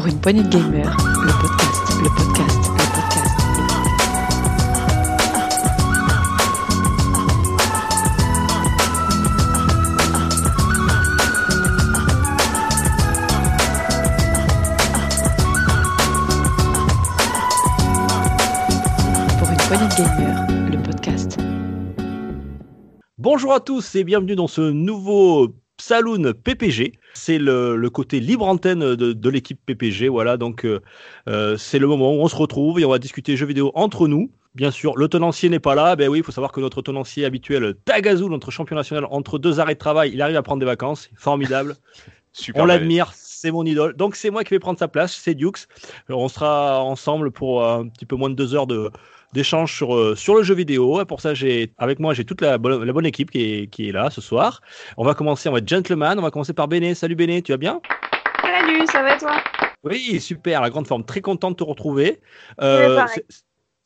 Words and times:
Pour 0.00 0.08
une 0.08 0.18
poignée 0.18 0.42
de 0.42 0.48
gamers, 0.48 0.96
le 0.96 1.30
podcast, 1.42 1.92
le 2.02 2.08
podcast, 2.08 2.58
le 2.72 2.84
podcast. 2.94 3.36
Pour 19.38 19.50
une 19.50 19.56
poignée 19.58 19.84
de 19.84 19.94
gamers, 19.98 20.46
le 20.70 20.82
podcast. 20.82 21.36
Bonjour 23.18 23.52
à 23.52 23.60
tous 23.60 23.94
et 23.96 24.04
bienvenue 24.04 24.34
dans 24.34 24.46
ce 24.46 24.62
nouveau 24.62 25.48
Saloon 25.90 26.34
PPG. 26.44 26.92
C'est 27.14 27.38
le, 27.38 27.74
le 27.74 27.90
côté 27.90 28.20
libre 28.20 28.46
antenne 28.46 28.94
de, 28.94 29.12
de 29.12 29.28
l'équipe 29.28 29.58
PPG. 29.66 30.08
Voilà, 30.08 30.36
donc 30.36 30.64
euh, 30.64 30.78
euh, 31.28 31.56
c'est 31.56 31.80
le 31.80 31.88
moment 31.88 32.12
où 32.12 32.20
on 32.20 32.28
se 32.28 32.36
retrouve 32.36 32.78
et 32.78 32.84
on 32.84 32.90
va 32.90 33.00
discuter 33.00 33.36
jeux 33.36 33.46
vidéo 33.46 33.72
entre 33.74 34.06
nous. 34.06 34.30
Bien 34.54 34.70
sûr, 34.70 34.96
le 34.96 35.08
tenancier 35.08 35.48
n'est 35.48 35.58
pas 35.58 35.74
là. 35.74 35.96
Ben 35.96 36.08
oui, 36.08 36.18
il 36.18 36.24
faut 36.24 36.30
savoir 36.30 36.52
que 36.52 36.60
notre 36.60 36.80
tenancier 36.80 37.24
habituel, 37.24 37.74
Tagazu, 37.84 38.26
notre 38.26 38.52
champion 38.52 38.76
national, 38.76 39.04
entre 39.10 39.40
deux 39.40 39.58
arrêts 39.58 39.74
de 39.74 39.80
travail, 39.80 40.12
il 40.14 40.22
arrive 40.22 40.36
à 40.36 40.42
prendre 40.42 40.60
des 40.60 40.66
vacances. 40.66 41.10
Formidable. 41.16 41.74
Super 42.32 42.62
on 42.62 42.66
l'admire, 42.66 43.10
c'est 43.12 43.50
mon 43.50 43.64
idole. 43.64 43.96
Donc 43.96 44.14
c'est 44.14 44.30
moi 44.30 44.44
qui 44.44 44.50
vais 44.50 44.60
prendre 44.60 44.78
sa 44.78 44.86
place, 44.86 45.12
c'est 45.12 45.34
Dukes. 45.34 45.66
On 46.08 46.28
sera 46.28 46.84
ensemble 46.84 47.32
pour 47.32 47.64
euh, 47.64 47.80
un 47.80 47.88
petit 47.88 48.06
peu 48.06 48.14
moins 48.14 48.30
de 48.30 48.36
deux 48.36 48.54
heures 48.54 48.68
de 48.68 48.92
d'échange 49.32 49.74
sur, 49.74 49.94
euh, 49.94 50.14
sur 50.16 50.34
le 50.34 50.42
jeu 50.42 50.54
vidéo. 50.54 51.00
Et 51.00 51.04
Pour 51.04 51.20
ça, 51.20 51.34
j'ai 51.34 51.72
avec 51.78 51.98
moi 51.98 52.14
j'ai 52.14 52.24
toute 52.24 52.40
la, 52.40 52.58
bonne- 52.58 52.84
la 52.84 52.92
bonne 52.92 53.06
équipe 53.06 53.30
qui 53.30 53.42
est, 53.62 53.66
qui 53.68 53.88
est 53.88 53.92
là 53.92 54.10
ce 54.10 54.20
soir. 54.20 54.60
On 54.96 55.04
va 55.04 55.14
commencer, 55.14 55.48
on 55.48 55.52
va 55.52 55.58
être 55.58 55.68
gentleman. 55.68 56.18
On 56.18 56.22
va 56.22 56.30
commencer 56.30 56.52
par 56.52 56.68
Béné. 56.68 56.94
Salut 56.94 57.14
Béné, 57.14 57.42
tu 57.42 57.52
vas 57.52 57.58
bien? 57.58 57.80
Salut, 58.42 58.86
ça 58.86 59.02
va 59.02 59.14
et 59.14 59.18
toi? 59.18 59.36
Oui, 59.84 60.20
super, 60.20 60.60
la 60.60 60.70
grande 60.70 60.86
forme. 60.86 61.04
Très 61.04 61.20
content 61.20 61.50
de 61.50 61.56
te 61.56 61.64
retrouver. 61.64 62.20
Euh, 62.60 63.00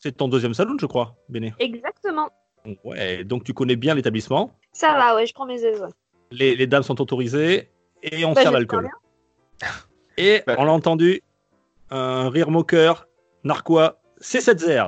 c'est- 0.01 0.13
ton 0.17 0.29
deuxième 0.29 0.53
salon, 0.55 0.77
je 0.81 0.87
crois, 0.87 1.17
Béné. 1.29 1.55
Exactement. 1.59 2.29
Ouais, 2.85 3.25
donc 3.25 3.45
tu 3.45 3.53
connais 3.55 3.77
bien 3.77 3.95
l'établissement. 3.95 4.53
Ça 4.73 4.93
va, 4.95 5.15
ouais, 5.15 5.27
je 5.27 5.33
prends 5.35 5.47
mes 5.47 5.63
aises. 5.63 5.81
ouais. 5.81 5.89
Les, 6.31 6.57
les 6.57 6.67
dames 6.67 6.83
sont 6.83 7.01
autorisées 7.01 7.69
et 8.03 8.25
on 8.25 8.33
Bah, 8.33 8.43
sert 8.43 8.51
l'alcool. 8.53 8.89
Et 10.17 10.43
Bah. 10.47 10.57
on 10.59 10.65
l'a 10.65 10.73
entendu, 10.73 11.21
un 11.91 12.29
rire 12.31 12.51
moqueur, 12.51 13.07
narquois, 13.45 13.99
c'est 14.19 14.41
Setzer. 14.41 14.85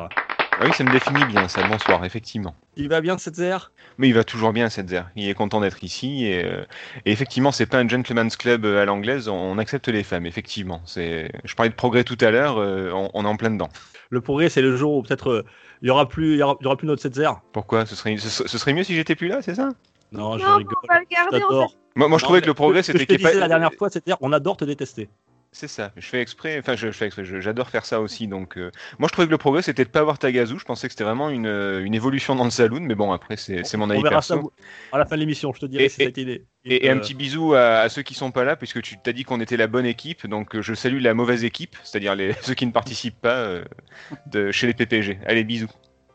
Ah 0.58 0.64
oui, 0.64 0.72
ça 0.72 0.84
me 0.84 0.90
définit 0.90 1.26
bien, 1.26 1.48
ça, 1.48 1.62
bonsoir, 1.64 2.04
effectivement. 2.06 2.54
Il 2.76 2.88
va 2.88 3.02
bien 3.02 3.18
Setzer 3.18 3.58
Mais 3.98 4.08
il 4.08 4.14
va 4.14 4.24
toujours 4.24 4.54
bien, 4.54 4.70
Setzer. 4.70 5.02
Il 5.14 5.28
est 5.28 5.34
content 5.34 5.60
d'être 5.60 5.84
ici. 5.84 6.24
Et, 6.24 6.44
euh, 6.44 6.64
et 7.04 7.12
effectivement, 7.12 7.52
c'est 7.52 7.66
pas 7.66 7.78
un 7.78 7.86
gentleman's 7.86 8.36
club 8.36 8.64
euh, 8.64 8.80
à 8.80 8.86
l'anglaise, 8.86 9.28
on, 9.28 9.34
on 9.36 9.58
accepte 9.58 9.88
les 9.88 10.02
femmes, 10.02 10.24
effectivement. 10.24 10.80
C'est... 10.86 11.30
Je 11.44 11.54
parlais 11.54 11.68
de 11.68 11.74
progrès 11.74 12.04
tout 12.04 12.16
à 12.22 12.30
l'heure, 12.30 12.56
euh, 12.56 12.90
on, 12.92 13.10
on 13.12 13.24
est 13.24 13.28
en 13.28 13.36
plein 13.36 13.50
dedans. 13.50 13.68
Le 14.08 14.20
progrès, 14.22 14.48
c'est 14.48 14.62
le 14.62 14.76
jour 14.76 14.94
où 14.96 15.02
peut-être 15.02 15.28
euh, 15.30 15.44
il 15.82 15.88
y 15.88 15.90
aura 15.90 16.08
plus, 16.08 16.34
il 16.34 16.38
y 16.38 16.42
aura, 16.42 16.56
y 16.62 16.66
aura 16.66 16.76
plus 16.76 16.86
notre 16.86 17.02
Setzer. 17.02 17.30
Pourquoi? 17.52 17.84
Ce 17.84 17.94
serait, 17.94 18.16
ce, 18.16 18.48
ce 18.48 18.58
serait 18.58 18.72
mieux 18.72 18.84
si 18.84 18.94
j'étais 18.94 19.14
plus 19.14 19.28
là, 19.28 19.42
c'est 19.42 19.54
ça? 19.54 19.68
Non, 20.12 20.38
je 20.38 20.44
non, 20.46 20.56
rigole. 20.56 20.74
on 20.84 20.86
va 20.94 21.00
le 21.00 21.06
garder, 21.10 21.42
on. 21.50 21.66
Moi, 21.96 22.08
moi 22.08 22.08
je 22.08 22.12
Non, 22.12 22.18
trouvais 22.28 22.40
que 22.40 22.46
le 22.46 22.54
progrès, 22.54 22.82
ce 22.82 22.92
que 22.92 22.98
c'était 22.98 23.14
je 23.14 23.18
te 23.18 23.22
disais 23.24 23.34
pas- 23.34 23.40
la 23.40 23.48
dernière 23.48 23.74
fois, 23.74 23.90
Setzer, 23.90 24.14
on 24.20 24.32
adore 24.32 24.56
te 24.56 24.64
détester. 24.64 25.10
C'est 25.58 25.68
ça, 25.68 25.90
je 25.96 26.06
fais 26.06 26.20
exprès, 26.20 26.58
enfin 26.58 26.76
je, 26.76 26.88
je 26.88 26.92
fais 26.92 27.06
exprès, 27.06 27.24
j'adore 27.24 27.70
faire 27.70 27.86
ça 27.86 28.02
aussi. 28.02 28.28
Donc, 28.28 28.58
euh, 28.58 28.70
moi 28.98 29.08
je 29.08 29.12
trouvais 29.12 29.26
que 29.26 29.30
le 29.30 29.38
progrès 29.38 29.62
c'était 29.62 29.86
de 29.86 29.88
pas 29.88 30.00
avoir 30.00 30.18
Tagazu. 30.18 30.58
Je 30.58 30.64
pensais 30.66 30.86
que 30.86 30.92
c'était 30.92 31.02
vraiment 31.04 31.30
une, 31.30 31.46
euh, 31.46 31.82
une 31.82 31.94
évolution 31.94 32.34
dans 32.34 32.44
le 32.44 32.50
saloon, 32.50 32.80
mais 32.80 32.94
bon 32.94 33.10
après 33.10 33.38
c'est, 33.38 33.62
mon 33.74 33.86
On 33.86 33.90
avis 33.90 34.02
ça 34.02 34.08
perso. 34.10 34.52
à 34.92 34.98
la 34.98 35.06
fin 35.06 35.14
de 35.16 35.20
l'émission, 35.20 35.54
je 35.54 35.60
te 35.60 35.64
dirai 35.64 35.84
Et- 35.84 35.88
si 35.88 36.02
a 36.02 36.08
été 36.08 36.26
des- 36.26 36.44
Et, 36.66 36.84
et 36.84 36.90
un 36.90 36.98
petit 36.98 37.14
bisou 37.14 37.54
à, 37.54 37.78
à 37.78 37.88
ceux 37.88 38.02
qui 38.02 38.12
sont 38.12 38.32
pas 38.32 38.44
là, 38.44 38.54
puisque 38.54 38.82
tu 38.82 38.98
t'as 39.02 39.12
dit 39.12 39.24
qu'on 39.24 39.40
était 39.40 39.56
la 39.56 39.66
bonne 39.66 39.86
équipe, 39.86 40.26
donc 40.26 40.56
euh, 40.56 40.60
je 40.60 40.74
salue 40.74 41.00
la 41.00 41.14
mauvaise 41.14 41.42
équipe, 41.42 41.74
c'est-à-dire 41.84 42.14
les, 42.14 42.34
ceux 42.42 42.52
qui 42.52 42.66
ne 42.66 42.72
participent 42.72 43.18
pas 43.22 43.36
euh, 43.36 43.64
de, 44.26 44.52
chez 44.52 44.66
les 44.66 44.74
PPG. 44.74 45.20
Allez, 45.24 45.42
bisous. 45.44 45.70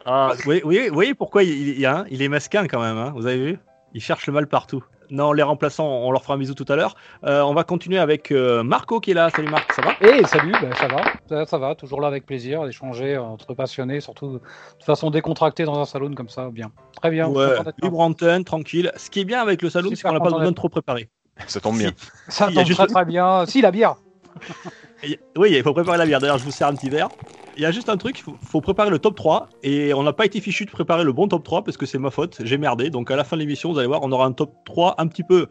Ah, 0.05 0.33
vous 0.45 0.59
voyez 0.91 1.15
pourquoi 1.15 1.41
il, 1.43 1.49
il, 1.69 1.79
y 1.79 1.87
a 1.87 1.99
un- 2.01 2.05
il 2.11 2.21
est 2.21 2.29
masquin 2.29 2.67
quand 2.67 2.81
même, 2.81 2.97
hein, 2.97 3.11
vous 3.15 3.25
avez 3.25 3.43
vu? 3.43 3.59
Il 3.93 4.01
cherche 4.01 4.27
le 4.27 4.33
mal 4.33 4.47
partout. 4.47 4.83
Non, 5.11 5.33
les 5.33 5.43
remplaçants, 5.43 5.85
on 5.87 6.11
leur 6.11 6.23
fera 6.23 6.35
un 6.35 6.37
bisou 6.37 6.53
tout 6.53 6.65
à 6.69 6.77
l'heure. 6.77 6.95
Euh, 7.25 7.41
on 7.41 7.53
va 7.53 7.65
continuer 7.65 7.99
avec 7.99 8.31
euh, 8.31 8.63
Marco 8.63 9.01
qui 9.01 9.11
est 9.11 9.13
là. 9.13 9.29
Salut 9.29 9.49
Marc, 9.49 9.73
ça 9.73 9.81
va? 9.81 9.91
Et 9.99 10.23
salut, 10.25 10.53
bah, 10.53 10.69
ça 10.79 10.87
va, 10.87 11.03
ça, 11.27 11.45
ça 11.45 11.57
va, 11.57 11.75
toujours 11.75 11.99
là 11.99 12.07
avec 12.07 12.25
plaisir, 12.25 12.63
d'échanger 12.65 13.17
entre 13.17 13.53
passionnés, 13.53 13.99
surtout 13.99 14.39
de 14.39 14.83
façon 14.85 15.11
décontractée 15.11 15.65
dans 15.65 15.77
un 15.77 15.85
salon 15.85 16.13
comme 16.15 16.29
ça, 16.29 16.49
bien. 16.49 16.71
Très 17.01 17.11
bien, 17.11 17.27
Ouais, 17.27 17.57
libre 17.83 17.99
antenne, 17.99 18.45
tranquille. 18.45 18.89
Ce 18.95 19.09
qui 19.09 19.19
est 19.19 19.25
bien 19.25 19.41
avec 19.41 19.61
le 19.61 19.69
salon, 19.69 19.89
c'est 19.93 20.01
qu'on 20.01 20.13
n'a 20.13 20.19
pas 20.21 20.29
besoin 20.29 20.49
de 20.49 20.55
trop 20.55 20.69
préparer. 20.69 21.09
Ça 21.47 21.59
tombe 21.59 21.77
bien. 21.77 21.91
ça 22.29 22.49
tombe 22.49 22.65
juste- 22.65 22.79
très 22.79 22.87
très 22.87 23.05
bien. 23.05 23.45
Si, 23.45 23.61
la 23.61 23.71
bière 23.71 23.95
oui, 25.37 25.51
il 25.51 25.61
faut 25.61 25.73
préparer 25.73 25.97
la 25.97 26.05
bière. 26.05 26.21
D'ailleurs, 26.21 26.37
je 26.37 26.45
vous 26.45 26.51
sers 26.51 26.67
un 26.67 26.75
petit 26.75 26.89
verre. 26.89 27.09
Il 27.57 27.61
y 27.63 27.65
a 27.65 27.71
juste 27.71 27.89
un 27.89 27.97
truc, 27.97 28.19
il 28.19 28.23
faut, 28.23 28.35
faut 28.41 28.61
préparer 28.61 28.89
le 28.89 28.99
top 28.99 29.15
3. 29.15 29.49
Et 29.63 29.93
on 29.93 30.03
n'a 30.03 30.13
pas 30.13 30.25
été 30.25 30.39
fichu 30.39 30.65
de 30.65 30.71
préparer 30.71 31.03
le 31.03 31.11
bon 31.13 31.27
top 31.27 31.43
3 31.43 31.63
parce 31.63 31.77
que 31.77 31.85
c'est 31.85 31.99
ma 31.99 32.11
faute. 32.11 32.39
J'ai 32.43 32.57
merdé. 32.57 32.89
Donc 32.89 33.11
à 33.11 33.15
la 33.15 33.23
fin 33.23 33.35
de 33.35 33.41
l'émission, 33.41 33.71
vous 33.71 33.79
allez 33.79 33.87
voir, 33.87 34.01
on 34.03 34.11
aura 34.11 34.25
un 34.25 34.31
top 34.31 34.53
3 34.65 34.95
un 34.97 35.07
petit 35.07 35.23
peu 35.23 35.47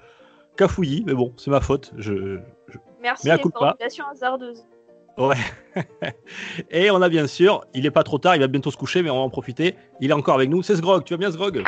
cafouillis. 0.56 1.04
Mais 1.06 1.14
bon, 1.14 1.34
c'est 1.36 1.50
ma 1.50 1.60
faute. 1.60 1.92
Je, 1.98 2.40
Merci 3.02 3.26
Mais 3.26 3.32
à 3.32 3.36
les 3.36 3.42
coup 3.42 3.50
pas. 3.50 3.76
hasardeuses. 4.12 4.64
Ouais. 5.18 5.36
Et 6.70 6.90
on 6.90 7.02
a 7.02 7.08
bien 7.08 7.26
sûr, 7.26 7.64
il 7.74 7.86
est 7.86 7.90
pas 7.90 8.02
trop 8.02 8.18
tard, 8.18 8.36
il 8.36 8.40
va 8.40 8.46
bientôt 8.46 8.70
se 8.70 8.76
coucher, 8.76 9.02
mais 9.02 9.10
on 9.10 9.16
va 9.16 9.22
en 9.22 9.30
profiter. 9.30 9.74
Il 10.00 10.10
est 10.10 10.14
encore 10.14 10.34
avec 10.34 10.48
nous, 10.48 10.62
c'est 10.62 10.76
Sgrog. 10.76 11.04
Tu 11.04 11.14
vas 11.14 11.18
bien, 11.18 11.30
Sgrog? 11.30 11.62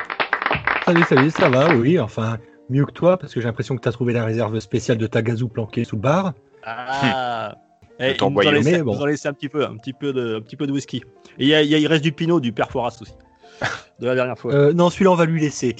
Salut, 0.85 1.05
salut, 1.05 1.31
ça 1.31 1.49
va, 1.49 1.75
oui, 1.75 1.99
enfin, 1.99 2.39
mieux 2.69 2.85
que 2.85 2.93
toi, 2.93 3.17
parce 3.17 3.33
que 3.35 3.41
j'ai 3.41 3.47
l'impression 3.47 3.77
que 3.77 3.83
tu 3.83 3.89
as 3.89 3.93
trouvé 3.93 4.13
la 4.13 4.25
réserve 4.25 4.59
spéciale 4.61 4.99
de 4.99 5.07
Tagazu 5.07 5.49
planquée 5.49 5.85
sous 5.85 5.97
le 5.97 6.03
bar. 6.03 6.33
Ah 6.65 7.55
Eh, 8.03 8.09
Le 8.09 8.15
il 8.15 8.51
nous, 8.51 8.59
en 8.59 8.63
Mais 8.63 8.83
bon. 8.83 8.95
nous 8.97 9.05
un 9.05 9.33
petit 9.33 9.49
peu, 9.49 9.65
un 9.65 9.77
petit 9.77 9.93
peu 9.93 10.13
de, 10.13 10.37
un 10.37 10.41
petit 10.41 10.57
peu 10.57 10.67
de 10.67 10.73
whisky. 10.73 11.03
Et 11.39 11.47
il, 11.47 11.87
reste 11.87 12.03
du 12.03 12.13
Pinot, 12.13 12.41
du 12.41 12.53
Père 12.53 12.71
Foras 12.71 12.99
aussi, 13.01 13.15
de 14.01 14.07
la 14.07 14.15
dernière 14.15 14.39
fois. 14.39 14.53
Euh, 14.53 14.73
non, 14.73 14.91
celui-là, 14.91 15.13
on 15.13 15.17
va 15.17 15.25
lui 15.25 15.41
laisser. 15.41 15.77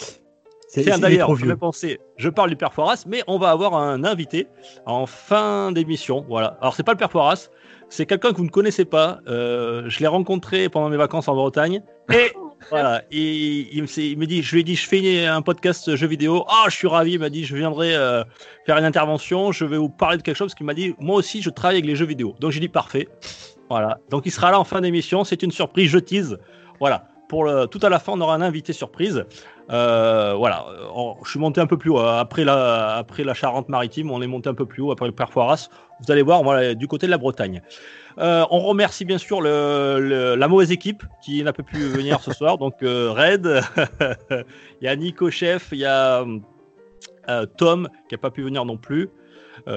C'est 0.69 0.83
Tiens, 0.83 0.99
d'ailleurs, 0.99 1.35
je 1.37 1.53
penser, 1.53 1.99
je 2.17 2.29
parle 2.31 2.51
du 2.51 2.57
Père 2.57 2.73
Foras, 2.73 3.05
mais 3.07 3.23
on 3.27 3.39
va 3.39 3.51
avoir 3.51 3.75
un 3.75 4.05
invité 4.05 4.47
en 4.87 5.05
fin 5.07 5.73
d'émission. 5.73 6.25
Voilà. 6.29 6.57
Alors, 6.61 6.75
c'est 6.75 6.85
pas 6.85 6.93
le 6.93 6.99
Père 6.99 7.11
Foras, 7.11 7.51
c'est 7.91 8.07
quelqu'un 8.07 8.31
que 8.31 8.39
vous 8.39 8.45
ne 8.45 8.51
connaissez 8.51 8.87
pas. 8.87 9.21
Euh, 9.27 9.83
je 9.89 10.01
l'ai 10.01 10.07
rencontré 10.07 10.69
pendant 10.69 10.89
mes 10.89 10.97
vacances 10.97 11.29
en 11.29 11.35
Bretagne. 11.35 11.83
Et 12.11 12.33
voilà, 12.71 13.03
il, 13.11 13.69
il 13.73 13.83
me, 13.83 14.27
dit, 14.27 14.43
je 14.43 14.55
lui 14.55 14.61
ai 14.61 14.65
dit, 14.65 14.75
je 14.75 14.87
fais 14.87 15.27
un 15.27 15.43
podcast 15.43 15.95
jeux 15.95 16.07
vidéo. 16.07 16.45
Ah, 16.49 16.65
je 16.69 16.77
suis 16.77 16.89
ravi. 16.89 17.13
Il 17.13 17.19
m'a 17.19 17.31
dit, 17.31 17.45
je 17.45 17.57
viendrai 17.57 17.95
euh, 17.95 18.25
faire 18.67 18.79
une 18.79 18.85
intervention. 18.85 19.53
Je 19.53 19.65
vais 19.65 19.77
vous 19.77 19.89
parler 19.89 20.17
de 20.17 20.23
quelque 20.23 20.37
chose 20.37 20.49
parce 20.49 20.55
qu'il 20.55 20.67
m'a 20.67 20.75
dit, 20.75 20.95
moi 20.99 21.17
aussi, 21.17 21.43
je 21.43 21.51
travaille 21.51 21.77
avec 21.77 21.87
les 21.87 21.97
jeux 21.97 22.07
vidéo. 22.07 22.35
Donc 22.41 22.53
j'ai 22.53 22.61
dit 22.61 22.69
parfait. 22.69 23.09
Voilà. 23.69 23.99
Donc 24.11 24.27
il 24.27 24.31
sera 24.31 24.51
là 24.51 24.61
en 24.61 24.65
fin 24.65 24.81
d'émission. 24.81 25.25
C'est 25.25 25.43
une 25.43 25.53
surprise. 25.53 25.91
Je 25.91 25.99
tease. 25.99 26.39
Voilà. 26.81 27.07
Tout 27.33 27.81
à 27.83 27.89
la 27.89 27.99
fin, 27.99 28.13
on 28.13 28.21
aura 28.21 28.35
un 28.35 28.43
invité 28.43 28.75
surprise. 28.75 29.25
Euh, 29.71 30.35
voilà. 30.37 30.67
Je 31.25 31.31
suis 31.31 31.39
monté 31.41 31.61
un 31.61 31.67
peu 31.67 31.79
plus 31.79 31.91
haut. 31.91 31.99
Après 31.99 32.45
la, 32.45 32.97
après 32.97 33.25
la 33.25 33.33
Charente-Maritime, 33.33 34.11
on 34.11 34.21
est 34.21 34.27
monté 34.27 34.51
un 34.51 34.55
peu 34.55 34.67
plus 34.67 34.83
haut 34.83 34.93
après 34.93 35.07
le 35.07 35.13
Père 35.13 35.33
Foiras. 35.33 35.69
Vous 36.01 36.13
allez 36.13 36.23
voir, 36.23 36.47
aller 36.51 36.75
du 36.75 36.89
côté 36.89 37.07
de 37.07 37.11
la 37.11 37.19
Bretagne. 37.19 37.63
Euh, 38.19 38.45
on 38.51 38.59
remercie 38.59 39.07
bien 39.07 39.17
sûr 39.17 39.41
la 39.41 40.49
mauvaise 40.49 40.73
équipe 40.73 41.05
qui 41.25 41.43
n'a 41.43 41.55
pas 41.55 41.63
pu 41.63 41.79
venir 41.79 42.21
ce 42.21 42.33
soir. 42.33 42.59
Donc 42.59 42.83
euh, 42.83 43.13
Red, 43.13 43.63
il 44.83 44.85
y 44.85 44.89
a 44.89 44.97
Nico 44.97 45.31
Chef, 45.31 45.69
il 45.73 45.79
y 45.79 45.87
a 45.87 46.25
Tom 47.57 47.89
qui 48.09 48.15
n'a 48.15 48.19
pas 48.19 48.31
pu 48.31 48.43
venir 48.43 48.67
non 48.67 48.77
plus. 48.77 49.09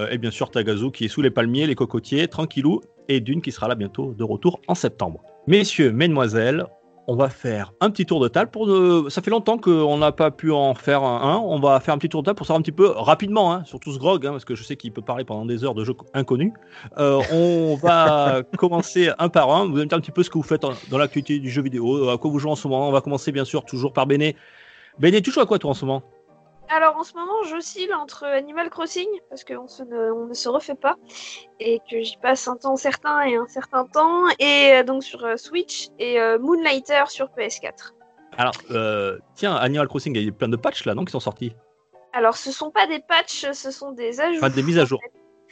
Et 0.10 0.18
bien 0.18 0.32
sûr 0.32 0.52
Tagazu 0.52 0.92
qui 0.92 1.06
est 1.06 1.10
sous 1.10 1.22
les 1.22 1.30
palmiers, 1.30 1.68
les 1.68 1.76
cocotiers, 1.76 2.28
tranquillou. 2.28 2.82
Et 3.08 3.20
Dune 3.20 3.42
qui 3.42 3.52
sera 3.52 3.68
là 3.68 3.76
bientôt 3.76 4.14
de 4.18 4.24
retour 4.24 4.60
en 4.68 4.74
septembre. 4.74 5.22
Messieurs, 5.46 5.92
mesdemoiselles, 5.92 6.66
on 7.08 7.16
va 7.16 7.30
faire 7.30 7.74
un 7.82 7.90
petit 7.90 8.06
tour 8.06 8.20
de 8.20 8.28
table. 8.28 8.50
Pour 8.52 8.66
de- 8.68 9.10
Ça 9.10 9.22
fait 9.22 9.30
longtemps 9.32 9.58
qu'on 9.58 9.98
n'a 9.98 10.12
pas 10.12 10.32
pu 10.32 10.52
en 10.52 10.74
faire 10.74 11.04
un. 11.04 11.38
On 11.46 11.60
va 11.60 11.80
faire 11.80 11.94
un 11.94 11.98
petit 11.98 12.10
tour 12.10 12.22
de 12.24 12.26
table 12.26 12.38
pour 12.38 12.48
savoir 12.48 12.60
un 12.60 12.64
petit 12.64 12.72
peu 12.72 12.88
rapidement, 12.88 13.54
hein, 13.54 13.64
surtout 13.66 13.92
ce 13.92 14.00
grog, 14.00 14.26
hein, 14.26 14.32
parce 14.32 14.46
que 14.46 14.56
je 14.56 14.64
sais 14.64 14.76
qu'il 14.76 14.92
peut 14.92 15.02
parler 15.02 15.24
pendant 15.24 15.46
des 15.46 15.64
heures 15.64 15.76
de 15.76 15.84
jeux 15.84 15.96
inconnus. 16.14 16.52
Euh, 16.98 17.22
on 17.32 17.76
va 17.82 18.42
commencer 18.58 19.12
un 19.20 19.30
par 19.30 19.50
un. 19.52 19.66
Vous 19.66 19.74
allez 19.76 19.86
me 19.86 19.90
dire 19.90 19.98
un 19.98 20.02
petit 20.02 20.12
peu 20.12 20.24
ce 20.24 20.30
que 20.30 20.38
vous 20.38 20.44
faites 20.44 20.64
dans 20.90 20.98
l'actualité 20.98 21.40
du 21.40 21.50
jeu 21.50 21.62
vidéo, 21.62 22.10
à 22.10 22.18
quoi 22.18 22.32
vous 22.32 22.40
jouez 22.40 22.52
en 22.52 22.56
ce 22.56 22.68
moment. 22.68 22.88
On 22.88 22.92
va 22.92 23.02
commencer 23.02 23.32
bien 23.32 23.46
sûr 23.46 23.66
toujours 23.66 23.94
par 23.94 24.08
Béné. 24.08 24.36
Béné, 24.98 25.22
tu 25.22 25.30
joues 25.32 25.42
à 25.42 25.46
quoi 25.46 25.60
toi 25.60 25.72
en 25.72 25.74
ce 25.74 25.86
moment? 25.86 26.04
Alors 26.70 26.98
en 26.98 27.04
ce 27.04 27.14
moment, 27.14 27.44
j'oscille 27.44 27.94
entre 27.94 28.26
Animal 28.26 28.70
Crossing, 28.70 29.08
parce 29.30 29.44
qu'on 29.44 29.66
ne, 29.86 30.12
on 30.12 30.26
ne 30.28 30.34
se 30.34 30.50
refait 30.50 30.76
pas, 30.76 30.96
et 31.60 31.80
que 31.90 32.02
j'y 32.02 32.18
passe 32.18 32.48
un 32.48 32.56
temps 32.56 32.76
certain 32.76 33.22
et 33.22 33.36
un 33.36 33.48
certain 33.48 33.86
temps, 33.86 34.28
et 34.40 34.74
euh, 34.74 34.84
donc 34.84 35.04
sur 35.04 35.24
euh, 35.24 35.38
Switch, 35.38 35.90
et 36.00 36.20
euh, 36.20 36.40
Moonlighter 36.40 37.04
sur 37.08 37.28
PS4. 37.28 37.94
Alors, 38.38 38.54
euh, 38.72 39.20
tiens, 39.36 39.56
Animal 39.56 39.88
Crossing, 39.88 40.16
il 40.16 40.26
y 40.26 40.30
a 40.30 40.32
plein 40.32 40.50
de 40.50 40.58
patchs 40.58 40.86
là, 40.86 40.96
non, 40.96 41.06
qui 41.06 41.12
sont 41.12 41.20
sortis? 41.20 41.54
Alors 42.14 42.38
ce 42.38 42.52
sont 42.52 42.72
pas 42.72 42.88
des 42.88 43.00
patchs, 43.00 43.52
ce 43.52 43.72
sont 43.72 43.92
des 43.92 44.20
ajouts. 44.20 44.38
Enfin, 44.38 44.50
des 44.50 44.64
mises 44.64 44.80
à 44.80 44.86
jour. 44.86 45.02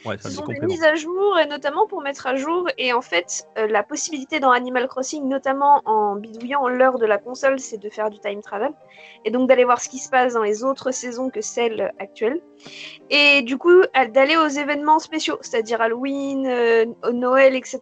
Ouais, 0.04 0.16
Ce 0.20 0.30
sont 0.30 0.44
des 0.44 0.60
mises 0.60 0.84
à 0.84 0.94
jour 0.96 1.38
et 1.38 1.46
notamment 1.46 1.86
pour 1.86 2.02
mettre 2.02 2.26
à 2.26 2.36
jour 2.36 2.68
et 2.76 2.92
en 2.92 3.00
fait 3.00 3.48
euh, 3.56 3.66
la 3.66 3.82
possibilité 3.82 4.38
dans 4.38 4.50
Animal 4.50 4.86
Crossing 4.86 5.26
notamment 5.26 5.80
en 5.86 6.16
bidouillant 6.16 6.68
l'heure 6.68 6.98
de 6.98 7.06
la 7.06 7.16
console 7.16 7.58
c'est 7.58 7.78
de 7.78 7.88
faire 7.88 8.10
du 8.10 8.18
time 8.18 8.42
travel 8.42 8.72
et 9.24 9.30
donc 9.30 9.48
d'aller 9.48 9.64
voir 9.64 9.80
ce 9.80 9.88
qui 9.88 9.98
se 9.98 10.10
passe 10.10 10.34
dans 10.34 10.42
les 10.42 10.62
autres 10.62 10.90
saisons 10.90 11.30
que 11.30 11.40
celle 11.40 11.92
actuelle 11.98 12.40
et 13.08 13.40
du 13.42 13.56
coup 13.56 13.82
d'aller 14.12 14.36
aux 14.36 14.48
événements 14.48 14.98
spéciaux 14.98 15.38
c'est-à-dire 15.40 15.80
Halloween, 15.80 16.46
euh, 16.46 16.84
Noël 17.10 17.54
etc. 17.54 17.80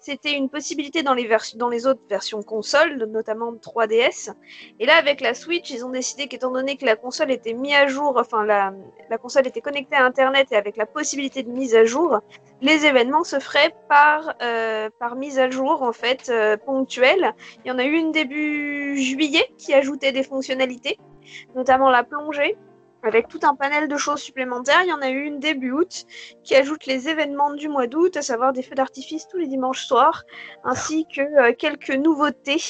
C'était 0.00 0.32
une 0.32 0.48
possibilité 0.48 1.02
dans 1.02 1.14
les, 1.14 1.86
autres 1.86 2.00
versions 2.08 2.42
console 2.42 3.04
notamment 3.06 3.52
3DS 3.52 4.32
et 4.78 4.86
là 4.86 4.96
avec 4.96 5.20
la 5.20 5.34
Switch 5.34 5.70
ils 5.70 5.84
ont 5.84 5.90
décidé 5.90 6.26
qu'étant 6.26 6.50
donné 6.50 6.76
que 6.76 6.84
la 6.84 6.96
console 6.96 7.30
était 7.30 7.54
mise 7.54 7.74
à 7.74 7.86
jour 7.86 8.14
enfin 8.16 8.44
la, 8.44 8.72
console 9.18 9.46
était 9.46 9.60
connectée 9.60 9.96
à 9.96 10.04
Internet 10.04 10.48
et 10.52 10.56
avec 10.56 10.76
la 10.76 10.86
possibilité 10.86 11.42
de 11.42 11.50
mise 11.50 11.74
à 11.74 11.84
jour, 11.84 12.20
les 12.60 12.86
événements 12.86 13.24
se 13.24 13.38
feraient 13.38 13.74
par, 13.88 14.34
euh, 14.42 14.88
mise 15.16 15.38
à 15.38 15.50
jour 15.50 15.82
en 15.82 15.92
fait 15.92 16.28
euh, 16.28 16.56
ponctuelle. 16.56 17.32
Il 17.64 17.68
y 17.68 17.70
en 17.70 17.78
a 17.78 17.84
eu 17.84 17.94
une 17.94 18.12
début 18.12 18.96
juillet 18.98 19.46
qui 19.58 19.72
ajoutait 19.72 20.12
des 20.12 20.22
fonctionnalités, 20.22 20.98
notamment 21.54 21.90
la 21.90 22.04
plongée. 22.04 22.56
Avec 23.06 23.28
tout 23.28 23.40
un 23.42 23.54
panel 23.54 23.86
de 23.86 23.96
choses 23.98 24.20
supplémentaires, 24.20 24.80
il 24.82 24.88
y 24.88 24.92
en 24.92 25.02
a 25.02 25.10
eu 25.10 25.24
une 25.24 25.38
début 25.38 25.72
août 25.72 26.06
qui 26.42 26.54
ajoute 26.54 26.86
les 26.86 27.08
événements 27.10 27.52
du 27.52 27.68
mois 27.68 27.86
d'août, 27.86 28.16
à 28.16 28.22
savoir 28.22 28.54
des 28.54 28.62
feux 28.62 28.74
d'artifice 28.74 29.28
tous 29.28 29.36
les 29.36 29.46
dimanches 29.46 29.84
soirs, 29.84 30.22
ainsi 30.64 31.06
que 31.14 31.20
euh, 31.20 31.52
quelques 31.52 31.90
nouveautés 31.90 32.62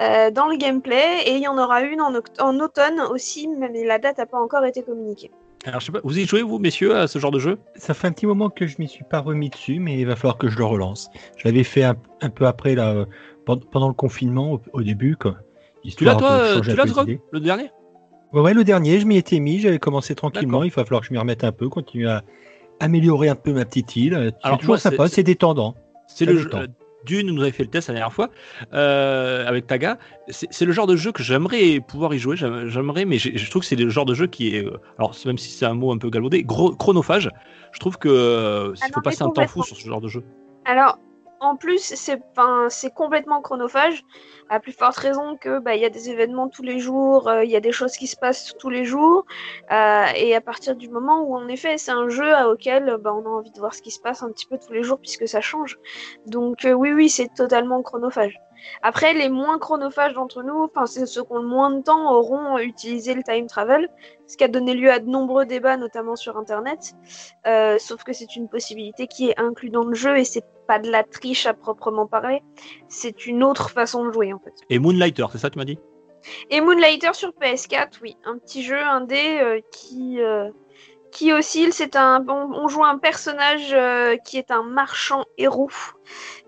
euh, 0.00 0.30
dans 0.30 0.46
le 0.46 0.56
gameplay. 0.56 1.22
Et 1.26 1.32
il 1.34 1.42
y 1.42 1.48
en 1.48 1.58
aura 1.58 1.82
une 1.82 2.00
en, 2.00 2.14
automne 2.60 3.00
aussi, 3.10 3.48
mais 3.48 3.84
la 3.84 3.98
date 3.98 4.18
n'a 4.18 4.26
pas 4.26 4.38
encore 4.38 4.64
été 4.64 4.84
communiquée. 4.84 5.32
Alors, 5.64 5.80
je 5.80 5.86
sais 5.86 5.92
pas, 5.92 6.00
vous 6.04 6.16
y 6.16 6.26
jouez, 6.26 6.42
vous, 6.42 6.60
messieurs, 6.60 6.96
à 6.96 7.08
ce 7.08 7.18
genre 7.18 7.32
de 7.32 7.40
jeu? 7.40 7.58
Ça 7.74 7.92
fait 7.92 8.06
un 8.06 8.12
petit 8.12 8.26
moment 8.26 8.50
que 8.50 8.68
je 8.68 8.76
m'y 8.78 8.88
suis 8.88 9.04
pas 9.04 9.18
remis 9.18 9.50
dessus, 9.50 9.80
mais 9.80 9.98
il 9.98 10.06
va 10.06 10.14
falloir 10.14 10.38
que 10.38 10.48
je 10.48 10.58
le 10.58 10.64
relance. 10.64 11.10
Je 11.38 11.48
l'avais 11.48 11.64
fait 11.64 11.82
un, 11.82 11.96
un 12.20 12.30
peu 12.30 12.46
après, 12.46 12.76
là, 12.76 12.92
euh, 12.92 13.04
pen- 13.46 13.64
pendant 13.70 13.88
le 13.88 13.94
confinement, 13.94 14.52
au, 14.52 14.60
au 14.72 14.82
début, 14.82 15.16
quoi. 15.16 15.38
Tu 15.96 16.04
l'as, 16.04 16.14
toi, 16.14 16.60
tu 16.62 16.76
l'as. 16.76 16.84
Le 17.32 17.40
dernier? 17.40 17.70
Ouais, 18.32 18.40
ouais, 18.40 18.54
le 18.54 18.64
dernier, 18.64 18.98
je 18.98 19.06
m'y 19.06 19.16
étais 19.16 19.38
mis, 19.40 19.60
j'avais 19.60 19.78
commencé 19.78 20.14
tranquillement. 20.14 20.62
Il 20.64 20.70
va 20.70 20.84
falloir 20.84 21.00
que 21.02 21.06
je 21.08 21.12
m'y 21.12 21.18
remette 21.18 21.44
un 21.44 21.52
peu, 21.52 21.68
continuer 21.68 22.08
à 22.08 22.22
améliorer 22.80 23.28
un 23.28 23.34
peu 23.34 23.52
ma 23.52 23.64
petite 23.64 23.94
île. 23.96 24.32
C'est 24.42 24.50
toujours 24.56 24.68
moi, 24.68 24.78
c'est- 24.78 24.90
sympa, 24.90 25.08
c'est- 25.08 25.22
détendant. 25.22 25.74
C'est 26.06 26.24
le 26.24 26.36
jeu. 26.38 26.50
euh, 26.54 26.66
Dune 27.04 27.32
nous 27.32 27.42
avait 27.42 27.50
fait 27.50 27.64
le 27.64 27.68
test 27.68 27.88
la 27.88 27.94
dernière 27.94 28.12
fois 28.12 28.28
euh, 28.74 29.44
avec 29.48 29.66
Taga. 29.66 29.98
C'est 30.28 30.64
le 30.64 30.70
genre 30.72 30.86
de 30.86 30.94
jeu 30.94 31.10
que 31.10 31.22
j'aimerais 31.24 31.80
pouvoir 31.80 32.14
y 32.14 32.18
jouer. 32.20 32.36
j'aime- 32.36 32.68
J'aimerais, 32.68 33.04
mais 33.04 33.18
je 33.18 33.50
trouve 33.50 33.62
que 33.62 33.66
c'est 33.66 33.74
le 33.74 33.88
genre 33.90 34.04
de 34.04 34.14
jeu 34.14 34.28
qui 34.28 34.54
est, 34.54 34.64
euh, 34.64 34.78
alors 34.98 35.12
même 35.26 35.36
si 35.36 35.50
c'est 35.50 35.66
un 35.66 35.74
mot 35.74 35.90
un 35.92 35.98
peu 35.98 36.10
galvaudé, 36.10 36.44
gros, 36.44 36.70
chronophage. 36.70 37.28
Je 37.72 37.80
trouve 37.80 37.98
que 37.98 38.08
euh, 38.08 38.72
il 38.76 38.92
faut 38.92 39.00
passer 39.00 39.22
un 39.24 39.26
temps 39.30 39.42
fou 39.48 39.60
sur 39.64 39.76
ce 39.76 39.84
genre 39.88 40.00
de 40.00 40.06
jeu. 40.08 40.22
Alors, 40.64 40.98
en 41.42 41.56
plus, 41.56 41.80
c'est 41.80 42.22
c'est 42.68 42.94
complètement 42.94 43.42
chronophage, 43.42 44.02
à 44.48 44.60
plus 44.60 44.72
forte 44.72 44.96
raison 44.96 45.36
que 45.36 45.58
bah, 45.58 45.74
il 45.74 45.82
y 45.82 45.84
a 45.84 45.90
des 45.90 46.08
événements 46.08 46.48
tous 46.48 46.62
les 46.62 46.78
jours, 46.78 47.28
euh, 47.28 47.44
il 47.44 47.50
y 47.50 47.56
a 47.56 47.60
des 47.60 47.72
choses 47.72 47.92
qui 47.96 48.06
se 48.06 48.16
passent 48.16 48.54
tous 48.58 48.70
les 48.70 48.84
jours, 48.84 49.26
euh, 49.72 50.04
et 50.16 50.36
à 50.36 50.40
partir 50.40 50.76
du 50.76 50.88
moment 50.88 51.22
où 51.22 51.34
en 51.34 51.48
effet 51.48 51.78
c'est 51.78 51.90
un 51.90 52.08
jeu 52.08 52.32
auquel 52.46 52.96
bah, 53.00 53.12
on 53.12 53.26
a 53.26 53.28
envie 53.28 53.50
de 53.50 53.58
voir 53.58 53.74
ce 53.74 53.82
qui 53.82 53.90
se 53.90 54.00
passe 54.00 54.22
un 54.22 54.30
petit 54.30 54.46
peu 54.46 54.56
tous 54.56 54.72
les 54.72 54.84
jours 54.84 54.98
puisque 55.00 55.26
ça 55.26 55.40
change. 55.40 55.78
Donc 56.26 56.64
euh, 56.64 56.72
oui, 56.72 56.92
oui, 56.92 57.08
c'est 57.08 57.28
totalement 57.34 57.82
chronophage. 57.82 58.38
Après, 58.82 59.12
les 59.12 59.28
moins 59.28 59.58
chronophages 59.58 60.14
d'entre 60.14 60.44
nous, 60.44 60.70
c'est 60.86 61.06
ceux 61.06 61.24
qui 61.24 61.32
ont 61.32 61.38
le 61.38 61.48
moins 61.48 61.72
de 61.72 61.82
temps, 61.82 62.12
auront 62.12 62.58
utilisé 62.58 63.12
le 63.14 63.24
time 63.24 63.48
travel, 63.48 63.88
ce 64.28 64.36
qui 64.36 64.44
a 64.44 64.48
donné 64.48 64.74
lieu 64.74 64.92
à 64.92 65.00
de 65.00 65.08
nombreux 65.08 65.46
débats, 65.46 65.76
notamment 65.76 66.14
sur 66.14 66.36
Internet. 66.38 66.94
Sauf 67.80 68.04
que 68.04 68.12
c'est 68.12 68.36
une 68.36 68.48
possibilité 68.48 69.08
qui 69.08 69.30
est 69.30 69.40
inclue 69.40 69.70
dans 69.70 69.82
le 69.82 69.94
jeu 69.94 70.16
et 70.16 70.24
c'est 70.24 70.44
pas 70.72 70.78
de 70.78 70.90
la 70.90 71.02
triche 71.04 71.44
à 71.46 71.54
proprement 71.54 72.06
parler. 72.06 72.40
C'est 72.88 73.26
une 73.26 73.42
autre 73.44 73.68
façon 73.70 74.04
de 74.06 74.12
jouer 74.12 74.32
en 74.32 74.38
fait. 74.38 74.54
Et 74.70 74.78
Moonlighter, 74.78 75.26
c'est 75.32 75.38
ça 75.38 75.48
que 75.48 75.54
tu 75.54 75.58
m'as 75.58 75.64
dit? 75.64 75.78
Et 76.50 76.60
Moonlighter 76.60 77.12
sur 77.14 77.30
PS4, 77.40 77.98
oui, 78.02 78.16
un 78.24 78.38
petit 78.38 78.62
jeu 78.62 78.78
indé 78.80 79.38
euh, 79.42 79.60
qui 79.70 80.20
euh, 80.20 80.48
qui 81.10 81.30
oscille. 81.32 81.72
C'est 81.74 81.94
un, 81.96 82.24
on, 82.28 82.48
on 82.64 82.68
joue 82.68 82.84
un 82.84 82.96
personnage 82.96 83.70
euh, 83.72 84.16
qui 84.24 84.38
est 84.38 84.50
un 84.50 84.62
marchand 84.62 85.24
héros 85.36 85.68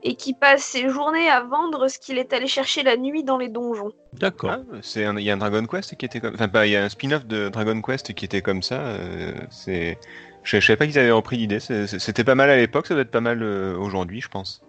et 0.02 0.14
qui 0.14 0.32
passe 0.34 0.62
ses 0.62 0.88
journées 0.88 1.28
à 1.28 1.40
vendre 1.42 1.88
ce 1.88 1.98
qu'il 1.98 2.16
est 2.18 2.32
allé 2.32 2.46
chercher 2.46 2.82
la 2.82 2.96
nuit 2.96 3.24
dans 3.24 3.36
les 3.36 3.48
donjons. 3.48 3.92
D'accord. 4.14 4.52
Ah, 4.52 4.60
c'est 4.80 5.04
un- 5.04 5.18
il 5.18 5.24
y 5.24 5.30
a 5.30 5.34
un 5.34 5.38
Dragon 5.38 5.66
Quest 5.66 5.96
qui 5.96 6.06
était 6.06 6.20
comme, 6.20 6.34
enfin 6.34 6.48
pas, 6.48 6.66
il 6.66 6.72
y 6.72 6.76
a 6.76 6.84
un 6.84 6.88
spin-off 6.88 7.26
de 7.26 7.48
Dragon 7.50 7.80
Quest 7.82 8.14
qui 8.14 8.24
était 8.24 8.42
comme 8.42 8.62
ça. 8.62 8.80
euh, 8.80 9.32
c'est, 9.50 9.98
je, 10.44 10.60
je 10.60 10.66
savais 10.66 10.76
pas 10.76 10.86
qu'ils 10.86 10.98
avaient 10.98 11.10
repris 11.10 11.36
l'idée. 11.36 11.58
C'était 11.60 12.24
pas 12.24 12.34
mal 12.34 12.50
à 12.50 12.56
l'époque, 12.56 12.86
ça 12.86 12.94
doit 12.94 13.02
être 13.02 13.10
pas 13.10 13.20
mal 13.20 13.42
euh, 13.42 13.76
aujourd'hui, 13.76 14.20
je 14.20 14.28
pense. 14.28 14.62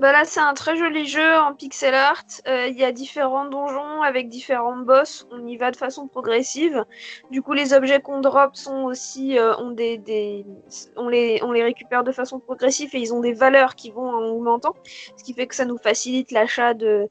Bah 0.00 0.12
là, 0.12 0.22
c'est 0.24 0.38
un 0.38 0.54
très 0.54 0.76
joli 0.76 1.08
jeu 1.08 1.34
en 1.38 1.54
pixel 1.54 1.92
art. 1.92 2.22
Euh, 2.46 2.68
Il 2.68 2.78
y 2.78 2.84
a 2.84 2.92
différents 2.92 3.46
donjons 3.46 4.02
avec 4.02 4.28
différents 4.28 4.76
boss. 4.76 5.26
On 5.32 5.44
y 5.44 5.56
va 5.56 5.72
de 5.72 5.76
façon 5.76 6.06
progressive. 6.06 6.84
Du 7.32 7.42
coup, 7.42 7.52
les 7.52 7.72
objets 7.72 8.00
qu'on 8.00 8.20
drop 8.20 8.54
sont 8.54 8.84
aussi 8.84 9.36
euh, 9.38 9.56
ont 9.56 9.72
des, 9.72 9.98
des 9.98 10.46
on 10.96 11.08
les 11.08 11.40
on 11.42 11.50
les 11.50 11.64
récupère 11.64 12.04
de 12.04 12.12
façon 12.12 12.38
progressive 12.38 12.90
et 12.94 12.98
ils 13.00 13.12
ont 13.12 13.20
des 13.20 13.32
valeurs 13.32 13.74
qui 13.74 13.90
vont 13.90 14.08
en 14.08 14.22
augmentant, 14.22 14.74
ce 15.16 15.24
qui 15.24 15.32
fait 15.34 15.48
que 15.48 15.54
ça 15.56 15.64
nous 15.64 15.78
facilite 15.78 16.30
l'achat 16.30 16.74
de 16.74 17.08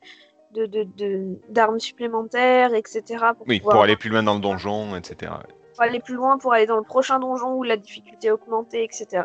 de 0.53 0.65
de- 0.65 0.87
de- 0.95 1.39
d'armes 1.49 1.79
supplémentaires, 1.81 2.73
etc. 2.73 3.01
Pour 3.37 3.47
Oui, 3.47 3.59
pouvoir 3.59 3.73
pour 3.75 3.83
aller 3.83 3.97
plus 3.97 4.09
loin 4.09 4.23
dans 4.23 4.35
le 4.35 4.39
donjon, 4.39 4.95
etc. 4.95 5.33
aller 5.81 5.99
plus 5.99 6.15
loin, 6.15 6.37
pour 6.37 6.53
aller 6.53 6.65
dans 6.65 6.77
le 6.77 6.83
prochain 6.83 7.19
donjon 7.19 7.53
où 7.53 7.63
la 7.63 7.77
difficulté 7.77 8.27
est 8.27 8.31
augmentée, 8.31 8.83
etc. 8.83 9.23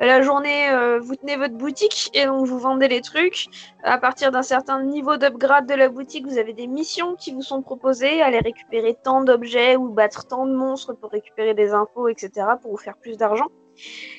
La 0.00 0.22
journée, 0.22 0.70
euh, 0.70 0.98
vous 1.00 1.16
tenez 1.16 1.36
votre 1.36 1.54
boutique 1.54 2.10
et 2.14 2.26
donc 2.26 2.46
vous 2.46 2.58
vendez 2.58 2.88
les 2.88 3.00
trucs. 3.00 3.46
À 3.82 3.98
partir 3.98 4.30
d'un 4.30 4.42
certain 4.42 4.82
niveau 4.82 5.16
d'upgrade 5.16 5.66
de 5.66 5.74
la 5.74 5.88
boutique, 5.88 6.26
vous 6.26 6.38
avez 6.38 6.52
des 6.52 6.66
missions 6.66 7.14
qui 7.14 7.32
vous 7.32 7.42
sont 7.42 7.62
proposées, 7.62 8.22
aller 8.22 8.40
récupérer 8.40 8.96
tant 9.02 9.22
d'objets 9.22 9.76
ou 9.76 9.88
battre 9.88 10.26
tant 10.26 10.46
de 10.46 10.54
monstres 10.54 10.94
pour 10.94 11.10
récupérer 11.10 11.54
des 11.54 11.72
infos, 11.72 12.08
etc. 12.08 12.46
pour 12.60 12.72
vous 12.72 12.76
faire 12.76 12.96
plus 12.96 13.16
d'argent. 13.16 13.48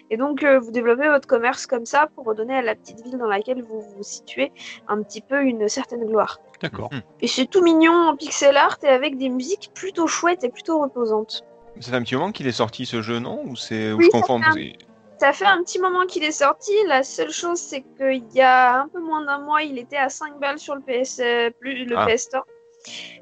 Et 0.10 0.18
donc 0.18 0.44
euh, 0.44 0.60
vous 0.60 0.72
développez 0.72 1.08
votre 1.08 1.28
commerce 1.28 1.66
comme 1.66 1.86
ça 1.86 2.08
pour 2.16 2.26
redonner 2.26 2.56
à 2.56 2.62
la 2.62 2.76
petite 2.76 3.02
ville 3.04 3.18
dans 3.18 3.28
laquelle 3.28 3.62
vous 3.64 3.82
vous 3.82 4.04
situez 4.04 4.52
un 4.88 5.02
petit 5.04 5.22
peu 5.22 5.42
une 5.44 5.68
certaine 5.68 6.06
gloire. 6.06 6.40
D'accord. 6.62 6.90
Mhm. 6.92 7.02
Et 7.22 7.28
c'est 7.28 7.46
tout 7.46 7.62
mignon 7.62 7.94
en 7.94 8.16
pixel 8.16 8.58
art 8.58 8.78
et 8.84 8.88
avec 8.88 9.18
des 9.18 9.30
musiques 9.30 9.72
plutôt 9.74 10.08
chouettes 10.08 10.44
et 10.44 10.50
plutôt 10.50 10.80
reposantes. 10.82 11.44
Ça 11.80 11.92
fait 11.92 11.98
un 11.98 12.02
petit 12.04 12.16
moment 12.16 12.32
qu'il 12.32 12.48
est 12.48 12.52
sorti 12.52 12.86
ce 12.86 13.02
jeu, 13.02 13.20
non? 13.20 13.44
Ou 13.46 13.56
c'est, 13.56 13.92
ou 13.92 13.98
Oui, 13.98 14.10
je 14.12 14.18
ça 14.18 14.54
fait 14.54 14.74
Ça 15.20 15.34
fait 15.34 15.46
un 15.46 15.62
petit 15.64 15.80
moment 15.80 16.06
qu'il 16.08 16.24
est 16.24 16.32
sorti. 16.32 16.72
La 16.88 17.04
seule 17.04 17.30
chose, 17.30 17.60
c'est 17.60 17.84
qu'il 17.98 18.24
y 18.34 18.42
a 18.42 18.80
un 18.82 18.88
peu 18.88 19.00
moins 19.00 19.24
d'un 19.24 19.40
mois, 19.40 19.62
il 19.62 19.78
était 19.78 19.98
à 19.98 20.10
5 20.10 20.40
balles 20.40 20.58
sur 20.58 20.76
le 20.76 20.82
PS, 20.82 21.20
euh, 21.20 21.52
plus, 21.60 21.86
le 21.86 21.96
Ah. 21.98 22.08
PS 22.08 22.24
Store. 22.24 22.46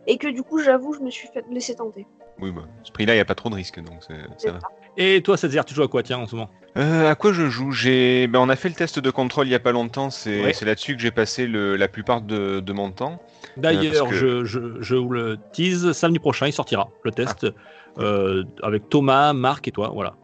Et 0.08 0.18
que 0.18 0.28
du 0.28 0.44
coup, 0.44 0.60
j'avoue, 0.60 0.94
je 0.94 1.00
me 1.00 1.10
suis 1.10 1.28
fait 1.28 1.44
laisser 1.50 1.76
tenter. 1.76 2.06
Oui, 2.40 2.52
bah, 2.52 2.64
ce 2.84 2.92
prix-là, 2.92 3.14
il 3.14 3.18
n'y 3.18 3.22
a 3.22 3.26
pas 3.26 3.36
trop 3.36 3.50
de 3.50 3.56
risques, 3.56 3.80
donc 3.80 4.04
ça 4.04 4.14
va. 4.14 4.60
ça. 4.60 4.60
Et 4.98 5.22
toi, 5.22 5.38
Césaire, 5.38 5.66
tu 5.66 5.74
joues 5.74 5.84
à 5.84 5.88
quoi, 5.88 6.04
tiens, 6.04 6.18
en 6.20 6.28
ce 6.28 6.36
moment 6.36 6.50
Euh, 6.78 7.10
à 7.10 7.16
quoi 7.16 7.34
je 7.34 7.50
joue 7.50 7.72
J'ai, 7.72 8.28
ben, 8.28 8.40
on 8.40 8.50
a 8.50 8.56
fait 8.56 8.70
le 8.70 8.76
test 8.76 9.00
de 9.00 9.10
contrôle 9.10 9.48
il 9.48 9.52
y 9.52 9.56
a 9.56 9.60
pas 9.60 9.72
longtemps. 9.72 10.10
C'est, 10.10 10.44
Ouais. 10.44 10.54
c'est 10.54 10.66
là-dessus 10.66 10.96
que 10.96 11.02
j'ai 11.02 11.12
passé 11.12 11.48
le- 11.48 11.76
la 11.76 11.88
plupart 11.88 12.22
de, 12.22 12.60
de 12.60 12.74
mon 12.74 12.92
temps. 12.92 13.22
D'ailleurs, 13.58 14.06
parce 14.08 14.16
je, 14.16 14.26
que- 14.26 14.46
je, 14.46 14.60
je 14.82 14.96
vous 14.96 15.10
le 15.10 15.38
tease, 15.54 15.92
samedi 15.94 16.20
prochain, 16.20 16.48
il 16.48 16.54
sortira, 16.54 16.90
le 17.04 17.12
test, 17.12 17.48
euh, 17.98 18.44
avec 18.64 18.90
Thomas, 18.90 19.34
Marc 19.34 19.68
et 19.68 19.72
toi, 19.72 19.92
voilà. 19.94 20.16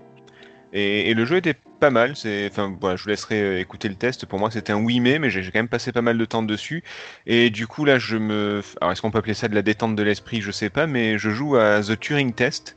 Et, 0.74 1.10
et 1.10 1.14
le 1.14 1.26
jeu 1.26 1.38
était 1.38 1.56
pas 1.82 1.90
mal. 1.90 2.16
C'est, 2.16 2.48
enfin, 2.52 2.76
voilà, 2.80 2.96
je 2.96 3.04
vous 3.04 3.10
laisserai 3.10 3.42
euh, 3.42 3.60
écouter 3.60 3.90
le 3.90 3.96
test. 3.96 4.26
Pour 4.26 4.40
moi, 4.40 4.52
c'était 4.52 4.72
un 4.74 4.82
oui 4.82 5.00
mais, 5.02 5.20
mais 5.20 5.30
j'ai 5.30 5.44
j'ai 5.44 5.52
quand 5.52 5.60
même 5.60 5.68
passé 5.68 5.92
pas 5.92 6.02
mal 6.02 6.18
de 6.18 6.26
temps 6.26 6.44
dessus. 6.44 6.84
Et 7.26 7.50
du 7.50 7.68
coup, 7.68 7.84
là, 7.86 7.98
je 8.00 8.16
me, 8.18 8.62
alors 8.80 8.92
est-ce 8.94 9.02
qu'on 9.02 9.12
peut 9.12 9.18
appeler 9.20 9.34
ça 9.34 9.48
de 9.50 9.56
la 9.56 9.62
détente 9.62 9.96
de 9.96 10.04
l'esprit? 10.04 10.40
Je 10.42 10.52
sais 10.52 10.70
pas, 10.70 10.88
mais 10.88 11.18
je 11.18 11.30
joue 11.30 11.56
à 11.58 11.82
The 11.82 12.00
Turing 12.00 12.34
Test. 12.34 12.76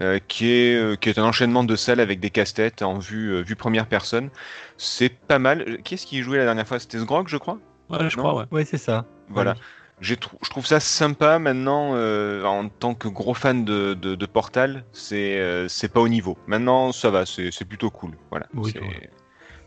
Euh, 0.00 0.18
qui 0.28 0.50
est 0.50 0.74
euh, 0.74 0.96
qui 0.96 1.08
est 1.08 1.18
un 1.18 1.24
enchaînement 1.24 1.64
de 1.64 1.76
salles 1.76 2.00
avec 2.00 2.20
des 2.20 2.30
casse-têtes 2.30 2.82
en 2.82 2.98
vue 2.98 3.32
euh, 3.32 3.42
vue 3.42 3.56
première 3.56 3.86
personne. 3.86 4.30
C'est 4.76 5.08
pas 5.08 5.38
mal. 5.38 5.82
Qui 5.82 5.94
est-ce 5.94 6.06
qui 6.06 6.22
jouait 6.22 6.38
la 6.38 6.44
dernière 6.44 6.66
fois? 6.66 6.78
C'était 6.78 6.98
Sgrog, 6.98 7.28
je 7.28 7.36
crois? 7.36 7.58
Ouais, 7.90 8.08
je 8.08 8.16
Non? 8.16 8.22
crois, 8.22 8.34
ouais. 8.36 8.44
Ouais, 8.50 8.64
c'est 8.64 8.78
ça. 8.78 9.04
Voilà. 9.28 9.52
Ouais. 9.52 9.58
J'ai 10.00 10.16
trou- 10.16 10.38
je 10.42 10.48
trouve 10.48 10.64
ça 10.64 10.80
sympa 10.80 11.38
maintenant 11.38 11.90
euh, 11.94 12.42
en 12.44 12.70
tant 12.70 12.94
que 12.94 13.06
gros 13.06 13.34
fan 13.34 13.66
de, 13.66 13.92
de, 13.92 14.14
de 14.14 14.26
Portal, 14.26 14.84
c'est 14.92 15.38
euh, 15.38 15.68
c'est 15.68 15.92
pas 15.92 16.00
au 16.00 16.08
niveau. 16.08 16.38
Maintenant 16.46 16.90
ça 16.92 17.10
va, 17.10 17.26
c'est 17.26 17.50
c'est 17.50 17.66
plutôt 17.66 17.90
cool. 17.90 18.12
Voilà. 18.30 18.46
Oui, 18.54 18.72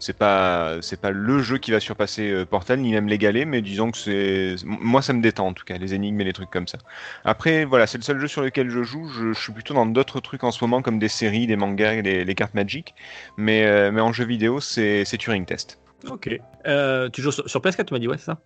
C'est- 0.06 0.14
pas 0.18 0.78
c'est 0.82 1.00
pas 1.00 1.12
le 1.12 1.40
jeu 1.40 1.58
qui 1.58 1.72
va 1.72 1.80
surpasser 1.80 2.30
euh, 2.32 2.46
Portal 2.46 2.80
ni 2.80 2.92
même 2.92 3.08
l'égaler, 3.08 3.46
mais 3.46 3.62
disons 3.62 3.92
que 3.92 3.98
c'est 3.98 4.56
moi 4.66 5.02
ça 5.02 5.14
me 5.14 5.22
détend 5.22 5.48
en 5.48 5.54
tout 5.54 5.64
cas 5.66 5.78
les 5.78 5.94
énigmes 5.94 6.20
et 6.22 6.24
les 6.26 6.34
trucs 6.34 6.50
comme 6.52 6.68
ça. 6.68 6.78
Après 7.26 7.66
voilà, 7.66 7.88
c'est 7.88 7.98
le 7.98 8.04
seul 8.04 8.20
jeu 8.20 8.28
sur 8.28 8.42
lequel 8.42 8.70
je 8.70 8.84
joue. 8.84 9.08
Je, 9.10 9.34
je 9.34 9.40
suis 9.40 9.54
plutôt 9.54 9.74
dans 9.74 9.86
d'autres 9.86 10.20
trucs 10.20 10.44
en 10.44 10.52
ce 10.52 10.64
moment 10.64 10.82
comme 10.82 11.00
des 11.00 11.08
séries, 11.08 11.48
des 11.48 11.56
mangas, 11.56 12.02
les, 12.02 12.26
les 12.26 12.36
cartes 12.36 12.54
Magic, 12.54 12.94
mais 13.38 13.66
euh, 13.66 13.92
mais 13.92 14.02
en 14.02 14.12
jeu 14.14 14.26
vidéo 14.26 14.60
c'est 14.60 15.06
c'est 15.06 15.18
Turing 15.18 15.46
Test. 15.46 15.80
Ok. 16.10 16.30
Euh, 16.68 17.10
tu 17.10 17.22
joues 17.22 17.32
sur, 17.32 17.50
sur 17.50 17.62
PS4, 17.62 17.86
tu 17.86 17.94
m'as 17.94 18.00
dit, 18.00 18.10
ouais, 18.10 18.18
c'est 18.18 18.26
ça? 18.26 18.38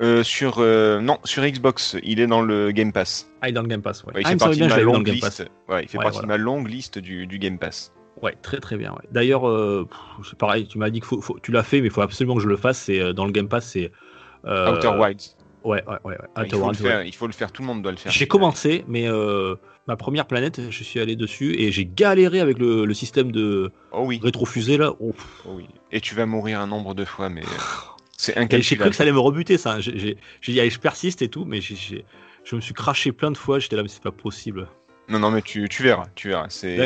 Euh, 0.00 0.22
sur 0.22 0.56
euh, 0.60 0.98
non 1.00 1.18
sur 1.24 1.44
Xbox, 1.44 1.94
il 2.02 2.20
est 2.20 2.26
dans 2.26 2.40
le 2.40 2.70
Game 2.72 2.90
Pass. 2.90 3.28
Ah, 3.42 3.48
il 3.48 3.50
est 3.50 3.52
dans 3.52 3.60
le 3.62 3.68
Game 3.68 3.82
Pass, 3.82 4.02
ouais. 4.04 4.14
Ouais, 4.14 4.20
il 4.22 4.26
ah, 4.26 4.28
fait 4.30 4.34
il 4.36 4.40
semble 4.40 4.50
partie 4.56 4.60
de 4.60 4.66
ma 4.68 4.80
longue 4.80 5.08
liste. 5.08 5.44
Ouais, 5.68 5.82
il 5.82 5.88
fait 5.88 5.98
Ouais, 5.98 6.04
partie 6.04 6.20
voilà. 6.20 6.22
de 6.22 6.26
ma 6.28 6.36
longue 6.38 6.68
liste 6.68 6.98
du, 6.98 7.26
du 7.26 7.38
Game 7.38 7.58
Pass. 7.58 7.92
Ouais, 8.20 8.34
très 8.42 8.60
très 8.60 8.76
bien. 8.76 8.92
ouais. 8.92 9.08
D'ailleurs, 9.10 9.48
euh, 9.48 9.88
c'est 10.28 10.38
pareil, 10.38 10.66
tu 10.68 10.78
m'as 10.78 10.90
dit 10.90 11.00
que 11.00 11.06
faut, 11.06 11.20
faut- 11.20 11.38
tu 11.42 11.50
l'as 11.50 11.62
fait, 11.62 11.80
mais 11.80 11.86
il 11.88 11.90
faut 11.92 12.02
absolument 12.02 12.34
que 12.36 12.42
je 12.42 12.48
le 12.48 12.56
fasse. 12.56 12.78
C'est 12.78 13.00
euh, 13.00 13.12
dans 13.12 13.24
le 13.24 13.32
Game 13.32 13.48
Pass, 13.48 13.66
c'est 13.66 13.90
euh, 14.44 14.76
Outer 14.76 14.88
Wilds. 14.98 15.36
Ouais, 15.64 15.82
ouais, 15.86 15.96
ouais. 16.04 16.16
ouais. 16.18 16.28
il, 16.36 16.42
Outer 16.42 16.50
faut 16.50 16.56
le 16.58 16.64
Wilds, 16.66 16.82
ouais. 16.82 16.88
faire, 16.88 17.02
il 17.04 17.14
faut 17.14 17.26
le 17.26 17.32
faire, 17.32 17.52
tout 17.52 17.62
le 17.62 17.66
monde 17.68 17.82
doit 17.82 17.92
le 17.92 17.96
faire. 17.96 18.12
J'ai 18.12 18.26
commencé, 18.26 18.84
mais 18.88 19.08
euh, 19.08 19.54
ma 19.86 19.96
première 19.96 20.26
planète, 20.26 20.60
je 20.70 20.84
suis 20.84 21.00
allé 21.00 21.16
dessus 21.16 21.54
et 21.58 21.72
j'ai 21.72 21.86
galéré 21.86 22.40
avec 22.40 22.58
le, 22.58 22.84
le 22.84 22.94
système 22.94 23.32
de 23.32 23.72
Oh 23.92 24.02
oui, 24.04 24.20
rétrofusée 24.22 24.76
là. 24.76 24.92
Oh, 25.00 25.14
oh 25.46 25.52
oui. 25.54 25.66
Et 25.90 26.00
tu 26.00 26.14
vas 26.14 26.26
mourir 26.26 26.60
un 26.60 26.66
nombre 26.66 26.94
de 26.94 27.04
fois, 27.04 27.28
mais 27.28 27.42
c'est 28.16 28.32
et 28.32 28.34
J'ai 28.34 28.40
cru 28.40 28.44
incalculable. 28.44 28.90
que 28.90 28.96
ça 28.96 29.02
allait 29.04 29.12
me 29.12 29.18
rebuter, 29.20 29.56
ça. 29.58 29.80
J'ai 29.80 30.16
dit, 30.46 30.60
allez, 30.60 30.70
je 30.70 30.78
persiste 30.80 31.22
et 31.22 31.28
tout, 31.28 31.44
mais 31.44 31.60
je 31.60 32.56
me 32.56 32.60
suis 32.60 32.74
craché 32.74 33.12
plein 33.12 33.30
de 33.30 33.38
fois. 33.38 33.58
J'étais 33.58 33.76
là, 33.76 33.82
mais 33.82 33.88
c'est 33.88 34.02
pas 34.02 34.12
possible. 34.12 34.68
Non, 35.12 35.18
non, 35.18 35.30
mais 35.30 35.42
tu, 35.42 35.68
tu 35.68 35.82
verras, 35.82 36.06
tu 36.14 36.28
verras. 36.28 36.46
C'est 36.48 36.76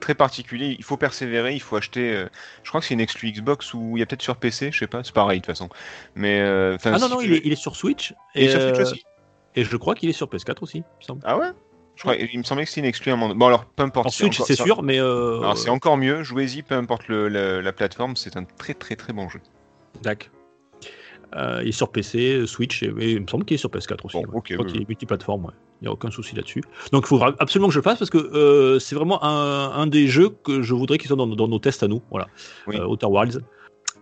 très 0.00 0.14
particulier. 0.14 0.74
Il 0.78 0.84
faut 0.84 0.96
persévérer. 0.96 1.54
Il 1.54 1.60
faut 1.62 1.76
acheter. 1.76 2.12
euh, 2.14 2.26
je 2.64 2.68
crois 2.68 2.80
que 2.80 2.86
c'est 2.86 2.94
une 2.94 3.00
exclu 3.00 3.30
Xbox 3.32 3.72
ou 3.72 3.96
il 3.96 4.00
y 4.00 4.02
a 4.02 4.06
peut-être 4.06 4.20
sur 4.22 4.36
PC. 4.36 4.70
Je 4.72 4.78
sais 4.80 4.86
pas. 4.86 5.02
C'est 5.04 5.14
pareil 5.14 5.40
de 5.40 5.46
toute 5.46 5.54
façon. 5.54 5.68
Mais 6.14 6.40
euh, 6.40 6.76
Ah 6.84 6.90
non, 6.92 6.98
si 6.98 7.10
non, 7.10 7.18
tu 7.20 7.26
il 7.26 7.32
est, 7.34 7.40
il 7.44 7.52
est 7.52 7.56
sur 7.56 7.76
Switch. 7.76 8.12
il 8.34 8.42
est 8.44 8.48
sur 8.50 8.60
Switch 8.60 8.78
euh, 8.78 8.82
aussi. 8.82 9.04
Et 9.54 9.64
je 9.64 9.76
crois 9.76 9.94
qu'il 9.94 10.08
est 10.08 10.12
sur 10.14 10.28
PS4 10.28 10.56
aussi, 10.62 10.78
il 10.78 10.80
me 11.00 11.04
semble. 11.06 11.20
Ah 11.24 11.38
ouais? 11.38 11.48
Je 11.94 12.02
crois, 12.02 12.16
il 12.16 12.38
me 12.38 12.42
semblait 12.42 12.64
que 12.64 12.70
c'était 12.70 12.80
une 12.80 12.86
exclu 12.86 13.10
à 13.10 13.14
un 13.14 13.18
moment. 13.18 13.34
Bon 13.34 13.46
alors, 13.46 13.66
peu 13.66 13.82
importe. 13.82 14.06
En 14.06 14.10
Switch, 14.10 14.36
encore- 14.36 14.46
c'est 14.46 14.56
sûr, 14.56 14.82
mais. 14.82 14.98
euh, 14.98 15.40
Alors 15.40 15.58
c'est 15.58 15.68
encore 15.70 15.98
mieux. 15.98 16.22
Jouez-y, 16.22 16.62
peu 16.62 16.74
importe 16.74 17.06
le- 17.08 17.28
le- 17.28 17.60
la 17.60 17.72
plateforme. 17.72 18.16
C'est 18.16 18.36
un 18.36 18.44
très 18.44 18.74
très 18.74 18.96
très 18.96 19.12
bon 19.12 19.28
jeu. 19.28 19.40
D'accord. 20.02 20.30
Euh, 21.34 21.60
il 21.62 21.68
est 21.68 21.72
sur 21.72 21.90
PC, 21.90 22.46
Switch, 22.46 22.82
et, 22.82 22.92
et 22.98 23.12
il 23.12 23.22
me 23.22 23.26
semble 23.26 23.44
qu'il 23.44 23.54
est 23.54 23.58
sur 23.58 23.70
PS4 23.70 23.98
aussi. 24.04 24.16
Bon, 24.16 24.20
ouais. 24.20 24.28
ok, 24.34 24.46
Je 24.48 24.54
crois 24.54 24.66
ouais, 24.66 24.72
qu'il 24.72 24.82
est 24.82 24.88
multiplateforme, 24.88 25.46
ouais. 25.46 25.52
il 25.80 25.84
n'y 25.84 25.88
a 25.88 25.92
aucun 25.92 26.10
souci 26.10 26.36
là-dessus. 26.36 26.62
Donc 26.92 27.04
il 27.06 27.08
faudra 27.08 27.32
absolument 27.38 27.68
que 27.68 27.74
je 27.74 27.78
le 27.78 27.82
fasse 27.82 27.98
parce 27.98 28.10
que 28.10 28.18
euh, 28.18 28.78
c'est 28.78 28.94
vraiment 28.94 29.22
un, 29.24 29.72
un 29.72 29.86
des 29.86 30.08
jeux 30.08 30.28
que 30.28 30.62
je 30.62 30.74
voudrais 30.74 30.98
qu'ils 30.98 31.08
soient 31.08 31.16
dans, 31.16 31.26
dans 31.26 31.48
nos 31.48 31.58
tests 31.58 31.82
à 31.82 31.88
nous. 31.88 32.02
Voilà. 32.10 32.28
Oui. 32.66 32.76
Euh, 32.76 32.86
Outer 32.86 33.06
Wilds. 33.06 33.40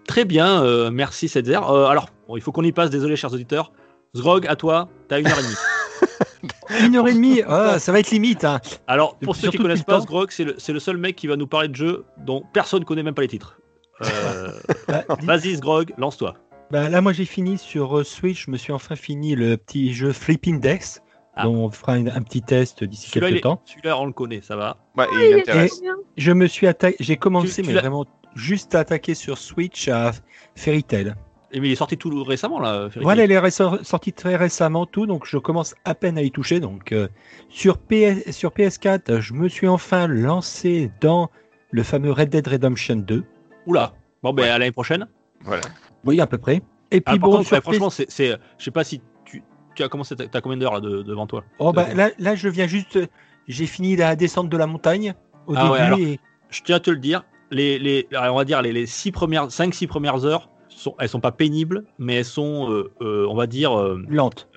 Très 0.06 0.24
bien, 0.24 0.64
euh, 0.64 0.90
merci 0.90 1.28
Setzer. 1.28 1.60
Euh, 1.70 1.86
alors, 1.86 2.08
bon, 2.26 2.36
il 2.36 2.42
faut 2.42 2.50
qu'on 2.50 2.64
y 2.64 2.72
passe, 2.72 2.90
désolé 2.90 3.14
chers 3.14 3.32
auditeurs. 3.32 3.70
Zrog, 4.14 4.46
à 4.48 4.56
toi, 4.56 4.88
t'as 5.06 5.20
une 5.20 5.28
heure 5.28 5.38
et 5.38 5.42
demie. 5.42 5.54
Une 6.84 6.96
heure 6.96 7.08
et 7.08 7.14
demie, 7.14 7.42
ah, 7.46 7.78
ça 7.78 7.92
va 7.92 7.98
être 7.98 8.10
limite. 8.10 8.44
Hein. 8.44 8.60
Alors, 8.86 9.16
pour 9.18 9.34
Surtout 9.34 9.34
ceux 9.34 9.50
qui 9.50 9.56
depuis 9.58 9.62
connaissent 9.64 9.82
pas. 9.82 10.00
Zgrog, 10.00 10.30
c'est 10.30 10.72
le, 10.72 10.78
seul 10.80 10.96
mec 10.96 11.16
qui 11.16 11.26
va 11.26 11.36
nous 11.36 11.46
parler 11.46 11.68
de 11.68 11.74
jeux 11.74 12.04
dont 12.18 12.44
personne 12.52 12.84
connaît 12.84 13.02
même 13.02 13.14
pas 13.14 13.22
les 13.22 13.28
titres. 13.28 13.58
Euh, 14.02 14.52
Bah, 14.88 15.04
Vas-y, 15.22 15.56
Zgrog, 15.56 15.92
lance-toi. 15.98 16.34
Bah, 16.70 16.88
là, 16.88 17.00
moi, 17.00 17.12
j'ai 17.12 17.24
fini 17.24 17.58
sur 17.58 17.98
euh, 17.98 18.04
Switch. 18.04 18.46
Je 18.46 18.50
me 18.50 18.56
suis 18.56 18.72
enfin 18.72 18.96
fini 18.96 19.34
le 19.34 19.56
petit 19.56 19.92
jeu 19.92 20.12
Flipping 20.12 20.60
Dex, 20.60 21.02
Ah. 21.34 21.44
dont 21.44 21.54
on 21.64 21.70
fera 21.70 21.92
un 21.94 22.22
petit 22.22 22.42
test 22.42 22.84
d'ici 22.84 23.10
quelques 23.10 23.36
est- 23.36 23.40
temps. 23.40 23.60
celui-là, 23.64 23.98
on 23.98 24.06
le 24.06 24.12
connaît, 24.12 24.40
ça 24.42 24.56
va. 24.56 24.76
Ouais, 24.96 25.06
Ah, 25.12 25.22
et 25.22 25.40
intéresse. 25.40 25.80
Je 26.16 26.32
me 26.32 26.46
suis 26.46 26.66
attaqué, 26.66 26.96
j'ai 27.00 27.16
commencé, 27.16 27.62
Tu- 27.62 27.68
tu 27.68 27.74
mais 27.74 27.80
vraiment 27.80 28.04
juste 28.34 28.74
attaqué 28.74 29.14
sur 29.14 29.38
Switch 29.38 29.88
à 29.88 30.12
Fairy 30.54 30.82
Tail. 30.84 31.14
Et 31.52 31.58
mais 31.58 31.68
il 31.68 31.72
est 31.72 31.76
sorti 31.76 31.96
tout 31.96 32.22
récemment, 32.22 32.60
là. 32.60 32.88
Fairy 32.90 33.02
Voilà, 33.02 33.24
il 33.24 33.32
est 33.32 33.50
sorti 33.84 34.12
très 34.12 34.36
récemment 34.36 34.86
tout, 34.86 35.06
donc 35.06 35.26
je 35.26 35.36
commence 35.38 35.74
à 35.84 35.96
peine 35.96 36.16
à 36.16 36.22
y 36.22 36.30
toucher. 36.30 36.60
Donc 36.60 36.92
euh, 36.92 37.08
sur, 37.48 37.78
PS, 37.78 38.30
sur 38.30 38.50
PS4, 38.52 39.18
je 39.20 39.32
me 39.34 39.48
suis 39.48 39.66
enfin 39.66 40.06
lancé 40.06 40.92
dans 41.00 41.28
le 41.72 41.82
fameux 41.82 42.12
Red 42.12 42.28
Dead 42.30 42.46
Redemption 42.46 42.96
2. 42.96 43.24
Oula. 43.66 43.94
Bon, 44.22 44.32
ben, 44.32 44.42
Ouais. 44.44 44.48
à 44.50 44.58
l'année 44.58 44.70
prochaine. 44.72 45.08
Voilà. 45.42 45.62
Oui, 46.04 46.20
à 46.20 46.26
peu 46.26 46.38
près. 46.38 46.62
Et 46.90 47.00
puis 47.00 47.14
Ah, 47.16 47.18
bon, 47.18 47.30
contre, 47.32 47.46
sur 47.46 47.56
ouais, 47.56 47.60
franchement, 47.62 47.90
c'est, 47.90 48.10
c'est, 48.10 48.36
je 48.58 48.64
sais 48.64 48.70
pas 48.70 48.84
si 48.84 49.00
tu, 49.24 49.42
tu 49.74 49.82
as 49.82 49.88
commencé, 49.88 50.16
t'as 50.16 50.40
combien 50.40 50.58
d'heures 50.58 50.80
de- 50.80 51.02
devant 51.02 51.26
toi? 51.26 51.44
Oh, 51.58 51.72
bah, 51.72 51.92
là, 51.94 52.10
là, 52.18 52.34
je 52.34 52.48
viens 52.48 52.66
juste, 52.66 52.98
j'ai 53.46 53.66
fini 53.66 53.96
la 53.96 54.16
descente 54.16 54.48
de 54.48 54.56
la 54.56 54.66
montagne 54.66 55.14
au 55.46 55.54
Ah 55.56 55.70
ouais, 55.70 55.78
début. 55.78 55.86
alors- 55.86 55.98
et- 55.98 56.20
Je 56.50 56.62
tiens 56.62 56.76
à 56.76 56.80
te 56.80 56.90
le 56.90 56.96
dire. 56.98 57.24
Les, 57.52 57.78
les, 57.78 58.08
on 58.12 58.34
va 58.36 58.44
dire 58.44 58.60
les, 58.62 58.72
les 58.72 58.86
six 58.86 59.12
premières, 59.12 59.50
5 59.52 59.72
six 59.74 59.86
premières 59.86 60.24
heures, 60.24 60.50
sont, 60.68 60.94
elles 60.98 61.08
sont 61.08 61.20
pas 61.20 61.32
pénibles, 61.32 61.84
mais 61.98 62.14
elles 62.16 62.24
sont, 62.24 62.70
euh, 62.72 62.92
euh, 63.02 63.26
on 63.28 63.34
va 63.34 63.46
dire, 63.46 63.78
euh, 63.78 64.02
lente, 64.08 64.48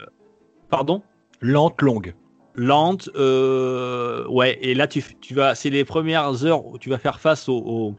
pardon, 0.70 1.04
lente, 1.42 1.82
longue. 1.82 2.16
lentes. 2.56 3.10
ouais. 3.16 4.58
Et 4.62 4.74
là, 4.76 4.88
tu, 4.88 5.04
tu 5.22 5.34
vas, 5.34 5.56
c'est 5.56 5.70
les 5.70 5.86
premières 5.86 6.46
heures 6.46 6.66
où 6.66 6.78
tu 6.78 6.90
vas 6.90 6.98
faire 6.98 7.20
face 7.20 7.50
au, 7.50 7.58
au, 7.58 7.96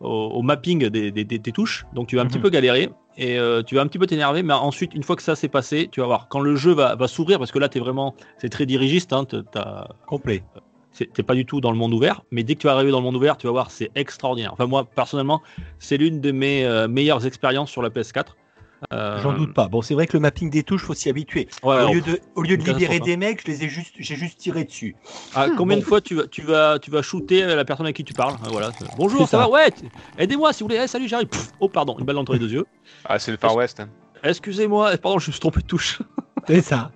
au- 0.00 0.06
au 0.34 0.42
mapping 0.42 0.88
des, 0.88 1.10
des, 1.10 1.24
des- 1.24 1.38
des 1.38 1.52
touches. 1.52 1.84
Donc, 1.94 2.06
tu 2.08 2.16
vas 2.16 2.22
un 2.22 2.26
petit 2.26 2.38
Mhm. 2.38 2.42
peu 2.42 2.50
galérer 2.50 2.90
et 3.16 3.38
euh, 3.38 3.62
tu 3.62 3.74
vas 3.74 3.82
un 3.82 3.86
petit 3.86 3.98
peu 3.98 4.06
t'énerver. 4.06 4.42
Mais 4.42 4.52
ensuite, 4.54 4.94
une 4.94 5.02
fois 5.02 5.16
que 5.16 5.22
ça 5.22 5.34
s'est 5.36 5.48
passé, 5.48 5.88
tu 5.90 6.00
vas 6.00 6.06
voir 6.06 6.28
quand 6.28 6.40
le 6.40 6.54
jeu 6.56 6.72
va, 6.72 6.94
va 6.94 7.08
s'ouvrir, 7.08 7.38
parce 7.38 7.50
que 7.52 7.58
là, 7.58 7.68
t'es 7.68 7.80
vraiment, 7.80 8.14
c'est 8.38 8.48
très 8.48 8.66
dirigiste. 8.66 9.12
Hein, 9.12 9.24
t'as- 9.24 9.42
t'as- 9.42 9.88
Complet. 10.06 10.42
c'est- 10.92 11.12
t'es 11.12 11.22
pas 11.22 11.34
du 11.34 11.44
tout 11.46 11.60
dans 11.60 11.70
le 11.70 11.76
monde 11.76 11.92
ouvert, 11.94 12.22
mais 12.32 12.42
dès 12.42 12.54
que 12.54 12.60
tu 12.60 12.66
vas 12.66 12.72
arriver 12.74 12.90
dans 12.90 12.98
le 12.98 13.04
monde 13.04 13.16
ouvert, 13.16 13.36
tu 13.36 13.46
vas 13.46 13.52
voir, 13.52 13.70
c'est 13.70 13.90
extraordinaire. 13.94 14.52
Enfin, 14.52 14.66
moi, 14.66 14.84
personnellement, 14.84 15.42
c'est 15.78 15.96
l'une 15.96 16.20
de 16.20 16.32
mes 16.32 16.64
euh, 16.64 16.88
meilleures 16.88 17.24
expériences 17.26 17.70
sur 17.70 17.82
la 17.82 17.90
PS4. 17.90 18.36
Euh, 18.92 19.20
J'en 19.22 19.32
doute 19.32 19.54
pas. 19.54 19.66
Bon, 19.68 19.82
c'est 19.82 19.94
vrai 19.94 20.06
que 20.06 20.12
le 20.16 20.20
mapping 20.20 20.50
des 20.50 20.62
touches, 20.62 20.82
faut 20.84 20.94
s'y 20.94 21.08
habituer. 21.08 21.48
ouais, 21.64 21.82
au, 21.84 21.92
lieu 21.94 22.00
de, 22.00 22.20
au 22.36 22.42
lieu 22.42 22.56
de 22.56 22.62
une 22.62 22.68
libérer 22.68 23.00
des 23.00 23.16
mecs, 23.16 23.42
je 23.44 23.50
les 23.50 23.64
ai 23.64 23.68
juste, 23.68 23.94
j'ai 23.98 24.14
juste 24.16 24.38
tiré 24.38 24.64
dessus. 24.64 24.94
ah, 25.34 25.48
combien 25.56 25.76
bon. 25.76 25.80
de 25.82 25.86
fois 25.86 26.00
tu 26.00 26.14
vas, 26.14 26.26
tu 26.28 26.42
vas, 26.42 26.78
tu 26.78 26.90
vas 26.90 27.02
shooter 27.02 27.42
la 27.44 27.64
personne 27.64 27.86
avec 27.86 27.96
qui 27.96 28.04
tu 28.04 28.14
parles 28.14 28.36
Ah, 28.44 28.48
Voilà. 28.50 28.70
Bonjour, 28.96 29.20
ça, 29.22 29.26
ça. 29.26 29.38
va 29.38 29.48
Ouais. 29.50 29.72
Aidez-moi, 30.16 30.52
si 30.52 30.62
vous 30.62 30.68
voulez. 30.68 30.80
Eh, 30.82 30.86
salut, 30.86 31.08
j'arrive. 31.08 31.28
Pff, 31.28 31.48
Oh, 31.60 31.68
pardon, 31.68 31.96
une 31.98 32.04
balle 32.04 32.18
entre 32.18 32.34
les 32.34 32.38
deux 32.38 32.52
yeux. 32.52 32.66
Ah, 33.04 33.18
c'est 33.18 33.30
le 33.32 33.36
Far 33.36 33.56
West. 33.56 33.80
hein. 33.80 33.88
Excusez-moi. 34.22 34.92
eh, 34.94 34.98
Pardon, 34.98 35.18
je 35.18 35.28
me 35.28 35.32
suis 35.32 35.40
trompé 35.40 35.60
de 35.60 35.66
touche. 35.66 36.00
C'est 36.46 36.62
ça. 36.62 36.90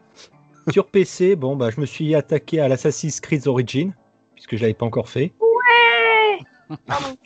Sur 0.70 0.86
PC, 0.86 1.34
bon, 1.34 1.56
bah, 1.56 1.70
je 1.74 1.80
me 1.80 1.86
suis 1.86 2.14
attaqué 2.14 2.60
à 2.60 2.68
l'Assassin's 2.68 3.20
Creed 3.20 3.46
Origin, 3.48 3.92
puisque 4.34 4.54
je 4.56 4.62
l'avais 4.62 4.74
pas 4.74 4.86
encore 4.86 5.08
fait. 5.08 5.32
Ouais 5.40 6.76
Pardon. 6.86 7.16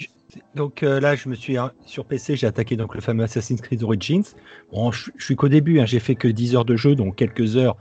Donc 0.54 0.82
euh, 0.82 1.00
là, 1.00 1.14
je 1.14 1.28
me 1.28 1.34
suis 1.34 1.56
hein, 1.56 1.72
sur 1.84 2.04
PC, 2.04 2.36
j'ai 2.36 2.46
attaqué 2.46 2.76
donc 2.76 2.94
le 2.94 3.00
fameux 3.00 3.24
Assassin's 3.24 3.60
Creed 3.60 3.82
Origins. 3.82 4.24
Bon, 4.72 4.90
je, 4.90 5.10
suis 5.18 5.36
qu'au 5.36 5.48
début, 5.48 5.80
hein, 5.80 5.86
j'ai 5.86 6.00
fait 6.00 6.14
que 6.14 6.28
10 6.28 6.56
heures 6.56 6.64
de 6.64 6.76
jeu, 6.76 6.94
donc 6.94 7.16
quelques 7.16 7.56
heures 7.56 7.76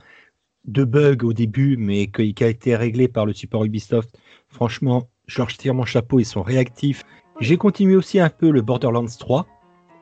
de 0.66 0.84
bugs 0.84 1.24
au 1.24 1.32
début, 1.32 1.76
mais 1.76 2.08
qui 2.08 2.42
a 2.42 2.48
été 2.48 2.74
réglé 2.76 3.08
par 3.08 3.26
le 3.26 3.32
support 3.32 3.64
Ubisoft. 3.64 4.18
Franchement, 4.48 5.08
je 5.26 5.38
leur 5.38 5.48
tire 5.48 5.74
mon 5.74 5.84
chapeau, 5.84 6.18
ils 6.18 6.24
sont 6.24 6.42
réactifs. 6.42 7.04
J'ai 7.40 7.56
continué 7.56 7.96
aussi 7.96 8.18
un 8.18 8.30
peu 8.30 8.50
le 8.50 8.62
Borderlands 8.62 9.06
3, 9.06 9.46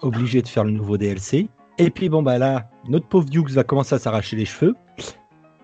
obligé 0.01 0.43
de 0.43 0.49
faire 0.49 0.65
le 0.65 0.71
nouveau 0.71 0.97
DLC. 0.97 1.49
Et 1.79 1.91
puis 1.91 2.09
bon 2.09 2.23
bah 2.23 2.39
là, 2.39 2.71
notre 2.89 3.09
pauvre 3.09 3.29
Dukes 3.29 3.51
va 3.51 3.65
commencer 3.65 3.97
à 3.97 3.99
s'arracher 3.99 4.37
les 4.37 4.45
cheveux 4.45 4.75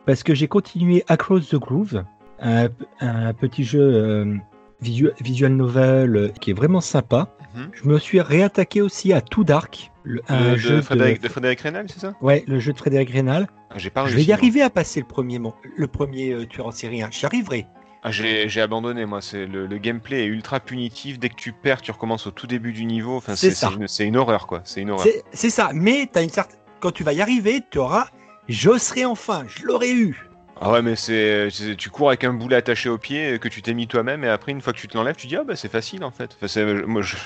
parce 0.07 0.23
que 0.25 0.35
j'ai 0.35 0.49
continué 0.49 1.05
Across 1.07 1.51
the 1.51 1.57
Groove, 1.57 2.03
un, 2.41 2.69
un 3.01 3.33
petit 3.33 3.63
jeu 3.63 3.81
euh, 3.81 4.37
visu- 4.83 5.11
visual 5.21 5.53
novel 5.53 6.17
euh, 6.17 6.29
qui 6.41 6.51
est 6.51 6.55
vraiment 6.55 6.81
sympa. 6.81 7.29
Mhm. 7.55 7.71
Je 7.73 7.89
me 7.89 7.99
suis 7.99 8.21
réattaqué 8.21 8.81
aussi 8.81 9.13
à 9.13 9.21
Too 9.21 9.45
Dark, 9.45 9.91
le, 10.05 10.23
un 10.29 10.53
Le- 10.53 10.57
jeu 10.57 10.77
de, 10.77 10.81
Frédéric, 10.83 11.21
de, 11.21 11.27
de 11.27 11.33
Frédéric 11.33 11.61
Reynal, 11.61 11.87
c'est 11.93 12.01
ça? 12.01 12.15
Ouais, 12.21 12.45
le 12.47 12.59
jeu 12.61 12.73
de 12.73 12.79
Frédéric 12.79 13.11
Rénal. 13.11 13.49
Ah, 13.71 13.75
J'ai 13.77 13.91
pas 13.91 14.07
Je 14.07 14.15
vais 14.17 14.23
y 14.25 14.33
arriver 14.33 14.63
à 14.63 14.71
passer 14.71 15.01
le 15.01 15.07
premier, 15.07 15.41
le 15.77 15.87
premier 15.87 16.33
euh, 16.33 16.47
tueur 16.47 16.67
en 16.69 16.71
série. 16.71 17.03
hein. 17.03 17.09
J'y 17.11 17.27
arriverai. 17.27 17.67
Ah, 18.03 18.11
j'ai 18.13 18.61
abandonné, 18.63 19.05
moi. 19.05 19.21
C'est 19.21 19.45
le, 19.47 19.67
le 19.67 19.79
gameplay 19.79 20.23
est 20.23 20.27
ultra 20.27 20.59
punitif. 20.59 21.19
Dès 21.19 21.29
que 21.29 21.35
tu 21.35 21.53
perds, 21.53 21.83
tu 21.83 21.91
recommences 21.91 22.27
au 22.27 22.31
tout 22.31 22.47
début 22.47 22.73
du 22.73 22.87
niveau. 22.87 23.17
Enfin, 23.17 23.37
C'est 23.37 23.51
c'est 23.51 23.57
ça. 23.57 23.71
c'est 23.89 24.07
une, 24.07 24.17
horreur, 24.17 24.47
quoi. 24.47 24.63
C'est 24.65 24.81
une 24.81 24.91
horreur. 24.91 25.05
C'est 25.05 25.23
c'est 25.33 25.51
ça. 25.51 25.71
Mais 25.75 26.09
as 26.15 26.23
une 26.23 26.31
certaine... 26.31 26.59
quand 26.81 26.93
tu 26.93 27.05
vas 27.05 27.13
y 27.13 27.21
arriver, 27.21 27.61
tu 27.71 27.79
auras. 27.79 28.07
Je 28.49 28.79
serai 28.79 29.05
enfin. 29.05 29.45
Je 29.49 29.65
l'aurai 29.67 29.93
eu. 29.93 30.30
Ah 30.62 30.71
ouais, 30.73 30.83
mais 30.83 30.95
c'est 30.95 31.49
c'est- 31.50 31.75
tu 31.76 31.88
cours 31.88 32.09
avec 32.09 32.23
un 32.25 32.35
boulet 32.35 32.57
attaché 32.57 32.90
au 32.90 32.99
pied 32.99 33.38
que 33.38 33.49
tu 33.49 33.62
t'es 33.62 33.73
mis 33.73 33.87
toi-même, 33.87 34.25
et 34.25 34.29
après, 34.29 34.52
une 34.52 34.61
fois 34.61 34.75
que 34.75 34.79
tu 34.79 34.88
te 34.88 34.97
l'enlèves, 34.97 35.17
tu 35.17 35.26
dis 35.26 35.37
ah 35.37 35.45
bah 35.45 35.57
c'est 35.57 35.71
facile 35.73 36.05
en 36.05 36.11
fait. 36.11 36.37
Enfin, 36.37 36.49
c'est- 36.49 36.64
moi, 36.85 37.00
je... 37.00 37.17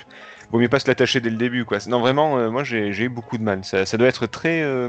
vaut 0.52 0.58
mieux 0.60 0.68
pas 0.68 0.78
se 0.78 0.86
l'attacher 0.86 1.20
dès 1.20 1.30
le 1.30 1.36
début, 1.36 1.64
quoi. 1.64 1.78
Non, 1.88 1.98
vraiment, 1.98 2.38
euh, 2.38 2.50
moi 2.50 2.62
j'ai 2.62 2.92
j'ai 2.92 3.04
eu 3.04 3.08
beaucoup 3.08 3.36
de 3.36 3.42
mal. 3.42 3.64
Ça, 3.64 3.86
ça 3.86 3.96
doit 3.96 4.06
être 4.06 4.26
très, 4.26 4.62
euh, 4.62 4.88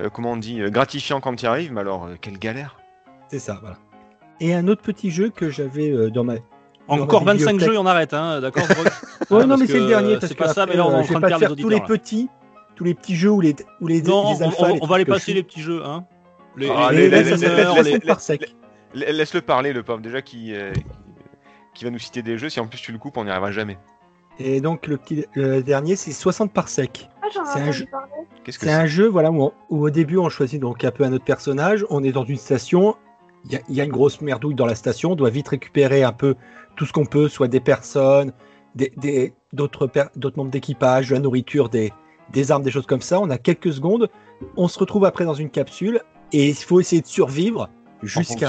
euh, 0.00 0.08
comment 0.10 0.32
on 0.32 0.36
dit, 0.36 0.60
euh, 0.62 0.68
gratifiant 0.70 1.20
quand 1.20 1.36
tu 1.36 1.44
y 1.44 1.46
arrives, 1.46 1.72
mais 1.72 1.80
alors 1.80 2.06
euh, 2.06 2.16
quelle 2.20 2.38
galère. 2.38 2.76
C'est 3.28 3.38
ça. 3.38 3.58
Voilà. 3.60 3.76
Et 4.40 4.52
un 4.52 4.66
autre 4.66 4.82
petit 4.82 5.12
jeu 5.12 5.30
que 5.30 5.48
j'avais 5.48 5.90
euh, 5.92 6.10
dans 6.10 6.24
ma. 6.24 6.34
Encore 6.88 7.24
ma 7.24 7.32
25 7.34 7.52
bibliothèque. 7.52 7.68
jeux 7.70 7.74
et 7.76 7.78
on 7.78 7.86
arrête, 7.86 8.12
hein, 8.14 8.40
d'accord 8.40 8.64
Ouais, 9.30 9.38
Ah, 9.42 9.46
non, 9.46 9.56
mais 9.56 9.66
c'est 9.68 9.78
le 9.78 9.86
dernier 9.86 10.14
parce 10.14 10.26
c'est 10.26 10.34
que 10.34 10.42
pas 10.42 10.52
ça, 10.52 10.66
mais 10.66 10.74
là 10.76 10.86
on 10.86 10.90
est 10.90 10.94
en 10.96 11.02
je 11.02 11.12
train 11.12 11.20
vais 11.20 11.26
de 11.28 11.32
pas 11.32 11.38
faire 11.38 11.54
tous 11.56 11.68
les 11.68 11.80
petits, 11.80 12.28
tous 12.74 12.82
les 12.84 12.94
petits 12.94 13.14
jeux 13.16 13.30
ou 13.30 13.40
les 13.40 13.54
ou 13.80 13.86
les, 13.86 14.02
Non, 14.02 14.32
les 14.34 14.42
on, 14.42 14.46
alphas. 14.48 14.56
on- 14.64 14.74
les 14.74 14.78
on 14.82 14.86
va 14.86 14.98
les 14.98 15.04
passer 15.04 15.32
les 15.32 15.42
petits 15.44 15.62
jeux, 15.62 15.82
hein. 15.86 16.04
Les, 16.56 16.68
Ah, 16.70 16.90
les- 16.92 17.08
les- 17.08 17.22
les- 18.94 19.12
Laisse-le 19.12 19.40
parler, 19.40 19.72
le 19.72 19.82
pauvre, 19.82 20.00
déjà 20.00 20.22
qui, 20.22 20.54
euh, 20.54 20.72
qui 21.74 21.84
va 21.84 21.90
nous 21.90 21.98
citer 21.98 22.22
des 22.22 22.38
jeux. 22.38 22.48
Si 22.48 22.60
en 22.60 22.66
plus 22.68 22.80
tu 22.80 22.92
le 22.92 22.98
coupes, 22.98 23.16
on 23.16 23.24
n'y 23.24 23.30
arrivera 23.30 23.50
jamais. 23.50 23.76
Et 24.38 24.60
donc 24.60 24.86
le 24.86 24.96
petit 24.96 25.24
le 25.34 25.62
dernier, 25.62 25.96
c'est 25.96 26.12
60 26.12 26.52
par 26.52 26.68
sec. 26.68 27.08
Ah, 27.22 27.26
C'est 27.52 27.60
un 27.60 27.72
jeu- 27.72 27.86
que 28.44 28.68
un 28.68 28.86
jeu 28.86 29.06
voilà, 29.08 29.30
où, 29.30 29.42
on- 29.42 29.52
où 29.70 29.82
au 29.86 29.90
début 29.90 30.16
on 30.18 30.28
choisit 30.28 30.60
donc 30.60 30.84
un 30.84 30.90
peu 30.90 31.04
un 31.04 31.12
autre 31.12 31.24
personnage, 31.24 31.84
on 31.90 32.02
est 32.04 32.12
dans 32.12 32.24
une 32.24 32.36
station, 32.36 32.94
il 33.46 33.52
y, 33.52 33.56
a- 33.56 33.60
il 33.68 33.74
y 33.74 33.80
a 33.80 33.84
une 33.84 33.90
grosse 33.92 34.20
merdouille 34.20 34.54
dans 34.54 34.66
la 34.66 34.74
station, 34.74 35.12
on 35.12 35.16
doit 35.16 35.30
vite 35.30 35.48
récupérer 35.48 36.02
un 36.04 36.12
peu 36.12 36.34
tout 36.76 36.84
ce 36.86 36.92
qu'on 36.92 37.06
peut, 37.06 37.28
soit 37.28 37.48
des 37.48 37.60
personnes, 37.60 38.32
des- 38.74 38.92
des- 38.96 39.32
d'autres 39.52 39.86
per- 39.86 40.06
d'autres 40.16 40.36
membres 40.36 40.50
d'équipage, 40.50 41.08
de 41.08 41.14
la 41.14 41.20
nourriture, 41.20 41.68
des, 41.68 41.92
des 42.32 42.50
armes, 42.52 42.62
des 42.62 42.70
choses 42.70 42.86
comme 42.86 43.00
ça. 43.02 43.20
On 43.20 43.30
a 43.30 43.38
quelques 43.38 43.72
secondes, 43.72 44.08
on 44.56 44.68
se 44.68 44.78
retrouve 44.78 45.04
après 45.04 45.24
dans 45.24 45.34
une 45.34 45.50
capsule 45.50 46.00
et 46.32 46.48
il 46.48 46.54
faut 46.54 46.80
essayer 46.80 47.02
de 47.02 47.06
survivre 47.06 47.68
jusqu'à 48.02 48.46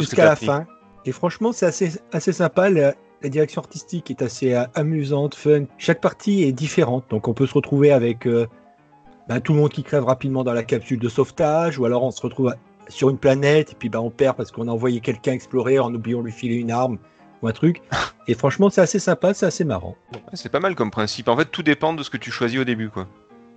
jusqu'à 0.00 0.24
la 0.24 0.36
fin. 0.36 0.66
Et 1.06 1.12
franchement, 1.12 1.52
c'est 1.52 1.66
assez, 1.66 1.92
assez 2.12 2.32
sympa. 2.32 2.70
La, 2.70 2.94
la 3.22 3.28
direction 3.28 3.60
artistique 3.60 4.10
est 4.10 4.22
assez 4.22 4.54
euh, 4.54 4.64
amusante, 4.74 5.34
fun. 5.34 5.64
Chaque 5.78 6.00
partie 6.00 6.42
est 6.42 6.52
différente. 6.52 7.04
Donc, 7.10 7.28
on 7.28 7.34
peut 7.34 7.46
se 7.46 7.54
retrouver 7.54 7.92
avec 7.92 8.26
euh, 8.26 8.46
ben, 9.28 9.40
tout 9.40 9.52
le 9.52 9.60
monde 9.60 9.70
qui 9.70 9.82
crève 9.82 10.04
rapidement 10.04 10.44
dans 10.44 10.52
la 10.54 10.62
capsule 10.62 10.98
de 10.98 11.08
sauvetage. 11.08 11.78
Ou 11.78 11.84
alors, 11.84 12.02
on 12.02 12.10
se 12.10 12.20
retrouve 12.22 12.48
à- 12.48 12.56
sur 12.88 13.08
une 13.10 13.18
planète 13.18 13.72
et 13.72 13.74
puis 13.74 13.88
ben, 13.88 13.98
on 14.00 14.10
perd 14.10 14.36
parce 14.36 14.50
qu'on 14.50 14.68
a 14.68 14.70
envoyé 14.70 15.00
quelqu'un 15.00 15.32
explorer 15.32 15.78
en 15.78 15.94
oubliant 15.94 16.20
de 16.20 16.26
lui 16.26 16.32
filer 16.32 16.56
une 16.56 16.70
arme 16.70 16.98
ou 17.42 17.48
un 17.48 17.52
truc. 17.52 17.80
Et 18.28 18.34
franchement, 18.34 18.70
c'est 18.70 18.80
assez 18.80 18.98
sympa, 18.98 19.34
c'est 19.34 19.46
assez 19.46 19.64
marrant. 19.64 19.96
C'est 20.32 20.50
pas 20.50 20.60
mal 20.60 20.74
comme 20.74 20.90
principe. 20.90 21.28
En 21.28 21.36
fait, 21.36 21.46
tout 21.46 21.62
dépend 21.62 21.92
de 21.92 22.02
ce 22.02 22.08
que 22.08 22.16
tu 22.16 22.30
choisis 22.30 22.58
au 22.58 22.64
début, 22.64 22.88
quoi. 22.88 23.06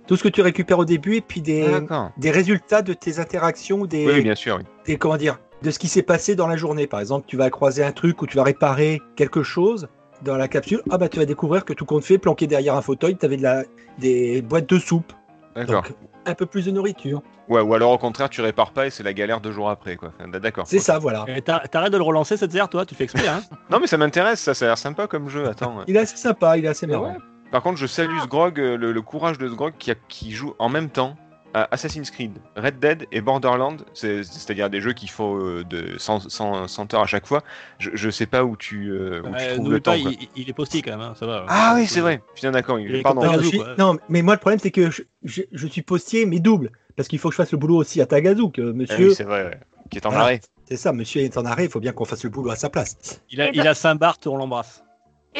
Tout 0.08 0.16
ce 0.16 0.24
que 0.24 0.28
tu 0.28 0.40
récupères 0.42 0.78
au 0.80 0.84
début 0.84 1.14
et 1.16 1.20
puis 1.20 1.40
des, 1.40 1.68
D'accord. 1.70 2.10
des 2.16 2.30
résultats 2.32 2.82
de 2.82 2.92
tes 2.94 3.20
interactions, 3.20 3.84
des, 3.84 4.04
Oui, 4.06 4.12
oui, 4.16 4.22
bien 4.22 4.34
sûr. 4.34 4.56
oui. 4.58 4.64
des- 4.86 4.96
comment 4.96 5.16
dire, 5.16 5.38
de 5.62 5.70
ce 5.70 5.78
qui 5.78 5.86
s'est 5.86 6.02
passé 6.02 6.34
dans 6.34 6.48
la 6.48 6.56
journée. 6.56 6.86
Par 6.88 6.98
exemple, 7.00 7.26
tu 7.28 7.36
vas 7.36 7.50
croiser 7.50 7.84
un 7.84 7.92
truc 7.92 8.20
ou 8.22 8.26
tu 8.26 8.36
vas 8.36 8.42
réparer 8.42 9.00
quelque 9.16 9.42
chose 9.44 9.86
dans 10.24 10.36
la 10.36 10.48
capsule. 10.48 10.82
Ah 10.90 10.98
bah 10.98 11.08
tu 11.08 11.18
vas 11.18 11.26
découvrir 11.26 11.64
que 11.64 11.72
tout 11.72 11.84
compte 11.84 12.04
fait, 12.04 12.18
planqué 12.18 12.46
derrière 12.48 12.74
un 12.74 12.82
fauteuil, 12.82 13.16
tu 13.16 13.24
avais 13.26 13.36
de 13.36 13.42
la, 13.42 13.62
des 13.98 14.42
boîtes 14.42 14.68
de 14.68 14.78
soupe. 14.78 15.12
D'accord. 15.54 15.82
Donc 15.82 15.92
un 16.26 16.34
peu 16.34 16.46
plus 16.46 16.66
de 16.66 16.70
nourriture. 16.70 17.22
Ouais, 17.48 17.60
ou 17.62 17.72
alors 17.74 17.90
au 17.92 17.98
contraire, 17.98 18.28
tu 18.28 18.40
répares 18.42 18.72
pas 18.72 18.86
et 18.86 18.90
c'est 18.90 19.02
la 19.02 19.14
galère 19.14 19.40
deux 19.40 19.52
jours 19.52 19.70
après, 19.70 19.96
quoi. 19.96 20.12
Enfin, 20.20 20.28
D'accord. 20.28 20.66
C'est 20.66 20.78
ça, 20.80 20.98
voilà. 20.98 21.24
T'ar- 21.44 21.66
T'arrêtes 21.70 21.92
de 21.92 21.96
le 21.96 22.02
relancer 22.02 22.36
cette 22.36 22.50
zère, 22.52 22.68
toi 22.68 22.84
Tu 22.84 22.94
fais 22.94 23.04
exprès, 23.04 23.26
hein? 23.28 23.40
Non, 23.70 23.78
mais 23.80 23.86
ça 23.86 23.96
m'intéresse, 23.96 24.40
ça, 24.40 24.52
ça 24.54 24.66
a 24.66 24.68
l'air 24.68 24.78
sympa 24.78 25.06
comme 25.06 25.28
jeu. 25.30 25.46
Attends. 25.48 25.78
Il 25.86 25.96
est 25.96 26.00
assez 26.00 26.16
sympa, 26.18 26.58
il 26.58 26.64
est 26.66 26.68
assez 26.68 26.86
Mais 26.86 26.92
marrant. 26.94 27.12
ouais? 27.12 27.18
Par 27.50 27.62
contre, 27.62 27.78
je 27.78 27.86
salue 27.86 28.18
Sgrog, 28.20 28.60
euh, 28.60 28.76
le, 28.76 28.92
le 28.92 29.02
courage 29.02 29.38
de 29.38 29.48
Sgrog 29.48 29.72
qui, 29.78 29.90
a- 29.90 29.94
qui 30.08 30.32
joue 30.32 30.54
en 30.58 30.68
même 30.68 30.90
temps 30.90 31.16
à 31.54 31.66
Assassin's 31.72 32.10
Creed, 32.10 32.32
Red 32.56 32.78
Dead 32.78 33.06
et 33.10 33.22
Borderlands, 33.22 33.78
c'est- 33.94 34.22
c'est-à-dire 34.22 34.68
des 34.68 34.82
jeux 34.82 34.92
qui 34.92 35.08
font 35.08 35.38
euh, 35.42 35.64
de 35.64 35.96
100, 35.96 36.28
100, 36.28 36.68
100 36.68 36.92
heures 36.92 37.00
à 37.00 37.06
chaque 37.06 37.26
fois. 37.26 37.42
Je, 37.78 37.88
je 37.94 38.10
sais 38.10 38.26
pas 38.26 38.44
où 38.44 38.54
tu, 38.56 38.90
euh, 38.90 39.22
où 39.22 39.34
tu 39.34 39.42
Euh, 39.44 39.54
trouves 39.54 39.70
le 39.72 39.80
temps. 39.80 39.98
quoi. 39.98 40.10
il, 40.10 40.28
il 40.36 40.50
est 40.50 40.52
posté 40.52 40.82
quand 40.82 40.90
même, 40.90 41.00
hein, 41.00 41.14
ça 41.18 41.24
va. 41.26 41.46
Ah 41.48 41.72
oui, 41.76 41.86
c'est 41.86 42.00
vrai. 42.00 42.20
D'accord. 42.42 42.78
Pardon. 43.02 43.24
Non, 43.24 43.38
je 43.40 43.46
suis- 43.46 43.58
quoi. 43.58 43.74
non, 43.78 43.96
mais 44.10 44.20
moi 44.20 44.34
le 44.34 44.40
problème 44.40 44.58
c'est 44.60 44.70
que 44.70 44.90
je, 44.90 45.02
je- 45.24 45.42
je 45.50 45.66
suis 45.66 45.82
postier 45.82 46.26
mais 46.26 46.40
double. 46.40 46.70
Parce 46.96 47.08
qu'il 47.08 47.18
faut 47.18 47.28
que 47.28 47.32
je 47.32 47.36
fasse 47.38 47.52
le 47.52 47.58
boulot 47.58 47.76
aussi 47.76 48.00
à 48.02 48.06
Tagazouk. 48.06 48.58
Ah 48.58 48.62
Monsieur, 48.74 49.08
oui, 49.08 49.14
c'est 49.14 49.24
vrai, 49.24 49.44
ouais. 49.44 49.58
Qui 49.88 49.98
est 49.98 50.06
en 50.06 50.12
arrêt. 50.12 50.40
c'est 50.68 50.76
ça, 50.76 50.92
monsieur 50.92 51.22
est 51.22 51.38
en 51.38 51.46
arrêt, 51.46 51.64
il 51.64 51.70
faut 51.70 51.80
bien 51.80 51.92
qu'on 51.92 52.04
fasse 52.04 52.24
le 52.24 52.28
boulot 52.30 52.50
à 52.50 52.56
sa 52.56 52.68
place. 52.68 53.22
Il 53.30 53.40
a, 53.40 53.48
il 53.52 53.66
a 53.66 53.72
Saint-Barth, 53.72 54.26
on 54.26 54.36
l'embrasse. 54.36 54.82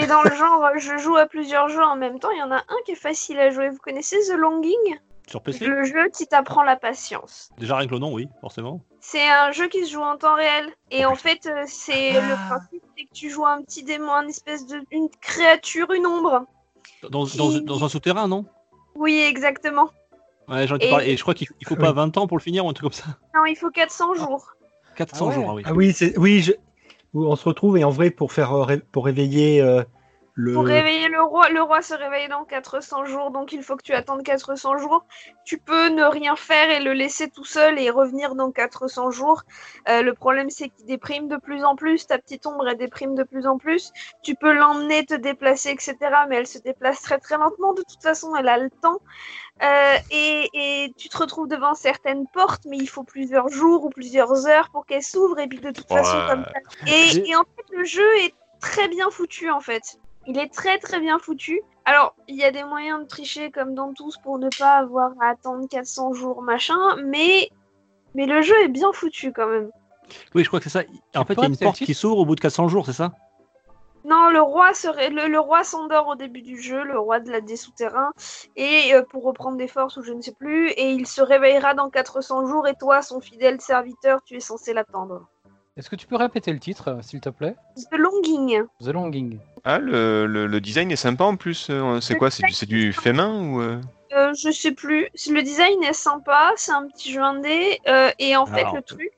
Et 0.00 0.07
dans 0.07 0.23
le 0.23 0.35
genre, 0.35 0.71
je 0.76 0.97
joue 0.99 1.17
à 1.17 1.26
plusieurs 1.26 1.69
jeux 1.69 1.83
en 1.83 1.97
même 1.97 2.19
temps. 2.19 2.31
Il 2.31 2.38
y 2.38 2.43
en 2.43 2.50
a 2.52 2.57
un 2.59 2.76
qui 2.85 2.93
est 2.93 2.97
facile 2.97 3.38
à 3.40 3.50
jouer. 3.50 3.69
Vous 3.71 3.78
connaissez 3.78 4.17
The 4.28 4.35
Longing? 4.37 4.99
Sur 5.26 5.43
PC 5.43 5.67
Le 5.67 5.85
jeu 5.85 6.09
qui 6.09 6.26
t'apprend 6.26 6.62
la 6.62 6.76
patience. 6.76 7.50
Déjà 7.59 7.76
rien 7.76 7.87
que 7.87 7.93
le 7.93 7.99
nom, 7.99 8.12
oui, 8.14 8.28
forcément. 8.40 8.81
C'est 9.00 9.28
un 9.28 9.50
jeu 9.52 9.69
qui 9.69 9.85
se 9.85 9.93
joue 9.93 10.00
en 10.02 10.17
temps 10.17 10.35
réel. 10.37 10.71
Et 10.90 11.05
en 11.05 11.14
fait, 11.17 11.47
euh, 11.47 11.64
c'est 11.67 12.17
Ah. 12.17 12.21
le 12.21 12.35
principe, 12.49 12.83
c'est 12.97 13.05
que 13.05 13.12
tu 13.12 13.28
joues 13.31 13.45
un 13.47 13.61
petit 13.62 13.83
démon, 13.83 14.12
une 14.23 14.31
espèce 14.31 14.67
de 14.67 14.81
une 14.90 15.09
créature, 15.21 15.90
une 15.93 16.07
ombre. 16.07 16.45
Dans, 17.11 17.25
dans, 17.26 17.61
dans 17.61 17.85
un 17.85 17.88
souterrain, 17.88 18.26
non? 18.28 18.47
Oui, 18.95 19.19
exactement. 19.21 19.90
Ouais, 20.49 20.67
j'en 20.67 20.78
ai 20.78 20.87
Et- 20.87 20.90
parlé. 20.90 21.07
Et 21.11 21.17
je 21.17 21.23
crois 21.23 21.35
qu'il 21.35 21.49
il 21.61 21.67
faut 21.67 21.75
Ah 21.78 21.83
pas 21.83 21.90
oui. 21.90 21.97
20 21.97 22.17
ans 22.17 22.26
pour 22.26 22.38
le 22.38 22.43
finir 22.43 22.64
ou 22.64 22.71
un 22.71 22.73
truc 22.73 22.85
comme 22.85 22.93
ça? 22.93 23.05
Non, 23.35 23.45
il 23.45 23.55
faut 23.57 23.71
400 23.71 24.14
jours. 24.14 24.47
400 24.97 25.26
Ah 25.26 25.28
ouais. 25.28 25.35
jours, 25.35 25.50
ah 25.50 25.55
oui. 25.55 25.62
Ah 25.67 25.73
oui, 25.75 25.93
c'est 25.93 26.17
oui, 26.19 26.40
je- 26.43 26.52
où 27.15 27.27
on 27.27 27.37
se 27.37 27.45
retrouve 27.45 27.79
et 27.79 27.85
en 27.85 27.91
vrai 27.91 28.11
pour 28.11 28.33
faire 28.33 28.53
euh, 28.53 28.77
réveiller 28.95 29.61
euh, 29.62 29.83
le 30.41 30.55
Pour 30.55 30.67
réveiller 30.67 31.09
le 31.09 31.21
roi, 31.21 31.49
le 31.49 31.61
roi 31.61 31.83
se 31.83 31.95
réveille 31.95 32.29
dans 32.29 32.45
400 32.45 33.07
jours, 33.07 33.33
donc 33.33 33.50
il 33.50 33.65
faut 33.65 33.75
que 33.75 33.83
tu 33.83 33.93
attendes 33.93 34.23
400 34.23 34.79
jours. 34.79 35.05
Tu 35.45 35.59
peux 35.59 35.88
ne 35.88 36.05
rien 36.05 36.37
faire 36.37 36.71
et 36.71 36.81
le 36.81 36.93
laisser 36.93 37.29
tout 37.29 37.45
seul 37.45 37.77
et 37.77 37.91
revenir 37.91 38.37
dans 38.37 38.53
400 38.53 39.11
jours. 39.11 39.43
Euh, 39.88 40.00
le 40.03 40.15
problème, 40.15 40.49
c'est 40.49 40.69
qu'il 40.69 40.87
déprime 40.87 41.27
de 41.27 41.38
plus 41.38 41.65
en 41.65 41.75
plus. 41.75 42.07
Ta 42.07 42.19
petite 42.19 42.47
ombre, 42.47 42.69
elle 42.69 42.77
déprime 42.77 43.17
de 43.17 43.25
plus 43.25 43.49
en 43.49 43.59
plus. 43.59 43.93
Tu 44.23 44.37
peux 44.37 44.53
l'emmener, 44.53 45.05
te 45.05 45.15
déplacer, 45.15 45.71
etc. 45.71 45.97
Mais 46.29 46.37
elle 46.37 46.47
se 46.47 46.59
déplace 46.59 47.03
très 47.03 47.19
très 47.19 47.37
lentement. 47.37 47.73
De 47.73 47.83
toute 47.83 48.00
façon, 48.00 48.33
elle 48.37 48.49
a 48.49 48.59
le 48.59 48.71
temps. 48.71 49.00
Euh, 49.62 49.97
et, 50.11 50.49
et 50.55 50.93
tu 50.97 51.09
te 51.09 51.17
retrouves 51.19 51.49
devant 51.49 51.75
certaines 51.75 52.27
portes, 52.29 52.62
mais 52.67 52.77
il 52.77 52.87
faut 52.88 53.03
plusieurs 53.03 53.49
jours 53.49 53.85
ou 53.85 53.91
plusieurs 53.91 54.47
heures 54.47 54.69
pour 54.71 54.87
qu'elles 54.87 55.03
s'ouvrent. 55.03 55.38
Et 55.38 55.49
puis 55.49 55.59
de 55.59 55.71
toute 55.71 55.88
façon, 55.88 56.17
Ouais. 56.17 56.27
comme 56.29 56.45
ça. 56.45 56.93
Et, 56.93 57.29
et 57.31 57.37
en 57.37 57.43
fait, 57.43 57.65
le 57.77 57.85
jeu 57.85 58.07
est 58.19 58.35
très 58.61 58.88
bien 58.88 59.11
foutu 59.11 59.50
en 59.50 59.61
fait. 59.61 59.99
Il 60.27 60.38
est 60.38 60.53
très 60.53 60.79
très 60.79 61.00
bien 61.00 61.19
foutu. 61.19 61.61
Alors, 61.85 62.15
il 62.29 62.37
y 62.37 62.45
a 62.45 62.50
des 62.50 62.65
moyens 62.65 63.00
de 63.00 63.07
tricher 63.07 63.50
comme 63.50 63.75
dans 63.75 63.93
tous 63.95 64.17
pour 64.19 64.38
ne 64.38 64.49
pas 64.59 64.77
avoir 64.77 65.12
à 65.21 65.31
attendre 65.31 65.67
400 65.69 66.12
jours 66.12 66.42
machin, 66.42 66.79
mais 67.05 67.49
mais 68.14 68.27
le 68.27 68.42
jeu 68.42 68.55
est 68.62 68.68
bien 68.68 68.92
foutu 68.92 69.33
quand 69.33 69.47
même. 69.49 69.71
Oui, 70.35 70.42
je 70.42 70.49
crois 70.49 70.61
que 70.61 70.64
c'est 70.68 70.71
ça. 70.71 70.85
En 71.16 71.25
fait, 71.25 71.35
il 71.35 71.40
y 71.40 71.44
a 71.44 71.49
une 71.49 71.57
porte 71.57 71.79
qui 71.79 71.94
s'ouvre 71.94 72.18
au 72.18 72.25
bout 72.25 72.35
de 72.35 72.40
400 72.40 72.68
jours, 72.68 72.87
c'est 72.87 72.92
ça? 72.92 73.12
Non, 74.05 74.31
le 74.31 74.41
roi 74.41 74.73
serait 74.75 75.11
le, 75.11 75.29
le 75.29 75.41
roi 75.41 75.65
s'endort 75.65 76.09
au 76.09 76.15
début 76.15 76.43
du 76.43 76.61
jeu, 76.61 76.83
le 76.85 76.99
roi 76.99 77.21
de 77.21 77.31
la 77.31 77.41
des 77.41 77.57
souterrains, 77.57 78.13
et 78.57 78.95
euh, 78.95 79.03
pour 79.03 79.25
reprendre 79.25 79.57
des 79.57 79.69
forces 79.69 79.97
ou 79.97 80.03
je 80.03 80.13
ne 80.13 80.21
sais 80.23 80.33
plus, 80.35 80.71
et 80.71 80.91
il 80.93 81.07
se 81.07 81.21
réveillera 81.21 81.75
dans 81.75 81.91
400 81.91 82.47
jours 82.47 82.67
et 82.69 82.75
toi, 82.75 83.03
son 83.03 83.21
fidèle 83.21 83.61
serviteur, 83.61 84.21
tu 84.25 84.37
es 84.37 84.41
censé 84.41 84.73
l'attendre. 84.73 85.27
Est-ce 85.77 85.91
que 85.91 85.97
tu 85.97 86.07
peux 86.07 86.17
répéter 86.17 86.53
le 86.53 86.59
titre, 86.59 86.89
euh, 86.89 87.03
s'il 87.03 87.21
te 87.21 87.29
plaît? 87.29 87.55
The 87.93 87.97
Longing. 87.97 88.65
The 88.81 88.89
Longing. 88.89 89.39
Ah, 89.65 89.79
le, 89.79 90.27
le, 90.27 90.47
le 90.47 90.61
design 90.61 90.91
est 90.91 90.97
sympa 90.97 91.25
en 91.25 91.37
plus. 91.37 91.69
euh, 91.71 92.01
C'est 92.01 92.17
quoi 92.17 92.31
C'est 92.31 92.45
du, 92.45 92.53
c'est 92.53 92.67
du 92.67 92.93
fait 92.93 93.13
main 93.13 93.43
ou 93.49 93.61
euh? 93.61 93.81
Euh, 94.13 94.33
je 94.35 94.51
sais 94.51 94.73
plus. 94.73 95.09
Le 95.31 95.43
design 95.43 95.83
est 95.85 95.93
sympa, 95.93 96.53
c'est 96.57 96.73
un 96.73 96.89
petit 96.89 97.13
jeu 97.13 97.21
indé. 97.23 97.79
euh, 97.87 98.11
et 98.19 98.37
en 98.37 98.47
fait, 98.47 98.65
le 98.75 98.83
truc, 98.83 99.13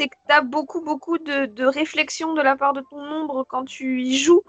c'est 0.00 0.08
que 0.08 0.16
tu 0.26 0.34
as 0.34 0.40
beaucoup, 0.40 0.80
beaucoup 0.82 1.18
de, 1.18 1.44
de 1.44 1.64
réflexions 1.66 2.32
de 2.32 2.40
la 2.40 2.56
part 2.56 2.72
de 2.72 2.80
ton 2.90 2.98
ombre 2.98 3.44
quand 3.46 3.64
tu 3.66 4.00
y 4.02 4.16
joues 4.16 4.42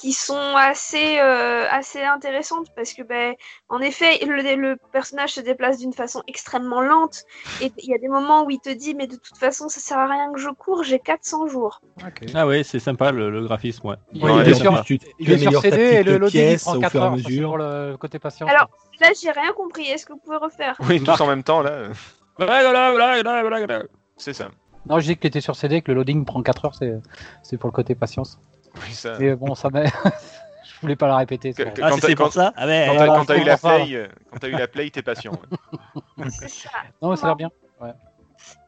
qui 0.00 0.12
sont 0.12 0.56
assez, 0.56 1.18
euh, 1.20 1.66
assez 1.70 2.02
intéressantes 2.02 2.66
parce 2.74 2.94
que, 2.94 3.02
ben, 3.02 3.34
en 3.68 3.80
effet, 3.80 4.18
le, 4.24 4.36
le 4.56 4.76
personnage 4.92 5.34
se 5.34 5.40
déplace 5.40 5.78
d'une 5.78 5.92
façon 5.92 6.22
extrêmement 6.26 6.80
lente 6.80 7.22
et 7.60 7.70
il 7.76 7.90
y 7.90 7.94
a 7.94 7.98
des 7.98 8.08
moments 8.08 8.44
où 8.44 8.50
il 8.50 8.60
te 8.60 8.70
dit, 8.70 8.94
mais 8.94 9.06
de 9.06 9.16
toute 9.16 9.36
façon, 9.36 9.68
ça 9.68 9.80
sert 9.80 9.98
à 9.98 10.06
rien 10.06 10.32
que 10.32 10.40
je 10.40 10.48
cours, 10.48 10.82
j'ai 10.84 10.98
400 10.98 11.46
jours. 11.48 11.80
Ok. 11.98 12.28
Ah 12.34 12.46
ouais, 12.46 12.64
c'est 12.64 12.80
sympa 12.80 13.12
le, 13.12 13.30
le 13.30 13.42
graphisme, 13.42 13.86
ouais. 13.88 13.96
Il 14.14 14.24
Ouais, 14.24 14.32
est 14.32 14.48
il 14.48 14.54
en 14.54 14.58
sur, 14.58 14.84
plus, 14.84 14.98
tu, 14.98 14.98
tu 14.98 15.14
il 15.20 15.32
est 15.32 15.38
sur 15.38 15.60
CD 15.60 15.80
et 15.82 16.02
le 16.02 16.16
loading 16.18 16.58
prend 16.58 16.76
au 16.76 16.80
4 16.80 16.90
fur 16.90 17.00
et 17.00 17.04
à 17.04 17.06
heures. 17.06 17.16
mesure. 17.16 17.48
pour 17.50 17.58
le 17.58 17.96
côté 17.98 18.18
patience. 18.18 18.50
Alors, 18.50 18.68
Là, 19.00 19.08
j'ai 19.20 19.30
rien 19.30 19.52
compris. 19.52 19.86
Est-ce 19.88 20.06
que 20.06 20.12
vous 20.12 20.20
pouvez 20.20 20.36
refaire? 20.36 20.76
Oui, 20.88 21.02
tous 21.02 21.20
en 21.20 21.26
même 21.26 21.42
temps 21.42 21.62
là. 21.62 21.88
C'est 24.16 24.32
ça. 24.32 24.48
Non, 24.86 24.98
je 24.98 25.06
dis 25.06 25.16
qu'il 25.16 25.28
était 25.28 25.40
sur 25.40 25.56
CD, 25.56 25.80
que 25.82 25.90
le 25.92 25.96
loading 25.98 26.24
prend 26.24 26.42
4 26.42 26.64
heures, 26.66 26.74
c'est 26.74 26.94
c'est 27.42 27.56
pour 27.56 27.68
le 27.68 27.72
côté 27.72 27.94
patience. 27.94 28.38
Oui, 28.76 28.92
ça. 28.92 29.16
Mais 29.18 29.34
bon, 29.34 29.54
ça 29.54 29.70
m'a. 29.70 29.84
je 30.64 30.80
voulais 30.82 30.96
pas 30.96 31.06
la 31.08 31.16
répéter. 31.16 31.52
Que- 31.54 31.62
que- 31.62 31.80
Ah, 31.82 31.90
Quand 31.90 31.98
c'est 32.00 32.14
pour 32.14 32.26
quand- 32.26 32.32
ça 32.32 32.52
Ah 32.56 32.66
ouais. 32.66 32.84
Quand 32.86 32.92
ouais, 32.92 32.96
voilà, 32.98 33.14
quand 33.18 33.24
t'as 33.24 33.38
eu 33.38 33.44
la 33.44 33.56
play, 33.56 33.94
euh, 33.94 34.08
quand 34.30 34.38
t'as 34.40 34.48
eu 34.48 34.52
la 34.52 34.68
play, 34.68 34.90
t'es 34.90 35.02
patient. 35.02 35.32
ouais. 35.32 36.24
C'est 36.30 36.48
ça. 36.48 36.70
Non, 37.00 37.10
mais 37.10 37.16
ça 37.16 37.26
a 37.26 37.28
l'air 37.28 37.36
bien. 37.36 37.50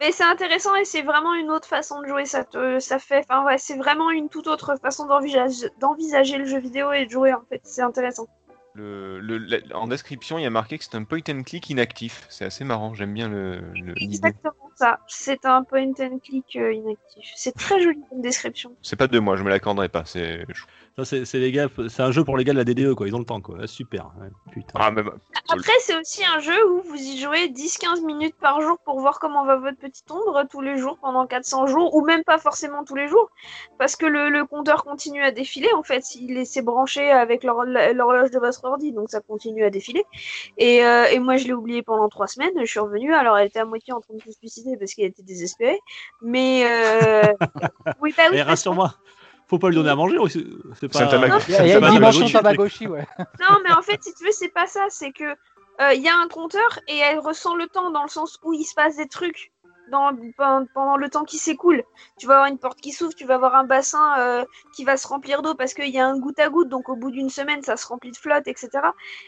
Mais 0.00 0.10
c'est 0.10 0.24
intéressant 0.24 0.74
et 0.76 0.86
c'est 0.86 1.02
vraiment 1.02 1.34
une 1.34 1.50
autre 1.50 1.68
façon 1.68 2.00
de 2.00 2.06
jouer. 2.06 2.24
Ça 2.24 2.44
te, 2.44 2.78
ça 2.78 2.98
fait, 2.98 3.18
enfin 3.28 3.44
ouais, 3.44 3.58
c'est 3.58 3.76
vraiment 3.76 4.10
une 4.10 4.30
toute 4.30 4.46
autre 4.46 4.76
façon 4.80 5.06
d'envisager, 5.06 5.66
d'envisager 5.80 6.38
le 6.38 6.46
jeu 6.46 6.58
vidéo 6.58 6.92
et 6.92 7.04
de 7.04 7.10
jouer 7.10 7.34
en 7.34 7.42
fait. 7.50 7.60
C'est 7.64 7.82
intéressant. 7.82 8.26
Le, 8.74 9.18
le- 9.20 9.36
la- 9.38 9.76
en 9.76 9.86
description, 9.86 10.38
il 10.38 10.42
y 10.42 10.46
a 10.46 10.50
marqué 10.50 10.78
que 10.78 10.84
c'est 10.84 10.94
un 10.94 11.04
point 11.04 11.20
and 11.28 11.42
click 11.42 11.68
inactif. 11.68 12.24
C'est 12.30 12.46
assez 12.46 12.64
marrant. 12.64 12.94
J'aime 12.94 13.12
bien 13.12 13.28
le 13.28 13.56
le- 13.74 13.92
l'idée. 13.94 14.04
Exactement 14.16 14.65
ça. 14.76 15.00
C'est 15.08 15.44
un 15.46 15.62
point 15.64 15.90
and 16.00 16.18
click 16.22 16.56
euh, 16.56 16.72
inactif. 16.72 17.32
C'est 17.34 17.54
très 17.56 17.80
joli 17.80 17.98
comme 18.08 18.20
description. 18.20 18.72
C'est 18.82 18.96
pas 18.96 19.06
de 19.08 19.18
moi, 19.18 19.36
je 19.36 19.42
me 19.42 19.48
l'accorderai 19.48 19.88
pas. 19.88 20.04
C'est 20.04 20.44
Ça, 20.98 21.04
c'est 21.04 21.38
les 21.38 21.52
gars, 21.52 21.68
c'est 21.88 22.02
un 22.02 22.10
jeu 22.12 22.24
pour 22.24 22.36
les 22.38 22.44
gars 22.44 22.52
de 22.52 22.58
la 22.58 22.64
DDE, 22.64 22.94
quoi. 22.94 23.06
Ils 23.06 23.14
ont 23.14 23.18
le 23.18 23.24
temps, 23.24 23.40
quoi. 23.40 23.66
Super. 23.66 24.10
ouais, 24.20 24.28
putain. 24.52 24.72
ah 24.76 24.90
mais 24.90 25.02
bah, 25.02 25.14
Après, 25.50 25.72
c'est 25.80 25.98
aussi 25.98 26.22
un 26.24 26.38
jeu 26.40 26.56
où 26.70 26.80
vous 26.82 26.96
y 26.96 27.18
jouez 27.18 27.48
10-15 27.48 28.04
minutes 28.04 28.36
par 28.40 28.60
jour 28.62 28.78
pour 28.84 29.00
voir 29.00 29.18
comment 29.18 29.44
va 29.44 29.56
votre 29.56 29.76
petite 29.78 30.10
ombre 30.10 30.44
tous 30.50 30.60
les 30.62 30.78
jours 30.78 30.98
pendant 31.00 31.26
400 31.26 31.66
jours, 31.66 31.94
ou 31.94 32.04
même 32.04 32.24
pas 32.24 32.38
forcément 32.38 32.84
tous 32.84 32.94
les 32.94 33.08
jours, 33.08 33.28
parce 33.78 33.94
que 33.96 34.06
le, 34.06 34.30
le 34.30 34.44
compteur 34.46 34.84
continue 34.84 35.22
à 35.22 35.32
défiler 35.32 35.68
en 35.74 35.82
fait. 35.82 36.14
Il 36.14 36.36
est, 36.38 36.44
c'est 36.46 36.62
branché 36.62 37.10
avec 37.10 37.44
l'hor- 37.44 37.64
l'horloge 37.66 38.30
de 38.30 38.38
votre 38.38 38.64
ordi, 38.64 38.92
donc 38.92 39.10
ça 39.10 39.20
continue 39.20 39.64
à 39.64 39.70
défiler. 39.70 40.04
Et, 40.58 40.84
euh, 40.84 41.04
et 41.06 41.18
moi, 41.18 41.36
je 41.36 41.46
l'ai 41.46 41.52
oublié 41.54 41.82
pendant 41.82 42.08
3 42.08 42.26
semaines. 42.26 42.52
Je 42.60 42.64
suis 42.64 42.80
revenue, 42.80 43.12
alors 43.14 43.36
elle 43.38 43.48
était 43.48 43.60
à 43.60 43.64
moitié 43.66 43.92
en 43.92 44.00
train 44.00 44.14
de 44.14 44.20
se 44.22 44.32
suicider 44.32 44.65
parce 44.78 44.94
qu'elle 44.94 45.06
était 45.06 45.22
désespérée. 45.22 45.78
Mais 46.22 46.64
euh... 46.66 47.22
oui, 48.00 48.14
bah 48.16 48.24
oui, 48.30 48.42
rassure-moi, 48.42 48.94
faut 49.46 49.58
pas 49.58 49.68
lui 49.68 49.76
donner 49.76 49.90
à 49.90 49.96
manger 49.96 50.18
aussi. 50.18 50.46
C'est 50.80 50.88
pas. 50.88 51.04
Il 51.48 51.54
y 51.54 51.72
a, 51.72 51.78
une 51.78 51.90
dimension 51.90 52.28
Tamagotchi, 52.28 52.88
ouais. 52.88 53.06
Non, 53.40 53.58
mais 53.64 53.72
en 53.72 53.82
fait, 53.82 54.02
si 54.02 54.12
tu 54.14 54.24
veux, 54.24 54.32
c'est 54.32 54.52
pas 54.52 54.66
ça. 54.66 54.86
C'est 54.88 55.12
que 55.12 55.24
euh, 55.24 55.92
il 55.94 56.02
y 56.02 56.08
a 56.08 56.16
un 56.16 56.28
compteur 56.28 56.80
et 56.88 56.96
elle 56.96 57.18
ressent 57.18 57.54
le 57.54 57.66
temps 57.68 57.90
dans 57.90 58.02
le 58.02 58.08
sens 58.08 58.38
où 58.42 58.52
il 58.52 58.64
se 58.64 58.74
passe 58.74 58.96
des 58.96 59.08
trucs 59.08 59.52
dans, 59.90 60.16
pendant, 60.36 60.66
pendant 60.74 60.96
le 60.96 61.08
temps 61.08 61.24
qui 61.24 61.38
s'écoule. 61.38 61.84
Tu 62.18 62.26
vas 62.26 62.34
avoir 62.34 62.50
une 62.50 62.58
porte 62.58 62.80
qui 62.80 62.92
s'ouvre, 62.92 63.14
tu 63.14 63.24
vas 63.24 63.34
avoir 63.34 63.54
un 63.54 63.64
bassin 63.64 64.18
euh, 64.18 64.44
qui 64.74 64.84
va 64.84 64.96
se 64.96 65.06
remplir 65.06 65.42
d'eau 65.42 65.54
parce 65.54 65.74
qu'il 65.74 65.90
y 65.90 65.98
a 65.98 66.06
un 66.06 66.18
goutte 66.18 66.38
à 66.38 66.48
goutte. 66.48 66.68
Donc 66.68 66.88
au 66.88 66.96
bout 66.96 67.10
d'une 67.10 67.30
semaine, 67.30 67.62
ça 67.62 67.76
se 67.76 67.86
remplit 67.86 68.10
de 68.10 68.16
flotte, 68.16 68.46
etc. 68.46 68.70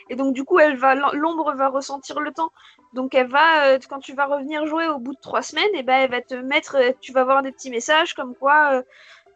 Et 0.08 0.16
donc 0.16 0.34
du 0.34 0.44
coup, 0.44 0.58
elle 0.58 0.76
va, 0.76 0.94
l'ombre 0.94 1.54
va 1.54 1.68
ressentir 1.68 2.20
le 2.20 2.32
temps. 2.32 2.50
Donc 2.92 3.14
elle 3.14 3.28
va, 3.28 3.66
euh, 3.66 3.78
quand 3.88 3.98
tu 4.00 4.14
vas 4.14 4.26
revenir 4.26 4.66
jouer 4.66 4.86
au 4.88 4.98
bout 4.98 5.12
de 5.14 5.20
trois 5.20 5.42
semaines, 5.42 5.68
et 5.74 5.82
ben 5.82 5.94
elle 6.02 6.10
va 6.10 6.22
te 6.22 6.34
mettre, 6.34 6.76
euh, 6.76 6.92
tu 7.00 7.12
vas 7.12 7.20
avoir 7.22 7.42
des 7.42 7.52
petits 7.52 7.70
messages 7.70 8.14
comme 8.14 8.34
quoi. 8.34 8.82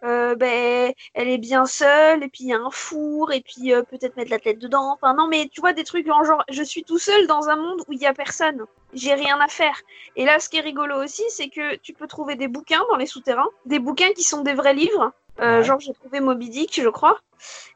euh, 0.04 0.34
ben, 0.34 0.92
elle 1.14 1.28
est 1.28 1.38
bien 1.38 1.64
seule, 1.66 2.24
et 2.24 2.28
puis 2.28 2.44
il 2.44 2.48
y 2.48 2.52
a 2.54 2.58
un 2.58 2.70
four, 2.70 3.32
et 3.32 3.40
puis 3.40 3.72
euh, 3.72 3.82
peut-être 3.84 4.16
mettre 4.16 4.30
la 4.32 4.40
tête 4.40 4.58
dedans. 4.58 4.92
Enfin, 4.94 5.14
non, 5.14 5.28
mais 5.28 5.48
tu 5.52 5.60
vois, 5.60 5.72
des 5.72 5.84
trucs 5.84 6.08
en 6.10 6.24
genre, 6.24 6.42
je 6.50 6.62
suis 6.62 6.82
tout 6.84 6.98
seul 6.98 7.26
dans 7.28 7.48
un 7.48 7.56
monde 7.56 7.82
où 7.86 7.92
il 7.92 8.00
y 8.00 8.06
a 8.06 8.12
personne. 8.12 8.64
J'ai 8.92 9.14
rien 9.14 9.38
à 9.40 9.46
faire. 9.48 9.80
Et 10.16 10.24
là, 10.24 10.40
ce 10.40 10.48
qui 10.48 10.56
est 10.56 10.60
rigolo 10.60 11.02
aussi, 11.02 11.22
c'est 11.28 11.48
que 11.48 11.76
tu 11.76 11.92
peux 11.92 12.08
trouver 12.08 12.34
des 12.34 12.48
bouquins 12.48 12.82
dans 12.90 12.96
les 12.96 13.06
souterrains, 13.06 13.48
des 13.64 13.78
bouquins 13.78 14.12
qui 14.12 14.24
sont 14.24 14.42
des 14.42 14.54
vrais 14.54 14.74
livres. 14.74 15.12
Euh, 15.40 15.58
Ouais. 15.58 15.64
Genre, 15.64 15.78
j'ai 15.80 15.94
trouvé 15.94 16.20
Moby 16.20 16.50
Dick, 16.50 16.80
je 16.82 16.88
crois. 16.88 17.18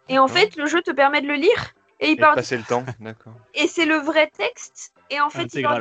Et 0.08 0.18
en 0.18 0.26
Ouais. 0.26 0.32
fait, 0.32 0.56
le 0.56 0.66
jeu 0.66 0.82
te 0.82 0.90
permet 0.90 1.20
de 1.20 1.28
le 1.28 1.34
lire. 1.34 1.70
Et 2.00 2.08
il 2.08 2.12
Et 2.12 2.16
du 2.16 2.22
passer 2.22 2.56
le 2.56 2.64
temps, 2.64 2.84
d'accord. 3.00 3.32
et 3.54 3.68
c'est 3.68 3.86
le 3.86 3.96
vrai 3.96 4.30
texte. 4.36 4.92
Et 5.10 5.20
en 5.20 5.30
fait, 5.30 5.44
il 5.54 5.62
part, 5.62 5.80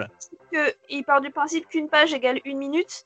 que- 0.52 0.74
il 0.90 1.04
part 1.04 1.22
du 1.22 1.32
principe 1.32 1.68
qu'une 1.68 1.90
page 1.90 2.14
égale 2.14 2.40
une 2.46 2.58
minute. 2.58 3.06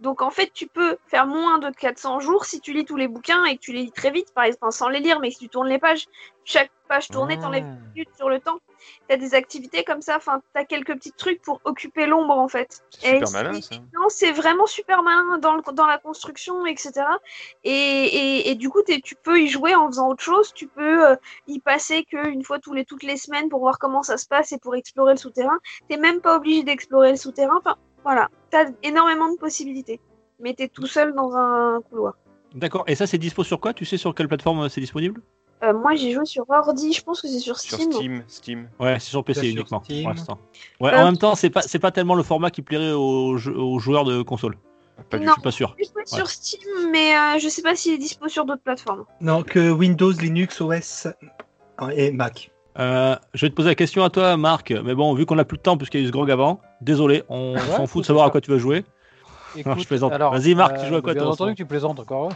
Donc 0.00 0.22
en 0.22 0.30
fait, 0.30 0.50
tu 0.52 0.66
peux 0.66 0.96
faire 1.06 1.26
moins 1.26 1.58
de 1.58 1.70
400 1.70 2.20
jours 2.20 2.44
si 2.44 2.60
tu 2.60 2.72
lis 2.72 2.84
tous 2.84 2.96
les 2.96 3.08
bouquins 3.08 3.44
et 3.44 3.56
que 3.56 3.60
tu 3.60 3.72
les 3.72 3.82
lis 3.82 3.92
très 3.92 4.10
vite, 4.10 4.32
par 4.34 4.44
exemple, 4.44 4.72
sans 4.72 4.88
les 4.88 5.00
lire, 5.00 5.20
mais 5.20 5.30
si 5.30 5.38
tu 5.38 5.48
tournes 5.48 5.68
les 5.68 5.78
pages, 5.78 6.06
chaque 6.44 6.70
page 6.88 7.08
tournée 7.08 7.38
t'enlève 7.38 7.62
une 7.62 7.94
minute 7.94 8.16
sur 8.16 8.28
le 8.28 8.40
temps. 8.40 8.58
Tu 9.08 9.14
as 9.14 9.16
des 9.16 9.34
activités 9.34 9.82
comme 9.84 10.02
ça, 10.02 10.16
enfin, 10.16 10.40
tu 10.54 10.60
as 10.60 10.64
quelques 10.64 10.94
petits 10.94 11.12
trucs 11.12 11.40
pour 11.40 11.60
occuper 11.64 12.06
l'ombre 12.06 12.36
en 12.38 12.48
fait. 12.48 12.82
C'est 12.90 13.20
super 13.30 13.30
malin 13.44 13.60
ça. 13.60 13.76
Non, 13.94 14.08
c'est 14.08 14.32
vraiment 14.32 14.66
super 14.66 15.02
malin 15.02 15.38
dans, 15.38 15.54
le- 15.54 15.62
dans 15.72 15.86
la 15.86 15.98
construction, 15.98 16.66
etc. 16.66 17.06
Et, 17.62 17.70
et, 17.72 18.50
et 18.50 18.54
du 18.56 18.68
coup, 18.68 18.82
t'es- 18.82 19.00
tu 19.00 19.14
peux 19.22 19.40
y 19.40 19.48
jouer 19.48 19.74
en 19.74 19.86
faisant 19.86 20.08
autre 20.08 20.22
chose. 20.22 20.52
Tu 20.54 20.66
peux 20.68 21.08
euh, 21.10 21.16
y 21.46 21.60
passer 21.60 22.04
qu'une 22.04 22.42
fois 22.44 22.58
tous 22.58 22.74
les, 22.74 22.84
toutes 22.84 23.04
les 23.04 23.16
semaines 23.16 23.48
pour 23.48 23.60
voir 23.60 23.78
comment 23.78 24.02
ça 24.02 24.18
se 24.18 24.26
passe 24.26 24.52
et 24.52 24.58
pour 24.58 24.74
explorer 24.74 25.12
le 25.14 25.18
souterrain. 25.18 25.58
T'es 25.88 25.96
même 25.96 26.20
pas 26.20 26.36
obligé 26.36 26.62
d'explorer 26.64 27.10
le 27.12 27.16
souterrain. 27.16 27.56
Enfin, 27.58 27.76
voilà. 28.04 28.28
T'as 28.50 28.66
énormément 28.82 29.32
de 29.32 29.38
possibilités. 29.38 30.00
Mais 30.40 30.54
t'es 30.54 30.68
tout 30.68 30.86
seul 30.86 31.14
dans 31.14 31.34
un 31.34 31.80
couloir. 31.88 32.14
D'accord. 32.54 32.84
Et 32.86 32.94
ça, 32.94 33.06
c'est 33.06 33.18
dispo 33.18 33.42
sur 33.42 33.60
quoi? 33.60 33.72
Tu 33.72 33.84
sais 33.84 33.96
sur 33.96 34.14
quelle 34.14 34.28
plateforme 34.28 34.60
euh, 34.60 34.68
c'est 34.68 34.80
disponible? 34.80 35.20
Euh, 35.62 35.72
moi, 35.72 35.94
j'ai 35.94 36.12
joué 36.12 36.24
sur 36.24 36.44
ordi. 36.48 36.92
Je 36.92 37.02
pense 37.02 37.20
que 37.20 37.28
c'est 37.28 37.38
sur 37.38 37.58
Sur 37.58 37.78
Steam. 37.78 37.92
Steam, 37.92 38.24
Steam. 38.28 38.68
Ouais, 38.78 38.98
c'est 39.00 39.10
sur 39.10 39.24
PC 39.24 39.40
Sur 39.40 39.50
uniquement 39.50 39.82
Steam. 39.82 40.02
pour 40.02 40.10
l'instant. 40.12 40.38
Ouais, 40.80 40.92
Euh, 40.92 40.98
en 40.98 41.04
même 41.06 41.16
temps, 41.16 41.34
c'est 41.34 41.50
pas 41.50 41.62
c'est 41.62 41.78
pas 41.78 41.90
tellement 41.90 42.14
le 42.14 42.22
format 42.22 42.50
qui 42.50 42.62
plairait 42.62 42.92
aux, 42.92 43.38
joueurs 43.38 44.04
de 44.04 44.22
console. 44.22 44.56
Pas 45.10 45.18
du 45.18 45.24
Non. 45.24 45.30
Je 45.30 45.34
suis 45.34 45.42
pas 45.42 45.50
sûr. 45.50 45.74
J'ai 45.78 45.84
joué 45.86 46.02
sur 46.04 46.28
Steam, 46.28 46.90
mais 46.92 47.16
euh, 47.16 47.38
je 47.38 47.48
sais 47.48 47.62
pas 47.62 47.74
s'il 47.74 47.94
est 47.94 47.98
dispo 47.98 48.28
sur 48.28 48.44
d'autres 48.44 48.62
plateformes. 48.62 49.04
Non, 49.20 49.42
que 49.42 49.70
Windows, 49.70 50.12
Linux, 50.12 50.60
OS 50.60 51.08
et 51.96 52.12
Mac. 52.12 52.52
Euh, 52.78 53.14
je 53.34 53.46
vais 53.46 53.50
te 53.50 53.54
poser 53.54 53.68
la 53.68 53.74
question 53.74 54.02
à 54.04 54.10
toi, 54.10 54.36
Marc. 54.36 54.72
Mais 54.72 54.94
bon, 54.94 55.14
vu 55.14 55.26
qu'on 55.26 55.38
a 55.38 55.44
plus 55.44 55.58
de 55.58 55.62
temps 55.62 55.76
puisqu'il 55.76 56.00
y 56.00 56.02
a 56.02 56.04
eu 56.04 56.08
ce 56.08 56.12
grog 56.12 56.30
avant, 56.30 56.60
désolé, 56.80 57.22
on 57.28 57.54
Ouais, 57.54 57.60
s'en 57.60 57.86
fout 57.86 58.02
de 58.02 58.06
savoir 58.06 58.26
à 58.26 58.30
quoi 58.30 58.40
tu 58.40 58.50
vas 58.50 58.58
jouer. 58.58 58.84
Écoute, 59.56 59.78
je 59.78 59.86
plaisante. 59.86 60.12
Vas-y, 60.12 60.56
Marc, 60.56 60.78
tu 60.80 60.86
joues 60.86 60.96
à 60.96 61.00
quoi, 61.02 61.14
Bien 61.14 61.26
entendu 61.26 61.52
que 61.52 61.56
tu 61.58 61.64
plaisantes 61.64 62.00
encore. 62.00 62.30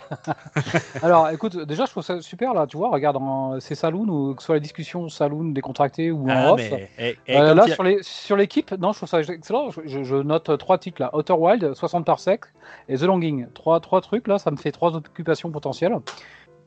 alors, 1.03 1.29
écoute, 1.31 1.57
déjà, 1.67 1.85
je 1.85 1.91
trouve 1.91 2.05
ça 2.05 2.21
super 2.21 2.55
là. 2.55 2.69
Tu 2.69 2.77
vois, 2.77 2.91
regarde, 2.91 3.17
en... 3.17 3.59
c'est 3.59 3.75
Saloon 3.75 4.07
ou 4.09 4.35
que 4.37 4.43
ce 4.43 4.47
soit 4.47 4.55
la 4.55 4.61
discussion 4.61 5.09
Saloon 5.09 5.47
décontractée 5.51 6.13
ou 6.13 6.29
en 6.31 6.35
Ah, 6.35 6.53
off. 6.53 6.61
mais 6.71 6.89
eh, 6.97 7.17
eh, 7.27 7.37
Euh, 7.37 7.55
là, 7.55 7.65
a- 7.65 7.69
sur 7.75 7.83
les- 7.83 8.03
sur 8.05 8.37
l'équipe, 8.37 8.71
non, 8.79 8.93
je 8.93 8.99
trouve 8.99 9.09
ça 9.09 9.21
excellent. 9.21 9.71
Je, 9.71 9.81
je- 9.87 10.05
je 10.05 10.15
note 10.15 10.57
trois 10.59 10.79
titres 10.79 11.03
là 11.03 11.11
Outer 11.13 11.33
Wild, 11.33 11.75
60 11.75 12.07
par 12.07 12.21
sec 12.21 12.43
et 12.89 12.97
The 12.97 13.03
Longing. 13.03 13.49
Trois, 13.53 13.81
trois 13.81 14.01
trucs 14.01 14.29
là, 14.29 14.39
ça 14.39 14.53
me 14.53 14.57
fait 14.57 14.71
trois 14.71 14.95
occupations 14.95 15.51
potentielles. 15.51 15.97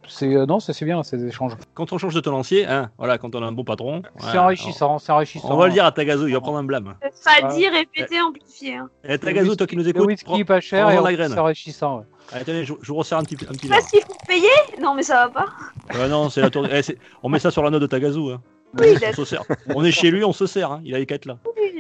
C'est 0.08 0.36
euh, 0.36 0.46
non, 0.46 0.60
c'est 0.60 0.74
c'est 0.74 0.84
bien 0.86 1.02
ces 1.04 1.26
échanges. 1.26 1.54
quand 1.74 1.94
on 1.94 1.98
change 1.98 2.14
de 2.14 2.20
tenancier, 2.20 2.66
hein, 2.66 2.90
voilà, 2.98 3.18
quand 3.18 3.34
on 3.36 3.44
a 3.44 3.46
un 3.46 3.52
bon 3.52 3.64
patron, 3.64 4.02
C'est 4.20 4.38
enrichissant, 4.38 5.00
c'est 5.00 5.12
enrichissant. 5.12 5.48
on 5.52 5.58
va 5.58 5.68
le 5.68 5.74
dire 5.74 5.86
à 5.86 5.92
Tagazu, 5.92 6.26
il 6.28 6.34
va 6.34 6.42
prendre 6.42 6.58
un 6.58 6.64
blâme. 6.64 6.96
Ça 7.14 7.32
a 7.42 7.48
Ouais. 7.48 7.56
dit, 7.56 7.68
répété, 7.68 8.20
amplifié. 8.22 8.76
hein. 8.78 8.90
Eh, 9.04 9.18
Tagazu, 9.18 9.56
toi 9.56 9.68
qui 9.68 9.78
nous 9.78 9.84
Le 9.84 9.90
écoutes, 9.90 10.08
whisky 10.08 10.26
prends- 10.26 10.44
pas 10.44 10.60
cher 10.60 10.88
prends-en 10.88 11.02
et 11.02 11.12
la 11.12 11.14
graine. 11.14 11.32
c'est 11.32 11.40
enrichissant. 11.40 11.98
ouais. 12.00 12.04
Allez, 12.34 12.46
tenez, 12.46 12.66
je, 12.66 12.74
je 12.82 12.88
vous 12.92 12.98
resserre 12.98 13.20
un 13.20 13.24
petit, 13.24 13.38
un 13.48 13.52
petit. 13.54 13.68
Parce 13.68 13.90
qu'il 13.90 14.02
faut 14.02 14.14
payer 14.28 14.48
Non, 14.82 14.94
mais 14.96 15.04
ça 15.04 15.28
va 15.28 15.30
pas. 15.30 15.98
Ouais, 15.98 16.08
non, 16.10 16.30
c'est 16.30 16.42
la 16.42 16.50
tour... 16.50 16.66
eh, 16.72 16.82
on 17.24 17.30
met 17.30 17.40
ça 17.40 17.52
sur 17.52 17.62
la 17.64 17.70
note 17.70 17.82
de 17.82 17.88
Tagazu. 17.88 18.32
Hein. 18.34 18.42
Oui, 18.80 18.88
On, 18.90 18.94
d'accord. 19.00 19.16
se 19.16 19.26
sert. 19.26 19.44
on 19.76 19.84
est 19.84 19.92
chez 19.92 20.12
lui, 20.12 20.24
on 20.24 20.32
se 20.34 20.46
sert. 20.48 20.72
hein. 20.72 20.82
Il 20.86 20.96
a 20.96 21.00
les 21.00 21.06
quatre 21.06 21.26
là. 21.26 21.38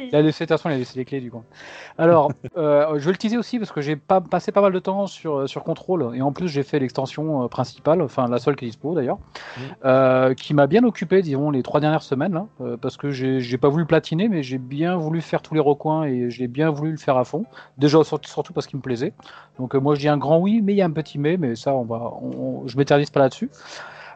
Il 0.07 0.15
a 0.15 0.21
laissé, 0.21 0.45
de 0.45 0.49
toute 0.49 0.57
façon, 0.57 0.69
il 0.69 0.73
a 0.73 0.77
laissé 0.77 0.97
les 0.97 1.05
clés 1.05 1.21
du 1.21 1.31
coup. 1.31 1.43
Alors, 1.97 2.31
euh, 2.57 2.97
je 2.99 3.05
vais 3.05 3.11
le 3.11 3.17
teaser 3.17 3.37
aussi 3.37 3.59
parce 3.59 3.71
que 3.71 3.81
j'ai 3.81 3.95
pas 3.95 4.21
passé 4.21 4.51
pas 4.51 4.61
mal 4.61 4.73
de 4.73 4.79
temps 4.79 5.07
sur, 5.07 5.39
euh, 5.41 5.47
sur 5.47 5.63
Control 5.63 6.11
et 6.15 6.21
en 6.21 6.31
plus 6.31 6.47
j'ai 6.47 6.63
fait 6.63 6.79
l'extension 6.79 7.43
euh, 7.43 7.47
principale, 7.47 8.01
enfin 8.01 8.27
la 8.27 8.39
seule 8.39 8.55
qui 8.55 8.65
est 8.65 8.67
dispo 8.69 8.93
d'ailleurs, 8.95 9.19
euh, 9.85 10.33
qui 10.33 10.53
m'a 10.53 10.67
bien 10.67 10.83
occupé, 10.83 11.21
disons, 11.21 11.51
les 11.51 11.63
trois 11.63 11.79
dernières 11.79 12.03
semaines 12.03 12.33
là, 12.33 12.47
euh, 12.61 12.77
parce 12.77 12.97
que 12.97 13.11
j'ai 13.11 13.57
pas 13.57 13.69
voulu 13.69 13.85
platiner, 13.85 14.27
mais 14.29 14.43
j'ai 14.43 14.57
bien 14.57 14.95
voulu 14.95 15.21
faire 15.21 15.41
tous 15.41 15.53
les 15.53 15.59
recoins 15.59 16.03
et 16.05 16.29
j'ai 16.29 16.47
bien 16.47 16.69
voulu 16.69 16.91
le 16.91 16.97
faire 16.97 17.17
à 17.17 17.23
fond. 17.25 17.45
Déjà 17.77 17.99
surtout, 18.03 18.53
parce 18.53 18.67
qu'il 18.67 18.77
me 18.77 18.81
plaisait. 18.83 19.13
Donc 19.59 19.75
moi 19.75 19.95
je 19.95 19.99
dis 20.01 20.07
un 20.07 20.17
grand 20.17 20.39
oui, 20.39 20.61
mais 20.63 20.73
il 20.73 20.77
y 20.77 20.81
a 20.81 20.85
un 20.85 20.91
petit 20.91 21.19
mais, 21.19 21.37
mais 21.37 21.55
ça 21.55 21.73
on 21.73 21.83
va, 21.83 22.11
on- 22.21 22.61
on- 22.63 22.67
je 22.67 22.77
m'éternise 22.77 23.09
pas 23.09 23.19
là-dessus. 23.19 23.49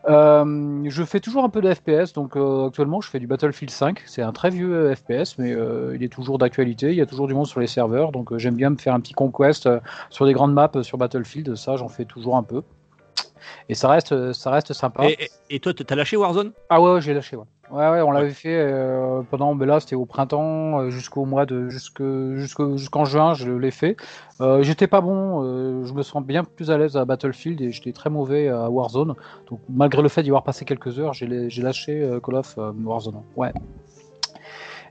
Euh, 0.08 0.84
je 0.88 1.04
fais 1.04 1.20
toujours 1.20 1.44
un 1.44 1.50
peu 1.50 1.62
de 1.62 1.74
FPS, 1.74 2.14
donc 2.14 2.38
euh, 2.38 2.68
actuellement 2.68 3.02
je 3.02 3.10
fais 3.10 3.20
du 3.20 3.28
Battlefield 3.28 3.72
5. 3.72 4.04
C'est 4.06 4.22
un 4.22 4.32
très 4.32 4.50
vieux 4.52 4.74
euh, 4.92 4.96
FPS, 4.96 5.38
mais 5.40 5.52
euh, 5.54 5.96
il 5.96 6.04
est 6.04 6.10
toujours 6.14 6.38
d'actualité. 6.38 6.90
Il 6.92 6.96
y 6.96 7.02
a 7.02 7.06
toujours 7.08 7.28
du 7.28 7.34
monde 7.34 7.48
sur 7.48 7.60
les 7.60 7.68
serveurs, 7.68 8.12
donc 8.12 8.36
j'aime 8.38 8.56
bien 8.56 8.70
me 8.70 8.78
faire 8.78 8.94
un 8.94 9.00
petit 9.00 9.14
conquest 9.14 9.68
sur 10.10 10.26
des 10.26 10.34
grandes 10.34 10.54
maps 10.54 10.84
sur 10.84 10.98
Battlefield. 10.98 11.56
Ça, 11.56 11.76
j'en 11.76 11.88
fais 11.88 12.06
toujours 12.06 12.38
un 12.38 12.44
peu. 12.44 12.62
Et 13.70 13.76
ça 13.76 13.90
reste, 13.90 14.34
ça 14.34 14.52
reste 14.52 14.74
sympa. 14.74 15.06
Et, 15.06 15.18
et- 15.24 15.56
et 15.56 15.60
toi, 15.60 15.74
t'as 15.74 15.96
lâché 15.96 16.18
Warzone? 16.18 16.52
Ah 16.70 16.82
ouais, 16.82 16.94
ouais, 16.94 17.02
j'ai 17.02 17.14
lâché. 17.14 17.36
Ouais, 17.36 17.46
ouais, 17.72 17.90
ouais 17.90 18.02
on 18.02 18.12
l'avait 18.12 18.32
fait 18.32 18.56
euh, 18.58 19.22
pendant. 19.30 19.54
Mais 19.56 19.66
là, 19.66 19.80
c'était 19.80 19.96
au 19.96 20.06
printemps, 20.06 20.80
euh, 20.82 20.90
jusqu'au 20.90 21.26
mois 21.26 21.46
de. 21.46 21.70
jusque- 21.70 22.02
jusque- 22.36 22.76
Jusqu'en 22.78 23.06
juin, 23.06 23.34
je 23.34 23.52
l'ai 23.52 23.72
fait. 23.72 23.98
Euh, 24.42 24.64
j'étais 24.64 24.88
pas 24.88 25.02
bon. 25.02 25.84
je 25.86 25.94
me 25.94 26.02
sens 26.04 26.24
bien 26.24 26.44
plus 26.44 26.72
à 26.72 26.78
l'aise 26.78 26.98
à 26.98 27.06
Battlefield 27.06 27.62
et 27.62 27.72
j'étais 27.72 27.92
très 27.94 28.10
mauvais 28.10 28.48
à 28.50 28.70
Warzone. 28.70 29.14
Donc, 29.50 29.60
malgré 29.70 30.02
le 30.02 30.10
fait 30.10 30.24
d'y 30.24 30.30
avoir 30.30 30.44
passé 30.44 30.66
quelques 30.66 31.00
heures, 31.00 31.14
j'ai 31.14 31.28
lâché 31.62 32.10
Call 32.24 32.36
of 32.36 32.58
Warzone. 32.84 33.22
Ouais. 33.36 33.54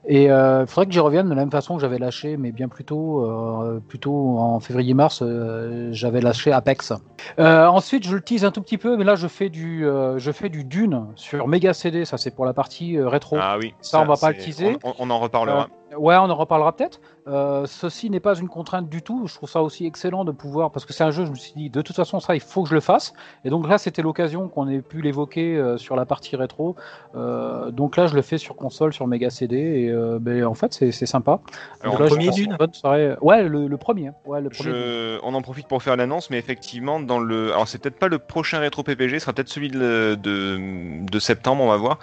Et 0.07 0.25
il 0.25 0.65
faudrait 0.67 0.87
que 0.87 0.93
j'y 0.93 1.01
revienne 1.01 1.25
de 1.27 1.31
la 1.31 1.37
même 1.37 1.51
façon 1.51 1.77
que 1.77 1.81
j'avais 1.81 1.99
lâché, 1.99 2.37
mais 2.37 2.53
bien 2.53 2.69
plus 2.69 2.85
tôt, 2.85 3.25
euh, 3.25 3.81
plutôt 3.89 4.39
en 4.39 4.61
février-mars, 4.61 5.21
euh, 5.23 5.89
j'avais 5.93 6.21
lâché 6.21 6.53
Apex. 6.53 6.93
Euh, 7.39 7.67
ensuite, 7.67 8.07
je 8.07 8.15
le 8.15 8.21
tease 8.21 8.45
un 8.45 8.51
tout 8.51 8.61
petit 8.61 8.77
peu, 8.79 8.97
mais 8.97 9.05
là, 9.05 9.15
je 9.15 9.27
fais 9.29 9.49
du, 9.49 9.87
euh, 9.87 10.19
je 10.19 10.31
fais 10.31 10.49
du 10.51 10.65
Dune 10.65 11.07
sur 11.17 11.49
Mega 11.49 11.73
CD. 11.73 12.05
Ça, 12.05 12.19
c'est 12.19 12.35
pour 12.35 12.45
la 12.45 12.53
partie 12.53 12.99
euh, 12.99 13.09
rétro. 13.09 13.37
Ah 13.41 13.57
oui. 13.59 13.73
Ça, 13.81 14.01
on 14.01 14.05
va 14.05 14.17
pas 14.17 14.31
le 14.31 14.37
teaser. 14.45 14.77
On, 14.85 14.91
on- 14.91 14.95
on 14.99 15.11
en 15.11 15.19
reparlera. 15.19 15.69
Ouais, 15.99 16.17
on 16.17 16.31
en 16.31 16.35
reparlera 16.35 16.75
peut-être. 16.77 17.01
Euh, 17.27 17.65
ceci 17.67 18.11
n'est 18.11 18.21
pas 18.21 18.35
une 18.39 18.49
contrainte 18.49 18.89
du 18.89 19.01
tout. 19.03 19.27
Je 19.27 19.35
trouve 19.35 19.49
ça 19.49 19.63
aussi 19.63 19.87
excellent 19.87 20.25
de 20.27 20.33
pouvoir, 20.33 20.71
parce 20.71 20.85
que 20.85 20.93
c'est 20.93 21.05
un 21.05 21.11
jeu, 21.11 21.25
je 21.25 21.31
me 21.31 21.37
suis 21.37 21.53
dit, 21.57 21.71
de 21.71 21.81
toute 21.81 21.97
façon, 21.97 22.21
ça, 22.21 22.35
il 22.35 22.41
faut 22.41 22.63
que 22.63 22.69
je 22.69 22.75
le 22.75 22.81
fasse. 22.81 23.15
Et 23.47 23.51
donc 23.51 23.67
là, 23.69 23.79
c'était 23.79 24.03
l'occasion 24.03 24.49
qu'on 24.49 24.69
ait 24.69 24.83
pu 24.83 25.01
l'évoquer 25.01 25.57
euh, 25.57 25.79
sur 25.79 25.97
la 25.97 26.05
partie 26.05 26.37
rétro. 26.37 26.77
Euh, 27.15 27.71
donc 27.71 27.97
là, 27.97 28.07
je 28.07 28.15
le 28.15 28.21
fais 28.23 28.37
sur 28.37 28.57
console, 28.57 28.93
sur 28.93 29.07
Mega 29.07 29.31
CD, 29.31 29.57
et 29.57 29.93
ben, 30.21 30.45
en 30.45 30.55
fait, 30.55 30.73
c'est 30.75 30.93
sympa. 31.07 31.41
Alors, 31.81 31.95
Donc 31.95 32.01
là, 32.01 32.07
je 32.09 32.15
premier 32.15 32.31
Dune 32.31 32.51
une 32.53 32.57
bonne 32.59 32.75
soirée. 32.75 33.15
Ouais, 33.23 33.43
le, 33.45 33.69
le 33.69 33.77
premier. 33.79 34.09
hein. 34.09 34.15
Ouais, 34.27 34.41
le 34.43 34.51
premier. 34.51 34.71
Je- 34.71 35.19
on 35.23 35.33
en 35.35 35.41
profite 35.43 35.67
pour 35.67 35.83
faire 35.83 35.97
l'annonce, 35.97 36.29
mais 36.31 36.39
effectivement, 36.39 37.01
dans 37.01 37.19
le, 37.21 37.53
alors 37.53 37.69
c'est 37.69 37.79
peut-être 37.79 37.99
pas 37.99 38.09
le 38.09 38.19
prochain 38.19 38.59
rétro 38.59 38.83
PPG, 38.83 39.19
ce 39.19 39.25
sera 39.25 39.33
peut-être 39.33 39.49
celui 39.49 39.69
de, 39.71 40.15
de, 40.23 41.05
de 41.11 41.19
septembre, 41.19 41.63
on 41.65 41.69
va 41.69 41.77
voir. 41.79 41.99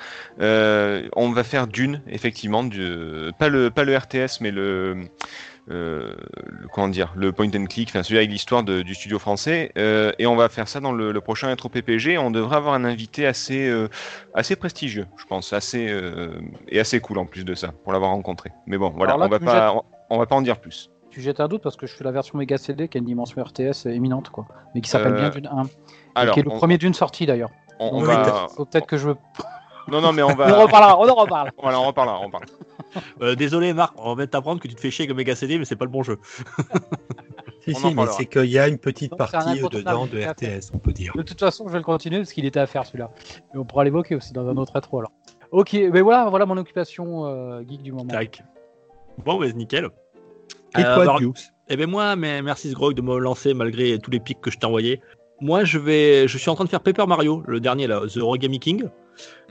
On 1.16 1.30
va 1.32 1.44
faire 1.44 1.68
Dune, 1.68 2.02
effectivement, 2.08 2.64
du, 2.64 3.32
pas 3.38 3.50
le, 3.50 3.70
pas 3.70 3.81
le 3.84 3.96
RTS, 3.98 4.40
mais 4.42 4.52
le, 4.52 5.04
euh, 5.70 6.14
le- 6.50 6.68
comment 6.74 6.88
dire, 6.88 7.14
le 7.16 7.32
point 7.32 7.48
and 7.56 7.66
click, 7.66 7.90
enfin 7.90 8.04
celui 8.04 8.18
avec 8.18 8.30
l'histoire 8.30 8.64
du 8.64 8.94
studio 8.96 9.20
français, 9.20 9.72
euh, 9.78 10.12
et 10.20 10.26
on 10.28 10.36
va 10.36 10.50
faire 10.50 10.68
ça 10.68 10.80
dans 10.80 10.92
le, 10.92 11.12
le 11.12 11.22
prochain 11.22 11.48
rétro 11.48 11.70
PPG. 11.70 12.18
On 12.18 12.32
devrait 12.32 12.58
avoir 12.58 12.74
un 12.74 12.84
invité 12.84 13.26
assez, 13.28 13.68
euh, 13.70 13.88
assez 14.34 14.56
prestigieux, 14.56 15.06
je 15.18 15.26
pense, 15.26 15.54
assez 15.54 15.94
et 16.68 16.80
assez 16.80 17.00
cool 17.00 17.18
en 17.20 17.26
plus 17.26 17.46
de 17.46 17.54
ça, 17.56 17.70
pour 17.84 17.94
l'avoir 17.94 18.12
rencontré. 18.12 18.52
Mais 18.68 18.78
bon, 18.78 18.90
voilà, 18.90 19.18
là, 19.18 19.26
on 19.26 19.30
va 19.30 19.40
pas, 19.40 19.74
on, 19.76 19.84
on 20.10 20.18
va 20.20 20.26
pas 20.26 20.36
en 20.36 20.42
dire 20.42 20.60
plus. 20.60 20.90
Tu 21.10 21.20
jettes 21.22 21.42
un 21.42 21.50
doute 21.50 21.62
parce 21.62 21.76
que 21.76 21.88
je 21.88 21.94
fais 21.94 22.06
la 22.06 22.12
version 22.12 22.38
Mega 22.38 22.58
CD 22.58 22.88
qui 22.88 22.98
a 22.98 23.00
une 23.00 23.06
dimension 23.06 23.44
RTS 23.44 23.86
éminente, 23.88 24.30
quoi. 24.30 24.48
Mais 24.74 24.80
qui 24.82 24.90
s'appelle 24.90 25.14
bien 25.14 25.30
Dune 25.30 25.48
1. 25.52 25.64
Alors, 26.16 26.34
qui 26.34 26.40
est 26.40 26.44
le 26.44 26.52
on, 26.52 26.58
premier 26.58 26.78
d'une 26.78 26.94
sortie 26.94 27.26
d'ailleurs. 27.26 27.50
on- 27.80 27.90
on 27.98 28.00
va, 28.02 28.48
peut-être 28.56 28.86
que 28.88 28.96
je. 28.98 29.10
Non, 29.88 30.02
non, 30.02 30.14
mais 30.14 30.24
on 30.24 30.28
On 30.28 30.32
en 30.32 30.36
va, 30.36 30.62
reparlera, 30.64 31.00
on 31.00 31.08
en 31.10 31.16
reparle. 31.16 31.52
voilà, 31.62 31.80
on 31.80 31.86
reparlera, 31.88 32.20
on 32.20 32.26
reparlera. 32.26 32.52
Euh, 33.22 33.36
Désolé, 33.36 33.74
Marc, 33.74 33.94
on 33.98 34.16
de 34.16 34.26
t'apprendre 34.26 34.60
que 34.62 34.68
tu 34.68 34.76
te 34.76 34.82
fais 34.82 34.92
chier 34.92 35.06
avec 35.06 35.16
Mega 35.16 35.36
CD, 35.36 35.58
mais 35.58 35.66
c'est 35.66 35.76
pas 35.78 35.86
le 35.86 35.92
bon 35.92 36.04
jeu. 36.04 36.18
Si, 37.64 37.74
On 37.76 37.90
si, 37.90 37.94
mais 37.96 38.08
c'est 38.18 38.26
qu'il 38.26 38.46
y 38.46 38.58
a 38.58 38.68
une 38.68 38.80
petite 38.80 39.12
c'est 39.12 39.14
un 39.14 39.18
partie 39.18 39.50
incontournable, 39.50 39.84
dedans 39.84 40.08
de. 40.08 40.20
RTS, 40.20 40.72
on 40.74 40.80
peut 40.80 40.94
dire. 40.94 41.14
De 41.16 41.22
toute 41.22 41.40
façon, 41.40 41.68
je 41.68 41.72
vais 41.72 41.78
le 41.78 41.84
continuer 41.84 42.18
parce 42.18 42.34
qu'il 42.34 42.44
était 42.46 42.60
à 42.60 42.66
faire 42.66 42.88
celui-là. 42.88 43.12
Mais 43.54 43.60
on 43.60 43.66
pourra 43.66 43.84
l'évoquer 43.84 44.16
aussi 44.16 44.34
dans 44.34 44.48
un 44.50 44.58
autre 44.58 44.74
rétro 44.74 44.98
alors. 44.98 45.12
Ok, 45.52 45.74
mais 45.74 46.02
voilà, 46.02 46.28
voilà 46.32 46.48
mon 46.48 46.58
occupation 46.58 47.28
euh, 47.28 47.62
geek 47.62 47.84
du 47.84 47.92
moment. 47.92 48.08
Tac. 48.08 48.42
Bon, 49.24 49.38
ouais, 49.38 49.54
nickel. 49.54 49.90
Et 50.76 50.82
Euh, 50.84 50.96
toi, 50.96 51.06
bah, 51.06 51.16
Dukes 51.20 51.38
Eh 51.70 51.76
ben 51.78 51.88
moi, 51.88 52.16
mais 52.16 52.42
merci 52.42 52.72
Sgrog 52.72 52.96
de 52.96 53.02
me 53.04 53.20
lancer 53.20 53.54
malgré 53.54 54.00
tous 54.00 54.10
les 54.10 54.20
pics 54.20 54.42
que 54.42 54.50
je 54.50 54.58
t'ai 54.58 54.66
envoyés. 54.66 55.00
Moi, 55.40 55.64
je 55.64 55.78
vais, 55.78 56.28
je 56.28 56.40
suis 56.40 56.50
en 56.50 56.56
train 56.56 56.66
de 56.66 56.70
faire 56.70 56.82
Paper 56.82 57.06
Mario, 57.06 57.44
le 57.46 57.60
dernier 57.60 57.86
là, 57.86 58.02
The 58.12 58.18
Origami 58.18 58.60
King. 58.60 58.86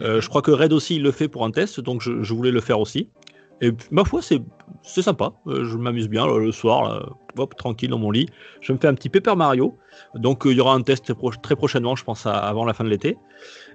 Euh, 0.03 0.21
je 0.21 0.29
crois 0.29 0.43
que 0.43 0.51
Red 0.51 0.73
aussi 0.73 0.97
il 0.97 1.03
le 1.03 1.13
fait 1.13 1.29
pour 1.29 1.45
un 1.45 1.51
test, 1.51 1.81
donc 1.81 2.01
je, 2.01 2.33
voulais 2.33 2.51
le 2.51 2.61
faire 2.61 2.81
aussi. 2.81 3.09
Et 3.63 3.73
ma 3.91 4.05
foi, 4.05 4.23
c'est 4.23 4.41
sympa. 5.03 5.33
Euh, 5.47 5.65
je 5.65 5.77
m'amuse 5.77 6.09
bien 6.09 6.27
le 6.27 6.51
soir, 6.51 7.11
hop, 7.37 7.55
tranquille 7.57 7.91
dans 7.91 7.99
mon 7.99 8.11
lit. 8.11 8.27
Je 8.63 8.73
me 8.73 8.79
fais 8.79 8.89
un 8.89 8.95
petit 8.95 9.11
Paper 9.11 9.37
Mario. 9.37 9.77
Donc 10.15 10.47
euh, 10.47 10.53
il 10.53 10.57
y 10.57 10.61
aura 10.61 10.73
un 10.73 10.81
test 10.81 11.05
très, 11.05 11.15
pro- 11.15 11.31
très 11.31 11.57
prochainement, 11.57 11.95
je 11.95 12.05
pense, 12.05 12.25
avant 12.25 12.65
la 12.65 12.73
fin 12.73 12.85
de 12.85 12.89
l'été. 12.89 13.19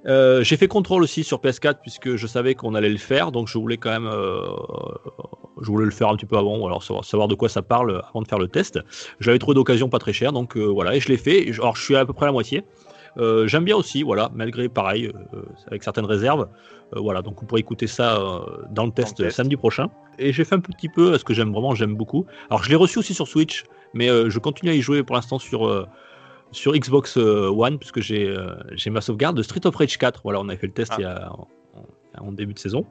J'ai 0.06 0.58
fait 0.58 0.68
contrôle 0.68 1.04
aussi 1.04 1.24
sur 1.24 1.40
PS4 1.40 1.76
puisque 1.82 2.16
je 2.16 2.28
savais 2.28 2.56
qu'on 2.56 2.74
allait 2.74 2.90
le 2.90 2.98
faire, 2.98 3.32
donc 3.32 3.48
je 3.48 3.58
voulais 3.58 3.78
quand 3.78 3.92
même, 3.92 4.10
je 5.62 5.68
voulais 5.68 5.86
le 5.86 5.92
faire 5.92 6.10
un 6.10 6.16
petit 6.16 6.28
peu 6.28 6.38
avant, 6.38 6.66
alors 6.66 6.84
savoir, 6.84 7.06
savoir 7.06 7.28
de 7.28 7.36
quoi 7.36 7.50
ça 7.50 7.62
parle 7.64 8.04
avant 8.10 8.22
de 8.22 8.28
faire 8.28 8.40
le 8.40 8.48
test. 8.48 8.80
Je 9.20 9.28
l'avais 9.28 9.40
trouvé 9.40 9.56
d'occasion 9.56 9.90
pas 9.90 10.00
très 10.00 10.14
cher, 10.14 10.32
donc 10.32 10.58
voilà, 10.58 10.96
et 10.96 11.00
je 11.00 11.10
l'ai 11.10 11.18
fait. 11.18 11.52
Alors 11.54 11.76
je 11.76 11.84
suis 11.84 11.96
à 11.96 12.06
peu 12.06 12.14
près 12.14 12.26
à 12.26 12.28
la 12.28 12.34
moitié. 12.34 12.64
Euh, 13.18 13.48
J'aime 13.48 13.64
bien 13.66 13.76
aussi, 13.76 14.04
voilà, 14.04 14.30
malgré 14.34 14.68
pareil, 14.70 15.12
euh, 15.34 15.42
avec 15.68 15.84
certaines 15.84 16.06
réserves. 16.06 16.48
Euh, 16.96 17.00
voilà, 17.00 17.22
donc 17.22 17.40
vous 17.40 17.46
pourrez 17.46 17.62
écouter 17.62 17.88
ça 17.88 18.20
dans 18.72 18.86
le 18.86 18.92
test, 18.92 19.18
test. 19.18 19.36
samedi 19.38 19.56
prochain. 19.56 19.90
Et 20.20 20.34
j'ai 20.34 20.44
fait 20.44 20.56
un 20.56 20.60
petit 20.60 20.90
peu, 20.90 21.18
ce 21.18 21.24
que 21.24 21.34
j'aime 21.34 21.52
vraiment, 21.52 21.74
j'aime 21.76 21.96
beaucoup. 21.96 22.26
Alors 22.50 22.64
je 22.64 22.70
l'ai 22.70 22.76
reçu 22.76 23.00
aussi 23.00 23.14
sur 23.14 23.28
Switch, 23.28 23.64
mais 23.94 24.08
je 24.08 24.40
continue 24.40 24.72
à 24.72 24.74
y 24.76 24.82
jouer 24.82 25.04
pour 25.04 25.16
l'instant 25.16 25.40
sur, 25.40 25.88
sur 26.52 26.74
Xbox 26.74 27.18
One, 27.18 27.80
puisque 27.80 28.02
j'ai 28.02 28.34
j'ai 28.74 28.90
ma 28.90 29.02
sauvegarde 29.02 29.36
de 29.36 29.42
Street 29.44 29.66
of 29.66 29.76
Rage 29.76 29.98
4. 29.98 30.22
Voilà, 30.24 30.40
on 30.42 30.48
avait 30.50 30.58
fait 30.58 30.68
le 30.68 30.74
test 30.74 30.92
Ah. 30.94 30.98
il 31.00 31.02
y 31.02 31.06
a, 31.06 31.32
en, 32.22 32.32
début 32.32 32.54
de 32.54 32.60
saison. 32.60 32.86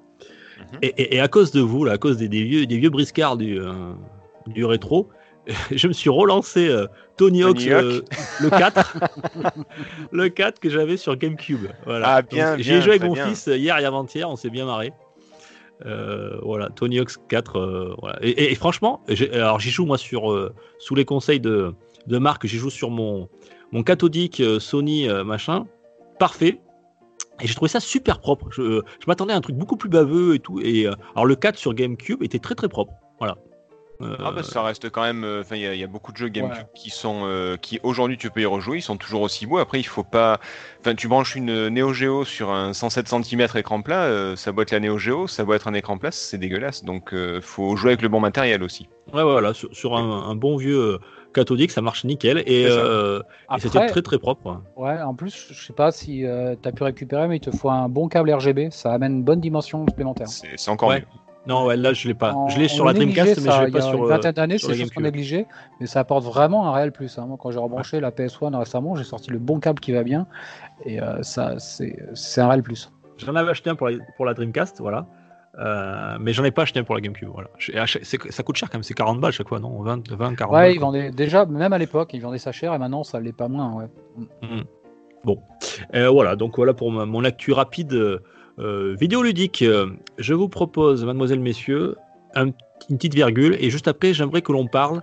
Mhm. 0.58 0.78
Et, 0.82 0.86
et- 1.02 1.14
et 1.16 1.20
à 1.20 1.28
cause 1.28 1.50
de 1.52 1.60
vous, 1.60 1.84
là, 1.84 1.92
à 1.92 1.98
cause 1.98 2.16
des, 2.18 2.28
des 2.28 2.44
vieux, 2.44 2.66
des 2.66 2.76
vieux 2.78 2.90
briscards 2.90 3.36
du, 3.36 3.58
du 4.48 4.64
rétro, 4.64 5.08
je 5.70 5.88
me 5.88 5.92
suis 5.92 6.10
relancé 6.10 6.68
Tony 7.16 7.42
Hawk, 7.44 7.60
euh, 7.68 8.00
le 8.40 8.50
4, 8.50 8.96
le 10.12 10.28
4 10.28 10.58
que 10.60 10.68
j'avais 10.68 10.96
sur 10.96 11.16
GameCube. 11.16 11.66
Voilà. 11.84 12.08
Ah, 12.16 12.22
bien, 12.22 12.56
J'ai 12.58 12.80
joué 12.80 12.90
avec 12.90 13.04
mon 13.04 13.12
bien. 13.14 13.26
fils 13.28 13.46
hier 13.46 13.78
et 13.78 13.84
avant-hier, 13.84 14.28
on 14.28 14.36
s'est 14.36 14.50
bien 14.50 14.66
marré. 14.66 14.92
Euh, 15.86 16.38
voilà, 16.42 16.70
Tony 16.70 16.98
Hawk 17.00 17.10
4. 17.28 17.56
euh, 17.58 17.94
voilà. 18.00 18.18
et, 18.22 18.30
et- 18.30 18.52
et 18.52 18.54
franchement, 18.54 19.00
j'ai- 19.08 19.32
alors 19.32 19.58
j'y 19.60 19.70
joue 19.70 19.84
moi 19.86 19.98
sur 19.98 20.30
euh, 20.32 20.52
sous 20.78 20.94
les 20.94 21.04
conseils 21.04 21.40
de, 21.40 21.74
de 22.06 22.18
Marc, 22.18 22.46
j'y 22.46 22.58
joue 22.58 22.70
sur 22.70 22.90
mon 22.90 23.28
mon 23.72 23.82
cathodique 23.82 24.40
Sony 24.60 25.08
machin, 25.24 25.66
parfait. 26.20 26.60
Et 27.42 27.48
j'ai 27.48 27.54
trouvé 27.54 27.68
ça 27.68 27.80
super 27.80 28.20
propre. 28.20 28.46
Je, 28.52 28.80
je 29.00 29.04
m'attendais 29.08 29.32
à 29.32 29.36
un 29.36 29.40
truc 29.40 29.56
beaucoup 29.56 29.76
plus 29.76 29.88
baveux 29.88 30.36
et 30.36 30.38
tout. 30.38 30.60
Et 30.60 30.86
alors 30.86 31.26
le 31.26 31.34
4 31.34 31.58
sur 31.58 31.74
GameCube 31.74 32.22
était 32.22 32.38
très 32.38 32.54
très 32.54 32.68
propre. 32.68 32.92
Voilà. 33.18 33.36
Euh, 34.00 34.16
Ah 34.18 34.32
bah 34.32 34.42
ça 34.42 34.62
reste 34.62 34.90
quand 34.90 35.02
même. 35.02 35.22
euh, 35.24 35.42
Enfin, 35.42 35.54
il 35.56 35.62
y, 35.62 35.66
a- 35.66 35.74
il 35.74 35.80
y 35.80 35.84
a 35.84 35.86
beaucoup 35.86 36.10
de 36.10 36.16
jeux 36.16 36.28
GameCube 36.28 36.64
Ouais. 36.64 36.70
qui 36.74 36.90
sont, 36.90 37.22
euh, 37.26 37.56
qui 37.56 37.78
aujourd'hui 37.84 38.18
tu 38.18 38.28
peux 38.30 38.40
y 38.40 38.46
rejouer, 38.46 38.78
ils 38.78 38.82
sont 38.82 38.96
toujours 38.96 39.22
aussi 39.22 39.46
beaux. 39.46 39.58
Après, 39.58 39.78
il 39.78 39.84
faut 39.84 40.02
pas. 40.02 40.40
Enfin, 40.80 40.94
tu 40.96 41.06
branches 41.06 41.36
une 41.36 41.68
Neo 41.68 41.92
Geo 41.92 42.24
sur 42.24 42.50
un 42.50 42.72
107 42.72 43.06
cm 43.08 43.46
écran 43.54 43.82
plat, 43.82 44.02
euh, 44.02 44.34
ça 44.34 44.50
doit 44.50 44.62
être 44.62 44.72
la 44.72 44.80
Neo 44.80 44.98
Geo, 44.98 45.28
ça 45.28 45.44
doit 45.44 45.54
être 45.56 45.68
un 45.68 45.74
écran 45.74 45.96
plat, 45.96 46.10
c'est 46.10 46.38
dégueulasse. 46.38 46.82
Donc, 46.84 47.14
euh, 47.14 47.40
faut 47.40 47.76
jouer 47.76 47.90
avec 47.90 48.02
le 48.02 48.08
bon 48.08 48.18
matériel 48.20 48.64
aussi. 48.64 48.88
Ouais, 49.12 49.22
voilà, 49.22 49.54
sur, 49.54 49.68
sur 49.74 49.96
un, 49.96 50.28
un 50.28 50.34
bon 50.34 50.56
vieux 50.56 50.94
euh, 50.94 50.98
cathodique, 51.32 51.70
ça 51.70 51.80
marche 51.80 52.04
nickel. 52.04 52.42
Et, 52.46 52.66
euh, 52.66 53.20
c'était 53.58 53.86
très 53.86 54.02
très 54.02 54.18
propre. 54.18 54.60
ouais, 54.76 55.00
en 55.02 55.14
plus, 55.14 55.48
je 55.52 55.64
sais 55.66 55.72
pas 55.72 55.92
si 55.92 56.24
tu 56.62 56.68
as 56.68 56.72
pu 56.72 56.82
récupérer, 56.82 57.28
mais 57.28 57.36
il 57.36 57.40
te 57.40 57.52
faut 57.52 57.70
un 57.70 57.88
bon 57.88 58.08
câble 58.08 58.32
RGB. 58.32 58.70
Ça 58.72 58.92
amène 58.92 59.12
une 59.18 59.22
bonne 59.24 59.40
dimension 59.40 59.86
supplémentaire. 59.88 60.26
C'est 60.28 60.48
c'est 60.56 60.70
encore 60.72 60.88
Ouais. 60.88 61.00
mieux. 61.00 61.06
Non, 61.46 61.66
ouais, 61.66 61.76
là 61.76 61.92
je 61.92 62.08
l'ai 62.08 62.14
pas. 62.14 62.32
En- 62.32 62.48
je 62.48 62.58
l'ai 62.58 62.68
sur 62.68 62.84
la 62.86 62.92
Dreamcast, 62.94 63.40
mais 63.44 63.50
je 63.50 63.60
l'ai 63.60 63.66
il 63.68 63.72
pas 63.72 63.78
y 63.78 63.82
a 63.82 63.84
sur. 63.84 63.98
une 63.98 64.04
euh, 64.04 64.08
vingtaine 64.08 64.32
d'années, 64.32 64.58
sur 64.58 64.70
c'est 64.70 64.76
chose 64.78 64.90
qu'on 64.90 65.02
négligeait, 65.02 65.46
mais 65.78 65.86
ça 65.86 66.00
apporte 66.00 66.24
vraiment 66.24 66.66
un 66.68 66.72
réel 66.72 66.90
plus. 66.92 67.18
hein. 67.18 67.26
Moi, 67.26 67.36
quand 67.38 67.50
j'ai 67.50 67.58
rebranché 67.58 68.00
la 68.00 68.10
PS1 68.10 68.56
récemment, 68.56 68.96
j'ai 68.96 69.04
sorti 69.04 69.30
le 69.30 69.38
bon 69.38 69.60
câble 69.60 69.78
qui 69.80 69.92
va 69.92 70.02
bien, 70.04 70.26
et 70.86 71.00
euh, 71.02 71.22
ça, 71.22 71.58
c'est 71.58 71.94
un 72.40 72.48
réel 72.48 72.62
plus. 72.62 72.90
J'en 73.18 73.34
avais 73.36 73.50
acheté 73.50 73.68
un 73.70 73.74
pour 73.74 73.88
la, 73.88 73.98
pour 74.16 74.24
la 74.24 74.32
Dreamcast, 74.34 74.80
voilà. 74.80 75.06
Euh, 75.56 76.16
mais 76.18 76.32
j'en 76.32 76.42
ai 76.42 76.50
pas 76.50 76.62
acheté 76.62 76.80
un 76.80 76.84
pour 76.84 76.96
la 76.96 77.00
GameCube. 77.00 77.28
Voilà. 77.32 77.48
Ça 77.84 78.42
coûte 78.42 78.56
cher 78.56 78.68
quand 78.70 78.78
même, 78.78 78.82
c'est 78.82 78.94
40 78.94 79.20
balles 79.20 79.30
chaque 79.32 79.48
fois, 79.48 79.60
non 79.60 79.80
20, 79.82 80.10
20 80.10 80.34
40 80.34 80.52
Ouais, 80.52 80.60
balles. 80.62 80.72
ils 80.74 80.80
vendaient 80.80 81.10
déjà, 81.12 81.44
même 81.46 81.72
à 81.72 81.78
l'époque, 81.78 82.10
ils 82.14 82.20
vendaient 82.20 82.38
ça 82.38 82.50
cher, 82.52 82.74
et 82.74 82.78
maintenant, 82.78 83.04
ça 83.04 83.20
l'est 83.20 83.32
pas 83.32 83.46
moins. 83.48 83.72
Ouais. 83.72 85.36
Euh, 85.94 86.08
voilà, 86.10 86.36
donc 86.36 86.56
voilà 86.56 86.74
pour 86.74 86.90
ma- 86.90 87.06
mon 87.06 87.24
actu 87.24 87.52
rapide 87.52 87.92
euh, 88.58 88.94
vidéoludique. 88.98 89.62
Euh, 89.62 89.86
je 90.18 90.34
vous 90.34 90.48
propose, 90.48 91.04
mademoiselles, 91.04 91.40
messieurs, 91.40 91.96
un- 92.34 92.50
une 92.90 92.96
petite 92.96 93.14
virgule, 93.14 93.56
et 93.60 93.70
juste 93.70 93.88
après, 93.88 94.12
j'aimerais 94.14 94.42
que 94.42 94.52
l'on 94.52 94.66
parle 94.66 95.00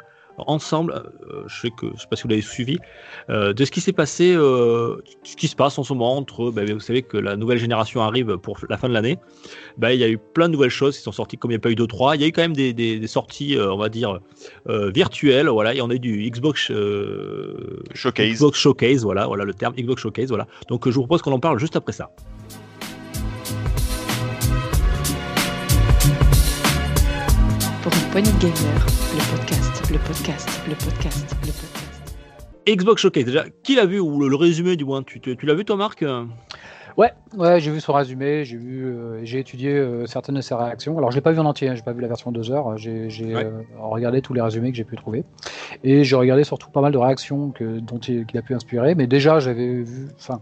ensemble, 0.47 0.93
euh, 1.31 1.43
je 1.47 1.61
sais 1.61 1.69
que 1.69 1.87
je 1.95 2.01
sais 2.01 2.07
pas 2.09 2.15
si 2.15 2.23
vous 2.23 2.29
l'avez 2.29 2.41
suivi, 2.41 2.79
euh, 3.29 3.53
de 3.53 3.63
ce 3.65 3.69
qui 3.69 3.79
s'est 3.81 3.91
passé, 3.93 4.33
euh, 4.33 4.95
ce 5.23 5.35
qui 5.35 5.47
se 5.47 5.55
passe 5.55 5.77
en 5.77 5.83
ce 5.83 5.93
moment 5.93 6.17
entre, 6.17 6.49
ben, 6.51 6.71
vous 6.73 6.79
savez 6.79 7.03
que 7.03 7.17
la 7.17 7.35
nouvelle 7.35 7.59
génération 7.59 8.01
arrive 8.01 8.37
pour 8.37 8.57
la 8.67 8.77
fin 8.77 8.87
de 8.89 8.93
l'année, 8.93 9.19
ben, 9.77 9.89
il 9.91 9.99
y 9.99 10.03
a 10.03 10.09
eu 10.09 10.17
plein 10.17 10.47
de 10.47 10.53
nouvelles 10.53 10.69
choses 10.71 10.97
qui 10.97 11.03
sont 11.03 11.11
sorties, 11.11 11.37
comme 11.37 11.51
il 11.51 11.55
n'y 11.55 11.57
a 11.57 11.59
pas 11.59 11.69
eu 11.69 11.75
d'E3, 11.75 12.15
il 12.15 12.21
y 12.21 12.23
a 12.23 12.27
eu 12.27 12.31
quand 12.31 12.41
même 12.41 12.55
des, 12.55 12.73
des- 12.73 12.97
des 12.99 13.07
sorties, 13.07 13.55
on 13.59 13.77
va 13.77 13.89
dire, 13.89 14.19
virtuelles, 14.67 15.47
voilà, 15.49 15.75
et 15.75 15.81
on 15.81 15.89
a 15.91 15.95
eu 15.95 15.99
du 15.99 16.27
Xbox, 16.29 16.71
Showcase. 17.93 18.33
Xbox 18.33 18.57
Showcase, 18.57 19.03
voilà, 19.03 19.27
voilà 19.27 19.43
le 19.43 19.53
terme, 19.53 19.73
Xbox 19.75 20.01
Showcase, 20.01 20.29
voilà. 20.29 20.47
Donc 20.69 20.87
je 20.87 20.93
vous 20.95 21.01
propose 21.01 21.21
qu'on 21.21 21.33
en 21.33 21.39
parle 21.39 21.59
juste 21.59 21.75
après 21.75 21.93
ça. 21.93 22.09
Pour 27.81 27.91
une 27.93 28.11
poignée 28.11 28.31
de 28.31 28.37
gamer, 28.39 28.85
le 29.13 29.37
podcast, 29.37 29.91
le 29.91 29.97
podcast, 29.99 30.61
le 30.67 30.75
podcast, 30.75 31.35
le 31.41 31.47
podcast. 31.47 32.03
Xbox 32.67 33.01
Showcase, 33.01 33.25
déjà, 33.25 33.45
qui 33.63 33.75
l'a 33.75 33.85
vu, 33.85 33.99
ou 33.99 34.19
le, 34.19 34.27
le 34.27 34.35
résumé 34.35 34.75
du 34.75 34.85
moins, 34.85 35.01
tu, 35.03 35.19
tu- 35.19 35.35
tu 35.35 35.45
l'as 35.45 35.55
vu 35.55 35.65
toi 35.65 35.75
Marc? 35.77 36.03
Ouais, 36.97 37.11
ouais, 37.37 37.59
j'ai 37.61 37.71
vu 37.71 37.79
son 37.79 37.93
résumé, 37.93 38.43
j'ai 38.45 38.57
vu, 38.57 38.85
euh, 38.85 39.21
j'ai 39.23 39.39
étudié 39.39 39.71
euh, 39.71 40.05
certaines 40.05 40.35
de 40.35 40.41
ses 40.41 40.53
réactions. 40.53 40.97
Alors, 40.97 41.09
je 41.11 41.15
l'ai 41.15 41.21
pas 41.21 41.31
vu 41.31 41.39
en 41.39 41.45
entier, 41.45 41.69
hein, 41.69 41.75
j'ai 41.75 41.81
pas 41.81 41.93
vu 41.93 42.01
la 42.01 42.07
version 42.09 42.31
2 42.31 42.51
heures. 42.51 42.77
J'ai, 42.77 43.09
j'ai 43.09 43.33
Ouais. 43.33 43.45
euh, 43.45 43.61
regardé 43.79 44.21
tous 44.21 44.33
les 44.33 44.41
résumés 44.41 44.71
que 44.71 44.77
j'ai 44.77 44.83
pu 44.83 44.95
trouver, 44.97 45.23
et 45.83 46.03
j'ai 46.03 46.15
regardé 46.15 46.43
surtout 46.43 46.69
pas 46.69 46.81
mal 46.81 46.91
de 46.91 46.97
réactions 46.97 47.51
que, 47.51 47.79
dont 47.79 47.97
il, 47.99 48.25
qu'il 48.25 48.37
a 48.37 48.41
pu 48.41 48.53
inspirer. 48.53 48.93
Mais 48.93 49.07
déjà, 49.07 49.39
j'avais 49.39 49.81
vu, 49.83 50.09
enfin, 50.19 50.41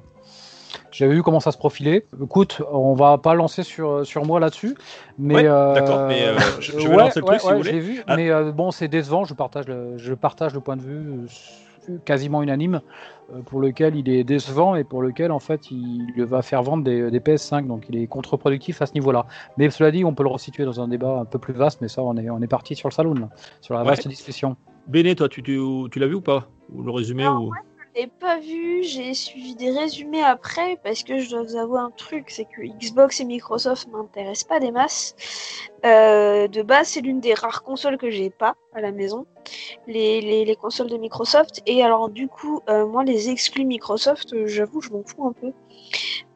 j'avais 0.91 1.13
vu 1.15 1.23
comment 1.23 1.39
ça 1.39 1.51
se 1.51 1.57
profilait. 1.57 2.05
Écoute, 2.23 2.61
on 2.71 2.93
va 2.93 3.17
pas 3.17 3.33
lancer 3.33 3.63
sur 3.63 4.05
sur 4.05 4.25
moi 4.25 4.39
là-dessus, 4.39 4.75
mais 5.17 5.35
Ouais, 5.35 5.47
euh, 5.47 5.73
d'accord, 5.73 6.07
mais, 6.07 6.23
euh, 6.27 6.37
je- 6.59 6.71
je 6.73 6.77
vais 6.77 6.87
ouais, 6.89 6.97
lancer 6.97 7.19
le 7.21 7.25
ouais, 7.25 7.37
truc 7.37 7.41
si 7.41 7.47
ouais, 7.47 7.53
vous 7.57 7.63
je 7.63 7.69
voulez. 7.69 7.79
l'ai 7.79 7.85
vu, 7.85 8.03
Ah. 8.07 8.15
mais 8.15 8.29
euh, 8.29 8.51
bon, 8.51 8.71
c'est 8.71 8.87
décevant. 8.87 9.23
Je 9.25 9.33
partage 9.33 9.67
le, 9.67 9.97
je 9.97 10.13
partage 10.13 10.53
le 10.53 10.59
point 10.59 10.77
de 10.77 10.81
vue 10.81 11.27
euh, 11.89 11.97
quasiment 12.05 12.43
unanime 12.43 12.81
pour 13.45 13.59
lequel 13.61 13.95
il 13.95 14.09
est 14.09 14.23
décevant 14.23 14.75
et 14.75 14.83
pour 14.83 15.01
lequel 15.01 15.31
en 15.31 15.39
fait 15.39 15.69
il 15.71 16.11
va 16.17 16.41
faire 16.41 16.61
vendre 16.63 16.83
des, 16.83 17.09
des 17.11 17.19
PS5 17.19 17.67
donc 17.67 17.85
il 17.89 17.95
est 17.97 18.07
contre-productif 18.07 18.81
à 18.81 18.85
ce 18.87 18.93
niveau-là. 18.93 19.25
Mais 19.57 19.69
cela 19.69 19.89
dit, 19.91 20.03
on 20.03 20.13
peut 20.13 20.23
le 20.23 20.29
resituer 20.29 20.65
dans 20.65 20.81
un 20.81 20.87
débat 20.87 21.19
un 21.19 21.25
peu 21.25 21.39
plus 21.39 21.53
vaste, 21.53 21.79
mais 21.81 21.87
ça 21.87 22.01
on 22.03 22.15
est 22.17 22.29
on 22.29 22.41
est 22.41 22.47
parti 22.47 22.75
sur 22.75 22.89
le 22.89 22.93
salon 22.93 23.13
là, 23.13 23.29
sur 23.61 23.73
la 23.75 23.81
Ouais. 23.81 23.87
vaste 23.87 24.07
discussion. 24.07 24.55
Béné, 24.87 25.15
toi, 25.15 25.29
tu, 25.29 25.41
tu, 25.43 25.59
tu 25.91 25.99
l'as 25.99 26.07
vu 26.07 26.15
ou 26.15 26.21
pas? 26.21 26.47
Ou 26.73 26.81
le 26.83 26.91
résumé 26.91 27.23
Non, 27.23 27.45
ou... 27.45 27.51
L'ai 27.95 28.07
pas 28.07 28.39
vu, 28.39 28.83
j'ai 28.83 29.13
suivi 29.13 29.55
des 29.55 29.71
résumés 29.71 30.23
après 30.23 30.77
parce 30.83 31.03
que 31.03 31.19
je 31.19 31.29
dois 31.31 31.41
vous 31.41 31.55
avouer 31.55 31.79
un 31.79 31.89
truc, 31.89 32.29
c'est 32.29 32.45
que 32.45 32.61
Xbox 32.61 33.19
et 33.19 33.25
Microsoft 33.25 33.87
m'intéressent 33.89 34.47
pas 34.47 34.59
des 34.59 34.71
masses. 34.71 35.15
Euh, 35.85 36.47
de 36.47 36.61
base, 36.61 36.89
c'est 36.89 37.01
l'une 37.01 37.19
des 37.19 37.33
rares 37.33 37.63
consoles 37.63 37.97
que 37.97 38.11
j'ai 38.11 38.29
pas 38.29 38.55
à 38.73 38.81
la 38.81 38.91
maison, 38.91 39.25
les 39.87 40.57
consoles 40.61 40.89
de 40.89 40.97
Microsoft. 40.97 41.61
Et 41.65 41.83
alors 41.83 42.09
du 42.09 42.27
coup, 42.27 42.61
euh, 42.69 42.85
moi 42.85 43.03
les 43.03 43.29
exclus 43.29 43.65
Microsoft, 43.65 44.33
euh, 44.33 44.45
j'avoue, 44.47 44.81
je 44.81 44.91
m'en 44.91 45.03
fous 45.03 45.25
un 45.25 45.33
peu. 45.33 45.51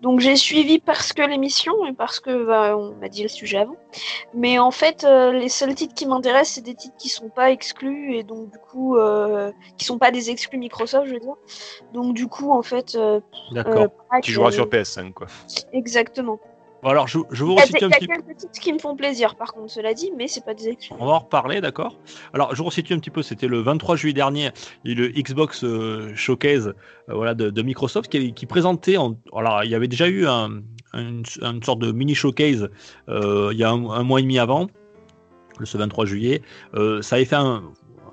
Donc 0.02 0.20
j'ai 0.20 0.36
suivi 0.36 0.80
parce 0.80 1.14
que 1.14 1.22
l'émission 1.22 1.86
et 1.86 1.94
parce 1.94 2.20
que 2.20 2.46
bah, 2.46 2.78
on 2.78 2.94
m'a 2.96 3.08
dit 3.08 3.24
le 3.24 3.30
sujet 3.30 3.60
avant. 3.60 3.78
Mais 4.34 4.60
en 4.60 4.72
fait, 4.72 5.06
euh, 5.06 5.32
les 5.32 5.48
seuls 5.48 5.76
titres 5.76 5.94
qui 5.94 6.06
m'intéressent, 6.06 6.56
c'est 6.56 6.62
des 6.62 6.76
titres 6.76 6.98
qui 6.98 7.08
sont 7.08 7.30
pas 7.30 7.52
exclus 7.52 8.16
et 8.16 8.24
donc 8.24 8.52
du 8.52 8.58
coup, 8.58 8.98
euh, 8.98 9.52
qui 9.78 9.86
sont 9.86 9.98
pas 9.98 10.12
des 10.12 10.30
exclus 10.30 10.58
Microsoft, 10.58 11.08
je 11.08 11.14
veux 11.14 11.20
dire. 11.20 11.36
Donc 11.94 12.14
du 12.14 12.28
coup, 12.28 12.52
en 12.52 12.64
fait, 12.64 12.96
euh, 12.96 13.22
D'accord. 13.52 13.84
euh, 14.14 14.20
Tu 14.22 14.32
joueras 14.32 14.52
sur 14.52 14.68
PS5, 14.68 15.14
quoi. 15.14 15.28
Exactement. 15.72 16.40
Bon, 16.84 16.90
alors, 16.90 17.08
je, 17.08 17.20
je 17.32 17.44
vous 17.44 17.56
resitue 17.56 17.86
un 17.86 17.88
il 17.88 17.92
y 17.92 17.94
a 17.94 17.98
petit 17.98 18.08
peu. 18.08 18.14
quelques 18.14 18.38
titres 18.38 18.60
qui 18.60 18.74
me 18.74 18.80
font 18.80 18.96
plaisir, 18.96 19.36
par 19.36 19.54
contre, 19.54 19.72
cela 19.72 19.94
dit, 19.94 20.12
mais 20.18 20.28
c'est 20.28 20.44
pas 20.44 20.54
des 20.54 20.68
exclus. 20.70 20.96
On 21.00 21.06
va 21.06 21.14
en 21.14 21.20
reparler, 21.20 21.62
d'accord 21.62 21.98
Alors, 22.34 22.54
je 22.54 22.60
vous 22.62 22.66
resitue 22.70 22.94
un 22.94 23.00
petit 23.00 23.10
peu. 23.10 23.24
C'était 23.24 23.48
le 23.48 23.62
23 23.62 23.96
juillet 23.96 24.14
dernier, 24.14 24.52
le 24.84 25.08
Xbox 25.08 25.64
euh, 25.64 26.14
Showcase 26.16 26.68
euh, 26.68 27.14
voilà, 27.14 27.34
de, 27.34 27.50
de 27.50 27.62
Microsoft 27.62 28.12
qui, 28.12 28.34
qui 28.34 28.46
présentait. 28.46 28.98
En, 28.98 29.16
alors, 29.36 29.64
il 29.64 29.72
y 29.72 29.76
avait 29.76 29.88
déjà 29.88 30.08
eu 30.08 30.28
un, 30.28 30.62
une, 30.94 31.24
une 31.42 31.64
sorte 31.64 31.80
de 31.80 31.92
mini 31.92 32.16
showcase 32.16 32.70
euh, 33.10 33.50
il 33.52 33.58
y 33.58 33.64
a 33.64 33.70
un, 33.70 33.90
un 33.90 34.04
mois 34.04 34.20
et 34.20 34.24
demi 34.24 34.40
avant, 34.40 34.68
le 35.60 35.66
ce 35.66 35.78
23 35.78 36.06
juillet. 36.06 36.42
Euh, 36.76 37.02
ça 37.02 37.16
avait 37.16 37.26
fait 37.26 37.36
un. 37.36 37.64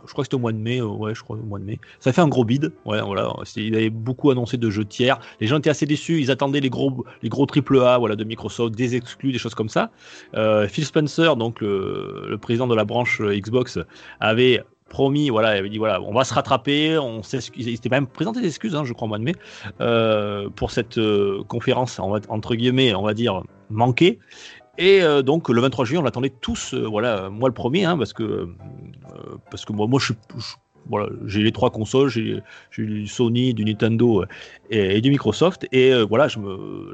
Je 0.06 0.12
crois 0.12 0.22
que 0.22 0.26
c'était 0.26 0.36
au 0.36 0.40
mois 0.40 0.52
de 0.52 0.58
mai, 0.58 0.80
euh, 0.80 0.86
ouais, 0.86 1.14
je 1.14 1.22
crois 1.22 1.36
au 1.36 1.46
mois 1.46 1.58
de 1.58 1.64
mai. 1.64 1.78
Ça 1.98 2.12
fait 2.12 2.20
un 2.20 2.28
gros 2.28 2.44
bid, 2.44 2.72
ouais, 2.84 3.00
voilà. 3.00 3.32
Il 3.56 3.74
avait 3.74 3.90
beaucoup 3.90 4.30
annoncé 4.30 4.56
de 4.56 4.70
jeux 4.70 4.84
tiers. 4.84 5.18
Les 5.40 5.46
gens 5.46 5.58
étaient 5.58 5.70
assez 5.70 5.86
déçus. 5.86 6.20
Ils 6.20 6.30
attendaient 6.30 6.60
les 6.60 6.70
gros, 6.70 7.04
les 7.22 7.28
gros 7.28 7.46
triple 7.46 7.80
A, 7.80 7.98
voilà, 7.98 8.16
de 8.16 8.24
Microsoft, 8.24 8.74
des 8.74 8.96
exclus, 8.96 9.32
des 9.32 9.38
choses 9.38 9.54
comme 9.54 9.68
ça. 9.68 9.90
Euh, 10.34 10.68
Phil 10.68 10.84
Spencer, 10.84 11.36
donc 11.36 11.60
le, 11.60 12.36
président 12.40 12.66
de 12.66 12.74
la 12.74 12.84
branche 12.84 13.20
euh, 13.20 13.38
Xbox, 13.38 13.78
avait 14.20 14.62
promis, 14.88 15.30
voilà, 15.30 15.54
il 15.54 15.60
avait 15.60 15.68
dit 15.68 15.78
voilà, 15.78 16.02
on 16.02 16.12
va 16.12 16.24
se 16.24 16.34
rattraper, 16.34 16.98
on 16.98 17.22
s'excuse. 17.22 17.66
Il 17.66 17.76
s'était 17.76 17.88
même 17.88 18.08
présenté 18.08 18.40
des 18.40 18.48
excuses, 18.48 18.74
hein, 18.74 18.84
je 18.84 18.92
crois, 18.92 19.06
au 19.06 19.08
mois 19.08 19.18
de 19.18 19.24
mai, 19.24 19.34
pour 20.56 20.70
cette 20.72 20.98
conférence, 21.46 22.00
entre 22.00 22.54
guillemets, 22.56 22.94
on 22.94 23.02
va 23.02 23.14
dire 23.14 23.42
manquée. 23.70 24.18
Et 24.80 25.02
euh, 25.02 25.20
donc 25.20 25.50
le 25.50 25.60
23 25.60 25.84
juillet, 25.84 26.00
on 26.00 26.02
l'attendait 26.02 26.32
tous, 26.40 26.72
euh, 26.72 26.86
voilà, 26.88 27.28
moi 27.28 27.50
le 27.50 27.54
premier, 27.54 27.84
hein, 27.84 27.98
parce 27.98 28.14
que 28.14 28.22
euh, 28.22 28.46
parce 29.50 29.66
que 29.66 29.74
moi, 29.74 30.00
j'ai 31.26 31.42
les 31.42 31.52
trois 31.52 31.70
consoles, 31.70 32.08
j'ai 32.08 32.42
du 32.78 33.06
Sony, 33.06 33.52
du 33.52 33.66
Nintendo 33.66 34.24
et, 34.70 35.02
du 35.02 35.10
Microsoft, 35.10 35.68
et 35.70 35.92
voilà, 36.04 36.26
je 36.28 36.38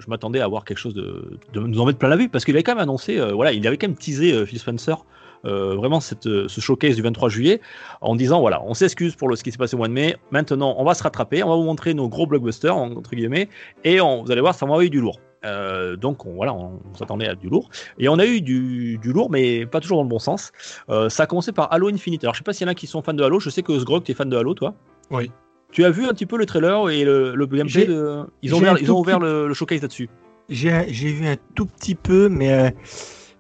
m'attendais 0.09 0.41
à 0.41 0.45
avoir 0.45 0.65
quelque 0.65 0.79
chose 0.79 0.95
de, 0.95 1.39
de 1.53 1.61
nous 1.61 1.81
en 1.81 1.87
mettre 1.87 1.99
plein 1.99 2.09
la 2.09 2.17
vue, 2.17 2.29
parce 2.29 2.45
qu'il 2.45 2.57
avait 2.57 2.65
quand 2.65 2.75
même 2.75 2.83
annoncé, 2.83 3.19
voilà, 3.33 3.53
il 3.53 3.65
avait 3.67 3.79
quand 3.79 3.87
même 3.87 3.97
teasé 3.97 4.45
Phil 4.45 4.59
Spencer. 4.59 5.05
Euh, 5.47 5.75
vraiment 5.77 6.01
cette, 6.01 6.27
euh, 6.27 6.49
ce 6.49 6.61
showcase 6.61 6.97
du 6.97 7.03
23 7.03 7.29
juillet 7.29 7.61
en 8.01 8.15
disant 8.17 8.41
voilà 8.41 8.63
on 8.65 8.75
s'excuse 8.75 9.15
pour 9.17 9.29
le, 9.29 9.37
ce 9.37 9.45
qui 9.45 9.53
s'est 9.53 9.59
passé 9.59 9.75
au 9.75 9.79
mois 9.79 9.89
de 9.89 9.93
mai 9.93 10.17
maintenant 10.31 10.75
on 10.79 10.85
va 10.85 10.95
se 10.95 11.03
rattraper 11.03 11.43
on 11.43 11.49
va 11.49 11.57
vous 11.57 11.63
montrer 11.63 11.95
nos 11.95 12.09
gros 12.09 12.27
blockbusters 12.27 12.77
entre 12.77 13.11
guillemets 13.15 13.49
et 13.85 14.01
on- 14.01 14.23
vous 14.25 14.31
allez 14.33 14.41
voir 14.41 14.55
ça 14.55 14.67
va 14.67 14.73
envoyer 14.73 14.91
du 14.91 15.01
lourd. 15.01 15.21
Euh, 15.45 15.95
donc 15.97 16.27
on, 16.27 16.35
voilà 16.35 16.53
on, 16.55 16.81
s'attendait 16.99 17.29
à 17.29 17.35
du 17.37 17.49
lourd. 17.49 17.69
Et 17.99 18.09
on 18.09 18.19
a 18.19 18.27
eu 18.27 18.41
du, 18.41 18.99
du 18.99 19.13
lourd 19.13 19.31
mais 19.31 19.65
pas 19.67 19.79
toujours 19.81 19.99
dans 19.99 20.03
le 20.03 20.09
bon 20.09 20.19
sens. 20.19 20.51
Euh, 20.89 21.09
ça 21.09 21.23
a 21.25 21.27
commencé 21.27 21.53
par 21.53 21.73
Halo 21.73 21.89
Infinite. 21.89 22.25
Alors 22.25 22.35
je 22.35 22.39
sais 22.39 22.45
pas 22.45 22.53
s'il 22.53 22.67
y 22.67 22.69
en 22.69 22.73
a 22.73 22.75
qui 22.75 22.87
sont 22.89 23.01
fans 23.03 23.13
de 23.15 23.23
Halo. 23.23 23.39
Je 23.39 23.51
sais 23.51 23.63
que 23.63 23.79
Sgrog 23.79 24.03
tu 24.03 24.11
es 24.13 24.15
fan 24.15 24.29
de 24.29 24.37
Halo 24.37 24.55
toi. 24.55 24.75
Oui. 25.11 25.31
tu 25.71 25.85
as 25.85 25.91
vu 25.91 26.05
un 26.07 26.09
petit 26.15 26.27
peu 26.27 26.37
le 26.37 26.47
trailer 26.47 26.91
et 26.91 27.05
le, 27.05 27.35
le 27.37 27.47
gameplay 27.47 27.85
de... 27.85 28.23
ils 28.43 28.55
ont 28.55 28.59
ouvert, 28.59 28.73
un 28.73 28.77
ils 28.79 28.91
ont 28.91 28.95
tout 28.97 29.01
ouvert 29.03 29.19
petit- 29.19 29.27
le, 29.27 29.47
le 29.49 29.55
showcase 29.55 29.83
là-dessus. 29.83 30.09
J'ai 30.49 30.87
j'ai 30.89 31.13
vu 31.13 31.27
un 31.29 31.37
tout 31.55 31.67
petit 31.67 31.95
peu, 31.95 32.29
mais 32.29 32.53
euh, 32.53 32.71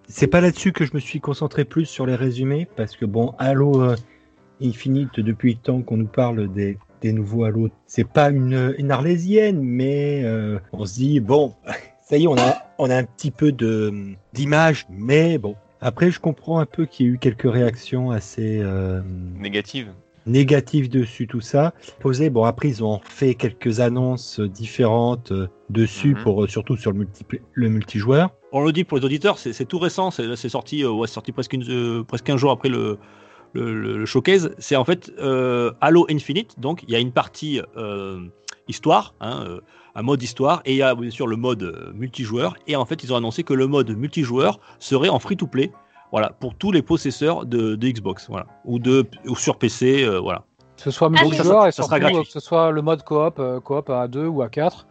c'est 0.08 0.26
pas 0.26 0.40
là-dessus 0.40 0.72
que 0.72 0.84
je 0.84 0.92
me 0.94 1.00
suis 1.00 1.20
concentré 1.20 1.64
plus 1.64 1.86
sur 1.86 2.06
les 2.06 2.14
résumés, 2.14 2.68
parce 2.76 2.96
que 2.96 3.04
bon, 3.04 3.34
Halo 3.38 3.82
euh, 3.82 3.96
Infinite, 4.62 5.20
depuis 5.20 5.54
le 5.54 5.58
temps 5.58 5.82
qu'on 5.82 5.96
nous 5.96 6.06
parle 6.06 6.52
des, 6.52 6.78
nouveaux 7.04 7.44
Halo, 7.44 7.68
c'est 7.86 8.08
pas 8.08 8.30
une, 8.30 8.90
arlésienne, 8.90 9.60
mais 9.62 10.22
euh, 10.24 10.58
on 10.72 10.84
se 10.84 10.94
dit, 10.94 11.20
bon, 11.20 11.54
ça 12.08 12.16
y 12.16 12.24
est, 12.24 12.26
on 12.26 12.36
a, 12.36 12.96
un 12.96 13.04
petit 13.04 13.30
peu 13.30 13.52
d'image, 14.32 14.86
mais 14.90 15.38
bon. 15.38 15.56
Après, 15.80 16.10
je 16.10 16.18
comprends 16.18 16.58
un 16.58 16.66
peu 16.66 16.86
qu'il 16.86 17.06
y 17.06 17.08
ait 17.08 17.12
eu 17.12 17.18
quelques 17.18 17.50
réactions 17.50 18.10
assez 18.10 18.60
euh, 18.60 19.02
Négative. 19.38 19.92
Négatif 20.26 20.88
dessus 20.88 21.26
tout 21.26 21.40
ça. 21.40 21.72
Posé, 22.00 22.30
bon 22.30 22.44
après 22.44 22.68
ils 22.68 22.82
ont 22.84 23.00
fait 23.08 23.34
quelques 23.34 23.80
annonces 23.80 24.40
différentes 24.40 25.32
euh, 25.32 25.48
dessus 25.70 26.14
Mhm. 26.14 26.22
pour 26.22 26.44
euh, 26.44 26.48
surtout 26.48 26.76
sur 26.76 26.92
le, 26.92 26.98
multi 26.98 27.24
le 27.54 27.68
multijoueur. 27.68 28.30
on 28.52 28.64
le 28.64 28.72
dit 28.72 28.84
pour 28.84 28.98
les 28.98 29.04
auditeurs, 29.04 29.38
c'est 29.38 29.52
c'est 29.52 29.64
tout 29.66 29.78
récent, 29.78 30.10
c'est 30.10 30.48
sorti, 30.48 30.82
euh, 30.84 30.90
ouais, 30.90 31.06
sorti 31.08 31.32
presque, 31.32 31.52
une, 31.52 31.64
euh, 31.68 32.02
presque 32.04 32.28
un 32.30 32.36
jour 32.36 32.50
après 32.50 32.68
le, 32.68 32.98
le, 33.52 33.74
le- 33.80 33.98
le 33.98 34.06
showcase. 34.06 34.54
C'est 34.58 34.76
en 34.76 34.84
fait 34.84 35.12
euh, 35.18 35.72
Halo 35.80 36.06
Infinite, 36.10 36.58
donc 36.58 36.82
il 36.86 36.90
y 36.90 36.96
a 36.96 36.98
une 37.00 37.12
partie 37.12 37.60
euh, 37.76 38.20
histoire, 38.68 39.14
hein, 39.20 39.44
euh, 39.46 39.60
un 39.94 40.02
mode 40.02 40.22
histoire, 40.22 40.60
et 40.64 40.72
il 40.72 40.76
y 40.78 40.82
a 40.82 40.94
bien 40.94 41.10
sûr 41.10 41.26
le 41.26 41.36
mode 41.36 41.92
multijoueur. 41.94 42.56
Et 42.66 42.76
en 42.76 42.84
fait, 42.84 43.02
ils 43.02 43.12
ont 43.12 43.16
annoncé 43.16 43.42
que 43.44 43.54
le 43.54 43.66
mode 43.66 43.90
multijoueur 43.96 44.58
serait 44.78 45.08
en 45.08 45.18
free-to-play, 45.18 45.72
voilà, 46.12 46.30
pour 46.40 46.54
tous 46.54 46.72
les 46.72 46.82
possesseurs 46.82 47.44
de, 47.46 47.74
de 47.76 47.88
Xbox, 47.88 48.28
voilà, 48.28 48.46
ou 48.64 48.78
de 48.78 49.06
ou 49.26 49.36
sur 49.36 49.56
PC, 49.58 50.04
euh, 50.04 50.18
voilà. 50.20 50.44
Que 50.76 50.82
ce 50.82 50.90
soit 50.90 51.08
Ah, 51.16 51.22
multijoueur 51.22 51.62
ça- 51.62 51.68
et 51.68 51.72
ça 51.72 51.82
sera 51.84 51.98
surtout 51.98 52.22
que 52.22 52.28
ce 52.30 52.40
soit 52.40 52.70
le 52.70 52.82
mode 52.82 53.02
coop, 53.02 53.38
euh, 53.38 53.60
coop 53.60 53.88
à 53.90 54.08
2 54.08 54.26
ou 54.26 54.42
à 54.42 54.48
4. 54.48 54.86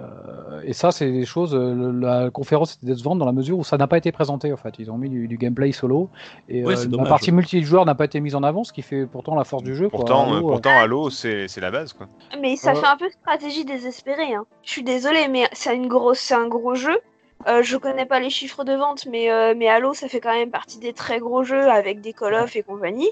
Euh, 0.00 0.60
et 0.64 0.72
ça, 0.74 0.90
c'est 0.92 1.10
des 1.10 1.24
choses. 1.24 1.54
le- 1.54 1.92
la 1.92 2.30
conférence 2.30 2.74
était 2.74 2.86
décevante 2.86 3.18
dans 3.18 3.24
la 3.24 3.32
mesure 3.32 3.58
où 3.58 3.64
ça 3.64 3.76
n'a 3.78 3.86
pas 3.86 3.98
été 3.98 4.12
présenté. 4.12 4.52
En 4.52 4.56
fait, 4.56 4.74
ils 4.78 4.90
ont 4.90 4.98
mis 4.98 5.08
du, 5.08 5.26
du 5.26 5.36
gameplay 5.38 5.72
solo 5.72 6.10
et 6.48 6.64
Ouais, 6.64 6.76
euh, 6.78 6.86
la 6.96 7.04
partie 7.04 7.32
multijoueur 7.32 7.84
n'a 7.84 7.94
pas 7.94 8.04
été 8.04 8.20
mise 8.20 8.34
en 8.36 8.42
avant, 8.42 8.62
ce 8.64 8.72
qui 8.72 8.82
fait 8.82 9.06
pourtant 9.06 9.34
la 9.34 9.44
force 9.44 9.62
du 9.62 9.74
jeu. 9.74 9.88
quoi. 9.88 9.98
Pourtant, 10.00 10.30
Halo, 10.32 10.40
pourtant 10.48 10.78
Halo, 10.78 11.10
c'est 11.10 11.48
c'est 11.48 11.60
la 11.60 11.70
base, 11.70 11.92
quoi. 11.94 12.06
Mais 12.40 12.56
ça 12.56 12.72
Euh. 12.72 12.74
fait 12.74 12.86
un 12.86 12.96
peu 12.96 13.08
stratégie 13.10 13.64
désespérée. 13.64 14.34
Hein. 14.34 14.44
Je 14.62 14.70
suis 14.70 14.84
désolée, 14.84 15.26
mais 15.28 15.48
c'est 15.52 15.74
une 15.74 15.88
grosse, 15.88 16.18
c'est 16.18 16.34
un 16.34 16.46
gros 16.48 16.74
jeu. 16.74 16.98
Euh, 17.46 17.62
je 17.62 17.76
connais 17.76 18.06
pas 18.06 18.20
les 18.20 18.30
chiffres 18.30 18.64
de 18.64 18.74
vente, 18.74 19.06
mais, 19.06 19.30
euh, 19.30 19.54
mais 19.56 19.68
Halo, 19.68 19.94
ça 19.94 20.08
fait 20.08 20.20
quand 20.20 20.32
même 20.32 20.50
partie 20.50 20.78
des 20.78 20.92
très 20.92 21.20
gros 21.20 21.44
jeux 21.44 21.68
avec 21.70 22.00
des 22.00 22.12
Call 22.12 22.34
of 22.34 22.54
et 22.56 22.62
compagnie. 22.62 23.10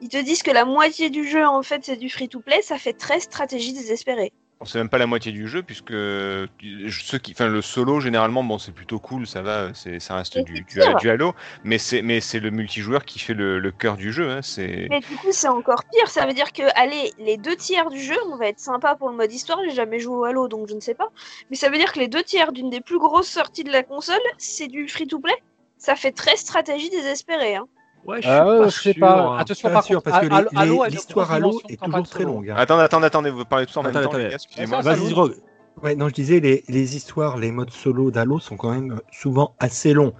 Ils 0.00 0.08
te 0.08 0.16
disent 0.16 0.42
que 0.42 0.50
la 0.50 0.64
moitié 0.64 1.10
du 1.10 1.26
jeu, 1.28 1.44
en 1.46 1.62
fait, 1.62 1.84
c'est 1.84 1.96
du 1.96 2.08
free-to-play. 2.08 2.62
Ça 2.62 2.78
fait 2.78 2.92
très 2.92 3.20
stratégie 3.20 3.72
désespérée. 3.72 4.32
C'est 4.64 4.78
même 4.78 4.88
pas 4.88 4.98
la 4.98 5.06
moitié 5.06 5.30
du 5.30 5.46
jeu 5.46 5.62
puisque 5.62 5.90
euh, 5.90 6.46
ceux 6.88 7.18
qui, 7.18 7.32
enfin 7.32 7.48
le 7.48 7.60
solo 7.60 8.00
généralement 8.00 8.42
bon 8.42 8.58
c'est 8.58 8.72
plutôt 8.72 8.98
cool, 8.98 9.26
ça 9.26 9.42
va, 9.42 9.74
c'est 9.74 10.00
ça 10.00 10.16
reste 10.16 10.38
du, 10.38 10.62
du, 10.62 11.10
Halo, 11.10 11.34
mais 11.64 11.76
c'est 11.76 12.00
mais 12.00 12.20
c'est 12.20 12.40
le 12.40 12.50
multijoueur 12.50 13.04
qui 13.04 13.18
fait 13.18 13.34
le, 13.34 13.58
le 13.58 13.70
cœur 13.72 13.96
du 13.96 14.12
jeu, 14.12 14.30
hein, 14.30 14.40
c'est 14.42 14.86
Mais 14.90 15.00
du 15.00 15.16
coup, 15.16 15.28
c'est 15.30 15.48
encore 15.48 15.84
pire. 15.92 16.08
Ça 16.08 16.26
veut 16.26 16.32
dire 16.32 16.52
que, 16.52 16.62
allez, 16.74 17.12
les 17.18 17.36
deux 17.36 17.56
tiers 17.56 17.90
du 17.90 18.00
jeu, 18.00 18.16
on 18.30 18.36
va 18.36 18.48
être 18.48 18.60
sympa 18.60 18.94
pour 18.94 19.10
le 19.10 19.16
mode 19.16 19.32
histoire. 19.32 19.58
J'ai 19.64 19.74
jamais 19.74 19.98
joué 19.98 20.16
au 20.16 20.24
Halo, 20.24 20.48
donc 20.48 20.68
je 20.68 20.74
ne 20.74 20.80
sais 20.80 20.94
pas. 20.94 21.08
Mais 21.50 21.56
ça 21.56 21.68
veut 21.68 21.78
dire 21.78 21.92
que 21.92 21.98
les 21.98 22.08
deux 22.08 22.22
tiers 22.22 22.52
d'une 22.52 22.70
des 22.70 22.80
plus 22.80 22.98
grosses 22.98 23.28
sorties 23.28 23.64
de 23.64 23.72
la 23.72 23.82
console, 23.82 24.20
c'est 24.38 24.68
du 24.68 24.88
free-to-play? 24.88 25.34
Ça 25.78 25.96
fait 25.96 26.12
très 26.12 26.36
stratégie 26.36 26.90
désespérée. 26.90 27.56
Hein. 27.56 27.66
Ouais, 28.04 28.22
je 28.22 28.28
Euh, 28.28 28.70
je 28.70 28.80
suis 28.80 28.92
sais 28.92 28.94
pas 28.94 29.14
sûr, 29.14 29.16
pas. 29.16 29.32
hein. 29.32 29.38
Attention, 29.40 29.70
Pas 29.70 29.70
par 29.70 29.84
sûr, 29.84 30.02
contre, 30.02 30.02
parce 30.02 30.18
que 30.18 30.26
l'histoire 30.26 31.28
dimension 31.28 31.68
de 31.68 31.74
est 31.74 31.82
toujours 31.82 32.08
très 32.08 32.24
longue. 32.24 32.50
hein. 32.50 32.56
Attendez, 32.56 32.82
attendez, 32.82 33.06
attendez, 33.06 33.30
vous 33.30 33.44
parlez 33.44 33.66
tous 33.66 33.76
en 33.76 33.82
même 33.84 33.88
Attendez, 33.88 34.04
temps, 34.04 34.12
les 34.14 34.24
attendez. 34.24 34.26
gars, 34.26 34.36
excusez-moi. 34.36 34.78
Ah, 34.78 34.82
ça, 34.82 34.96
Vas-y. 34.96 35.08
Sgrog. 35.08 35.34
Ouais, 35.82 35.96
non, 35.96 36.08
je 36.08 36.14
disais, 36.14 36.40
les, 36.40 36.64
les 36.68 36.96
histoires, 36.96 37.36
les 37.38 37.50
modes 37.52 37.70
solo 37.70 38.10
d'Halo 38.10 38.38
sont 38.40 38.56
quand 38.56 38.70
même 38.72 39.00
souvent 39.12 39.56
assez 39.58 39.92
longs. 39.92 40.14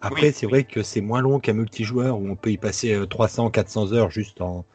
Après, 0.00 0.30
Oui, 0.30 0.32
c'est 0.32 0.46
oui. 0.46 0.52
vrai 0.52 0.64
que 0.64 0.82
c'est 0.82 1.00
moins 1.00 1.20
long 1.22 1.40
qu'un 1.40 1.54
multijoueur 1.54 2.18
où 2.20 2.28
on 2.28 2.36
peut 2.36 2.50
y 2.52 2.58
passer 2.58 2.94
euh, 2.94 3.06
300, 3.06 3.50
400 3.50 3.92
heures 3.92 4.10
juste 4.10 4.40
en, 4.40 4.66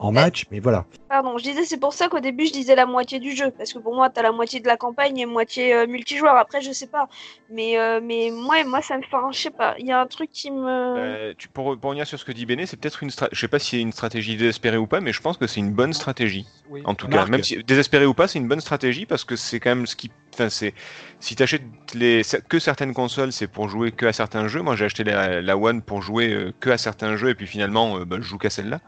en 0.00 0.12
match, 0.12 0.44
mais 0.50 0.60
voilà. 0.60 0.84
Pardon, 1.08 1.38
je 1.38 1.42
disais, 1.44 1.64
c'est 1.64 1.80
pour 1.80 1.92
ça 1.92 2.08
qu'au 2.08 2.20
début, 2.20 2.46
je 2.46 2.52
disais 2.52 2.74
la 2.76 2.86
moitié 2.86 3.18
du 3.18 3.34
jeu. 3.34 3.50
Parce 3.50 3.72
que 3.72 3.78
pour 3.78 3.94
moi, 3.94 4.10
t'as 4.10 4.22
la 4.22 4.30
moitié 4.30 4.60
de 4.60 4.66
la 4.66 4.76
campagne 4.76 5.18
et 5.18 5.26
moitié 5.26 5.74
euh, 5.74 5.86
multijoueur. 5.86 6.36
Après, 6.36 6.60
je 6.60 6.70
sais 6.70 6.86
pas. 6.86 7.08
Mais, 7.50 7.78
euh, 7.78 8.00
mais 8.02 8.30
moi, 8.30 8.62
moi, 8.64 8.80
ça 8.82 8.96
me 8.96 9.02
fait. 9.02 9.16
un- 9.16 9.32
Je 9.32 9.38
sais 9.40 9.50
pas. 9.50 9.74
Il 9.78 9.86
y 9.86 9.92
a 9.92 10.00
un 10.00 10.06
truc 10.06 10.30
qui 10.30 10.50
me. 10.50 10.68
Euh, 10.68 11.34
tu- 11.36 11.48
pour, 11.48 11.76
pour 11.78 11.90
revenir 11.90 12.06
sur 12.06 12.18
ce 12.18 12.24
que 12.24 12.32
dit 12.32 12.46
Béné, 12.46 12.66
c'est 12.66 12.76
peut-être 12.76 13.02
une 13.02 13.10
stratégie. 13.10 13.34
Je 13.36 13.40
sais 13.40 13.48
pas 13.48 13.58
si 13.58 13.70
c'est 13.70 13.80
une 13.80 13.92
stratégie 13.92 14.36
désespérée 14.36 14.76
ou 14.76 14.86
pas, 14.86 15.00
mais 15.00 15.12
je 15.12 15.20
pense 15.20 15.36
que 15.36 15.46
c'est 15.46 15.60
une 15.60 15.72
bonne 15.72 15.92
stratégie. 15.92 16.46
Oui. 16.68 16.82
En 16.84 16.94
tout 16.94 17.08
Marc. 17.08 17.24
cas, 17.24 17.30
même 17.30 17.42
si 17.42 17.56
désespéré 17.64 18.06
ou 18.06 18.14
pas, 18.14 18.28
c'est 18.28 18.38
une 18.38 18.48
bonne 18.48 18.60
stratégie 18.60 19.06
parce 19.06 19.24
que 19.24 19.34
c'est 19.34 19.58
quand 19.60 19.70
même 19.70 19.86
ce 19.86 19.96
qui. 19.96 20.10
Enfin, 20.34 20.50
c'est 20.50 20.74
si 21.18 21.34
t'achètes 21.34 21.62
les 21.94 22.22
que 22.48 22.58
certaines 22.60 22.94
consoles, 22.94 23.32
c'est 23.32 23.48
pour 23.48 23.68
jouer 23.68 23.90
que 23.90 24.06
à 24.06 24.12
certains 24.12 24.46
jeux. 24.46 24.62
Moi, 24.62 24.76
j'ai 24.76 24.84
acheté 24.84 25.02
la, 25.02 25.40
la 25.40 25.56
One 25.56 25.82
pour 25.82 26.02
jouer 26.02 26.52
que 26.60 26.70
à 26.70 26.78
certains 26.78 27.16
jeux 27.16 27.30
et 27.30 27.34
puis 27.34 27.46
finalement, 27.48 27.98
euh, 27.98 28.04
bah, 28.04 28.18
je 28.20 28.26
joue 28.26 28.38
qu'à 28.38 28.50
celle-là. 28.50 28.80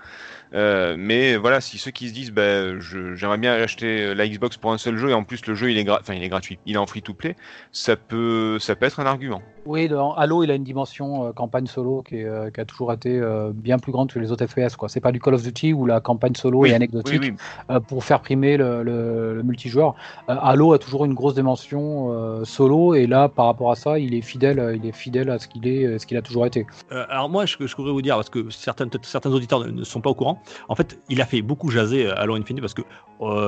Euh, 0.54 0.96
mais 0.98 1.36
voilà, 1.36 1.60
si 1.60 1.78
ceux 1.78 1.90
qui 1.90 2.08
se 2.08 2.14
disent, 2.14 2.32
bah, 2.32 2.78
j'aimerais 2.80 3.38
bien 3.38 3.52
acheter 3.54 4.02
euh, 4.02 4.14
la 4.14 4.28
Xbox 4.28 4.56
pour 4.56 4.72
un 4.72 4.78
seul 4.78 4.96
jeu 4.96 5.10
et 5.10 5.14
en 5.14 5.24
plus 5.24 5.46
le 5.46 5.54
jeu 5.54 5.70
il 5.70 5.78
est, 5.78 5.88
enfin, 5.88 6.14
il 6.14 6.22
est 6.22 6.28
gratuit, 6.28 6.60
il 6.64 6.74
est 6.74 6.78
en 6.78 6.86
free 6.86 7.02
to 7.02 7.14
play, 7.14 7.36
ça 7.72 7.96
peut, 7.96 8.58
ça 8.58 8.74
peut 8.76 8.86
être 8.86 9.00
un 9.00 9.06
argument. 9.06 9.42
Oui, 9.66 9.88
dans 9.88 10.14
Halo, 10.14 10.42
il 10.42 10.51
a 10.51 10.55
une 10.55 10.64
dimension 10.64 11.27
euh, 11.27 11.33
campagne 11.33 11.66
solo 11.66 12.03
qui, 12.03 12.16
est, 12.16 12.25
euh, 12.25 12.51
qui 12.51 12.61
a 12.61 12.64
toujours 12.64 12.92
été 12.92 13.18
euh, 13.18 13.51
bien 13.55 13.79
plus 13.79 13.92
grande 13.92 14.11
que 14.11 14.18
les 14.18 14.33
autres 14.33 14.46
FPS. 14.46 14.75
quoi. 14.77 14.88
C'est 14.88 15.01
pas 15.01 15.12
du 15.12 15.20
Call 15.20 15.35
of 15.35 15.42
Duty 15.42 15.75
où 15.75 15.85
la 15.85 16.01
campagne 16.01 16.35
solo 16.35 16.64
est 16.64 16.73
anecdotique 16.73 17.20
oui, 17.23 17.35
oui. 17.68 17.77
pour 17.88 18.03
faire 18.05 18.20
primer 18.20 18.57
le, 18.57 18.83
le- 18.83 19.35
le 19.35 19.42
multijoueur. 19.42 19.94
Halo 20.29 20.73
a 20.73 20.79
toujours 20.79 21.05
une 21.05 21.14
grosse 21.14 21.35
dimension 21.35 22.44
solo 22.44 22.94
et 22.94 23.07
là, 23.07 23.29
par 23.29 23.46
rapport 23.46 23.70
à 23.70 23.77
ça, 23.77 23.99
il 23.99 24.14
est 24.14 24.23
fidèle, 24.23 24.79
il 24.83 24.87
est 24.88 24.92
fidèle 24.92 25.31
à 25.31 25.38
ce 25.38 25.46
qu'il 25.46 25.66
est, 25.68 25.99
ce 25.99 26.07
qu'il 26.07 26.16
a 26.16 26.23
toujours 26.23 26.46
été. 26.46 26.66
Alors 26.90 27.29
moi, 27.29 27.46
je, 27.46 27.57
je 27.61 27.77
voudrais 27.77 27.92
vous 27.92 28.03
dire, 28.03 28.16
parce 28.16 28.31
que 28.31 28.49
certains, 28.51 28.87
auditeurs 29.27 29.66
ne, 29.66 29.85
sont 29.85 30.01
pas 30.01 30.11
au 30.11 30.14
courant, 30.14 30.40
en 30.68 30.75
fait, 30.75 30.99
il 31.09 31.20
a 31.20 31.27
fait 31.27 31.42
beaucoup 31.42 31.70
jaser 31.70 32.09
Halo 32.11 32.35
Infinite 32.37 32.61
parce 32.62 32.75
que 32.75 32.83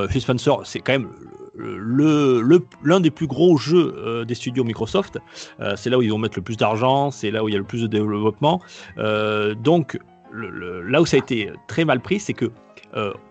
Phil 0.09 0.21
Spencer, 0.21 0.53
c'est 0.65 0.81
quand 0.81 0.93
même 0.93 1.09
le- 1.63 2.61
l'un 2.83 3.01
des 3.01 3.11
plus 3.11 3.27
gros 3.27 3.57
jeux 3.57 3.95
euh, 3.97 4.25
des 4.25 4.35
studios 4.35 4.65
Microsoft. 4.65 5.19
Euh, 5.61 5.75
c'est 5.77 5.91
là 5.91 5.99
où 5.99 6.03
ils 6.03 6.11
vont 6.11 6.19
mettre 6.19 6.39
le 6.39 6.43
plus 6.43 6.57
d'argent, 6.57 7.11
c'est 7.11 7.31
là 7.31 7.43
où 7.45 7.49
il 7.49 7.53
y 7.53 7.55
a 7.55 7.59
le 7.59 7.65
plus 7.65 7.83
de 7.83 7.87
développement. 7.87 8.61
Euh, 8.99 9.55
donc, 9.55 9.99
le- 10.31 10.51
le- 10.51 10.83
là 10.83 11.01
où 11.01 11.07
ça 11.07 11.17
a 11.17 11.19
été 11.19 11.51
très 11.69 11.85
mal 11.85 12.01
pris, 12.01 12.19
c'est 12.21 12.35
que 12.35 12.51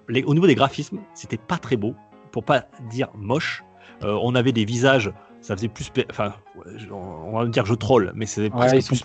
les- 0.10 0.24
au 0.24 0.34
niveau 0.34 0.48
des 0.48 0.56
graphismes, 0.56 1.00
c'était 1.13 1.38
pas 1.38 1.58
très 1.58 1.76
beau, 1.78 1.94
pour 2.32 2.44
pas 2.44 2.65
dire 2.89 3.10
moche. 3.15 3.63
On 4.04 4.34
avait 4.34 4.52
des 4.52 4.65
visages, 4.65 5.12
ça 5.41 5.56
faisait 5.56 5.67
plus, 5.67 5.91
enfin, 6.10 6.34
on 6.91 7.38
va 7.38 7.46
dire 7.46 7.65
je 7.67 7.76
troll, 7.76 8.12
mais 8.15 8.26
c'était 8.26 8.56
Ouais, 8.56 8.80
plus. 8.82 9.02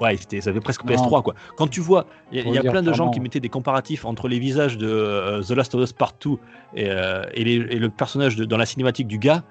Ouais, 0.00 0.16
c'était, 0.16 0.40
ça 0.40 0.52
fait 0.52 0.60
presque 0.60 0.84
Non. 0.84 0.94
PS3 0.94 1.22
quoi. 1.22 1.34
Quand 1.56 1.66
tu 1.68 1.80
vois, 1.80 2.06
il 2.32 2.48
y 2.48 2.58
a, 2.58 2.62
plein 2.62 2.82
de 2.82 2.92
gens 2.92 3.10
qui 3.10 3.20
mettaient 3.20 3.40
des 3.40 3.48
comparatifs 3.50 4.04
entre 4.04 4.26
les 4.28 4.38
visages 4.38 4.78
de 4.78 4.88
euh, 4.88 5.42
The 5.42 5.50
Last 5.50 5.74
of 5.74 5.82
Us 5.82 5.92
Part 5.92 6.12
2 6.24 6.30
et, 6.74 6.88
euh, 6.90 7.24
et, 7.34 7.44
les- 7.44 7.52
et 7.74 7.78
le 7.78 7.88
personnage 7.90 8.36
de- 8.36 8.44
dans 8.44 8.56
la 8.56 8.66
cinématique 8.66 9.06
du 9.06 9.18
gars, 9.18 9.42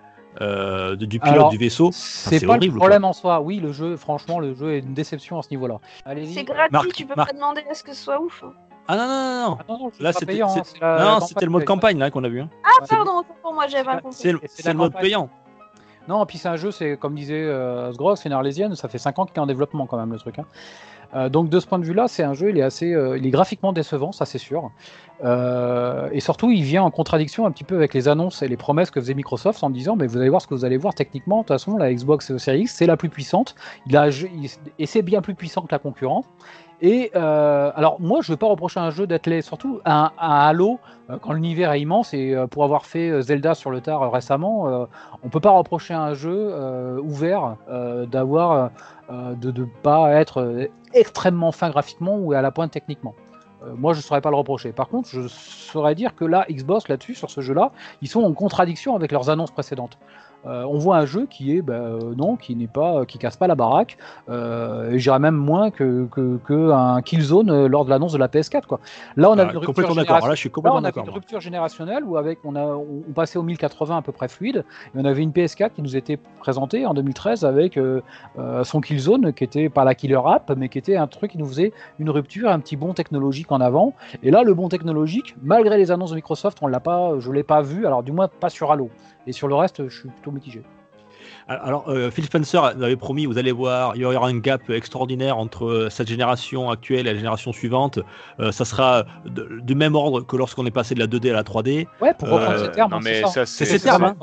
euh, 0.42 0.96
de- 0.96 1.06
du 1.06 1.20
pilote 1.20 1.36
Alors, 1.36 1.50
du 1.50 1.58
vaisseau. 1.58 1.90
C'est 1.94 2.40
c'est 2.40 2.46
pas 2.46 2.56
horrible, 2.56 2.74
le 2.76 2.80
problème 2.80 3.04
en 3.04 3.14
soi. 3.14 3.42
Oui, 3.42 3.60
le 3.60 3.72
jeu, 3.72 3.98
franchement, 3.98 4.40
le 4.40 4.54
jeu 4.56 4.74
est 4.76 4.80
une 4.80 4.94
déception 4.94 5.38
à 5.38 5.44
ce 5.44 5.50
niveau-là. 5.52 5.78
Allez-y. 6.06 6.34
C'est 6.34 6.44
gratuit, 6.44 6.70
Marc, 6.72 6.88
tu 6.94 7.06
peux 7.06 7.14
Marc. 7.16 7.30
pas 7.32 7.36
demander 7.36 7.62
à 7.70 7.74
ce 7.74 7.84
que 7.84 7.94
ce 7.94 8.04
soit 8.04 8.20
ouf. 8.22 8.42
hein. 8.44 8.54
Ah 8.88 8.96
non, 8.98 9.04
non, 9.08 9.10
non, 9.10 9.50
non. 9.52 9.58
Ah 9.60 9.66
non, 9.70 9.92
Là, 10.00 10.12
c'était, 10.12 10.42
hein, 10.42 10.48
c'est- 10.50 10.64
c'est 10.66 10.82
la- 10.82 10.98
non, 11.00 11.20
la 11.20 11.22
c'était 11.22 11.46
le 11.46 11.52
mode 11.52 11.66
campagne 11.66 12.00
là 12.00 12.10
qu'on 12.10 12.24
a 12.24 12.30
vu. 12.30 12.42
hein. 12.42 12.50
Ah, 12.64 12.84
pardon, 12.90 13.24
pour 13.44 13.54
moi, 13.54 13.68
j'avais 13.68 13.84
pas 13.84 13.98
compris. 14.02 14.18
C'est, 14.20 14.32
le, 14.32 14.74
mode 14.74 14.94
payant. 15.00 15.30
Non, 16.08 16.26
puis 16.26 16.38
c'est 16.38 16.50
un 16.50 16.56
jeu, 16.56 16.72
c'est 16.72 16.98
comme 16.98 17.16
disait 17.16 17.36
euh, 17.36 17.92
c'est 18.16 18.28
une 18.30 18.34
arlésienne, 18.34 18.76
ça 18.76 18.88
fait 18.90 18.98
5 18.98 19.20
ans 19.20 19.26
qu'il 19.26 19.38
est 19.38 19.40
en 19.40 19.46
développement 19.46 19.86
quand 19.86 19.98
même 19.98 20.12
le 20.12 20.20
truc. 20.20 20.40
hein. 20.40 20.46
Euh, 21.14 21.30
donc 21.30 21.50
de 21.50 21.60
ce 21.60 21.68
point 21.68 21.80
de 21.80 21.86
vue-là, 21.86 22.08
c'est 22.08 22.24
un 22.24 22.34
jeu, 22.34 22.50
il 22.50 22.58
est 22.58 22.62
assez, 22.62 22.94
euh, 22.94 23.18
il 23.18 23.26
est 23.26 23.32
graphiquement 23.32 23.74
décevant, 23.74 24.12
ça 24.12 24.26
c'est 24.26 24.38
sûr. 24.38 24.72
Euh, 25.24 26.10
et 26.12 26.20
surtout, 26.20 26.52
il 26.52 26.64
vient 26.64 26.84
en 26.84 26.92
contradiction 26.92 27.46
un 27.46 27.52
petit 27.52 27.64
peu 27.64 27.76
avec 27.76 27.94
les 27.94 28.08
annonces 28.08 28.42
et 28.42 28.48
les 28.48 28.58
promesses 28.58 28.92
que 28.92 29.00
faisait 29.00 29.14
Microsoft 29.14 29.64
en 29.64 29.70
disant, 29.70 29.96
mais 29.96 30.08
vous 30.08 30.18
allez 30.18 30.30
voir 30.30 30.42
ce 30.42 30.48
que 30.48 30.54
vous 30.54 30.66
allez 30.66 30.78
voir 30.78 30.94
techniquement. 30.94 31.38
De 31.38 31.42
toute 31.42 31.50
façon, 31.50 31.78
la 31.78 31.94
Xbox 31.94 32.38
Series 32.38 32.62
X, 32.62 32.76
c'est 32.76 32.86
la 32.86 32.98
plus 32.98 33.10
puissante. 33.10 33.56
Et 34.80 34.86
c'est 34.86 35.02
bien 35.02 35.22
plus 35.22 35.36
puissant 35.36 35.62
que 35.62 35.72
la 35.72 35.80
concurrente. 35.80 36.26
Et 36.82 37.12
euh, 37.16 37.72
alors 37.76 38.02
moi, 38.02 38.22
je 38.22 38.32
ne 38.32 38.34
veux 38.34 38.38
pas 38.38 38.48
reprocher 38.48 38.80
à 38.80 38.84
un 38.84 38.90
jeu 38.90 39.06
d'être 39.06 39.30
surtout 39.42 39.80
un, 39.86 40.12
un 40.20 40.30
Halo 40.30 40.80
euh, 41.10 41.18
quand 41.22 41.34
l'univers 41.34 41.72
est 41.74 41.82
immense 41.82 42.14
et 42.14 42.34
euh, 42.34 42.48
pour 42.48 42.64
avoir 42.64 42.86
fait 42.86 43.22
Zelda 43.22 43.54
sur 43.54 43.70
le 43.70 43.82
tard 43.82 44.12
récemment, 44.12 44.88
on 45.24 45.30
peut 45.30 45.40
pas 45.40 45.52
reprocher 45.52 45.94
à 45.94 46.02
un 46.02 46.14
jeu 46.16 47.00
ouvert 47.00 47.56
d'avoir 48.12 48.72
de 49.10 49.52
ne 49.52 49.66
pas 49.84 50.12
être 50.14 50.70
extrêmement 50.94 51.52
fin 51.52 51.70
graphiquement 51.70 52.18
ou 52.18 52.34
à 52.34 52.42
la 52.42 52.52
pointe 52.52 52.72
techniquement. 52.72 53.14
Moi, 53.76 53.94
je 53.94 54.00
ne 54.00 54.04
saurais 54.04 54.22
pas 54.22 54.32
le 54.32 54.38
reprocher. 54.38 54.72
Par 54.72 54.88
contre, 54.88 55.10
je 55.10 55.28
saurais 55.28 55.94
dire 55.94 56.16
que 56.16 56.26
là, 56.26 56.48
Xbox, 56.50 56.88
là-dessus, 56.88 57.14
sur 57.14 57.30
ce 57.30 57.42
jeu-là, 57.42 57.72
ils 58.02 58.08
sont 58.08 58.24
en 58.24 58.34
contradiction 58.34 58.96
avec 58.96 59.12
leurs 59.12 59.30
annonces 59.30 59.52
précédentes. 59.52 60.00
Euh, 60.46 60.64
on 60.64 60.78
voit 60.78 60.98
un 60.98 61.06
jeu 61.06 61.28
qui 61.30 61.56
est, 61.56 61.62
bah, 61.62 61.74
euh, 61.74 62.14
non, 62.16 62.36
qui 62.36 62.56
n'est 62.56 62.68
pas, 62.68 63.06
qui 63.06 63.18
casse 63.18 63.38
pas 63.38 63.48
la 63.48 63.56
baraque. 63.56 63.98
Euh, 64.30 64.92
et 64.92 65.00
j'irais 65.00 65.20
même 65.20 65.36
moins 65.36 65.72
que, 65.72 66.08
que, 66.12 66.38
que 66.46 66.72
un 66.72 67.02
Killzone 67.02 67.50
euh, 67.50 67.68
lors 67.68 67.86
de 67.86 67.90
l'annonce 67.90 68.14
de 68.14 68.18
la 68.18 68.28
PS4, 68.28 68.66
quoi. 68.66 68.80
Là, 69.18 69.30
on 69.30 69.38
a 69.38 69.44
Ah, 69.44 69.52
une 69.52 69.58
rupture 69.58 69.68
complètement 69.68 69.96
d'accord. 69.96 70.22
générationnelle. 70.22 70.30
Là, 70.30 70.36
je 70.36 70.40
suis 70.40 70.50
Là, 70.50 70.54
complètement 70.54 70.76
on 70.76 70.84
avait 70.84 70.88
d'accord. 70.88 71.04
une 71.06 71.14
rupture 71.14 71.42
générationnelle 71.42 72.04
où 72.04 72.18
avec, 72.18 72.40
on, 72.44 72.56
a, 72.56 72.64
on, 72.66 73.12
passait 73.14 73.38
au 73.38 73.44
1080 73.44 73.98
à 73.98 74.02
peu 74.02 74.12
près 74.12 74.28
fluide, 74.28 74.66
et 74.96 74.98
on 74.98 75.06
avait 75.06 75.22
une 75.22 75.32
PS4 75.32 75.72
qui 75.72 75.82
nous 75.82 75.96
était 75.96 76.18
présentée 76.40 76.86
en 76.86 76.94
2013 76.94 77.46
avec 77.46 77.78
euh, 77.78 78.02
son 78.64 78.82
Killzone, 78.82 79.34
qui 79.34 79.44
était 79.44 79.70
pas 79.70 79.84
la 79.84 79.96
killer 79.96 80.20
app, 80.26 80.52
mais 80.58 80.70
qui 80.70 80.78
était 80.78 80.96
un 80.96 81.08
truc 81.08 81.32
qui 81.32 81.38
nous 81.38 81.46
faisait 81.46 81.74
une 82.00 82.10
rupture, 82.10 82.50
un 82.50 82.60
petit 82.60 82.76
bond 82.76 82.94
technologique 82.94 83.52
en 83.52 83.62
avant. 83.62 83.94
Et 84.24 84.32
là, 84.32 84.44
le 84.44 84.54
bond 84.54 84.70
technologique, 84.70 85.36
malgré 85.42 85.78
les 85.78 85.92
annonces 85.92 86.12
de 86.12 86.16
Microsoft, 86.16 86.58
on 86.62 86.68
l'a 86.68 86.80
pas, 86.80 87.20
je 87.20 87.32
l'ai 87.32 87.44
pas 87.44 87.62
vu. 87.62 87.86
Alors 87.86 88.04
du 88.04 88.12
moins 88.12 88.28
pas 88.28 88.50
sur 88.50 88.72
Halo. 88.72 88.90
Et 89.28 89.32
sur 89.32 89.48
le 89.48 89.56
reste, 89.56 89.88
je 89.88 90.00
suis 90.00 90.10
plutôt 90.10 90.32
mitigé. 90.32 90.64
Alors, 91.48 91.90
euh, 91.90 92.10
Phil 92.12 92.24
Spencer 92.26 92.76
nous 92.76 92.84
avait 92.84 92.96
promis, 92.96 93.26
vous 93.26 93.38
allez 93.38 93.52
voir, 93.52 93.96
il 93.96 94.02
y 94.02 94.06
aura 94.06 94.28
un 94.28 94.38
gap 94.40 94.70
extraordinaire 94.70 95.38
entre 95.38 95.66
euh, 95.66 95.90
cette 95.90 96.08
génération 96.08 96.70
actuelle 96.70 97.02
et 97.08 97.12
la 97.14 97.16
génération 97.16 97.52
suivante. 97.52 98.00
Euh, 98.40 98.52
ça 98.52 98.64
sera 98.66 99.04
de- 99.26 99.60
du 99.62 99.76
même 99.76 99.96
ordre 99.96 100.22
que 100.22 100.36
lorsqu'on 100.38 100.66
est 100.66 100.72
passé 100.72 100.94
de 100.96 101.00
la 101.00 101.08
2D 101.08 101.30
à 101.30 101.34
la 101.34 101.44
3D. 101.44 101.88
Ouais, 102.02 102.14
pour 102.14 102.30
reprendre 102.30 102.58
Euh, 102.58 102.66
ces 102.66 102.72
termes, 102.72 102.92
non, 102.92 102.98
hein, 102.98 103.02
mais 103.04 103.16
c'est 103.16 103.22
ça. 103.22 103.28
ça, 103.28 103.46
C'est 103.46 103.66
c'est 103.66 103.78
ces 103.80 103.84
termes, 103.84 104.04
hein. 104.04 104.16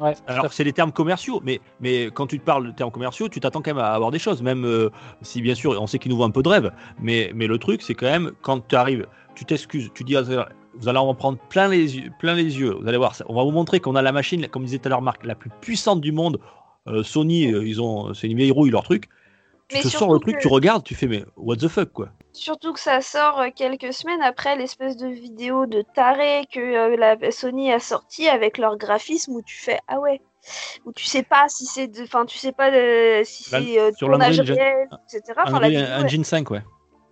Ouais, 0.00 0.14
à 0.26 0.32
Alors, 0.32 0.52
c'est 0.52 0.64
les 0.64 0.72
termes 0.72 0.92
commerciaux, 0.92 1.42
mais, 1.44 1.60
mais 1.80 2.06
quand 2.06 2.26
tu 2.26 2.38
te 2.40 2.44
parles 2.44 2.66
de 2.66 2.70
termes 2.72 2.90
commerciaux, 2.90 3.28
tu 3.28 3.38
t'attends 3.38 3.60
quand 3.60 3.74
même 3.74 3.84
à 3.84 3.88
avoir 3.92 4.10
des 4.10 4.18
choses, 4.18 4.40
même 4.42 4.64
euh, 4.64 4.88
si 5.20 5.42
bien 5.42 5.54
sûr, 5.54 5.78
on 5.80 5.86
sait 5.86 5.98
qu'ils 5.98 6.10
nous 6.10 6.16
voient 6.16 6.26
un 6.26 6.30
peu 6.30 6.42
de 6.42 6.48
rêve. 6.48 6.72
Mais, 6.98 7.30
mais 7.34 7.46
le 7.46 7.58
truc, 7.58 7.82
c'est 7.82 7.92
quand 7.94 8.06
même, 8.06 8.30
quand 8.40 8.66
tu 8.66 8.76
arrives, 8.76 9.06
tu 9.34 9.44
t'excuses, 9.44 9.90
tu 9.92 10.02
dis, 10.04 10.16
ah, 10.16 10.22
vous 10.80 10.88
allez 10.88 10.98
en 10.98 11.14
prendre 11.14 11.38
plein 11.48 11.68
les, 11.68 11.96
yeux, 11.98 12.10
plein 12.18 12.34
les 12.34 12.58
yeux, 12.58 12.72
vous 12.80 12.88
allez 12.88 12.96
voir, 12.96 13.14
on 13.28 13.34
va 13.34 13.42
vous 13.42 13.50
montrer 13.50 13.80
qu'on 13.80 13.96
a 13.96 14.02
la 14.02 14.12
machine, 14.12 14.48
comme 14.48 14.64
disait 14.64 14.78
tout 14.78 14.86
à 14.86 14.90
l'heure 14.90 15.02
Marc, 15.02 15.24
la 15.24 15.34
plus 15.34 15.50
puissante 15.60 16.00
du 16.00 16.12
monde. 16.12 16.40
Euh, 16.86 17.02
Sony, 17.02 17.52
euh, 17.52 17.64
ils 17.64 17.80
ont, 17.82 18.14
c'est 18.14 18.26
une 18.28 18.36
vieille 18.36 18.50
rouille 18.50 18.70
leur 18.70 18.82
truc. 18.82 19.08
Tu 19.68 19.76
Mais 19.76 19.82
te 19.82 19.88
sors 19.88 20.12
le 20.12 20.18
truc, 20.18 20.36
que- 20.36 20.40
tu 20.40 20.48
regardes, 20.48 20.82
tu 20.82 20.94
fais, 20.94 21.06
mais 21.06 21.24
what 21.36 21.56
the 21.56 21.68
fuck, 21.68 21.92
quoi. 21.92 22.08
Surtout 22.32 22.72
que 22.72 22.80
ça 22.80 23.00
sort 23.00 23.40
euh, 23.40 23.48
quelques 23.54 23.92
semaines 23.92 24.22
après 24.22 24.56
l'espèce 24.56 24.96
de 24.96 25.06
vidéo 25.06 25.66
de 25.66 25.84
taré 25.94 26.44
que 26.52 26.96
la 26.96 27.30
Sony 27.30 27.72
a 27.72 27.78
sorti 27.78 28.28
avec 28.28 28.56
leur 28.56 28.76
graphisme 28.76 29.32
où 29.32 29.42
tu 29.42 29.56
fais 29.56 29.78
ah 29.88 30.00
ouais 30.00 30.20
où 30.86 30.92
tu 30.92 31.04
sais 31.04 31.22
pas 31.22 31.48
si 31.48 31.66
c'est 31.66 31.90
enfin 32.00 32.24
tu 32.24 32.38
sais 32.38 32.52
pas 32.52 32.70
si 33.24 33.44
c'est 33.44 33.78
euh, 33.78 33.90
tournage 33.98 34.40
réel 34.40 34.88
etc 35.12 35.34
enfin 35.36 35.60
la 35.60 35.66
Unreal 35.66 35.84
vidéo, 35.84 36.04
Engine 36.04 36.24
5, 36.24 36.50
ouais. 36.50 36.62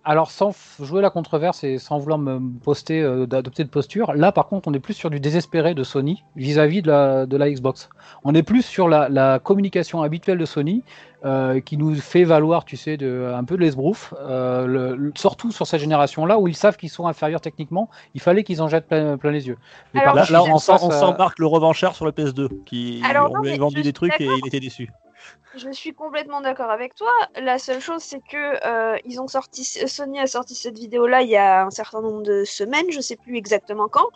Alors, 0.09 0.31
sans 0.31 0.55
jouer 0.79 1.03
la 1.03 1.11
controverse 1.11 1.63
et 1.63 1.77
sans 1.77 1.99
vouloir 1.99 2.17
me 2.17 2.39
poster, 2.63 2.99
euh, 2.99 3.27
d'adopter 3.27 3.63
de 3.63 3.69
posture, 3.69 4.11
là 4.13 4.31
par 4.31 4.47
contre, 4.47 4.67
on 4.67 4.73
est 4.73 4.79
plus 4.79 4.95
sur 4.95 5.11
du 5.11 5.19
désespéré 5.19 5.75
de 5.75 5.83
Sony 5.83 6.23
vis-à-vis 6.35 6.81
de 6.81 6.87
la, 6.87 7.27
de 7.27 7.37
la 7.37 7.47
Xbox. 7.51 7.89
On 8.23 8.33
est 8.33 8.41
plus 8.41 8.63
sur 8.63 8.89
la, 8.89 9.07
la 9.07 9.37
communication 9.37 10.01
habituelle 10.01 10.39
de 10.39 10.45
Sony 10.45 10.83
euh, 11.25 11.59
qui 11.59 11.77
nous 11.77 11.93
fait 11.93 12.23
valoir, 12.23 12.65
tu 12.65 12.75
sais, 12.75 12.97
de, 12.97 13.31
un 13.35 13.43
peu 13.43 13.55
de 13.55 13.61
l'esbrouf, 13.61 14.15
euh, 14.19 14.65
le- 14.65 14.95
le- 14.95 15.11
surtout 15.15 15.51
sur 15.51 15.67
cette 15.67 15.79
génération-là 15.81 16.39
où 16.39 16.47
ils 16.47 16.55
savent 16.55 16.77
qu'ils 16.77 16.89
sont 16.89 17.05
inférieurs 17.05 17.41
techniquement, 17.41 17.87
il 18.15 18.21
fallait 18.21 18.43
qu'ils 18.43 18.63
en 18.63 18.67
jettent 18.67 18.87
plein, 18.87 19.15
plein 19.15 19.29
les 19.29 19.47
yeux. 19.47 19.57
Mais 19.93 19.99
Alors, 19.99 20.15
par 20.15 20.31
Là, 20.31 20.39
là, 20.39 20.43
on 20.43 20.57
euh, 20.57 21.17
Marc 21.19 21.37
le 21.37 21.45
revanchard 21.45 21.93
sur 21.93 22.05
le 22.05 22.11
PS2, 22.13 22.49
qui 22.65 23.03
Alors, 23.07 23.29
on 23.29 23.35
non, 23.35 23.41
lui 23.43 23.49
a 23.49 23.51
mais 23.51 23.57
vendu 23.59 23.83
des 23.83 23.93
trucs 23.93 24.19
et 24.19 24.25
il 24.25 24.47
était 24.47 24.59
déçu. 24.59 24.89
Je 25.55 25.71
suis 25.71 25.93
complètement 25.93 26.41
d'accord 26.41 26.69
avec 26.69 26.93
toi. 26.93 27.11
La 27.35 27.57
seule 27.57 27.81
chose, 27.81 28.03
c'est 28.03 28.19
que 28.19 28.65
euh, 28.67 28.97
ils 29.03 29.19
ont 29.19 29.27
sorti, 29.27 29.63
Sony 29.63 30.19
a 30.19 30.27
sorti 30.27 30.53
cette 30.53 30.77
vidéo-là 30.77 31.23
il 31.23 31.29
y 31.29 31.37
a 31.37 31.65
un 31.65 31.71
certain 31.71 32.01
nombre 32.01 32.21
de 32.21 32.43
semaines, 32.43 32.91
je 32.91 33.01
sais 33.01 33.15
plus 33.15 33.35
exactement 33.35 33.87
quand. 33.87 34.07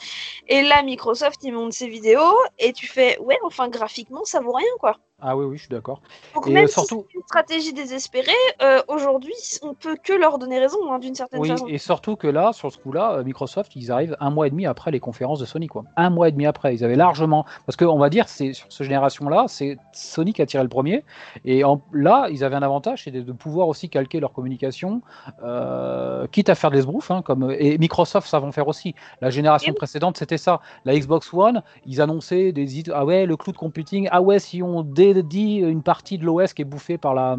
Et 0.47 0.62
là, 0.62 0.84
Microsoft, 0.84 1.43
ils 1.43 1.51
montent 1.51 1.74
ces 1.74 1.88
vidéos 1.88 2.36
et 2.60 2.72
tu 2.72 2.88
fais, 2.88 3.18
ouais, 3.20 3.39
enfin 3.43 3.68
graphiquement, 3.68 4.24
ça 4.26 4.41
vaut 4.41 4.54
rien, 4.54 4.68
quoi. 4.80 4.97
Ah 5.22 5.38
oui, 5.38 5.45
oui, 5.45 5.57
je 5.57 5.64
suis 5.64 5.70
d'accord. 5.70 6.01
Donc 6.36 6.47
Et, 6.47 6.51
même 6.51 6.66
euh, 6.66 6.68
si 6.68 6.82
c'est 6.86 6.95
une 6.95 7.22
stratégie 7.26 7.72
désespérée, 7.72 8.32
euh, 8.61 8.82
aujourd'hui, 8.89 9.34
on 9.61 9.74
peut 9.74 9.95
que 9.95 10.11
leur 10.11 10.38
donner 10.38 10.59
raison, 10.59 10.91
hein, 10.91 10.99
d'une 10.99 11.16
certaine 11.16 11.39
Oui, 11.39 11.47
façon. 11.47 11.66
et 11.68 11.78
surtout 11.78 12.16
que 12.18 12.28
là, 12.28 12.51
sur 12.51 12.72
ce 12.74 12.78
coup-là, 12.78 13.14
euh, 13.14 13.24
Microsoft, 13.24 13.74
ils 13.76 13.89
arrivent 13.91 14.18
un 14.20 14.32
mois 14.32 14.47
et 14.47 14.49
demi 14.49 14.66
après 14.66 14.91
les 14.91 14.99
conférences 14.99 15.39
de 15.39 15.45
Sony, 15.45 15.68
quoi. 15.68 15.86
Un 15.95 16.09
mois 16.09 16.28
et 16.28 16.32
demi 16.32 16.45
après, 16.45 16.76
ils 16.76 16.84
avaient 16.84 16.97
largement, 16.97 17.45
parce 17.66 17.78
qu'on 17.78 17.97
va 17.99 18.09
dire, 18.09 18.28
c'est 18.28 18.51
sur 18.51 18.68
cette 18.70 18.86
génération-là, 18.86 19.45
c'est 19.47 19.78
Sony 19.93 20.34
qui 20.34 20.41
a 20.41 20.45
tiré 20.45 20.61
le 20.64 20.70
premier, 20.70 21.05
et 21.45 21.64
en- 21.64 21.82
là, 21.93 22.28
ils 22.30 22.43
avaient 22.43 22.55
un 22.57 22.64
avantage, 22.64 23.03
c'est 23.05 23.11
de, 23.11 23.32
pouvoir 23.32 23.68
aussi 23.70 23.89
calquer 23.89 24.20
leur 24.20 24.34
communication, 24.34 25.01
euh, 25.43 26.28
quitte 26.28 26.49
à 26.49 26.55
faire 26.55 26.72
des 26.72 26.80
esbroufs, 26.80 27.11
hein, 27.11 27.22
comme 27.22 27.49
et 27.57 27.78
Microsoft 27.78 28.28
savent 28.28 28.43
en 28.43 28.51
faire 28.51 28.68
aussi. 28.68 28.93
La 29.22 29.30
génération 29.30 29.72
Et 29.72 29.76
précédente, 29.76 30.18
c'était 30.18 30.38
ça. 30.38 30.59
La 30.86 30.97
Xbox 30.97 31.34
One, 31.34 31.64
ils 31.86 32.01
annonçaient 32.01 32.51
des 32.51 32.80
idées, 32.80 32.91
ah 32.93 33.05
ouais, 33.05 33.26
le 33.26 33.38
cloud 33.38 33.55
computing, 33.55 34.09
ah 34.11 34.22
ouais, 34.22 34.39
si 34.39 34.61
on 34.61 34.82
dédie 35.14 35.57
une 35.57 35.84
partie 35.84 36.18
de 36.18 36.26
l'OS 36.26 36.53
qui 36.53 36.61
est 36.61 36.66
bouffée 36.66 36.97
par 36.97 37.14
la 37.14 37.38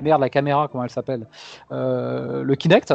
merde, 0.00 0.20
la 0.20 0.30
caméra, 0.30 0.68
comment 0.68 0.84
elle 0.84 0.90
s'appelle, 0.90 1.26
euh, 1.72 2.42
le 2.42 2.54
Kinect. 2.54 2.94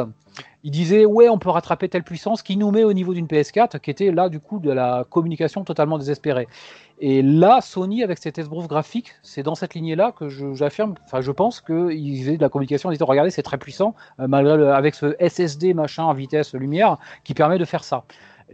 Il 0.64 0.70
disait 0.70 1.04
ouais 1.04 1.28
on 1.28 1.38
peut 1.38 1.50
rattraper 1.50 1.88
telle 1.88 2.04
puissance 2.04 2.42
qui 2.42 2.56
nous 2.56 2.70
met 2.70 2.84
au 2.84 2.92
niveau 2.92 3.12
d'une 3.14 3.26
PS4 3.26 3.80
qui 3.80 3.90
était 3.90 4.12
là 4.12 4.28
du 4.28 4.38
coup 4.38 4.60
de 4.60 4.70
la 4.70 5.04
communication 5.10 5.64
totalement 5.64 5.98
désespérée. 5.98 6.48
Et 7.00 7.20
là 7.20 7.60
Sony 7.60 8.02
avec 8.04 8.18
cet 8.18 8.38
esbrouf 8.38 8.68
graphique 8.68 9.12
c'est 9.22 9.42
dans 9.42 9.56
cette 9.56 9.74
lignée 9.74 9.96
là 9.96 10.12
que 10.12 10.28
j'affirme 10.54 10.94
enfin 11.04 11.20
je 11.20 11.32
pense 11.32 11.60
qu'ils 11.60 12.22
faisaient 12.22 12.36
de 12.36 12.42
la 12.42 12.48
communication 12.48 12.88
en 12.88 12.92
disant 12.92 13.06
regardez 13.06 13.30
c'est 13.30 13.42
très 13.42 13.58
puissant 13.58 13.94
euh, 14.20 14.28
malgré 14.28 14.70
avec 14.70 14.94
ce 14.94 15.16
SSD 15.20 15.74
machin 15.74 16.04
en 16.04 16.14
vitesse 16.14 16.54
lumière 16.54 16.96
qui 17.24 17.34
permet 17.34 17.58
de 17.58 17.64
faire 17.64 17.82
ça. 17.82 18.04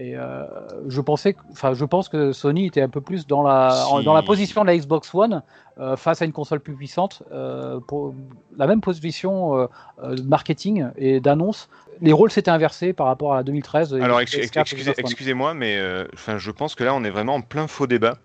Et 0.00 0.16
euh, 0.16 0.44
je 0.88 1.00
pensais, 1.00 1.34
enfin, 1.50 1.74
je 1.74 1.84
pense 1.84 2.08
que 2.08 2.32
Sony 2.32 2.66
était 2.66 2.80
un 2.82 2.88
peu 2.88 3.00
plus 3.00 3.26
dans 3.26 3.42
la, 3.42 3.84
en- 3.88 4.00
dans 4.02 4.14
la 4.14 4.22
position 4.22 4.62
de 4.62 4.68
la 4.68 4.76
Xbox 4.78 5.12
One 5.12 5.42
euh, 5.80 5.96
face 5.96 6.22
à 6.22 6.24
une 6.24 6.32
console 6.32 6.60
plus 6.60 6.74
puissante, 6.74 7.24
euh, 7.32 7.80
pour 7.80 8.14
la 8.56 8.68
même 8.68 8.80
position 8.80 9.68
de 10.02 10.22
marketing 10.22 10.86
et 10.96 11.18
d'annonce. 11.20 11.68
Les 12.00 12.12
rôles 12.12 12.30
s'étaient 12.30 12.52
inversés 12.52 12.92
par 12.92 13.08
rapport 13.08 13.32
à 13.34 13.38
la 13.38 13.42
2013. 13.42 13.94
et 13.94 14.00
Alors, 14.00 14.18
la 14.18 14.22
ex- 14.22 14.32
PS4 14.36 14.38
ex- 14.44 14.56
et 14.56 14.60
excusez, 14.60 14.82
Xbox 14.92 14.98
One. 15.00 15.04
excusez-moi, 15.10 15.54
mais 15.54 15.80
enfin, 16.14 16.38
je 16.38 16.50
pense 16.52 16.76
que 16.76 16.84
là, 16.84 16.94
on 16.94 17.02
est 17.02 17.10
vraiment 17.10 17.34
en 17.34 17.40
plein 17.40 17.66
faux 17.66 17.88
débat. 17.88 18.18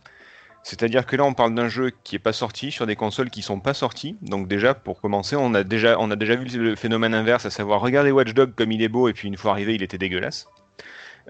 C'est-à-dire 0.62 1.06
que 1.06 1.16
là, 1.16 1.26
on 1.26 1.34
parle 1.34 1.54
d'un 1.56 1.68
jeu 1.68 1.92
qui 2.04 2.16
est 2.16 2.20
pas 2.20 2.32
sorti 2.34 2.72
sur 2.72 2.86
des 2.86 2.96
consoles 2.96 3.30
qui 3.30 3.42
sont 3.42 3.60
pas 3.60 3.74
sorties. 3.74 4.16
Donc 4.22 4.48
déjà, 4.48 4.74
pour 4.76 5.02
commencer, 5.02 5.36
on 5.36 5.54
a 5.56 5.64
déjà, 5.64 5.98
on 6.00 6.10
a 6.12 6.16
déjà 6.16 6.36
vu 6.36 6.46
le 6.58 6.76
phénomène 6.76 7.14
inverse, 7.14 7.46
à 7.46 7.50
savoir 7.50 7.82
regardez 7.82 8.12
Watch 8.12 8.34
Dogs 8.34 8.54
comme 8.56 8.72
il 8.72 8.82
est 8.82 8.88
beau, 8.90 9.08
et 9.10 9.14
puis 9.14 9.28
une 9.28 9.36
fois 9.38 9.52
arrivé, 9.52 9.74
il 9.76 9.84
était 9.84 9.98
dégueulasse. 9.98 10.48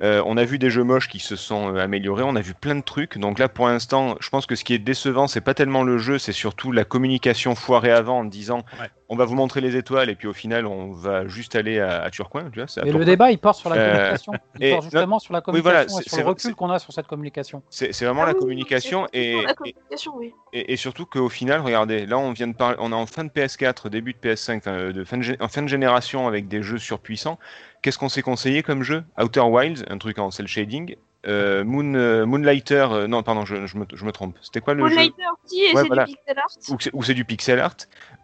Euh, 0.01 0.23
on 0.25 0.37
a 0.37 0.43
vu 0.43 0.57
des 0.57 0.71
jeux 0.71 0.83
moches 0.83 1.07
qui 1.07 1.19
se 1.19 1.35
sont 1.35 1.75
euh, 1.75 1.79
améliorés, 1.79 2.23
on 2.23 2.35
a 2.35 2.41
vu 2.41 2.53
plein 2.55 2.73
de 2.75 2.81
trucs. 2.81 3.19
Donc 3.19 3.37
là, 3.37 3.47
pour 3.47 3.67
l'instant, 3.67 4.15
je 4.21 4.29
pense 4.29 4.47
que 4.47 4.55
ce 4.55 4.63
qui 4.63 4.73
est 4.73 4.79
décevant, 4.79 5.27
c'est 5.27 5.39
pas 5.41 5.53
tellement 5.53 5.83
le 5.83 5.99
jeu, 5.99 6.17
c'est 6.17 6.31
surtout 6.31 6.71
la 6.71 6.83
communication 6.83 7.53
foirée 7.53 7.91
avant 7.91 8.19
en 8.19 8.23
disant 8.25 8.63
Ouais. 8.79 8.87
on 9.09 9.15
va 9.15 9.25
vous 9.25 9.35
montrer 9.35 9.61
les 9.61 9.75
étoiles 9.75 10.09
et 10.09 10.15
puis 10.15 10.27
au 10.27 10.33
final, 10.33 10.65
on 10.65 10.91
va 10.91 11.27
juste 11.27 11.55
aller 11.55 11.79
à, 11.79 12.01
à 12.01 12.09
Turcoing. 12.09 12.49
Tu 12.51 12.59
vois, 12.59 12.67
c'est 12.67 12.81
à 12.81 12.85
Mais 12.85 12.91
le 12.91 13.05
débat, 13.05 13.29
il 13.29 13.37
porte 13.37 13.59
sur 13.59 13.69
la 13.69 13.75
Euh, 13.75 13.91
communication. 13.93 14.33
Il 14.59 14.65
et- 14.65 14.71
porte 14.71 14.83
justement 14.85 15.19
sur 15.19 15.33
la 15.33 15.41
oui, 15.47 15.61
voilà, 15.61 15.85
communication 15.85 15.99
et 15.99 16.03
c'est- 16.03 16.09
sur 16.09 16.17
le 16.17 16.23
c'est- 16.23 16.27
recul 16.47 16.55
qu'on 16.55 16.71
a 16.71 16.79
sur 16.79 16.91
cette 16.91 17.07
communication. 17.07 17.61
C'est 17.69 17.91
vraiment 18.03 18.23
Ah 18.23 18.27
la 18.27 18.33
oui, 18.33 18.39
communication 18.39 19.07
et, 19.13 19.31
surtout 19.33 19.45
la 19.45 19.51
et- 19.51 19.55
communication, 19.55 20.11
oui. 20.15 20.33
et, 20.53 20.73
et 20.73 20.75
surtout 20.75 21.05
qu'au 21.05 21.29
final, 21.29 21.61
regardez, 21.61 22.07
là 22.07 22.17
on 22.17 22.31
vient 22.31 22.47
de 22.47 22.55
parler, 22.55 22.77
on 22.79 22.91
est 22.91 22.95
en 22.95 23.05
fin 23.05 23.23
de 23.25 23.29
PS4, 23.29 23.89
début 23.89 24.13
de 24.13 24.17
PS5, 24.17 24.57
enfin, 24.57 24.71
euh, 24.71 24.91
de 24.91 25.03
fin 25.03 25.17
de, 25.17 25.23
gé- 25.23 25.37
en 25.39 25.47
fin 25.49 25.61
de 25.61 25.67
génération 25.67 26.27
avec 26.27 26.47
des 26.47 26.63
jeux 26.63 26.79
surpuissants. 26.79 27.37
Qu'est-ce 27.84 27.99
qu'on 27.99 28.09
s'est 28.09 28.21
conseillé 28.23 28.63
comme 28.63 28.81
jeu? 28.81 29.03
Outer 29.21 29.41
Wilds, 29.41 29.84
un 29.89 29.97
truc 29.99 30.17
en 30.17 30.31
cel 30.31 30.47
shading. 30.47 30.95
Euh, 31.25 31.63
Moon, 31.63 31.93
euh, 31.95 32.25
Moonlighter, 32.25 32.88
euh, 32.91 33.07
non 33.07 33.23
pardon, 33.23 33.45
je, 33.45 33.65
je 33.65 33.77
me, 33.77 33.86
je 33.93 34.03
me 34.05 34.11
trompe. 34.11 34.36
C'était 34.41 34.59
quoi 34.61 34.73
le 34.73 34.84
jeu? 34.88 34.89
Moonlighter 34.95 35.23
aussi, 35.45 35.61
et 35.61 35.73
Ouais, 35.73 35.81
c'est 35.81 35.88
voilà. 35.88 36.05
du 36.05 36.13
pixel 36.15 36.38
art? 36.38 36.45
Ou 36.69 36.77
c'est- 36.79 36.89
ou 36.93 37.03
c'est 37.03 37.13
du 37.13 37.25
pixel 37.25 37.59
art. 37.59 37.75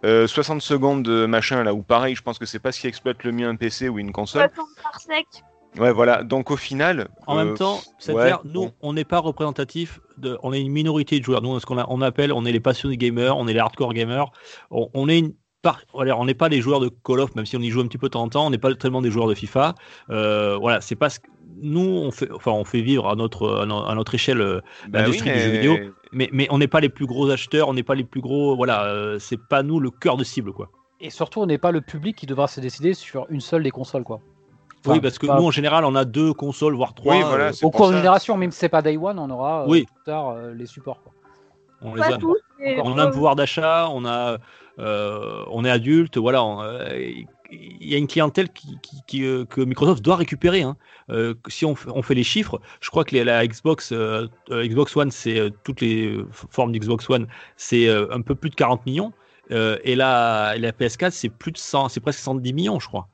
Euh, 0.05 0.28
60 0.28 0.62
secondes 0.62 1.03
de 1.03 1.26
machin 1.26 1.64
là, 1.64 1.74
où 1.74 1.82
pareil, 1.82 2.16
je 2.16 2.22
pense 2.22 2.39
que 2.39 2.45
c'est 2.45 2.60
pas 2.60 2.72
ce 2.72 2.80
qui 2.82 2.88
exploite 2.88 3.24
le 3.24 3.32
mieux 3.34 3.47
un 3.47 3.55
PC 3.55 3.88
ou 3.89 3.99
une 3.99 4.12
console. 4.12 4.49
60 4.55 4.68
par 4.82 4.99
sec. 4.99 5.26
Ouais, 5.78 5.91
voilà. 5.93 6.24
Donc 6.24 6.51
au 6.51 6.57
final. 6.57 7.10
En 7.28 7.38
euh, 7.38 7.45
même 7.45 7.53
temps, 7.55 7.80
c'est 7.99 8.12
ouais, 8.14 8.28
dire, 8.28 8.39
nous, 8.43 8.66
bon. 8.68 8.74
on 8.82 8.93
n'est 8.93 9.05
pas 9.05 9.20
représentatif, 9.20 9.99
de, 10.18 10.38
on 10.43 10.51
est 10.51 10.60
une 10.62 10.72
minorité 10.72 11.20
de 11.20 11.24
joueurs. 11.26 11.41
Nous, 11.41 11.57
ce 11.60 11.66
qu'on 11.66 11.78
a- 11.78 11.86
on 11.89 12.01
appelle, 12.01 12.34
on 12.34 12.43
est 12.45 12.51
les 12.51 12.60
passionnés 12.60 12.97
gamers, 12.97 13.38
on 13.38 13.47
est 13.47 13.53
les 13.53 13.60
hardcore 13.60 13.93
gamers. 13.93 14.32
On, 14.72 14.89
on 14.93 15.07
est 15.07 15.20
une, 15.20 15.34
par, 15.62 15.82
voilà, 15.93 16.18
on 16.18 16.26
n'est 16.26 16.34
pas 16.34 16.49
les 16.49 16.62
joueurs 16.62 16.80
de 16.80 16.89
Call 16.89 17.20
of, 17.20 17.36
même 17.36 17.45
si 17.45 17.57
on 17.57 17.62
y 17.62 17.70
joue 17.70 17.82
un 17.82 17.88
petit 17.88 17.97
peu 17.97 18.07
de 18.07 18.12
temps 18.14 18.22
en 18.24 18.30
temps, 18.30 18.47
on 18.47 18.49
n'est 18.49 18.57
pas 18.57 18.74
tellement 18.76 19.01
des 19.01 19.12
joueurs 19.12 19.28
de 19.28 19.34
FIFA. 19.34 19.76
Euh, 20.10 20.57
voilà, 20.60 20.80
c'est 20.82 20.95
pas 20.95 21.10
ce 21.10 21.20
que 21.20 21.28
nous 21.62 21.82
on 21.82 22.12
fait, 22.12 22.32
enfin 22.32 22.51
on 22.51 22.64
fait 22.64 22.80
vivre 22.82 23.10
à 23.10 23.16
notre 23.16 23.60
à 23.62 23.66
no- 23.66 23.84
à 23.86 23.93
notre 23.95 24.16
échelle 24.16 24.39
euh, 24.39 24.62
Bah 24.88 25.01
l'industrie 25.01 25.30
oui, 25.32 25.36
du 25.36 25.41
jeu 25.41 25.49
mais- 25.51 25.57
vidéo, 25.57 25.78
mais 26.14 26.30
mais 26.32 26.47
on 26.51 26.57
n'est 26.57 26.70
pas 26.70 26.80
les 26.80 26.88
plus 26.88 27.05
gros 27.05 27.30
acheteurs, 27.30 27.68
on 27.68 27.74
n'est 27.74 27.84
pas 27.84 27.95
les 27.95 28.05
plus 28.05 28.22
gros, 28.22 28.55
voilà, 28.55 28.86
euh, 28.86 29.20
c'est 29.20 29.39
pas 29.49 29.62
nous 29.64 29.80
le 29.82 29.91
cœur 29.91 30.16
de 30.16 30.24
cible 30.24 30.53
quoi. 30.53 30.70
Et 31.01 31.10
surtout, 31.10 31.41
on 31.41 31.45
n'est 31.45 31.57
pas 31.57 31.72
le 31.72 31.82
public 31.82 32.16
qui 32.18 32.26
devra 32.26 32.47
se 32.47 32.60
décider 32.62 32.93
sur 32.93 33.26
une 33.30 33.41
seule 33.41 33.64
des 33.64 33.72
consoles, 33.72 34.03
quoi. 34.03 34.20
oui, 34.86 35.01
parce 35.01 35.18
que 35.20 35.28
pas- 35.28 35.38
nous 35.38 35.45
en 35.47 35.51
général 35.51 35.84
on 35.84 35.95
a 35.95 36.05
deux 36.05 36.34
consoles 36.34 36.76
voire 36.76 36.93
trois. 36.93 37.16
Oui, 37.18 37.22
voilà, 37.28 37.47
euh, 37.47 37.53
au 37.64 37.72
cours 37.72 37.89
de 37.91 37.97
génération, 37.97 38.38
même 38.38 38.51
si 38.51 38.60
c'est 38.60 38.70
pas 38.70 38.82
Day 38.82 38.95
One, 38.95 39.20
on 39.20 39.30
aura 39.30 39.64
euh, 39.64 39.68
Oui. 39.68 39.84
plus 39.84 40.03
tard 40.05 40.30
euh, 40.30 40.53
les 40.53 40.66
supports. 40.68 41.01
quoi. 41.03 41.12
on 41.82 41.95
les 41.95 42.01
a. 42.01 42.18
mais- 42.60 42.80
On 42.84 42.97
a 42.97 43.03
un 43.05 43.12
pouvoir 43.12 43.36
d'achat, 43.38 43.89
on 43.91 44.05
a, 44.05 44.38
on 44.80 45.65
est 45.65 45.69
adulte, 45.69 46.17
voilà. 46.17 46.41
euh, 46.43 47.11
Il 47.51 47.88
y 47.88 47.95
a 47.95 47.97
une 47.97 48.07
clientèle 48.07 48.49
qui, 49.07 49.23
euh, 49.25 49.45
que 49.45 49.61
Microsoft 49.61 50.03
doit 50.03 50.15
récupérer. 50.17 50.61
hein. 50.61 50.77
Euh, 51.09 51.34
si 51.47 51.65
on, 51.65 51.75
fait- 51.75 52.13
les 52.13 52.23
chiffres, 52.23 52.61
je 52.82 52.89
crois 52.91 53.03
que 53.03 53.15
la 53.17 53.45
Xbox, 53.47 53.91
euh, 53.91 54.27
euh, 54.51 54.67
Xbox 54.67 54.95
One, 54.95 55.09
c'est 55.11 55.39
euh, 55.39 55.49
toutes 55.63 55.82
les 55.82 56.05
euh, 56.05 56.27
formes 56.32 56.71
d'Xbox 56.71 57.09
One, 57.09 57.27
c'est 57.57 57.88
euh, 57.88 58.07
un 58.11 58.21
peu 58.21 58.36
plus 58.36 58.51
de 58.51 58.55
40 58.55 58.86
millions. 58.86 59.13
Euh, 59.51 59.80
et, 59.84 59.95
la, 59.95 60.55
la 60.59 60.71
PS4, 60.71 61.09
c'est 61.11 61.30
plus 61.30 61.51
de 61.51 61.57
100, 61.57 61.89
c'est 61.89 61.99
presque 62.01 62.19
110 62.19 62.53
millions, 62.53 62.80
je 62.80 62.88
crois. 62.88 63.09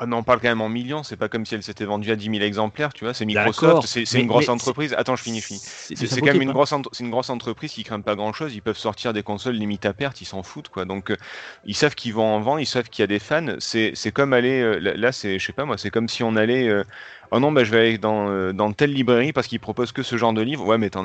Ah 0.00 0.06
non, 0.06 0.18
on 0.18 0.22
parle 0.22 0.40
quand 0.40 0.48
même 0.48 0.60
en 0.60 0.68
millions, 0.68 1.02
c'est 1.02 1.16
pas 1.16 1.28
comme 1.28 1.44
si 1.44 1.56
elle 1.56 1.62
s'était 1.62 1.84
vendue 1.84 2.12
à 2.12 2.16
10 2.16 2.30
000 2.30 2.36
exemplaires, 2.42 2.92
tu 2.92 3.04
vois, 3.04 3.14
c'est 3.14 3.24
Microsoft, 3.24 3.86
c'est 3.86 4.20
une 4.20 4.28
grosse 4.28 4.48
entreprise. 4.48 4.94
Attends, 4.96 5.16
je 5.16 5.22
finis, 5.22 5.40
je 5.40 5.46
finis. 5.46 5.60
C'est 5.60 6.20
quand 6.20 6.26
même 6.26 6.42
une 6.42 6.52
grosse, 6.52 6.72
une 7.00 7.10
grosse 7.10 7.30
entreprise 7.30 7.72
qui 7.72 7.82
craint 7.82 8.00
pas 8.00 8.14
grand 8.14 8.32
chose. 8.32 8.54
Ils 8.54 8.62
peuvent 8.62 8.78
sortir 8.78 9.12
des 9.12 9.24
consoles 9.24 9.56
limite 9.56 9.86
à 9.86 9.92
perte, 9.92 10.20
ils 10.20 10.24
s'en 10.24 10.44
foutent 10.44 10.68
quoi. 10.68 10.84
Donc 10.84 11.10
euh, 11.10 11.16
ils 11.64 11.74
savent 11.74 11.96
qu'ils 11.96 12.14
vont 12.14 12.26
en 12.26 12.40
vendre, 12.40 12.60
ils 12.60 12.66
savent 12.66 12.88
qu'il 12.88 13.02
y 13.02 13.04
a 13.04 13.08
des 13.08 13.18
fans. 13.18 13.56
C'est 13.58 14.12
comme 14.12 14.32
aller 14.32 14.60
euh, 14.60 14.78
là, 14.78 14.94
là, 14.94 15.12
c'est 15.12 15.38
je 15.38 15.46
sais 15.46 15.52
pas 15.52 15.64
moi, 15.64 15.76
c'est 15.78 15.90
comme 15.90 16.08
si 16.08 16.22
on 16.22 16.36
allait 16.36 16.68
euh, 16.68 16.84
oh 17.30 17.40
non 17.40 17.52
bah 17.52 17.64
je 17.64 17.70
vais 17.70 17.78
aller 17.80 17.98
dans 17.98 18.28
euh, 18.30 18.52
telle 18.76 18.92
librairie 18.92 19.32
parce 19.32 19.46
qu'ils 19.46 19.60
proposent 19.60 19.92
que 19.92 20.02
ce 20.02 20.16
genre 20.16 20.32
de 20.32 20.42
livre. 20.42 20.66
Ouais 20.66 20.78
mais 20.78 20.90
t'as- 20.90 21.02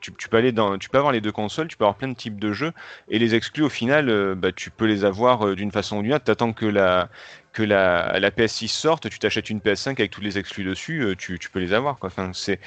tu, 0.00 0.12
peux 0.12 0.18
tu 0.18 0.88
peux 0.88 0.98
avoir 0.98 1.12
les 1.12 1.20
deux 1.20 1.32
consoles, 1.32 1.68
tu 1.68 1.76
peux 1.76 1.84
avoir 1.84 1.96
plein 1.96 2.08
de 2.08 2.16
types 2.16 2.38
de 2.38 2.52
jeux 2.52 2.72
et 3.08 3.18
les 3.18 3.34
exclus 3.34 3.62
au 3.64 3.68
final 3.68 4.08
euh, 4.08 4.34
bah 4.34 4.52
tu 4.52 4.70
peux 4.70 4.86
les 4.86 5.04
avoir 5.04 5.46
euh, 5.46 5.54
d'une 5.56 5.72
façon 5.72 5.98
ou 5.98 6.02
d'une 6.02 6.14
autre. 6.14 6.24
T'attends 6.24 6.52
que 6.52 6.66
la 6.66 7.08
que 7.52 7.62
la, 7.62 8.20
la 8.20 8.30
PS6 8.30 8.68
sorte, 8.68 9.08
tu 9.10 9.18
t'achètes 9.18 9.50
une 9.50 9.60
PS5 9.60 9.98
avec 9.98 10.12
tous 10.12 10.20
les 10.20 10.38
exclus 10.38 10.64
dessus, 10.64 11.14
tu, 11.18 11.38
peux 11.52 11.58
les 11.58 11.72
avoir. 11.72 11.98
Enfin, 12.02 12.30
c'est 12.32 12.60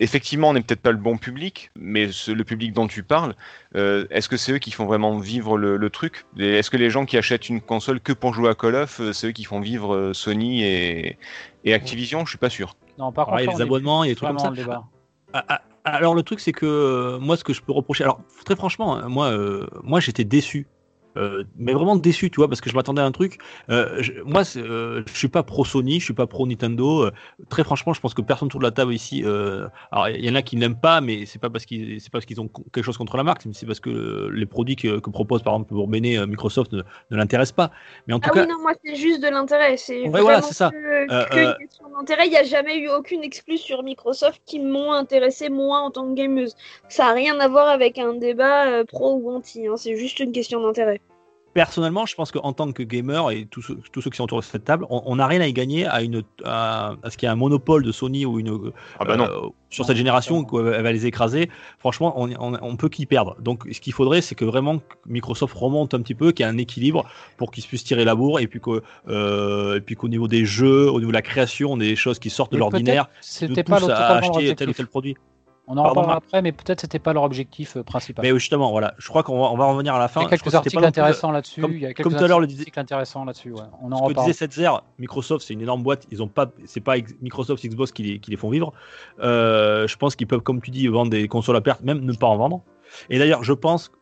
effectivement, 0.00 0.50
on 0.50 0.52
n'est 0.54 0.60
peut-être 0.62 0.80
pas 0.80 0.90
le 0.92 0.96
bon 0.98 1.16
public, 1.18 1.70
mais 1.76 2.10
ce- 2.12 2.30
le 2.30 2.44
public 2.44 2.72
dont 2.72 2.86
tu 2.86 3.02
parles, 3.02 3.34
euh, 3.76 4.06
est-ce 4.10 4.28
que 4.28 4.36
c'est 4.36 4.52
eux 4.52 4.58
qui 4.58 4.70
font 4.70 4.86
vraiment 4.86 5.18
vivre 5.18 5.56
le, 5.58 5.76
le 5.76 5.90
truc? 5.90 6.24
Est-ce 6.38 6.70
que 6.70 6.76
les 6.76 6.90
gens 6.90 7.04
qui 7.06 7.16
achètent 7.18 7.48
une 7.48 7.60
console 7.60 8.00
que 8.00 8.12
pour 8.12 8.34
jouer 8.34 8.48
à 8.50 8.54
Call 8.54 8.74
of, 8.74 9.00
euh, 9.00 9.12
c'est 9.12 9.28
eux 9.28 9.32
qui 9.32 9.44
font 9.44 9.60
vivre 9.60 9.94
euh, 9.94 10.12
Sony 10.14 10.62
et, 10.62 11.18
et 11.64 11.74
Activision? 11.74 12.24
Je 12.24 12.30
suis 12.30 12.38
pas 12.38 12.50
sûr. 12.50 12.74
Non, 12.98 13.12
par 13.12 13.28
Ah, 13.30 13.36
il 13.38 13.40
y 13.40 13.42
a 13.42 13.46
contre, 13.46 13.58
les 13.58 13.62
abonnements, 13.62 14.04
il 14.04 14.08
y 14.08 14.10
a 14.10 14.12
des 14.12 14.16
trucs 14.16 14.28
comme 14.28 14.36
vraiment 14.38 14.54
ça. 14.54 14.56
le 14.60 14.62
débat. 14.64 14.84
Ah, 15.32 15.44
ah, 15.48 15.62
Alors 15.84 16.14
le 16.14 16.22
truc 16.22 16.40
c'est 16.40 16.52
que 16.52 16.66
euh, 16.66 17.18
moi 17.18 17.36
ce 17.36 17.44
que 17.44 17.52
je 17.52 17.62
peux 17.62 17.72
reprocher, 17.72 18.04
alors 18.04 18.20
très 18.44 18.56
franchement, 18.56 18.96
hein, 18.96 19.08
moi 19.08 19.26
euh, 19.32 19.66
moi 19.82 20.00
j'étais 20.00 20.24
déçu, 20.24 20.66
Euh, 21.16 21.44
mais 21.56 21.72
vraiment 21.72 21.96
déçu, 21.96 22.30
tu 22.30 22.36
vois, 22.36 22.48
parce 22.48 22.60
que 22.60 22.70
je 22.70 22.74
m'attendais 22.76 23.02
à 23.02 23.04
un 23.04 23.12
truc. 23.12 23.38
Euh, 23.68 24.00
je- 24.02 24.12
moi 24.22 24.42
euh, 24.56 25.02
je 25.06 25.16
suis 25.16 25.28
pas 25.28 25.42
pro 25.42 25.64
Sony, 25.64 25.98
je 26.00 26.04
suis 26.04 26.14
pas 26.14 26.26
pro 26.26 26.46
Nintendo. 26.46 27.04
euh, 27.06 27.10
très 27.48 27.64
franchement, 27.64 27.92
je 27.92 28.00
pense 28.00 28.14
que 28.14 28.22
personne 28.22 28.46
autour 28.46 28.60
de 28.60 28.64
la 28.64 28.70
table 28.70 28.94
ici, 28.94 29.24
alors 29.90 30.08
il 30.08 30.24
y 30.24 30.30
en 30.30 30.34
a 30.34 30.42
qui 30.42 30.56
n'aiment 30.56 30.78
pas, 30.78 31.00
mais 31.00 31.26
c'est 31.26 31.38
pas 31.38 31.50
parce 31.50 31.64
qu'ils 31.66 32.00
c'est 32.00 32.10
pas 32.10 32.18
parce 32.18 32.26
qu'ils 32.26 32.40
ont 32.40 32.48
quelque 32.48 32.82
chose 32.84 32.96
contre 32.96 33.16
la 33.16 33.24
marque, 33.24 33.42
c'est 33.52 33.66
parce 33.66 33.80
que 33.80 34.30
les 34.32 34.46
produits 34.46 34.76
que, 34.76 34.98
que 35.00 35.10
propose 35.10 35.42
par 35.42 35.54
exemple 35.54 35.68
pour 35.74 35.88
Bene, 35.88 36.26
Microsoft 36.26 36.72
ne, 36.72 36.82
ne 37.10 37.16
l'intéressent 37.16 37.56
pas. 37.56 37.70
Mais 38.06 38.14
en 38.14 38.20
tout 38.20 38.30
Ah 38.30 38.30
cas, 38.30 38.42
oui, 38.42 38.46
non, 38.46 38.58
moi 38.60 38.72
c'est 38.84 38.94
juste 38.96 39.20
de 39.22 39.28
l'intérêt. 39.28 39.76
C'est 39.76 40.08
Ouais, 40.08 40.10
vraiment 40.10 40.22
voilà, 40.22 40.42
c'est 40.42 40.54
ça. 40.54 40.70
que, 40.70 41.56
question 41.58 41.88
d'intérêt. 41.90 42.26
Il 42.26 42.30
n'y 42.30 42.36
a 42.36 42.44
jamais 42.44 42.78
eu 42.78 42.88
aucune 42.90 43.22
exclue 43.22 43.56
sur 43.58 43.82
Microsoft 43.82 44.42
qui 44.46 44.58
m'ont 44.60 44.92
intéressé 44.92 45.48
moi 45.48 45.80
en 45.80 45.90
tant 45.90 46.06
que 46.08 46.14
gameuse. 46.14 46.54
Ça 46.88 47.04
n'a 47.06 47.12
rien 47.14 47.38
à 47.40 47.48
voir 47.48 47.68
avec 47.68 47.98
un 47.98 48.14
débat 48.14 48.84
pro 48.86 49.14
ou 49.16 49.30
anti. 49.30 49.66
hein, 49.66 49.76
C'est 49.76 49.96
juste 49.96 50.20
une 50.20 50.32
question 50.32 50.60
d'intérêt. 50.62 50.99
Personnellement, 51.54 52.06
je 52.06 52.14
pense 52.14 52.30
qu'en 52.32 52.52
tant 52.52 52.70
que 52.72 52.82
gamer 52.82 53.30
et 53.30 53.46
tous 53.46 53.62
ceux, 53.62 53.78
tous 53.92 54.02
ceux 54.02 54.10
qui 54.10 54.16
sont 54.16 54.24
autour 54.24 54.38
de 54.40 54.44
cette 54.44 54.64
table, 54.64 54.86
on 54.90 55.16
n'a 55.16 55.26
rien 55.26 55.40
à 55.40 55.46
y 55.46 55.52
gagner 55.52 55.86
à, 55.86 56.02
une, 56.02 56.22
à, 56.44 56.94
à 57.02 57.10
ce 57.10 57.16
qu'il 57.16 57.26
y 57.26 57.30
ait 57.30 57.32
un 57.32 57.36
monopole 57.36 57.82
de 57.82 57.92
Sony 57.92 58.24
ou 58.26 58.38
une, 58.38 58.72
Ah 58.98 59.04
bah 59.04 59.16
non. 59.16 59.24
euh, 59.24 59.48
sur 59.70 59.84
cette 59.84 59.96
génération 59.96 60.44
qu'elle 60.44 60.82
va 60.82 60.92
les 60.92 61.06
écraser. 61.06 61.48
Franchement, 61.78 62.14
on, 62.16 62.30
on, 62.38 62.58
on 62.60 62.76
peut 62.76 62.88
qu'y 62.88 63.06
perdre. 63.06 63.36
Donc, 63.40 63.64
ce 63.72 63.80
qu'il 63.80 63.92
faudrait, 63.92 64.20
c'est 64.20 64.34
que 64.34 64.44
vraiment 64.44 64.80
Microsoft 65.06 65.56
remonte 65.56 65.94
un 65.94 66.00
petit 66.02 66.14
peu, 66.14 66.32
qu'il 66.32 66.44
y 66.44 66.48
ait 66.48 66.52
un 66.52 66.58
équilibre 66.58 67.04
pour 67.36 67.50
qu'ils 67.50 67.64
puissent 67.64 67.84
tirer 67.84 68.04
la 68.04 68.14
bourre 68.14 68.40
et 68.40 68.46
puis 68.46 68.60
que, 68.60 68.82
euh, 69.08 69.76
et 69.76 69.80
puis 69.80 69.94
qu'au 69.96 70.08
niveau 70.08 70.28
des 70.28 70.44
jeux, 70.44 70.90
au 70.90 70.98
niveau 70.98 71.10
de 71.10 71.16
la 71.16 71.22
création, 71.22 71.72
on 71.72 71.80
ait 71.80 71.88
des 71.88 71.96
choses 71.96 72.18
qui 72.18 72.30
sortent 72.30 72.52
de 72.52 72.58
l'ordinaire. 72.58 73.08
pas 73.64 73.78
à 73.92 74.18
acheter 74.18 74.54
tel 74.56 74.68
ou 74.70 74.72
tel 74.72 74.86
produit. 74.86 75.16
On 75.72 75.76
en 75.78 75.84
reparlera 75.84 76.16
après, 76.16 76.42
mais 76.42 76.50
peut-être 76.52 76.80
c'était 76.80 76.98
pas 76.98 77.12
leur 77.12 77.22
objectif 77.22 77.76
euh, 77.76 77.82
principal. 77.84 78.24
Mais 78.24 78.32
justement, 78.38 78.70
voilà, 78.72 78.94
je 78.98 79.06
crois 79.08 79.22
qu'on 79.22 79.40
va, 79.40 79.46
on 79.52 79.56
va 79.56 79.66
revenir 79.66 79.94
à 79.94 79.98
la 80.00 80.08
fin. 80.08 80.20
il 80.20 80.24
y 80.24 80.26
a 80.26 80.30
quelques 80.30 80.54
articles 80.54 80.84
intéressants 80.84 81.30
là-dessus. 81.30 81.60
comme- 81.60 81.72
il 81.72 81.78
y 81.80 81.86
a 81.86 81.94
comme 81.94 82.06
quelques 82.06 82.18
tout 82.18 82.24
à 82.24 82.26
l'heure 82.28 82.40
le 82.40 82.46
disait- 82.48 82.62
articles 82.62 82.80
intéressants 82.80 83.24
là-dessus. 83.24 83.52
ouais. 83.52 83.60
On 83.80 83.92
en 83.92 83.96
Ce 83.96 84.02
que 84.02 84.08
reparle. 84.08 84.26
disait 84.26 84.38
Setzer, 84.38 84.70
Microsoft, 84.98 85.46
c'est 85.46 85.54
une 85.54 85.60
énorme 85.62 85.82
boîte. 85.84 86.06
Ils 86.10 86.22
ont 86.22 86.28
pas, 86.28 86.46
c'est 86.64 86.80
pas 86.80 86.96
Microsoft, 87.22 87.64
Xbox 87.64 87.92
qui 87.92 88.02
les, 88.02 88.18
qui 88.18 88.30
les 88.32 88.36
font 88.36 88.50
vivre. 88.50 88.72
Euh, 89.22 89.86
je 89.86 89.96
pense 89.96 90.16
qu'ils 90.16 90.26
peuvent, 90.26 90.40
comme 90.40 90.60
tu 90.60 90.70
dis, 90.70 90.86
vendre 90.88 91.10
des 91.10 91.28
consoles 91.28 91.56
à 91.56 91.60
perte, 91.60 91.82
même 91.82 92.00
ne 92.00 92.12
pas 92.12 92.26
en 92.26 92.36
vendre. 92.36 92.62
Et 93.08 93.18
d'ailleurs, 93.18 93.44
je 93.44 93.52
pense, 93.52 93.92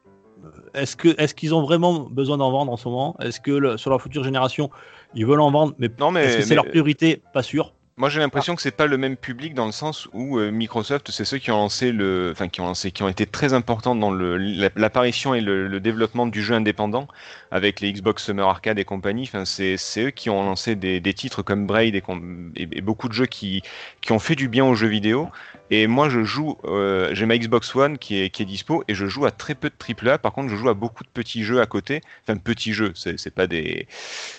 euh, 0.44 0.48
est-ce 0.74 0.96
que, 0.96 1.08
est-ce 1.20 1.34
qu'ils 1.34 1.54
ont 1.54 1.62
vraiment 1.62 2.00
besoin 2.10 2.38
d'en 2.38 2.50
vendre 2.50 2.72
en 2.72 2.76
ce 2.76 2.88
moment? 2.88 3.16
Est-ce 3.20 3.40
que 3.40 3.50
le- 3.50 3.76
sur 3.76 3.90
la 3.90 3.98
future 3.98 4.24
génération, 4.24 4.70
ils 5.14 5.26
veulent 5.26 5.40
en 5.40 5.50
vendre, 5.50 5.74
mais, 5.78 5.90
Non, 6.00 6.10
mais- 6.10 6.24
est-ce 6.24 6.36
que 6.38 6.42
c'est 6.44 6.54
leur 6.54 6.66
priorité? 6.66 7.22
Pas 7.34 7.42
sûr. 7.42 7.74
Moi, 7.98 8.10
j'ai 8.10 8.20
l'impression 8.20 8.54
que 8.54 8.62
c'est 8.62 8.70
pas 8.70 8.86
le 8.86 8.96
même 8.96 9.16
public 9.16 9.54
dans 9.54 9.66
le 9.66 9.72
sens 9.72 10.06
où 10.12 10.38
euh, 10.38 10.52
Microsoft, 10.52 11.10
c'est 11.10 11.24
ceux 11.24 11.38
qui 11.38 11.50
ont 11.50 11.56
lancé 11.56 11.90
le, 11.90 12.30
enfin 12.30 12.46
qui 12.46 12.60
ont 12.60 12.66
lancé, 12.66 12.92
qui 12.92 13.02
ont 13.02 13.08
été 13.08 13.26
très 13.26 13.54
importants 13.54 13.96
dans 13.96 14.12
l'apparition 14.12 15.34
et 15.34 15.40
le, 15.40 15.66
le 15.66 15.80
développement 15.80 16.28
du 16.28 16.40
jeu 16.40 16.54
indépendant 16.54 17.08
avec 17.50 17.80
les 17.80 17.92
Xbox 17.92 18.24
Summer 18.24 18.46
Arcade 18.48 18.78
et 18.78 18.84
compagnie. 18.84 19.24
Enfin, 19.24 19.44
c'est 19.44 19.76
eux 19.98 20.10
qui 20.10 20.30
ont 20.30 20.44
lancé 20.44 20.76
des, 20.76 21.00
des 21.00 21.12
titres 21.12 21.42
comme 21.42 21.66
Braid 21.66 21.96
et, 21.96 22.00
com- 22.00 22.52
et, 22.54 22.68
et 22.70 22.80
beaucoup 22.82 23.08
de 23.08 23.14
jeux 23.14 23.26
qui 23.26 23.62
qui 24.00 24.12
ont 24.12 24.20
fait 24.20 24.36
du 24.36 24.46
bien 24.48 24.64
aux 24.64 24.76
jeux 24.76 24.86
vidéo. 24.86 25.28
Et 25.70 25.86
moi, 25.86 26.08
je 26.08 26.24
joue, 26.24 26.56
euh, 26.64 27.10
j'ai 27.12 27.26
ma 27.26 27.36
Xbox 27.36 27.74
One 27.76 27.98
qui 27.98 28.22
est 28.22 28.30
qui 28.30 28.42
est 28.42 28.46
dispo 28.46 28.84
et 28.88 28.94
je 28.94 29.06
joue 29.06 29.26
à 29.26 29.30
très 29.30 29.54
peu 29.54 29.70
de 29.70 29.74
AAA. 29.74 30.18
Par 30.18 30.32
contre, 30.32 30.48
je 30.48 30.56
joue 30.56 30.68
à 30.68 30.74
beaucoup 30.74 31.04
de 31.04 31.08
petits 31.08 31.44
jeux 31.44 31.60
à 31.60 31.66
côté. 31.66 32.00
Enfin, 32.22 32.38
petits 32.38 32.72
jeux, 32.72 32.92
c'est 32.94 33.34
pas 33.34 33.46
des 33.46 33.86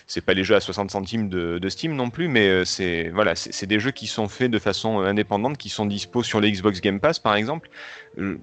c'est 0.08 0.22
pas 0.22 0.34
les 0.34 0.44
jeux 0.44 0.56
à 0.56 0.60
60 0.60 0.90
centimes 0.90 1.30
de, 1.30 1.70
Steam 1.70 1.96
non 1.96 2.10
plus, 2.10 2.28
mais 2.28 2.48
euh, 2.48 2.66
c'est 2.66 3.10
voilà, 3.10 3.36
c'est 3.36 3.68
des 3.68 3.80
jeux 3.80 3.92
qui 3.92 4.08
sont 4.08 4.28
faits 4.28 4.50
de 4.50 4.60
façon 4.60 5.00
indépendante, 5.02 5.58
qui 5.58 5.70
sont 5.70 5.86
dispo 5.86 6.24
sur 6.24 6.42
les 6.42 6.52
Xbox 6.52 6.82
Game 6.82 7.00
Pass 7.00 7.20
par 7.20 7.36
exemple. 7.36 7.70
Euh, 8.18 8.40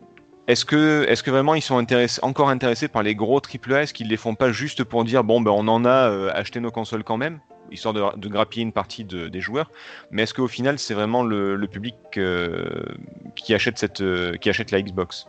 Est-ce 0.47 0.65
que, 0.65 1.05
est-ce 1.09 1.25
que 1.25 1.33
vraiment 1.33 1.57
ils 1.57 1.63
sont 1.63 1.85
encore 2.23 2.51
intéressés 2.51 2.87
par 2.87 3.03
les 3.03 3.17
gros 3.17 3.41
AAA 3.41 3.83
Est-ce 3.83 3.95
qu'ils 3.95 4.09
les 4.09 4.17
font 4.17 4.37
pas 4.37 4.53
juste 4.53 4.85
pour 4.85 5.05
dire 5.05 5.25
bon 5.25 5.41
ben 5.41 5.51
on 5.51 5.67
en 5.67 5.85
a 5.85 6.09
euh, 6.11 6.31
acheté 6.33 6.61
nos 6.61 6.71
consoles 6.71 7.03
quand 7.03 7.17
même, 7.17 7.41
histoire 7.71 7.95
de, 7.95 8.29
grappiller 8.29 8.63
une 8.63 8.73
partie 8.73 9.05
de- 9.05 9.29
des 9.29 9.41
joueurs. 9.41 9.71
Mais 10.11 10.23
est-ce 10.23 10.35
qu'au 10.35 10.49
final 10.49 10.79
c'est 10.79 10.95
vraiment 10.95 11.23
le, 11.23 11.57
le 11.57 11.69
public 11.69 11.97
euh, 12.17 12.83
qui 13.35 13.55
achète 13.55 13.79
cette, 13.79 14.01
euh, 14.01 14.37
qui 14.37 14.49
achète 14.51 14.71
la 14.71 14.83
Xbox? 14.83 15.27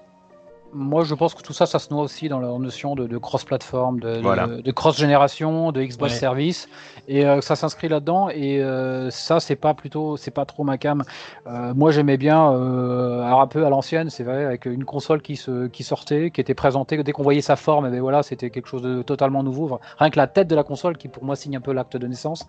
Moi, 0.74 1.03
je 1.03 1.15
pense 1.15 1.34
que 1.34 1.41
tout 1.41 1.53
ça, 1.53 1.65
ça 1.65 1.80
se 1.80 1.93
noie 1.93 2.03
aussi 2.03 2.30
dans 2.30 2.39
leur 2.39 2.59
notion 2.59 2.95
de, 2.95 3.07
de 3.07 3.18
cross-platform, 3.18 3.99
de, 3.99 4.20
Voilà. 4.22 4.47
de, 4.47 4.61
de 4.61 4.72
cross-génération, 4.72 5.72
de 5.72 5.82
Xbox 5.82 6.13
Ouais. 6.13 6.20
Service, 6.20 6.68
et 7.07 7.26
euh, 7.26 7.41
ça 7.41 7.55
s'inscrit 7.55 7.88
là-dedans. 7.88 8.30
Et 8.30 8.61
euh, 8.61 9.09
ça, 9.09 9.39
c'est 9.39 9.55
pas 9.55 9.74
plutôt, 9.74 10.18
c'est 10.18 10.32
pas 10.32 10.45
trop 10.45 10.63
ma 10.63 10.78
cam. 10.78 11.03
Euh, 11.47 11.74
moi, 11.74 11.91
j'aimais 11.91 12.18
bien, 12.18 12.51
euh, 12.51 13.22
alors 13.22 13.41
un 13.41 13.47
peu 13.47 13.65
à 13.65 13.70
l'ancienne, 13.70 14.09
c'est 14.09 14.24
vrai, 14.24 14.43
avec 14.45 14.65
une 14.65 14.84
console 14.86 15.22
qui 15.22 15.36
se, 15.38 15.68
qui 15.68 15.84
sortait, 15.84 16.32
qui 16.32 16.41
était 16.41 16.53
présentée. 16.53 17.01
Dès 17.01 17.11
qu'on 17.11 17.24
voyait 17.24 17.41
sa 17.41 17.55
forme, 17.55 17.86
et 17.88 17.89
ben 17.89 18.01
voilà, 18.01 18.22
c'était 18.24 18.49
quelque 18.49 18.68
chose 18.68 18.82
de 18.82 19.01
totalement 19.01 19.43
nouveau. 19.43 19.80
Rien 19.99 20.09
que 20.09 20.18
la 20.18 20.28
tête 20.28 20.47
de 20.47 20.55
la 20.55 20.63
console, 20.63 20.97
qui 20.97 21.07
pour 21.07 21.24
moi 21.24 21.36
signe 21.36 21.55
un 21.57 21.61
peu 21.61 21.72
l'acte 21.74 21.95
de 21.97 22.07
naissance. 22.07 22.45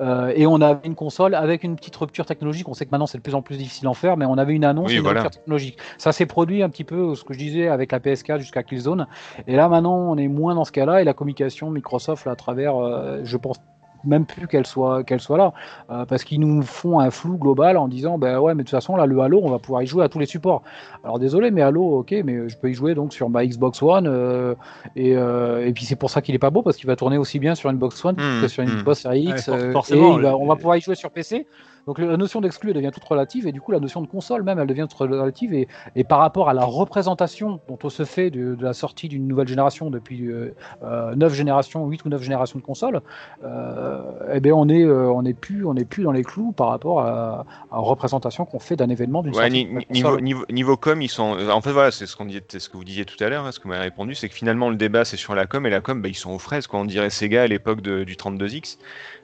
Euh, 0.00 0.32
et 0.36 0.46
on 0.46 0.60
avait 0.60 0.80
une 0.86 0.94
console 0.94 1.34
avec 1.34 1.64
une 1.64 1.76
petite 1.76 1.96
rupture 1.96 2.26
technologique. 2.26 2.68
On 2.68 2.74
sait 2.74 2.86
que 2.86 2.90
maintenant 2.90 3.06
c'est 3.06 3.18
de 3.18 3.22
plus 3.22 3.34
en 3.34 3.42
plus 3.42 3.56
difficile 3.58 3.84
d'en 3.84 3.94
faire, 3.94 4.16
mais 4.16 4.24
on 4.26 4.38
avait 4.38 4.54
une 4.54 4.64
annonce, 4.64 4.88
Oui, 4.88 4.94
et 4.94 4.96
une 4.96 5.02
voilà. 5.02 5.22
rupture 5.22 5.40
technologique. 5.40 5.78
Ça 5.98 6.12
s'est 6.12 6.26
produit 6.26 6.62
un 6.62 6.68
petit 6.68 6.84
peu, 6.84 7.14
ce 7.14 7.24
que 7.24 7.32
je 7.34 7.38
disais, 7.38 7.55
avec 7.68 7.92
la 7.92 7.98
PS4 8.00 8.38
jusqu'à 8.38 8.62
Killzone. 8.62 9.06
Et 9.46 9.56
là 9.56 9.68
maintenant, 9.68 9.96
on 9.96 10.16
est 10.16 10.28
moins 10.28 10.54
dans 10.54 10.64
ce 10.64 10.72
cas-là. 10.72 11.00
Et 11.00 11.04
la 11.04 11.14
communication 11.14 11.70
Microsoft, 11.70 12.26
là, 12.26 12.32
à 12.32 12.36
travers, 12.36 12.76
euh, 12.76 13.20
je 13.24 13.36
pense 13.36 13.56
même 14.04 14.24
plus 14.26 14.46
qu'elle 14.46 14.66
soit 14.66 15.02
qu'elle 15.02 15.18
soit 15.20 15.38
là 15.38 15.52
Euh, 15.90 16.04
parce 16.04 16.22
qu'ils 16.22 16.38
nous 16.38 16.62
font 16.62 17.00
un 17.00 17.10
flou 17.10 17.38
global 17.38 17.76
en 17.76 17.88
disant 17.88 18.18
ben 18.18 18.38
ouais 18.38 18.54
mais 18.54 18.62
de 18.62 18.68
toute 18.68 18.70
façon 18.76 18.94
là 18.94 19.04
le 19.04 19.18
Halo 19.18 19.40
on 19.42 19.50
va 19.50 19.58
pouvoir 19.58 19.82
y 19.82 19.86
jouer 19.86 20.04
à 20.04 20.08
tous 20.08 20.20
les 20.20 20.26
supports 20.26 20.62
alors 21.02 21.18
désolé 21.18 21.50
mais 21.50 21.62
Halo 21.62 21.82
ok 22.00 22.14
mais 22.24 22.48
je 22.48 22.56
peux 22.56 22.70
y 22.70 22.74
jouer 22.74 22.94
donc 22.94 23.12
sur 23.12 23.28
ma 23.30 23.44
Xbox 23.44 23.82
One 23.82 24.06
euh, 24.06 24.54
et, 24.94 25.16
euh, 25.16 25.66
et 25.66 25.72
puis 25.72 25.84
c'est 25.86 25.96
pour 25.96 26.10
ça 26.10 26.22
qu'il 26.22 26.36
est 26.36 26.38
pas 26.38 26.50
beau 26.50 26.62
parce 26.62 26.76
qu'il 26.76 26.86
va 26.86 26.94
tourner 26.94 27.18
aussi 27.18 27.40
bien 27.40 27.56
sur 27.56 27.68
une 27.70 27.78
Box 27.78 28.04
One 28.04 28.14
Hmm, 28.16 28.42
que 28.42 28.48
sur 28.48 28.62
une 28.62 28.70
hmm. 28.70 28.76
Xbox 28.76 29.00
Series 29.00 29.26
Ouais, 29.26 29.32
X 29.32 29.46
for- 29.46 29.58
forcément, 29.72 30.18
et 30.20 30.22
va- 30.22 30.36
on 30.36 30.46
va 30.46 30.54
pouvoir 30.54 30.76
y 30.76 30.80
jouer 30.82 30.94
sur 30.94 31.10
PC 31.10 31.46
Donc 31.86 31.98
la 32.00 32.16
notion 32.16 32.40
d'exclu 32.40 32.72
devient 32.72 32.90
toute 32.92 33.04
relative 33.04 33.46
et 33.46 33.52
du 33.52 33.60
coup 33.60 33.70
la 33.70 33.78
notion 33.78 34.00
de 34.02 34.08
console 34.08 34.42
même 34.42 34.58
elle 34.58 34.66
devient 34.66 34.86
toute 34.90 34.98
relative 34.98 35.54
et, 35.54 35.68
et 35.94 36.02
par 36.02 36.18
rapport 36.18 36.48
à 36.48 36.54
la 36.54 36.64
représentation 36.64 37.60
dont 37.68 37.78
on 37.84 37.88
se 37.88 38.04
fait 38.04 38.30
de, 38.30 38.56
de 38.56 38.64
la 38.64 38.72
sortie 38.72 39.08
d'une 39.08 39.28
nouvelle 39.28 39.46
génération 39.46 39.88
depuis 39.90 40.26
euh, 40.26 40.52
euh, 40.82 41.14
9 41.14 41.32
générations, 41.32 41.86
8 41.86 42.04
ou 42.04 42.08
9 42.08 42.22
générations 42.22 42.58
de 42.58 42.64
consoles, 42.64 43.00
euh, 43.44 44.00
eh 44.32 44.40
bien 44.40 44.54
on 44.54 44.68
est 44.68 44.82
euh, 44.84 45.08
on 45.10 45.24
est 45.24 45.34
plus 45.34 45.64
on 45.64 45.76
est 45.76 45.84
plus 45.84 46.02
dans 46.02 46.12
les 46.12 46.24
clous 46.24 46.52
par 46.52 46.68
rapport 46.68 47.00
à, 47.00 47.40
à 47.70 47.76
la 47.76 47.78
représentation 47.78 48.44
qu'on 48.44 48.58
fait 48.58 48.76
d'un 48.76 48.88
événement 48.88 49.22
d'une 49.22 49.34
Ouais, 49.36 49.48
ni- 49.50 49.66
niveau, 49.66 50.08
console. 50.08 50.22
niveau, 50.22 50.44
niveau 50.50 50.76
com, 50.76 51.00
ils 51.02 51.08
sont. 51.08 51.36
En 51.50 51.60
fait, 51.60 51.72
voilà, 51.72 51.90
c'est 51.90 52.06
ce, 52.06 52.16
qu'on 52.16 52.28
ce 52.28 52.68
que 52.68 52.76
vous 52.76 52.84
disiez 52.84 53.04
tout 53.04 53.22
à 53.22 53.28
l'heure, 53.28 53.44
hein, 53.44 53.52
ce 53.52 53.58
que 53.58 53.64
vous 53.64 53.70
m'avez 53.70 53.82
répondu, 53.82 54.14
c'est 54.14 54.28
que 54.28 54.34
finalement, 54.34 54.70
le 54.70 54.76
débat, 54.76 55.04
c'est 55.04 55.16
sur 55.16 55.34
la 55.34 55.46
com, 55.46 55.66
et 55.66 55.70
la 55.70 55.80
com, 55.80 56.00
bah, 56.02 56.08
ils 56.08 56.14
sont 56.16 56.30
aux 56.30 56.38
fraises, 56.38 56.66
quoi. 56.66 56.80
On 56.80 56.84
dirait 56.84 57.10
Sega 57.10 57.42
à 57.42 57.46
l'époque 57.46 57.80
du 57.80 58.16
32X. 58.16 58.78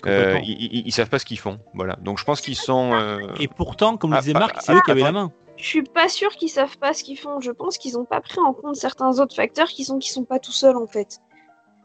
Euh, 0.07 0.25
Complètement. 0.25 0.41
ils, 0.47 0.69
ils- 0.75 0.87
ils 0.87 0.93
savent 0.93 1.09
pas 1.09 1.19
ce 1.19 1.25
qu'ils 1.25 1.39
font. 1.39 1.59
Voilà. 1.75 1.97
Donc, 2.03 2.19
je 2.19 2.25
pense 2.25 2.41
qu'ils 2.41 2.52
sont. 2.55 2.93
euh, 2.93 3.21
Et 3.41 3.49
pourtant, 3.49 3.97
comme 3.97 4.11
le 4.11 4.17
Ah, 4.17 4.21
disait 4.21 4.33
ah, 4.37 4.41
Marc, 4.41 4.57
c'est 4.61 4.73
ah, 4.73 4.77
eux 4.77 4.81
qui 4.85 4.91
avaient 4.91 5.03
la 5.03 5.13
main. 5.13 5.33
Je 5.57 5.65
suis 5.65 5.83
pas 5.83 6.09
sûre 6.09 6.31
qu'ils 6.31 6.49
savent 6.51 6.79
pas 6.79 6.93
ce 6.93 7.05
qu'ils 7.05 7.19
font. 7.19 7.41
Je 7.41 7.53
pense 7.53 7.79
qu'ils 7.79 7.99
ont 7.99 8.05
pas 8.05 8.21
pris 8.21 8.41
en 8.41 8.53
compte 8.53 8.77
certains 8.77 9.21
autres 9.21 9.35
facteurs 9.35 9.69
qui 9.69 9.85
sont 9.85 9.99
qui 9.99 10.11
sont 10.11 10.25
pas 10.25 10.39
tout 10.39 10.53
seuls 10.53 10.77
en 10.77 10.87
fait. 10.87 11.21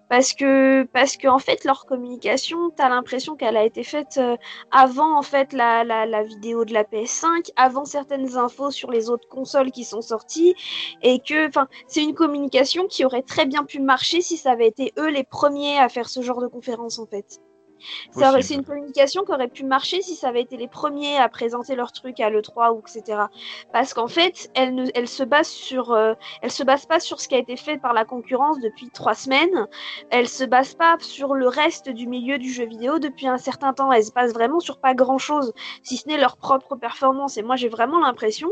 Parce 0.10 0.32
que 0.32 0.84
parce 0.84 1.18
que 1.18 1.28
en 1.28 1.38
fait 1.38 1.66
leur 1.66 1.86
communication, 1.86 2.70
t'as 2.70 2.88
l'impression 2.88 3.36
qu'elle 3.36 3.58
a 3.58 3.66
été 3.66 3.84
faite 3.84 4.18
euh, 4.18 4.38
avant 4.72 5.18
en 5.18 5.22
fait 5.22 5.52
la, 5.52 5.84
la, 5.84 6.06
la 6.06 6.24
vidéo 6.24 6.64
de 6.64 6.74
la 6.74 6.86
PS5, 6.86 7.50
avant 7.58 7.84
certaines 7.84 8.38
infos 8.38 8.72
sur 8.72 8.90
les 8.90 9.10
autres 9.10 9.28
consoles 9.28 9.70
qui 9.72 9.84
sont 9.84 10.02
sorties, 10.02 10.56
et 11.02 11.20
que 11.20 11.50
enfin 11.50 11.68
c'est 11.88 12.04
une 12.04 12.16
communication 12.16 12.88
qui 12.88 13.04
aurait 13.04 13.22
très 13.22 13.46
bien 13.46 13.66
pu 13.66 13.82
marcher 13.82 14.22
si 14.22 14.38
ça 14.38 14.52
avait 14.52 14.68
été 14.68 14.94
eux 14.98 15.10
les 15.10 15.26
premiers 15.26 15.78
à 15.78 15.90
faire 15.90 16.08
ce 16.08 16.22
genre 16.22 16.42
de 16.42 16.48
conférence 16.48 17.00
en 17.00 17.06
fait. 17.06 17.42
C'est 18.12 18.54
une 18.54 18.64
communication 18.64 19.24
qui 19.24 19.32
aurait 19.32 19.48
pu 19.48 19.64
marcher 19.64 20.02
si 20.02 20.16
ça 20.16 20.30
avait 20.30 20.42
été 20.42 20.58
les 20.58 20.68
premiers 20.68 21.18
à 21.18 21.30
présenter 21.30 21.76
leur 21.76 21.92
truc 21.92 22.20
à 22.20 22.30
l'E3 22.30 22.74
ou 22.74 22.80
etc. 22.80 23.24
Parce 23.74 23.94
qu'en 23.94 24.08
fait, 24.08 24.50
elle, 24.56 24.76
ne, 24.76 24.86
elle 24.96 25.08
se 25.08 25.24
base 25.24 25.48
sur, 25.48 25.92
euh, 25.92 26.14
elle 26.42 26.52
se 26.52 26.64
base 26.64 26.86
pas 26.86 27.00
sur 27.00 27.20
ce 27.20 27.28
qui 27.28 27.36
a 27.36 27.40
été 27.40 27.56
fait 27.58 27.78
par 27.78 27.94
la 27.94 28.06
concurrence 28.06 28.60
depuis 28.60 28.90
trois 28.90 29.16
semaines. 29.16 29.68
Elle 30.10 30.28
se 30.28 30.44
base 30.44 30.74
pas 30.74 30.98
sur 31.00 31.34
le 31.34 31.48
reste 31.48 31.90
du 31.90 32.08
milieu 32.08 32.38
du 32.38 32.52
jeu 32.52 32.66
vidéo 32.66 33.00
depuis 33.00 33.28
un 33.28 33.38
certain 33.38 33.74
temps. 33.74 33.92
Elle 33.92 34.04
se 34.04 34.12
base 34.12 34.34
vraiment 34.34 34.60
sur 34.60 34.80
pas 34.80 34.94
grand 34.94 35.18
chose, 35.18 35.54
si 35.84 35.98
ce 35.98 36.08
n'est 36.08 36.18
leur 36.18 36.38
propre 36.38 36.76
performance. 36.76 37.38
Et 37.38 37.44
moi, 37.44 37.56
j'ai 37.56 37.70
vraiment 37.70 38.00
l'impression 38.00 38.50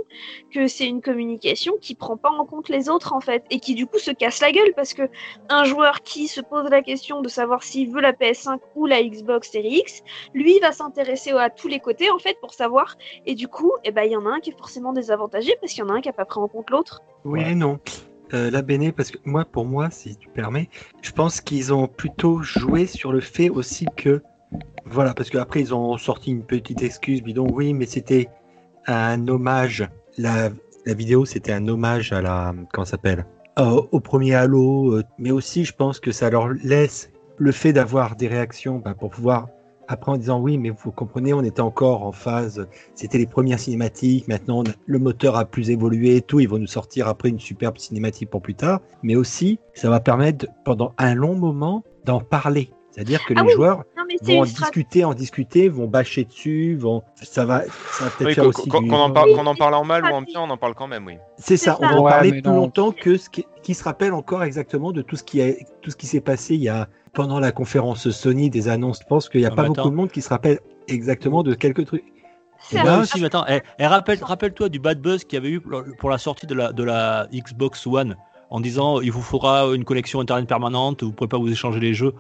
que 0.51 0.67
c'est 0.67 0.87
une 0.87 1.01
communication 1.01 1.73
qui 1.81 1.95
prend 1.95 2.17
pas 2.17 2.29
en 2.29 2.45
compte 2.45 2.69
les 2.69 2.89
autres 2.89 3.13
en 3.13 3.21
fait 3.21 3.43
et 3.49 3.59
qui 3.59 3.75
du 3.75 3.85
coup 3.85 3.99
se 3.99 4.11
casse 4.11 4.41
la 4.41 4.51
gueule 4.51 4.73
parce 4.75 4.93
que 4.93 5.09
un 5.49 5.63
joueur 5.63 6.01
qui 6.01 6.27
se 6.27 6.41
pose 6.41 6.69
la 6.69 6.81
question 6.81 7.21
de 7.21 7.29
savoir 7.29 7.63
s'il 7.63 7.91
veut 7.91 8.01
la 8.01 8.13
PS5 8.13 8.59
ou 8.75 8.85
la 8.85 9.01
Xbox 9.03 9.14
Series 9.43 9.79
X, 9.79 10.01
lui 10.33 10.59
va 10.59 10.71
s'intéresser 10.71 11.31
à 11.31 11.49
tous 11.49 11.67
les 11.67 11.79
côtés 11.79 12.09
en 12.11 12.19
fait 12.19 12.37
pour 12.41 12.53
savoir. 12.53 12.97
Et 13.25 13.35
du 13.35 13.47
coup, 13.47 13.71
eh 13.83 13.91
ben 13.91 14.03
il 14.03 14.11
y 14.11 14.15
en 14.15 14.25
a 14.25 14.29
un 14.29 14.39
qui 14.39 14.49
est 14.51 14.57
forcément 14.57 14.93
désavantagé 14.93 15.55
parce 15.61 15.73
qu'il 15.73 15.83
y 15.83 15.87
en 15.87 15.89
a 15.89 15.97
un 15.97 16.01
qui 16.01 16.09
a 16.09 16.13
pas 16.13 16.25
pris 16.25 16.39
en 16.39 16.47
compte 16.47 16.69
l'autre. 16.69 17.01
Oui 17.23 17.41
et 17.41 17.55
non. 17.55 17.79
Euh, 18.33 18.49
la 18.49 18.63
Béné, 18.63 18.91
parce 18.91 19.11
que 19.11 19.19
moi, 19.23 19.45
pour 19.45 19.65
moi, 19.65 19.91
si 19.91 20.17
tu 20.17 20.29
permets, 20.29 20.69
je 21.01 21.11
pense 21.11 21.41
qu'ils 21.41 21.71
ont 21.73 21.87
plutôt 21.87 22.41
joué 22.41 22.87
sur 22.87 23.11
le 23.11 23.21
fait 23.21 23.49
aussi 23.49 23.85
que, 23.95 24.23
voilà, 24.85 25.13
parce 25.13 25.29
qu'après 25.29 25.61
ils 25.61 25.75
ont 25.75 25.95
sorti 25.97 26.31
une 26.31 26.43
petite 26.43 26.81
excuse 26.81 27.21
bidon, 27.21 27.47
oui, 27.51 27.73
mais 27.73 27.85
c'était 27.85 28.27
un 28.87 29.27
hommage. 29.27 29.87
La, 30.17 30.49
la 30.85 30.93
vidéo, 30.95 31.25
c'était 31.25 31.51
un 31.51 31.67
hommage 31.67 32.11
à 32.13 32.21
la, 32.21 32.53
comment 32.73 32.85
ça 32.85 32.91
s'appelle, 32.91 33.25
Euh, 33.59 33.81
au 33.91 33.99
premier 33.99 34.33
Halo, 34.33 34.95
euh, 34.95 35.03
mais 35.17 35.31
aussi, 35.31 35.63
je 35.63 35.73
pense 35.73 35.99
que 35.99 36.11
ça 36.11 36.29
leur 36.29 36.49
laisse 36.49 37.11
le 37.37 37.51
fait 37.51 37.73
d'avoir 37.73 38.15
des 38.15 38.27
réactions 38.27 38.79
bah, 38.79 38.93
pour 38.93 39.09
pouvoir 39.09 39.47
après 39.87 40.11
en 40.11 40.17
disant 40.17 40.39
oui, 40.39 40.57
mais 40.57 40.71
vous 40.71 40.91
comprenez, 40.91 41.31
on 41.33 41.43
était 41.43 41.61
encore 41.61 42.03
en 42.07 42.11
phase 42.11 42.67
c'était 42.95 43.19
les 43.19 43.27
premières 43.27 43.59
cinématiques. 43.59 44.27
Maintenant, 44.27 44.59
on 44.61 44.63
a- 44.63 44.73
le 44.87 44.97
moteur 44.99 45.35
a 45.35 45.45
plus 45.45 45.69
évolué 45.69 46.15
et 46.15 46.21
tout. 46.21 46.39
Ils 46.39 46.49
vont 46.49 46.57
nous 46.57 46.65
sortir 46.65 47.07
après 47.07 47.29
une 47.29 47.39
superbe 47.39 47.77
cinématique 47.77 48.29
pour 48.31 48.41
plus 48.41 48.55
tard. 48.55 48.79
Mais 49.03 49.15
aussi, 49.15 49.59
ça 49.75 49.89
va 49.91 49.99
permettre 49.99 50.47
pendant 50.63 50.93
un 50.97 51.13
long 51.13 51.35
moment 51.35 51.83
d'en 52.03 52.19
parler. 52.19 52.71
C'est-à-dire 52.89 53.23
que 53.25 53.33
Ah 53.35 53.41
les 53.41 53.47
oui, 53.49 53.53
joueurs 53.53 53.83
Non 53.97 54.03
vont 54.23 54.41
en 54.41 54.45
discuter, 54.45 55.03
en 55.03 55.13
discuter, 55.13 55.67
vont 55.69 55.85
bâcher 55.87 56.23
dessus, 56.23 56.77
vont. 56.77 57.03
Ça 57.21 57.45
va, 57.45 57.63
ça 57.91 58.05
va 58.05 58.09
peut-être 58.09 58.27
oui, 58.29 58.33
faire 58.33 58.47
aussi. 58.47 58.67
qu'on- 58.69 58.81
du- 58.81 58.89
en 58.91 59.11
parle, 59.11 59.29
Oui, 59.29 59.35
qu'on 59.35 59.45
en 59.45 59.55
parle 59.55 59.73
en 59.75 59.83
mal 59.83 60.03
ou 60.05 60.07
en 60.07 60.21
bien, 60.23 60.39
on 60.41 60.49
en 60.49 60.57
parle 60.57 60.73
quand 60.75 60.87
même, 60.87 61.05
oui. 61.05 61.17
C'est 61.37 61.57
ça. 61.57 61.77
On 61.81 61.87
va 61.87 61.95
en 61.99 62.03
Ouais, 62.05 62.09
parler 62.11 62.31
plus 62.31 62.41
non. 62.43 62.55
longtemps 62.55 62.91
que 62.91 63.17
ce 63.17 63.29
qui, 63.29 63.45
qui 63.61 63.73
se 63.75 63.83
rappelle 63.83 64.13
encore 64.13 64.43
exactement 64.43 64.93
de 64.93 65.01
tout 65.03 65.15
ce 65.17 65.23
qui 65.23 65.41
est 65.41 65.67
tout 65.81 65.91
ce 65.91 65.95
qui 65.97 66.07
s'est 66.07 66.21
passé 66.21 66.55
il 66.55 66.61
y 66.63 66.69
a 66.69 66.87
pendant 67.15 67.39
la 67.39 67.51
conférence 67.51 68.09
Sony 68.11 68.49
des 68.51 68.67
annonces. 68.67 68.99
Je 69.01 69.07
pense 69.07 69.29
qu'il 69.29 69.39
n'y 69.39 69.47
a 69.47 69.51
pas 69.51 69.63
beaucoup 69.63 69.79
attends. 69.81 69.89
de 69.89 69.95
monde 69.95 70.11
qui 70.11 70.21
se 70.21 70.29
rappelle 70.29 70.59
exactement 70.87 71.41
de 71.41 71.55
quelques 71.55 71.85
trucs. 71.85 72.03
Eh 72.71 72.75
ben, 72.75 73.03
mais 73.17 73.25
attends, 73.25 73.45
eh, 73.47 73.61
eh, 73.79 73.87
rappelle, 73.87 74.23
rappelle-toi 74.23 74.69
du 74.69 74.79
bad 74.79 74.99
buzz 75.01 75.23
qu'il 75.23 75.33
y 75.35 75.37
avait 75.37 75.49
eu 75.49 75.61
pour- 75.61 76.09
la 76.09 76.17
sortie 76.17 76.47
de 76.47 76.53
la, 76.53 76.71
de 76.71 76.83
la 76.83 77.27
Xbox 77.33 77.85
One 77.85 78.15
en 78.49 78.59
disant 78.59 79.01
il 79.01 79.11
vous 79.11 79.21
faudra 79.21 79.65
une 79.75 79.83
connexion 79.83 80.19
internet 80.19 80.47
permanente, 80.47 81.03
vous 81.03 81.09
ne 81.09 81.13
pourrez 81.15 81.27
pas 81.27 81.37
vous 81.37 81.51
échanger 81.51 81.79
les 81.79 81.93
jeux. 81.93 82.13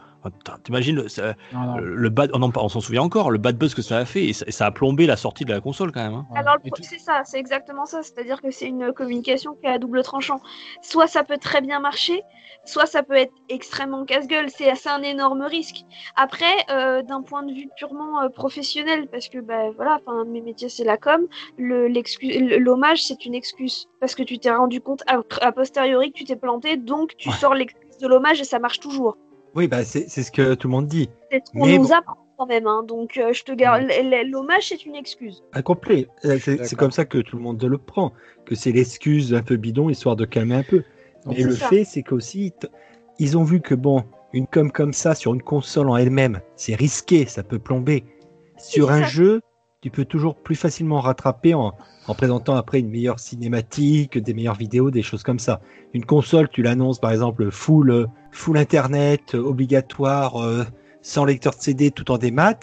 T'imagines, 0.63 0.95
le, 0.95 1.07
ça- 1.07 1.35
Non, 1.53 1.59
non. 1.61 1.77
le 1.77 2.09
bad, 2.09 2.31
on 2.33 2.41
en- 2.41 2.51
on 2.55 2.69
s'en 2.69 2.79
souvient 2.81 3.01
encore, 3.03 3.31
le 3.31 3.37
bad 3.37 3.57
buzz 3.57 3.73
que 3.73 3.81
ça 3.81 3.97
a 3.97 4.05
fait 4.05 4.25
et 4.25 4.33
ça, 4.33 4.45
et 4.47 4.51
ça 4.51 4.65
a 4.65 4.71
plombé 4.71 5.05
la 5.05 5.17
sortie 5.17 5.45
de 5.45 5.51
la 5.51 5.61
console 5.61 5.91
quand 5.91 6.03
même. 6.03 6.13
hein. 6.13 6.25
Alors, 6.35 6.57
c'est 6.81 6.99
ça, 6.99 7.21
c'est 7.25 7.39
exactement 7.39 7.85
ça. 7.85 8.03
C'est-à-dire 8.03 8.41
que 8.41 8.51
c'est 8.51 8.67
une 8.67 8.91
communication 8.93 9.53
qui 9.55 9.65
est 9.67 9.71
à 9.71 9.77
double 9.79 10.03
tranchant. 10.03 10.39
Soit 10.81 11.07
ça 11.07 11.23
peut 11.23 11.37
très 11.37 11.61
bien 11.61 11.79
marcher, 11.79 12.21
soit 12.65 12.85
ça 12.85 13.03
peut 13.03 13.15
être 13.15 13.33
extrêmement 13.49 14.05
casse-gueule. 14.05 14.47
C'est 14.49 14.71
un 14.87 15.01
énorme 15.03 15.43
risque. 15.43 15.77
Après, 16.15 16.45
euh, 16.69 17.01
d'un 17.03 17.21
point 17.21 17.43
de 17.43 17.53
vue 17.53 17.69
purement 17.77 18.21
euh, 18.21 18.29
professionnel, 18.29 19.07
parce 19.11 19.29
que 19.29 19.39
bah, 19.39 19.71
voilà, 19.75 19.99
enfin, 20.01 20.19
un 20.21 20.25
de 20.25 20.29
mes 20.31 20.41
métiers 20.41 20.69
c'est 20.69 20.83
la 20.83 20.97
com, 20.97 21.21
l'hommage 21.57 23.03
c'est 23.03 23.25
une 23.25 23.35
excuse. 23.35 23.87
Parce 23.99 24.15
que 24.15 24.23
tu 24.23 24.37
t'es 24.39 24.51
rendu 24.51 24.81
compte 24.81 25.03
a, 25.07 25.19
a 25.41 25.51
posteriori 25.51 26.11
que 26.11 26.17
tu 26.19 26.23
t'es 26.25 26.35
planté, 26.35 26.77
donc 26.77 27.13
tu 27.17 27.29
Ouais. 27.29 27.35
sors 27.35 27.53
l'excuse 27.55 27.97
de 27.99 28.07
l'hommage 28.07 28.39
et 28.41 28.43
ça 28.43 28.59
marche 28.59 28.79
toujours. 28.79 29.17
Oui, 29.55 29.67
bah 29.67 29.83
c'est 29.85 30.09
c'est 30.09 30.23
ce 30.23 30.31
que 30.31 30.53
tout 30.53 30.67
le 30.67 30.71
monde 30.73 30.87
dit. 30.87 31.09
C'est 31.31 31.41
ce 31.45 31.51
qu'on 31.51 31.65
nous 31.67 31.87
bon. 31.87 31.91
apprend 31.93 32.17
quand 32.37 32.45
même. 32.45 32.67
hein. 32.67 32.83
Donc 32.87 33.17
euh, 33.17 33.31
je 33.33 33.43
te 33.43 33.53
garde, 33.53 33.83
l'hommage 34.29 34.67
c'est 34.69 34.85
une 34.85 34.95
excuse. 34.95 35.43
Incomplet. 35.53 36.07
Euh, 36.25 36.37
C'est 36.39 36.75
comme 36.75 36.91
ça 36.91 37.05
que 37.05 37.19
tout 37.19 37.37
le 37.37 37.43
monde 37.43 37.63
le 37.63 37.77
prend, 37.77 38.11
que 38.45 38.55
c'est 38.55 38.71
l'excuse 38.73 39.33
un 39.33 39.41
peu 39.41 39.55
bidon 39.55 39.89
histoire 39.89 40.15
de 40.15 40.25
calmer 40.25 40.55
un 40.55 40.63
peu. 40.63 40.83
Mais 41.25 41.41
le 41.41 41.55
ça. 41.55 41.67
fait, 41.69 41.85
c'est 41.85 42.03
qu'aussi, 42.03 42.53
ils 43.17 43.37
ont 43.37 43.43
vu 43.43 43.61
que 43.61 43.73
bon, 43.73 44.03
une 44.33 44.45
com 44.45 44.71
comme 44.71 44.93
ça 44.93 45.15
sur 45.15 45.33
une 45.33 45.41
console 45.41 45.89
en 45.89 45.95
elle-même, 45.95 46.41
c'est 46.55 46.75
risqué, 46.75 47.25
ça 47.25 47.41
peut 47.41 47.57
plomber. 47.57 48.03
Sur 48.57 48.91
un 48.91 49.01
ça. 49.01 49.07
jeu, 49.07 49.41
tu 49.85 49.91
peux 49.91 50.05
toujours 50.05 50.35
plus 50.35 50.55
facilement 50.55 50.99
rattraper 50.99 51.53
en, 51.53 51.75
en 52.07 52.15
présentant 52.15 52.55
après 52.55 52.79
une 52.79 52.89
meilleure 52.89 53.19
cinématique, 53.19 54.17
des 54.17 54.33
meilleures 54.33 54.55
vidéos, 54.55 54.89
des 54.89 55.03
choses 55.03 55.21
comme 55.21 55.37
ça. 55.37 55.61
Une 55.93 56.05
console, 56.05 56.49
tu 56.49 56.63
l'annonces 56.63 56.97
par 56.97 57.11
exemple 57.11 57.51
full, 57.51 58.07
full 58.31 58.57
internet, 58.57 59.35
obligatoire, 59.35 60.43
euh, 60.43 60.63
sans 61.03 61.23
lecteur 61.23 61.53
de 61.53 61.61
CD, 61.61 61.91
tout 61.91 62.09
en 62.09 62.17
démat. 62.17 62.57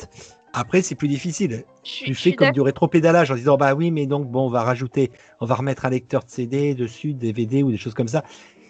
Après, 0.53 0.83
c'est 0.83 0.97
plus 0.97 1.07
difficile 1.07 1.63
Je 1.85 2.07
tu 2.07 2.15
fais 2.17 2.33
comme 2.33 2.51
du 2.51 2.61
rétropédalage 2.61 3.31
en 3.31 3.37
disant 3.37 3.57
bah 3.57 3.73
oui 3.75 3.93
mais 3.93 4.07
donc 4.07 4.29
bon 4.29 4.47
on 4.47 4.51
va 4.51 4.65
rajouter 4.65 5.13
on 5.41 5.47
va 5.47 5.55
remettre 5.55 5.85
un 5.85 5.91
lecteur 5.91 6.25
de 6.25 6.29
CD 6.29 6.75
dessus 6.75 7.15
DVD 7.15 7.63
ou 7.63 7.71
des 7.71 7.77
choses 7.77 7.95
comme 7.95 8.09
ça 8.09 8.25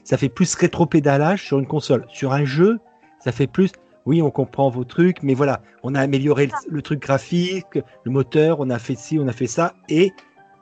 ça 0.05 0.19
fait 0.19 0.29
plus 0.29 0.55
rétropédalage 0.57 1.43
sur 1.43 1.59
une 1.59 1.67
console 1.67 2.05
sur 2.13 2.35
un 2.35 2.45
jeu 2.45 2.81
ça 3.19 3.33
fait 3.33 3.47
plus 3.47 3.73
oui 4.07 4.23
on 4.23 4.31
comprend 4.31 4.69
vos 4.71 4.85
trucs 4.85 5.23
mais 5.23 5.35
voilà 5.35 5.61
on 5.83 5.95
a 5.95 6.01
amélioré 6.01 6.47
le, 6.47 6.53
le 6.75 6.83
truc 6.83 7.01
graphique 7.01 7.79
le 8.05 8.11
moteur 8.11 8.61
on 8.61 8.71
a 8.71 8.79
fait 8.79 8.97
ci 8.97 9.19
on 9.19 9.29
a 9.29 9.33
fait 9.33 9.47
ça 9.47 9.75
et 9.89 10.13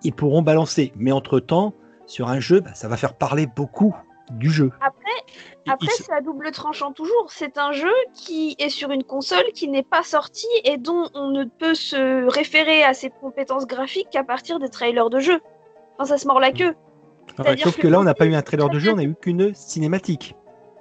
ils 0.02 0.12
pourront 0.12 0.42
balancer 0.42 0.92
mais 0.96 1.12
entre 1.12 1.40
temps 1.40 1.74
sur 2.06 2.28
un 2.28 2.40
jeu 2.40 2.60
bah, 2.60 2.74
ça 2.74 2.88
va 2.88 2.96
faire 2.96 3.14
parler 3.14 3.46
beaucoup 3.46 3.94
du 4.32 4.50
jeu 4.50 4.70
Après, 4.80 5.80
il- 5.82 5.90
c'est 5.90 6.12
à 6.12 6.20
double 6.20 6.52
tranchant 6.52 6.92
toujours. 6.92 7.26
C'est 7.30 7.58
un 7.58 7.72
jeu 7.72 7.92
qui 8.14 8.54
est 8.60 8.68
sur 8.68 8.92
une 8.92 9.02
console 9.02 9.44
qui 9.54 9.66
n'est 9.66 9.82
pas 9.82 10.04
sortie 10.04 10.46
et 10.64 10.78
dont 10.78 11.08
on 11.14 11.30
ne 11.30 11.44
peut 11.44 11.74
se 11.74 12.28
référer 12.28 12.84
à 12.84 12.94
ses 12.94 13.10
compétences 13.10 13.66
graphiques 13.66 14.08
qu'à 14.10 14.22
partir 14.22 14.60
des 14.60 14.68
trailers 14.68 15.10
de 15.10 15.18
jeu. 15.18 15.40
Enfin, 15.98 16.04
ça 16.14 16.16
se 16.18 16.28
mord 16.28 16.38
la 16.38 16.52
queue. 16.52 16.68
Ouais, 16.68 16.74
C'est-à-dire 17.36 17.64
sauf 17.66 17.76
que 17.76 17.88
là 17.88 17.98
on 17.98 18.04
n'a 18.04 18.14
pas 18.14 18.26
eu 18.26 18.34
un 18.34 18.42
trailer 18.42 18.68
de 18.68 18.78
jeu 18.78 18.92
on 18.94 18.98
a 18.98 19.02
eu 19.02 19.16
qu'une 19.20 19.52
cinématique 19.52 20.36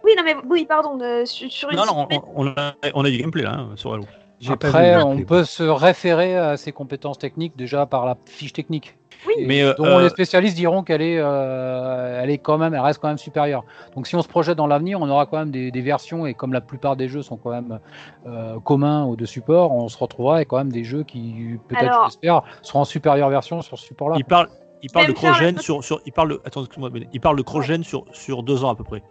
Oui, 0.09 0.15
non, 0.17 0.23
mais 0.25 0.35
oui, 0.49 0.65
pardon. 0.67 0.99
euh, 1.01 1.25
sur, 1.25 1.51
sur 1.51 1.69
une 1.69 1.77
Non, 1.77 1.85
non, 1.85 1.91
cinématique- 2.07 2.23
on, 2.35 2.47
on 2.47 2.53
a, 2.57 2.73
on 2.95 3.05
a 3.05 3.09
du 3.09 3.17
gameplay 3.17 3.43
là 3.43 3.53
hein, 3.59 3.69
sur 3.75 3.93
Halo. 3.93 4.03
Après, 4.49 4.95
on 5.03 5.09
gameplay. 5.09 5.25
peut 5.25 5.43
se 5.43 5.63
référer 5.63 6.35
à 6.37 6.55
ses 6.57 6.71
compétences 6.71 7.17
techniques 7.19 7.55
déjà 7.57 7.85
par 7.85 8.05
la 8.05 8.15
fiche 8.25 8.53
technique. 8.53 8.95
Oui. 9.27 9.33
Mais, 9.45 9.61
euh, 9.63 9.73
dont 9.77 9.83
euh, 9.85 10.01
les 10.03 10.07
spécialistes 10.09 10.55
diront 10.55 10.81
qu'elle 10.81 11.01
est, 11.01 11.17
euh, 11.19 12.21
elle 12.23 12.29
est 12.29 12.37
quand 12.37 12.57
même, 12.57 12.73
elle 12.73 12.79
reste 12.79 12.99
quand 13.01 13.09
même 13.09 13.17
supérieure. 13.17 13.65
Donc 13.93 14.07
si 14.07 14.15
on 14.15 14.21
se 14.21 14.29
projette 14.29 14.55
dans 14.57 14.65
l'avenir, 14.67 14.99
on 15.01 15.09
aura 15.09 15.25
quand 15.25 15.37
même 15.37 15.51
des, 15.51 15.71
des 15.71 15.81
versions 15.81 16.25
et 16.25 16.33
comme 16.33 16.53
la 16.53 16.61
plupart 16.61 16.95
des 16.95 17.09
jeux 17.09 17.21
sont 17.21 17.35
quand 17.35 17.49
même 17.51 17.79
euh, 18.27 18.57
communs 18.61 19.05
ou 19.05 19.17
de 19.17 19.25
support, 19.25 19.73
on 19.73 19.89
se 19.89 19.97
retrouvera 19.97 20.35
avec 20.37 20.47
quand 20.47 20.57
même 20.57 20.71
des 20.71 20.85
jeux 20.85 21.03
qui 21.03 21.57
peut-être, 21.67 21.83
Alors- 21.91 22.05
j'espère, 22.05 22.43
seront 22.61 22.79
en 22.79 22.85
supérieure 22.85 23.29
version 23.29 23.61
sur 23.61 23.77
ce 23.77 23.85
support-là. 23.85 24.15
Il 24.17 24.23
parle, 24.23 24.47
il 24.81 24.89
parle 24.89 25.07
de 25.07 25.51
note- 25.51 25.59
sur, 25.61 25.83
sur, 25.83 25.99
il 26.05 26.13
parle 26.13 26.29
de, 26.29 26.41
attends, 26.45 26.63
il 27.11 27.19
parle 27.19 27.35
de 27.35 27.41
Crogène 27.41 27.83
sur, 27.83 28.05
sur 28.13 28.41
deux 28.41 28.63
ans 28.63 28.69
à 28.69 28.75
peu 28.75 28.85
près. 28.85 29.03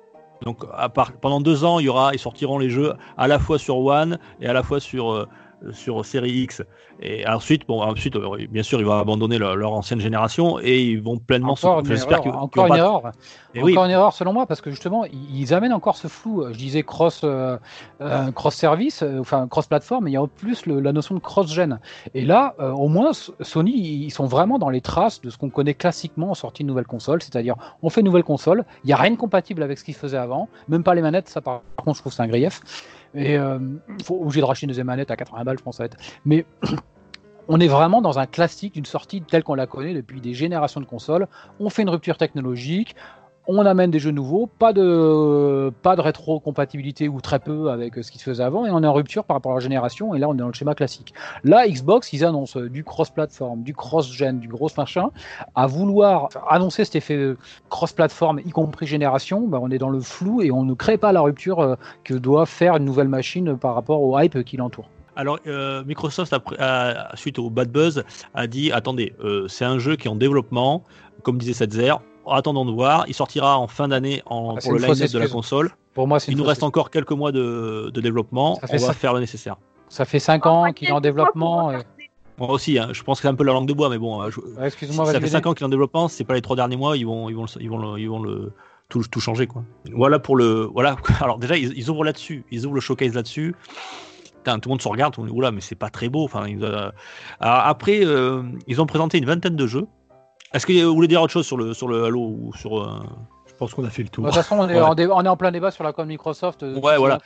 Donc 0.42 0.64
pendant 1.20 1.40
deux 1.40 1.64
ans, 1.64 1.80
y 1.80 1.88
aura, 1.88 2.12
ils 2.14 2.18
sortiront 2.18 2.58
les 2.58 2.70
jeux 2.70 2.94
à 3.16 3.28
la 3.28 3.38
fois 3.38 3.58
sur 3.58 3.78
One 3.78 4.18
et 4.40 4.46
à 4.46 4.52
la 4.52 4.62
fois 4.62 4.80
sur, 4.80 5.12
euh, 5.12 5.28
sur 5.72 6.04
série 6.04 6.30
X. 6.30 6.62
Et 7.00 7.26
ensuite, 7.28 7.66
bon, 7.66 7.80
ensuite, 7.82 8.16
euh, 8.16 8.46
bien 8.50 8.62
sûr, 8.62 8.80
ils 8.80 8.86
vont 8.86 8.92
abandonner 8.98 9.38
leur, 9.38 9.54
leur 9.56 9.72
ancienne 9.72 10.00
génération 10.00 10.58
et 10.60 10.82
ils 10.82 11.00
vont 11.00 11.18
pleinement. 11.18 11.52
Encore, 11.52 11.84
se... 11.86 11.90
une 11.92 11.96
erreur, 11.96 12.42
encore 12.42 12.66
une 12.66 12.70
pas- 12.72 12.78
erreur. 12.78 13.12
Et 13.54 13.60
encore 13.60 13.64
oui, 13.64 13.74
une 13.76 13.90
erreur 13.90 14.12
selon 14.12 14.32
moi 14.32 14.46
parce 14.46 14.60
que 14.60 14.70
justement 14.70 15.04
ils 15.04 15.40
ils 15.40 15.54
amènent 15.54 15.72
encore 15.72 15.96
ce 15.96 16.08
flou. 16.08 16.44
Je 16.52 16.58
disais 16.58 16.82
cross 16.82 17.22
euh, 17.24 17.56
euh, 18.00 18.30
cross 18.32 18.54
service, 18.54 19.02
euh, 19.02 19.20
enfin 19.20 19.46
cross 19.48 19.66
plateforme, 19.66 20.04
mais 20.04 20.10
il 20.10 20.14
y 20.14 20.16
a 20.16 20.22
en 20.22 20.28
plus 20.28 20.66
le- 20.66 20.80
la 20.80 20.92
notion 20.92 21.14
de 21.14 21.20
cross 21.20 21.52
gen. 21.52 21.78
Et 22.14 22.24
là, 22.24 22.54
euh, 22.60 22.70
au 22.72 22.88
moins 22.88 23.12
Sony 23.12 23.70
ils 23.72 24.10
sont 24.10 24.26
vraiment 24.26 24.58
dans 24.58 24.68
les 24.70 24.80
traces 24.80 25.20
de 25.20 25.30
ce 25.30 25.38
qu'on 25.38 25.50
connaît 25.50 25.74
classiquement 25.74 26.30
en 26.30 26.34
sortie 26.34 26.62
de 26.62 26.68
nouvelle 26.68 26.86
console, 26.86 27.22
c'est-à-dire 27.22 27.56
on 27.82 27.90
fait 27.90 28.00
une 28.00 28.06
nouvelle 28.06 28.24
console, 28.24 28.64
il 28.84 28.90
y 28.90 28.92
a 28.92 28.96
rien 28.96 29.12
de 29.12 29.16
compatible 29.16 29.62
avec 29.62 29.78
ce 29.78 29.84
qu'ils 29.84 29.94
faisaient 29.94 30.18
avant, 30.18 30.48
même 30.68 30.82
pas 30.82 30.94
les 30.94 31.02
manettes. 31.02 31.28
Ça 31.28 31.40
par 31.40 31.62
par 31.76 31.84
contre 31.84 31.96
je 31.96 32.02
trouve 32.02 32.12
que 32.12 32.16
c'est 32.16 32.22
un 32.22 32.28
grief. 32.28 32.60
Et 33.14 33.38
euh, 33.38 33.58
faut 34.04 34.20
obligé 34.20 34.40
de 34.40 34.46
racheter 34.46 34.64
une 34.64 34.68
deuxième 34.68 34.86
manette 34.86 35.10
à 35.10 35.16
80 35.16 35.44
balles, 35.44 35.58
je 35.58 35.62
pense 35.62 35.76
ça 35.76 35.84
va 35.84 35.86
être. 35.86 35.96
Mais 36.24 36.44
on 37.48 37.60
est 37.60 37.68
vraiment 37.68 38.02
dans 38.02 38.18
un 38.18 38.26
classique 38.26 38.74
d'une 38.74 38.84
sortie 38.84 39.22
telle 39.22 39.42
qu'on 39.42 39.54
la 39.54 39.66
connaît 39.66 39.94
depuis 39.94 40.20
des 40.20 40.34
générations 40.34 40.80
de 40.80 40.86
consoles. 40.86 41.26
On 41.60 41.70
fait 41.70 41.82
une 41.82 41.90
rupture 41.90 42.18
technologique, 42.18 42.94
on 43.56 43.64
amène 43.64 43.90
des 43.90 43.98
jeux 43.98 44.10
nouveaux, 44.10 44.46
pas 44.46 44.72
de 44.72 45.72
pas 45.82 45.96
de 45.96 46.00
rétro-compatibilité 46.00 47.08
ou 47.08 47.20
très 47.20 47.38
peu 47.38 47.70
avec 47.70 47.94
ce 47.96 48.12
qui 48.12 48.18
se 48.18 48.24
faisait 48.24 48.44
avant, 48.44 48.66
et 48.66 48.70
on 48.70 48.82
est 48.82 48.86
en 48.86 48.92
rupture 48.92 49.24
par 49.24 49.36
rapport 49.36 49.52
à 49.52 49.54
la 49.56 49.60
génération, 49.60 50.14
et 50.14 50.18
là 50.18 50.28
on 50.28 50.34
est 50.34 50.38
dans 50.38 50.46
le 50.46 50.52
schéma 50.52 50.74
classique. 50.74 51.14
Là, 51.44 51.66
Xbox, 51.66 52.12
ils 52.12 52.24
annoncent 52.24 52.60
du 52.60 52.84
cross-platform, 52.84 53.62
du 53.62 53.74
cross-gen, 53.74 54.38
du 54.38 54.48
gros 54.48 54.68
machin, 54.76 55.10
à 55.54 55.66
vouloir 55.66 56.28
annoncer 56.48 56.84
cet 56.84 56.96
effet 56.96 57.34
cross-platform, 57.70 58.40
y 58.44 58.50
compris 58.50 58.86
génération, 58.86 59.46
bah, 59.46 59.58
on 59.60 59.70
est 59.70 59.78
dans 59.78 59.90
le 59.90 60.00
flou 60.00 60.42
et 60.42 60.50
on 60.50 60.64
ne 60.64 60.74
crée 60.74 60.98
pas 60.98 61.12
la 61.12 61.20
rupture 61.20 61.60
euh, 61.60 61.74
que 62.04 62.14
doit 62.14 62.46
faire 62.46 62.76
une 62.76 62.84
nouvelle 62.84 63.08
machine 63.08 63.56
par 63.56 63.74
rapport 63.74 64.02
au 64.02 64.18
hype 64.18 64.44
qui 64.44 64.56
l'entoure. 64.56 64.88
Alors, 65.16 65.38
euh, 65.48 65.82
Microsoft, 65.84 66.32
suite 67.14 67.38
au 67.40 67.50
bad 67.50 67.70
buzz, 67.70 68.04
a 68.34 68.46
dit 68.46 68.70
attendez, 68.70 69.14
euh, 69.20 69.48
c'est 69.48 69.64
un 69.64 69.78
jeu 69.78 69.96
qui 69.96 70.06
est 70.06 70.10
en 70.10 70.16
développement, 70.16 70.84
comme 71.22 71.38
disait 71.38 71.54
Setzer. 71.54 71.94
Attendons 72.30 72.64
de 72.64 72.70
voir. 72.72 73.04
Il 73.08 73.14
sortira 73.14 73.58
en 73.58 73.66
fin 73.68 73.88
d'année 73.88 74.22
en- 74.26 74.54
Ah, 74.56 74.60
pour 74.60 74.72
le 74.72 74.78
line-up 74.78 74.96
de 74.96 75.00
la 75.00 75.06
excuse. 75.24 75.32
console. 75.32 75.70
Pour 75.94 76.06
moi, 76.06 76.20
c'est 76.20 76.30
Il 76.32 76.38
nous 76.38 76.44
reste 76.44 76.62
encore 76.62 76.90
quelques 76.90 77.12
mois 77.12 77.32
de, 77.32 77.90
de 77.92 78.00
développement. 78.00 78.54
Ça 78.56 78.66
On 78.70 78.72
va 78.72 78.78
ça. 78.78 78.92
faire 78.92 79.12
le 79.14 79.20
nécessaire. 79.20 79.56
Ça 79.88 80.04
fait 80.04 80.18
5 80.20 80.46
ans 80.46 80.72
qu'il 80.72 80.88
est 80.88 80.92
en 80.92 81.00
développement. 81.00 81.72
et- 81.72 81.78
Moi 82.38 82.50
aussi, 82.50 82.78
hein, 82.78 82.90
je 82.92 83.02
pense 83.02 83.18
que 83.18 83.22
c'est 83.22 83.28
un 83.28 83.34
peu 83.34 83.42
la 83.42 83.52
langue 83.52 83.66
de 83.66 83.72
bois, 83.72 83.88
mais 83.88 83.98
bon, 83.98 84.30
je- 84.30 84.40
Ouais, 84.40 84.66
Excuse-moi, 84.68 85.06
ça 85.06 85.20
fait 85.20 85.26
5 85.26 85.46
ans 85.46 85.54
qu'il 85.54 85.64
est 85.64 85.66
en 85.66 85.70
développement. 85.70 86.06
C'est 86.08 86.22
pas 86.24 86.34
les 86.34 86.42
trois 86.42 86.54
derniers 86.54 86.76
mois, 86.76 86.96
ils 86.96 87.04
vont, 87.06 87.28
ils 87.28 87.34
vont, 87.34 87.44
le- 87.44 87.62
ils 87.62 87.68
vont, 87.70 87.78
le- 87.78 87.98
ils 88.00 88.08
vont 88.08 88.20
le 88.22 88.52
tout, 88.88 89.02
tout 89.10 89.20
changer 89.20 89.46
quoi. 89.48 89.64
Voilà 89.92 90.18
pour 90.20 90.36
le, 90.36 90.68
voilà. 90.72 90.96
Alors 91.20 91.38
déjà, 91.38 91.56
ils, 91.56 91.76
ils 91.76 91.90
ouvrent 91.90 92.04
là-dessus, 92.04 92.44
ils 92.52 92.64
ouvrent 92.64 92.76
le 92.76 92.80
showcase 92.80 93.14
là-dessus. 93.14 93.54
Putain, 94.36 94.60
tout 94.60 94.68
le 94.68 94.74
monde 94.74 94.82
se 94.82 94.88
regarde, 94.88 95.14
on 95.18 95.24
dit 95.24 95.32
oula, 95.32 95.50
mais 95.50 95.60
c'est 95.60 95.74
pas 95.74 95.90
très 95.90 96.08
beau. 96.08 96.24
Enfin, 96.24 96.46
ils, 96.46 96.62
euh, 96.62 96.90
alors, 97.40 97.66
après, 97.66 98.04
euh, 98.04 98.42
ils 98.68 98.80
ont 98.80 98.86
présenté 98.86 99.18
une 99.18 99.24
vingtaine 99.26 99.56
de 99.56 99.66
jeux. 99.66 99.86
Est-ce 100.52 100.66
que 100.66 100.84
vous 100.84 100.94
voulez 100.94 101.08
dire 101.08 101.20
autre 101.22 101.32
chose 101.32 101.46
sur 101.46 101.56
le, 101.56 101.74
sur 101.74 101.88
le 101.88 102.04
Halo 102.04 102.20
ou 102.20 102.52
sur 102.56 102.78
euh, 102.82 103.00
Je 103.46 103.54
pense 103.54 103.74
qu'on 103.74 103.84
a 103.84 103.90
fait 103.90 104.02
le 104.02 104.08
De 104.08 104.12
tour. 104.12 104.24
toute 104.24 104.34
façon, 104.34 104.56
on 104.58 104.68
est, 104.68 104.74
Ouais. 104.74 104.80
en, 104.80 104.94
dé- 104.94 105.06
on 105.06 105.22
est 105.22 105.28
en 105.28 105.36
plein 105.36 105.50
débat 105.50 105.70
sur 105.70 105.84
la 105.84 105.92
com 105.92 106.06
Microsoft. 106.08 106.62
euh, 106.62 106.78
Ouais, 106.80 106.96
voilà. 106.96 107.18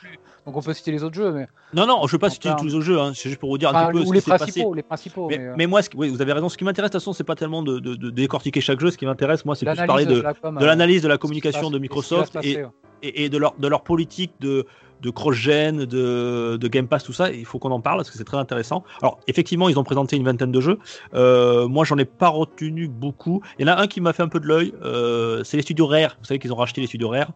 Donc 0.45 0.57
on 0.57 0.61
peut 0.61 0.73
citer 0.73 0.91
les 0.91 1.03
autres 1.05 1.15
jeux, 1.15 1.31
mais 1.31 1.47
Non, 1.73 1.87
non, 1.87 2.05
je 2.05 2.11
veux 2.11 2.17
pas 2.19 2.27
En 2.27 2.29
citer 2.29 2.49
plein. 2.49 2.57
tous 2.57 2.65
les 2.65 2.75
autres 2.75 2.83
jeux. 2.83 2.99
Hein, 2.99 3.13
c'est 3.15 3.29
juste 3.29 3.39
pour 3.39 3.49
vous 3.49 3.57
dire 3.57 3.69
un 3.73 3.85
petit 3.85 3.93
peu 3.93 3.99
ou 3.99 4.05
ce 4.09 4.13
les 4.13 4.19
qui 4.19 4.25
s'est 4.25 4.31
passé. 4.31 4.43
principaux, 4.45 4.73
les 4.73 4.83
principaux. 4.83 5.27
Mais, 5.29 5.37
mais, 5.37 5.45
euh, 5.47 5.53
mais 5.57 5.67
moi, 5.67 5.81
ce 5.81 5.89
qui- 5.89 5.95
oui, 5.97 6.09
vous 6.09 6.21
avez 6.21 6.33
raison. 6.33 6.49
Ce 6.49 6.57
qui 6.57 6.65
m'intéresse, 6.65 6.91
de 6.91 6.97
toute 6.97 7.01
façon, 7.01 7.13
c'est 7.13 7.23
pas 7.23 7.35
tellement 7.35 7.63
de, 7.63 7.79
de- 7.79 7.95
de 7.95 8.09
décortiquer 8.09 8.59
chaque 8.59 8.81
jeu. 8.81 8.91
Ce 8.91 8.97
qui 8.97 9.05
m'intéresse, 9.05 9.45
moi, 9.45 9.55
c'est 9.55 9.65
plus 9.65 9.85
parler 9.87 10.05
de, 10.05 10.19
la 10.19 10.33
com, 10.33 10.57
de 10.59 10.65
l'analyse 10.65 11.01
de 11.01 11.07
la 11.07 11.17
communication 11.17 11.61
passe- 11.61 11.71
de 11.71 11.79
Microsoft 11.79 12.37
et, 12.43 12.57
ouais. 12.57 12.67
et, 13.03 13.23
et 13.23 13.29
de, 13.29 13.37
leur, 13.37 13.53
de 13.57 13.67
leur 13.69 13.83
politique 13.83 14.33
de, 14.41 14.65
de 15.03 15.09
cross-gen, 15.11 15.85
de, 15.85 16.57
de 16.57 16.67
Game 16.69 16.87
Pass, 16.87 17.03
tout 17.03 17.13
ça. 17.13 17.29
Il 17.31 17.45
faut 17.45 17.59
qu'on 17.59 17.71
en 17.71 17.81
parle 17.81 17.97
parce 17.97 18.09
que 18.09 18.17
c'est 18.17 18.23
très 18.23 18.37
intéressant. 18.37 18.83
Alors, 19.01 19.19
effectivement, 19.27 19.67
ils 19.69 19.77
ont 19.77 19.83
présenté 19.83 20.15
une 20.15 20.23
vingtaine 20.23 20.51
de 20.51 20.61
jeux. 20.61 20.79
Euh, 21.13 21.67
moi, 21.67 21.83
j'en 21.85 21.97
ai 21.97 22.05
pas 22.05 22.29
retenu 22.29 22.87
beaucoup. 22.87 23.41
Il 23.59 23.67
y 23.67 23.69
en 23.69 23.73
a 23.73 23.79
un 23.81 23.87
qui 23.87 23.99
m'a 24.01 24.13
fait 24.13 24.23
un 24.23 24.29
peu 24.29 24.39
de 24.39 24.47
l'œil. 24.47 24.73
euh, 24.81 25.43
c'est 25.43 25.57
les 25.57 25.63
studios 25.63 25.85
Rare. 25.87 26.15
Vous 26.19 26.25
savez 26.25 26.39
qu'ils 26.39 26.53
ont 26.53 26.55
racheté 26.55 26.81
les 26.81 26.87
studios 26.87 27.09
Rare, 27.09 27.31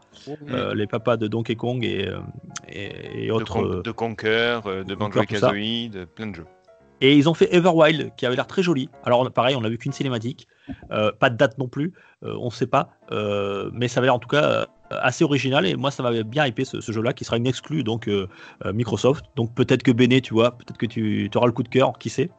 euh, 0.50 0.74
les 0.74 0.88
papas 0.88 1.18
de 1.18 1.28
Donkey 1.28 1.56
Kong 1.56 1.84
et, 1.84 2.10
et, 2.70 3.24
et 3.24 3.28
De, 3.28 3.32
autres. 3.34 3.54
Con- 3.54 3.82
de 3.84 3.92
Conquer, 3.92 4.60
de 4.66 4.84
de 4.84 6.06
plein 6.06 6.28
de 6.28 6.36
jeux. 6.36 6.46
Et 7.00 7.16
ils 7.16 7.30
ont 7.30 7.36
fait 7.36 7.54
Everwild, 7.54 8.12
qui 8.18 8.26
avait 8.26 8.36
l'air 8.36 8.48
très 8.48 8.64
joli. 8.64 8.90
Alors, 9.04 9.30
pareil, 9.32 9.56
on 9.56 9.62
n'a 9.62 9.70
vu 9.70 9.78
qu'une 9.78 9.92
cinématique. 9.92 10.48
Euh, 10.92 11.12
pas 11.12 11.30
de 11.30 11.38
date 11.38 11.58
non 11.60 11.68
plus. 11.68 11.94
euh, 12.24 12.34
on 12.40 12.46
ne 12.46 12.50
sait 12.52 12.66
pas. 12.66 12.90
Euh, 13.12 13.70
mais 13.72 13.88
ça 13.88 14.00
avait 14.00 14.08
l'air 14.08 14.16
en 14.16 14.20
tout 14.20 14.28
cas 14.28 14.66
assez 14.90 15.24
original. 15.24 15.66
Et 15.66 15.76
moi, 15.76 15.92
ça 15.92 16.04
m'avait 16.04 16.24
bien 16.24 16.46
hypé 16.46 16.66
ce, 16.66 16.82
ce 16.82 16.92
jeu-là, 16.92 17.14
qui 17.14 17.26
sera 17.26 17.38
une 17.38 17.48
exclue 17.48 17.84
donc 17.84 18.08
euh, 18.08 18.28
euh, 18.66 18.74
Microsoft. 18.74 19.26
Donc 19.36 19.54
peut-être 19.54 19.84
que 19.84 19.92
Béné, 19.92 20.22
tu 20.22 20.34
vois, 20.34 20.52
peut-être 20.52 20.78
que 20.78 20.86
tu 20.86 21.30
auras 21.36 21.46
le 21.48 21.52
coup 21.54 21.64
de 21.64 21.70
cœur, 21.70 21.94
qui 22.00 22.10
sait. 22.10 22.30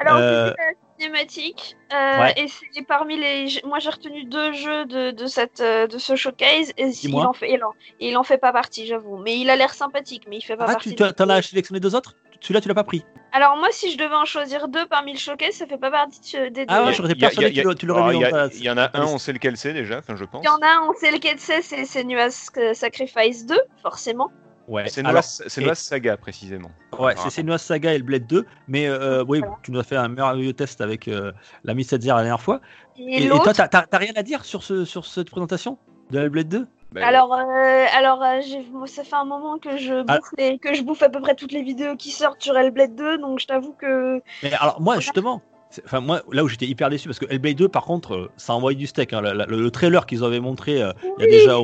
Alors, 0.00 0.16
Euh, 0.16 0.46
vu 0.50 0.54
la 0.58 1.04
cinématique, 1.04 1.76
Ouais. 1.92 2.32
et 2.36 2.46
c'est 2.48 2.82
parmi 2.86 3.16
les. 3.18 3.46
Moi, 3.64 3.78
j'ai 3.80 3.90
retenu 3.90 4.24
deux 4.24 4.52
jeux 4.52 4.84
de, 4.86 5.10
de, 5.10 5.26
cette, 5.26 5.60
de 5.60 5.98
ce 5.98 6.16
showcase, 6.16 6.72
et 6.78 6.88
il 7.02 7.14
en, 7.16 7.32
fait, 7.32 7.52
il, 7.52 7.62
en, 7.64 7.72
il 8.00 8.16
en 8.16 8.22
fait 8.22 8.38
pas 8.38 8.52
partie, 8.52 8.86
j'avoue. 8.86 9.18
Mais 9.18 9.38
il 9.38 9.50
a 9.50 9.56
l'air 9.56 9.74
sympathique, 9.74 10.24
mais 10.28 10.36
il 10.38 10.42
fait 10.42 10.56
pas 10.56 10.64
Ah, 10.68 10.72
partie. 10.72 10.94
tu 10.94 10.96
t'en 10.96 11.28
as 11.28 11.42
sélectionné 11.42 11.80
deux 11.80 11.94
autres? 11.94 12.14
Celui-là, 12.40 12.60
tu 12.60 12.68
l'as 12.68 12.74
pas 12.74 12.84
pris? 12.84 13.04
Alors, 13.32 13.56
moi, 13.56 13.68
si 13.70 13.90
je 13.90 13.96
devais 13.96 14.14
en 14.14 14.24
choisir 14.26 14.68
deux 14.68 14.86
parmi 14.86 15.12
le 15.14 15.18
showcase, 15.18 15.54
ça 15.54 15.66
fait 15.66 15.78
pas 15.78 15.90
partie 15.90 16.20
de 16.20 16.24
ce- 16.26 16.48
des 16.50 16.66
deux. 16.66 16.74
Ah 16.74 16.84
ouais, 16.84 16.92
j'aurais 16.92 17.12
a- 17.12 17.30
que 17.30 17.72
tu 17.74 17.86
l'aurais 17.86 18.12
mis 18.12 18.18
il 18.18 18.20
y 18.20 18.24
a- 18.26 18.30
dans 18.30 18.48
ta- 18.48 18.54
Il 18.54 18.62
y 18.64 18.70
en 18.70 18.76
a 18.76 18.90
un, 18.92 19.04
on 19.06 19.18
sait 19.18 19.32
lequel 19.32 19.56
c'est 19.56 19.72
déjà, 19.72 19.98
enfin 19.98 20.16
je 20.16 20.24
pense. 20.24 20.42
Il 20.44 20.46
y 20.46 20.50
en 20.50 20.58
a 20.58 20.66
un, 20.80 20.88
on 20.88 20.92
sait 20.94 21.10
lequel 21.10 21.36
c'est, 21.38 21.62
c'est 21.62 21.84
Senua's 21.86 22.50
Sacrifice 22.74 23.46
2, 23.46 23.58
forcément. 23.82 24.30
Ouais. 24.68 24.84
C'est 24.88 25.02
Noah 25.02 25.74
Saga 25.74 26.16
précisément. 26.16 26.70
Ouais, 26.98 27.14
c'est 27.16 27.30
Senua's 27.30 27.62
Saga 27.62 27.94
et 27.94 27.98
le 27.98 28.04
Blade 28.04 28.26
2. 28.26 28.46
Mais 28.68 28.86
euh, 28.86 29.24
oui, 29.26 29.40
Voilà. 29.40 29.56
tu 29.62 29.72
nous 29.72 29.80
as 29.80 29.84
fait 29.84 29.96
un 29.96 30.08
merveilleux 30.08 30.52
test 30.52 30.80
avec 30.80 31.08
euh, 31.08 31.32
l'ami 31.64 31.84
Setzer 31.84 32.08
la 32.10 32.16
dernière 32.16 32.40
fois. 32.40 32.60
Et, 32.96 33.02
Et, 33.02 33.22
et 33.24 33.26
l'autre. 33.28 33.52
toi, 33.52 33.66
t'as 33.68 33.98
rien 33.98 34.12
à 34.14 34.22
dire 34.22 34.44
sur, 34.44 34.62
ce, 34.62 34.84
sur 34.84 35.04
cette 35.06 35.30
présentation 35.30 35.78
de 36.10 36.18
la 36.20 36.28
Blade 36.28 36.48
2 36.48 36.60
Bah, 36.60 36.66
Alors, 37.00 37.32
euh, 37.32 37.84
alors 37.96 38.22
euh, 38.22 38.40
j'ai- 38.42 38.64
ça 38.86 39.04
fait 39.04 39.16
un 39.16 39.24
moment 39.24 39.58
que 39.58 39.76
je, 39.76 40.04
Ah. 40.08 40.18
bouffe 40.18 40.30
les- 40.38 40.58
que 40.58 40.74
je 40.74 40.82
bouffe 40.82 41.02
à 41.02 41.08
peu 41.08 41.20
près 41.20 41.34
toutes 41.34 41.52
les 41.52 41.62
vidéos 41.62 41.96
qui 41.96 42.10
sortent 42.10 42.42
sur 42.42 42.56
Hellblade 42.56 42.94
2, 42.94 43.18
donc 43.18 43.38
je 43.40 43.46
t'avoue 43.46 43.72
que. 43.72 44.20
Mais 44.42 44.52
alors, 44.54 44.80
moi, 44.80 44.98
justement, 45.00 45.40
c'est- 45.70 45.82
enfin, 45.84 46.00
moi, 46.00 46.20
là 46.32 46.44
où 46.44 46.48
j'étais 46.48 46.66
hyper 46.66 46.90
déçu, 46.90 47.08
parce 47.08 47.18
que 47.18 47.26
Hellblade 47.32 47.56
2, 47.56 47.68
par 47.68 47.84
contre, 47.84 48.14
euh, 48.14 48.30
ça 48.36 48.52
a 48.52 48.56
envoyé 48.56 48.76
du 48.76 48.86
steak. 48.86 49.12
hein. 49.12 49.20
La- 49.22 49.34
la- 49.34 49.46
le, 49.46 49.60
le 49.62 49.70
trailer 49.70 50.04
qu'ils 50.06 50.24
avaient 50.24 50.40
montré 50.40 50.82
euh, 50.82 50.92
il 51.18 51.22
y 51.22 51.26
a 51.26 51.30
déjà. 51.30 51.56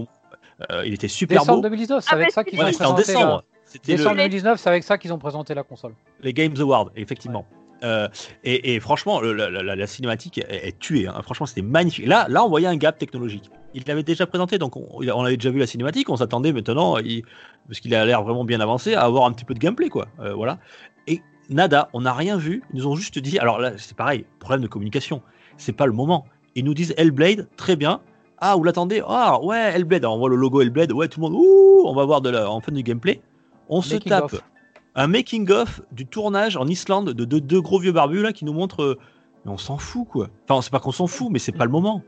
euh, 0.72 0.82
il 0.86 0.94
était 0.94 1.08
super 1.08 1.40
Décembre 1.40 1.58
beau. 1.58 1.62
2019, 1.62 2.02
c'est 2.02 2.10
Ah, 2.12 2.14
avec 2.16 2.30
ça 2.32 2.42
qu'ils 2.44 2.58
ont 2.58 2.62
en 2.62 2.66
présenté. 2.72 3.02
décembre. 3.04 3.26
la- 3.36 3.42
C'était 3.64 3.92
le- 3.92 3.98
Décembre 3.98 4.16
2019, 4.16 4.58
c'est 4.58 4.68
avec 4.70 4.82
ça 4.82 4.96
qu'ils 4.98 5.12
ont 5.12 5.18
présenté 5.18 5.54
la 5.54 5.62
console. 5.62 5.92
les 6.20 6.32
Games 6.32 6.54
Awards, 6.58 6.90
effectivement. 6.96 7.44
Euh, 7.84 8.08
et, 8.44 8.74
et 8.74 8.80
franchement, 8.80 9.20
le- 9.20 9.32
la, 9.32 9.50
la- 9.50 9.76
la 9.76 9.86
cinématique 9.86 10.38
est, 10.38 10.68
est 10.68 10.78
tuée. 10.78 11.06
hein. 11.06 11.20
Franchement, 11.22 11.46
c'était 11.46 11.62
magnifique. 11.62 12.06
Là, 12.06 12.26
là, 12.28 12.44
on 12.44 12.48
voyait 12.48 12.66
un 12.66 12.76
gap 12.76 12.98
technologique. 12.98 13.50
Il 13.74 13.84
l'avait 13.86 14.02
déjà 14.02 14.26
présenté, 14.26 14.58
donc 14.58 14.76
on, 14.76 15.24
avait 15.24 15.36
déjà 15.36 15.50
vu 15.50 15.58
la 15.58 15.66
cinématique. 15.66 16.08
On 16.10 16.16
s'attendait 16.16 16.52
maintenant, 16.52 16.98
il- 16.98 17.22
parce 17.68 17.80
qu'il 17.80 17.94
a 17.94 18.04
l'air 18.04 18.22
vraiment 18.22 18.44
bien 18.44 18.60
avancé, 18.60 18.94
à 18.94 19.02
avoir 19.02 19.26
un 19.26 19.32
petit 19.32 19.44
peu 19.44 19.54
de 19.54 19.58
gameplay, 19.58 19.88
quoi. 19.90 20.08
Euh, 20.20 20.32
voilà. 20.34 20.58
Et 21.06 21.20
nada, 21.50 21.88
on 21.92 22.00
n'a 22.00 22.12
rien 22.14 22.36
vu. 22.36 22.62
Ils 22.72 22.78
nous 22.78 22.86
ont 22.88 22.96
juste 22.96 23.18
dit. 23.18 23.38
Alors 23.38 23.60
là, 23.60 23.72
c'est 23.76 23.96
pareil, 23.96 24.24
problème 24.40 24.62
de 24.62 24.68
communication. 24.68 25.22
C'est 25.56 25.72
pas 25.72 25.86
le 25.86 25.92
moment. 25.92 26.24
Ils 26.54 26.64
nous 26.64 26.74
disent 26.74 26.94
Hellblade, 26.96 27.46
très 27.56 27.76
bien. 27.76 28.00
Ah, 28.38 28.54
vous 28.56 28.64
l'attendez? 28.64 29.02
Ah, 29.06 29.40
ouais, 29.42 29.72
Hellblade. 29.74 30.02
Alors, 30.04 30.16
on 30.16 30.18
voit 30.18 30.28
le 30.30 30.36
logo 30.36 30.60
Hellblade. 30.62 30.92
Ouais, 30.92 31.08
tout 31.08 31.20
le 31.20 31.28
monde. 31.28 31.34
Ouh, 31.34 31.82
on 31.86 31.94
va 31.94 32.04
voir 32.04 32.20
de 32.20 32.30
la, 32.30 32.50
enfin 32.50 32.72
du 32.72 32.82
gameplay. 32.82 33.20
On 33.68 33.82
se 33.82 33.94
tape. 34.08 34.22
Un 34.98 35.06
making-of 35.06 35.80
du 35.92 36.06
tournage 36.06 36.56
en 36.56 36.66
Islande 36.66 37.10
de 37.10 37.24
deux, 37.24 37.60
gros 37.60 37.78
vieux 37.78 37.92
barbus 37.92 38.22
là 38.22 38.32
qui 38.32 38.44
nous 38.44 38.52
montrent. 38.52 38.82
euh, 38.82 38.98
mais 39.44 39.52
on 39.52 39.56
s'en 39.56 39.78
fout 39.78 40.06
quoi. 40.08 40.28
Enfin, 40.48 40.60
c'est 40.60 40.72
pas 40.72 40.80
qu'on 40.80 40.90
s'en 40.90 41.06
fout, 41.06 41.28
mais 41.30 41.38
c'est 41.38 41.52
pas 41.52 41.64
le 41.64 41.70
moment. 41.70 42.02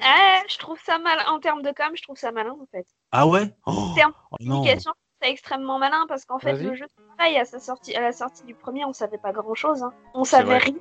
Ah, 0.00 0.40
je 0.48 0.56
trouve 0.58 0.78
ça 0.86 1.00
mal 1.00 1.18
en 1.28 1.40
termes 1.40 1.62
de 1.62 1.72
com, 1.72 1.88
je 1.94 2.02
trouve 2.02 2.16
ça 2.16 2.30
malin 2.30 2.52
en 2.52 2.66
fait. 2.70 2.86
Ah 3.10 3.26
ouais? 3.26 3.52
Oh, 3.66 3.72
En 3.72 3.94
termes 3.94 4.12
oh 4.30 4.36
de 4.38 4.46
communication, 4.46 4.92
c'est 5.20 5.30
extrêmement 5.30 5.78
malin 5.78 6.04
parce 6.08 6.24
qu'en 6.24 6.38
fait, 6.38 6.54
le 6.54 6.74
jeu, 6.74 6.86
pareil, 7.16 7.36
à, 7.38 7.44
sa 7.44 7.58
sortie, 7.58 7.94
à 7.96 8.00
la 8.00 8.12
sortie 8.12 8.44
du 8.44 8.54
premier, 8.54 8.84
on 8.84 8.92
savait 8.92 9.18
pas 9.18 9.32
grand 9.32 9.54
chose. 9.54 9.84
On 10.14 10.24
savait 10.24 10.58
rien. 10.58 10.74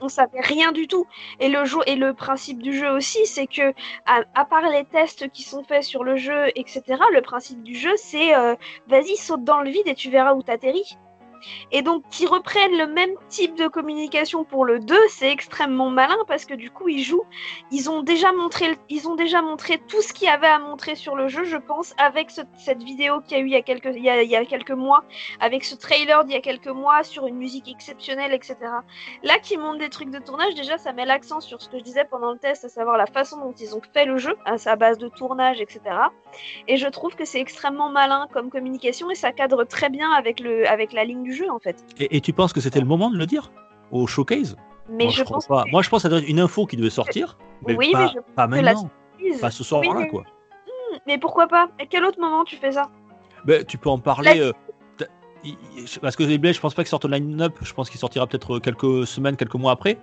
On 0.00 0.08
savait 0.08 0.40
rien 0.40 0.72
du 0.72 0.86
tout. 0.86 1.06
Et 1.40 1.48
le 1.48 1.64
jeu 1.64 1.78
et 1.86 1.96
le 1.96 2.14
principe 2.14 2.62
du 2.62 2.72
jeu 2.72 2.90
aussi, 2.90 3.26
c'est 3.26 3.46
que 3.46 3.72
à, 4.06 4.20
à 4.34 4.44
part 4.44 4.68
les 4.68 4.84
tests 4.84 5.30
qui 5.30 5.42
sont 5.42 5.64
faits 5.64 5.82
sur 5.82 6.04
le 6.04 6.16
jeu, 6.16 6.48
etc. 6.54 6.82
Le 7.12 7.20
principe 7.20 7.62
du 7.62 7.74
jeu, 7.74 7.92
c'est 7.96 8.34
euh, 8.36 8.54
vas-y 8.86 9.16
saute 9.16 9.44
dans 9.44 9.60
le 9.60 9.70
vide 9.70 9.86
et 9.86 9.94
tu 9.94 10.10
verras 10.10 10.34
où 10.34 10.42
t'atterris. 10.42 10.96
Et 11.72 11.82
donc 11.82 12.04
qu'ils 12.10 12.28
reprennent 12.28 12.76
le 12.76 12.86
même 12.86 13.10
type 13.28 13.54
de 13.56 13.68
communication 13.68 14.44
pour 14.44 14.64
le 14.64 14.80
2, 14.80 14.96
c'est 15.08 15.30
extrêmement 15.30 15.90
malin 15.90 16.18
parce 16.26 16.44
que 16.44 16.54
du 16.54 16.70
coup 16.70 16.88
ils 16.88 17.02
jouent, 17.02 17.24
ils 17.70 17.90
ont 17.90 18.02
déjà 18.02 18.32
montré, 18.32 18.76
ils 18.88 19.08
ont 19.08 19.14
déjà 19.14 19.42
montré 19.42 19.78
tout 19.88 20.02
ce 20.02 20.12
qu'il 20.12 20.26
y 20.26 20.30
avait 20.30 20.46
à 20.46 20.58
montrer 20.58 20.94
sur 20.94 21.16
le 21.16 21.28
jeu, 21.28 21.44
je 21.44 21.56
pense, 21.56 21.94
avec 21.98 22.30
ce- 22.30 22.40
cette 22.58 22.82
vidéo 22.82 23.20
qu'il 23.20 23.32
y 23.32 23.40
a 23.40 23.42
eu 23.42 23.46
il 23.46 23.52
y 23.52 23.56
a 24.36 24.44
quelques, 24.44 24.70
mois, 24.70 25.04
avec 25.40 25.64
ce 25.64 25.74
trailer 25.74 26.24
d'il 26.24 26.34
y 26.34 26.36
a 26.36 26.40
quelques 26.40 26.68
mois 26.68 27.02
sur 27.02 27.26
une 27.26 27.36
musique 27.36 27.68
exceptionnelle, 27.68 28.32
etc. 28.32 28.56
Là, 29.22 29.38
qui 29.38 29.56
montrent 29.56 29.78
des 29.78 29.88
trucs 29.88 30.10
de 30.10 30.18
tournage, 30.18 30.54
déjà, 30.54 30.78
ça 30.78 30.92
met 30.92 31.04
l'accent 31.04 31.40
sur 31.40 31.60
ce 31.62 31.68
que 31.68 31.78
je 31.78 31.82
disais 31.84 32.04
pendant 32.04 32.32
le 32.32 32.38
test, 32.38 32.64
à 32.64 32.68
savoir 32.68 32.96
la 32.96 33.06
façon 33.06 33.38
dont 33.38 33.52
ils 33.52 33.74
ont 33.74 33.80
fait 33.92 34.04
le 34.04 34.18
jeu, 34.18 34.36
à 34.44 34.58
sa 34.58 34.76
base 34.76 34.98
de 34.98 35.08
tournage, 35.08 35.60
etc. 35.60 35.80
Et 36.68 36.76
je 36.76 36.86
trouve 36.88 37.14
que 37.16 37.24
c'est 37.24 37.40
extrêmement 37.40 37.90
malin 37.90 38.28
comme 38.32 38.50
communication 38.50 39.10
et 39.10 39.14
ça 39.14 39.32
cadre 39.32 39.64
très 39.64 39.88
bien 39.90 40.10
avec, 40.12 40.40
le, 40.40 40.68
avec 40.68 40.92
la 40.92 41.04
ligne 41.04 41.22
du 41.22 41.29
du 41.30 41.36
jeu 41.36 41.50
en 41.50 41.58
fait. 41.58 41.84
Et, 41.98 42.16
et 42.16 42.20
tu 42.20 42.32
penses 42.32 42.52
que 42.52 42.60
c'était 42.60 42.80
le 42.80 42.86
moment 42.86 43.10
de 43.10 43.16
le 43.16 43.26
dire 43.26 43.50
au 43.90 44.06
showcase? 44.06 44.56
Mais 44.88 45.04
Moi, 45.04 45.12
je, 45.12 45.22
crois 45.22 45.36
pense 45.36 45.46
pas. 45.46 45.64
que- 45.64 45.70
Moi, 45.70 45.82
je 45.82 45.88
pense 45.88 45.98
que 45.98 46.02
ça 46.02 46.08
doit 46.08 46.18
être 46.18 46.28
une 46.28 46.40
info 46.40 46.66
qui 46.66 46.76
devait 46.76 46.90
sortir. 46.90 47.38
Mais 47.66 47.76
Oui, 47.76 47.92
pas, 47.92 47.98
mais 48.00 48.06
je 48.08 48.14
pas 48.34 48.46
que 48.46 48.52
la 48.52 48.62
maintenant. 48.62 48.90
surprise- 49.18 49.40
Pas 49.40 49.50
ce 49.50 49.62
soir-là, 49.64 49.90
Oui, 49.90 49.96
mais- 50.02 50.08
quoi. 50.08 50.24
Mais 51.06 51.18
pourquoi 51.18 51.46
pas? 51.46 51.68
À 51.80 51.86
quel 51.88 52.04
autre 52.04 52.18
moment 52.20 52.42
tu 52.44 52.56
fais 52.56 52.72
ça? 52.72 52.88
Ben, 53.44 53.64
tu 53.64 53.78
peux 53.78 53.88
en 53.90 53.98
parler. 53.98 54.40
euh, 54.40 54.52
parce 56.02 56.16
que 56.16 56.22
les 56.24 56.36
Blades, 56.38 56.54
je 56.54 56.60
pense 56.60 56.74
pas 56.74 56.82
qu'il 56.82 56.90
sorte 56.90 57.04
au 57.04 57.08
line-up. 57.08 57.54
Je 57.62 57.72
pense 57.72 57.88
qu'il 57.88 57.98
sortira 58.00 58.26
peut-être 58.26 58.58
quelques 58.58 59.06
semaines, 59.06 59.36
quelques 59.36 59.54
mois 59.54 59.72
après. 59.72 59.98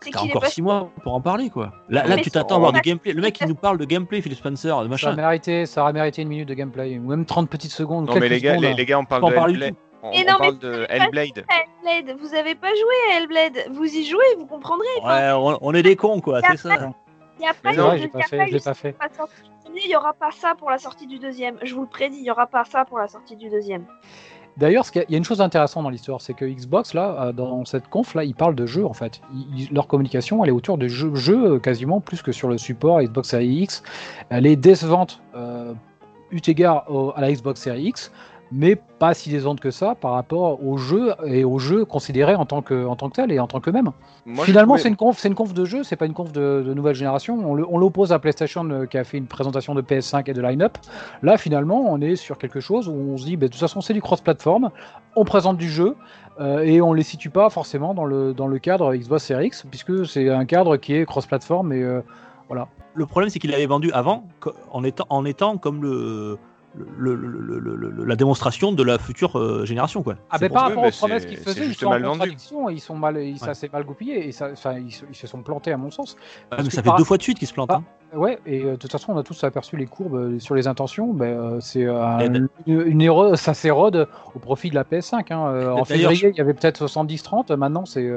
C'est 0.00 0.10
T'as 0.10 0.20
encore 0.22 0.40
pas 0.42 0.48
6 0.48 0.62
mois 0.62 0.90
pour 1.02 1.12
en 1.14 1.20
parler, 1.20 1.50
quoi. 1.50 1.70
Là, 1.90 2.06
là 2.06 2.16
tu 2.16 2.30
t'attends 2.30 2.56
à 2.56 2.58
voir 2.60 2.72
du 2.72 2.80
gameplay. 2.80 3.12
Le 3.12 3.20
mec, 3.20 3.38
il 3.42 3.46
nous 3.48 3.54
parle 3.54 3.76
de 3.76 3.84
gameplay, 3.84 4.22
Philip 4.22 4.38
Spencer, 4.38 4.78
de 4.78 4.84
Ça 4.84 4.88
machin. 4.88 5.10
a 5.10 5.16
mérité, 5.16 5.66
ça 5.66 5.82
aurait 5.82 5.92
mérité 5.92 6.22
une 6.22 6.28
minute 6.28 6.48
de 6.48 6.54
gameplay, 6.54 6.98
ou 6.98 7.02
même 7.08 7.26
30 7.26 7.50
petites 7.50 7.72
secondes. 7.72 8.06
Non 8.06 8.14
mais 8.18 8.28
les 8.30 8.40
gars, 8.40 8.52
secondes, 8.52 8.64
les, 8.64 8.74
les 8.74 8.86
gars, 8.86 8.98
on 8.98 9.04
parle 9.04 9.20
de 9.30 9.74
On, 10.02 10.10
Mais 10.10 10.24
on 10.28 10.32
non, 10.32 10.36
mais 10.40 10.46
parle 10.46 10.58
de 10.58 10.86
Hellblade. 10.88 11.44
Hellblade, 11.84 12.18
vous 12.20 12.34
avez 12.34 12.54
pas 12.56 12.68
joué 12.70 13.12
à 13.12 13.18
Hellblade. 13.20 13.72
Vous 13.72 13.84
y 13.84 14.04
jouez, 14.04 14.24
vous 14.36 14.46
comprendrez. 14.46 14.86
Ouais, 15.04 15.30
on, 15.32 15.58
on 15.60 15.74
est 15.74 15.82
des 15.82 15.94
cons, 15.96 16.20
quoi, 16.20 16.40
c'est 16.42 16.56
ça. 16.56 16.76
Non, 16.78 17.96
j'ai 17.96 18.08
pas 18.08 18.22
fait, 18.74 18.92
pas 18.92 19.08
Il 19.74 19.90
y 19.90 19.96
aura 19.96 20.12
pas 20.12 20.30
ça 20.30 20.54
pour 20.58 20.70
la 20.70 20.78
sortie 20.78 21.06
du 21.06 21.18
deuxième. 21.18 21.56
Je 21.62 21.74
vous 21.74 21.82
le 21.82 21.88
prédis, 21.88 22.18
il 22.18 22.24
y 22.26 22.30
aura 22.30 22.46
pas 22.46 22.64
ça 22.64 22.84
pour 22.84 22.98
la 22.98 23.08
sortie 23.08 23.36
du 23.36 23.48
deuxième. 23.48 23.84
D'ailleurs, 24.58 24.84
il 24.94 25.04
y 25.08 25.14
a 25.14 25.18
une 25.18 25.24
chose 25.24 25.40
intéressante 25.40 25.82
dans 25.82 25.88
l'histoire, 25.90 26.20
c'est 26.20 26.34
que 26.34 26.44
Xbox, 26.44 26.92
là, 26.92 27.28
euh, 27.28 27.32
dans 27.32 27.64
cette 27.64 27.88
conf, 27.88 28.14
là, 28.14 28.22
ils 28.22 28.34
parlent 28.34 28.54
de 28.54 28.66
jeux, 28.66 28.84
en 28.84 28.92
fait. 28.92 29.22
Ils- 29.32 29.72
leur 29.72 29.86
communication, 29.86 30.44
elle 30.44 30.50
est 30.50 30.52
autour 30.52 30.76
de 30.76 30.88
jeux, 30.88 31.14
jeux, 31.14 31.52
euh, 31.54 31.58
quasiment 31.58 32.00
plus 32.00 32.20
que 32.22 32.32
sur 32.32 32.48
le 32.48 32.58
support 32.58 33.00
Xbox 33.00 33.30
Series 33.30 33.62
X. 33.62 33.82
Elle 34.28 34.46
est 34.46 34.56
décevante, 34.56 35.22
euh, 35.34 35.72
eu 36.30 36.40
égard 36.46 36.84
au- 36.90 37.12
à 37.16 37.22
la 37.22 37.32
Xbox 37.32 37.62
Series 37.62 37.84
X, 37.84 38.12
mais 38.52 38.76
pas 38.98 39.14
si 39.14 39.30
décevante 39.30 39.58
que 39.60 39.70
ça 39.70 39.94
par 39.94 40.12
rapport 40.12 40.64
aux 40.64 40.76
jeux 40.76 41.14
et 41.24 41.42
aux 41.42 41.58
jeux 41.58 41.84
considérés 41.84 42.34
en 42.34 42.44
tant 42.44 42.60
que, 42.62 42.84
en 42.86 42.94
tant 42.96 43.08
que 43.08 43.14
tel 43.14 43.32
et 43.32 43.38
en 43.40 43.46
tant 43.46 43.60
qu'eux-mêmes. 43.60 43.90
Finalement, 44.44 44.74
trouvé- 44.74 44.82
c'est 44.82 44.88
une 44.90 44.96
conf, 44.96 45.18
c'est 45.18 45.28
une 45.28 45.34
conf 45.34 45.54
de 45.54 45.64
jeu, 45.64 45.82
c'est 45.82 45.96
pas 45.96 46.06
une 46.06 46.12
conf 46.12 46.32
de, 46.32 46.62
de 46.66 46.74
nouvelle 46.74 46.94
génération. 46.94 47.38
On 47.44 47.54
le- 47.54 47.66
on 47.68 47.78
l'oppose 47.78 48.12
à 48.12 48.18
PlayStation 48.18 48.68
euh, 48.70 48.86
qui 48.86 48.98
a 48.98 49.04
fait 49.04 49.16
une 49.18 49.26
présentation 49.26 49.74
de 49.74 49.80
PS5 49.80 50.28
et 50.30 50.34
de 50.34 50.42
line-up. 50.42 50.76
Là, 51.22 51.38
finalement, 51.38 51.80
on 51.90 52.00
est 52.00 52.14
sur 52.16 52.36
quelque 52.38 52.60
chose 52.60 52.88
où 52.88 52.92
on 52.92 53.16
se 53.16 53.24
dit, 53.24 53.36
bah, 53.36 53.46
de 53.46 53.52
toute 53.52 53.60
façon, 53.60 53.80
c'est 53.80 53.94
du 53.94 54.02
cross-platform. 54.02 54.70
On 55.16 55.24
présente 55.24 55.56
du 55.56 55.70
jeu 55.70 55.96
euh, 56.40 56.60
et 56.60 56.80
on 56.82 56.92
les 56.92 57.02
situe 57.02 57.30
pas 57.30 57.48
forcément 57.50 57.94
dans 57.94 58.04
le 58.04 58.32
dans 58.34 58.46
le 58.46 58.58
cadre 58.58 58.94
Xbox 58.94 59.24
Series 59.24 59.46
X, 59.48 59.64
puisque 59.70 60.06
c'est 60.06 60.28
un 60.30 60.44
cadre 60.44 60.76
qui 60.76 60.94
est 60.94 61.04
cross-platform 61.06 61.72
et 61.72 61.82
euh, 61.82 62.00
Le 62.94 63.06
problème, 63.06 63.30
c'est 63.30 63.38
qu'il 63.38 63.54
avait 63.54 63.64
vendu 63.66 63.90
avant 63.92 64.24
en 64.70 64.84
étant, 64.84 65.06
en 65.08 65.24
étant 65.24 65.56
comme 65.56 65.82
le, 65.82 66.36
le- 66.74 67.14
le- 67.14 67.26
le- 67.28 67.58
le- 67.58 67.90
le- 67.90 68.04
la 68.04 68.16
démonstration 68.16 68.72
de 68.72 68.82
la 68.82 68.98
future 68.98 69.38
euh, 69.38 69.64
génération, 69.66 70.02
quoi. 70.02 70.14
Ah 70.30 70.38
ben 70.38 70.48
par 70.48 70.62
ça, 70.62 70.68
rapport 70.68 70.82
mais 70.84 70.88
aux 70.88 70.92
promesses 70.92 71.26
qu'ils 71.26 71.36
faisaient, 71.38 71.66
ils 71.66 71.74
sont 71.74 71.86
en 71.86 71.90
mal 71.90 72.02
contradiction, 72.04 72.68
ils 72.70 72.80
sont 72.80 72.96
mal, 72.96 73.18
ils- 73.18 73.38
ça 73.38 73.48
Ouais. 73.48 73.54
s'est 73.54 73.70
mal 73.72 73.84
goupillé 73.84 74.26
et 74.28 74.32
ça, 74.32 74.48
ils, 74.78 74.92
se- 74.92 75.04
ils 75.10 75.14
se 75.14 75.26
sont 75.26 75.42
plantés 75.42 75.72
à 75.72 75.76
mon 75.76 75.90
sens. 75.90 76.16
Parce 76.50 76.64
mais 76.64 76.70
ça 76.70 76.82
fait 76.82 76.88
par- 76.88 76.96
deux 76.96 77.04
fois 77.04 77.18
de 77.18 77.22
suite 77.22 77.38
qu'il 77.38 77.48
se 77.48 77.52
plante. 77.52 77.68
Ah. 77.72 77.76
hein. 77.76 77.84
Ouais, 78.14 78.38
et 78.44 78.62
euh, 78.64 78.72
de 78.72 78.76
toute 78.76 78.92
façon, 78.92 79.12
on 79.12 79.18
a 79.18 79.22
tous 79.22 79.42
aperçu 79.44 79.76
les 79.76 79.86
courbes 79.86 80.16
euh, 80.16 80.38
sur 80.38 80.54
les 80.54 80.66
intentions. 80.66 81.12
Ben, 81.14 81.38
euh, 81.38 81.60
c'est 81.60 81.84
euh, 81.84 82.18
une, 82.66 82.80
une 82.86 83.00
erreur, 83.00 83.38
ça 83.38 83.54
s'érode 83.54 84.06
au 84.34 84.38
profit 84.38 84.68
de 84.70 84.74
la 84.74 84.84
PS5. 84.84 85.32
hein. 85.32 85.46
Euh, 85.48 85.70
en 85.72 85.84
février, 85.84 86.28
il 86.30 86.36
y 86.36 86.40
avait 86.40 86.52
peut-être 86.54 86.86
70-30. 86.86 87.56
Maintenant, 87.56 87.84
c'est 87.86 88.10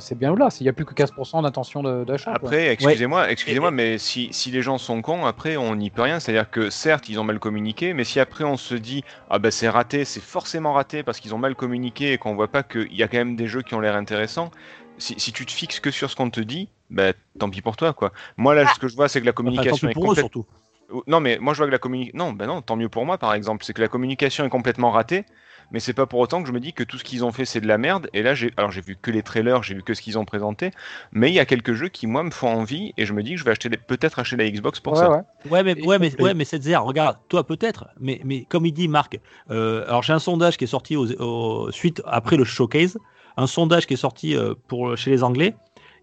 c'est 0.00 0.18
bien 0.18 0.34
là. 0.34 0.48
Il 0.58 0.64
n'y 0.64 0.68
a 0.68 0.72
plus 0.72 0.84
que 0.84 0.92
15% 0.92 1.40
d'intention 1.42 1.84
de- 1.84 2.04
d'achat. 2.04 2.32
Après, 2.34 2.66
excusez-moi, 2.72 3.30
excusez-moi, 3.30 3.70
mais 3.70 3.96
si, 3.98 4.28
si 4.32 4.50
les 4.50 4.60
gens 4.60 4.76
sont 4.76 5.00
cons, 5.02 5.24
après 5.24 5.56
on 5.56 5.76
n'y 5.76 5.90
peut 5.90 6.02
rien. 6.02 6.18
C'est-à-dire 6.18 6.50
que 6.50 6.68
certes, 6.68 7.08
ils 7.08 7.20
ont 7.20 7.24
mal 7.24 7.38
communiqué, 7.38 7.94
mais 7.94 8.02
si 8.02 8.18
après 8.18 8.42
on 8.44 8.56
se 8.56 8.74
dit 8.74 9.04
ah 9.30 9.38
bah 9.38 9.50
c'est 9.52 9.68
raté, 9.68 10.04
c'est 10.04 10.20
forcément 10.20 10.72
raté 10.72 11.04
parce 11.04 11.20
qu'ils 11.20 11.32
ont 11.34 11.38
mal 11.38 11.54
communiqué 11.54 12.12
et 12.12 12.18
qu'on 12.18 12.34
voit 12.34 12.48
pas 12.48 12.64
qu'il 12.64 12.92
y 12.92 13.04
a 13.04 13.08
quand 13.08 13.18
même 13.18 13.36
des 13.36 13.46
jeux 13.46 13.62
qui 13.62 13.74
ont 13.74 13.80
l'air 13.80 13.94
intéressants. 13.94 14.50
Si, 14.98 15.14
si 15.18 15.32
tu 15.32 15.46
te 15.46 15.52
fixes 15.52 15.80
que 15.80 15.90
sur 15.90 16.10
ce 16.10 16.16
qu'on 16.16 16.30
te 16.30 16.40
dit, 16.40 16.68
bah 16.90 17.12
tant 17.38 17.50
pis 17.50 17.62
pour 17.62 17.76
toi 17.76 17.92
quoi. 17.92 18.12
Moi 18.36 18.54
là, 18.54 18.64
Ah. 18.66 18.72
ce 18.74 18.78
que 18.80 18.88
je 18.88 18.96
vois, 18.96 19.08
c'est 19.08 19.20
que 19.20 19.26
la 19.26 19.30
Enfin, 19.30 19.34
tant 19.42 19.44
communication 19.44 19.86
pis 19.86 19.90
est 19.90 19.94
pour 19.94 20.04
eux, 20.04 20.08
complètement 20.08 20.42
surtout. 20.42 21.02
non, 21.06 21.20
mais 21.20 21.38
moi 21.40 21.52
je 21.54 21.58
vois 21.58 21.66
que 21.66 21.72
la 21.72 21.78
communication. 21.78 22.18
Non, 22.18 22.32
ben 22.32 22.46
non, 22.46 22.62
tant 22.62 22.76
mieux 22.76 22.88
pour 22.88 23.04
moi 23.06 23.18
par 23.18 23.34
exemple. 23.34 23.64
C'est 23.64 23.72
que 23.74 23.80
la 23.80 23.88
communication 23.88 24.44
est 24.44 24.48
complètement 24.48 24.90
ratée, 24.90 25.24
mais 25.70 25.80
c'est 25.80 25.92
pas 25.92 26.06
pour 26.06 26.18
autant 26.18 26.40
que 26.42 26.48
je 26.48 26.52
me 26.52 26.60
dis 26.60 26.72
que 26.72 26.82
tout 26.82 26.96
ce 26.98 27.04
qu'ils 27.04 27.24
ont 27.24 27.30
fait 27.30 27.44
c'est 27.44 27.60
de 27.60 27.66
la 27.68 27.76
merde. 27.78 28.08
Et 28.14 28.22
là, 28.22 28.34
j'ai 28.34 28.50
alors 28.56 28.70
j'ai 28.72 28.80
vu 28.80 28.96
que 29.00 29.10
les 29.10 29.22
trailers, 29.22 29.62
j'ai 29.62 29.74
vu 29.74 29.82
que 29.82 29.92
ce 29.94 30.00
qu'ils 30.02 30.18
ont 30.18 30.24
présenté, 30.24 30.70
mais 31.12 31.28
il 31.30 31.34
y 31.34 31.40
a 31.40 31.44
quelques 31.46 31.74
jeux 31.74 31.88
qui 31.90 32.06
moi 32.06 32.22
me 32.24 32.30
font 32.30 32.48
envie 32.48 32.92
et 32.96 33.04
je 33.06 33.12
me 33.12 33.22
dis 33.22 33.32
que 33.32 33.36
je 33.36 33.44
vais 33.44 33.50
acheter 33.52 33.68
peut-être 33.68 34.18
acheter 34.18 34.36
la 34.36 34.50
Xbox 34.50 34.80
pour 34.80 34.94
Ouais, 34.94 34.98
ça. 35.00 35.10
ouais. 35.10 35.20
Ouais, 35.50 35.62
mais, 35.62 35.74
Et 35.76 35.86
ouais, 35.86 35.98
mais, 35.98 36.20
ouais, 36.20 36.34
mais 36.34 36.44
cette 36.44 36.62
zère, 36.62 36.82
regarde, 36.84 37.18
toi 37.28 37.46
peut-être, 37.46 37.86
mais, 38.00 38.20
mais 38.24 38.44
comme 38.46 38.64
il 38.66 38.72
dit 38.72 38.88
Marc, 38.88 39.20
euh, 39.50 39.84
alors 39.86 40.02
j'ai 40.02 40.14
un 40.14 40.18
sondage 40.18 40.56
qui 40.56 40.64
est 40.64 40.68
sorti 40.68 40.96
aux, 40.96 41.06
aux- 41.20 41.70
suite 41.70 42.02
après 42.06 42.36
le 42.36 42.44
showcase, 42.44 42.98
un 43.38 43.46
sondage 43.46 43.86
qui 43.86 43.94
est 43.94 43.98
sorti 43.98 44.36
euh, 44.36 44.54
pour 44.68 44.96
chez 44.96 45.10
les 45.10 45.22
Anglais. 45.22 45.54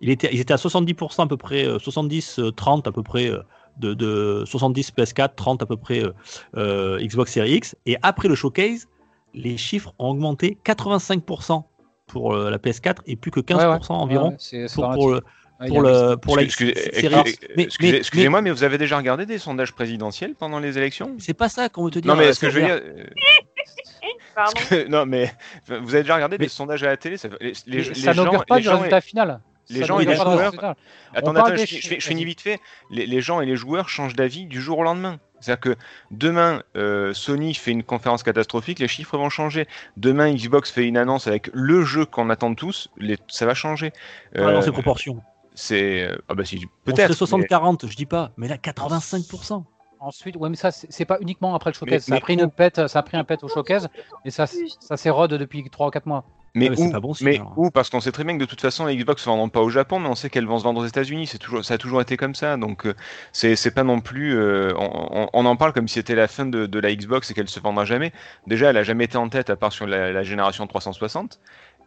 Il 0.02 0.10
était, 0.10 0.30
ils 0.34 0.40
étaient 0.40 0.54
à 0.54 0.58
70% 0.58 1.24
à 1.24 1.28
peu 1.28 1.38
près, 1.38 1.66
euh, 1.66 1.78
70-30 1.78 2.88
à 2.88 2.92
peu 2.92 3.04
près 3.04 3.30
euh, 3.30 3.40
de, 3.78 3.94
de 3.94 4.44
70 4.46 4.92
PS4, 4.98 5.36
30 5.36 5.62
à 5.62 5.66
peu 5.66 5.78
près 5.78 6.04
euh, 6.04 6.12
euh, 6.58 7.00
Xbox 7.00 7.32
Series 7.32 7.54
X. 7.56 7.76
Et 7.86 7.98
après 8.02 8.28
le 8.28 8.36
showcase, 8.36 8.88
les 9.34 9.58
chiffres 9.58 9.94
ont 10.00 10.10
augmenté 10.10 10.58
85% 10.66 11.64
pour 12.08 12.34
euh, 12.34 12.50
la 12.50 12.58
PS4 12.58 12.98
et 13.08 13.16
plus 13.16 13.32
que 13.32 13.40
15% 13.40 13.58
Ouais, 13.58 13.66
ouais. 13.66 13.78
environ 13.90 14.30
Ouais, 14.30 14.68
pour, 14.98 15.10
le, 15.12 15.22
y 15.62 15.68
pour, 15.70 15.82
le, 15.82 16.16
pour 16.18 16.36
la 16.38 16.44
Excusez- 16.44 16.76
Series 17.02 17.30
X. 17.32 17.40
Mais- 17.56 17.64
excusez- 17.64 17.92
mais- 17.94 17.98
Excusez-moi, 18.00 18.42
mais 18.42 18.52
vous 18.52 18.64
avez 18.64 18.78
déjà 18.78 18.98
regardé 18.98 19.26
des 19.26 19.38
sondages 19.38 19.74
présidentiels 19.74 20.36
pendant 20.36 20.60
les 20.60 20.78
élections? 20.78 21.16
C'est 21.20 21.34
pas 21.34 21.48
ça 21.50 21.70
qu'on 21.70 21.86
veut 21.86 21.92
te 21.92 22.00
dire. 22.00 22.12
Non, 22.14 22.20
mais 22.20 22.28
euh, 22.28 22.34
ce 22.34 22.40
que 22.42 22.50
je 22.50 22.60
veux 22.60 22.66
dire. 22.66 22.82
euh, 24.38 24.42
Pardon. 24.44 24.52
parce 24.56 24.70
que- 24.70 24.88
non, 24.88 25.06
mais 25.06 25.32
vous 25.68 25.94
avez 25.96 26.04
déjà 26.04 26.16
regardé 26.16 26.38
Mais- 26.38 26.46
des 26.46 26.50
sondages 26.50 26.84
à 26.84 26.88
la 26.88 26.98
télé 26.98 27.18
ça- 27.18 27.30
Les, 27.40 27.48
les- 27.50 27.54
Mais 27.68 27.82
les 27.84 27.94
ça 27.96 28.14
gens, 28.14 28.26
n'augure 28.26 28.46
pas 28.46 28.56
les 28.58 28.62
du 28.62 28.68
gens 28.68 28.76
résultat 28.78 29.02
final. 29.02 29.40
les 29.70 29.80
Ça 29.80 29.86
gens 29.86 30.00
et 30.00 30.06
les 30.06 30.06
pas 30.06 30.12
du 30.12 30.18
joueurs- 30.18 30.38
résultat 30.38 30.52
final. 30.52 30.76
Attends, 31.16 31.36
attends, 31.36 31.50
des 31.56 31.66
je, 31.66 31.76
je 31.80 31.96
je 32.00 32.08
finis 32.08 32.26
vite 32.26 32.42
fait. 32.42 32.60
Les, 32.92 33.06
les 33.06 33.22
gens 33.22 33.42
et 33.42 33.46
les 33.46 33.56
joueurs 33.56 33.90
changent 33.90 34.16
d'avis 34.16 34.46
du 34.46 34.62
jour 34.62 34.80
au 34.80 34.84
lendemain. 34.84 35.20
C'est-à-dire 35.42 35.60
que 35.60 35.76
demain, 36.12 36.64
euh, 36.76 37.14
Sony 37.14 37.54
fait 37.54 37.72
une 37.72 37.84
conférence 37.84 38.24
catastrophique, 38.24 38.80
les 38.80 38.88
chiffres 38.88 39.18
vont 39.18 39.30
changer. 39.30 39.68
Demain, 39.98 40.34
Xbox 40.34 40.72
fait 40.72 40.86
une 40.88 40.98
annonce 40.98 41.28
avec 41.28 41.50
le 41.54 41.84
jeu 41.84 42.06
qu'on 42.06 42.30
attend 42.30 42.54
tous, 42.56 42.90
les- 42.98 43.18
ça 43.28 43.46
va 43.46 43.54
changer. 43.54 43.92
Ah, 44.36 44.42
dans 44.42 44.48
Euh, 44.50 44.62
ces 44.62 44.72
proportions. 44.72 45.22
c'est 45.54 46.04
euh, 46.10 46.16
ah 46.30 46.34
bah 46.36 46.46
si 46.46 46.66
peut-être. 46.84 46.98
serait 46.98 47.38
mais- 47.38 47.48
60-40, 47.48 47.88
je 47.90 47.96
dis 47.96 48.06
pas, 48.08 48.32
mais 48.38 48.48
là 48.48 48.58
85%. 48.58 49.66
Ensuite, 50.06 50.36
ouais, 50.36 50.50
mais 50.50 50.56
ça, 50.56 50.70
c'est 50.72 51.06
pas 51.06 51.18
uniquement 51.20 51.56
après 51.56 51.72
le 51.72 51.74
showcase. 51.76 52.08
Mais- 52.08 52.16
ça, 52.16 52.18
a 52.18 52.20
pris 52.20 52.36
une 52.36 52.50
pète, 52.52 52.88
ça 52.88 53.00
a 53.00 53.04
pris 53.04 53.18
un 53.18 53.24
pète 53.24 53.44
au 53.44 53.48
showcase 53.48 53.90
et 54.24 54.30
ça, 54.30 54.46
ça 54.46 54.98
s'érode 54.98 55.34
depuis 55.34 55.68
3 55.70 55.88
ou 55.88 55.90
4 55.90 56.06
mois. 56.06 56.24
Mais, 56.54 56.70
Ah, 56.70 56.74
où, 56.78 56.92
pas 56.92 57.00
bon 57.00 57.14
signe, 57.16 57.28
mais 57.28 57.42
où? 57.58 57.72
Parce 57.72 57.90
qu'on 57.90 58.00
sait 58.00 58.12
très 58.12 58.24
bien 58.24 58.36
que 58.36 58.40
de 58.40 58.46
toute 58.46 58.62
façon, 58.62 58.86
les 58.86 58.96
Xbox 58.96 59.22
ne 59.22 59.24
se 59.26 59.30
vendront 59.30 59.50
pas 59.50 59.62
au 59.62 59.70
Japon, 59.70 60.00
mais 60.00 60.08
on 60.08 60.16
sait 60.16 60.30
qu'elles 60.30 60.46
vont 60.46 60.60
se 60.60 60.64
vendre 60.64 60.80
aux 60.82 60.86
États-Unis. 60.86 61.28
C'est 61.28 61.40
toujours, 61.40 61.66
ça 61.66 61.74
a 61.74 61.78
toujours 61.80 62.02
été 62.02 62.18
comme 62.18 62.36
ça. 62.36 62.56
Donc, 62.56 62.86
euh, 62.86 62.94
c'est 63.34 63.56
c'est 63.56 63.72
pas 63.72 63.84
non 63.84 64.00
plus. 64.00 64.38
euh, 64.38 64.74
on, 64.78 65.46
en 65.46 65.56
parle 65.58 65.74
comme 65.74 65.88
si 65.88 65.96
c'était 65.96 66.16
la 66.16 66.28
fin 66.28 66.46
de, 66.46 66.66
de 66.66 66.80
la 66.80 66.96
Xbox 66.96 67.30
et 67.32 67.34
qu'elle 67.34 67.50
se 67.50 67.60
vendra 67.60 67.84
jamais. 67.84 68.14
Déjà, 68.48 68.70
elle 68.70 68.78
a 68.78 68.84
jamais 68.84 69.06
été 69.06 69.18
en 69.18 69.28
tête 69.28 69.50
à 69.50 69.56
part 69.58 69.74
sur 69.74 69.88
la, 69.88 70.12
la 70.14 70.24
génération 70.24 70.66
360. 70.68 71.40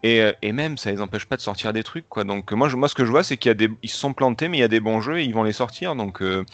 Et, 0.04 0.20
euh, 0.22 0.32
et 0.42 0.52
même, 0.52 0.76
ça 0.78 0.92
les 0.92 1.00
empêche 1.00 1.24
pas 1.26 1.36
de 1.36 1.40
sortir 1.40 1.72
des 1.72 1.82
trucs, 1.82 2.08
quoi. 2.08 2.24
Donc, 2.24 2.52
moi, 2.52 2.68
je, 2.68 2.76
moi 2.76 2.88
ce 2.88 2.94
que 2.94 3.04
je 3.04 3.10
vois, 3.10 3.24
c'est 3.24 3.36
qu'il 3.36 3.48
y 3.48 3.52
a 3.52 3.54
des, 3.54 3.68
ils 3.82 3.88
se 3.90 3.96
sont 3.96 4.12
plantés, 4.12 4.48
mais 4.48 4.58
il 4.58 4.60
y 4.60 4.64
a 4.64 4.68
des 4.68 4.80
bons 4.80 5.00
jeux 5.00 5.18
et 5.20 5.24
ils 5.24 5.34
vont 5.34 5.42
les 5.42 5.52
sortir. 5.52 5.96
Donc, 5.96 6.22
euh, 6.22 6.44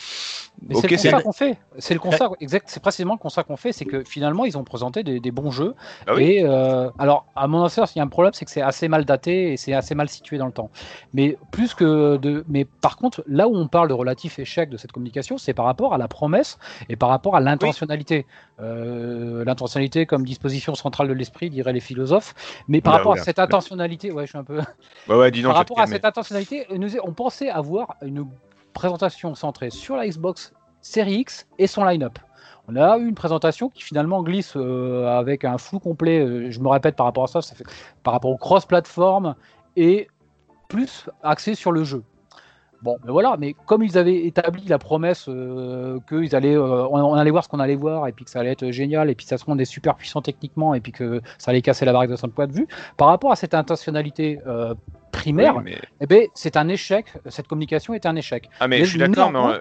Mais 0.63 0.75
c'est 0.77 0.89
le 0.89 0.97
constat 0.97 1.23
qu'on 1.23 1.33
fait. 1.33 1.59
C'est 1.79 1.95
le 1.95 2.01
constat 2.01 2.31
exact. 2.41 2.69
C'est 2.69 2.81
précisément 2.81 3.15
le 3.15 3.19
constat 3.19 3.43
qu'on 3.43 3.57
fait, 3.57 3.73
c'est 3.73 3.85
que 3.85 4.03
finalement 4.05 4.45
ils 4.45 4.57
ont 4.57 4.65
présenté 4.65 5.03
des, 5.03 5.21
des 5.21 5.31
bons 5.31 5.51
jeux. 5.51 5.75
Ah 6.07 6.15
oui. 6.15 6.23
Et 6.23 6.45
euh, 6.45 6.91
alors, 6.99 7.27
à 7.37 7.49
mon 7.49 7.69
sens, 7.69 7.95
il 7.95 7.99
y 7.99 8.01
a 8.01 8.05
un 8.05 8.09
problème, 8.09 8.33
c'est 8.33 8.45
que 8.45 8.51
c'est 8.51 8.63
assez 8.63 8.89
mal 8.89 9.05
daté 9.05 9.53
et 9.53 9.57
c'est 9.57 9.75
assez 9.75 9.95
mal 9.95 10.09
situé 10.09 10.39
dans 10.39 10.47
le 10.47 10.53
temps. 10.53 10.71
Mais 11.13 11.37
plus 11.51 11.75
que 11.75 12.17
de, 12.17 12.45
mais 12.49 12.65
par 12.65 12.97
contre, 12.97 13.23
là 13.27 13.49
où 13.49 13.57
on 13.57 13.69
parle 13.69 13.89
de 13.89 13.95
relatif 13.95 14.39
échec 14.39 14.71
de 14.71 14.77
cette 14.77 14.93
communication, 14.93 15.39
c'est 15.39 15.55
par 15.55 15.65
rapport 15.65 15.93
à 15.93 15.99
la 15.99 16.09
promesse 16.09 16.59
et 16.89 16.97
par 16.97 17.09
rapport 17.09 17.37
à 17.37 17.41
l'intentionnalité. 17.41 18.27
Euh, 18.61 19.45
l'intentionnalité 19.45 20.07
comme 20.07 20.25
disposition 20.25 20.77
centrale 20.77 21.09
de 21.09 21.13
l'esprit, 21.13 21.51
diraient 21.51 21.73
les 21.73 21.81
philosophes. 21.81 22.35
Mais 22.69 22.81
par 22.81 22.95
Oula, 22.95 22.99
rapport 22.99 23.13
à 23.15 23.17
cette 23.17 23.41
intentionnalité, 23.41 24.13
ouais, 24.13 24.27
je 24.27 24.31
suis 24.31 24.39
un 24.39 24.45
peu. 24.45 24.61
Ouais, 25.09 25.17
ouais, 25.17 25.31
dis 25.33 25.43
donc, 25.43 25.51
par 25.51 25.59
rapport 25.59 25.81
à 25.81 25.87
cette 25.89 26.05
intentionnalité, 26.05 26.67
on 27.03 27.13
pensait 27.13 27.51
avoir 27.51 27.97
une 28.03 28.27
présentation 28.75 29.35
centrée 29.35 29.71
sur 29.71 29.97
la 29.97 30.07
Xbox 30.07 30.53
Series 30.83 31.21
X 31.21 31.47
et 31.59 31.67
son 31.67 31.85
line-up. 31.85 32.19
On 32.69 32.77
a 32.77 32.99
eu 32.99 33.07
une 33.07 33.15
présentation 33.15 33.69
qui 33.71 33.83
finalement 33.83 34.23
glisse 34.23 34.55
euh, 34.57 35.07
avec 35.07 35.45
un 35.45 35.57
flou 35.59 35.79
complet. 35.79 36.21
euh, 36.21 36.51
je 36.51 36.61
me 36.61 36.69
répète 36.69 36.97
par 36.97 37.07
rapport 37.07 37.25
à 37.25 37.27
ça, 37.27 37.41
par 38.03 38.13
rapport 38.13 38.31
au 38.31 38.37
cross-platform 38.37 39.35
et 39.77 40.09
plus 40.69 41.07
axé 41.23 41.55
sur 41.55 41.73
le 41.73 41.85
jeu. 41.85 42.03
Bon, 42.85 42.99
mais 43.05 43.11
voilà, 43.13 43.37
mais 43.39 43.55
comme 43.67 43.83
ils 43.83 43.97
avaient 43.97 44.27
établi 44.27 44.65
la 44.67 44.79
promesse 44.79 45.25
euh, 45.29 45.99
qu'ils 46.07 46.37
allaient, 46.37 46.55
euh, 46.55 46.87
on, 46.91 47.01
on 47.01 47.15
allait 47.15 47.31
voir 47.31 47.43
ce 47.43 47.49
qu'on 47.49 47.59
allait 47.59 47.77
voir, 47.77 48.07
et 48.09 48.13
puis 48.13 48.27
que 48.27 48.31
ça 48.31 48.41
allait 48.41 48.51
être 48.53 48.71
génial, 48.71 49.09
et 49.09 49.15
puis 49.15 49.25
que 49.25 49.31
ça 49.31 49.39
se 49.39 49.49
monde 49.49 49.59
est 49.59 49.65
super 49.65 49.95
puissant 49.95 50.21
techniquement, 50.21 50.75
et 50.75 50.81
puis 50.81 50.93
que 50.93 51.23
ça 51.39 51.51
allait 51.51 51.63
casser 51.63 51.87
la 51.87 51.95
barre 51.95 52.07
de 52.09 52.15
son 52.17 52.29
point 52.29 52.47
de 52.47 52.53
vue, 52.53 52.69
par 52.99 53.09
rapport 53.09 53.33
à 53.33 53.37
cette 53.37 53.55
intentionnalité 53.55 54.39
euh, 54.47 54.75
primaire, 55.13 55.57
Oui, 55.57 55.63
mais- 55.65 55.79
eh 56.03 56.07
ben, 56.07 56.27
c'est 56.35 56.59
un 56.59 56.69
échec. 56.69 57.07
Cette 57.29 57.49
communication 57.49 57.95
est 57.95 58.05
un 58.05 58.17
échec. 58.17 58.51
Ah 58.61 58.69
mais 58.69 58.81
Mais 58.81 58.85
je 58.85 58.91
suis 58.91 58.99
d'accord, 58.99 59.31
mais 59.33 59.39
on, 59.39 59.49
euh, 59.51 59.59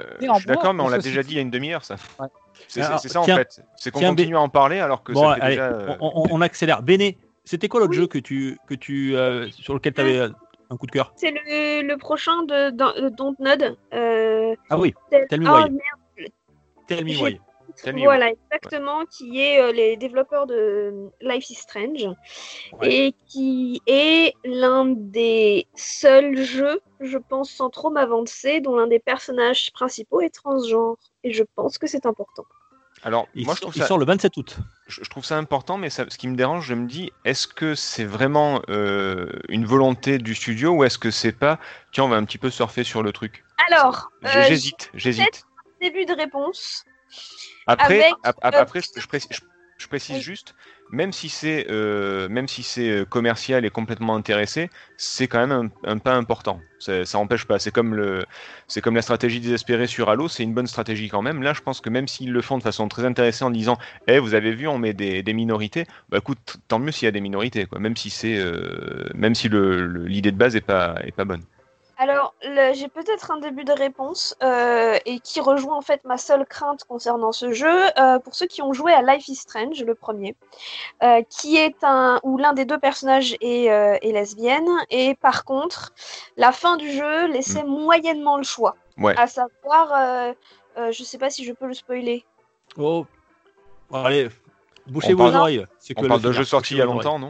on 0.66 0.80
on 0.80 0.90
l'a 0.90 0.98
déjà 0.98 1.24
dit 1.24 1.32
il 1.32 1.36
y 1.36 1.40
a 1.40 1.42
une 1.44 1.50
demi-heure, 1.50 1.86
ça. 1.86 1.96
Ouais. 2.20 2.28
C'est 2.68 2.82
ça 2.84 3.22
en 3.22 3.24
tiens- 3.24 3.38
fait. 3.38 3.62
C'est 3.78 3.90
qu'on 3.92 4.02
continue 4.02 4.36
à 4.36 4.42
en 4.42 4.50
parler 4.50 4.80
alors 4.80 5.02
que 5.02 5.14
Bon, 5.14 5.30
ça 5.30 5.36
fait 5.36 5.42
allez, 5.42 5.56
déjà. 5.56 5.68
euh, 5.70 5.96
on, 6.02 6.12
on- 6.14 6.28
on 6.30 6.42
accélère. 6.42 6.84
Béné, 6.84 7.18
C'était 7.46 7.68
quoi 7.68 7.80
l'autre 7.82 7.92
Oui. 7.92 7.98
jeu 7.98 8.08
que 8.08 8.18
tu, 8.20 8.58
que 8.68 8.74
tu, 8.74 9.16
euh, 9.18 9.48
sur 9.50 9.74
lequel 9.74 9.94
tu 9.94 10.00
avais 10.02 10.30
un 10.74 10.78
coup 10.78 10.88
de 10.88 10.92
cœur 10.92 11.14
C'est 11.16 11.32
le, 11.32 11.82
le 11.88 11.98
prochain 11.98 12.44
de, 12.44 12.70
de, 12.72 13.02
de 13.04 13.10
Dontnod. 13.10 13.78
Euh, 13.94 14.56
Ah 14.70 14.78
oui, 14.78 14.94
tel- 15.10 15.28
Tell 15.30 15.40
me 15.42 15.48
Ah, 15.48 15.54
why. 15.54 15.70
merde, 15.70 16.32
Tell 16.88 17.06
me 17.06 17.10
J'ai- 17.12 17.24
why. 17.24 17.40
Tell 17.82 17.96
me 17.96 18.02
voilà, 18.04 18.30
exactement, 18.30 19.04
qui 19.06 19.40
est 19.42 19.60
euh, 19.60 19.72
les 19.72 19.98
développeurs 19.98 20.46
de 20.46 21.10
Life 21.22 21.50
is 21.50 21.56
Strange 21.56 22.06
et 22.84 23.16
qui 23.26 23.82
est 23.88 24.34
l'un 24.46 24.86
des 24.86 25.66
seuls 25.74 26.36
jeux, 26.38 26.82
je 27.00 27.18
pense 27.18 27.50
sans 27.50 27.72
trop 27.72 27.90
m'avancer, 27.90 28.60
dont 28.62 28.76
l'un 28.76 28.86
des 28.86 29.00
personnages 29.00 29.72
principaux 29.74 30.22
est 30.22 30.30
transgenre. 30.30 30.98
Et 31.24 31.32
je 31.34 31.44
pense 31.56 31.80
que 31.80 31.88
c'est 31.88 32.06
important. 32.06 32.44
Alors, 33.02 33.28
Il, 33.34 33.46
moi, 33.46 33.56
je 33.56 33.62
trouve 33.62 33.76
il 33.76 33.82
ça, 33.82 33.88
sort 33.88 33.98
le 33.98 34.06
27 34.06 34.38
août. 34.38 34.58
Je, 34.88 35.02
trouve 35.10 35.24
ça 35.26 35.38
important, 35.38 35.78
mais 35.78 35.90
ça- 35.90 36.06
ce 36.10 36.18
qui 36.18 36.28
me 36.28 36.36
dérange, 36.36 36.66
je 36.66 36.74
me 36.74 36.88
dis, 36.88 37.12
est-ce 37.26 37.48
que 37.48 37.76
c'est 37.76 38.06
vraiment 38.06 38.62
euh, 38.70 39.30
une 39.50 39.66
volonté 39.66 40.18
du 40.18 40.36
studio 40.36 40.72
ou 40.72 40.84
est-ce 40.84 40.98
que 40.98 41.12
c'est 41.12 41.32
pas, 41.32 41.60
tiens, 41.92 42.04
on 42.06 42.10
va 42.10 42.18
un 42.18 42.26
petit 42.26 42.38
peu 42.38 42.50
surfer 42.50 42.84
sur 42.84 43.04
le 43.04 43.12
truc? 43.12 43.44
Alors, 43.70 44.12
euh, 44.26 44.44
J'hésite, 44.44 44.90
j'hésite. 44.94 45.46
début 45.82 46.06
de 46.06 46.14
réponse. 46.14 46.86
Après, 47.68 48.02
avec, 48.04 48.14
ap- 48.24 48.38
ap- 48.42 48.56
euh, 48.56 48.60
après, 48.62 48.82
je, 48.82 49.00
je 49.00 49.08
précise, 49.08 49.30
je- 49.32 49.40
je 49.84 49.88
précise 49.88 50.18
Oui. 50.18 50.22
juste, 50.22 50.56
même 50.90 51.12
si 51.14 51.30
c'est 51.30 51.68
euh, 51.70 52.28
même 52.30 52.48
si 52.48 52.64
c'est 52.64 52.90
euh, 52.90 53.06
commercial 53.06 53.66
et 53.66 53.70
complètement 53.70 54.16
intéressé, 54.16 54.70
c'est 54.98 55.28
quand 55.28 55.46
même 55.46 55.72
un, 55.86 55.92
un 55.92 55.98
pas 56.00 56.16
important. 56.16 56.66
Ça, 56.80 57.06
ça 57.06 57.18
empêche 57.20 57.46
pas. 57.46 57.60
C'est 57.60 57.72
comme 57.72 57.96
le, 57.96 58.26
c'est 58.68 58.82
comme 58.82 58.96
la 58.96 59.02
stratégie 59.02 59.40
désespérée 59.40 59.88
sur 59.88 60.10
Halo, 60.10 60.28
c'est 60.28 60.44
une 60.44 60.54
bonne 60.54 60.68
stratégie 60.68 61.08
quand 61.10 61.22
même. 61.22 61.42
Là, 61.44 61.54
je 61.54 61.62
pense 61.62 61.82
que 61.82 61.90
même 61.90 62.08
s'ils 62.08 62.32
le 62.32 62.42
font 62.42 62.58
de 62.58 62.64
façon 62.64 62.88
très 62.88 63.06
intéressée 63.06 63.44
en 63.46 63.52
disant, 63.52 63.78
eh, 64.08 64.20
vous 64.20 64.34
avez 64.34 64.54
vu, 64.54 64.68
on 64.68 64.78
met 64.78 64.94
des, 64.94 65.24
des 65.24 65.34
minorités. 65.34 65.86
Bah 66.10 66.18
écoute, 66.20 66.58
tant 66.68 66.80
mieux 66.80 66.92
s'il 66.92 67.06
y 67.06 67.10
a 67.10 67.12
des 67.12 67.22
minorités, 67.22 67.66
quoi. 67.66 67.80
Même 67.80 67.96
si 67.98 68.10
c'est, 68.10 68.38
euh, 68.38 69.10
même 69.16 69.36
si 69.36 69.50
le- 69.50 69.86
le- 69.88 70.06
l'idée 70.06 70.32
de 70.32 70.38
base 70.38 70.56
est 70.56 70.62
pas 70.62 70.96
est 71.04 71.12
pas 71.12 71.26
bonne. 71.26 71.44
Alors, 71.98 72.34
j'ai 72.74 72.88
peut-être 72.88 73.30
un 73.32 73.38
début 73.38 73.64
de 73.64 73.72
réponse 73.72 74.36
euh, 74.42 74.98
et 75.06 75.20
qui 75.20 75.40
rejoint 75.40 75.76
en 75.78 75.82
fait 75.82 76.04
ma 76.06 76.18
seule 76.18 76.46
crainte 76.46 76.84
concernant 76.86 77.32
ce 77.32 77.52
jeu. 77.54 77.72
Euh, 78.00 78.18
pour 78.20 78.34
ceux 78.36 78.48
qui 78.48 78.62
ont 78.64 78.74
joué 78.74 78.92
à 78.92 79.02
Life 79.04 79.28
is 79.28 79.36
Strange, 79.36 79.84
le 79.84 79.94
premier, 79.94 80.36
euh, 81.04 81.22
qui 81.30 81.56
est 81.58 81.76
un 81.84 82.20
où 82.24 82.38
l'un 82.38 82.54
des 82.54 82.66
deux 82.66 82.80
personnages 82.80 83.36
est, 83.42 83.70
euh, 83.72 83.96
est 84.02 84.12
lesbienne 84.12 84.68
et 84.90 85.14
par 85.16 85.46
contre, 85.46 85.94
la 86.36 86.52
fin 86.52 86.78
du 86.78 86.92
jeu 86.92 87.28
laissait 87.28 87.64
moyennement 87.64 88.38
le 88.38 88.44
choix. 88.44 88.76
Ouais. 88.98 89.16
À 89.18 89.28
savoir, 89.28 89.92
euh, 89.94 90.34
euh, 90.78 90.92
je 90.92 91.04
sais 91.04 91.20
pas 91.20 91.30
si 91.30 91.46
je 91.46 91.54
peux 91.54 91.68
le 91.68 91.74
spoiler. 91.76 92.26
Oh, 92.76 93.06
allez, 93.94 94.30
bouchez 94.88 95.14
On 95.14 95.18
vos 95.18 95.24
parle- 95.26 95.36
oreilles. 95.36 95.66
c'est 95.78 95.98
on 95.98 96.02
que 96.02 96.08
parle 96.08 96.22
le 96.22 96.28
de 96.28 96.32
faire. 96.34 96.42
jeu 96.42 96.46
sorti 96.46 96.74
il 96.74 96.78
y 96.78 96.82
a 96.82 96.86
longtemps, 96.86 97.20
non. 97.20 97.30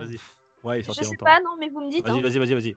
Ouais, 0.64 0.78
il 0.78 0.80
est 0.80 0.82
Je 0.84 0.86
sorti 0.86 1.02
a 1.02 1.04
sais 1.04 1.10
longtemps. 1.12 1.26
pas, 1.26 1.40
non, 1.42 1.58
mais 1.60 1.68
vous 1.68 1.82
me 1.82 1.90
dites. 1.90 2.08
hein. 2.08 2.14
Vas-y, 2.14 2.22
vas-y, 2.22 2.40
vas-y, 2.40 2.54
vas-y. 2.54 2.76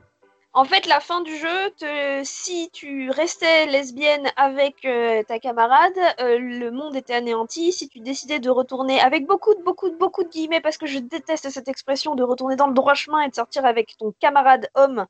En 0.59 0.65
fait, 0.65 0.87
la 0.87 1.01
fin 1.01 1.21
du 1.21 1.37
jeu, 1.37 1.71
te- 1.79 2.23
si 2.25 2.71
tu 2.73 3.11
restais 3.11 3.67
lesbienne 3.67 4.27
avec 4.37 4.87
euh, 4.87 5.23
ta 5.23 5.39
camarade, 5.39 5.93
euh, 6.19 6.39
le 6.39 6.71
monde 6.71 6.97
était 6.97 7.13
anéanti. 7.13 7.73
Si 7.73 7.91
tu 7.91 8.01
décidais 8.01 8.39
de 8.39 8.49
retourner 8.49 8.99
avec 8.99 9.27
beaucoup 9.27 9.55
de 9.55 9.63
beaucoup 9.63 9.91
de 9.91 9.97
beaucoup 9.97 10.25
de 10.25 10.31
guillemets, 10.31 10.63
parce 10.63 10.79
que 10.79 10.87
je 10.87 10.99
déteste 10.99 11.51
cette 11.51 11.69
expression 11.69 12.15
de 12.15 12.23
retourner 12.23 12.57
dans 12.57 12.69
le 12.69 12.73
droit 12.73 12.95
chemin 12.95 13.21
et 13.21 13.29
de 13.29 13.35
sortir 13.35 13.67
avec 13.67 13.99
ton 13.99 14.15
camarade 14.19 14.71
homme 14.75 15.05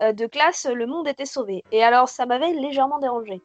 euh, 0.00 0.12
de 0.12 0.26
classe, 0.26 0.66
le 0.72 0.86
monde 0.86 1.06
était 1.08 1.26
sauvé. 1.26 1.62
Et 1.72 1.84
alors, 1.84 2.08
ça 2.08 2.24
m'avait 2.24 2.54
légèrement 2.54 2.98
dérangé. 2.98 3.42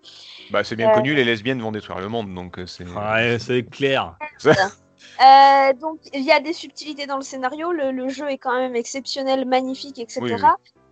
Bah 0.52 0.64
c'est 0.64 0.78
bien 0.78 0.90
Euh. 0.90 0.94
connu, 0.94 1.14
les 1.16 1.26
lesbiennes 1.26 1.62
vont 1.62 1.74
détruire 1.74 2.00
le 2.00 2.08
monde, 2.08 2.34
donc 2.34 2.60
c'est. 2.66 2.86
Ouais, 2.88 3.38
c'est 3.40 3.64
clair. 3.70 4.16
Euh, 4.46 5.74
donc, 5.74 6.00
il 6.14 6.22
y 6.24 6.32
a 6.32 6.40
des 6.40 6.54
subtilités 6.54 7.08
dans 7.08 7.18
le 7.18 7.24
scénario. 7.24 7.74
Le, 7.74 7.92
le 7.92 8.08
jeu 8.08 8.30
est 8.30 8.38
quand 8.38 8.56
même 8.56 8.76
exceptionnel, 8.76 9.46
magnifique, 9.46 10.00
etc. 10.00 10.22
Oui, 10.22 10.32
oui. 10.34 10.40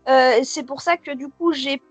Euh, 0.07 0.39
c'est 0.43 0.63
pour 0.63 0.81
ça 0.81 0.97
que 0.97 1.11
du 1.11 1.27
coup, 1.29 1.51
j'ai 1.53 1.81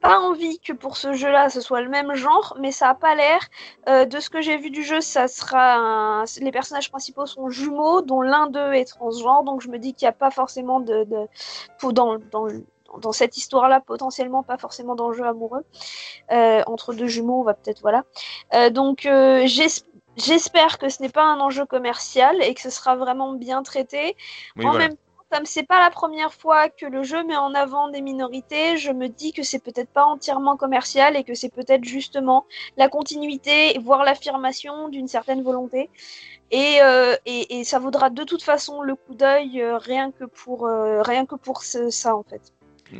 pas 0.00 0.20
envie 0.20 0.60
que 0.60 0.72
pour 0.72 0.96
ce 0.96 1.14
jeu-là, 1.14 1.48
ce 1.48 1.60
soit 1.60 1.80
le 1.80 1.88
même 1.88 2.14
genre, 2.14 2.56
mais 2.60 2.70
ça 2.70 2.90
a 2.90 2.94
pas 2.94 3.14
l'air. 3.14 3.40
Euh, 3.88 4.04
de 4.04 4.20
ce 4.20 4.30
que 4.30 4.40
j'ai 4.40 4.56
vu 4.58 4.70
du 4.70 4.84
jeu, 4.84 5.00
ça 5.00 5.26
sera 5.26 5.76
un- 5.76 6.24
les 6.40 6.52
personnages 6.52 6.90
principaux 6.90 7.26
sont 7.26 7.48
jumeaux, 7.48 8.02
dont 8.02 8.20
l'un 8.20 8.46
d'eux 8.46 8.74
est 8.74 8.84
transgenre. 8.84 9.42
Donc, 9.42 9.62
je 9.62 9.68
me 9.68 9.78
dis 9.78 9.94
qu'il 9.94 10.04
n'y 10.06 10.10
a 10.10 10.12
pas 10.12 10.30
forcément 10.30 10.80
de, 10.80 11.04
de... 11.04 11.26
pour- 11.78 11.92
dans, 11.92 12.18
dans 12.30 12.46
dans 12.98 13.12
cette 13.12 13.36
histoire-là, 13.36 13.80
potentiellement 13.80 14.42
pas 14.42 14.56
forcément 14.58 14.94
d'enjeu 14.94 15.24
amoureux 15.26 15.64
euh, 16.32 16.62
entre 16.66 16.94
deux 16.94 17.08
jumeaux, 17.08 17.40
on 17.40 17.42
va 17.42 17.52
peut-être 17.52 17.80
voilà. 17.82 18.04
Euh, 18.54 18.70
donc 18.70 19.04
euh, 19.06 19.42
j'es- 19.46 19.82
j'espère 20.16 20.78
que 20.78 20.88
ce 20.88 21.02
n'est 21.02 21.10
pas 21.10 21.24
un 21.24 21.40
enjeu 21.40 21.66
commercial 21.66 22.40
et 22.42 22.54
que 22.54 22.60
ce 22.62 22.70
sera 22.70 22.96
vraiment 22.96 23.32
bien 23.32 23.62
traité. 23.62 24.16
Oui, 24.56 24.64
en 24.66 24.70
voilà. 24.70 24.88
même 24.88 24.96
comme 25.30 25.44
c'est 25.44 25.64
pas 25.64 25.80
la 25.80 25.90
première 25.90 26.32
fois 26.32 26.68
que 26.68 26.86
le 26.86 27.02
jeu 27.02 27.24
met 27.24 27.36
en 27.36 27.54
avant 27.54 27.88
des 27.88 28.00
minorités, 28.00 28.76
je 28.76 28.92
me 28.92 29.08
dis 29.08 29.32
que 29.32 29.42
c'est 29.42 29.58
peut-être 29.58 29.90
pas 29.90 30.04
entièrement 30.04 30.56
commercial 30.56 31.16
et 31.16 31.24
que 31.24 31.34
c'est 31.34 31.48
peut-être 31.52 31.84
justement 31.84 32.46
la 32.76 32.88
continuité, 32.88 33.76
voire 33.80 34.04
l'affirmation 34.04 34.88
d'une 34.88 35.08
certaine 35.08 35.42
volonté. 35.42 35.90
Et, 36.52 36.78
euh, 36.80 37.16
et, 37.26 37.58
et 37.58 37.64
ça 37.64 37.80
vaudra 37.80 38.08
de 38.08 38.22
toute 38.22 38.42
façon 38.42 38.80
le 38.82 38.94
coup 38.94 39.14
d'œil 39.14 39.60
euh, 39.60 39.78
rien 39.78 40.12
que 40.12 40.24
pour 40.24 40.66
euh, 40.66 41.02
rien 41.02 41.26
que 41.26 41.34
pour 41.34 41.64
ce- 41.64 41.90
ça 41.90 42.14
en 42.14 42.22
fait. 42.22 42.52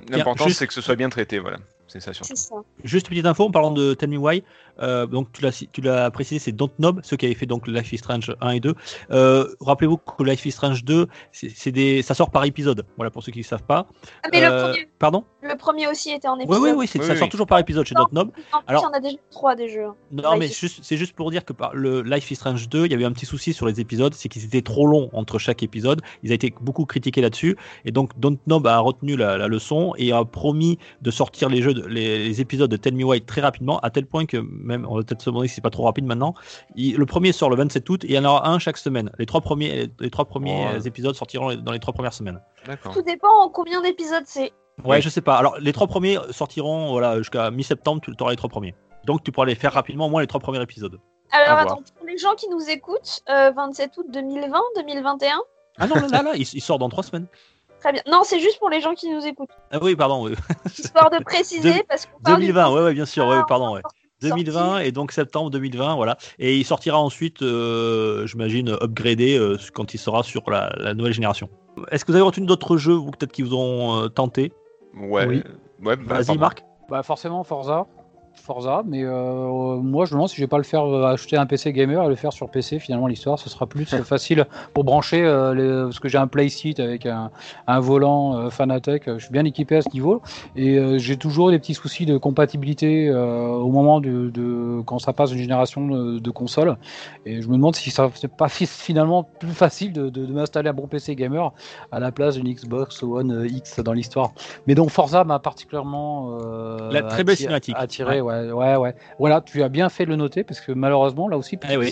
L'important 0.08 0.46
juste- 0.48 0.58
c'est 0.58 0.66
que 0.66 0.74
ce 0.74 0.80
soit 0.80 0.96
bien 0.96 1.08
traité, 1.10 1.38
voilà. 1.38 1.58
C'est 1.86 2.00
ça 2.00 2.12
surtout. 2.12 2.34
C'est 2.34 2.42
ça. 2.48 2.56
Juste 2.82 3.06
une 3.06 3.10
petite 3.10 3.26
info 3.26 3.44
en 3.44 3.52
parlant 3.52 3.70
de 3.70 3.94
Tell 3.94 4.10
Me 4.10 4.16
Why. 4.16 4.42
Euh, 4.80 5.06
donc 5.06 5.32
tu 5.32 5.42
l'as 5.42 5.64
tu 5.72 5.80
l'as 5.80 6.10
précisé, 6.10 6.38
c'est 6.38 6.52
Dontnod, 6.52 7.00
ceux 7.04 7.16
qui 7.16 7.26
avaient 7.26 7.34
fait 7.34 7.46
donc 7.46 7.66
Life 7.66 7.92
is 7.92 7.98
Strange 7.98 8.34
1 8.40 8.50
et 8.50 8.60
2. 8.60 8.74
Euh, 9.10 9.46
Rappelez-vous 9.60 9.96
que 9.98 10.22
Life 10.22 10.44
is 10.46 10.50
Strange 10.52 10.84
2, 10.84 11.06
c'est 11.32 11.50
c'est 11.54 11.72
des, 11.72 12.02
ça 12.02 12.14
sort 12.14 12.30
par 12.30 12.44
épisode. 12.44 12.84
Voilà 12.96 13.10
pour 13.10 13.22
ceux 13.22 13.32
qui 13.32 13.38
ne 13.38 13.44
savent 13.44 13.62
pas. 13.64 13.86
Ah, 14.22 14.28
mais 14.32 14.40
le, 14.40 14.46
Euh, 14.46 14.68
premier, 14.72 14.88
Pardon? 14.98 15.24
le 15.42 15.56
premier 15.56 15.88
aussi 15.88 16.10
était 16.10 16.28
en 16.28 16.38
épisode. 16.38 16.62
oui, 16.62 16.70
oui, 16.76 16.86
c'est- 16.86 16.98
Oui, 16.98 17.06
ça 17.06 17.12
oui. 17.14 17.18
sort 17.18 17.28
toujours 17.28 17.46
par 17.46 17.58
épisode 17.58 17.86
chez 17.86 17.94
Non. 17.94 18.02
Dontnod. 18.04 18.28
En 18.28 18.30
plus, 18.32 18.44
Alors- 18.66 18.82
il 18.82 18.84
y 18.84 18.88
en 18.88 18.92
a 18.98 19.00
déjà 19.00 19.16
trois 19.30 19.54
des 19.56 19.68
jeux. 19.68 19.86
Non, 20.12 20.30
Life 20.32 20.38
mais 20.40 20.46
is- 20.48 20.54
juste- 20.54 20.80
c'est 20.82 20.96
juste 20.96 21.14
pour 21.14 21.30
dire 21.30 21.44
que 21.44 21.52
par 21.52 21.74
le 21.74 22.02
Life 22.02 22.30
is 22.30 22.36
Strange 22.36 22.68
2, 22.68 22.84
il 22.86 22.92
y 22.92 22.94
avait 22.94 23.04
un 23.04 23.12
petit 23.12 23.26
souci 23.26 23.52
sur 23.52 23.66
les 23.66 23.80
épisodes, 23.80 24.14
c'est 24.14 24.28
qu'ils 24.28 24.44
étaient 24.44 24.62
trop 24.62 24.86
longs 24.86 25.08
entre 25.12 25.38
chaque 25.38 25.62
épisode. 25.62 26.02
Ils 26.22 26.30
ont 26.30 26.34
été 26.34 26.54
beaucoup 26.60 26.84
critiqués 26.84 27.20
là-dessus. 27.20 27.56
Et 27.84 27.90
donc, 27.92 28.18
Dontnod 28.18 28.66
a 28.66 28.78
retenu 28.78 29.16
la, 29.16 29.38
la 29.38 29.48
leçon 29.48 29.94
et 29.96 30.12
a 30.12 30.24
promis 30.24 30.78
de 31.02 31.10
sortir 31.10 31.48
les, 31.48 31.62
jeux 31.62 31.74
de- 31.74 31.86
les, 31.86 32.18
les 32.26 32.40
épisodes 32.40 32.70
de 32.70 32.76
Tell 32.76 32.94
Me 32.94 33.04
Why 33.04 33.20
très 33.22 33.40
rapidement, 33.40 33.78
à 33.80 33.90
tel 33.90 34.06
point 34.06 34.26
que 34.26 34.36
même, 34.66 34.86
on 34.88 34.96
va 34.96 35.02
peut-être 35.02 35.22
se 35.22 35.30
demander 35.30 35.48
si 35.48 35.54
c'est 35.54 35.60
pas 35.60 35.70
trop 35.70 35.84
rapide 35.84 36.04
maintenant. 36.04 36.34
Il- 36.74 36.96
le 36.96 37.06
premier 37.06 37.32
sort 37.32 37.48
le 37.50 37.56
27 37.56 37.88
août 37.88 38.04
et 38.04 38.08
il 38.08 38.14
y 38.14 38.18
en 38.18 38.24
aura 38.24 38.48
un 38.48 38.58
chaque 38.58 38.76
semaine. 38.76 39.10
Les 39.18 39.26
trois 39.26 39.40
premiers, 39.40 39.88
les 40.00 40.10
trois 40.10 40.24
premiers 40.26 40.66
Oh. 40.72 40.76
euh, 40.76 40.80
épisodes 40.80 41.14
sortiront 41.14 41.54
dans 41.54 41.72
les 41.72 41.78
trois 41.78 41.94
premières 41.94 42.12
semaines. 42.12 42.40
Tout 42.92 43.02
dépend 43.02 43.28
en 43.44 43.48
combien 43.48 43.80
d'épisodes 43.80 44.24
c'est. 44.26 44.52
Ouais, 44.84 44.96
Oui. 44.96 45.02
je 45.02 45.08
sais 45.08 45.22
pas. 45.22 45.36
Alors, 45.36 45.56
les 45.58 45.72
trois 45.72 45.86
premiers 45.86 46.18
sortiront 46.30 46.90
voilà, 46.90 47.16
jusqu'à 47.18 47.50
mi-septembre, 47.50 48.02
tu 48.02 48.12
auras 48.20 48.32
les 48.32 48.36
trois 48.36 48.50
premiers. 48.50 48.74
Donc, 49.04 49.22
tu 49.22 49.32
pourras 49.32 49.46
les 49.46 49.54
faire 49.54 49.72
rapidement, 49.72 50.06
au 50.06 50.10
moins 50.10 50.20
les 50.20 50.26
trois 50.26 50.40
premiers 50.40 50.60
épisodes. 50.60 50.98
Alors 51.32 51.48
À 51.58 51.62
voir. 51.64 51.74
attends, 51.78 51.82
pour 51.96 52.06
les 52.06 52.18
gens 52.18 52.34
qui 52.34 52.48
nous 52.48 52.68
écoutent, 52.68 53.20
euh, 53.30 53.50
27 53.56 53.96
août 53.98 54.06
2020, 54.10 54.60
2021, 54.76 55.38
Ah 55.78 55.86
non, 55.86 55.94
là, 55.96 56.06
là, 56.08 56.22
là, 56.22 56.30
il, 56.34 56.42
il 56.42 56.60
sort 56.60 56.78
dans 56.78 56.88
trois 56.88 57.02
semaines. 57.04 57.26
très 57.80 57.92
bien. 57.92 58.02
Non, 58.10 58.22
c'est 58.24 58.40
juste 58.40 58.58
pour 58.58 58.70
les 58.70 58.80
gens 58.80 58.94
qui 58.94 59.08
nous 59.10 59.24
écoutent. 59.26 59.50
Ah 59.70 59.78
oui, 59.82 59.94
pardon. 59.96 60.24
oui. 60.26 60.34
Histoire 60.78 61.10
de 61.10 61.22
préciser, 61.22 61.84
parce 61.88 62.06
qu'on 62.06 62.20
parle 62.20 62.36
2020, 62.40 62.64
d'une 62.68 62.74
ouais, 62.78 62.84
ouais, 62.84 62.94
bien 62.94 63.06
sûr, 63.06 63.26
ouais, 63.26 63.36
Ah, 63.40 63.44
pardon, 63.48 63.74
ouais. 63.74 63.82
Sortie. 64.20 64.44
2020 64.44 64.78
et 64.80 64.92
donc 64.92 65.12
septembre 65.12 65.50
2020, 65.50 65.94
voilà. 65.96 66.16
Et 66.38 66.56
il 66.56 66.64
sortira 66.64 66.98
ensuite, 67.00 67.42
euh, 67.42 68.26
j'imagine, 68.26 68.70
upgradé 68.80 69.36
euh, 69.38 69.56
quand 69.74 69.94
il 69.94 69.98
sera 69.98 70.22
sur 70.22 70.50
la, 70.50 70.74
la 70.78 70.94
nouvelle 70.94 71.12
génération. 71.12 71.48
Est-ce 71.90 72.04
que 72.04 72.12
vous 72.12 72.16
avez 72.16 72.24
retenu 72.24 72.46
d'autres 72.46 72.76
jeux, 72.76 72.94
vous, 72.94 73.10
peut-être 73.10 73.32
qui 73.32 73.42
vous 73.42 73.54
ont 73.54 74.02
euh, 74.04 74.08
tenté? 74.08 74.52
Ouais. 74.94 75.26
Oui. 75.26 75.42
Ouais, 75.84 75.96
bah, 75.96 76.20
Vas-y. 76.22 76.38
Marc. 76.38 76.64
Bah 76.88 77.02
forcément 77.02 77.42
Forza. 77.42 77.86
Forza, 78.36 78.82
mais 78.86 79.02
euh, 79.02 79.76
moi 79.76 80.04
je 80.04 80.10
me 80.12 80.16
demande 80.16 80.28
si 80.28 80.36
je 80.36 80.40
vais 80.42 80.46
pas 80.46 80.58
le 80.58 80.62
faire 80.64 80.84
euh, 80.84 81.04
acheter 81.12 81.36
un 81.36 81.46
PC 81.46 81.72
gamer 81.72 82.04
et 82.04 82.08
le 82.08 82.14
faire 82.14 82.32
sur 82.32 82.48
PC. 82.48 82.78
Finalement, 82.78 83.06
l'histoire 83.08 83.38
ce 83.38 83.48
sera 83.50 83.66
plus 83.66 83.84
facile 84.04 84.46
pour 84.74 84.84
brancher 84.84 85.24
euh, 85.24 85.54
les- 85.54 85.84
parce 85.84 85.98
que 85.98 86.08
j'ai 86.08 86.18
un 86.18 86.26
playseat 86.28 86.78
avec 86.78 87.06
un, 87.06 87.30
un 87.66 87.80
volant 87.80 88.36
euh, 88.36 88.50
Fanatec. 88.50 89.04
Je 89.06 89.18
suis 89.18 89.32
bien 89.32 89.44
équipé 89.44 89.76
à 89.76 89.82
ce 89.82 89.88
niveau 89.92 90.22
et 90.54 90.78
euh, 90.78 90.98
j'ai 90.98 91.16
toujours 91.16 91.50
des 91.50 91.58
petits 91.58 91.74
soucis 91.74 92.06
de 92.06 92.18
compatibilité 92.18 93.08
euh, 93.08 93.48
au 93.48 93.70
moment 93.70 94.00
de, 94.00 94.30
de- 94.30 94.80
quand 94.86 94.98
ça 94.98 95.12
passe 95.12 95.32
une 95.32 95.38
génération 95.38 95.86
de, 95.88 96.18
de 96.18 96.30
consoles. 96.30 96.76
Et 97.24 97.42
je 97.42 97.48
me 97.48 97.54
demande 97.54 97.74
si 97.74 97.90
ça 97.90 98.10
c'est 98.14 98.30
pas 98.30 98.48
fi- 98.48 98.66
finalement 98.66 99.24
plus 99.24 99.50
facile 99.50 99.92
de, 99.92 100.08
de- 100.08 100.24
de 100.26 100.32
m'installer 100.32 100.68
un 100.68 100.72
bon 100.74 100.86
PC 100.86 101.16
gamer 101.16 101.52
à 101.90 101.98
la 102.00 102.12
place 102.12 102.36
d'une 102.36 102.52
Xbox 102.52 103.02
One 103.02 103.32
euh, 103.32 103.48
X 103.48 103.80
dans 103.80 103.92
l'histoire. 103.92 104.32
Mais 104.66 104.74
donc 104.74 104.90
Forza 104.90 105.24
m'a 105.24 105.38
particulièrement 105.38 106.38
euh, 106.42 106.92
La 106.92 107.02
très 107.02 107.24
belle 107.24 107.34
attiré- 107.34 107.36
cinématique. 107.38 107.74
Attiré, 107.78 108.20
ouais. 108.20 108.25
Ouais, 108.26 108.76
ouais, 108.76 108.94
Voilà, 109.18 109.40
tu 109.40 109.62
as 109.62 109.68
bien 109.68 109.88
fait 109.88 110.04
de 110.04 110.10
le 110.10 110.16
noter 110.16 110.44
parce 110.44 110.60
que 110.60 110.72
malheureusement, 110.72 111.28
là 111.28 111.36
aussi, 111.38 111.56
petite 111.56 111.70
Eh 111.74 111.76
oui. 111.76 111.90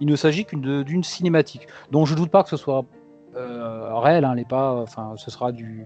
il 0.00 0.06
ne 0.06 0.16
s'agit 0.16 0.44
qu'une 0.44 0.82
d'une 0.82 1.02
cinématique. 1.04 1.66
Donc 1.90 2.06
je 2.06 2.14
doute 2.14 2.30
pas 2.30 2.42
que 2.42 2.48
ce 2.48 2.56
soit 2.56 2.84
euh, 3.36 3.88
réel, 3.98 4.24
hein, 4.24 4.36
est 4.36 4.48
pas, 4.48 4.74
enfin, 4.74 5.14
ce 5.16 5.30
sera 5.30 5.50
du 5.52 5.84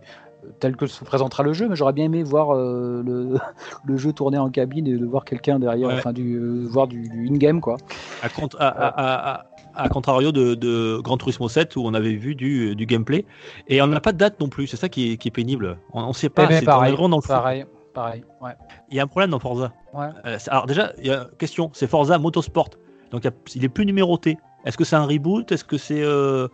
tel 0.61 0.77
que 0.77 0.87
se 0.87 1.03
présentera 1.05 1.43
le 1.43 1.53
jeu, 1.53 1.69
mais 1.69 1.77
j'aurais 1.77 1.93
bien 1.93 2.05
aimé 2.05 2.23
voir 2.23 2.55
euh, 2.55 3.03
le, 3.05 3.39
le 3.85 3.97
jeu 3.97 4.13
tourner 4.13 4.39
en 4.39 4.51
cabine 4.51 4.87
et 4.87 4.97
de 4.97 5.05
voir 5.05 5.25
quelqu'un 5.25 5.59
derrière, 5.59 5.89
Ouais. 5.89 5.95
enfin, 5.95 6.13
du, 6.13 6.35
euh, 6.37 6.67
voir 6.69 6.87
du, 6.87 7.09
du 7.09 7.29
in-game 7.29 7.61
quoi. 7.61 7.77
À, 8.23 8.29
cont- 8.29 8.55
à, 8.59 8.69
à- 8.69 8.87
à- 8.87 9.33
à- 9.41 9.45
à 9.75 9.89
contrario 9.89 10.33
de, 10.33 10.55
de 10.55 10.99
Gran 11.03 11.17
Turismo 11.19 11.49
7 11.49 11.77
où 11.77 11.83
on 11.85 11.95
avait 11.95 12.15
vu 12.15 12.35
du, 12.35 12.75
du 12.75 12.85
gameplay. 12.87 13.25
Et 13.69 13.81
on 13.81 13.87
n'a 13.87 14.01
pas 14.01 14.13
de 14.13 14.19
date 14.19 14.41
non 14.41 14.49
plus, 14.49 14.67
c'est 14.67 14.77
ça 14.77 14.89
qui 14.89 15.13
est, 15.13 15.17
qui 15.17 15.29
est 15.29 15.33
pénible. 15.33 15.79
On 15.93 16.09
ne 16.09 16.13
sait 16.13 16.29
pas, 16.29 16.45
Eh 16.45 16.49
ben, 16.49 16.59
c'est- 16.61 16.65
dans 16.67 16.73
le 16.73 16.79
pareil, 17.29 17.65
pareil. 17.99 18.25
Ouais. 18.41 18.53
Il 18.91 18.97
y 18.97 19.01
a 19.01 19.03
un 19.03 19.07
problème 19.07 19.31
dans 19.31 19.39
Forza. 19.39 19.73
Ouais. 19.95 20.07
Euh, 20.27 20.39
alors 20.49 20.67
déjà, 20.67 20.93
il 20.99 21.07
y 21.07 21.11
a 21.13 21.27
question, 21.39 21.71
c'est 21.73 21.87
Forza 21.87 22.19
Motorsport. 22.19 22.71
Donc 23.11 23.25
il 23.25 23.29
a- 23.29 23.33
il 23.55 23.65
est 23.65 23.69
plus 23.69 23.87
numéroté. 23.87 24.39
Est-ce 24.65 24.77
que 24.77 24.85
c'est 24.85 24.97
un 24.97 25.07
reboot? 25.07 25.51
Est-ce 25.53 25.65
que 25.65 25.79
c'est 25.79 26.03
euh, 26.03 26.49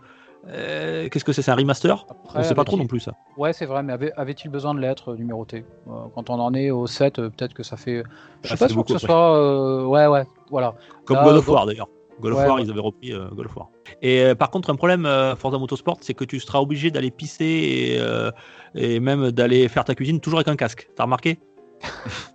euh, 0.47 1.09
qu'est-ce 1.09 1.25
que 1.25 1.33
c'est? 1.33 1.41
C'est 1.41 1.51
un 1.51 1.55
remaster? 1.55 2.05
Après, 2.09 2.39
On 2.39 2.43
sait 2.43 2.53
pas 2.55 2.63
trop 2.63 2.77
non 2.77 2.85
plus 2.87 2.99
ça. 2.99 3.13
Ouais, 3.37 3.51
c'est 3.51 3.65
vrai, 3.65 3.81
mais 3.83 3.93
avait- 3.93 4.13
avait-il 4.15 4.49
besoin 4.51 4.73
de 4.75 4.79
l'être 4.79 5.15
numéroté? 5.15 5.65
Quand 6.13 6.29
on 6.29 6.39
en 6.39 6.53
est 6.53 6.69
au 6.71 6.85
7, 6.87 7.19
euh, 7.19 7.29
peut-être 7.29 7.53
que 7.53 7.63
ça 7.63 7.77
fait. 7.77 8.03
Je 8.43 8.53
Ah, 8.53 8.57
pas 8.57 8.67
c'est 8.67 8.73
sûr 8.73 8.85
que 8.85 8.93
ce 8.93 8.99
soit. 8.99 9.87
Ouais, 9.87 10.05
ouais, 10.07 10.23
voilà. 10.51 10.75
Comme 11.05 11.17
Là, 11.17 11.23
God 11.23 11.37
of 11.37 11.47
War 11.49 11.65
d'ailleurs. 11.65 11.89
Ouais, 12.21 12.31
War, 12.31 12.59
ils 12.59 12.69
avaient 12.69 12.79
repris 12.79 13.13
euh, 13.13 13.27
God 13.29 13.45
of 13.45 13.57
War. 13.57 13.69
Et 14.01 14.21
euh, 14.21 14.35
par 14.35 14.49
contre, 14.49 14.69
un 14.69 14.75
problème 14.75 15.05
euh, 15.05 15.35
Forza 15.35 15.57
Motorsport, 15.57 15.97
c'est 16.01 16.13
que 16.13 16.23
tu 16.23 16.39
seras 16.39 16.59
obligé 16.59 16.91
d'aller 16.91 17.11
pisser 17.11 17.45
et, 17.45 17.99
euh, 17.99 18.31
et 18.73 18.99
même 18.99 19.31
d'aller 19.31 19.67
faire 19.67 19.83
ta 19.83 19.95
cuisine 19.95 20.19
toujours 20.19 20.39
avec 20.39 20.47
un 20.47 20.55
casque. 20.55 20.89
T'as 20.95 21.03
remarqué? 21.03 21.39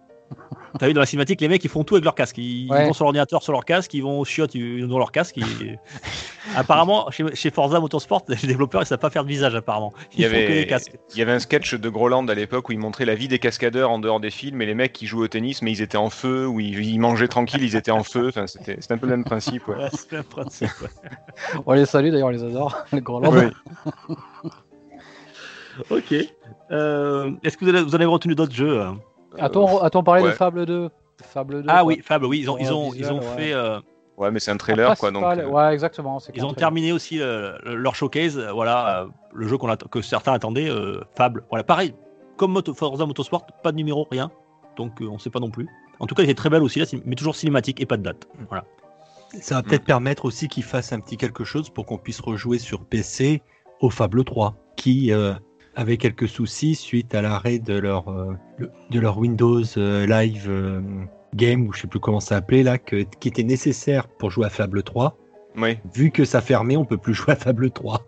T'as 0.78 0.86
vu 0.86 0.92
dans 0.94 1.00
la 1.00 1.06
cinématique, 1.06 1.40
les 1.40 1.48
mecs 1.48 1.64
ils 1.64 1.68
font 1.70 1.82
tout 1.84 1.94
avec 1.94 2.04
leur 2.04 2.14
casque. 2.14 2.38
Ils, 2.38 2.68
vont 2.68 2.92
sur 2.92 3.04
l'ordinateur 3.04 3.42
sur 3.42 3.52
leur 3.52 3.64
casque, 3.64 3.92
ils 3.94 4.02
vont 4.02 4.20
au 4.20 4.24
chiottes, 4.24 4.54
ils 4.54 4.84
ont 4.84 4.98
leur 4.98 5.10
casque. 5.12 5.36
ils- 5.36 5.78
apparemment, 6.56 7.10
chez, 7.10 7.24
chez 7.34 7.50
Forza 7.50 7.80
Motorsport, 7.80 8.22
les 8.28 8.36
développeurs 8.36 8.82
ils 8.82 8.86
savent 8.86 8.98
pas 8.98 9.10
faire 9.10 9.24
de 9.24 9.28
visage 9.28 9.54
apparemment. 9.54 9.92
Il 10.14 10.20
Ils 10.20 10.22
y, 10.22 10.24
font 10.26 10.30
que 10.32 10.36
les 10.36 10.44
avait, 10.58 10.66
casques. 10.66 10.92
il 11.12 11.18
y 11.18 11.22
avait 11.22 11.32
un 11.32 11.38
sketch 11.38 11.74
de 11.74 11.88
Groland 11.88 12.26
à 12.28 12.34
l'époque 12.34 12.68
où 12.68 12.72
il 12.72 12.78
montrait 12.78 13.04
la 13.04 13.14
vie 13.14 13.28
des 13.28 13.38
cascadeurs 13.38 13.90
en 13.90 13.98
dehors 13.98 14.20
des 14.20 14.30
films 14.30 14.62
et 14.62 14.66
les 14.66 14.74
mecs 14.74 14.92
qui 14.92 15.06
jouaient 15.06 15.24
au 15.24 15.28
tennis 15.28 15.60
mais 15.62 15.72
ils 15.72 15.82
étaient 15.82 15.96
en 15.98 16.10
feu 16.10 16.46
ou 16.46 16.60
ils, 16.60 16.78
ils 16.84 16.98
mangeaient 16.98 17.28
tranquille 17.28 17.62
ils 17.62 17.76
étaient 17.76 17.90
en 17.90 18.02
feu 18.04 18.28
enfin, 18.28 18.46
c'était 18.46 18.78
un 18.92 18.98
peu 18.98 19.06
le 19.06 19.16
même 19.16 19.24
principe 19.24 19.66
ouais. 19.68 19.76
Ouais, 19.80 19.88
c'est 19.92 20.12
le 20.12 20.22
principe. 20.22 20.68
ouais. 20.82 20.88
On 21.66 21.72
les 21.72 21.86
salue 21.86 22.10
d'ailleurs, 22.10 22.28
on 22.28 22.30
les 22.30 22.44
adore. 22.44 22.76
Les 22.92 23.02
Oui. 23.06 23.44
Ok. 25.90 26.14
Euh, 26.70 27.30
Est-ce 27.42 27.56
que 27.56 27.64
vous, 27.64 27.70
avez- 27.70 27.82
vous 27.82 27.92
en 27.92 27.94
avez 27.94 28.04
retenu 28.04 28.34
d'autres 28.34 28.54
jeux 28.54 28.80
hein? 28.80 28.98
A-t-on 29.38 29.78
a-t-on 29.78 30.02
parlé 30.02 30.22
de 30.22 30.26
ouais. 30.28 30.32
Fable 30.34 30.66
2 30.66 30.90
Fable 31.22 31.62
2 31.62 31.68
Ah 31.68 31.74
quoi. 31.80 31.84
oui, 31.84 32.00
Fable, 32.02 32.26
oui, 32.26 32.40
ils 32.40 32.50
ont, 32.50 32.58
ils 32.58 32.66
Ouais, 32.66 32.70
ont, 32.72 32.86
ils 32.92 32.98
visuel, 32.98 33.12
ont 33.12 33.18
ouais. 33.18 33.36
fait. 33.36 33.52
euh, 33.52 33.78
ouais 34.16 34.30
mais 34.30 34.40
c'est 34.40 34.50
un 34.50 34.56
trailer 34.56 34.86
Après, 34.90 34.98
quoi 35.00 35.10
donc 35.10 35.22
euh, 35.24 35.46
Ouais, 35.46 35.72
exactement. 35.72 36.18
c'est 36.18 36.32
Ils 36.34 36.40
ont 36.44 36.48
trailer. 36.48 36.56
terminé 36.58 36.92
aussi 36.92 37.20
euh, 37.20 37.52
leur 37.64 37.94
showcase, 37.94 38.38
euh, 38.38 38.52
voilà, 38.52 39.02
euh, 39.02 39.06
le 39.32 39.46
jeu 39.48 39.56
que 39.90 40.00
certains 40.02 40.32
attendaient, 40.32 40.68
euh, 40.70 41.00
Fable. 41.16 41.44
Voilà, 41.50 41.62
pareil, 41.64 41.94
comme 42.36 42.52
Moto- 42.52 42.74
Forza 42.74 43.04
Motorsport, 43.06 43.46
pas 43.62 43.70
de 43.72 43.76
numéro, 43.76 44.06
rien, 44.10 44.30
donc 44.76 45.00
euh, 45.02 45.06
on 45.08 45.18
sait 45.18 45.30
pas 45.30 45.40
non 45.40 45.50
plus. 45.50 45.68
En 46.00 46.06
tout 46.06 46.14
cas, 46.14 46.22
il 46.22 46.26
était 46.26 46.34
très 46.34 46.48
belle 46.48 46.62
aussi 46.62 46.78
là, 46.80 46.86
mais 47.04 47.14
toujours 47.14 47.36
cinématique 47.36 47.80
et 47.82 47.86
pas 47.86 47.98
de 47.98 48.02
date. 48.02 48.26
Voilà. 48.48 48.64
Ça 49.40 49.56
va 49.56 49.62
peut-être 49.62 49.84
permettre 49.84 50.24
aussi 50.24 50.48
qu'ils 50.48 50.64
fassent 50.64 50.92
un 50.92 50.98
petit 51.00 51.16
quelque 51.18 51.44
chose 51.44 51.68
pour 51.70 51.84
qu'on 51.86 51.98
puisse 51.98 52.20
rejouer 52.20 52.58
sur 52.58 52.84
PC 52.84 53.42
au 53.80 53.90
Fable 53.90 54.24
3, 54.24 54.54
qui 54.76 55.12
euh, 55.12 55.34
avait 55.76 55.96
quelques 55.96 56.28
soucis 56.28 56.74
suite 56.74 57.14
à 57.14 57.22
l'arrêt 57.22 57.58
de 57.58 57.74
leur, 57.78 58.08
euh, 58.10 58.34
de 58.90 59.00
leur 59.00 59.18
Windows 59.18 59.62
euh, 59.76 60.06
Live 60.06 60.46
euh, 60.48 60.80
Game, 61.34 61.66
ou 61.68 61.72
je 61.72 61.82
sais 61.82 61.86
plus 61.86 62.00
comment 62.00 62.20
ça 62.20 62.36
s'appelait 62.36 62.62
là, 62.62 62.76
que- 62.78 63.04
qui 63.20 63.28
était 63.28 63.44
nécessaire 63.44 64.08
pour 64.08 64.30
jouer 64.30 64.46
à 64.46 64.50
Fable 64.50 64.82
3. 64.82 65.16
oui 65.56 65.78
Vu 65.94 66.10
que 66.10 66.24
ça 66.24 66.40
fermait, 66.40 66.76
on 66.76 66.84
peut 66.84 66.98
plus 66.98 67.14
jouer 67.14 67.32
à 67.32 67.36
Fable 67.36 67.70
3. 67.70 68.04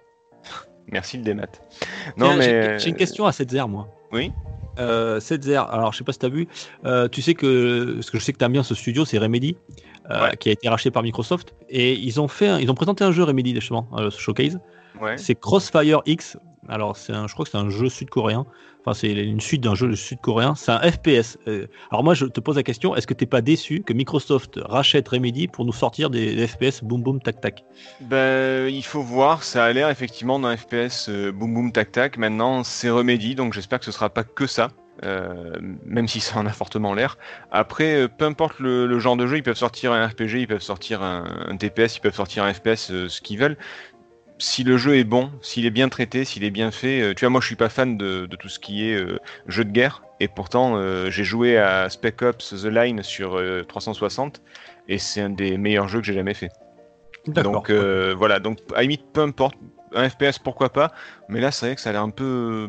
merci 0.89 1.17
le 1.19 1.23
démat 1.23 1.47
non 2.17 2.37
mais 2.37 2.79
j'ai- 2.79 2.89
une 2.91 2.97
question 2.97 3.25
à 3.27 3.33
Setzer, 3.33 3.67
moi. 3.69 3.89
Oui. 4.13 4.33
Euh, 4.79 5.21
Setzer, 5.21 5.57
alors 5.71 5.93
je 5.93 5.99
sais 5.99 6.05
pas 6.05 6.13
si 6.13 6.19
tu 6.19 6.27
as 6.27 6.31
vu, 6.31 6.49
euh, 6.85 7.07
tu 7.09 7.23
sais 7.23 7.35
que, 7.35 7.95
parce 7.95 8.11
que 8.11 8.19
je 8.19 8.25
sais 8.25 8.33
que 8.33 8.39
tu 8.39 8.45
aimes 8.45 8.53
bien 8.53 8.63
ce 8.63 8.75
studio, 8.75 9.05
c'est 9.05 9.19
Remedy, 9.19 9.57
euh, 10.11 10.25
Ouais. 10.31 10.37
qui 10.37 10.49
a 10.49 10.53
été 10.53 10.69
racheté 10.69 10.91
par 10.91 11.03
Microsoft, 11.03 11.55
et 11.69 11.93
ils 11.95 12.21
ont 12.21 12.29
fait, 12.29 12.49
un- 12.49 12.59
ils 12.59 12.71
ont 12.71 12.75
présenté 12.75 13.05
un 13.05 13.13
jeu 13.13 13.23
Remedy 13.23 13.55
justement, 13.55 13.87
euh, 13.97 14.11
ce 14.11 14.19
showcase. 14.21 14.59
ouais. 15.01 15.17
C'est 15.19 15.35
Crossfire 15.39 16.01
X. 16.07 16.37
Alors, 16.69 16.97
c'est 16.97 17.13
un, 17.13 17.27
je 17.27 17.33
crois 17.33 17.45
que 17.45 17.51
c'est 17.51 17.59
un 17.59 17.71
jeu 17.71 17.89
sud-coréen. 17.89 18.47
Enfin, 18.81 18.95
c'est 18.95 19.13
une 19.13 19.41
suite 19.41 19.63
d'un 19.63 19.75
jeu 19.75 19.95
sud-coréen. 19.95 20.55
C'est 20.55 20.73
un 20.73 20.81
FPS. 20.81 21.39
Euh, 21.49 21.67
alors, 21.91 22.05
moi, 22.05 22.15
je 22.15 22.27
te 22.27 22.41
pose 22.41 22.57
la 22.57 22.63
question 22.63 22.95
est-ce 22.95 23.07
que 23.07 23.15
t'es 23.15 23.27
pas 23.27 23.41
déçu 23.41 23.83
que 23.83 23.93
Microsoft 23.93 24.61
rachète 24.65 25.09
Remedy 25.09 25.49
pour 25.49 25.65
nous 25.65 25.73
sortir 25.73 26.11
des, 26.11 26.47
FPS 26.47 26.83
boum 26.83 27.03
boum 27.03 27.21
tac 27.21 27.41
tac? 27.41 27.65
Ben, 28.01 28.69
il 28.69 28.85
faut 28.85 29.03
voir, 29.03 29.43
ça 29.43 29.65
a 29.65 29.73
l'air 29.73 29.89
effectivement 29.91 30.39
d'un 30.39 30.57
FPS 30.57 31.09
euh, 31.09 31.33
boum 31.33 31.53
boum 31.53 31.73
tac 31.73 31.93
tac. 31.93 32.17
Maintenant, 32.17 32.65
c'est 32.65 32.91
Remedy, 32.91 33.35
donc 33.35 33.53
j'espère 33.53 33.81
que 33.81 33.85
ce 33.85 33.93
sera 33.93 34.11
pas 34.11 34.25
que 34.25 34.47
ça. 34.47 34.69
euh, 35.05 35.57
même 35.85 36.07
si 36.07 36.21
ça 36.21 36.39
en 36.39 36.47
a 36.47 36.51
fortement 36.53 36.95
l'air. 36.95 37.19
Après, 37.51 38.03
euh, 38.03 38.09
peu 38.09 38.25
importe 38.25 38.61
le, 38.61 38.99
genre 39.01 39.17
de 39.17 39.27
jeu, 39.27 39.39
ils 39.39 39.43
peuvent 39.43 39.57
sortir 39.57 39.93
un 39.93 40.07
RPG, 40.07 40.43
ils 40.43 40.47
peuvent 40.47 40.63
sortir 40.63 41.03
un, 41.03 41.25
un 41.49 41.57
ils 41.57 42.01
peuvent 42.01 42.15
sortir 42.15 42.45
un 42.45 42.53
FPS, 42.53 43.09
ce 43.09 43.21
qu'ils 43.21 43.39
veulent. 43.39 43.57
Si 44.43 44.65
le 44.65 44.77
jeu 44.77 44.97
est 44.97 45.05
bon, 45.05 45.31
s'il 45.41 45.67
est 45.67 45.71
bien 45.71 45.89
traité, 45.89 46.25
s'il 46.25 46.43
est 46.43 46.51
bien 46.51 46.73
fait, 46.73 47.01
euh, 47.01 47.15
tu 47.15 47.25
vois, 47.25 47.31
moi 47.31 47.41
je 47.41 47.47
suis 47.47 47.55
pas 47.55 47.69
fan 47.69 47.97
de, 47.97 48.27
de 48.27 48.35
tout 48.35 48.49
ce 48.49 48.59
qui 48.59 48.91
est 48.91 48.97
euh, 48.97 49.21
jeu 49.47 49.65
de 49.65 49.71
guerre, 49.71 50.03
et 50.19 50.27
pourtant 50.27 50.75
euh, 50.75 51.11
j'ai 51.11 51.23
joué 51.23 51.57
à 51.59 51.89
Spec 51.89 52.23
Ops 52.23 52.53
The 52.61 52.65
Line 52.65 53.05
sur 53.05 53.39
euh, 53.39 53.63
360, 53.63 54.43
et 54.89 54.99
c'est 54.99 55.21
un 55.21 55.31
des 55.31 55.57
meilleurs 55.59 55.87
jeux 55.87 56.01
que 56.01 56.07
j'ai 56.07 56.15
jamais 56.15 56.35
fait. 56.35 56.51
Donc 57.29 57.71
voilà, 57.71 58.41
donc 58.41 58.59
à 58.73 58.79
la 58.79 58.83
limite, 58.83 59.05
peu 59.13 59.21
importe, 59.21 59.55
un 59.95 60.09
FPS 60.09 60.39
pourquoi 60.39 60.71
pas, 60.71 60.93
mais 61.29 61.41
là 61.41 61.51
c'est 61.51 61.67
vrai 61.67 61.75
que 61.75 61.81
ça 61.81 61.91
a 61.91 61.93
l'air 61.93 62.03
un 62.03 62.11
peu, 62.11 62.69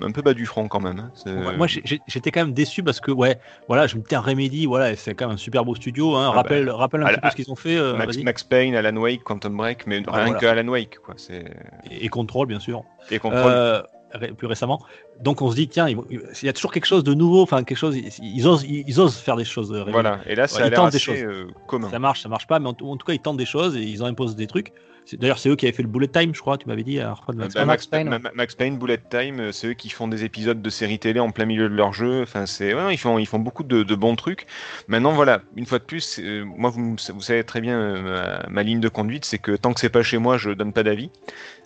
un 0.00 0.10
peu 0.12 0.22
bas 0.22 0.34
du 0.34 0.46
front 0.46 0.68
quand 0.68 0.80
même. 0.80 0.98
hein. 0.98 1.10
Ouais, 1.26 1.56
Moi, 1.56 1.66
j'étais 1.66 2.30
quand 2.30 2.40
même 2.40 2.54
déçu 2.54 2.82
parce 2.82 3.00
que, 3.00 3.10
ouais, 3.10 3.38
voilà, 3.68 3.86
je 3.86 3.96
me 3.96 4.02
un 4.14 4.20
Remedy, 4.20 4.66
voilà, 4.66 4.94
c'est 4.96 5.14
quand 5.14 5.26
même 5.26 5.34
un 5.34 5.38
super 5.38 5.64
beau 5.64 5.74
studio. 5.74 6.14
Hein. 6.16 6.28
Ah 6.28 6.36
rappelle, 6.36 6.68
rappelle 6.70 7.02
un 7.02 7.06
à 7.06 7.12
petit 7.12 7.20
peu 7.20 7.30
ce 7.30 7.34
qu'ils 7.36 7.50
ont 7.50 7.56
fait. 7.56 7.76
euh, 7.76 7.96
Max, 8.22 8.42
Payne, 8.44 8.74
Alan 8.74 8.96
Wake, 8.96 9.22
Quantum 9.24 9.56
Break, 9.56 9.86
mais 9.86 9.96
rien 9.96 10.04
voilà. 10.06 10.34
que 10.34 10.46
Alan 10.46 10.68
Wake, 10.68 10.98
quoi. 10.98 11.14
C'est 11.16 11.44
et, 11.90 12.04
et 12.04 12.08
Control, 12.08 12.46
bien 12.46 12.60
sûr. 12.60 12.82
et 13.10 13.18
Control. 13.18 13.52
Euh, 13.52 13.82
ré- 14.14 14.32
plus 14.32 14.46
récemment. 14.46 14.80
Donc, 15.20 15.42
on 15.42 15.50
se 15.50 15.56
dit, 15.56 15.68
tiens, 15.68 15.88
il 15.88 15.98
y 16.42 16.48
a 16.48 16.52
toujours 16.52 16.72
quelque 16.72 16.86
chose 16.86 17.04
de 17.04 17.14
nouveau. 17.14 17.42
Enfin, 17.42 17.64
quelque 17.64 17.78
chose. 17.78 17.96
Ils, 17.96 18.10
ils 18.22 18.46
osent, 18.46 18.64
ils, 18.68 19.00
osent 19.00 19.16
faire 19.16 19.36
des 19.36 19.44
choses. 19.44 19.72
euh, 19.72 19.84
voilà. 19.90 20.20
Et 20.26 20.34
là, 20.34 20.46
ça 20.46 20.56
Ouais, 20.56 20.62
a 20.62 20.66
ils 20.66 20.70
l'air 20.70 20.78
tentent 20.80 20.90
des 20.90 20.96
assez 20.96 21.04
choses. 21.04 21.22
euh, 21.22 21.46
commun. 21.66 21.88
Ça 21.90 21.98
marche, 21.98 22.22
ça 22.22 22.28
marche 22.28 22.46
pas, 22.46 22.58
mais 22.58 22.68
en, 22.68 22.74
tout- 22.74 22.88
en 22.88 22.96
tout 22.96 23.06
cas, 23.06 23.12
ils 23.12 23.20
tentent 23.20 23.36
des 23.36 23.46
choses 23.46 23.76
et 23.76 23.82
ils 23.82 24.02
en 24.02 24.06
imposent 24.06 24.36
des 24.36 24.46
trucs. 24.46 24.72
D'ailleurs, 25.14 25.40
c'est 25.40 25.48
eux 25.48 25.56
qui 25.56 25.66
avaient 25.66 25.74
fait 25.74 25.82
le 25.82 25.88
bullet 25.88 26.06
time, 26.06 26.32
je 26.32 26.40
crois, 26.40 26.56
tu 26.56 26.68
m'avais 26.68 26.84
dit. 26.84 27.00
à 27.00 27.10
Euh, 27.28 27.32
Max. 27.34 27.54
bah, 27.54 27.64
Max 27.64 27.66
Max, 27.66 27.86
Payne, 27.88 28.08
Ma- 28.08 28.18
Ma- 28.20 28.30
Max 28.34 28.54
Payne, 28.54 28.78
Bullet 28.78 29.00
Time, 29.10 29.40
euh, 29.40 29.50
c'est 29.52 29.66
eux 29.66 29.72
qui 29.74 29.88
font 29.90 30.06
des 30.06 30.22
épisodes 30.22 30.62
de 30.62 30.70
séries 30.70 31.00
télé 31.00 31.18
en 31.18 31.32
plein 31.32 31.44
milieu 31.44 31.68
de 31.68 31.74
leur 31.74 31.92
jeu. 31.92 32.22
Enfin, 32.22 32.46
c'est 32.46 32.72
ouais, 32.72 32.94
ils 32.94 32.98
font 32.98 33.18
ils 33.18 33.26
font 33.26 33.40
beaucoup 33.40 33.64
de, 33.64 33.82
de 33.82 33.94
bons 33.96 34.14
trucs. 34.14 34.46
Maintenant, 34.86 35.10
voilà, 35.10 35.42
une 35.56 35.66
fois 35.66 35.80
de 35.80 35.84
plus, 35.84 36.20
euh, 36.20 36.44
moi 36.44 36.70
vous, 36.70 36.96
savez 36.98 37.42
très 37.42 37.60
bien 37.60 37.76
euh, 37.80 38.42
ma, 38.46 38.48
ma 38.48 38.62
ligne 38.62 38.78
de 38.78 38.88
conduite, 38.88 39.24
c'est 39.24 39.38
que 39.38 39.56
tant 39.56 39.72
que 39.72 39.80
c'est 39.80 39.88
pas 39.90 40.04
chez 40.04 40.18
moi, 40.18 40.38
je 40.38 40.50
donne 40.50 40.72
pas 40.72 40.84
d'avis. 40.84 41.10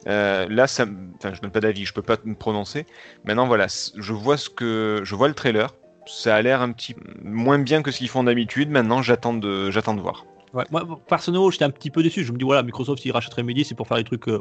Euh, 0.06 0.46
là, 0.48 0.66
ça, 0.66 0.84
enfin, 1.16 1.34
je 1.34 1.40
donne 1.40 1.50
pas 1.50 1.60
d'avis, 1.60 1.84
je 1.84 1.92
peux 1.92 2.02
pas 2.02 2.16
me 2.24 2.34
prononcer. 2.34 2.86
Maintenant, 3.24 3.46
voilà, 3.46 3.66
je 3.96 4.12
vois 4.12 4.36
ce 4.36 4.48
que 4.50 5.00
je 5.04 5.14
vois 5.14 5.28
le 5.28 5.34
trailer. 5.34 5.74
Ça 6.06 6.36
a 6.36 6.42
l'air 6.42 6.62
un 6.62 6.70
petit 6.72 6.94
moins 7.22 7.58
bien 7.58 7.82
que 7.82 7.90
ce 7.90 7.98
qu'ils 7.98 8.08
font 8.08 8.22
d'habitude. 8.24 8.70
Maintenant, 8.70 9.02
j'attends 9.02 9.34
de 9.34 9.70
j'attends 9.72 9.94
de 9.94 10.00
voir. 10.00 10.24
Ouais, 10.54 10.64
moi, 10.70 10.84
personnellement, 11.08 11.50
j'étais 11.50 11.64
un 11.64 11.70
petit 11.70 11.90
peu 11.90 12.02
déçu. 12.02 12.22
Je 12.24 12.32
me 12.32 12.38
dis, 12.38 12.44
voilà, 12.44 12.62
Microsoft, 12.62 13.02
s'ils 13.02 13.10
rachètent 13.12 13.34
Remedy, 13.34 13.64
c'est 13.64 13.74
pour 13.74 13.88
faire 13.88 13.96
des 13.96 14.04
trucs, 14.04 14.28
euh, 14.28 14.40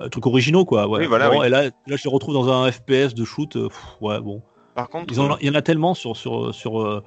euh, 0.00 0.08
trucs 0.10 0.26
originaux, 0.26 0.64
quoi. 0.66 0.86
Ouais. 0.86 1.00
Oui, 1.00 1.06
voilà, 1.06 1.30
Bon, 1.30 1.40
oui. 1.40 1.46
Et 1.46 1.48
là, 1.48 1.64
là, 1.64 1.96
je 1.96 2.04
les 2.04 2.10
retrouve 2.10 2.34
dans 2.34 2.48
un 2.52 2.70
FPS 2.70 3.14
de 3.14 3.24
shoot. 3.24 3.56
euh, 3.56 3.68
pff, 3.68 3.78
ouais, 4.02 4.20
bon. 4.20 4.42
Par 4.74 4.88
contre, 4.90 5.12
il 5.40 5.46
y 5.46 5.50
en 5.50 5.54
a 5.54 5.62
tellement 5.62 5.94
sur 5.94 6.16
sur 6.16 6.54
sur 6.54 7.02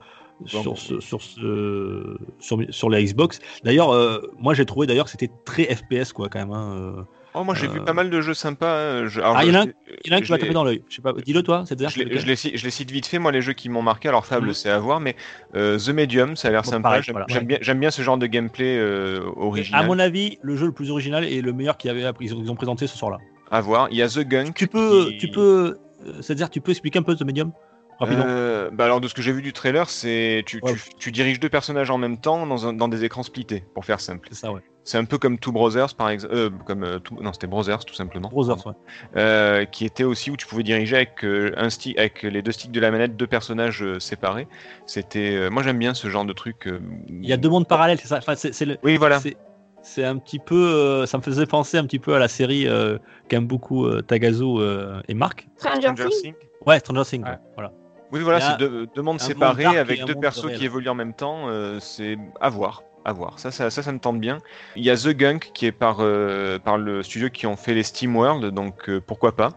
sur, 0.47 0.63
bon. 0.63 0.75
ce- 0.75 0.99
sur, 0.99 1.21
ce- 1.21 2.17
sur 2.39 2.59
sur 2.69 2.89
la 2.89 3.01
Xbox. 3.01 3.39
D'ailleurs, 3.63 3.91
euh, 3.91 4.19
moi 4.39 4.53
j'ai 4.53 4.65
trouvé 4.65 4.87
d'ailleurs 4.87 5.05
que 5.05 5.11
c'était 5.11 5.31
très 5.45 5.63
FPS 5.73 6.11
quoi 6.11 6.27
quand 6.29 6.39
même. 6.39 6.51
hein, 6.51 6.75
euh. 6.75 7.03
Oh, 7.33 7.43
moi 7.43 7.55
j'ai 7.55 7.67
vu 7.67 7.79
euh, 7.79 7.83
pas 7.83 7.93
mal 7.93 8.09
de 8.09 8.21
jeux 8.21 8.33
sympas. 8.33 9.01
hein. 9.01 9.07
Je- 9.07 9.19
alors, 9.19 9.35
Ah, 9.37 9.43
il 9.45 9.51
y 9.53 9.55
en 9.55 9.59
a 9.59 9.63
un- 9.63 9.65
je- 9.65 9.93
Il 10.05 10.09
y 10.09 10.11
en 10.11 10.15
a 10.15 10.17
un 10.17 10.21
qui 10.21 10.27
je 10.27 10.31
m'a 10.31 10.37
l'ai- 10.37 10.41
tapé 10.41 10.53
dans 10.53 10.63
l'œil. 10.63 10.83
Je 10.89 10.95
sais 10.95 11.01
pas. 11.01 11.13
Dis-le 11.13 11.41
toi, 11.43 11.63
c'est 11.67 11.79
Je 11.79 11.99
les, 12.03 12.17
je, 12.19 12.25
les, 12.25 12.35
ci- 12.35 12.51
je 12.55 12.63
les 12.63 12.71
cite 12.71 12.91
vite 12.91 13.05
fait, 13.07 13.19
moi, 13.19 13.31
les 13.31 13.41
jeux 13.41 13.53
qui 13.53 13.69
m'ont 13.69 13.81
marqué. 13.81 14.07
Alors, 14.09 14.25
Fable, 14.25 14.47
Mhm. 14.47 14.53
c'est 14.53 14.69
à 14.69 14.79
voir, 14.79 14.99
mais 14.99 15.15
euh, 15.55 15.77
The 15.77 15.89
Medium, 15.89 16.35
ça 16.35 16.47
a 16.47 16.51
l'air 16.51 16.61
Bon, 16.63 16.69
sympa. 16.71 16.83
pareil, 16.89 17.03
J'aime 17.03 17.13
voilà. 17.13 17.25
j'aime 17.29 17.39
Ouais. 17.43 17.47
bien, 17.47 17.57
j'aime 17.61 17.79
bien 17.79 17.91
ce 17.91 18.01
genre 18.01 18.17
de 18.17 18.25
gameplay 18.27 18.77
euh, 18.77 19.21
À 19.25 19.39
original. 19.39 19.85
mon 19.87 19.99
avis, 19.99 20.37
le 20.41 20.55
jeu 20.55 20.65
le 20.67 20.71
plus 20.73 20.91
original 20.91 21.23
et 21.25 21.41
le 21.41 21.53
meilleur 21.53 21.77
qu'ils 21.77 21.89
avaient 21.91 22.03
appris- 22.05 22.25
ils 22.27 22.49
ont, 22.51 22.55
présenté 22.55 22.87
ce 22.87 22.97
soir-là. 22.97 23.17
À 23.51 23.61
voir. 23.61 23.87
Il 23.91 23.97
y 23.97 24.01
a 24.01 24.07
The 24.07 24.19
Gunk. 24.19 24.55
Tu 24.55 24.67
peux, 24.67 25.09
qui- 25.11 25.17
tu 25.17 25.27
peux, 25.29 25.77
euh, 26.05 26.11
c'est-à-dire 26.21 26.49
tu 26.49 26.59
peux 26.61 26.71
expliquer 26.71 26.99
un 26.99 27.03
peu 27.03 27.15
ce 27.15 27.23
médium 27.23 27.51
rapidement. 27.51 27.72
Euh, 28.11 28.69
bah 28.71 28.85
alors, 28.85 29.01
de 29.01 29.07
ce 29.07 29.13
que 29.13 29.21
j'ai 29.21 29.31
vu 29.31 29.41
du 29.41 29.53
trailer, 29.53 29.89
c'est 29.89 30.43
tu, 30.45 30.59
Ouais. 30.63 30.73
tu, 30.73 30.81
tu 30.97 31.11
diriges 31.11 31.39
deux 31.39 31.49
personnages 31.49 31.89
en 31.89 31.97
même 31.97 32.17
temps 32.17 32.45
dans, 32.45 32.67
un- 32.67 32.73
dans 32.73 32.87
des 32.87 33.03
écrans 33.03 33.23
splittés, 33.23 33.63
pour 33.73 33.85
faire 33.85 33.99
simple. 33.99 34.27
C'est 34.31 34.39
ça, 34.39 34.51
ouais. 34.51 34.61
C'est 34.85 34.97
un 34.97 35.05
peu 35.05 35.17
comme 35.17 35.39
Two 35.39 35.53
Brothers, 35.53 35.95
par 35.95 36.09
exemple. 36.09 36.33
Euh, 36.35 36.49
comme, 36.65 36.83
euh, 36.83 36.99
Two- 36.99 37.15
Non, 37.21 37.31
c'était 37.31 37.47
Brothers, 37.47 37.85
tout 37.85 37.93
simplement. 37.93 38.27
Brothers, 38.29 38.67
ouais. 38.67 38.73
Euh, 39.15 39.63
qui 39.65 39.85
était 39.85 40.03
aussi 40.03 40.29
où 40.29 40.35
tu 40.35 40.45
pouvais 40.45 40.63
diriger 40.63 40.97
avec 40.97 41.23
euh, 41.23 41.53
un 41.55 41.69
stick, 41.69 41.97
avec 41.97 42.23
les 42.23 42.41
deux 42.41 42.51
sticks 42.51 42.71
de 42.71 42.79
la 42.81 42.91
manette, 42.91 43.15
deux 43.15 43.27
personnages 43.27 43.81
euh, 43.81 43.99
séparés. 43.99 44.47
C'était, 44.85 45.35
euh, 45.35 45.49
moi 45.49 45.63
j'aime 45.63 45.79
bien 45.79 45.93
ce 45.93 46.09
genre 46.09 46.25
de 46.25 46.33
truc. 46.33 46.67
euh, 46.67 46.79
Il 47.07 47.25
y 47.25 47.31
a 47.33 47.37
deux 47.37 47.49
mondes 47.49 47.67
parallèles, 47.67 47.99
c'est 48.01 48.09
ça? 48.09 48.17
Enfin, 48.17 48.35
c'est, 48.35 48.53
c'est 48.53 48.65
le- 48.65 48.77
Oui, 48.83 48.97
voilà. 48.97 49.19
c'est- 49.19 49.37
C'est 49.85 50.05
un 50.05 50.17
petit 50.17 50.39
peu, 50.39 50.55
euh, 50.55 51.05
ça 51.05 51.17
me 51.17 51.21
faisait 51.23 51.45
penser 51.45 51.77
un 51.77 51.83
petit 51.85 51.99
peu 51.99 52.13
à 52.15 52.19
la 52.19 52.29
série 52.29 52.69
euh, 52.69 52.97
qu'aiment 53.27 53.47
beaucoup 53.47 53.85
euh, 53.85 54.01
Tagazu 54.01 54.43
euh, 54.45 55.01
et 55.09 55.13
Marc. 55.13 55.45
Stranger 55.57 55.81
Stranger 55.81 56.05
Things. 56.09 56.21
Things. 56.21 56.35
Ouais, 56.65 56.79
Stranger 56.79 57.03
Things. 57.03 57.23
Ouais. 57.23 57.31
ouais, 57.31 57.37
Voilà. 57.55 57.73
Oui, 58.13 58.21
voilà, 58.21 58.39
c'est 58.41 58.57
deux, 58.57 58.87
séparés 59.19 59.63
monde 59.63 59.73
dark 59.73 59.77
avec 59.81 60.05
deux 60.05 60.15
persos 60.15 60.41
qui 60.57 60.65
évoluent 60.65 60.89
en 60.89 60.95
même 60.95 61.13
temps. 61.13 61.49
euh, 61.49 61.79
c'est 61.79 62.17
à 62.39 62.49
voir. 62.49 62.83
à 63.05 63.11
voir. 63.11 63.39
Ça, 63.39 63.51
ça, 63.51 63.69
ça, 63.69 63.81
ça 63.83 63.91
me 63.91 63.99
tente 63.99 64.19
bien. 64.19 64.37
Il 64.75 64.83
y 64.83 64.89
a 64.89 64.95
The 64.95 65.09
Gunk 65.09 65.51
qui 65.53 65.65
est 65.65 65.71
par, 65.73 65.97
euh, 65.99 66.59
par 66.59 66.77
le 66.77 67.03
studio 67.03 67.29
qui 67.29 67.47
ont 67.47 67.57
fait 67.57 67.73
les 67.73 67.83
Steam 67.83 68.15
World, 68.15 68.45
donc 68.53 68.87
euh, 68.89 69.01
pourquoi 69.01 69.35
pas. 69.35 69.49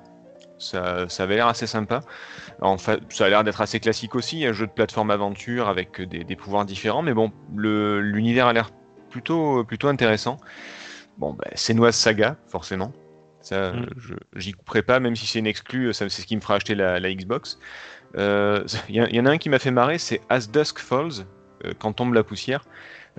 Ça, 0.59 1.07
ça 1.09 1.25
avait 1.25 1.37
l'air 1.37 1.47
assez 1.49 1.67
sympa. 1.67 2.01
En 2.63 2.79
fait, 2.79 3.01
ça 3.11 3.27
a 3.27 3.29
l'air 3.29 3.45
d'être 3.45 3.61
assez 3.61 3.79
classique 3.79 4.15
aussi, 4.15 4.45
un 4.47 4.53
jeu 4.55 4.67
de 4.67 4.73
plateforme 4.73 5.11
aventure 5.11 5.69
avec 5.69 6.01
des, 6.01 6.25
des 6.25 6.37
pouvoirs 6.37 6.65
différents, 6.65 7.03
mais 7.03 7.13
bon, 7.13 7.31
le- 7.55 8.01
l'univers 8.01 8.47
a 8.47 8.53
l'air 8.55 8.71
plutôt, 9.11 9.65
plutôt 9.65 9.89
intéressant. 9.89 10.39
Bon, 11.19 11.35
bah, 11.35 11.45
c'est 11.55 11.75
Noise 11.75 11.95
Saga, 11.95 12.37
forcément. 12.49 12.93
Ça, 13.47 13.71
Mm. 13.73 13.87
j'y 14.35 14.53
couperai 14.53 14.83
pas, 14.83 14.99
même 14.99 15.15
si 15.15 15.25
c'est 15.27 15.39
une 15.39 15.47
exclue, 15.47 15.93
ça, 15.95 16.09
c'est 16.09 16.21
ce 16.23 16.27
qui 16.27 16.35
me 16.35 16.41
fera 16.41 16.57
acheter 16.57 16.75
la, 16.75 16.99
la 16.99 17.15
Xbox. 17.15 17.59
Euh, 18.17 18.65
Il 18.89 18.95
y, 18.97 19.01
en- 19.01 19.07
il 19.07 19.15
y 19.15 19.21
en 19.21 19.27
a 19.27 19.31
un 19.31 19.39
qui 19.39 19.49
m'a 19.51 19.61
fait 19.61 19.71
marrer, 19.71 19.99
c'est 19.99 20.21
As 20.29 20.51
Dusk 20.51 20.81
Falls, 20.81 21.25
euh, 21.65 21.73
quand 21.79 21.93
tombe 21.93 22.13
la 22.15 22.25
poussière. 22.25 22.63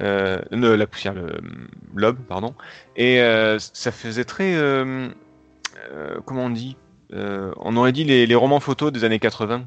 Euh, 0.01 0.37
ne, 0.51 0.69
la 0.69 0.85
poussière, 0.85 1.13
l'aube, 1.95 2.19
pardon. 2.27 2.53
Et 2.97 3.21
euh, 3.21 3.57
ça 3.59 3.91
faisait 3.93 4.25
très. 4.25 4.53
euh, 4.55 5.07
euh, 5.91 6.19
comment 6.25 6.43
on 6.45 6.49
dit 6.49 6.75
Euh, 7.13 7.53
On 7.57 7.77
aurait 7.77 7.93
dit 7.93 8.03
les, 8.03 8.27
les 8.27 8.35
romans 8.35 8.59
photos 8.59 8.91
des 8.91 9.05
années 9.05 9.19
80. 9.19 9.63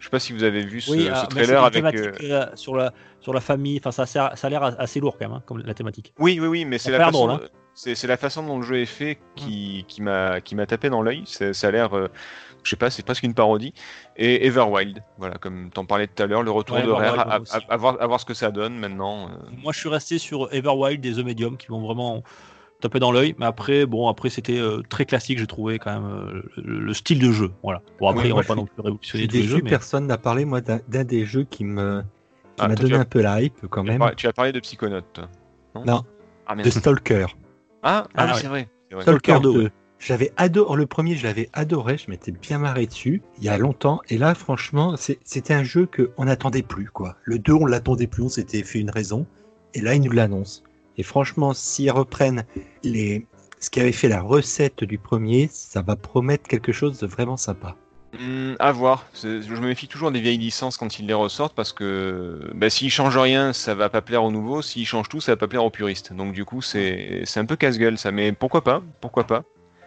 Je 0.00 0.06
sais 0.06 0.10
pas 0.10 0.18
si 0.18 0.32
vous 0.32 0.42
avez 0.42 0.64
vu 0.64 0.80
ce, 0.80 0.90
Oui, 0.90 1.04
ce 1.06 1.10
ah, 1.12 1.26
trailer 1.30 1.62
avec. 1.64 1.84
euh, 1.94 2.12
euh, 2.22 2.46
sur, 2.56 2.74
la, 2.74 2.92
sur 3.20 3.32
la 3.32 3.40
famille. 3.40 3.78
Enfin, 3.78 3.92
ça, 3.92 4.06
ça 4.34 4.46
a 4.46 4.50
l'air 4.50 4.64
assez 4.80 4.98
lourd 4.98 5.16
quand 5.18 5.28
même, 5.28 5.36
hein, 5.36 5.42
comme 5.46 5.62
la 5.64 5.74
thématique. 5.74 6.12
Oui, 6.18 6.38
oui, 6.40 6.48
oui, 6.48 6.64
mais 6.64 6.78
c'est 6.78 6.90
la, 6.90 6.98
façon, 6.98 7.26
drôle, 7.28 7.30
hein. 7.44 7.48
C'est, 7.74 7.94
c'est 7.94 8.06
la 8.06 8.16
façon 8.16 8.42
dont 8.46 8.58
le 8.58 8.64
jeu 8.64 8.78
est 8.80 8.86
fait 8.86 9.18
qui, 9.36 9.84
qui 9.88 10.02
m'a 10.02 10.40
qui 10.40 10.54
m'a 10.54 10.66
tapé 10.66 10.90
dans 10.90 11.02
l'œil. 11.02 11.22
C'est- 11.26 11.52
Ça 11.52 11.68
a 11.68 11.70
l'air, 11.70 11.96
euh, 11.96 12.08
je 12.62 12.70
sais 12.70 12.76
pas, 12.76 12.90
c'est 12.90 13.02
presque 13.04 13.22
une 13.22 13.34
parodie. 13.34 13.72
Et 14.16 14.46
Everwild, 14.46 15.02
voilà, 15.18 15.36
comme 15.38 15.70
t'en 15.70 15.84
parlais 15.86 16.06
tout 16.06 16.22
à 16.22 16.26
l'heure, 16.26 16.42
le 16.42 16.50
retour 16.50 16.76
Ouais, 16.76 16.82
de 16.82 16.90
Rare, 16.90 17.18
à, 17.20 17.34
à- 17.36 17.40
à 17.72 17.76
voir, 17.76 17.96
à 18.00 18.06
voir 18.06 18.20
ce 18.20 18.26
que 18.26 18.34
ça 18.34 18.50
donne 18.50 18.76
maintenant. 18.78 19.28
euh. 19.28 19.32
Moi, 19.62 19.72
je 19.72 19.78
suis 19.78 19.88
resté 19.88 20.18
sur 20.18 20.52
Everwild 20.52 21.04
et 21.06 21.12
The 21.12 21.24
Medium 21.24 21.56
qui 21.56 21.70
m'ont 21.70 21.80
vraiment 21.80 22.22
tapé 22.80 22.98
dans 22.98 23.12
l'œil. 23.12 23.34
Mais 23.38 23.46
après, 23.46 23.86
bon, 23.86 24.08
après, 24.08 24.30
c'était 24.30 24.58
euh, 24.58 24.82
très 24.88 25.04
classique, 25.04 25.38
j'ai 25.38 25.46
trouvé 25.46 25.78
quand 25.78 25.92
même 26.00 26.10
euh, 26.10 26.42
le, 26.56 26.80
le 26.80 26.94
style 26.94 27.18
de 27.20 27.30
jeu. 27.32 27.50
Voilà. 27.62 27.80
Bon, 27.98 28.08
après, 28.08 28.24
Ouais, 28.26 28.32
on 28.32 28.36
va 28.36 28.42
pas 28.42 28.54
non 28.54 28.66
plus 28.66 28.80
révolutionner 28.82 29.26
tous 29.28 29.36
les 29.36 29.42
jeux. 29.44 29.60
Mais... 29.62 29.70
personne 29.70 30.06
n'a 30.06 30.18
parlé 30.18 30.44
moi 30.44 30.60
d'un 30.60 31.04
des 31.04 31.24
jeux 31.24 31.44
qui 31.44 31.64
me 31.64 32.02
qui 32.56 32.64
Ah, 32.64 32.68
m'a 32.68 32.74
donné 32.74 32.94
as- 32.96 33.00
un 33.00 33.04
peu 33.04 33.20
la 33.22 33.40
hype 33.42 33.66
quand 33.70 33.84
Tu 33.84 33.88
as 33.88 33.92
même. 33.92 33.98
parlé- 34.00 34.14
Tu 34.16 34.26
as 34.26 34.32
parlé 34.32 34.52
de 34.52 34.60
Psychonaut, 34.60 35.00
toi 35.12 35.28
Non? 35.86 36.04
Ah. 36.46 36.54
De 36.56 36.68
Stalker. 36.68 37.26
Ah, 37.82 38.06
ah, 38.14 38.26
Ah, 38.28 38.32
oui, 38.34 38.40
c'est 38.40 38.48
vrai. 38.48 38.68
c'est 38.88 38.94
vrai. 38.94 39.02
Stalker 39.04 39.32
Stalker 39.32 39.42
2. 39.42 39.52
deux. 39.62 39.70
J'avais 39.98 40.32
adoré 40.38 40.76
le 40.78 40.86
premier, 40.86 41.14
je 41.14 41.24
l'avais 41.24 41.50
adoré, 41.52 41.98
je 41.98 42.10
m'étais 42.10 42.32
bien 42.32 42.58
marré 42.58 42.86
dessus 42.86 43.22
il 43.36 43.44
y 43.44 43.48
a 43.50 43.58
longtemps. 43.58 44.00
Et 44.08 44.16
là, 44.16 44.34
franchement, 44.34 44.96
c'est- 44.96 45.18
c'était 45.24 45.52
un 45.52 45.62
jeu 45.62 45.84
que 45.84 46.10
on 46.16 46.24
n'attendait 46.24 46.62
plus 46.62 46.86
quoi. 46.88 47.16
Le 47.24 47.38
2, 47.38 47.52
on 47.52 47.66
l'attendait 47.66 48.06
plus, 48.06 48.22
on 48.22 48.28
s'était 48.30 48.62
fait 48.62 48.78
une 48.80 48.90
raison. 48.90 49.26
Et 49.74 49.82
là, 49.82 49.94
ils 49.94 50.00
nous 50.00 50.10
l'annoncent. 50.10 50.62
Et 50.96 51.02
franchement, 51.02 51.52
s'ils 51.52 51.90
reprennent 51.90 52.44
les 52.82 53.26
ce 53.58 53.68
qui 53.68 53.78
avait 53.78 53.92
fait 53.92 54.08
la 54.08 54.22
recette 54.22 54.84
du 54.84 54.96
premier, 54.96 55.48
ça 55.52 55.82
va 55.82 55.94
promettre 55.94 56.48
quelque 56.48 56.72
chose 56.72 56.98
de 56.98 57.06
vraiment 57.06 57.36
sympa. 57.36 57.76
Hmm, 58.18 58.54
à 58.58 58.72
voir. 58.72 59.06
Je 59.14 59.28
me 59.54 59.68
méfie 59.68 59.86
toujours 59.86 60.10
des 60.10 60.20
vieilles 60.20 60.36
licences 60.38 60.76
quand 60.76 60.98
ils 60.98 61.06
les 61.06 61.14
ressortent 61.14 61.54
parce 61.54 61.72
que 61.72 62.50
bah, 62.54 62.68
s'ils 62.68 62.90
changent 62.90 63.16
rien, 63.18 63.52
ça 63.52 63.74
va 63.76 63.88
pas 63.88 64.02
plaire 64.02 64.24
aux 64.24 64.32
nouveaux. 64.32 64.62
S'ils 64.62 64.86
changent 64.86 65.08
tout, 65.08 65.20
ça 65.20 65.32
va 65.32 65.36
pas 65.36 65.46
plaire 65.46 65.64
aux 65.64 65.70
puristes. 65.70 66.12
Donc 66.12 66.32
du 66.32 66.44
coup, 66.44 66.60
c'est 66.60 67.22
c'est 67.24 67.38
un 67.38 67.44
peu 67.44 67.54
casse-gueule 67.54 67.98
ça. 67.98 68.10
Mais 68.10 68.32
pourquoi 68.32 68.64
pas? 68.64 68.82
Pourquoi 69.00 69.24
pas? 69.28 69.44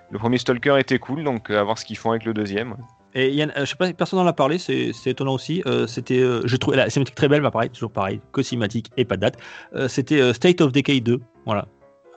Le 0.09 0.19
premier 0.19 0.37
Stalker 0.37 0.75
était 0.79 0.99
cool, 0.99 1.23
donc 1.25 1.49
euh, 1.49 1.59
à 1.59 1.63
voir 1.63 1.77
ce 1.77 1.83
qu'ils 1.85 1.97
font 1.97 2.11
avec 2.11 2.23
le 2.23 2.33
deuxième. 2.33 2.77
Et 3.15 3.27
il 3.29 3.35
y 3.35 3.43
en 3.43 3.49
a- 3.49 3.65
je 3.65 3.71
sais 3.71 3.75
pas, 3.75 3.91
personne 3.93 4.19
n'en 4.19 4.25
a 4.27 4.33
parlé, 4.33 4.57
c'est 4.57 4.91
c'est 4.93 5.09
étonnant 5.09 5.33
aussi. 5.33 5.61
Euh, 5.65 5.85
c'était, 5.85 6.19
euh, 6.19 6.41
j'ai 6.45 6.57
trouvé 6.57 6.77
la 6.77 6.89
cinématique 6.89 7.15
très 7.15 7.27
belle, 7.27 7.41
mais 7.41 7.51
pareil, 7.51 7.69
toujours 7.71 7.91
pareil, 7.91 8.21
que 8.31 8.41
cinématique 8.41 8.89
et 8.95 9.03
pas 9.05 9.17
de 9.17 9.21
date. 9.21 9.37
Euh, 9.75 9.87
c'était 9.89 10.21
euh, 10.21 10.33
State 10.33 10.61
of 10.61 10.71
Decay 10.71 11.01
2, 11.01 11.19
voilà. 11.45 11.67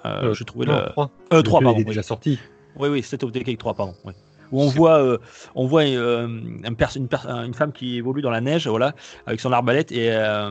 Euh, 0.05 0.31
Euh, 0.31 0.35
j'ai 0.35 0.45
trouvé 0.45 0.66
Non, 0.66 0.77
le. 0.78 0.87
trois. 0.93 1.11
Euh, 1.33 1.37
Le 1.39 1.43
3, 1.43 1.61
deux, 1.61 1.65
pardon. 1.65 1.78
Il 1.78 1.83
est 1.83 1.85
oui. 1.85 1.89
déjà 1.91 2.03
sorti. 2.05 2.39
Oui, 2.77 2.89
oui, 2.91 3.03
State 3.03 3.24
of 3.24 3.33
Decay 3.33 3.57
3, 3.57 3.74
pardon. 3.74 3.95
oui. 4.05 4.12
Où 4.52 4.62
on 4.62 4.68
voit, 4.68 4.98
euh, 4.98 5.18
on 5.55 5.66
voit 5.66 5.82
euh, 5.82 6.27
une, 6.27 7.55
femme 7.55 7.73
qui 7.73 7.97
évolue 7.97 8.23
dans 8.23 8.31
la 8.31 8.40
neige, 8.40 8.66
voilà, 8.66 8.94
avec 9.27 9.40
son 9.40 9.52
arbalète 9.52 9.93
et 9.93 10.10
euh, 10.10 10.51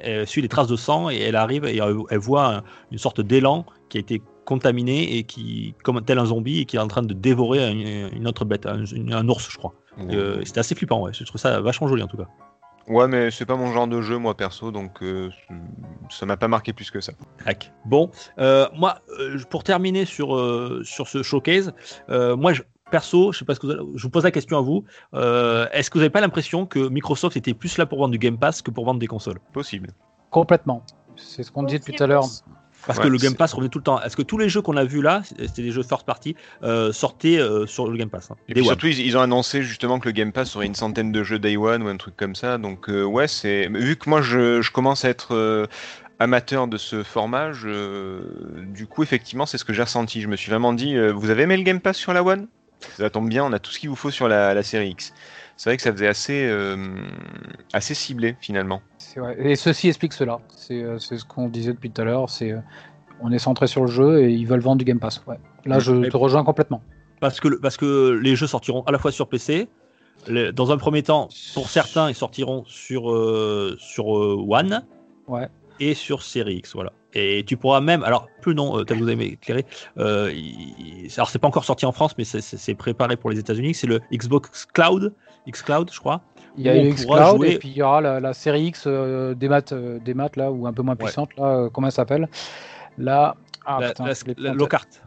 elle 0.00 0.26
suit 0.26 0.42
les 0.42 0.48
traces 0.48 0.68
de 0.68 0.76
sang 0.76 1.10
et 1.10 1.18
elle 1.18 1.36
arrive 1.36 1.64
et 1.64 1.80
elle, 2.10 2.18
voit 2.18 2.56
un- 2.56 2.62
une 2.90 2.98
sorte 2.98 3.20
d'élan 3.20 3.64
qui 3.88 3.98
a 3.98 4.00
été 4.00 4.22
contaminé 4.44 5.16
et 5.18 5.24
qui, 5.24 5.74
comme 5.84 6.02
tel 6.02 6.18
un 6.18 6.24
zombie, 6.24 6.60
et 6.60 6.64
qui 6.64 6.76
est 6.76 6.80
en 6.80 6.88
train 6.88 7.02
de 7.02 7.12
dévorer 7.12 7.70
une, 7.70 8.16
une 8.16 8.26
autre 8.26 8.44
bête, 8.44 8.66
un, 8.66 9.28
ours, 9.28 9.50
je 9.50 9.58
crois. 9.58 9.74
C'était 10.44 10.60
assez 10.60 10.74
flippant, 10.74 11.02
ouais. 11.02 11.12
Je 11.12 11.24
trouve 11.24 11.40
ça 11.40 11.60
vachement 11.60 11.88
joli 11.88 12.02
en 12.02 12.06
tout 12.06 12.16
cas. 12.16 12.28
Ouais, 12.88 13.06
mais 13.06 13.30
c'est 13.30 13.44
pas 13.44 13.56
mon 13.56 13.70
genre 13.72 13.86
de 13.86 14.00
jeu, 14.00 14.16
moi 14.16 14.34
perso, 14.34 14.70
donc 14.70 15.02
euh, 15.02 15.28
ça 16.08 16.24
m'a 16.24 16.38
pas 16.38 16.48
marqué 16.48 16.72
plus 16.72 16.90
que 16.90 17.02
ça. 17.02 17.12
Bon, 17.84 18.10
euh, 18.38 18.66
moi, 18.74 19.00
euh, 19.20 19.38
pour 19.50 19.62
terminer 19.62 20.06
sur, 20.06 20.28
sur 20.84 21.08
ce 21.08 21.22
showcase, 21.22 21.74
moi, 22.08 22.54
je, 22.54 22.62
perso, 22.90 23.32
je 23.32 23.38
sais 23.38 23.44
pas 23.44 23.54
ce 23.54 23.60
que 23.60 23.66
vous 23.66 23.72
allez- 23.72 23.82
je 23.94 24.02
vous 24.02 24.10
pose 24.10 24.24
la 24.24 24.30
question 24.30 24.58
à 24.58 24.60
vous. 24.60 24.84
euh, 25.14 25.66
Est-ce 25.72 25.90
que 25.90 25.94
vous 25.94 26.00
n'avez 26.00 26.10
pas 26.10 26.20
l'impression 26.20 26.66
que 26.66 26.78
Microsoft 26.88 27.36
était 27.36 27.54
plus 27.54 27.78
là 27.78 27.86
pour 27.86 27.98
vendre 27.98 28.12
du 28.12 28.18
Game 28.18 28.38
Pass 28.38 28.62
que 28.62 28.70
pour 28.70 28.84
vendre 28.84 29.00
des 29.00 29.06
consoles? 29.06 29.38
Possible. 29.52 29.90
Complètement. 30.30 30.82
C'est 31.16 31.42
ce 31.42 31.50
qu'on 31.50 31.62
disait 31.64 31.80
tout 31.80 32.02
à 32.02 32.06
l'heure. 32.06 32.24
Parce 32.86 32.98
Ouais, 33.00 33.04
que 33.04 33.08
le 33.08 33.18
Game 33.18 33.34
Pass 33.34 33.52
revenait 33.54 33.68
tout 33.70 33.78
le 33.80 33.84
temps. 33.84 34.00
Est-ce 34.00 34.16
que 34.16 34.22
tous 34.22 34.38
les 34.38 34.48
jeux 34.48 34.62
qu'on 34.62 34.76
a 34.76 34.84
vus 34.84 35.02
là, 35.02 35.22
c'était 35.24 35.62
des 35.62 35.72
jeux 35.72 35.82
first 35.82 36.06
party, 36.06 36.36
euh, 36.62 36.92
sortaient 36.92 37.36
euh, 37.38 37.66
sur 37.66 37.90
le 37.90 37.96
Game 37.98 38.08
Pass 38.08 38.30
hein, 38.30 38.36
Et 38.48 38.54
puis 38.54 38.64
surtout, 38.64 38.86
ils, 38.86 39.00
ils 39.00 39.16
ont 39.16 39.20
annoncé 39.20 39.62
justement 39.62 39.98
que 39.98 40.06
le 40.06 40.12
Game 40.12 40.30
Pass 40.32 40.54
aurait 40.54 40.66
une 40.66 40.76
centaine 40.76 41.10
de 41.10 41.22
jeux 41.24 41.40
Day 41.40 41.56
One 41.56 41.82
ou 41.82 41.88
un 41.88 41.96
truc 41.96 42.16
comme 42.16 42.36
ça. 42.36 42.56
Donc 42.56 42.88
euh, 42.88 43.02
ouais, 43.02 43.26
c'est 43.26 43.66
vu 43.68 43.96
que 43.96 44.08
moi 44.08 44.22
je, 44.22 44.62
je 44.62 44.70
commence 44.70 45.04
à 45.04 45.08
être 45.10 45.34
euh, 45.34 45.66
amateur 46.20 46.68
de 46.68 46.76
ce 46.78 47.02
format, 47.02 47.52
je- 47.52 48.60
du 48.62 48.86
coup 48.86 49.02
effectivement 49.02 49.44
c'est 49.44 49.58
ce 49.58 49.64
que 49.64 49.72
j'ai 49.72 49.82
ressenti. 49.82 50.20
Je 50.20 50.28
me 50.28 50.36
suis 50.36 50.48
vraiment 50.50 50.72
dit, 50.72 50.96
euh, 50.96 51.10
vous 51.12 51.30
avez 51.30 51.42
aimé 51.42 51.56
le 51.56 51.64
Game 51.64 51.80
Pass 51.80 51.96
sur 51.96 52.12
la 52.12 52.22
One? 52.22 52.46
Ça 52.80 53.10
tombe 53.10 53.28
bien, 53.28 53.44
on 53.44 53.52
a 53.52 53.58
tout 53.58 53.70
ce 53.70 53.78
qu'il 53.78 53.88
vous 53.88 53.96
faut 53.96 54.10
sur 54.10 54.28
la, 54.28 54.54
la 54.54 54.62
série 54.62 54.90
X. 54.90 55.12
C'est 55.56 55.70
vrai 55.70 55.76
que 55.76 55.82
ça 55.82 55.92
faisait 55.92 56.06
assez 56.06 56.46
euh, 56.48 56.76
assez 57.72 57.94
ciblé 57.94 58.36
finalement. 58.40 58.80
C'est 58.98 59.18
vrai. 59.20 59.36
Et 59.40 59.56
ceci 59.56 59.88
explique 59.88 60.12
cela. 60.12 60.38
C'est 60.56 60.82
euh, 60.82 60.98
c'est 60.98 61.18
ce 61.18 61.24
qu'on 61.24 61.48
disait 61.48 61.72
depuis 61.72 61.90
tout 61.90 62.00
à 62.00 62.04
l'heure. 62.04 62.30
C'est 62.30 62.52
euh, 62.52 62.58
on 63.20 63.32
est 63.32 63.38
centré 63.40 63.66
sur 63.66 63.80
le 63.82 63.88
jeu 63.90 64.22
et 64.22 64.30
ils 64.32 64.46
veulent 64.46 64.60
vendre 64.60 64.78
du 64.78 64.84
Game 64.84 65.00
Pass. 65.00 65.22
Ouais. 65.26 65.38
Là, 65.64 65.80
je 65.80 66.08
te 66.08 66.16
rejoins 66.16 66.44
complètement. 66.44 66.82
Parce 67.20 67.40
que, 67.40 67.48
le- 67.48 67.58
parce 67.58 67.76
que 67.76 68.10
les 68.22 68.36
jeux 68.36 68.46
sortiront 68.46 68.82
à 68.84 68.92
la 68.92 68.98
fois 68.98 69.10
sur 69.10 69.28
PC. 69.28 69.68
les- 70.28 70.52
dans 70.52 70.70
un 70.70 70.76
premier 70.78 71.02
temps, 71.02 71.28
pour 71.54 71.68
certains, 71.68 72.08
ils 72.08 72.14
sortiront 72.14 72.62
sur, 72.66 73.10
euh, 73.10 73.76
sur 73.80 74.16
euh, 74.16 74.36
One. 74.48 74.84
Ouais. 75.26 75.48
et 75.80 75.94
sur 75.94 76.22
Series 76.22 76.56
X, 76.56 76.74
voilà. 76.74 76.92
Et 77.14 77.44
tu 77.46 77.56
pourras 77.56 77.80
même, 77.80 78.02
alors 78.04 78.28
plus 78.42 78.54
non, 78.54 78.74
euh, 78.78 78.84
peut-être 78.84 78.98
que 78.98 79.02
vous 79.04 79.08
avez 79.08 79.26
éclairé, 79.32 79.64
euh, 79.96 80.30
il- 80.34 81.08
alors 81.16 81.30
c'est 81.30 81.38
pas 81.38 81.48
encore 81.48 81.64
sorti 81.64 81.86
en 81.86 81.92
France, 81.92 82.14
mais 82.18 82.24
c'est- 82.24 82.74
préparé 82.74 83.16
pour 83.16 83.30
les 83.30 83.38
États-Unis, 83.38 83.74
c'est 83.74 83.86
le 83.86 84.00
Xbox 84.12 84.66
Cloud, 84.66 85.14
Xcloud, 85.48 85.90
je 85.92 85.98
crois. 85.98 86.20
Il 86.58 86.64
y 86.64 86.68
a 86.68 86.74
le 86.74 86.90
xCloud 86.90 87.36
jouer- 87.36 87.52
et 87.52 87.58
puis 87.58 87.68
il 87.68 87.76
y 87.76 87.82
aura 87.82 88.00
la, 88.02 88.20
la 88.20 88.34
série 88.34 88.64
X 88.66 88.84
euh, 88.86 89.34
des 89.34 89.48
maths, 89.48 89.72
euh, 89.72 89.98
des 90.00 90.12
maths 90.12 90.36
là 90.36 90.50
ou 90.50 90.66
un 90.66 90.72
peu 90.72 90.82
moins 90.82 90.94
Ouais. 90.96 91.04
puissante 91.04 91.30
là. 91.38 91.68
comment 91.72 91.86
elle 91.86 91.92
s'appelle? 91.92 92.28
Là. 92.98 93.36
Ah, 93.64 93.78
la, 93.80 93.88
putain, 93.88 94.04
la-. 94.04 94.12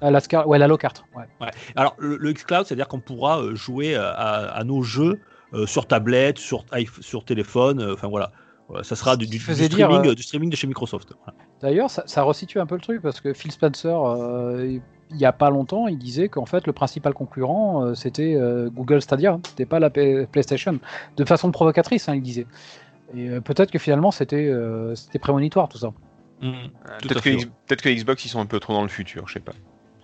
Ah, 0.01 0.11
la 0.11 0.19
Scar- 0.19 0.47
Ouais, 0.47 0.57
la 0.59 0.67
Locart. 0.67 0.93
Ouais. 1.15 1.49
Alors 1.75 1.95
le, 1.99 2.15
le 2.17 2.31
Xcloud, 2.33 2.65
c'est-à-dire 2.65 2.87
qu'on 2.87 2.99
pourra 2.99 3.41
jouer 3.53 3.95
à, 3.95 4.11
à 4.11 4.63
nos 4.63 4.81
jeux 4.83 5.19
euh, 5.53 5.65
sur 5.65 5.85
tablette, 5.87 6.37
sur, 6.37 6.63
sur 7.01 7.25
téléphone, 7.25 7.91
enfin. 7.91 8.07
Voilà, 8.07 8.31
ça 8.83 8.95
sera 8.95 9.17
du, 9.17 9.25
du- 9.27 9.37
du 9.37 9.43
dire, 9.53 9.67
streaming, 9.67 10.07
euh, 10.07 10.15
du 10.15 10.23
streaming 10.23 10.49
de 10.49 10.55
chez 10.55 10.67
Microsoft. 10.67 11.13
Voilà. 11.25 11.37
D'ailleurs, 11.61 11.89
ça, 11.89 12.03
ça 12.05 12.23
resitue 12.23 12.59
un 12.59 12.65
peu 12.65 12.75
le 12.75 12.81
truc 12.81 13.01
parce 13.01 13.21
que 13.21 13.33
Phil 13.33 13.51
Spencer, 13.51 13.93
euh, 13.93 14.79
il 15.13 15.17
y 15.17 15.25
a 15.25 15.33
pas 15.33 15.49
longtemps, 15.49 15.87
il 15.87 15.97
disait 15.97 16.29
qu'en 16.29 16.45
fait 16.45 16.65
le 16.67 16.73
principal 16.73 17.13
concurrent 17.13 17.83
euh, 17.85 17.93
c'était 17.95 18.35
euh, 18.35 18.69
Google 18.69 19.01
Stadia, 19.01 19.39
c'était 19.45 19.65
pas 19.65 19.79
la 19.79 19.89
P- 19.89 20.25
PlayStation. 20.31 20.79
De 21.17 21.25
façon 21.25 21.51
provocatrice, 21.51 22.07
hein, 22.07 22.15
il 22.15 22.21
disait. 22.21 22.47
Et 23.13 23.27
euh, 23.29 23.41
peut-être 23.41 23.71
que 23.71 23.79
finalement 23.79 24.11
c'était 24.11 24.47
euh, 24.47 24.95
c'était 24.95 25.19
prémonitoire 25.19 25.67
tout 25.67 25.77
ça. 25.77 25.91
Tout 27.01 27.09
Peut-être 27.09 27.23
que, 27.77 27.89
que 27.89 27.89
Xbox 27.89 28.25
ils 28.25 28.29
sont 28.29 28.39
un 28.39 28.45
peu 28.45 28.59
trop 28.59 28.73
dans 28.73 28.81
le 28.83 28.87
futur, 28.87 29.27
je 29.27 29.33
sais 29.33 29.39
pas. 29.41 29.53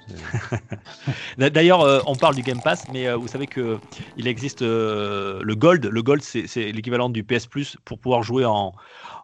D'a- 1.38 1.50
D'ailleurs, 1.50 1.82
euh, 1.82 2.00
on 2.06 2.16
parle 2.16 2.36
du 2.36 2.44
Game 2.44 2.62
Pass, 2.62 2.86
mais 2.92 3.08
euh, 3.08 3.16
vous 3.16 3.28
savez 3.28 3.48
que 3.48 3.80
il 4.16 4.28
existe 4.28 4.62
euh, 4.62 5.40
le 5.44 5.56
Gold. 5.56 5.86
Le 5.86 6.02
Gold, 6.02 6.22
c'est 6.22 6.72
l'équivalent 6.72 7.10
du 7.10 7.24
PS 7.24 7.48
Plus 7.48 7.78
pour 7.86 8.00
pouvoir 8.00 8.24
jouer 8.24 8.46
en, 8.46 8.74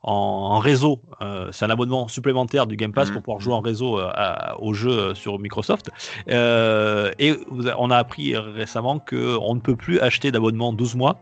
en, 0.04 0.12
en 0.14 0.60
réseau. 0.60 1.02
Euh, 1.22 1.50
c'est 1.52 1.66
un 1.66 1.70
abonnement 1.70 2.08
supplémentaire 2.08 2.68
du 2.68 2.76
Game 2.76 2.94
Pass 2.94 3.08
Mhm. 3.10 3.14
pour 3.14 3.24
pouvoir 3.24 3.40
jouer 3.42 3.54
en 3.54 3.62
réseau 3.62 4.00
euh, 4.00 4.10
à- 4.14 4.56
jeux 4.74 4.92
euh, 4.92 5.14
sur 5.16 5.40
Microsoft. 5.40 5.90
Euh, 6.30 7.12
et 7.20 7.36
on 7.78 7.92
a 7.92 7.98
appris 7.98 8.36
récemment 8.36 9.00
que 9.00 9.38
on 9.42 9.56
ne 9.56 9.60
peut 9.60 9.76
plus 9.76 10.00
acheter 10.00 10.32
d'abonnement 10.32 10.74
12 10.74 10.96
mois 10.96 11.20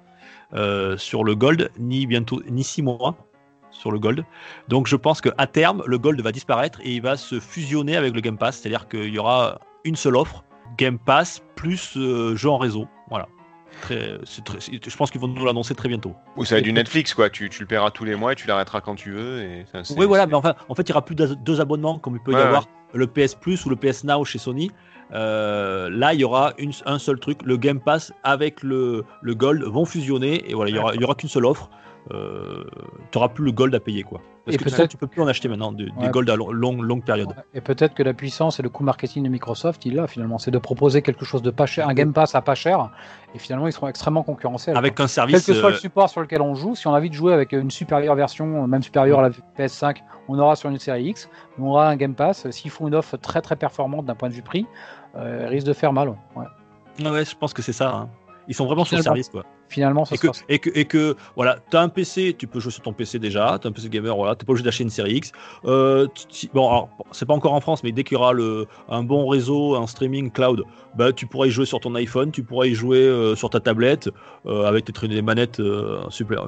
euh, 0.54 0.98
sur 0.98 1.24
le 1.24 1.36
Gold, 1.36 1.72
ni 1.80 2.06
bientôt 2.08 2.42
ni 2.50 2.64
6 2.64 2.82
mois 2.82 3.16
sur 3.82 3.92
le 3.92 4.00
Gold. 4.00 4.24
Donc 4.70 4.88
je 4.88 4.96
pense 4.96 5.20
qu'à 5.22 5.48
terme, 5.48 5.84
le 5.86 5.98
Gold 5.98 6.22
va 6.22 6.32
disparaître 6.32 6.80
et 6.84 6.92
il 6.94 7.02
va 7.02 7.18
se 7.18 7.40
fusionner 7.40 7.98
avec 7.98 8.14
le 8.14 8.22
Game 8.22 8.38
Pass, 8.38 8.58
c'est-à-dire 8.60 8.88
qu'il 8.88 9.10
y 9.14 9.18
aura 9.20 9.60
une 9.84 9.96
seule 9.96 10.16
offre, 10.16 10.44
Game 10.78 10.98
Pass 11.00 11.42
plus 11.56 11.98
euh, 11.98 12.36
jeu 12.36 12.50
en 12.50 12.58
réseau. 12.58 12.88
Voilà. 13.10 13.28
Très, 13.82 14.18
très- 14.46 14.60
je 14.60 14.96
pense 14.98 15.10
qu'ils 15.12 15.20
vont 15.22 15.28
nous 15.30 15.46
l'annoncer 15.46 15.74
très 15.74 15.88
bientôt. 15.90 16.14
Ou 16.38 16.46
ça 16.46 16.56
va 16.56 16.60
être 16.60 16.66
du 16.66 16.74
Netflix, 16.74 17.14
quoi. 17.14 17.30
Tu, 17.30 17.50
tu 17.50 17.62
le 17.62 17.66
paieras 17.68 17.90
tous 17.90 18.04
les 18.06 18.16
mois 18.16 18.34
et 18.34 18.36
tu 18.36 18.46
l'arrêteras 18.48 18.82
quand 18.82 18.96
tu 18.96 19.12
veux. 19.12 19.42
Et 19.42 19.66
ça, 19.72 19.84
c'est- 19.84 19.98
Oui, 19.98 20.06
voilà, 20.06 20.28
mais 20.28 20.34
enfin, 20.36 20.56
en 20.70 20.76
fait, 20.76 20.84
il 20.84 20.92
n'y 20.92 20.94
aura 20.94 21.04
plus 21.06 21.16
d'as- 21.16 21.36
deux 21.36 21.60
abonnements 21.62 21.98
comme 21.98 22.16
il 22.16 22.22
peut 22.22 22.34
y 22.34 22.36
Ouais, 22.36 22.42
avoir 22.42 22.68
le 22.94 23.08
PS 23.08 23.34
Plus 23.36 23.66
ou 23.66 23.70
le 23.70 23.76
PS 23.78 24.04
Now 24.04 24.24
chez 24.26 24.38
Sony. 24.40 24.72
Euh, 25.14 25.90
là, 25.90 26.14
il 26.14 26.20
y 26.20 26.24
aura 26.24 26.54
une- 26.58 26.72
un 26.86 27.00
seul 27.00 27.20
truc, 27.20 27.40
le 27.44 27.58
Game 27.58 27.80
Pass 27.80 28.14
avec 28.24 28.62
le, 28.64 29.04
le 29.22 29.36
Gold 29.36 29.64
vont 29.64 29.86
fusionner 29.86 30.50
et 30.50 30.54
voilà, 30.54 30.70
il 30.70 30.76
y 30.76 30.80
aura, 30.80 30.94
il 30.96 31.02
y 31.02 31.04
aura 31.04 31.16
qu'une 31.16 31.30
seule 31.30 31.46
offre. 31.46 31.70
Euh, 32.12 32.64
tu 33.12 33.18
n'auras 33.18 33.30
plus 33.30 33.46
le 33.46 33.52
Gold 33.52 33.76
à 33.76 33.80
payer 33.80 34.02
quoi. 34.04 34.22
Parce 34.44 34.56
Et 34.56 34.58
que 34.58 34.64
peut-être- 34.64 34.90
tu 34.90 34.98
peux 34.98 35.06
plus 35.06 35.22
en 35.22 35.28
acheter 35.28 35.48
maintenant 35.48 35.72
de- 35.72 35.86
des 35.86 35.92
Ouais. 35.92 36.10
Gold 36.10 36.28
à 36.32 36.36
long- 36.36 36.52
longue, 36.52 36.82
longue 36.82 37.04
période. 37.06 37.30
Et 37.54 37.62
peut-être 37.62 37.94
que 37.94 38.02
la 38.02 38.16
puissance 38.16 38.60
et 38.60 38.64
le 38.64 38.70
coût 38.70 38.84
marketing 38.84 39.24
de 39.24 39.30
Microsoft, 39.30 39.86
il 39.86 39.94
là 39.96 40.08
finalement, 40.08 40.40
c'est 40.40 40.50
de 40.50 40.58
proposer 40.58 41.04
quelque 41.04 41.26
chose 41.26 41.44
de 41.44 41.52
pas 41.52 41.68
cher, 41.68 41.88
un 41.88 41.94
Game 41.94 42.12
Pass 42.12 42.34
à 42.34 42.42
pas 42.42 42.56
cher, 42.56 42.90
et 43.36 43.38
finalement 43.38 43.68
ils 43.68 43.72
seront 43.72 43.88
extrêmement 43.88 44.24
concurrentiels. 44.24 44.76
Avec 44.76 44.94
un 44.94 45.04
Quel 45.04 45.10
service. 45.10 45.46
que 45.46 45.54
soit 45.54 45.70
le 45.70 45.76
euh, 45.76 45.80
support 45.80 46.10
sur 46.10 46.22
lequel 46.22 46.42
on 46.42 46.56
joue, 46.56 46.74
si 46.76 46.88
on 46.88 46.94
a 46.94 46.98
envie 46.98 47.10
de 47.12 47.14
jouer 47.14 47.34
avec 47.34 47.52
une 47.52 47.70
supérieure 47.70 48.16
version, 48.16 48.66
même 48.68 48.82
supérieure 48.82 49.20
à 49.20 49.30
la 49.30 49.36
PS5, 49.60 49.98
on 50.28 50.40
aura 50.40 50.56
sur 50.56 50.72
une 50.72 50.80
série 50.80 51.04
X, 51.06 51.30
on 51.60 51.68
aura 51.68 51.90
un 51.90 51.96
Game 51.96 52.16
Pass. 52.16 52.50
S'ils 52.50 52.72
font 52.72 52.88
une 52.88 52.96
offre 52.96 53.18
très 53.18 53.42
très 53.42 53.56
performante 53.56 54.06
d'un 54.08 54.16
point 54.16 54.30
de 54.30 54.34
vue 54.34 54.42
prix, 54.42 54.66
euh, 55.18 55.46
risque 55.50 55.68
de 55.68 55.74
faire 55.74 55.94
mal. 55.94 56.10
ouais. 56.10 56.16
Ouais. 57.04 57.26
je 57.26 57.36
pense 57.36 57.54
que 57.54 57.62
c'est 57.62 57.74
ça. 57.74 57.94
hein. 57.96 58.10
Ils 58.48 58.56
sont 58.56 58.66
vraiment 58.66 58.86
sur 58.86 58.98
le 58.98 59.04
service 59.04 59.30
quoi. 59.30 59.44
Finalement, 59.72 60.04
ça 60.06 60.16
Et 60.16 60.18
que, 60.18 60.28
sera- 60.28 60.46
et 60.50 60.60
que, 60.60 60.70
et 60.78 60.86
que 60.86 61.16
voilà, 61.36 61.58
tu 61.72 61.78
as 61.78 61.82
un 61.82 61.88
PC, 61.90 62.36
tu 62.38 62.46
peux 62.46 62.60
jouer 62.60 62.72
sur 62.74 62.82
ton 62.84 62.92
PC 62.94 63.20
déjà, 63.20 63.58
tu 63.60 63.68
as 63.68 63.70
un 63.70 63.74
PC 63.74 63.88
gamer, 63.90 64.16
voilà, 64.16 64.36
tu 64.36 64.46
pas 64.46 64.52
obligé 64.52 64.66
d'acheter 64.66 64.84
une 64.84 64.90
série 64.90 65.14
X. 65.16 65.32
Euh, 65.66 66.08
bon, 66.54 66.88
c'est 67.12 67.26
pas 67.26 67.34
encore 67.34 67.54
en 67.54 67.62
France, 67.62 67.82
mais 67.84 67.92
dès 67.94 68.04
qu'il 68.04 68.16
y 68.16 68.20
aura 68.20 68.34
le, 68.34 68.68
un 68.90 69.02
bon 69.04 69.28
réseau, 69.28 69.76
un 69.76 69.88
streaming 69.88 70.30
cloud, 70.32 70.64
bah, 70.96 71.14
tu 71.14 71.26
pourras 71.26 71.48
y 71.48 71.52
jouer 71.52 71.66
sur 71.66 71.80
ton 71.80 71.96
iPhone, 71.96 72.32
tu 72.32 72.44
pourras 72.44 72.66
y 72.66 72.74
jouer 72.74 72.98
euh, 73.00 73.34
sur 73.36 73.50
ta 73.50 73.60
tablette, 73.62 74.10
euh, 74.46 74.66
avec 74.66 74.84
tes, 74.86 75.08
des 75.08 75.22
manettes, 75.22 75.60
euh, 75.62 76.02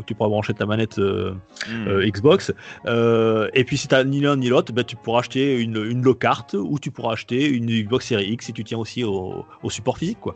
tu 0.06 0.16
pourras 0.16 0.30
brancher 0.30 0.54
ta 0.54 0.66
manette 0.66 1.00
euh, 1.00 1.34
Hmm. 1.70 1.88
euh, 1.88 2.06
Xbox. 2.10 2.52
Euh, 2.88 3.48
et 3.54 3.64
puis 3.64 3.78
si 3.78 3.88
tu 3.88 3.96
ni 4.06 4.20
l'un 4.20 4.36
ni 4.36 4.50
l'autre, 4.50 4.74
bah, 4.74 4.84
tu 4.84 4.96
pourras 4.98 5.20
acheter 5.20 5.60
une, 5.62 5.78
une 5.78 6.02
low 6.04 6.14
carte 6.14 6.56
ou 6.60 6.78
tu 6.80 6.92
pourras 6.92 7.14
acheter 7.14 7.48
une 7.48 7.68
Xbox 7.68 8.08
Series 8.08 8.32
X 8.32 8.48
si 8.48 8.54
tu 8.54 8.64
tiens 8.66 8.80
aussi 8.80 9.04
au, 9.06 9.46
au 9.64 9.70
support 9.70 9.98
physique. 9.98 10.20
quoi. 10.20 10.36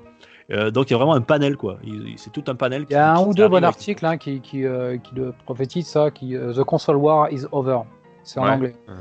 Euh, 0.52 0.72
donc 0.72 0.90
il 0.90 0.94
y 0.94 0.96
a 0.96 0.98
vraiment 0.98 1.14
un 1.16 1.22
panel, 1.22 1.58
quoi. 1.58 1.78
C'est 2.16 2.32
tout 2.32 2.44
un 2.48 2.56
panel. 2.56 2.86
Il 2.90 2.94
y 2.94 2.96
a 2.96 3.14
qui- 3.14 3.20
un 3.20 3.24
qui 3.24 3.30
ou 3.30 3.34
deux 3.34 3.48
bons 3.50 3.64
articles 3.64 4.06
hein, 4.06 4.18
qui, 4.18 4.40
qui, 4.40 4.66
euh, 4.66 4.98
qui 4.98 5.14
le 5.16 5.34
prophétisent 5.46 5.88
ça, 5.88 6.10
qui 6.12 6.36
euh, 6.36 6.54
The 6.54 6.64
console 6.64 6.96
war 6.96 7.30
is 7.32 7.44
over. 7.52 7.80
C'est 8.24 8.40
en 8.40 8.44
Ouais. 8.44 8.50
anglais. 8.52 8.76
Ouais. 8.88 8.94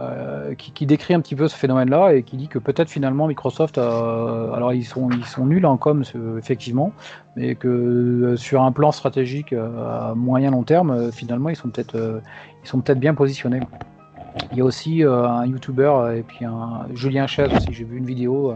Euh, 0.00 0.54
qui, 0.56 0.72
qui 0.72 0.86
décrit 0.86 1.14
un 1.14 1.20
petit 1.20 1.36
peu 1.36 1.46
ce 1.46 1.54
phénomène-là 1.54 2.14
et 2.14 2.24
qui 2.24 2.36
dit 2.36 2.48
que 2.48 2.58
peut-être 2.58 2.88
finalement 2.90 3.28
Microsoft, 3.28 3.78
a- 3.78 4.52
alors 4.52 4.72
ils 4.72 4.82
sont 4.84 5.08
ils 5.10 5.24
sont 5.24 5.46
nuls 5.46 5.64
en 5.66 5.76
com 5.76 6.02
ce- 6.02 6.36
effectivement, 6.36 6.90
mais 7.36 7.54
que 7.54 7.68
euh, 7.68 8.36
sur 8.36 8.62
un 8.62 8.72
plan 8.72 8.90
stratégique 8.90 9.52
euh, 9.52 10.10
à 10.10 10.14
moyen 10.16 10.50
long 10.50 10.64
terme, 10.64 10.90
euh, 10.90 11.10
finalement 11.12 11.48
ils 11.48 11.54
sont 11.54 11.68
peut-être 11.68 11.94
euh, 11.94 12.18
ils 12.64 12.68
sont 12.68 12.80
peut-être 12.80 12.98
bien 12.98 13.14
positionnés. 13.14 13.60
Il 14.52 14.58
y 14.58 14.60
a 14.60 14.64
aussi 14.64 15.04
euh, 15.04 15.24
un 15.28 15.46
YouTuber 15.46 15.84
euh, 15.94 16.16
et 16.18 16.22
puis 16.22 16.44
un 16.44 16.86
Julien 16.94 17.26
Chaise 17.26 17.52
aussi. 17.54 17.72
J'ai 17.72 17.84
vu 17.84 17.98
une 17.98 18.06
vidéo. 18.06 18.50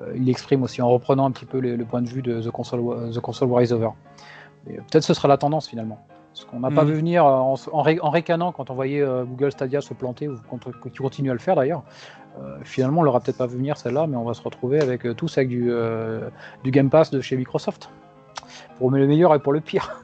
euh, 0.00 0.12
il 0.16 0.24
l'exprime 0.24 0.62
aussi 0.62 0.80
en 0.82 0.88
reprenant 0.88 1.26
un 1.26 1.30
petit 1.30 1.44
peu 1.44 1.60
le 1.60 1.84
point 1.84 2.00
de 2.02 2.08
vue 2.08 2.22
de 2.22 2.40
The 2.40 2.50
Console, 2.50 3.12
The 3.12 3.20
Console 3.20 3.48
War 3.48 3.62
is 3.62 3.72
Over. 3.72 3.90
Peut-être 4.66 5.04
ce 5.04 5.14
sera 5.14 5.28
la 5.28 5.36
tendance 5.36 5.68
finalement. 5.68 6.04
Parce 6.32 6.44
qu'on 6.46 6.60
n'a 6.60 6.70
pas 6.70 6.84
Mhm. 6.84 6.90
vu 6.90 6.94
venir 6.96 7.24
en, 7.24 7.54
en, 7.72 7.82
ré- 7.82 7.98
en 8.00 8.10
ricanant 8.10 8.52
quand 8.52 8.70
on 8.70 8.74
voyait 8.74 9.04
Google 9.26 9.50
Stadia 9.52 9.80
se 9.80 9.92
planter, 9.94 10.28
ou 10.28 10.36
qui 10.90 10.98
continue 10.98 11.30
à 11.30 11.32
le 11.34 11.38
faire 11.38 11.54
d'ailleurs. 11.56 11.82
Euh, 12.40 12.56
finalement, 12.62 13.00
on 13.00 13.04
l'aura 13.04 13.20
peut-être 13.20 13.36
pas 13.38 13.46
vu 13.46 13.56
venir 13.56 13.76
celle-là, 13.76 14.06
mais 14.06 14.16
on 14.16 14.24
va 14.24 14.34
se 14.34 14.42
retrouver 14.42 14.80
avec 14.80 15.04
euh, 15.04 15.12
tous 15.14 15.36
avec 15.36 15.48
du, 15.48 15.66
euh, 15.70 16.30
du 16.64 16.70
Game 16.70 16.88
Pass 16.88 17.10
de 17.10 17.20
chez 17.20 17.36
Microsoft. 17.36 17.90
Pour 18.78 18.90
le 18.90 19.06
meilleur 19.06 19.34
et 19.34 19.38
pour 19.40 19.52
le 19.52 19.60
pire. 19.60 20.02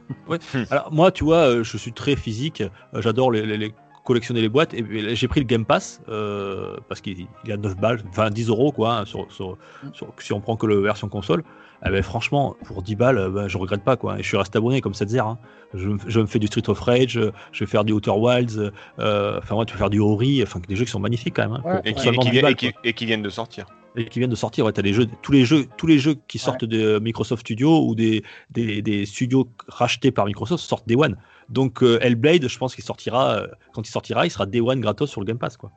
Alors 0.70 0.92
moi, 0.92 1.10
tu 1.10 1.24
vois, 1.24 1.62
je 1.62 1.76
suis 1.76 1.92
très 1.92 2.16
physique. 2.16 2.62
J'adore 2.94 3.30
les, 3.32 3.46
les- 3.46 3.56
les- 3.56 3.74
collectionner 4.06 4.40
les 4.40 4.48
boîtes. 4.48 4.72
Et 4.72 5.14
j'ai 5.14 5.28
pris 5.28 5.40
le 5.40 5.46
Game 5.46 5.66
Pass 5.66 6.00
euh, 6.08 6.76
parce 6.88 7.00
qu'il 7.02 7.26
il 7.44 7.52
a 7.52 7.56
9 7.58 7.76
balles, 7.76 8.00
enfin 8.08 8.30
10 8.30 8.48
euros 8.48 8.72
quoi, 8.72 8.98
hein, 9.00 9.04
sur, 9.04 9.30
sur- 9.30 9.58
sur- 9.92 10.12
si 10.18 10.32
on 10.32 10.40
prend 10.40 10.56
que 10.56 10.66
la 10.66 10.80
version 10.80 11.08
console. 11.08 11.42
Eh 11.86 11.90
ben, 11.90 12.02
franchement, 12.02 12.56
pour 12.64 12.82
10 12.82 12.96
balles, 12.96 13.18
euh, 13.18 13.28
ben, 13.28 13.48
je 13.48 13.58
regrette 13.58 13.84
pas 13.84 13.96
quoi. 13.96 14.18
Et 14.18 14.22
je 14.22 14.28
suis 14.28 14.38
resté 14.38 14.56
abonné 14.56 14.80
comme 14.80 14.94
ça 14.94 15.04
hein. 15.22 15.36
Je, 15.74 15.88
me- 15.90 15.98
je 16.06 16.20
me 16.20 16.26
fais 16.26 16.38
du 16.38 16.46
Street 16.46 16.68
of 16.70 16.80
Rage, 16.80 17.20
je 17.52 17.60
vais 17.64 17.66
faire 17.70 17.84
du 17.84 17.92
Outer 17.92 18.12
Wilds, 18.12 18.72
euh, 18.98 19.38
enfin 19.42 19.56
ouais, 19.56 19.66
tu 19.66 19.72
peux 19.74 19.78
faire 19.78 19.90
du 19.90 20.00
Ori, 20.00 20.42
enfin 20.42 20.60
des 20.66 20.74
jeux 20.76 20.86
qui 20.86 20.90
sont 20.90 21.00
magnifiques 21.00 21.34
quand 21.36 21.42
même. 21.48 21.52
hein, 21.52 21.62
Ouais. 21.64 21.76
pour- 21.76 21.86
Et 21.86 21.92
qui, 21.94 22.00
seulement 22.02 22.22
et 22.22 22.24
qui 22.24 22.30
10 22.30 22.32
vi- 22.36 22.38
et 22.38 22.42
balles, 22.42 22.56
qui- 22.56 22.72
et 22.84 22.92
qui 22.94 23.04
viennent 23.04 23.22
de 23.22 23.28
sortir. 23.28 23.66
et 23.98 24.04
qui 24.06 24.18
viennent 24.20 24.30
de 24.30 24.36
sortir. 24.36 24.64
Ouais, 24.66 24.72
les 24.82 24.92
jeux, 24.94 25.06
tous 25.22 25.32
les 25.32 25.44
jeux, 25.44 25.66
tous 25.76 25.86
les 25.86 25.98
jeux 25.98 26.16
qui 26.28 26.38
sortent 26.38 26.64
de 26.64 26.98
Microsoft 26.98 27.40
Studios 27.40 27.86
ou 27.86 27.94
des, 27.94 28.22
des, 28.50 28.80
des 28.82 29.04
studios 29.06 29.48
rachetés 29.68 30.10
par 30.10 30.24
Microsoft 30.26 30.62
sortent 30.64 30.86
Day 30.88 30.96
One. 30.96 31.16
Donc 31.48 31.82
euh, 31.82 31.98
Hellblade, 32.02 32.48
je 32.48 32.58
pense 32.58 32.74
qu'il 32.74 32.82
sortira 32.82 33.36
euh, 33.36 33.46
quand 33.72 33.86
il 33.86 33.90
sortira, 33.90 34.26
il 34.26 34.30
sera 34.30 34.46
Day 34.46 34.60
One 34.60 34.80
gratos 34.80 35.08
sur 35.08 35.20
le 35.20 35.26
Game 35.26 35.38
Pass 35.38 35.56
quoi. 35.56 35.70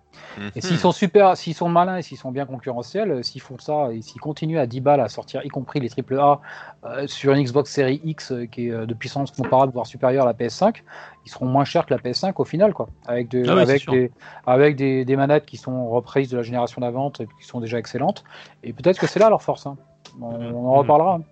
Et 0.56 0.60
Hmm. 0.60 0.62
s'ils 0.62 0.80
sont 0.80 0.92
super, 0.92 1.38
s'ils 1.38 1.54
sont 1.54 1.70
malins 1.70 1.98
et 1.98 2.02
s'ils 2.02 2.18
sont 2.18 2.32
bien 2.32 2.46
concurrentiels, 2.48 3.12
euh, 3.12 3.22
s'ils 3.24 3.40
font 3.42 3.58
ça 3.60 3.90
et 3.94 4.02
s'ils 4.02 4.20
continuent 4.20 4.58
à 4.58 4.66
10 4.66 4.82
balles 4.82 5.00
à 5.00 5.08
sortir, 5.10 5.46
y 5.46 5.50
compris 5.50 5.80
les 5.80 5.90
AAA, 5.90 6.42
euh, 6.86 7.06
sur 7.08 7.34
une 7.34 7.44
Xbox 7.44 7.72
Series 7.72 8.02
X 8.04 8.32
euh, 8.32 8.46
qui 8.48 8.68
est 8.68 8.72
euh, 8.72 8.86
de 8.88 8.94
puissance 8.96 9.30
comparable, 9.32 9.72
voire 9.72 9.86
supérieure 9.86 10.24
à 10.24 10.28
la 10.28 10.34
PS5, 10.34 10.78
ils 11.26 11.30
seront 11.32 11.46
moins 11.46 11.66
chers 11.66 11.86
que 11.86 11.94
la 11.94 12.00
PS5 12.00 12.34
au 12.38 12.46
final, 12.46 12.74
quoi. 12.74 12.90
Avec, 13.06 13.28
de- 13.30 13.46
Ah 13.48 13.54
ouais, 13.56 13.62
avec, 13.62 13.88
des, 13.90 14.12
avec 14.48 14.76
des, 14.76 15.06
des 15.06 15.16
manettes 15.16 15.46
qui 15.46 15.58
sont 15.58 15.88
reprises 15.90 16.30
de 16.30 16.38
la 16.38 16.44
génération 16.44 16.82
d'avant 16.82 17.12
et 17.20 17.26
qui 17.26 17.46
sont 17.48 17.60
déjà 17.60 17.78
excellentes. 17.78 18.24
Et 18.64 18.74
peut-être 18.74 19.00
que 19.00 19.06
c'est 19.08 19.20
là 19.20 19.30
leur 19.30 19.44
force. 19.44 19.68
hein. 19.68 19.78
On, 20.20 20.26
on 20.26 20.68
en 20.68 20.72
Mhm. 20.74 20.80
reparlera. 20.80 21.16
hein. 21.16 21.24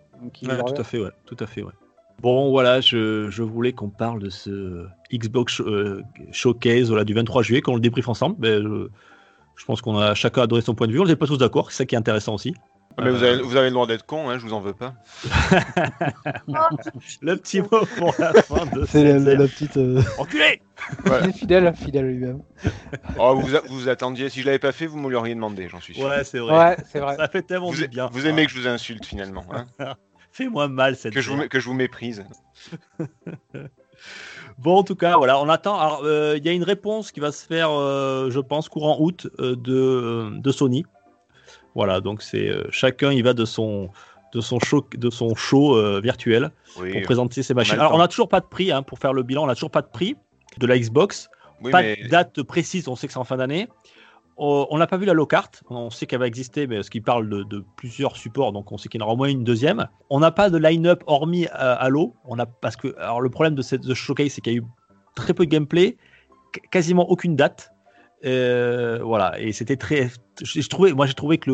Ouais, 0.47 0.63
tout 0.63 0.79
à 0.81 0.83
fait, 0.83 0.99
ouais, 0.99 1.11
tout 1.25 1.37
à 1.39 1.47
fait, 1.47 1.63
ouais. 1.63 1.73
Bon, 2.21 2.49
voilà, 2.49 2.81
je, 2.81 3.29
je 3.29 3.43
voulais 3.43 3.73
qu'on 3.73 3.89
parle 3.89 4.19
de 4.21 4.29
ce 4.29 4.85
Xbox 5.13 5.61
euh, 5.61 6.01
Showcase 6.31 6.89
voilà, 6.89 7.03
du 7.03 7.13
23 7.13 7.43
juillet, 7.43 7.61
qu'on 7.61 7.75
le 7.75 7.79
débriefe 7.81 8.09
ensemble. 8.09 8.35
Mais, 8.39 8.61
je, 8.61 8.87
je 9.55 9.65
pense 9.65 9.81
qu'on 9.81 9.97
a 9.99 10.15
chacun 10.15 10.41
a 10.43 10.47
donné 10.47 10.61
son 10.61 10.73
point 10.75 10.87
de 10.87 10.93
vue. 10.93 10.99
On 10.99 11.05
n'est 11.05 11.15
pas 11.15 11.27
tous 11.27 11.37
d'accord, 11.37 11.71
c'est 11.71 11.77
ça 11.77 11.85
qui 11.85 11.95
est 11.95 11.97
intéressant 11.97 12.33
aussi. 12.33 12.53
Mais 12.99 13.11
vous 13.11 13.21
avez, 13.21 13.39
vous 13.43 13.55
avez 13.55 13.67
le 13.67 13.73
droit 13.73 13.85
d'être 13.85 14.07
con, 14.07 14.27
hein, 14.27 14.39
je 14.39 14.43
vous 14.43 14.53
en 14.53 14.59
veux 14.59 14.73
pas. 14.73 14.95
Le 17.21 17.35
petit 17.35 17.61
mot 17.61 17.85
pour 17.97 18.13
la 18.17 18.33
fin 18.41 18.65
de 18.65 18.85
C'est 18.85 19.03
la, 19.03 19.19
la- 19.19 19.35
la 19.35 19.47
petite. 19.47 19.77
euh, 19.77 20.01
Enculé 20.17 20.61
Il 21.05 21.29
est 21.29 21.31
fidèle, 21.31 21.71
fidèle 21.75 22.05
à 22.05 22.07
lui-même. 22.07 22.41
Oh, 23.19 23.35
vous, 23.35 23.55
a- 23.55 23.61
vous 23.69 23.87
attendiez, 23.89 24.29
si 24.29 24.41
je 24.41 24.47
l'avais 24.47 24.57
pas 24.57 24.71
fait, 24.71 24.87
vous 24.87 24.97
me 24.99 25.11
l'auriez 25.11 25.35
demandé, 25.35 25.67
j'en 25.69 25.79
suis 25.79 25.93
sûr. 25.93 26.05
Ouais, 26.07 26.23
c'est 26.23 26.39
vrai. 26.39 26.57
Ouais, 26.69 26.77
c'est 26.91 26.99
vrai. 26.99 27.15
Ça 27.17 27.27
fait 27.27 27.43
tellement 27.43 27.69
Vous, 27.69 27.77
du 27.81 27.87
bien. 27.87 28.09
vous 28.11 28.25
aimez 28.25 28.45
que 28.47 28.51
je 28.51 28.59
vous 28.61 28.67
insulte 28.67 29.05
finalement, 29.05 29.45
hein 29.51 29.65
Fais-moi 30.37 30.67
mal 30.67 30.95
cette 30.95 31.13
que, 31.13 31.21
je 31.21 31.31
vous, 31.31 31.47
que 31.47 31.59
je 31.59 31.65
vous 31.65 31.73
méprise. 31.73 32.23
Bon, 34.59 34.77
en 34.77 34.83
tout 34.83 34.95
cas, 34.95 35.17
voilà, 35.17 35.39
on 35.39 35.49
attend. 35.49 35.77
Alors, 35.79 36.01
euh, 36.03 36.35
il 36.37 36.45
y 36.45 36.49
a 36.49 36.51
une 36.51 36.63
réponse 36.63 37.11
qui 37.11 37.19
va 37.19 37.31
se 37.31 37.45
faire, 37.45 37.69
euh, 37.71 38.31
je 38.31 38.39
pense, 38.39 38.69
courant 38.69 38.97
août 38.99 39.27
euh, 39.39 39.55
de, 39.55 40.39
de 40.39 40.51
Sony. 40.51 40.85
Voilà, 41.75 42.01
donc 42.01 42.23
c'est 42.23 42.49
euh, 42.49 42.63
chacun 42.71 43.11
il 43.11 43.23
va 43.23 43.33
de 43.33 43.45
son 43.45 43.89
de 44.33 44.41
son 44.41 44.59
show 44.59 44.83
de 44.95 45.09
son 45.11 45.35
show 45.35 45.75
euh, 45.75 46.01
virtuel 46.01 46.51
Oui, 46.79 46.91
pour 46.91 47.01
présenter 47.03 47.43
ses 47.43 47.53
machines. 47.53 47.79
Alors, 47.79 47.93
on 47.93 47.99
n'a 47.99 48.07
toujours 48.07 48.29
pas 48.29 48.39
de 48.39 48.47
prix 48.47 48.71
hein, 48.71 48.81
pour 48.81 48.97
faire 48.97 49.13
le 49.13 49.21
bilan. 49.21 49.43
On 49.43 49.47
n'a 49.47 49.55
toujours 49.55 49.71
pas 49.71 49.83
de 49.83 49.89
prix 49.89 50.15
de 50.57 50.65
la 50.65 50.77
Xbox. 50.77 51.29
oui, 51.61 51.71
pas 51.71 51.81
mais 51.81 51.95
de 51.95 52.07
date 52.07 52.41
précise. 52.41 52.87
On 52.87 52.95
sait 52.95 53.05
que 53.05 53.13
c'est 53.13 53.19
en 53.19 53.23
fin 53.23 53.37
d'année. 53.37 53.67
Euh, 54.39 54.65
on 54.69 54.77
n'a 54.77 54.87
pas 54.87 54.97
vu 54.97 55.05
la 55.05 55.13
low 55.13 55.25
carte. 55.25 55.63
On 55.69 55.89
sait 55.89 56.05
qu'elle 56.05 56.19
va 56.19 56.27
exister, 56.27 56.67
mais 56.67 56.75
parce 56.75 56.89
qu'il 56.89 57.01
parle 57.03 57.27
de, 57.27 57.63
plusieurs 57.75 58.15
supports, 58.17 58.51
donc 58.53 58.71
on 58.71 58.77
sait 58.77 58.87
qu'il 58.89 59.01
y 59.01 59.03
en 59.03 59.05
aura 59.05 59.13
au 59.13 59.17
moins 59.17 59.29
une 59.29 59.43
deuxième. 59.43 59.87
On 60.09 60.19
n'a 60.19 60.31
pas 60.31 60.49
de 60.49 60.57
line-up 60.57 61.03
hormis 61.07 61.45
euh, 61.47 61.75
Halo. 61.79 62.15
On 62.25 62.37
a 62.37 62.45
parce 62.45 62.75
que 62.75 62.95
alors 62.99 63.21
le 63.21 63.29
problème 63.29 63.55
de 63.55 63.61
cette 63.61 63.81
de 63.81 63.89
ce 63.89 63.93
showcase, 63.95 64.31
c'est 64.33 64.41
qu'il 64.41 64.53
y 64.53 64.55
a 64.57 64.59
eu 64.59 64.65
très 65.15 65.33
peu 65.33 65.45
de 65.45 65.49
gameplay, 65.49 65.97
qu- 66.53 66.61
quasiment 66.69 67.09
aucune 67.09 67.35
date. 67.35 67.71
Euh, 68.25 68.99
voilà, 69.03 69.39
et 69.39 69.51
c'était 69.53 69.75
très. 69.77 70.09
J'ai 70.41 70.63
trouvé, 70.63 70.93
moi 70.93 71.05
j'ai 71.07 71.13
trouvé 71.13 71.37
que 71.37 71.49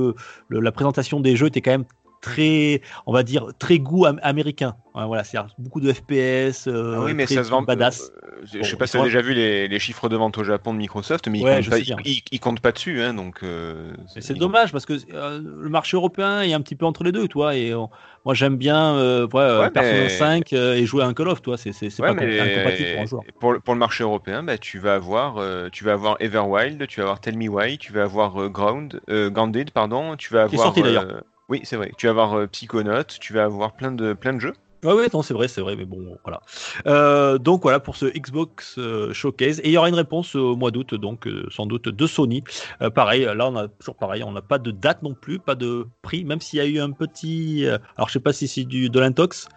le- 0.49 0.59
la 0.59 0.71
présentation 0.71 1.19
des 1.19 1.35
jeux 1.35 1.47
était 1.47 1.61
quand 1.61 1.71
même 1.71 1.85
très, 2.23 2.81
on 3.05 3.13
va 3.13 3.21
dire, 3.23 3.47
très 3.59 3.77
goût 3.79 4.05
am- 4.05 4.19
américain. 4.23 4.75
Voilà, 4.95 5.23
c'est 5.23 5.37
beaucoup 5.57 5.81
de 5.81 5.91
FPS. 5.91 6.67
euh, 6.67 6.95
Ah 6.97 7.03
oui, 7.03 7.13
mais 7.13 7.27
ça 7.27 7.43
se 7.43 7.49
vend. 7.49 7.61
badass. 7.63 8.11
euh, 8.23 8.41
je 8.43 8.59
Bon, 8.59 8.63
sais 8.63 8.75
pas 8.75 8.85
si 8.85 8.93
tu 8.93 8.99
as 8.99 9.03
déjà 9.03 9.21
vu 9.21 9.33
les, 9.33 9.67
les 9.67 9.79
chiffres 9.79 10.07
de 10.07 10.15
vente 10.15 10.37
au 10.37 10.43
Japon 10.43 10.73
de 10.73 10.77
Microsoft, 10.77 11.27
mais 11.27 11.39
ils, 11.39 11.43
comptent 11.43 11.69
pas, 11.69 11.79
ils, 11.79 12.21
ils- 12.31 12.39
comptent 12.39 12.59
pas 12.59 12.71
dessus, 12.71 13.01
hein, 13.01 13.13
donc. 13.13 13.39
euh, 13.43 13.91
c'est 14.07 14.35
dommage 14.37 14.71
parce 14.71 14.85
que 14.85 14.93
euh, 15.13 15.41
le 15.43 15.69
marché 15.69 15.97
européen 15.97 16.41
est 16.41 16.53
un 16.53 16.61
petit 16.61 16.75
peu 16.75 16.85
entre 16.85 17.03
les 17.03 17.11
deux, 17.11 17.27
toi. 17.27 17.55
Et 17.55 17.73
on- 17.73 17.89
moi, 18.25 18.33
j'aime 18.35 18.55
bien 18.55 18.95
ouais, 18.95 19.25
Ouais, 19.33 19.69
Persona 19.71 20.03
mais- 20.03 20.09
5 20.09 20.53
euh, 20.53 20.75
et 20.75 20.85
jouer 20.85 21.03
à 21.03 21.07
un 21.07 21.13
Call 21.13 21.27
of, 21.27 21.41
toi. 21.41 21.57
C'est 21.57 21.71
pas 21.99 22.13
mais 22.13 22.39
incompatible 22.39 22.91
pour 22.93 23.01
un 23.01 23.05
joueur. 23.05 23.23
pour, 23.39 23.53
le- 23.53 23.59
pour 23.59 23.73
le 23.73 23.79
marché 23.79 24.03
européen, 24.03 24.43
bah, 24.43 24.57
tu 24.57 24.79
vas 24.79 24.95
avoir, 24.95 25.41
tu 25.71 25.83
vas 25.83 25.93
avoir 25.93 26.17
Everwild, 26.19 26.87
tu 26.87 26.99
vas 26.99 27.03
avoir 27.05 27.19
Tell 27.19 27.37
Me 27.37 27.47
Why, 27.49 27.77
tu 27.77 27.91
vas 27.93 28.03
avoir 28.03 28.49
Ground, 28.49 29.01
Grounded, 29.09 29.71
pardon, 29.71 30.15
tu 30.15 30.31
vas 30.33 30.47
Qui 30.47 30.55
est 30.55 30.59
avoir. 30.59 30.75
sorti, 30.75 30.83
d'ailleurs. 30.83 31.23
Oui, 31.49 31.61
c'est 31.63 31.75
vrai. 31.75 31.91
Tu 31.97 32.07
vas 32.07 32.11
avoir 32.11 32.33
euh, 32.37 32.47
Psychonaut, 32.47 33.03
tu 33.19 33.33
vas 33.33 33.43
avoir 33.43 33.73
plein 33.73 33.91
de 33.91 34.13
plein 34.13 34.33
de 34.33 34.39
jeux. 34.39 34.53
Ouais, 34.83 34.93
ouais, 34.93 35.07
non, 35.13 35.21
c'est 35.21 35.33
vrai, 35.33 35.47
c'est 35.47 35.61
vrai, 35.61 35.77
mais 35.77 35.85
bon, 35.85 36.17
voilà. 36.23 36.41
Euh, 36.87 37.37
donc 37.37 37.61
voilà 37.61 37.79
pour 37.79 37.95
ce 37.95 38.05
Xbox 38.05 38.77
euh, 38.77 39.13
Showcase. 39.13 39.59
Et 39.61 39.69
il 39.69 39.71
y 39.71 39.77
aura 39.77 39.87
une 39.87 39.95
réponse 39.95 40.35
au 40.35 40.57
mois 40.57 40.71
d'août, 40.71 40.93
donc 40.95 41.27
sans 41.49 41.65
doute 41.65 41.87
de 41.87 42.07
Sony. 42.07 42.43
Pareil, 42.93 43.23
là, 43.23 43.47
on 43.47 43.55
a 43.55 43.69
toujours 43.69 43.95
pareil, 43.95 44.23
on 44.23 44.33
n'a 44.33 44.41
pas 44.41 44.59
de 44.59 44.71
date 44.71 45.01
non 45.01 45.13
plus, 45.13 45.39
pas 45.39 45.55
de 45.55 45.87
prix, 46.01 46.25
même 46.25 46.41
s'il 46.41 46.59
y 46.59 46.61
a 46.61 46.65
eu 46.65 46.79
un 46.79 46.91
petit. 46.91 47.65
alors, 47.95 48.09
je 48.09 48.13
sais 48.13 48.19
pas 48.19 48.33
si 48.33 48.47
c'est 48.47 48.65
du 48.65 48.89
de 48.89 48.99
l'intox, 48.99 49.47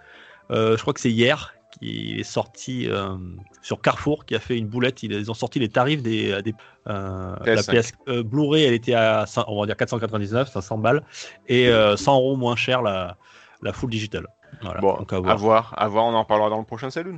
je 0.51 0.81
crois 0.81 0.93
que 0.93 1.01
c'est 1.01 1.11
hier 1.11 1.56
qui 1.79 2.19
est 2.21 2.23
sorti 2.23 2.89
euh, 2.89 3.17
sur 3.63 3.81
Carrefour, 3.81 4.25
qui 4.25 4.35
a 4.35 4.41
fait 4.41 4.57
une 4.59 4.67
boulette. 4.69 5.03
Ils 5.03 5.31
ont 5.31 5.35
sorti 5.35 5.59
les 5.59 5.69
tarifs 5.69 6.03
des, 6.03 6.41
des 6.43 6.55
euh, 6.89 7.35
la 7.45 7.57
PS5. 7.57 7.81
PS 7.81 7.93
euh, 8.09 8.23
Blu-ray, 8.23 8.65
elle 8.65 8.75
était 8.75 8.95
à 8.95 9.25
cin- 9.25 9.45
on 9.49 9.61
va 9.61 9.67
dire 9.67 9.77
499, 9.77 10.51
500 10.51 10.79
balles, 10.79 11.03
et 11.49 11.69
euh, 11.69 11.97
100 11.97 12.15
euros 12.17 12.37
moins 12.37 12.57
cher 12.57 12.83
la, 12.83 13.17
la 13.63 13.73
full 13.73 13.91
digital. 13.91 14.27
Voilà, 14.63 14.81
Bon, 14.81 14.97
donc 14.97 15.13
à 15.13 15.17
à 15.17 15.21
voir. 15.35 15.75
à 15.77 15.89
voir, 15.89 16.05
on 16.07 16.15
en 16.15 16.23
reparlera 16.23 16.49
dans 16.51 16.59
le 16.59 16.65
prochain 16.65 16.89
saloon. 16.91 17.17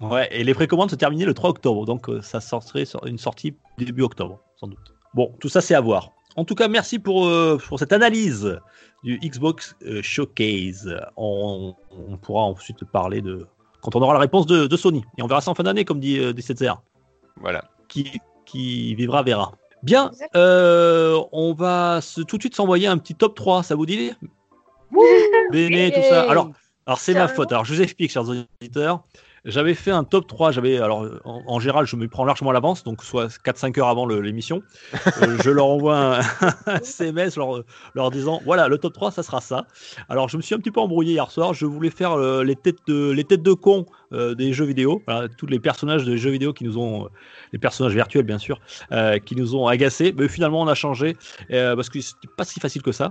Ouais, 0.00 0.28
et 0.30 0.44
les 0.44 0.54
précommandes 0.54 0.90
se 0.90 0.96
terminaient 0.96 1.24
le 1.26 1.34
3 1.34 1.50
octobre, 1.50 1.84
donc 1.84 2.08
euh, 2.08 2.22
ça 2.22 2.40
sortirait 2.40 2.84
sur 2.84 3.04
une 3.06 3.18
sortie 3.18 3.56
début 3.78 4.02
octobre, 4.02 4.40
sans 4.56 4.68
doute. 4.68 4.94
Bon, 5.12 5.34
tout 5.40 5.48
ça 5.48 5.60
c'est 5.60 5.74
à 5.74 5.80
voir. 5.80 6.12
En 6.36 6.44
tout 6.44 6.54
cas, 6.54 6.68
merci 6.68 7.00
pour, 7.00 7.26
euh, 7.26 7.58
pour 7.66 7.80
cette 7.80 7.92
analyse 7.92 8.60
du 9.02 9.18
Xbox 9.18 9.74
euh, 9.84 10.00
Showcase. 10.02 10.94
On, 11.16 11.74
on 11.90 12.16
pourra 12.16 12.42
ensuite 12.42 12.84
parler 12.84 13.20
de 13.22 13.46
quand 13.82 13.94
on 13.96 14.02
aura 14.02 14.14
la 14.14 14.20
réponse 14.20 14.46
de, 14.46 14.66
de 14.66 14.76
Sony. 14.76 15.04
Et 15.16 15.22
on 15.22 15.26
verra 15.26 15.40
ça 15.40 15.50
en 15.50 15.54
fin 15.54 15.62
d'année, 15.62 15.84
comme 15.84 16.00
dit 16.00 16.18
euh, 16.18 16.32
17 16.32 16.64
Voilà. 17.40 17.64
qui, 17.88 18.20
qui 18.46 18.94
vivra 18.94 19.22
verra. 19.22 19.52
Bien, 19.82 20.10
euh, 20.36 21.20
on 21.32 21.54
va 21.54 22.00
se- 22.00 22.20
tout 22.22 22.36
de 22.36 22.42
suite 22.42 22.56
s'envoyer 22.56 22.88
un 22.88 22.98
petit 22.98 23.14
top 23.14 23.34
3, 23.36 23.62
ça 23.62 23.74
vous 23.76 23.86
dit 23.86 24.10
Béné, 25.52 25.92
tout 25.92 26.00
ça. 26.08 26.28
Alors, 26.28 26.50
alors 26.86 26.98
c'est 26.98 27.14
ma 27.14 27.28
faute. 27.28 27.52
Alors 27.52 27.64
je 27.64 27.74
vous 27.74 27.82
explique, 27.82 28.10
chers 28.10 28.24
auditeurs. 28.28 29.04
J'avais 29.48 29.72
fait 29.72 29.90
un 29.90 30.04
top 30.04 30.26
3. 30.26 30.52
J'avais 30.52 30.78
alors 30.78 31.06
en, 31.24 31.42
en 31.46 31.58
général, 31.58 31.86
je 31.86 31.96
me 31.96 32.06
prends 32.06 32.26
largement 32.26 32.50
à 32.50 32.52
l'avance, 32.52 32.84
donc 32.84 33.02
soit 33.02 33.28
4-5 33.42 33.80
heures 33.80 33.88
avant 33.88 34.06
l'émission. 34.06 34.62
Euh, 35.22 35.36
je 35.42 35.50
leur 35.50 35.66
envoie 35.66 35.96
un, 35.96 36.20
un 36.66 36.76
SMS 36.76 37.36
leur, 37.36 37.64
leur 37.94 38.10
disant 38.10 38.40
voilà, 38.44 38.68
le 38.68 38.78
top 38.78 38.92
3, 38.92 39.10
ça 39.10 39.22
sera 39.22 39.40
ça. 39.40 39.66
Alors 40.08 40.28
je 40.28 40.36
me 40.36 40.42
suis 40.42 40.54
un 40.54 40.58
petit 40.58 40.70
peu 40.70 40.80
embrouillé 40.80 41.12
hier 41.12 41.30
soir. 41.30 41.54
Je 41.54 41.66
voulais 41.66 41.90
faire 41.90 42.12
euh, 42.12 42.44
les 42.44 42.54
têtes 42.54 42.78
de 42.86 43.10
les 43.10 43.24
têtes 43.24 43.42
de 43.42 43.52
con 43.54 43.86
euh, 44.12 44.34
des 44.34 44.52
jeux 44.52 44.66
vidéo. 44.66 45.02
Voilà, 45.06 45.28
tous 45.28 45.46
les 45.46 45.58
personnages 45.58 46.04
de 46.04 46.14
jeux 46.16 46.30
vidéo 46.30 46.52
qui 46.52 46.64
nous 46.64 46.78
ont 46.78 47.08
les 47.52 47.58
personnages 47.58 47.94
virtuels 47.94 48.24
bien 48.24 48.38
sûr, 48.38 48.60
qui 49.24 49.34
nous 49.34 49.56
ont 49.56 49.66
agacés. 49.66 50.14
Mais 50.16 50.28
finalement, 50.28 50.60
on 50.60 50.68
a 50.68 50.74
changé 50.74 51.16
parce 51.48 51.88
que 51.88 52.00
c'était 52.00 52.28
pas 52.36 52.44
si 52.44 52.60
facile 52.60 52.82
que 52.82 52.92
ça. 52.92 53.10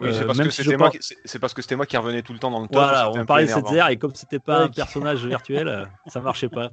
Oui, 0.00 0.08
c'est 0.12 0.22
Euh, 0.22 0.26
parce 0.26 0.38
même 0.38 0.46
que 0.48 0.52
si 0.52 0.62
je 0.62 0.64
c'était 0.70 0.76
moi, 0.76 0.90
pense- 0.90 0.98
qui- 0.98 1.16
c'est- 1.24 1.38
parce 1.38 1.54
que 1.54 1.62
c'était 1.62 1.76
moi 1.76 1.86
qui 1.86 1.96
revenais 1.96 2.22
tout 2.22 2.32
le 2.32 2.38
temps 2.38 2.50
dans 2.50 2.60
le 2.60 2.66
top. 2.66 2.74
voilà, 2.82 3.10
on 3.10 3.24
parlait 3.24 3.44
de 3.44 3.50
cette 3.50 3.64
et 3.90 3.96
comme 3.96 4.14
c'était 4.14 4.38
pas 4.38 4.62
un 4.64 4.68
personnage 4.68 5.24
virtuel, 5.24 5.88
ça 6.08 6.20
marchait 6.20 6.48
pas. 6.48 6.70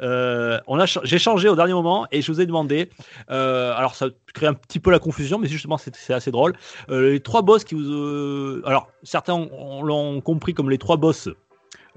Euh, 0.00 0.58
on 0.66 0.78
a, 0.78 0.86
cha- 0.86 1.00
j'ai 1.04 1.18
changé 1.18 1.48
au 1.48 1.56
dernier 1.56 1.72
moment 1.74 2.06
et 2.10 2.22
je 2.22 2.32
vous 2.32 2.40
ai 2.40 2.46
demandé. 2.46 2.90
euh, 3.30 3.72
alors 3.74 3.94
ça 3.94 4.06
crée 4.34 4.46
un 4.46 4.54
petit 4.54 4.80
peu 4.80 4.90
la 4.90 4.98
confusion, 4.98 5.38
mais 5.38 5.48
justement 5.48 5.76
c'est, 5.76 5.94
c'est 5.96 6.14
assez 6.14 6.30
drôle. 6.30 6.54
Euh, 6.90 7.10
les 7.12 7.20
trois 7.20 7.42
boss 7.42 7.64
qui 7.64 7.74
vous, 7.74 7.90
euh, 7.92 8.62
alors 8.64 8.88
certains 9.02 9.34
ont- 9.34 9.50
ont- 9.52 9.82
l'ont 9.82 10.20
compris 10.20 10.54
comme 10.54 10.70
les 10.70 10.78
trois 10.78 10.96
boss. 10.96 11.28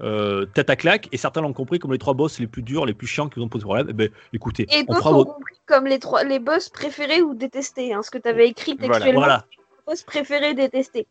euh, 0.02 0.44
tête 0.44 0.68
à 0.68 0.76
claque 0.76 1.08
et 1.12 1.16
certains 1.16 1.40
l'ont 1.40 1.54
compris 1.54 1.78
comme 1.78 1.90
les 1.90 1.96
trois 1.98 2.12
boss 2.12 2.38
les 2.38 2.46
plus 2.46 2.60
durs, 2.62 2.84
les 2.84 2.92
plus 2.92 3.06
chiants 3.06 3.30
qui 3.30 3.38
vous 3.40 3.46
ont 3.46 3.48
posé 3.48 3.64
problème. 3.64 3.86
Eh 3.88 3.94
ben, 3.94 4.10
écoutez, 4.34 4.66
Et 4.70 4.84
on 4.86 4.92
d'autres 4.92 4.98
fera 5.08 5.18
ont 5.18 5.24
compris 5.24 5.54
comme 5.64 5.86
les, 5.86 5.98
trois, 5.98 6.22
les 6.22 6.38
boss 6.38 6.68
préférés 6.68 7.22
ou 7.22 7.32
détestés. 7.34 7.94
Hein, 7.94 8.02
ce 8.02 8.10
que 8.10 8.18
tu 8.18 8.28
avais 8.28 8.46
écrit 8.46 8.74
Voilà. 8.78 8.92
textuellement. 8.92 9.20
Voilà, 9.20 9.44
Boss 9.86 10.02
préférés 10.02 10.54
détestés. 10.54 11.06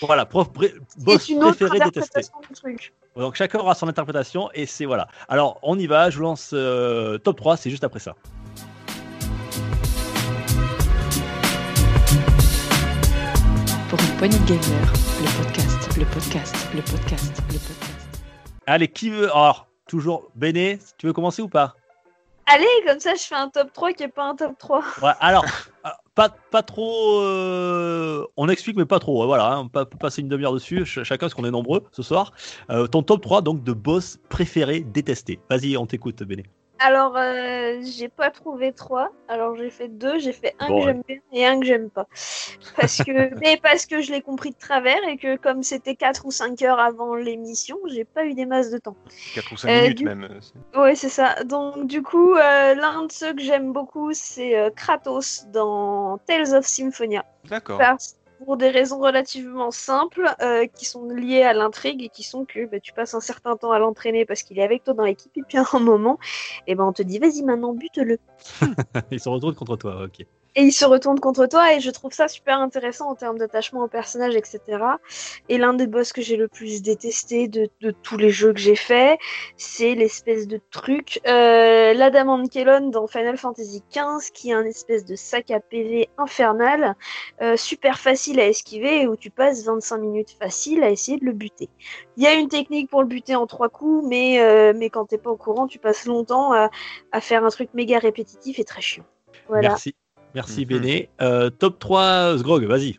voilà, 0.00 0.24
prof, 0.26 0.52
pré- 0.52 0.74
boss 0.98 1.22
C'est 1.26 1.32
une 1.32 1.44
autre 1.44 1.56
préféré 1.56 1.78
détesté. 1.80 2.22
Donc 3.16 3.34
chacun 3.36 3.58
aura 3.58 3.74
son 3.74 3.86
interprétation 3.88 4.50
et 4.54 4.66
c'est 4.66 4.86
voilà. 4.86 5.08
Alors 5.28 5.58
on 5.62 5.78
y 5.78 5.86
va, 5.86 6.10
je 6.10 6.16
vous 6.16 6.22
lance 6.22 6.50
euh, 6.54 7.18
top 7.18 7.36
3, 7.36 7.56
c'est 7.56 7.70
juste 7.70 7.84
après 7.84 8.00
ça. 8.00 8.14
Pour 13.88 13.98
une 14.00 14.16
poignée 14.18 14.38
de 14.38 14.44
gamers, 14.46 14.92
le 15.20 15.42
podcast, 15.44 15.96
le 15.98 16.04
podcast, 16.06 16.68
le 16.74 16.82
podcast, 16.82 17.42
le 17.48 17.58
podcast. 17.58 18.22
Allez, 18.66 18.88
qui 18.88 19.10
veut 19.10 19.30
Alors, 19.30 19.68
toujours 19.86 20.30
Béné, 20.34 20.78
tu 20.98 21.06
veux 21.06 21.12
commencer 21.12 21.42
ou 21.42 21.48
pas? 21.48 21.74
Allez, 22.46 22.66
comme 22.86 23.00
ça, 23.00 23.14
je 23.14 23.22
fais 23.22 23.34
un 23.34 23.48
top 23.48 23.72
3 23.72 23.92
qui 23.92 24.02
est 24.02 24.08
pas 24.08 24.24
un 24.28 24.36
top 24.36 24.56
3. 24.58 24.82
Ouais, 25.02 25.12
alors, 25.20 25.44
euh, 25.86 25.88
pas, 26.14 26.28
pas 26.28 26.62
trop. 26.62 27.20
euh, 27.20 28.26
on 28.36 28.48
explique, 28.48 28.76
mais 28.76 28.84
pas 28.84 28.98
trop. 28.98 29.24
Voilà, 29.26 29.52
hein, 29.52 29.60
on 29.60 29.68
peut 29.68 29.84
pas 29.86 29.96
passer 29.98 30.20
une 30.20 30.28
demi-heure 30.28 30.52
dessus, 30.52 30.84
ch- 30.84 31.02
chacun, 31.04 31.20
parce 31.26 31.34
qu'on 31.34 31.44
est 31.44 31.50
nombreux 31.50 31.84
ce 31.92 32.02
soir. 32.02 32.32
Euh, 32.70 32.86
ton 32.86 33.02
top 33.02 33.22
3 33.22 33.40
donc 33.42 33.64
de 33.64 33.72
boss 33.72 34.18
préféré 34.28 34.80
détesté. 34.80 35.40
Vas-y, 35.48 35.76
on 35.76 35.86
t'écoute, 35.86 36.22
Béné. 36.22 36.44
Alors, 36.86 37.16
euh, 37.16 37.80
j'ai 37.82 38.10
pas 38.10 38.30
trouvé 38.30 38.72
3. 38.72 39.08
Alors, 39.28 39.56
j'ai 39.56 39.70
fait 39.70 39.88
2. 39.88 40.18
J'ai 40.18 40.32
fait 40.34 40.54
un 40.58 40.68
Bon, 40.68 40.80
que 40.80 40.86
ouais. 40.86 40.92
j'aime 40.92 41.02
bien 41.08 41.18
et 41.32 41.46
un 41.46 41.58
que 41.58 41.64
j'aime 41.64 41.88
pas. 41.88 42.06
Parce 42.76 42.98
que, 43.02 43.34
mais 43.42 43.56
parce 43.62 43.86
que 43.86 44.02
je 44.02 44.12
l'ai 44.12 44.20
compris 44.20 44.50
de 44.50 44.56
travers 44.58 45.02
et 45.08 45.16
que 45.16 45.36
comme 45.36 45.62
c'était 45.62 45.94
4 45.96 46.26
ou 46.26 46.30
5 46.30 46.60
heures 46.62 46.78
avant 46.80 47.14
l'émission, 47.14 47.78
j'ai 47.86 48.04
pas 48.04 48.26
eu 48.26 48.34
des 48.34 48.44
masses 48.44 48.70
de 48.70 48.76
temps. 48.76 48.96
4 49.34 49.52
ou 49.52 49.56
5 49.56 49.68
Euh, 49.70 49.80
minutes 49.82 49.96
du- 49.98 50.04
même. 50.04 50.28
c'est- 50.42 50.78
Ouais, 50.78 50.94
c'est 50.94 51.08
ça. 51.08 51.42
Donc, 51.44 51.86
du 51.86 52.02
coup, 52.02 52.34
euh, 52.34 52.74
l'un 52.74 53.06
de 53.06 53.12
ceux 53.12 53.32
que 53.32 53.40
j'aime 53.40 53.72
beaucoup, 53.72 54.12
c'est 54.12 54.70
Kratos 54.76 55.46
dans 55.52 56.18
Tales 56.26 56.54
of 56.54 56.66
Symphonia. 56.66 57.24
D'accord. 57.48 57.78
Parce- 57.78 58.16
pour 58.44 58.56
des 58.56 58.70
raisons 58.70 58.98
relativement 59.00 59.70
simples 59.70 60.34
euh, 60.40 60.66
qui 60.66 60.84
sont 60.84 61.08
liées 61.08 61.42
à 61.42 61.52
l'intrigue 61.52 62.02
et 62.02 62.08
qui 62.08 62.22
sont 62.22 62.44
que 62.44 62.66
bah, 62.66 62.80
tu 62.80 62.92
passes 62.92 63.14
un 63.14 63.20
certain 63.20 63.56
temps 63.56 63.72
à 63.72 63.78
l'entraîner 63.78 64.24
parce 64.24 64.42
qu'il 64.42 64.58
est 64.58 64.62
avec 64.62 64.84
toi 64.84 64.94
dans 64.94 65.04
l'équipe 65.04 65.32
et 65.36 65.42
puis 65.46 65.58
à 65.58 65.64
un 65.72 65.78
moment, 65.80 66.18
et 66.66 66.74
ben 66.74 66.84
on 66.84 66.92
te 66.92 67.02
dit 67.02 67.18
vas-y 67.18 67.42
maintenant 67.42 67.72
bute-le. 67.72 68.18
Ils 69.10 69.20
se 69.20 69.28
retournent 69.28 69.54
contre 69.54 69.76
toi, 69.76 70.04
ok. 70.04 70.26
Et 70.56 70.62
il 70.62 70.72
se 70.72 70.84
retourne 70.84 71.18
contre 71.18 71.46
toi 71.46 71.74
et 71.74 71.80
je 71.80 71.90
trouve 71.90 72.12
ça 72.12 72.28
super 72.28 72.60
intéressant 72.60 73.10
en 73.10 73.14
termes 73.16 73.38
d'attachement 73.38 73.82
au 73.82 73.88
personnage, 73.88 74.36
etc. 74.36 74.60
Et 75.48 75.58
l'un 75.58 75.74
des 75.74 75.88
boss 75.88 76.12
que 76.12 76.22
j'ai 76.22 76.36
le 76.36 76.46
plus 76.46 76.80
détesté 76.82 77.48
de, 77.48 77.68
de 77.80 77.90
tous 77.90 78.16
les 78.16 78.30
jeux 78.30 78.52
que 78.52 78.60
j'ai 78.60 78.76
fait, 78.76 79.18
c'est 79.56 79.94
l'espèce 79.94 80.46
de 80.46 80.60
truc, 80.70 81.20
euh, 81.26 81.92
l'Adamant 81.94 82.46
Kellon 82.46 82.90
dans 82.90 83.08
Final 83.08 83.36
Fantasy 83.36 83.82
XV, 83.90 84.30
qui 84.32 84.50
est 84.50 84.54
un 84.54 84.64
espèce 84.64 85.04
de 85.04 85.16
sac 85.16 85.50
à 85.50 85.58
PV 85.58 86.08
infernal, 86.18 86.94
euh, 87.42 87.56
super 87.56 87.98
facile 87.98 88.38
à 88.38 88.46
esquiver 88.46 89.02
et 89.02 89.06
où 89.08 89.16
tu 89.16 89.30
passes 89.30 89.64
25 89.64 89.98
minutes 89.98 90.36
facile 90.38 90.84
à 90.84 90.90
essayer 90.90 91.18
de 91.18 91.24
le 91.24 91.32
buter. 91.32 91.68
Il 92.16 92.22
y 92.22 92.26
a 92.28 92.34
une 92.34 92.48
technique 92.48 92.90
pour 92.90 93.02
le 93.02 93.08
buter 93.08 93.34
en 93.34 93.46
trois 93.48 93.68
coups, 93.68 94.06
mais, 94.06 94.40
euh, 94.40 94.72
mais 94.76 94.88
quand 94.88 95.06
t'es 95.06 95.18
pas 95.18 95.30
au 95.30 95.36
courant, 95.36 95.66
tu 95.66 95.80
passes 95.80 96.06
longtemps 96.06 96.52
à, 96.52 96.70
à 97.10 97.20
faire 97.20 97.44
un 97.44 97.50
truc 97.50 97.70
méga 97.74 97.98
répétitif 97.98 98.60
et 98.60 98.64
très 98.64 98.80
chiant. 98.80 99.04
Voilà. 99.48 99.70
Merci. 99.70 99.94
Merci. 100.34 100.64
Béné. 100.66 101.08
Euh, 101.20 101.50
top 101.50 101.78
3, 101.78 102.38
Sgrog, 102.38 102.64
vas-y. 102.64 102.98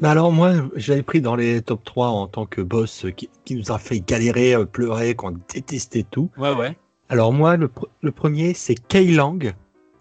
Bah 0.00 0.12
alors 0.12 0.30
moi, 0.30 0.52
je 0.76 0.92
l'avais 0.92 1.02
pris 1.02 1.20
dans 1.20 1.34
les 1.34 1.60
top 1.60 1.82
3 1.84 2.08
en 2.08 2.28
tant 2.28 2.46
que 2.46 2.60
boss 2.60 3.04
qui, 3.16 3.28
qui 3.44 3.56
nous 3.56 3.72
a 3.72 3.78
fait 3.78 3.98
galérer, 4.00 4.54
euh, 4.54 4.64
pleurer, 4.64 5.14
qu'on 5.16 5.36
détestait 5.52 6.04
tout. 6.08 6.30
Ouais, 6.38 6.54
ouais. 6.54 6.76
Alors 7.08 7.32
moi, 7.32 7.56
le, 7.56 7.66
pr- 7.66 7.88
le 8.02 8.12
premier, 8.12 8.54
c'est 8.54 8.76
Kei 8.76 9.10
Lang 9.12 9.54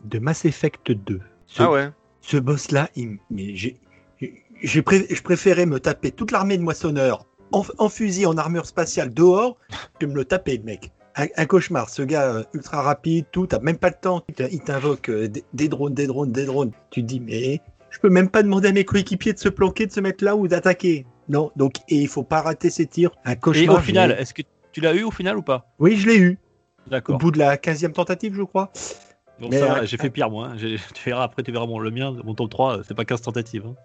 de 0.03 0.19
Mass 0.19 0.45
Effect 0.45 0.91
2. 0.91 1.19
Ce, 1.47 1.63
Ah 1.63 1.71
ouais. 1.71 1.89
ce 2.21 2.37
boss-là, 2.37 2.89
j'ai, 3.35 3.79
j'ai 4.61 4.81
pré- 4.83 5.07
je 5.09 5.21
préférais 5.23 5.65
me 5.65 5.79
taper 5.79 6.11
toute 6.11 6.31
l'armée 6.31 6.57
de 6.59 6.63
moissonneurs 6.63 7.25
en, 7.51 7.63
en 7.79 7.89
fusil, 7.89 8.25
en 8.27 8.37
armure 8.37 8.65
spatiale 8.67 9.11
dehors, 9.13 9.57
que 9.99 10.05
me 10.05 10.13
le 10.13 10.25
taper, 10.25 10.59
mec. 10.59 10.91
Un, 11.17 11.25
un 11.35 11.45
cauchemar, 11.45 11.89
ce 11.89 12.03
gars 12.03 12.31
euh, 12.31 12.43
ultra 12.53 12.81
rapide, 12.81 13.25
tout, 13.31 13.47
t'as 13.47 13.59
même 13.59 13.77
pas 13.77 13.89
le 13.89 13.95
temps. 13.99 14.23
Il 14.29 14.35
t'in- 14.35 14.47
Il 14.51 14.59
t'invoque 14.61 15.09
euh, 15.09 15.27
des, 15.27 15.43
des 15.53 15.67
drones, 15.67 15.93
des 15.93 16.05
drones, 16.07 16.31
des 16.31 16.45
drones. 16.45 16.71
Tu 16.91 17.01
te 17.01 17.07
dis, 17.07 17.19
mais 17.19 17.59
je 17.89 17.99
peux 17.99 18.09
même 18.09 18.29
pas 18.29 18.43
demander 18.43 18.67
à 18.69 18.71
mes 18.71 18.85
coéquipiers 18.85 19.33
de 19.33 19.39
se 19.39 19.49
planquer, 19.49 19.87
de 19.87 19.91
se 19.91 19.99
mettre 19.99 20.23
là 20.23 20.35
ou 20.35 20.47
d'attaquer. 20.47 21.05
Non, 21.29 21.51
donc, 21.55 21.77
et 21.89 21.95
il 21.95 22.07
faut 22.07 22.23
pas 22.23 22.41
rater 22.41 22.69
ses 22.69 22.85
tirs. 22.85 23.11
Un 23.25 23.31
Et 23.31 23.35
cauchemar. 23.37 23.77
au 23.77 23.79
final, 23.79 24.11
est-ce 24.11 24.33
que 24.33 24.43
tu 24.71 24.79
l'as 24.79 24.93
eu 24.93 25.03
au 25.03 25.11
final 25.11 25.37
ou 25.37 25.41
pas? 25.41 25.73
Oui, 25.79 25.97
je 25.97 26.07
l'ai 26.07 26.17
eu. 26.17 26.37
Au 26.85 26.89
D'accord. 26.91 27.17
bout 27.17 27.31
de 27.31 27.39
la 27.39 27.57
15e 27.57 27.91
tentative, 27.93 28.35
je 28.35 28.43
crois. 28.43 28.71
Mais, 29.39 29.57
ça 29.59 29.79
euh, 29.79 29.85
j'ai 29.85 29.97
fait 29.97 30.09
pire 30.09 30.29
moi. 30.29 30.49
hein. 30.53 30.55
Tu 30.93 31.03
verras 31.09 31.23
après, 31.23 31.43
tu 31.43 31.51
verras 31.51 31.65
mon, 31.65 31.79
le 31.79 31.91
mien, 31.91 32.15
mon 32.23 32.33
top 32.35 32.49
3, 32.49 32.81
c'est 32.87 32.93
pas 32.95 33.05
15 33.05 33.21
tentatives. 33.23 33.65
hein. 33.65 33.75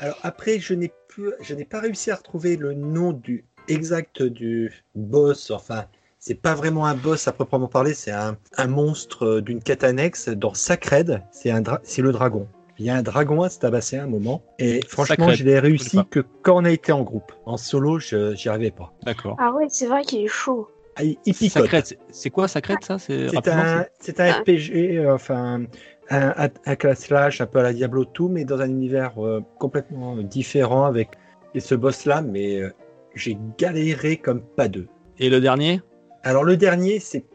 Alors 0.00 0.18
après, 0.22 0.58
je 0.60 0.74
n'ai 0.74 0.92
pu- 1.08 1.32
je 1.40 1.54
n'ai 1.54 1.64
pas 1.64 1.80
réussi 1.80 2.10
à 2.10 2.16
retrouver 2.16 2.56
le 2.56 2.74
nom 2.74 3.12
du 3.12 3.44
exact 3.68 4.22
du 4.22 4.70
boss. 4.94 5.50
Enfin, 5.50 5.84
c'est 6.26 6.40
pas 6.40 6.54
vraiment 6.54 6.86
un 6.86 6.94
boss 6.94 7.28
à 7.28 7.32
proprement 7.32 7.68
parler, 7.68 7.92
c'est 7.92 8.10
un, 8.10 8.38
un 8.56 8.66
monstre 8.66 9.26
euh, 9.26 9.40
d'une 9.42 9.62
quête 9.62 9.84
annexe 9.84 10.30
dans 10.30 10.54
Sacred. 10.54 11.22
C'est 11.30 11.50
un 11.50 11.60
dra- 11.60 11.80
c'est 11.82 12.00
le 12.00 12.12
dragon. 12.12 12.48
Il 12.78 12.86
y 12.86 12.88
a 12.90 12.94
un 12.96 13.02
dragon 13.02 13.42
à 13.42 13.50
se 13.50 13.58
tabasser 13.58 13.98
à 13.98 14.04
un 14.04 14.06
moment. 14.06 14.42
Et 14.58 14.80
franchement, 14.88 15.26
Sacred, 15.26 15.36
je 15.36 15.44
l'ai 15.44 15.58
réussi 15.58 15.98
que 16.10 16.20
quand 16.40 16.56
on 16.56 16.64
a 16.64 16.70
été 16.70 16.92
en 16.92 17.02
groupe. 17.02 17.30
En 17.44 17.58
solo, 17.58 17.98
je 17.98 18.34
j'y 18.34 18.48
arrivais 18.48 18.70
pas. 18.70 18.94
D'accord. 19.02 19.36
Ah 19.38 19.52
ouais, 19.52 19.66
c'est 19.68 19.84
vrai 19.86 20.02
qu'il 20.02 20.24
est 20.24 20.28
chaud. 20.28 20.66
Ah, 20.96 21.04
il, 21.04 21.18
il 21.26 21.34
picote. 21.34 21.64
Sacred, 21.64 21.98
c'est- 22.08 22.30
quoi 22.30 22.48
Sacred 22.48 22.82
ça? 22.82 22.98
C'est 22.98 23.46
un, 23.48 23.84
c'est 24.00 24.18
un. 24.20 24.32
RPG, 24.32 24.96
euh, 24.96 25.14
enfin, 25.14 25.64
un, 26.08 26.34
un, 26.38 26.48
un 26.64 26.76
class 26.76 27.00
slash 27.00 27.42
un 27.42 27.46
peu 27.46 27.58
à 27.58 27.64
la 27.64 27.74
Diablo 27.74 28.06
tout, 28.06 28.30
mais 28.30 28.46
dans 28.46 28.60
un 28.60 28.70
univers 28.70 29.22
euh, 29.22 29.42
complètement 29.58 30.16
différent 30.16 30.84
avec 30.86 31.10
et 31.54 31.60
ce 31.60 31.74
boss-là, 31.74 32.22
mais 32.22 32.62
euh, 32.62 32.70
j'ai 33.14 33.36
galéré 33.58 34.16
comme 34.16 34.40
pas 34.40 34.68
deux. 34.68 34.88
Et 35.18 35.28
le 35.28 35.42
dernier? 35.42 35.82
Alors 36.26 36.42
le 36.42 36.56
dernier, 36.56 37.00
c'est, 37.00 37.26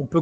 on 0.00 0.06
peut, 0.06 0.20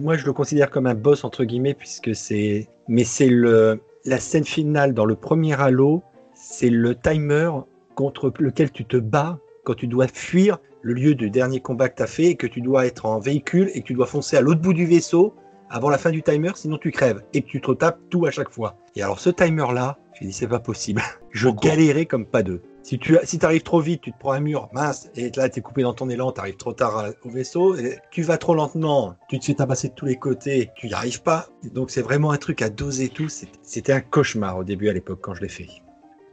moi 0.00 0.16
je 0.16 0.24
le 0.24 0.32
considère 0.32 0.70
comme 0.70 0.86
un 0.86 0.94
boss 0.94 1.24
entre 1.24 1.42
guillemets 1.42 1.74
puisque 1.74 2.14
c'est, 2.14 2.68
mais 2.86 3.02
c'est 3.02 3.28
le, 3.28 3.80
la 4.04 4.20
scène 4.20 4.44
finale 4.44 4.94
dans 4.94 5.04
le 5.04 5.16
premier 5.16 5.54
Halo, 5.54 6.04
c'est 6.32 6.70
le 6.70 6.94
timer 6.94 7.50
contre 7.96 8.32
lequel 8.38 8.70
tu 8.70 8.84
te 8.84 8.96
bats 8.96 9.40
quand 9.64 9.74
tu 9.74 9.88
dois 9.88 10.06
fuir 10.06 10.58
le 10.82 10.92
lieu 10.92 11.16
du 11.16 11.28
dernier 11.28 11.58
combat 11.58 11.88
que 11.88 11.96
tu 11.96 12.02
as 12.04 12.06
fait 12.06 12.26
et 12.26 12.36
que 12.36 12.46
tu 12.46 12.60
dois 12.60 12.86
être 12.86 13.04
en 13.04 13.18
véhicule 13.18 13.68
et 13.74 13.80
que 13.80 13.86
tu 13.86 13.94
dois 13.94 14.06
foncer 14.06 14.36
à 14.36 14.42
l'autre 14.42 14.60
bout 14.60 14.72
du 14.72 14.86
vaisseau 14.86 15.34
avant 15.70 15.88
la 15.88 15.98
fin 15.98 16.10
du 16.10 16.22
timer, 16.22 16.50
sinon 16.56 16.76
tu 16.78 16.90
crèves 16.90 17.22
et 17.32 17.42
que 17.42 17.46
tu 17.48 17.60
te 17.60 17.68
retapes 17.68 17.98
tout 18.10 18.26
à 18.26 18.30
chaque 18.30 18.50
fois. 18.50 18.76
Et 18.96 19.02
alors 19.02 19.20
ce 19.20 19.30
timer-là, 19.30 19.96
j'ai 20.18 20.26
dit 20.26 20.32
c'est 20.32 20.48
pas 20.48 20.58
possible. 20.58 21.00
Je 21.30 21.48
Pourquoi 21.48 21.70
galérais 21.70 22.06
comme 22.06 22.26
pas 22.26 22.42
deux. 22.42 22.60
Si 22.82 22.98
tu 22.98 23.16
si 23.24 23.38
arrives 23.44 23.62
trop 23.62 23.80
vite, 23.80 24.00
tu 24.00 24.10
te 24.12 24.18
prends 24.18 24.32
un 24.32 24.40
mur, 24.40 24.68
mince, 24.72 25.10
et 25.14 25.30
là 25.36 25.48
tu 25.48 25.58
es 25.60 25.62
coupé 25.62 25.82
dans 25.82 25.92
ton 25.94 26.08
élan, 26.08 26.32
tu 26.32 26.40
arrives 26.40 26.56
trop 26.56 26.72
tard 26.72 27.04
au 27.24 27.28
vaisseau, 27.30 27.76
et 27.76 27.98
tu 28.10 28.22
vas 28.22 28.36
trop 28.38 28.54
lentement, 28.54 29.14
tu 29.28 29.38
te 29.38 29.44
fais 29.44 29.54
tabasser 29.54 29.90
de 29.90 29.94
tous 29.94 30.06
les 30.06 30.16
côtés, 30.16 30.70
tu 30.74 30.86
n'y 30.88 30.94
arrives 30.94 31.22
pas. 31.22 31.46
Donc 31.72 31.90
c'est 31.90 32.02
vraiment 32.02 32.32
un 32.32 32.36
truc 32.38 32.62
à 32.62 32.68
doser 32.70 33.08
tout. 33.08 33.28
C'était- 33.28 33.92
un 33.92 34.00
cauchemar 34.00 34.56
au 34.58 34.64
début 34.64 34.88
à 34.88 34.92
l'époque 34.92 35.20
quand 35.22 35.34
je 35.34 35.42
l'ai 35.42 35.48
fait. 35.48 35.68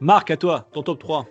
Marc, 0.00 0.30
à 0.30 0.36
toi, 0.36 0.66
ton 0.72 0.82
top 0.82 0.98
3. 0.98 1.26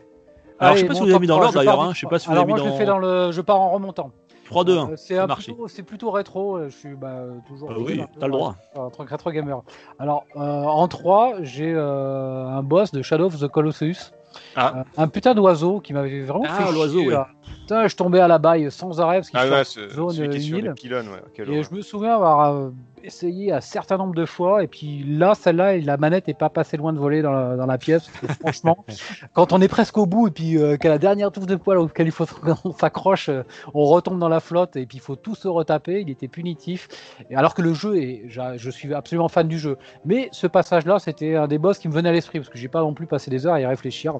Alors, 0.60 0.76
je 0.76 0.82
sais 0.82 0.88
pas 0.88 0.94
si 0.94 1.00
vous 1.02 1.06
l'avez 1.08 1.20
mis 1.20 1.28
dans 1.28 1.40
l'ordre 1.40 1.54
d'ailleurs, 1.56 1.82
hein, 1.82 1.92
je 1.94 2.00
sais 2.00 2.08
pas 2.08 2.20
si 2.20 2.28
vous 2.28 2.32
Alors 2.34 2.46
l'avez 2.46 2.54
mis 2.54 2.60
moi, 2.60 2.64
je 2.64 2.64
le 2.66 2.72
dans 2.72 2.78
fais 2.78 2.86
dans 2.86 2.98
le, 3.00 3.32
je 3.32 3.42
pars 3.42 3.60
en 3.60 3.72
remontant. 3.72 4.12
3-2-1. 4.52 4.92
Euh, 4.92 4.96
c'est 4.98 5.18
plutôt, 5.28 5.68
c'est 5.68 5.84
plutôt 5.84 6.12
rétro. 6.12 6.58
euh, 6.58 6.70
Je 6.70 6.76
suis 6.76 6.96
bah, 6.96 7.08
euh, 7.10 7.34
toujours. 7.48 7.70
Ah 7.72 7.80
oui, 7.80 8.02
t'as 8.20 8.26
le 8.28 8.32
droit. 8.32 8.56
Un 8.76 8.90
truc 8.90 9.10
rétro 9.10 9.32
gamer. 9.32 9.62
Alors 10.00 10.24
euh, 10.36 10.40
en 10.40 10.88
3 10.88 11.44
j'ai 11.44 11.74
euh, 11.74 12.48
un 12.48 12.64
boss 12.64 12.92
de 12.92 13.02
Shadow 13.02 13.26
of 13.26 13.40
the 13.40 13.48
Colossus. 13.48 14.12
Ah. 14.56 14.74
Euh, 14.80 14.84
un 14.98 15.08
putain 15.08 15.34
d'oiseau 15.34 15.80
qui 15.80 15.94
m'avait 15.94 16.22
vraiment 16.22 16.46
Ah, 16.48 16.66
fait 16.66 16.72
l'oiseau, 16.72 17.00
chier, 17.00 17.08
oui. 17.08 17.14
là. 17.14 17.28
Putain, 17.68 17.88
je 17.90 17.96
tombais 17.98 18.22
à 18.22 18.30
la 18.30 18.38
baille 18.38 18.72
sans 18.72 19.02
arrêt 19.02 19.18
parce 19.18 19.30
qu'il 19.30 19.38
Ah 19.42 19.50
ouais, 19.50 19.64
ce- 19.66 19.90
zone 19.90 20.12
celui 20.12 20.30
qui 20.30 20.38
est 20.38 20.40
sur 20.40 20.58
île. 20.58 20.66
les 20.66 20.74
pylônes, 20.74 21.10
ouais. 21.10 21.22
quelle 21.36 21.50
Et 21.50 21.64
je 21.64 21.74
me 21.74 21.82
souviens 21.82 22.16
avoir 22.16 22.54
euh, 22.54 22.70
essayé 23.04 23.52
un 23.52 23.60
certain 23.60 23.98
nombre 23.98 24.16
de 24.16 24.26
fois, 24.26 24.64
et 24.64 24.68
puis 24.68 25.04
là, 25.06 25.34
celle-là, 25.36 25.76
la 25.78 25.98
manette 25.98 26.28
n'est 26.30 26.34
pas 26.34 26.50
passée 26.50 26.78
loin 26.78 26.94
de 26.94 26.98
voler 26.98 27.22
dans 27.22 27.34
la, 27.34 27.58
dans 27.58 27.66
la 27.66 27.78
pièce. 27.78 28.08
parce 28.22 28.34
que 28.34 28.40
franchement, 28.40 28.86
quand 29.34 29.52
on 29.52 29.60
est 29.62 29.68
presque 29.68 29.98
au 29.98 30.06
bout, 30.06 30.30
et 30.30 30.32
puis 30.32 30.58
euh, 30.58 30.78
qu'à 30.78 30.88
la 30.88 30.98
dernière 30.98 31.30
touffe 31.30 31.46
de 31.46 31.58
poil 31.58 31.78
auquel 31.78 32.08
il 32.08 32.12
faut 32.12 32.26
qu'on 32.26 32.72
s'accroche, 32.80 33.28
euh, 33.28 33.44
on 33.74 33.84
retombe 33.84 34.18
dans 34.18 34.30
la 34.30 34.40
flotte, 34.40 34.78
et 34.78 34.86
puis 34.86 35.00
il 35.00 35.02
faut 35.02 35.18
tout 35.18 35.36
se 35.36 35.50
retaper. 35.50 36.00
Il 36.00 36.10
était 36.10 36.30
punitif. 36.30 36.88
Et 37.30 37.36
alors 37.36 37.54
que 37.54 37.62
le 37.62 37.74
jeu, 37.74 37.98
est, 37.98 38.24
je 38.30 38.70
suis 38.70 38.94
absolument 38.94 39.28
fan 39.28 39.48
du 39.50 39.60
jeu. 39.60 39.78
Mais 40.06 40.30
ce 40.32 40.48
passage-là, 40.48 41.00
c'était 41.00 41.36
un 41.36 41.48
des 41.50 41.58
boss 41.58 41.80
qui 41.80 41.90
me 41.90 41.94
venait 41.94 42.08
à 42.10 42.14
l'esprit, 42.14 42.40
parce 42.40 42.50
que 42.50 42.58
j'ai 42.58 42.70
pas 42.70 42.80
non 42.80 42.94
plus 42.94 43.08
passé 43.08 43.30
des 43.30 43.46
heures 43.46 43.56
à 43.56 43.60
y 43.62 43.66
réfléchir. 43.66 44.14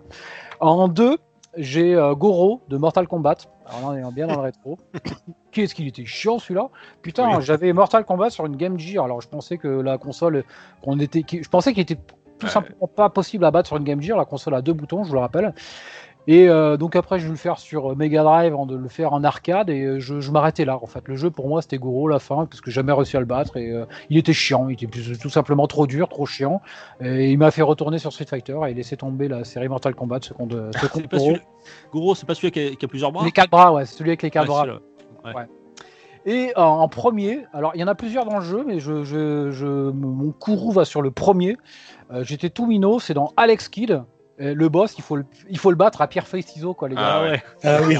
En 0.60 0.90
deux, 0.90 1.18
j'ai 1.58 1.96
euh, 1.96 2.16
Goro 2.16 2.62
de 2.70 2.78
Mortal 2.78 3.08
Kombat. 3.08 3.36
Alors 3.66 3.94
là, 3.94 4.02
on 4.06 4.10
est 4.10 4.14
bien 4.14 4.28
dans 4.28 4.36
le 4.36 4.42
rétro. 4.42 4.78
Qu'est-ce 5.52 5.76
qu'il 5.76 5.88
était 5.88 6.06
chiant 6.06 6.40
celui-là 6.40 6.70
Putain, 7.02 7.38
Oui. 7.38 7.44
j'avais 7.44 7.74
Mortal 7.74 8.06
Kombat 8.06 8.30
sur 8.30 8.46
une 8.46 8.56
Game 8.56 8.80
Gear. 8.80 9.04
Alors 9.06 9.22
je 9.22 9.28
pensais 9.28 9.58
que 9.58 9.68
la 9.68 9.98
console, 9.98 10.44
qu'on 10.82 11.00
était, 11.00 11.24
qui- 11.24 11.44
je 11.44 11.50
pensais 11.50 11.74
qu'il 11.74 11.82
était 11.82 11.98
tout 12.40 12.48
simplement 12.48 12.88
pas 12.88 13.10
possible 13.10 13.46
à 13.46 13.52
battre 13.52 13.68
sur 13.68 13.78
une 13.78 13.84
Game 13.84 14.02
Gear. 14.02 14.18
La 14.18 14.26
console 14.26 14.54
a 14.56 14.62
deux 14.62 14.74
boutons, 14.74 15.04
je 15.04 15.10
vous 15.10 15.16
le 15.16 15.20
rappelle. 15.22 15.54
Et 16.30 16.50
euh, 16.50 16.76
donc 16.76 16.98
après, 16.98 17.20
je 17.20 17.24
vais 17.24 17.32
le 17.32 17.38
faire 17.38 17.58
sur 17.58 17.92
euh, 17.92 17.96
Mega 17.96 18.22
Drive, 18.22 18.52
avant 18.54 18.66
de 18.66 18.76
le 18.76 18.90
faire 18.90 19.14
en 19.14 19.24
arcade, 19.24 19.70
et 19.70 19.82
euh, 19.84 20.00
je, 20.02 20.20
je 20.20 20.30
m'arrêtais 20.30 20.66
là. 20.66 20.78
En 20.82 20.86
fait, 20.86 21.08
le 21.08 21.16
jeu 21.16 21.32
pour 21.32 21.48
moi 21.48 21.62
c'était 21.62 21.78
Goro 21.78 22.10
la 22.10 22.20
fin, 22.20 22.46
parce 22.46 22.60
que 22.60 22.70
jamais 22.70 22.92
réussi 22.92 23.16
à 23.16 23.22
le 23.22 23.26
battre, 23.26 23.56
et 23.56 23.72
euh, 23.72 23.86
il 24.10 24.18
était 24.18 24.34
chiant, 24.34 24.68
il 24.68 24.74
était 24.74 24.88
tout 25.16 25.30
simplement 25.30 25.68
trop 25.68 25.88
dur, 25.88 26.10
trop 26.10 26.26
chiant. 26.26 26.62
Et 27.00 27.32
il 27.32 27.38
m'a 27.38 27.50
fait 27.52 27.62
retourner 27.62 27.98
sur 27.98 28.12
Street 28.12 28.26
Fighter 28.26 28.58
et 28.68 28.74
laisser 28.74 28.98
tomber 28.98 29.30
la 29.30 29.46
série 29.46 29.70
Mortal 29.70 29.96
Kombat, 29.96 30.20
ce 30.22 30.34
compte, 30.34 30.52
Goro. 30.52 31.38
Gros, 31.94 32.14
c'est 32.14 32.26
pas 32.26 32.36
celui 32.36 32.52
qui 32.52 32.60
a, 32.60 32.76
qui 32.76 32.84
a 32.84 32.88
plusieurs 32.90 33.14
bras? 33.14 33.24
Les 33.24 33.32
quatre 33.32 33.50
bras, 33.50 33.72
ouais, 33.74 33.86
c'est 33.86 33.96
celui 33.98 34.10
avec 34.10 34.22
les 34.22 34.30
quatre 34.30 34.50
Ouais, 34.50 35.32
bras. 35.32 35.46
Et 36.26 36.52
euh, 36.58 36.62
en 36.62 36.90
premier, 36.90 37.46
alors 37.54 37.72
il 37.74 37.80
y 37.80 37.84
en 37.86 37.88
a 37.88 37.96
plusieurs 37.96 38.26
dans 38.26 38.40
le 38.40 38.44
jeu, 38.44 38.66
mais 38.68 38.82
je, 38.82 39.06
je, 39.06 39.52
je- 39.52 39.92
mon 39.92 40.34
courroux 40.34 40.74
va 40.74 40.84
sur 40.84 41.02
le 41.02 41.10
premier. 41.10 41.56
J'étais 42.22 42.50
tout 42.50 42.66
minot, 42.66 43.00
c'est 43.00 43.14
dans 43.14 43.32
Alex 43.38 43.70
Kidd. 43.70 44.04
Euh, 44.40 44.54
le 44.54 44.70
boss, 44.70 44.96
il 44.98 45.04
faut 45.04 45.16
le, 45.16 45.26
il 45.50 45.58
faut 45.58 45.72
le 45.72 45.76
battre 45.76 46.02
à 46.02 46.08
pierre 46.08 46.28
feuille 46.28 46.44
ciseaux 46.44 46.74
quoi 46.74 46.90
les 46.90 46.96
gars. 46.96 47.02
Ah 47.04 47.24
ouais. 47.24 47.44
Ah 47.64 47.80
oui. 47.88 47.98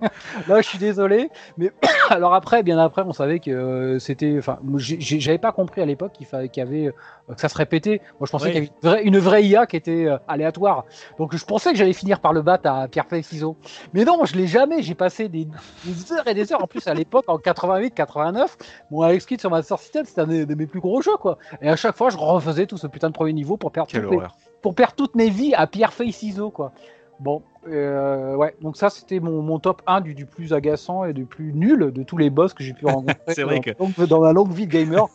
Là, 0.48 0.60
je 0.60 0.66
suis 0.68 0.78
désolé, 0.78 1.30
mais 1.58 1.70
alors 2.10 2.34
après, 2.34 2.62
bien 2.62 2.78
après, 2.78 3.02
on 3.02 3.12
savait 3.12 3.40
que 3.40 3.50
euh, 3.50 3.98
c'était, 3.98 4.36
enfin, 4.38 4.58
j'avais 4.78 5.38
pas 5.38 5.52
compris 5.52 5.82
à 5.82 5.86
l'époque 5.86 6.12
qu'il 6.12 6.26
fallait 6.26 6.48
qu'il 6.48 6.62
y 6.62 6.66
avait 6.66 6.86
euh, 6.86 7.34
que 7.34 7.40
ça 7.40 7.48
se 7.48 7.56
répétait. 7.56 8.00
Moi, 8.18 8.26
je 8.26 8.30
pensais 8.32 8.46
Oui. 8.46 8.52
qu'il 8.52 8.62
y 8.62 8.66
avait 8.66 8.70
une 8.72 8.88
vraie, 8.88 9.02
une 9.04 9.18
vraie 9.18 9.44
IA 9.44 9.66
qui 9.66 9.76
était 9.76 10.06
euh, 10.06 10.18
aléatoire. 10.28 10.84
Donc, 11.18 11.36
je 11.36 11.44
pensais 11.44 11.72
que 11.72 11.76
j'allais 11.78 11.92
finir 11.92 12.20
par 12.20 12.32
le 12.32 12.42
battre 12.42 12.68
à 12.70 12.88
pierre 12.88 13.06
feuille 13.06 13.22
ciseaux. 13.22 13.56
Mais 13.92 14.04
non, 14.04 14.24
je 14.24 14.34
l'ai 14.36 14.46
jamais. 14.46 14.82
J'ai 14.82 14.94
passé 14.94 15.28
des, 15.28 15.46
des 15.84 16.12
heures 16.12 16.26
et 16.26 16.34
des 16.34 16.52
heures. 16.52 16.62
En 16.62 16.66
plus, 16.66 16.86
à 16.86 16.94
l'époque, 16.94 17.24
en 17.28 17.38
88, 17.38 17.92
89, 17.94 18.56
mon 18.90 19.02
Alex 19.02 19.26
Kidd 19.26 19.40
sur 19.40 19.50
Master 19.50 19.78
System, 19.78 20.04
c'était 20.06 20.20
un 20.22 20.26
de, 20.26 20.54
mes 20.54 20.66
plus 20.66 20.80
gros 20.80 21.02
jeux, 21.02 21.16
quoi. 21.20 21.38
Et 21.60 21.68
à 21.68 21.76
chaque 21.76 21.96
fois, 21.96 22.10
je 22.10 22.16
refaisais 22.16 22.66
tout 22.66 22.78
ce 22.78 22.86
putain 22.86 23.08
de 23.08 23.14
premier 23.14 23.32
niveau 23.32 23.56
pour 23.56 23.72
perdre 23.72 23.90
Quelle 23.90 24.06
horreur. 24.06 24.36
Pour 24.62 24.74
perdre 24.74 24.94
toutes 24.96 25.14
mes 25.14 25.30
vies 25.30 25.54
à 25.54 25.66
pierre 25.66 25.92
feuille 25.92 26.12
ciseaux 26.12 26.50
quoi. 26.50 26.72
Bon, 27.18 27.40
euh, 27.66 28.34
ouais, 28.34 28.54
donc 28.60 28.76
ça 28.76 28.90
c'était 28.90 29.20
mon, 29.20 29.40
mon 29.40 29.58
top 29.58 29.80
1 29.86 30.02
du, 30.02 30.14
du 30.14 30.26
plus 30.26 30.52
agaçant 30.52 31.04
et 31.06 31.14
du 31.14 31.24
plus 31.24 31.54
nul 31.54 31.90
de 31.90 32.02
tous 32.02 32.18
les 32.18 32.28
boss 32.28 32.52
que 32.52 32.62
j'ai 32.62 32.74
pu 32.74 32.84
rencontrer 32.86 33.16
C'est 33.28 33.42
vrai 33.42 33.56
dans, 33.56 33.60
que- 33.62 33.78
donc, 33.78 34.08
dans 34.08 34.20
ma 34.20 34.34
longue 34.34 34.52
vie 34.52 34.66
de 34.66 34.72
gamer. 34.72 35.06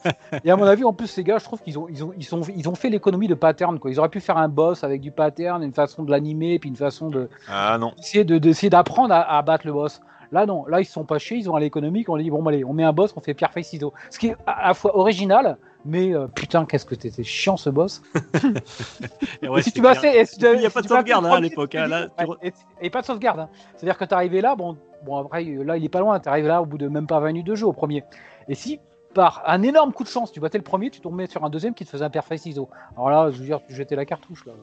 et 0.43 0.49
à 0.49 0.55
mon 0.55 0.63
avis, 0.65 0.83
en 0.83 0.93
plus, 0.93 1.05
ces 1.05 1.23
gars, 1.23 1.37
je 1.37 1.43
trouve 1.43 1.61
qu'ils 1.61 1.77
ont, 1.77 1.87
ils 1.89 2.03
ont, 2.03 2.11
ils 2.17 2.23
sont, 2.23 2.41
ils 2.55 2.67
ont 2.67 2.73
fait 2.73 2.89
l'économie 2.89 3.27
de 3.27 3.35
pattern. 3.35 3.77
Quoi. 3.77 3.91
Ils 3.91 3.99
auraient 3.99 4.09
pu 4.09 4.19
faire 4.19 4.37
un 4.37 4.49
boss 4.49 4.83
avec 4.83 4.99
du 4.99 5.11
pattern, 5.11 5.61
une 5.61 5.73
façon 5.73 6.01
de 6.01 6.09
l'animer, 6.09 6.57
puis 6.57 6.69
une 6.71 6.75
façon 6.75 7.09
de 7.11 7.29
Ah 7.47 7.77
non. 7.79 7.93
essayer 7.99 8.23
de, 8.23 8.39
d'apprendre 8.69 9.13
à, 9.13 9.37
à 9.37 9.41
battre 9.43 9.67
le 9.67 9.73
boss. 9.73 10.01
Là, 10.31 10.47
non, 10.47 10.65
là, 10.65 10.79
ils 10.81 10.85
se 10.85 10.93
sont 10.93 11.03
pas 11.05 11.19
chiés, 11.19 11.37
ils 11.37 11.51
ont 11.51 11.55
à 11.55 11.59
l'économie, 11.59 12.03
on 12.07 12.17
dit, 12.17 12.31
bon, 12.31 12.43
allez, 12.47 12.63
on 12.65 12.73
met 12.73 12.83
un 12.83 12.93
boss, 12.93 13.13
on 13.15 13.21
fait 13.21 13.35
pierre 13.35 13.51
feuille 13.51 13.63
ciseaux. 13.65 13.93
Ce 14.09 14.17
qui 14.17 14.27
est 14.29 14.35
à 14.47 14.69
la 14.69 14.73
fois 14.73 14.97
original, 14.97 15.57
mais 15.85 16.13
euh, 16.13 16.27
putain, 16.27 16.65
qu'est-ce 16.65 16.85
que 16.85 16.95
t'étais 16.95 17.23
chiant 17.23 17.57
ce 17.57 17.69
boss. 17.69 18.01
Et 19.41 19.47
ouais, 19.49 19.59
Et 19.59 19.63
si 19.63 19.69
c'est 19.69 19.75
tu 19.75 19.81
m'as 19.81 19.91
clair. 19.95 20.01
fait, 20.13 20.19
et 20.21 20.25
si 20.25 20.37
tu- 20.37 20.45
Il 20.45 20.61
y 20.61 20.65
a 20.65 20.69
si 20.69 20.73
pas 20.75 20.81
de 20.81 20.87
sauvegarde, 20.87 21.25
hein, 21.25 21.31
à 21.31 21.39
l'époque, 21.39 21.75
hein, 21.75 21.87
là, 21.87 22.07
tu 22.17 22.25
ouais, 22.25 22.35
et, 22.43 22.53
et 22.81 22.89
pas 22.89 23.01
de 23.01 23.05
sauvegarde. 23.05 23.39
hein. 23.41 23.49
C'est-à-dire 23.75 23.97
que 23.97 24.05
t'es 24.05 24.13
arrivé 24.13 24.41
là, 24.41 24.55
bon, 24.55 24.77
bon 25.05 25.17
après 25.17 25.43
là 25.43 25.77
il 25.77 25.83
est 25.85 25.89
pas 25.89 25.99
loin, 25.99 26.19
t'es 26.19 26.29
arrivé 26.29 26.47
là 26.47 26.61
au 26.61 26.65
bout 26.65 26.77
de 26.77 26.87
même 26.87 27.07
pas 27.07 27.19
20 27.19 27.27
minutes 27.27 27.47
de 27.47 27.55
jeu 27.55 27.65
au 27.65 27.73
premier. 27.73 28.03
Et 28.47 28.55
si 28.55 28.79
par 29.13 29.43
un 29.45 29.61
énorme 29.63 29.91
coup 29.91 30.03
de 30.05 30.09
chance, 30.09 30.31
tu 30.31 30.39
battais 30.39 30.57
le 30.57 30.63
premier, 30.63 30.89
tu 30.89 31.01
tombais 31.01 31.27
sur 31.27 31.43
un 31.43 31.49
deuxième 31.49 31.73
qui 31.73 31.83
te 31.83 31.89
faisait 31.89 32.05
un 32.05 32.09
perfect 32.09 32.43
ciseau. 32.43 32.69
Alors 32.95 33.09
là, 33.09 33.29
je 33.31 33.39
veux 33.39 33.45
dire, 33.45 33.59
tu 33.67 33.73
jetais 33.75 33.95
la 33.97 34.05
cartouche 34.05 34.45
là. 34.45 34.53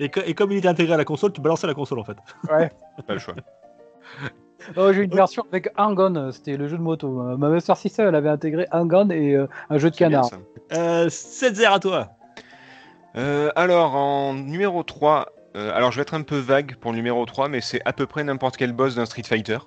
Et, 0.00 0.08
que- 0.08 0.20
et 0.26 0.34
comme 0.34 0.50
il 0.50 0.58
était 0.58 0.66
intégré 0.68 0.94
à 0.94 0.96
la 0.96 1.04
console, 1.04 1.32
tu 1.32 1.40
balançais 1.40 1.66
la 1.68 1.74
console 1.74 2.00
en 2.00 2.04
fait. 2.04 2.16
Pas 2.48 3.12
le 3.14 3.18
choix. 3.20 3.34
Oh, 4.76 4.92
j'ai 4.92 5.02
une 5.02 5.14
version 5.14 5.44
avec 5.50 5.68
un 5.76 5.94
gun, 5.94 6.14
euh, 6.16 6.30
c'était 6.32 6.56
le 6.56 6.68
jeu 6.68 6.76
de 6.76 6.82
moto. 6.82 7.20
Euh, 7.20 7.36
Ma 7.36 7.48
Master 7.48 7.76
System, 7.76 8.08
elle 8.08 8.14
avait 8.14 8.28
intégré 8.28 8.66
un 8.72 8.86
gun 8.86 9.08
et 9.10 9.34
euh, 9.34 9.46
un 9.70 9.78
jeu 9.78 9.90
de 9.90 9.96
canard. 9.96 10.26
ça. 10.26 10.38
Euh, 10.72 11.08
7-0 11.08 11.72
à 11.74 11.78
toi. 11.78 12.08
Euh, 13.16 13.50
alors, 13.56 13.94
en 13.94 14.34
numéro 14.34 14.82
3, 14.82 15.26
euh, 15.56 15.70
alors 15.74 15.92
je 15.92 15.96
vais 15.96 16.02
être 16.02 16.14
un 16.14 16.22
peu 16.22 16.38
vague 16.38 16.76
pour 16.76 16.92
le 16.92 16.96
numéro 16.96 17.24
3, 17.26 17.48
mais 17.48 17.60
c'est 17.60 17.80
à 17.84 17.92
peu 17.92 18.06
près 18.06 18.24
n'importe 18.24 18.56
quel 18.56 18.72
boss 18.72 18.94
d'un 18.94 19.04
Street 19.04 19.22
Fighter. 19.22 19.58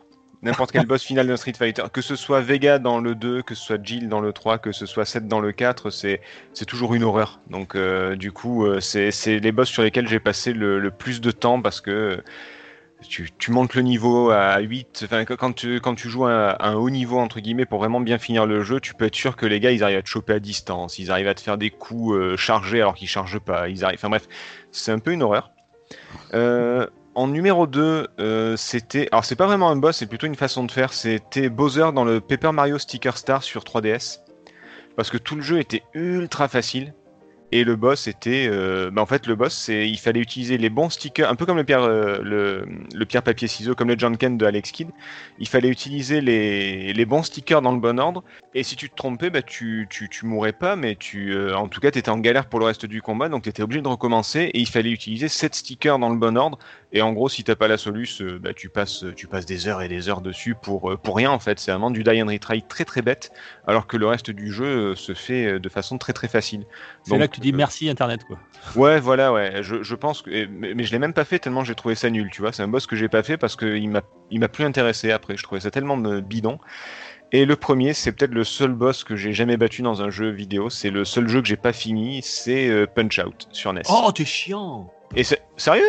N'importe 0.41 0.71
quel 0.71 0.85
boss 0.87 1.03
final 1.03 1.27
d'un 1.27 1.37
Street 1.37 1.53
Fighter. 1.57 1.83
Que 1.93 2.01
ce 2.01 2.15
soit 2.15 2.41
Vega 2.41 2.79
dans 2.79 2.99
le 2.99 3.13
2, 3.13 3.43
que 3.43 3.53
ce 3.53 3.63
soit 3.63 3.83
Jill 3.83 4.09
dans 4.09 4.19
le 4.21 4.33
3, 4.33 4.57
que 4.57 4.71
ce 4.71 4.85
soit 4.85 5.05
Seth 5.05 5.27
dans 5.27 5.39
le 5.39 5.51
4, 5.51 5.91
c'est 5.91 6.21
c'est 6.53 6.65
toujours 6.65 6.95
une 6.95 7.03
horreur. 7.03 7.39
Donc, 7.49 7.75
euh, 7.75 8.15
du 8.15 8.31
coup, 8.31 8.65
c'est 8.79 9.11
c'est 9.11 9.39
les 9.39 9.51
boss 9.51 9.69
sur 9.69 9.83
lesquels 9.83 10.07
j'ai 10.07 10.19
passé 10.19 10.53
le, 10.53 10.79
le 10.79 10.91
plus 10.91 11.21
de 11.21 11.31
temps 11.31 11.61
parce 11.61 11.81
que 11.81 12.23
tu, 13.01 13.51
montes 13.51 13.75
le 13.75 13.81
niveau 13.81 14.29
à 14.31 14.59
8. 14.59 15.03
Enfin, 15.05 15.25
quand 15.25 15.53
tu, 15.53 15.79
quand 15.79 15.95
tu 15.95 16.09
joues 16.09 16.25
à, 16.25 16.49
à 16.49 16.69
un 16.69 16.75
haut 16.75 16.89
niveau, 16.89 17.19
entre 17.19 17.39
guillemets, 17.39 17.65
pour 17.65 17.79
vraiment 17.79 17.99
bien 17.99 18.17
finir 18.17 18.45
le 18.45 18.63
jeu, 18.63 18.79
tu 18.79 18.93
peux 18.93 19.05
être 19.05 19.15
sûr 19.15 19.35
que 19.35 19.45
les 19.45 19.59
gars, 19.59 19.71
ils 19.71 19.83
arrivent 19.83 19.99
à 19.99 20.01
te 20.01 20.07
choper 20.07 20.33
à 20.33 20.39
distance. 20.39 20.99
Ils 20.99 21.11
arrivent 21.11 21.27
à 21.27 21.35
te 21.35 21.41
faire 21.41 21.57
des 21.57 21.69
coups 21.69 22.15
euh, 22.15 22.37
chargés 22.37 22.81
alors 22.81 22.95
qu'ils 22.95 23.07
chargent 23.07 23.39
pas. 23.39 23.69
Ils 23.69 23.83
arrivent... 23.83 23.99
Enfin 23.99 24.09
bref, 24.09 24.27
c'est 24.71 24.91
un 24.91 24.99
peu 24.99 25.11
une 25.11 25.23
horreur. 25.23 25.51
Euh, 26.33 26.87
en 27.15 27.27
numéro 27.27 27.65
2, 27.67 28.07
euh, 28.19 28.57
c'était. 28.57 29.07
Alors, 29.11 29.23
c'est 29.25 29.35
pas 29.35 29.45
vraiment 29.45 29.69
un 29.69 29.77
boss, 29.77 29.97
c'est 29.97 30.05
plutôt 30.05 30.27
une 30.27 30.35
façon 30.35 30.63
de 30.63 30.71
faire. 30.71 30.93
C'était 30.93 31.49
Bowser 31.49 31.91
dans 31.93 32.03
le 32.03 32.19
Paper 32.19 32.51
Mario 32.51 32.77
Sticker 32.77 33.17
Star 33.17 33.43
sur 33.43 33.63
3DS. 33.63 34.19
Parce 34.95 35.09
que 35.09 35.17
tout 35.17 35.35
le 35.35 35.41
jeu 35.41 35.59
était 35.59 35.83
ultra 35.93 36.47
facile. 36.47 36.93
Et 37.55 37.63
le 37.63 37.77
boss 37.77 38.07
était. 38.09 38.49
euh, 38.51 38.91
bah, 38.91 39.01
en 39.01 39.05
fait, 39.05 39.27
le 39.27 39.35
boss, 39.37 39.53
c'est 39.55 39.87
il 39.89 39.97
fallait 39.97 40.19
utiliser 40.19 40.57
les 40.57 40.69
bons 40.69 40.89
stickers, 40.89 41.29
un 41.29 41.35
peu 41.35 41.45
comme 41.45 41.55
le 41.55 41.63
pierre, 41.63 41.83
euh, 41.83 42.19
le, 42.21 42.65
le 42.93 43.05
pierre 43.05 43.23
papier 43.23 43.47
ciseau, 43.47 43.75
comme 43.75 43.87
le 43.87 43.95
John 43.97 44.17
Ken 44.17 44.37
de 44.37 44.45
Alex 44.45 44.71
Kidd. 44.71 44.89
Il 45.37 45.47
fallait 45.47 45.69
utiliser 45.69 46.19
les, 46.19 46.91
les 46.91 47.05
bons 47.05 47.23
stickers 47.23 47.61
dans 47.61 47.71
le 47.71 47.79
bon 47.79 47.97
ordre. 47.97 48.25
Et 48.53 48.63
si 48.63 48.75
tu 48.75 48.89
te 48.89 48.95
trompais, 48.95 49.29
bah, 49.29 49.41
tu, 49.41 49.87
tu, 49.89 50.09
tu 50.09 50.25
mourrais 50.25 50.51
pas, 50.51 50.75
mais 50.75 50.97
tu, 50.97 51.31
euh, 51.33 51.55
en 51.55 51.69
tout 51.69 51.79
cas, 51.79 51.91
tu 51.91 51.99
étais 51.99 52.09
en 52.09 52.19
galère 52.19 52.49
pour 52.49 52.59
le 52.59 52.65
reste 52.65 52.85
du 52.85 53.01
combat, 53.01 53.29
donc 53.29 53.43
tu 53.43 53.49
étais 53.49 53.63
obligé 53.63 53.81
de 53.81 53.87
recommencer. 53.87 54.51
Et 54.53 54.59
il 54.59 54.67
fallait 54.67 54.91
utiliser 54.91 55.29
7 55.29 55.55
stickers 55.55 55.97
dans 55.97 56.09
le 56.09 56.17
bon 56.17 56.35
ordre. 56.37 56.59
Et 56.91 57.01
en 57.01 57.13
gros, 57.13 57.29
si 57.29 57.45
t'as 57.45 57.55
pas 57.55 57.69
la 57.69 57.77
soluce, 57.77 58.21
bah, 58.21 58.53
tu, 58.53 58.67
passes, 58.67 59.05
tu 59.15 59.27
passes 59.27 59.45
des 59.45 59.69
heures 59.69 59.81
et 59.81 59.87
des 59.87 60.09
heures 60.09 60.21
dessus 60.21 60.55
pour, 60.55 60.97
pour 61.01 61.15
rien 61.15 61.31
en 61.31 61.39
fait. 61.39 61.57
C'est 61.59 61.71
vraiment 61.71 61.91
du 61.91 62.03
die 62.03 62.21
and 62.21 62.27
retry 62.27 62.63
très 62.63 62.83
très 62.85 63.01
bête, 63.01 63.31
alors 63.65 63.87
que 63.87 63.95
le 63.97 64.07
reste 64.07 64.29
du 64.31 64.51
jeu 64.51 64.93
se 64.95 65.13
fait 65.13 65.59
de 65.59 65.69
façon 65.69 65.97
très 65.97 66.13
très 66.13 66.27
facile. 66.27 66.65
C'est 67.03 67.11
Donc, 67.11 67.19
là 67.19 67.27
que 67.27 67.35
tu 67.35 67.41
dis 67.45 67.53
euh, 67.53 67.57
merci 67.57 67.89
Internet 67.89 68.23
quoi. 68.25 68.37
Ouais, 68.75 68.99
voilà, 68.99 69.31
ouais. 69.31 69.61
Je, 69.61 69.83
je 69.83 69.95
pense 69.95 70.21
que, 70.21 70.47
mais, 70.47 70.73
mais 70.73 70.83
je 70.83 70.91
l'ai 70.91 70.99
même 70.99 71.13
pas 71.13 71.25
fait 71.25 71.39
tellement 71.39 71.63
j'ai 71.63 71.75
trouvé 71.75 71.95
ça 71.95 72.09
nul, 72.09 72.29
tu 72.31 72.41
vois. 72.41 72.51
C'est 72.51 72.63
un 72.63 72.67
boss 72.67 72.87
que 72.87 72.95
j'ai 72.95 73.09
pas 73.09 73.23
fait 73.23 73.37
parce 73.37 73.55
qu'il 73.55 73.89
m'a, 73.89 74.47
plus 74.47 74.65
intéressé 74.65 75.11
après. 75.11 75.37
Je 75.37 75.43
trouvais 75.43 75.61
ça 75.61 75.71
tellement 75.71 75.97
bidon. 75.97 76.59
Et 77.31 77.45
le 77.45 77.55
premier, 77.55 77.93
c'est 77.93 78.11
peut-être 78.11 78.33
le 78.33 78.43
seul 78.43 78.73
boss 78.73 79.03
que 79.03 79.15
j'ai 79.15 79.33
jamais 79.33 79.57
battu 79.57 79.81
dans 79.81 80.01
un 80.01 80.09
jeu 80.09 80.29
vidéo. 80.29 80.69
C'est 80.69 80.91
le 80.91 81.05
seul 81.05 81.27
jeu 81.27 81.41
que 81.41 81.47
j'ai 81.47 81.57
pas 81.57 81.73
fini. 81.73 82.21
C'est 82.23 82.69
euh, 82.69 82.85
Punch 82.85 83.19
Out 83.19 83.47
sur 83.51 83.73
NES. 83.73 83.81
Oh, 83.89 84.11
t'es 84.13 84.25
chiant 84.25 84.91
Et 85.15 85.23
c'est 85.23 85.41
sérieux 85.55 85.85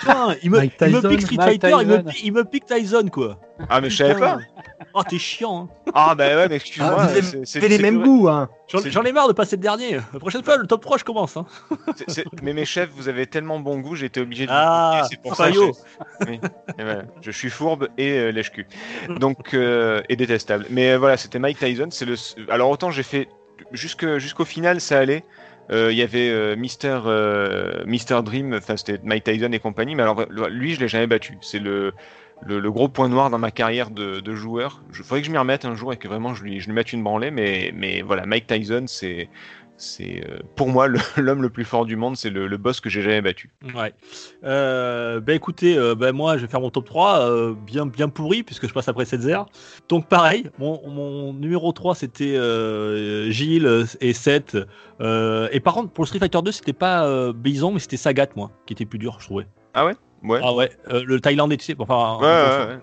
Putain, 0.00 0.34
il 0.42 0.50
me, 0.50 0.62
il 0.64 0.90
me 0.96 1.08
pique 1.08 1.22
Street 1.22 1.36
Fighter, 1.36 1.72
il 1.80 1.86
me, 1.86 1.96
Tyson. 1.98 2.10
pi- 2.10 2.20
il 2.24 2.32
me 2.32 2.44
pique 2.44 2.64
Tyson, 2.66 3.08
quoi. 3.12 3.38
Ah 3.68 3.80
mais 3.80 3.90
je 3.90 3.96
savais 3.96 4.18
pas. 4.18 4.38
Oh, 4.94 5.02
t'es 5.08 5.18
chiant. 5.18 5.68
hein. 5.86 5.90
Ah 5.94 6.14
bah 6.14 6.34
ouais, 6.34 6.48
mais 6.48 6.56
excuse-moi. 6.56 6.96
Ah, 6.98 7.08
c'est- 7.44 7.68
les 7.68 7.78
mêmes 7.78 8.02
goûts, 8.02 8.28
hein. 8.28 8.48
J'en 8.68 9.02
ai 9.04 9.12
marre 9.12 9.28
de 9.28 9.32
passer 9.34 9.56
le 9.56 9.62
dernier. 9.62 10.00
La 10.12 10.18
prochaine 10.18 10.42
fois, 10.42 10.56
le 10.56 10.66
top 10.66 10.80
3, 10.82 10.98
je 10.98 11.04
commence. 11.04 11.36
Hein. 11.36 11.46
Mais 12.42 12.52
mes 12.54 12.64
chefs, 12.64 12.90
vous 12.90 13.08
avez 13.08 13.26
tellement 13.26 13.60
bon 13.60 13.78
goût, 13.78 13.94
j'ai 13.94 14.06
été 14.06 14.20
obligé 14.20 14.46
de. 14.46 14.50
Ah, 14.52 15.02
piquer, 15.04 15.08
c'est 15.16 15.22
pour 15.22 15.36
ça. 15.36 15.50
je- 15.52 15.60
Oui. 16.26 16.40
Voilà. 16.78 17.02
Je 17.20 17.30
suis 17.30 17.50
fourbe 17.50 17.88
et 17.98 18.10
euh, 18.12 18.30
lèche-cul. 18.32 18.66
Donc 19.20 19.54
euh, 19.54 20.02
et 20.08 20.16
détestable. 20.16 20.66
Mais 20.70 20.92
euh, 20.92 20.98
voilà, 20.98 21.16
c'était 21.16 21.38
Mike 21.38 21.58
Tyson. 21.58 21.88
C'est 21.90 22.04
le. 22.06 22.16
Alors 22.50 22.70
autant 22.70 22.90
j'ai 22.90 23.02
fait 23.02 23.28
jusque 23.72 24.18
jusqu'au 24.18 24.44
final, 24.44 24.80
ça 24.80 24.98
allait. 24.98 25.24
Euh, 25.70 25.90
Il 25.90 25.98
y 25.98 26.02
avait 26.02 26.30
euh, 26.30 26.56
Mister 26.56 27.00
euh, 27.06 27.84
Mister 27.86 28.20
Dream, 28.24 28.54
enfin 28.54 28.76
c'était 28.76 29.00
Mike 29.02 29.24
Tyson 29.24 29.50
et 29.52 29.58
compagnie. 29.58 29.94
Mais 29.94 30.02
alors 30.02 30.24
lui, 30.50 30.74
je 30.74 30.80
l'ai 30.80 30.88
jamais 30.88 31.06
battu. 31.06 31.38
C'est 31.40 31.58
le, 31.58 31.92
le 32.42 32.70
gros 32.70 32.88
point 32.88 33.08
noir 33.08 33.30
dans 33.30 33.38
ma 33.38 33.50
carrière 33.50 33.90
de, 33.90 34.20
de 34.20 34.34
joueur. 34.34 34.82
Il 34.90 34.96
faudrait 34.96 35.20
que 35.20 35.26
je 35.26 35.32
m'y 35.32 35.38
remette 35.38 35.64
un 35.64 35.74
jour 35.74 35.92
et 35.92 35.96
que 35.96 36.08
vraiment 36.08 36.34
je 36.34 36.44
lui 36.44 36.60
je 36.60 36.66
lui 36.66 36.72
mette 36.72 36.92
une 36.92 37.02
branlée. 37.02 37.30
Mais 37.30 37.72
mais 37.74 38.02
voilà, 38.02 38.26
Mike 38.26 38.46
Tyson, 38.46 38.84
c'est 38.86 39.28
c'est 39.78 40.24
euh, 40.28 40.38
pour 40.56 40.68
moi 40.68 40.88
l'homme 41.16 41.42
le 41.42 41.50
plus 41.50 41.64
fort 41.64 41.84
du 41.86 41.96
monde. 41.96 42.16
C'est 42.16 42.30
le, 42.30 42.46
le 42.46 42.56
boss 42.56 42.80
que 42.80 42.88
j'ai 42.90 43.02
jamais 43.02 43.20
battu. 43.20 43.50
Ouais. 43.74 43.92
Euh, 44.44 45.20
bah 45.20 45.34
écoutez, 45.34 45.76
euh, 45.76 45.94
bah, 45.94 46.12
moi 46.12 46.36
je 46.36 46.42
vais 46.42 46.48
faire 46.50 46.60
mon 46.60 46.70
top 46.70 46.84
3, 46.86 47.20
euh, 47.20 47.54
bien, 47.54 47.86
bien 47.86 48.08
pourri, 48.08 48.42
puisque 48.42 48.68
je 48.68 48.72
passe 48.72 48.88
après 48.88 49.04
7 49.04 49.20
0 49.22 49.46
Donc 49.88 50.08
pareil, 50.08 50.50
mon, 50.58 50.80
mon 50.88 51.32
numéro 51.32 51.72
3 51.72 51.94
c'était 51.94 52.36
Gilles 53.30 53.84
et 54.00 54.12
7. 54.12 54.56
Euh, 55.00 55.48
et 55.52 55.60
par 55.60 55.74
contre, 55.74 55.92
pour 55.92 56.04
le 56.04 56.06
Street 56.08 56.18
Fighter 56.18 56.40
2, 56.42 56.52
c'était 56.52 56.72
pas 56.72 57.32
Bison, 57.32 57.72
mais 57.72 57.80
c'était 57.80 57.96
Sagat, 57.96 58.28
moi, 58.36 58.50
qui 58.66 58.72
était 58.72 58.86
plus 58.86 58.98
dur, 58.98 59.16
je 59.20 59.26
trouvais. 59.26 59.46
Ouais? 60.22 60.40
Ah 60.42 60.54
ouais, 60.54 60.70
euh, 60.90 61.04
le 61.06 61.20
Thaïlandais, 61.20 61.56
tu 61.58 61.66
sais, 61.66 61.76
enfin, 61.78 62.16
Ouais, 62.20 62.26
en- 62.26 62.68
ouais, 62.68 62.78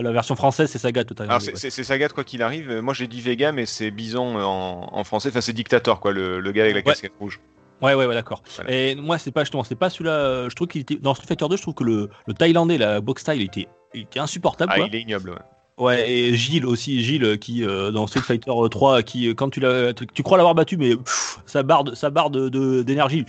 la 0.00 0.12
version 0.12 0.36
française, 0.36 0.70
c'est 0.70 0.78
Sagat, 0.78 1.04
Thaïlandais. 1.04 1.52
c'est 1.54 1.64
ouais. 1.76 1.84
Sagat 1.84 2.08
quoi 2.08 2.24
qu'il 2.24 2.42
arrive. 2.42 2.70
Euh, 2.70 2.82
Moi 2.82 2.94
j'ai 2.94 3.06
dit 3.06 3.20
Vega 3.20 3.52
mais 3.52 3.66
c'est 3.66 3.90
Bison 3.90 4.38
euh, 4.38 4.42
en, 4.42 4.88
en 4.92 5.04
français. 5.04 5.28
Enfin 5.30 5.40
c'est 5.40 5.52
Dictator 5.52 6.00
quoi, 6.00 6.12
le, 6.12 6.40
le 6.40 6.52
gars 6.52 6.62
avec 6.64 6.74
la 6.74 6.78
Ouais. 6.78 6.82
casquette 6.84 7.12
rouge. 7.18 7.40
Ouais, 7.82 7.92
ouais, 7.94 8.06
ouais, 8.06 8.14
d'accord. 8.14 8.42
Voilà. 8.54 8.70
Et 8.72 8.94
moi, 8.94 9.18
c'est 9.18 9.32
pas 9.32 9.42
justement, 9.42 9.64
c'est 9.64 9.74
pas 9.74 9.90
celui-là. 9.90 10.12
euh, 10.12 10.48
Je 10.48 10.54
trouve 10.54 10.68
qu'il 10.68 10.80
était 10.80 10.94
dans 10.94 11.12
Street 11.14 11.26
Fighter 11.26 11.46
2, 11.50 11.56
je 11.56 11.62
trouve 11.62 11.74
que 11.74 11.84
le, 11.84 12.08
le 12.26 12.32
Thaïlandais, 12.32 12.78
la 12.78 13.00
box 13.00 13.20
style, 13.22 13.34
il 13.34 13.42
était, 13.42 13.68
il 13.92 14.02
était 14.02 14.20
insupportable. 14.20 14.72
Ah 14.74 14.78
quoi. 14.78 14.86
il 14.88 14.94
est 14.94 15.00
ignoble. 15.02 15.30
Ouais. 15.30 15.36
Ouais, 15.76 16.08
et 16.08 16.34
Gilles 16.36 16.66
aussi, 16.66 17.02
Gilles 17.02 17.24
euh, 17.24 17.36
qui 17.36 17.64
euh, 17.64 17.90
dans 17.90 18.06
Street 18.06 18.20
Fighter 18.20 18.52
3, 18.70 19.02
qui 19.02 19.26
euh, 19.28 19.34
quand 19.34 19.50
tu 19.50 19.58
l'as, 19.58 19.92
tu, 19.92 20.06
tu 20.06 20.22
crois 20.22 20.36
l'avoir 20.36 20.54
battu, 20.54 20.76
mais 20.76 20.94
pff, 20.94 21.40
sa 21.46 21.64
barre, 21.64 21.82
de- 21.82 21.96
sa 21.96 22.10
barre 22.10 22.30
de 22.30 22.48
d'énergie 22.82 23.24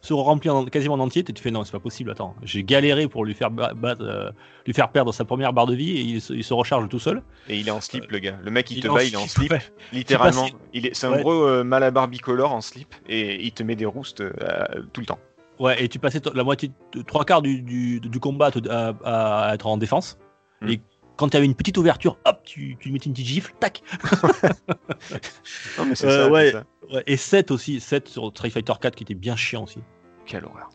se 0.00 0.14
remplit 0.14 0.48
en- 0.48 0.64
quasiment 0.64 0.94
en 0.94 1.00
entier, 1.00 1.20
et 1.28 1.32
tu 1.32 1.42
fais 1.42 1.50
non, 1.50 1.62
c'est 1.62 1.72
pas 1.72 1.78
possible. 1.78 2.10
Attends, 2.10 2.34
j'ai 2.42 2.64
galéré 2.64 3.06
pour 3.06 3.26
lui 3.26 3.34
faire 3.34 3.50
ba- 3.50 3.74
euh, 4.00 4.30
lui 4.66 4.72
faire 4.72 4.88
perdre 4.90 5.12
sa 5.12 5.26
première 5.26 5.52
barre 5.52 5.66
de 5.66 5.74
vie, 5.74 5.90
et 5.90 6.00
il, 6.00 6.20
se- 6.22 6.32
il 6.32 6.42
se 6.42 6.54
recharge 6.54 6.88
tout 6.88 6.98
seul. 6.98 7.22
Et 7.50 7.58
il 7.58 7.68
est 7.68 7.70
en 7.70 7.82
slip 7.82 8.10
le 8.10 8.18
gars. 8.18 8.38
Le 8.42 8.50
mec 8.50 8.70
il, 8.70 8.78
Il 8.78 8.82
te 8.82 8.88
bat, 8.88 9.04
il 9.04 9.12
est 9.12 9.16
en 9.18 9.28
slip, 9.28 9.52
ouais. 9.52 9.60
Littéralement. 9.92 10.46
Il 10.72 10.86
est, 10.86 10.94
c'est 10.96 11.06
un 11.06 11.12
Ouais. 11.12 11.20
gros 11.20 11.44
euh, 11.44 11.64
malabar 11.64 12.08
bicolore 12.08 12.52
en 12.54 12.62
slip 12.62 12.94
et 13.10 13.44
il 13.44 13.52
te 13.52 13.62
met 13.62 13.76
des 13.76 13.84
roustes 13.84 14.22
euh, 14.22 14.32
tout 14.94 15.02
le 15.02 15.06
temps. 15.06 15.18
Ouais, 15.58 15.84
et 15.84 15.88
tu 15.88 15.98
passais 15.98 16.22
la 16.34 16.44
moitié, 16.44 16.70
trois 17.06 17.26
quarts 17.26 17.42
du, 17.42 17.60
du, 17.60 18.00
du 18.00 18.20
combat 18.20 18.46
à, 18.46 18.50
te- 18.52 18.68
à- 18.70 18.94
à 19.50 19.54
être 19.54 19.66
en 19.66 19.76
défense. 19.76 20.16
Hmm. 20.62 20.68
Et 20.70 20.80
quand 21.20 21.28
tu 21.28 21.36
avais 21.36 21.46
une 21.46 21.54
petite 21.54 21.76
ouverture, 21.78 22.16
hop, 22.24 22.40
tu, 22.44 22.76
tu 22.80 22.88
lui 22.88 22.94
mettais 22.94 23.06
une 23.06 23.12
petite 23.12 23.26
gifle, 23.26 23.52
tac. 23.60 23.82
Non 25.78 25.84
mais 25.86 25.94
c'est 25.94 26.06
Euh, 26.06 26.24
ça, 26.26 26.30
ouais. 26.30 26.46
c'est 26.46 26.52
ça. 26.52 26.64
Ouais, 26.96 27.02
et 27.06 27.16
7 27.16 27.50
aussi, 27.50 27.78
7 27.80 28.08
sur 28.08 28.28
Street 28.30 28.50
Fighter 28.50 28.72
4 28.80 28.94
qui 28.96 29.04
était 29.04 29.14
bien 29.14 29.36
chiant 29.36 29.64
aussi. 29.64 29.78
Quelle 30.26 30.44
horreur. 30.44 30.68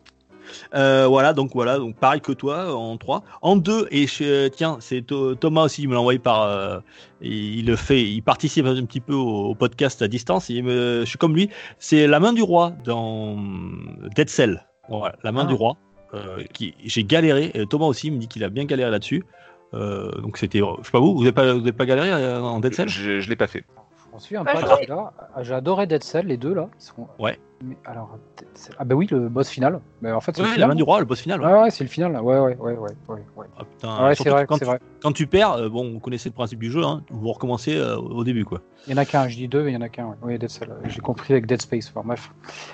Euh, 0.74 1.06
voilà, 1.08 1.32
donc 1.32 1.50
voilà, 1.54 1.76
donc 1.78 1.96
pareil 1.98 2.20
que 2.20 2.30
toi 2.32 2.72
en 2.74 2.96
3. 2.96 3.22
En 3.42 3.56
2, 3.56 3.88
et 3.90 4.06
je- 4.06 4.46
tiens, 4.48 4.76
c'est 4.80 5.00
Tho- 5.04 5.34
Thomas 5.34 5.64
aussi, 5.64 5.82
il 5.82 5.88
me 5.88 5.94
l'a 5.94 6.00
envoyé 6.00 6.18
par. 6.20 6.42
euh, 6.42 6.78
il, 7.20 7.58
il 7.58 7.66
le 7.66 7.74
fait, 7.76 8.02
il 8.02 8.22
participe 8.22 8.64
un 8.64 8.84
petit 8.86 9.00
peu 9.00 9.12
au, 9.14 9.46
au 9.50 9.54
podcast 9.56 10.00
à 10.02 10.08
distance. 10.08 10.48
Me, 10.48 11.00
je 11.00 11.04
suis 11.04 11.18
comme 11.18 11.34
lui, 11.34 11.50
c'est 11.80 12.06
La 12.06 12.20
main 12.20 12.32
du 12.32 12.42
roi 12.42 12.72
dans 12.84 13.36
Dead 14.14 14.28
Cell. 14.30 14.64
Voilà, 14.88 15.16
La 15.24 15.32
main 15.32 15.42
Ah. 15.44 15.48
du 15.48 15.54
roi. 15.54 15.76
euh, 16.14 16.44
qui 16.54 16.74
J'ai 16.84 17.02
galéré, 17.02 17.50
et 17.54 17.66
Thomas 17.66 17.86
aussi 17.86 18.12
me 18.12 18.18
dit 18.18 18.28
qu'il 18.28 18.44
a 18.44 18.48
bien 18.48 18.64
galéré 18.64 18.90
là-dessus. 18.92 19.24
Euh, 19.76 20.10
donc 20.20 20.38
c'était. 20.38 20.58
Je 20.60 20.84
sais 20.84 20.90
pas 20.90 21.00
vous, 21.00 21.14
vous 21.14 21.20
n'avez 21.20 21.32
pas, 21.32 21.52
vous 21.52 21.60
avez 21.60 21.72
pas 21.72 21.86
galéré 21.86 22.10
euh, 22.10 22.40
en 22.40 22.60
Dead 22.60 22.74
Cell 22.74 22.88
Je, 22.88 23.20
je 23.20 23.28
l'ai 23.28 23.36
pas 23.36 23.46
fait. 23.46 23.64
Je 24.06 24.12
m'en 24.12 24.18
souviens 24.18 24.42
Bah, 24.44 24.52
pas. 24.54 25.12
Ah, 25.34 25.42
J'ai 25.42 25.52
adoré 25.54 25.86
Dead 25.86 26.02
Cell, 26.02 26.26
les 26.26 26.36
deux 26.38 26.54
là. 26.54 26.68
Ils 26.78 26.82
sont... 26.82 27.06
Ouais. 27.18 27.38
Mais 27.62 27.76
alors, 27.86 28.18
ah 28.78 28.84
bah 28.84 28.94
oui, 28.94 29.06
le 29.10 29.28
boss 29.30 29.48
final. 29.48 29.80
Mais 30.02 30.12
en 30.12 30.20
fait, 30.20 30.36
c'est 30.36 30.42
Ouais, 30.42 30.56
La 30.58 30.66
main 30.66 30.74
du 30.74 30.82
roi, 30.82 30.98
le 31.00 31.06
boss 31.06 31.20
final. 31.20 31.40
ouais. 31.40 31.46
Ouais, 31.52 31.62
ouais, 31.62 31.70
c'est 31.70 31.84
le 31.84 31.88
final. 31.90 32.12
là. 32.12 32.22
Ouais, 32.22 32.38
ouais, 32.38 32.54
ouais, 32.58 32.76
ouais, 32.76 32.90
ouais. 33.08 33.46
Ah, 33.58 33.64
putain, 33.64 33.88
Ah 33.98 34.04
ouais, 34.08 34.14
c'est 34.14 34.28
vrai, 34.28 34.46
quand, 34.46 34.54
c'est 34.56 34.60
tu- 34.60 34.64
vrai. 34.66 34.78
quand 35.02 35.12
tu 35.12 35.26
perds, 35.26 35.52
euh, 35.52 35.68
bon, 35.70 35.90
vous 35.92 35.98
connaissez 36.00 36.28
le 36.28 36.34
principe 36.34 36.58
du 36.58 36.70
jeu, 36.70 36.84
hein, 36.84 37.02
vous 37.10 37.32
recommencez 37.32 37.74
euh, 37.76 37.96
au 37.96 38.24
début 38.24 38.44
quoi. 38.44 38.60
Il 38.86 38.92
y 38.92 38.94
en 38.94 38.98
a 38.98 39.06
qu'un, 39.06 39.26
je 39.28 39.36
dis 39.36 39.48
deux, 39.48 39.62
mais 39.62 39.70
il 39.70 39.74
y 39.74 39.78
en 39.78 39.80
a 39.82 39.88
qu'un. 39.88 40.06
Ouais. 40.06 40.14
Oui, 40.22 40.38
Dead 40.38 40.50
Cell. 40.50 40.70
J'ai 40.84 41.00
compris 41.00 41.32
avec 41.32 41.46
Dead 41.46 41.60
Space. 41.62 41.90
Enfin, 41.94 42.02
bref. 42.06 42.30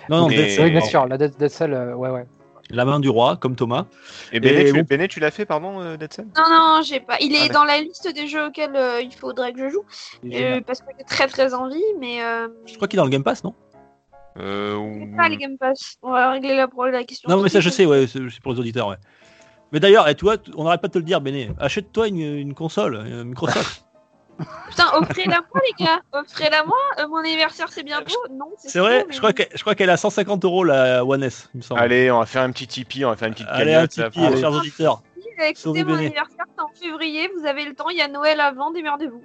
Non, 0.08 0.22
non, 0.22 0.28
Mais- 0.28 0.36
Dead 0.36 0.44
C'est 0.46 0.50
Cell, 0.56 0.60
vrai, 0.64 0.70
bien 0.72 0.80
sûr. 0.80 1.06
La 1.06 1.16
Dead, 1.18 1.36
Dead 1.38 1.48
Cell, 1.50 1.72
euh, 1.74 1.94
ouais, 1.94 2.10
ouais. 2.10 2.26
La 2.70 2.84
main 2.84 3.00
du 3.00 3.08
roi, 3.08 3.36
comme 3.36 3.56
Thomas. 3.56 3.86
Et 4.32 4.40
Béné, 4.40 4.68
Et 5.04 5.08
tu, 5.08 5.20
l'as 5.20 5.30
fait 5.30 5.46
pardon 5.46 5.80
euh, 5.80 5.96
Dead 5.96 6.12
Cell 6.12 6.26
Non, 6.36 6.44
non, 6.48 6.80
j'ai 6.82 7.00
pas. 7.00 7.16
Il 7.20 7.34
est 7.34 7.48
Ah, 7.50 7.52
dans 7.52 7.64
la 7.64 7.80
liste 7.80 8.12
des 8.14 8.26
jeux 8.26 8.46
auxquels 8.46 8.76
euh, 8.76 9.00
il 9.00 9.12
faudrait 9.12 9.52
que 9.52 9.58
je 9.58 9.68
joue. 9.68 9.84
Euh, 10.32 10.60
parce 10.66 10.80
que 10.80 10.86
j'ai 10.98 11.04
très 11.04 11.26
très 11.26 11.54
envie, 11.54 11.82
mais. 11.98 12.22
Euh, 12.22 12.48
Je 12.66 12.76
crois 12.76 12.88
qu'il 12.88 12.98
est 12.98 13.02
dans 13.02 13.04
le 13.04 13.10
Game 13.10 13.24
Pass, 13.24 13.44
non? 13.44 13.54
Euh, 14.38 15.06
pas 15.16 15.28
les 15.28 15.36
Game 15.36 15.58
Pass. 15.58 15.96
On 16.02 16.12
va 16.12 16.30
régler 16.30 16.54
la, 16.54 17.04
question. 17.04 17.28
Non, 17.28 17.42
mais 17.42 17.48
ça, 17.48 17.60
je 17.60 17.68
sais, 17.68 17.84
ouais, 17.84 18.06
c'est 18.06 18.20
pour 18.42 18.52
les 18.54 18.60
auditeurs, 18.60 18.88
ouais. 18.88 18.96
Mais 19.72 19.80
d'ailleurs, 19.80 20.08
et 20.08 20.14
toi, 20.14 20.38
t- 20.38 20.50
on 20.56 20.64
n'arrête 20.64 20.80
pas 20.80 20.88
de 20.88 20.92
te 20.92 20.98
le 20.98 21.04
dire, 21.04 21.20
Béné. 21.20 21.50
Achète-toi 21.58 22.08
une, 22.08 22.20
une 22.20 22.54
console, 22.54 22.96
euh, 22.96 23.24
Microsoft. 23.24 23.84
Putain, 24.68 24.84
offrez-la 24.94 25.40
moi, 25.52 25.60
les 25.78 25.84
gars. 25.84 26.00
Offrez-la 26.12 26.64
moi. 26.64 26.76
Euh, 26.98 27.08
mon 27.08 27.18
anniversaire, 27.18 27.68
c'est 27.70 27.82
bientôt. 27.82 28.14
Non, 28.30 28.46
c'est 28.58 28.70
C'est 28.70 28.78
vrai 28.80 29.04
mais- 29.06 29.12
Je 29.14 29.18
crois 29.18 29.32
que- 29.32 29.42
je 29.54 29.60
crois 29.60 29.74
qu'elle 29.74 29.88
est 29.88 29.92
à 29.92 29.96
150 29.96 30.44
euros 30.44 30.64
la 30.64 31.04
One 31.04 31.22
S, 31.22 31.48
il 31.54 31.58
me 31.58 31.62
semble. 31.62 31.80
Allez, 31.80 32.10
on 32.10 32.18
va 32.18 32.26
faire 32.26 32.42
un 32.42 32.50
petit 32.50 32.66
Tipeee, 32.66 33.04
on 33.04 33.10
va 33.10 33.16
faire 33.16 33.28
une 33.28 33.34
petite 33.34 33.46
Allez, 33.50 33.74
un 33.74 33.86
Tipeee, 33.86 34.38
chers 34.40 34.52
auditeurs. 34.52 35.02
Écoutez, 35.44 35.84
mon 35.84 35.94
anniversaire, 35.94 36.44
c'est 36.56 36.62
en 36.62 36.68
février. 36.68 37.28
Vous 37.38 37.46
avez 37.46 37.64
le 37.64 37.74
temps. 37.74 37.88
Il 37.90 37.96
y 37.98 38.02
a 38.02 38.08
Noël 38.08 38.40
avant. 38.40 38.70
Démerdez-vous. 38.70 39.22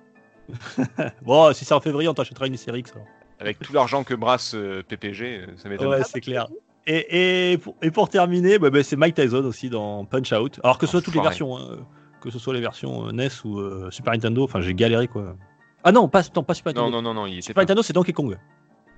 Bon, 1.21 1.53
si 1.53 1.65
c'est 1.65 1.73
en 1.73 1.81
février, 1.81 2.07
on 2.09 2.13
t'achètera 2.13 2.47
une 2.47 2.57
série 2.57 2.79
X. 2.79 2.91
alors. 2.93 3.07
Avec 3.39 3.59
tout 3.59 3.71
l'argent 3.73 4.03
que 4.03 4.13
brasse 4.15 4.53
euh, 4.55 4.81
PPG, 4.87 5.23
euh, 5.41 5.45
ça 5.57 5.69
m'étonne. 5.69 5.87
Ouais, 5.89 6.01
c'est 6.03 6.21
clair. 6.21 6.47
Et, 6.87 7.51
et, 7.51 7.57
pour, 7.57 7.75
et 7.81 7.91
pour 7.91 8.09
terminer, 8.09 8.57
bah, 8.57 8.69
bah, 8.69 8.81
c'est 8.81 8.95
Mike 8.95 9.15
Tyson 9.15 9.43
aussi 9.43 9.69
dans 9.69 10.05
Punch 10.05 10.31
Out. 10.31 10.59
Alors 10.63 10.77
que 10.77 10.85
ce 10.85 10.91
soit 10.93 11.01
toutes 11.01 11.15
les 11.15 11.21
versions, 11.21 11.57
hein, 11.57 11.79
que 12.27 12.33
ce 12.33 12.39
soit 12.39 12.53
les 12.53 12.61
versions 12.61 13.07
euh, 13.07 13.11
NES 13.11 13.29
ou 13.45 13.59
euh, 13.59 13.89
Super 13.91 14.13
Nintendo, 14.13 14.43
enfin 14.43 14.61
j'ai 14.61 14.73
galéré 14.73 15.07
quoi. 15.07 15.35
Ah 15.83 15.91
non, 15.91 16.07
pas, 16.07 16.21
non, 16.35 16.43
pas 16.43 16.53
Super 16.53 16.73
Non, 16.73 16.83
Nintendo. 16.85 17.01
non, 17.01 17.13
non, 17.13 17.21
non, 17.21 17.27
il 17.27 17.41
Super 17.41 17.55
pas. 17.55 17.61
Nintendo, 17.61 17.81
c'est 17.83 17.93
Donkey 17.93 18.13
Kong. 18.13 18.37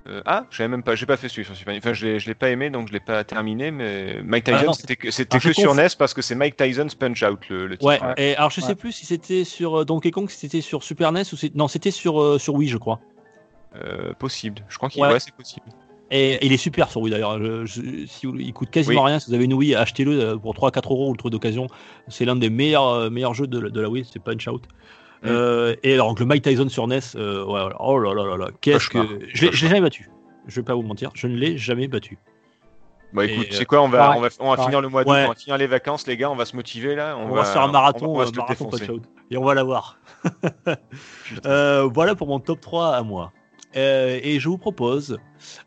Euh, 0.08 0.22
ah, 0.26 0.46
je 0.50 0.58
savais 0.58 0.70
même 0.70 0.82
pas, 0.82 0.96
j'ai 0.96 1.06
pas 1.06 1.18
fait 1.18 1.28
celui 1.30 1.44
sur 1.46 1.56
Super 1.56 1.76
Enfin, 1.78 1.94
je 1.94 2.06
l'ai, 2.06 2.20
je 2.20 2.28
l'ai 2.28 2.34
pas 2.34 2.50
aimé, 2.50 2.70
donc 2.70 2.88
je 2.88 2.94
l'ai 2.94 3.02
pas 3.02 3.24
terminé, 3.26 3.70
mais 3.70 4.22
Mike 4.24 4.48
Ah 4.50 4.54
Tyson, 4.54 4.66
non, 4.68 4.74
c'était 4.74 4.96
que, 4.96 5.12
c'était 5.12 5.36
Ah, 5.36 5.40
je 5.40 5.50
que 5.50 5.54
sur 5.54 5.74
conf- 5.74 5.78
NES 5.84 5.90
parce 6.00 6.14
que 6.14 6.22
c'est 6.22 6.36
Mike 6.36 6.56
Tyson's 6.56 6.96
Punch 6.96 7.22
Out, 7.22 7.48
le, 7.50 7.68
le 7.68 7.78
titre. 7.78 7.86
Ouais. 7.86 8.02
Ouais. 8.02 8.14
Et 8.18 8.36
alors 8.38 8.50
je 8.50 8.62
Ouais. 8.62 8.68
sais 8.68 8.76
plus 8.76 8.92
si 8.94 9.06
c'était 9.06 9.44
sur 9.44 9.82
euh, 9.82 9.86
Donkey 9.86 10.10
Kong, 10.12 10.30
si 10.30 10.38
c'était 10.38 10.62
sur 10.62 10.84
Super 10.84 11.12
NES 11.12 11.24
ou 11.34 11.36
c'est- 11.36 11.54
non, 11.54 11.68
c'était 11.68 11.92
sur 11.92 12.20
euh, 12.22 12.40
sur 12.40 12.56
Wii, 12.56 12.70
je 12.70 12.78
crois. 12.78 13.00
Euh, 13.76 14.14
possible. 14.14 14.64
Je 14.70 14.78
crois 14.78 14.90
qu'il 14.90 15.02
Ouais. 15.04 15.10
ouais, 15.12 15.20
c'est 15.20 15.34
possible. 15.36 15.68
Et, 16.11 16.34
et 16.34 16.45
il 16.45 16.52
est 16.53 16.57
super 16.57 16.90
sur 16.90 17.02
Wii 17.02 17.11
d'ailleurs. 17.11 17.38
Si 17.68 18.27
il 18.27 18.53
coûte 18.53 18.69
quasiment 18.72 19.03
Oui. 19.03 19.10
rien. 19.11 19.19
Si 19.19 19.30
vous 19.30 19.36
avez 19.36 19.45
une 19.45 19.53
Wii, 19.53 19.76
achetez-le 19.76 20.19
euh, 20.19 20.38
pour 20.38 20.53
3-4 20.56 20.86
euros 20.91 21.10
ou 21.10 21.14
le 21.14 21.18
truc 21.18 21.31
d'occasion. 21.31 21.68
C'est 22.07 22.26
l'un 22.26 22.36
des 22.36 22.49
meilleurs 22.49 22.88
euh, 22.90 23.10
meilleurs 23.10 23.34
jeux 23.34 23.48
de, 23.48 23.60
la- 23.60 23.69
de 23.69 23.80
la 23.81 23.90
Wii, 23.90 24.06
c'est 24.11 24.22
Punch 24.22 24.48
Out. 24.48 24.64
Mm. 25.22 25.27
Euh, 25.27 25.76
et 25.84 25.94
alors 25.94 26.07
donc, 26.10 26.19
le 26.19 26.26
Mike 26.26 26.44
Tyson 26.44 26.69
sur 26.69 26.88
NES, 26.88 26.99
euh, 27.15 27.44
ouais, 27.45 27.73
oh 27.80 27.99
là 27.99 28.14
là 28.14 28.26
là 28.26 28.38
là, 28.38 28.48
qu'est-ce 28.61 28.90
que 28.90 28.99
je 29.34 29.45
l'ai 29.48 29.52
jamais 29.52 29.81
battu. 29.81 30.10
Je 30.48 30.56
vais 30.61 30.64
pas 30.65 30.73
vous 30.73 30.81
mentir, 30.81 31.11
je 31.14 31.27
ne 31.27 31.36
l'ai 31.36 31.57
jamais 31.57 31.88
battu. 31.88 32.18
Bah 33.11 33.26
écoute, 33.26 33.48
c'est 33.52 33.65
quoi, 33.65 33.81
on 33.81 33.90
va, 33.90 33.98
pareil, 33.98 34.19
on 34.19 34.22
va, 34.22 34.30
on 34.40 34.56
va 34.56 34.64
finir 34.64 34.81
le 34.81 34.88
mois 34.88 35.03
d'août, 35.03 35.11
Ouais. 35.11 35.26
on 35.26 35.30
va 35.30 35.36
finir 35.36 35.57
les 35.57 35.65
vacances, 35.68 36.06
les 36.06 36.15
gars, 36.15 36.30
on 36.30 36.36
va 36.36 36.45
se 36.45 36.56
motiver 36.56 36.95
là. 36.95 37.18
On, 37.18 37.30
va, 37.30 37.44
se 37.44 37.52
faire 37.52 37.64
un 37.64 37.69
on 37.69 37.72
marathon, 37.72 38.06
on 38.07 38.18
va 38.18 38.27
se 38.27 38.31
marathon. 38.34 38.69
Et 39.31 39.38
on 39.38 39.44
va 39.44 39.53
l'avoir. 39.53 39.99
Euh, 41.45 41.88
voilà 41.94 42.15
pour 42.15 42.27
mon 42.27 42.40
top 42.40 42.60
3 42.60 42.95
à 42.95 43.03
moi. 43.03 43.31
Euh, 43.76 44.20
et 44.24 44.40
je 44.40 44.50
vous 44.50 44.58
propose, 44.58 45.18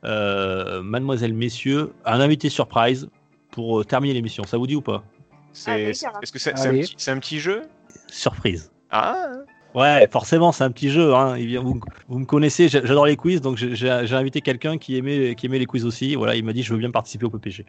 euh, 0.05 0.83
mademoiselle, 0.83 1.35
messieurs, 1.35 1.93
un 2.05 2.21
invité 2.21 2.49
surprise 2.49 3.09
pour 3.51 3.81
euh, 3.81 3.85
terminer 3.85 4.15
l'émission. 4.15 4.45
Ça 4.45 4.57
vous 4.59 4.67
dit 4.67 4.75
ou 4.77 4.81
pas? 4.81 5.05
C'est, 5.53 5.71
Allez, 5.71 5.95
c'est- 5.95 6.05
carrément. 6.07 6.21
est-ce 6.23 6.33
que 6.33 6.39
c'est, 6.39 6.57
c'est 6.59 6.69
un 6.69 6.73
petit, 6.73 6.95
c'est 6.97 7.11
un 7.11 7.19
petit 7.19 7.39
jeu? 7.39 7.63
Surprise. 8.09 8.71
Ah 8.91 9.29
Ouais, 9.75 10.07
forcément, 10.13 10.53
c'est 10.53 10.65
un 10.65 10.71
petit 10.71 10.91
jeu. 10.91 11.15
Hein. 11.15 11.39
Il 11.39 11.47
vient- 11.47 11.63
vous, 11.63 11.81
vous 12.09 12.19
me 12.19 12.27
connaissez, 12.27 12.69
j'a- 12.69 12.85
j'adore 12.85 13.07
les 13.07 13.17
quiz, 13.17 13.41
donc 13.41 13.57
j'ai 13.57 13.75
j'ai- 13.75 14.03
j'ai 14.05 14.15
invité 14.17 14.43
quelqu'un 14.43 14.77
qui 14.77 14.97
aimait, 14.99 15.35
qui 15.35 15.47
aimait 15.47 15.59
les 15.59 15.65
quiz 15.67 15.87
aussi. 15.87 16.15
Voilà, 16.15 16.35
il 16.37 16.45
m'a 16.45 16.53
dit 16.53 16.63
je 16.63 16.73
veux 16.75 16.79
bien 16.79 16.91
participer 16.91 17.25
au 17.25 17.31
PPG. 17.31 17.65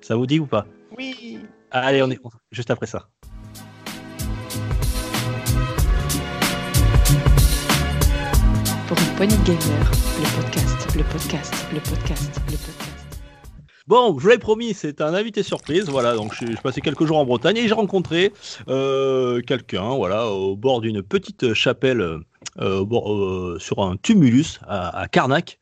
Ça 0.00 0.14
vous 0.14 0.26
dit 0.26 0.38
ou 0.38 0.46
pas? 0.46 0.66
Oui 0.96 1.40
Allez, 1.72 2.00
on 2.02 2.10
est 2.10 2.20
juste 2.52 2.70
après 2.70 2.86
ça. 2.86 3.08
Pour 8.88 8.98
une 8.98 9.16
poignée 9.16 9.36
de 9.36 9.42
gamer, 9.44 9.90
le 10.18 10.42
podcast, 10.42 10.96
le 10.96 11.04
podcast, 11.04 11.54
le 11.74 11.80
podcast, 11.80 12.40
le 12.46 12.56
podcast. 12.56 13.18
Bon, 13.86 14.16
je 14.16 14.22
vous 14.22 14.28
l'avais 14.28 14.38
promis, 14.38 14.72
c'est 14.72 15.02
un 15.02 15.12
invité 15.12 15.42
surprise. 15.42 15.90
Voilà, 15.90 16.14
donc 16.14 16.34
je, 16.34 16.46
je 16.46 16.60
passais 16.62 16.80
quelques 16.80 17.04
jours 17.04 17.18
en 17.18 17.26
Bretagne 17.26 17.58
et 17.58 17.68
j'ai 17.68 17.74
rencontré 17.74 18.32
euh, 18.68 19.42
quelqu'un, 19.42 19.90
voilà, 19.94 20.28
au 20.28 20.56
bord 20.56 20.80
d'une 20.80 21.02
petite 21.02 21.52
chapelle, 21.52 22.00
euh, 22.00 22.78
au 22.78 22.86
bord, 22.86 23.12
euh, 23.12 23.58
sur 23.60 23.82
un 23.82 23.96
tumulus 23.96 24.58
à, 24.66 25.00
à 25.00 25.06
Carnac, 25.06 25.60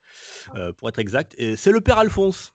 euh, 0.54 0.72
pour 0.72 0.88
être 0.88 1.00
exact. 1.00 1.34
Et 1.36 1.56
c'est 1.56 1.72
le 1.72 1.80
père 1.80 1.98
Alphonse. 1.98 2.52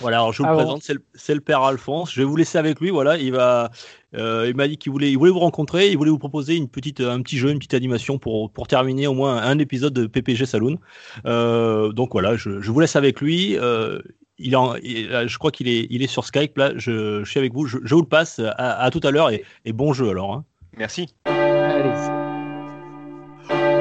Voilà, 0.00 0.16
alors 0.16 0.32
je 0.32 0.42
vous 0.42 0.48
Ah 0.48 0.52
le 0.52 0.56
bon 0.56 0.62
présente, 0.62 0.82
c'est 0.82 0.94
le, 0.94 1.02
c'est 1.12 1.34
le 1.34 1.42
père 1.42 1.60
Alphonse. 1.62 2.10
Je 2.12 2.22
vais 2.22 2.24
vous 2.24 2.36
laisser 2.36 2.56
avec 2.56 2.80
lui. 2.80 2.88
Voilà, 2.88 3.18
il 3.18 3.32
va, 3.32 3.70
euh, 4.14 4.46
il 4.48 4.56
m'a 4.56 4.66
dit 4.68 4.78
qu'il 4.78 4.90
voulait, 4.92 5.10
il 5.10 5.18
voulait 5.18 5.30
vous 5.30 5.38
rencontrer, 5.38 5.90
il 5.90 5.98
voulait 5.98 6.10
vous 6.10 6.18
proposer 6.18 6.56
une 6.56 6.68
petite, 6.68 7.00
un 7.00 7.20
petit 7.22 7.36
jeu, 7.38 7.50
une 7.50 7.58
petite 7.58 7.74
animation 7.74 8.18
pour 8.18 8.50
pour 8.50 8.66
terminer 8.66 9.06
au 9.06 9.14
moins 9.14 9.36
un 9.36 9.58
épisode 9.58 9.92
de 9.92 10.06
PPG 10.06 10.46
Saloon. 10.46 10.78
Euh, 11.26 11.92
donc 11.92 12.10
voilà, 12.12 12.36
je, 12.36 12.60
je 12.60 12.70
vous 12.70 12.80
laisse 12.80 12.96
avec 12.96 13.20
lui. 13.20 13.56
Euh, 13.58 14.00
il 14.38 14.56
en- 14.56 14.76
il- 14.76 15.24
je 15.26 15.38
crois 15.38 15.50
qu'il 15.50 15.68
est, 15.68 15.86
il 15.90 16.02
est 16.02 16.06
sur 16.06 16.24
Skype. 16.24 16.56
Là, 16.56 16.72
je, 16.76 17.22
je 17.24 17.30
suis 17.30 17.38
avec 17.40 17.52
vous. 17.52 17.66
Je, 17.66 17.78
je 17.84 17.94
vous 17.94 18.02
le 18.02 18.06
passe. 18.08 18.38
À, 18.38 18.82
à 18.82 18.90
tout 18.90 19.00
à 19.02 19.10
l'heure 19.10 19.30
et, 19.30 19.44
et 19.64 19.72
bon 19.72 19.92
jeu 19.92 20.08
alors. 20.10 20.32
hein. 20.32 20.44
Merci. 20.76 21.12
Allez. 21.26 21.90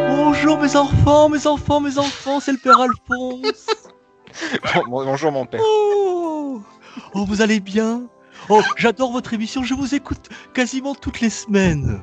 Bonjour 0.10 0.60
mes 0.60 0.76
enfants, 0.76 1.30
mes 1.30 1.48
enfants, 1.48 1.80
mes 1.80 1.98
enfants, 1.98 2.40
c'est 2.40 2.52
le 2.52 2.58
père 2.58 2.80
Alphonse. 2.80 3.68
Bon- 4.88 5.04
bonjour 5.06 5.32
mon 5.32 5.46
père. 5.46 5.62
Oh, 5.64 6.62
oh 7.16 7.26
vous 7.26 7.42
allez 7.42 7.60
bien? 7.60 8.04
Oh, 8.50 8.62
j'adore 8.78 9.12
votre 9.12 9.34
émission, 9.34 9.64
je 9.64 9.74
vous 9.74 9.94
écoute 9.94 10.30
quasiment 10.54 10.96
toutes 10.96 11.20
les 11.22 11.30
semaines. 11.30 12.02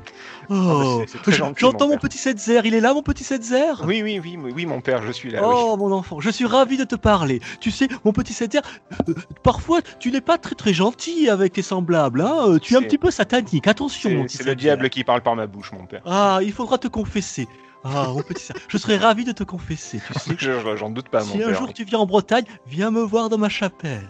Oh, 0.51 1.03
bah, 1.07 1.13
je- 1.27 1.31
gentil, 1.33 1.61
j'entends 1.61 1.87
mon 1.87 1.93
mon 1.95 1.99
père. 1.99 2.01
petit 2.11 2.19
Setzer, 2.19 2.61
il 2.65 2.75
est 2.75 2.81
là 2.81 2.93
mon 2.93 3.03
petit 3.03 3.25
Setzer? 3.25 3.73
Oui, 3.85 4.03
oui, 4.03 4.21
oui, 4.23 4.37
oui, 4.39 4.53
oui, 4.55 4.67
mon 4.67 4.81
père, 4.83 5.03
je 5.07 5.11
suis 5.13 5.31
là. 5.31 5.41
oui. 5.47 5.55
Oh 5.59 5.77
mon 5.79 5.91
enfant, 5.93 6.21
je 6.21 6.29
suis 6.31 6.45
ravi 6.45 6.77
de 6.77 6.85
te 6.85 6.97
parler. 6.97 7.41
Tu 7.61 7.71
sais, 7.71 7.89
mon 8.05 8.13
petit 8.13 8.35
Setzer, 8.35 8.61
euh, 9.09 9.15
parfois 9.43 9.81
tu 9.99 10.11
n'es 10.13 10.21
pas 10.21 10.37
très 10.37 10.55
très 10.55 10.75
gentil 10.75 11.31
avec 11.31 11.55
tes 11.55 11.63
semblables. 11.63 12.21
Hein 12.21 12.35
euh, 12.49 12.59
tu 12.59 12.75
es 12.75 12.77
un 12.77 12.83
petit 12.83 12.99
peu 12.99 13.11
satanique. 13.11 13.67
Attention, 13.67 14.11
mon 14.11 14.29
C'est 14.29 14.45
le 14.45 14.55
diable 14.55 14.91
qui 14.91 15.03
parle 15.03 15.23
par 15.23 15.35
ma 15.37 15.47
bouche, 15.47 15.73
mon 15.73 15.87
père. 15.87 16.03
Ah, 16.05 16.41
il 16.43 16.53
faudra 16.53 16.77
te 16.77 16.89
confesser. 16.89 17.49
Ah, 17.85 18.09
mon 18.09 18.23
petit 18.23 18.43
Setzer, 18.45 18.61
je 18.69 18.77
serais 18.79 18.97
ravi 18.99 19.25
de 19.25 19.33
te 19.33 19.45
confesser. 19.45 20.01
Tu 20.13 20.19
sais, 20.19 20.37
Je- 20.39 20.61
je- 20.61 20.77
J'en 20.77 20.91
doute 20.91 21.09
pas, 21.09 21.21
mon 21.25 21.33
si 21.33 21.43
un 21.43 21.47
père. 21.49 21.59
jour 21.59 21.73
tu 21.73 21.85
viens 21.85 22.01
en 22.01 22.07
Bretagne, 22.07 22.45
viens 22.67 22.91
me 22.91 23.01
voir 23.03 23.31
dans 23.31 23.39
ma 23.39 23.49
chapelle. 23.49 24.09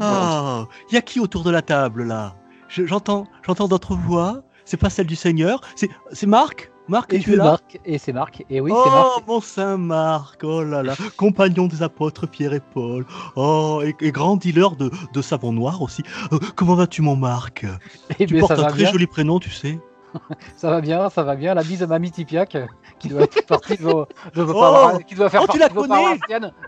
Ah, 0.00 0.66
il 0.90 0.94
y 0.94 0.98
a 0.98 1.02
qui 1.02 1.20
autour 1.20 1.42
de 1.44 1.50
la 1.50 1.62
table 1.62 2.04
là? 2.04 2.34
Je- 2.68 2.84
J'entends, 2.86 3.26
j'entends 3.46 3.68
d'autres 3.68 3.94
voix. 3.94 4.42
C'est 4.64 4.76
pas 4.76 4.90
celle 4.90 5.06
du 5.06 5.14
Seigneur. 5.16 5.60
C'est, 5.76 5.88
c'est 6.12 6.26
Marc? 6.26 6.72
Marc, 6.88 7.12
Et 7.14 7.20
c'est 7.20 7.34
là? 7.36 7.44
Marc. 7.44 7.80
Et 7.84 7.98
c'est 7.98 8.12
Marc. 8.12 8.44
Et 8.50 8.60
oui, 8.60 8.70
c'est 8.72 8.88
oh, 8.88 8.90
Marc. 8.90 9.26
mon 9.26 9.40
Saint 9.40 9.76
Marc, 9.76 10.40
oh 10.44 10.62
là 10.62 10.82
là, 10.84 10.94
compagnon 11.16 11.66
des 11.66 11.82
apôtres 11.82 12.28
Pierre 12.28 12.52
et 12.54 12.60
Paul, 12.60 13.04
oh, 13.34 13.82
et, 13.84 13.94
et 14.00 14.12
grand 14.12 14.36
dealer 14.36 14.76
de, 14.76 14.90
de 15.12 15.22
savon 15.22 15.52
noir 15.52 15.82
aussi. 15.82 16.02
Euh, 16.32 16.38
comment 16.54 16.74
vas-tu, 16.76 17.02
mon 17.02 17.16
Marc? 17.16 17.64
Et 18.20 18.26
Tu 18.26 18.38
portes 18.38 18.52
Eh 18.52 18.56
ben, 18.56 18.62
ça 18.62 18.66
un 18.66 18.70
très 18.70 18.78
bien. 18.82 18.92
joli 18.92 19.06
prénom, 19.08 19.38
tu 19.40 19.50
sais. 19.50 19.80
Ça 20.56 20.70
va 20.70 20.80
bien, 20.80 21.10
ça 21.10 21.22
va 21.24 21.34
bien. 21.36 21.52
La 21.54 21.62
bise 21.62 21.82
à 21.82 21.86
Mamie 21.86 22.10
Tipiak, 22.10 22.56
qui 22.98 23.08
doit 23.08 23.22
être 23.22 23.44
partie 23.46 23.76
de 23.76 23.82
vos, 23.82 24.06
de 24.34 24.42
vos 24.42 24.54
Oh 24.56 24.98
qui 25.06 25.14
doit 25.14 25.28
faire 25.28 25.42
Oh, 25.42 25.46
tu 25.52 25.58
partie 25.58 25.58
la 25.58 25.68
de 25.68 25.74
vos 25.74 25.82
connais 25.82 26.14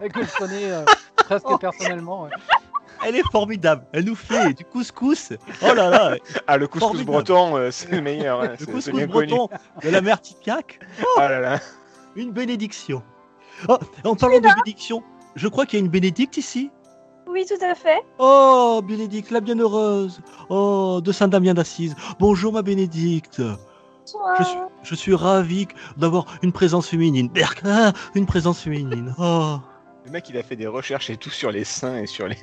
et 0.03 0.09
que 0.11 0.23
je 0.23 0.37
connais 0.39 0.71
euh, 0.71 0.85
presque 1.17 1.47
personnellement. 1.59 2.25
ouais. 2.25 2.31
Elle 3.07 3.17
est 3.17 3.31
formidable. 3.33 3.85
Elle 3.93 4.05
nous 4.05 4.15
fait 4.15 4.53
du 4.55 4.65
couscous. 4.65 5.33
Oh 5.63 5.75
là 5.75 5.89
là, 5.91 6.17
Ah, 6.47 6.57
le 6.57 6.67
couscous 6.67 6.89
Formidable. 6.89 7.11
breton, 7.13 7.57
euh, 7.57 7.71
c'est 7.71 7.91
le 7.91 8.01
meilleur. 8.01 8.41
hein, 8.43 8.55
le 8.59 8.67
couscous 8.67 8.89
bien 8.95 9.07
connu. 9.07 9.27
breton 9.29 9.49
de 9.83 9.89
la 9.91 10.01
mère 10.01 10.21
Tipiac. 10.21 10.81
Ah 11.19 11.29
là 11.29 11.41
là. 11.41 11.61
Une 12.17 12.33
bénédiction. 12.33 13.03
Oh, 13.69 13.77
en 14.05 14.15
parlant 14.15 14.37
de 14.39 14.43
bénédiction, 14.43 15.03
je 15.35 15.49
crois 15.49 15.67
qu'il 15.67 15.79
y 15.79 15.83
a 15.83 15.85
une 15.85 15.91
bénédicte 15.91 16.37
ici. 16.37 16.71
Oui, 17.29 17.45
tout 17.47 17.63
à 17.65 17.75
fait. 17.75 17.99
Oh, 18.19 18.81
Bénédicte, 18.87 19.31
la 19.31 19.41
bienheureuse. 19.41 20.21
Oh, 20.49 21.01
de 21.05 21.13
Saint-Damien 21.13 21.53
d'Assise. 21.55 21.95
Bonjour, 22.19 22.53
ma 22.55 22.63
Bénédicte. 22.63 23.43
Bonsoir. 23.43 24.37
Je 24.39 24.45
suis, 24.45 24.59
je 24.85 24.95
suis 24.95 25.15
ravi 25.15 25.69
d'avoir 25.99 26.25
une 26.43 26.53
présence 26.53 26.89
féminine. 26.89 27.29
Berk, 27.29 27.61
ah, 27.67 27.93
une 28.15 28.25
présence 28.25 28.61
féminine. 28.61 29.15
Oh, 29.19 29.59
Le 30.09 30.13
mec, 30.13 30.27
il 30.31 30.39
a 30.39 30.43
fait 30.43 30.57
des 30.57 30.67
recherches 30.67 31.11
et 31.11 31.19
tout 31.19 31.29
sur 31.29 31.51
les 31.53 31.65
seins 31.65 31.99
et 31.99 32.07
sur 32.07 32.27
les. 32.29 32.39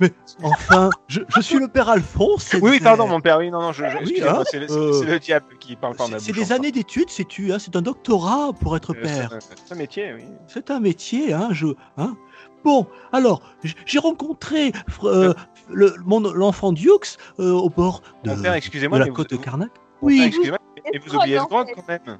enfin, 0.42 0.90
je, 1.06 1.20
je 1.28 1.40
suis 1.40 1.56
le 1.60 1.68
père 1.68 1.88
Alphonse. 1.88 2.42
c'est- 2.42 2.60
Oui, 2.60 2.72
oui, 2.72 2.80
pardon, 2.80 3.06
mon 3.06 3.20
père. 3.20 3.38
Oui, 3.38 3.52
non, 3.52 3.62
non, 3.62 3.70
je, 3.72 3.84
je- 3.88 3.96
Oui, 3.98 4.02
excusez-moi, 4.02 4.40
hein, 4.40 4.44
c'est 4.50 4.58
le, 4.58 4.68
euh, 4.68 4.92
c'est 4.94 5.04
le 5.06 5.18
diable 5.20 5.46
qui 5.60 5.76
parle 5.76 5.94
par 5.94 6.08
ma 6.08 6.18
C'est 6.18 6.32
bouche. 6.32 6.40
c'est 6.40 6.44
des 6.48 6.52
années 6.52 6.72
d'études, 6.72 7.08
sais-tu. 7.08 7.52
Hein, 7.52 7.58
c'est 7.60 7.76
un 7.76 7.82
doctorat 7.82 8.52
pour 8.52 8.76
être 8.76 8.96
Euh, 8.96 9.00
père. 9.00 9.28
c'est- 9.40 9.54
C'est 9.64 9.74
un 9.74 9.76
métier, 9.76 10.12
oui. 10.12 10.24
C'est 10.48 10.72
un 10.72 10.80
métier, 10.80 11.32
hein, 11.32 11.50
je, 11.52 11.68
hein. 11.98 12.16
Bon, 12.64 12.88
alors, 13.12 13.42
j'ai 13.86 14.00
rencontré 14.00 14.72
euh, 15.04 15.34
le, 15.70 15.94
mon, 16.04 16.18
l'enfant 16.18 16.72
Dukes 16.72 17.16
euh, 17.38 17.52
au 17.52 17.68
bord 17.70 18.02
de, 18.24 18.30
Mon 18.30 18.42
père, 18.42 18.52
de 18.52 18.56
excusez-moi, 18.56 18.98
la 18.98 19.04
mais 19.04 19.10
vous- 19.10 19.16
côte 19.16 19.30
de 19.30 19.36
Carnac. 19.36 19.72
Père, 19.72 19.82
Oui, 20.02 20.20
excusez-moi, 20.26 20.58
mais 20.74 20.82
Et 20.94 20.98
vous 20.98 21.14
oubliez 21.14 21.36
ce 21.38 21.42
fait. 21.42 21.48
quand 21.48 21.88
même. 21.88 22.18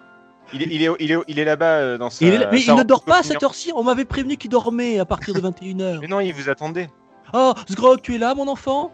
Il 0.52 0.62
est, 0.62 0.66
il 0.70 0.82
est, 0.82 0.88
il 1.00 1.12
est, 1.12 1.18
il 1.28 1.38
est 1.38 1.44
là-bas 1.44 1.66
euh, 1.78 1.98
dans 1.98 2.10
sa. 2.10 2.24
Il 2.24 2.32
est- 2.34 2.50
mais 2.50 2.60
sa 2.60 2.72
il 2.72 2.78
ne 2.78 2.82
dort 2.82 3.02
pas 3.04 3.18
à 3.18 3.22
cette 3.22 3.42
heure-ci. 3.42 3.70
On 3.74 3.82
m'avait 3.84 4.04
prévenu 4.04 4.36
qu'il 4.36 4.50
dormait 4.50 4.98
à 4.98 5.04
partir 5.04 5.34
de 5.34 5.40
21h. 5.40 5.98
Mais 6.00 6.06
non, 6.06 6.20
il 6.20 6.32
vous 6.32 6.48
attendait. 6.48 6.88
Oh, 7.34 7.52
Sgrog, 7.68 8.00
tu 8.00 8.14
es 8.14 8.18
là, 8.18 8.34
mon 8.34 8.48
enfant? 8.48 8.92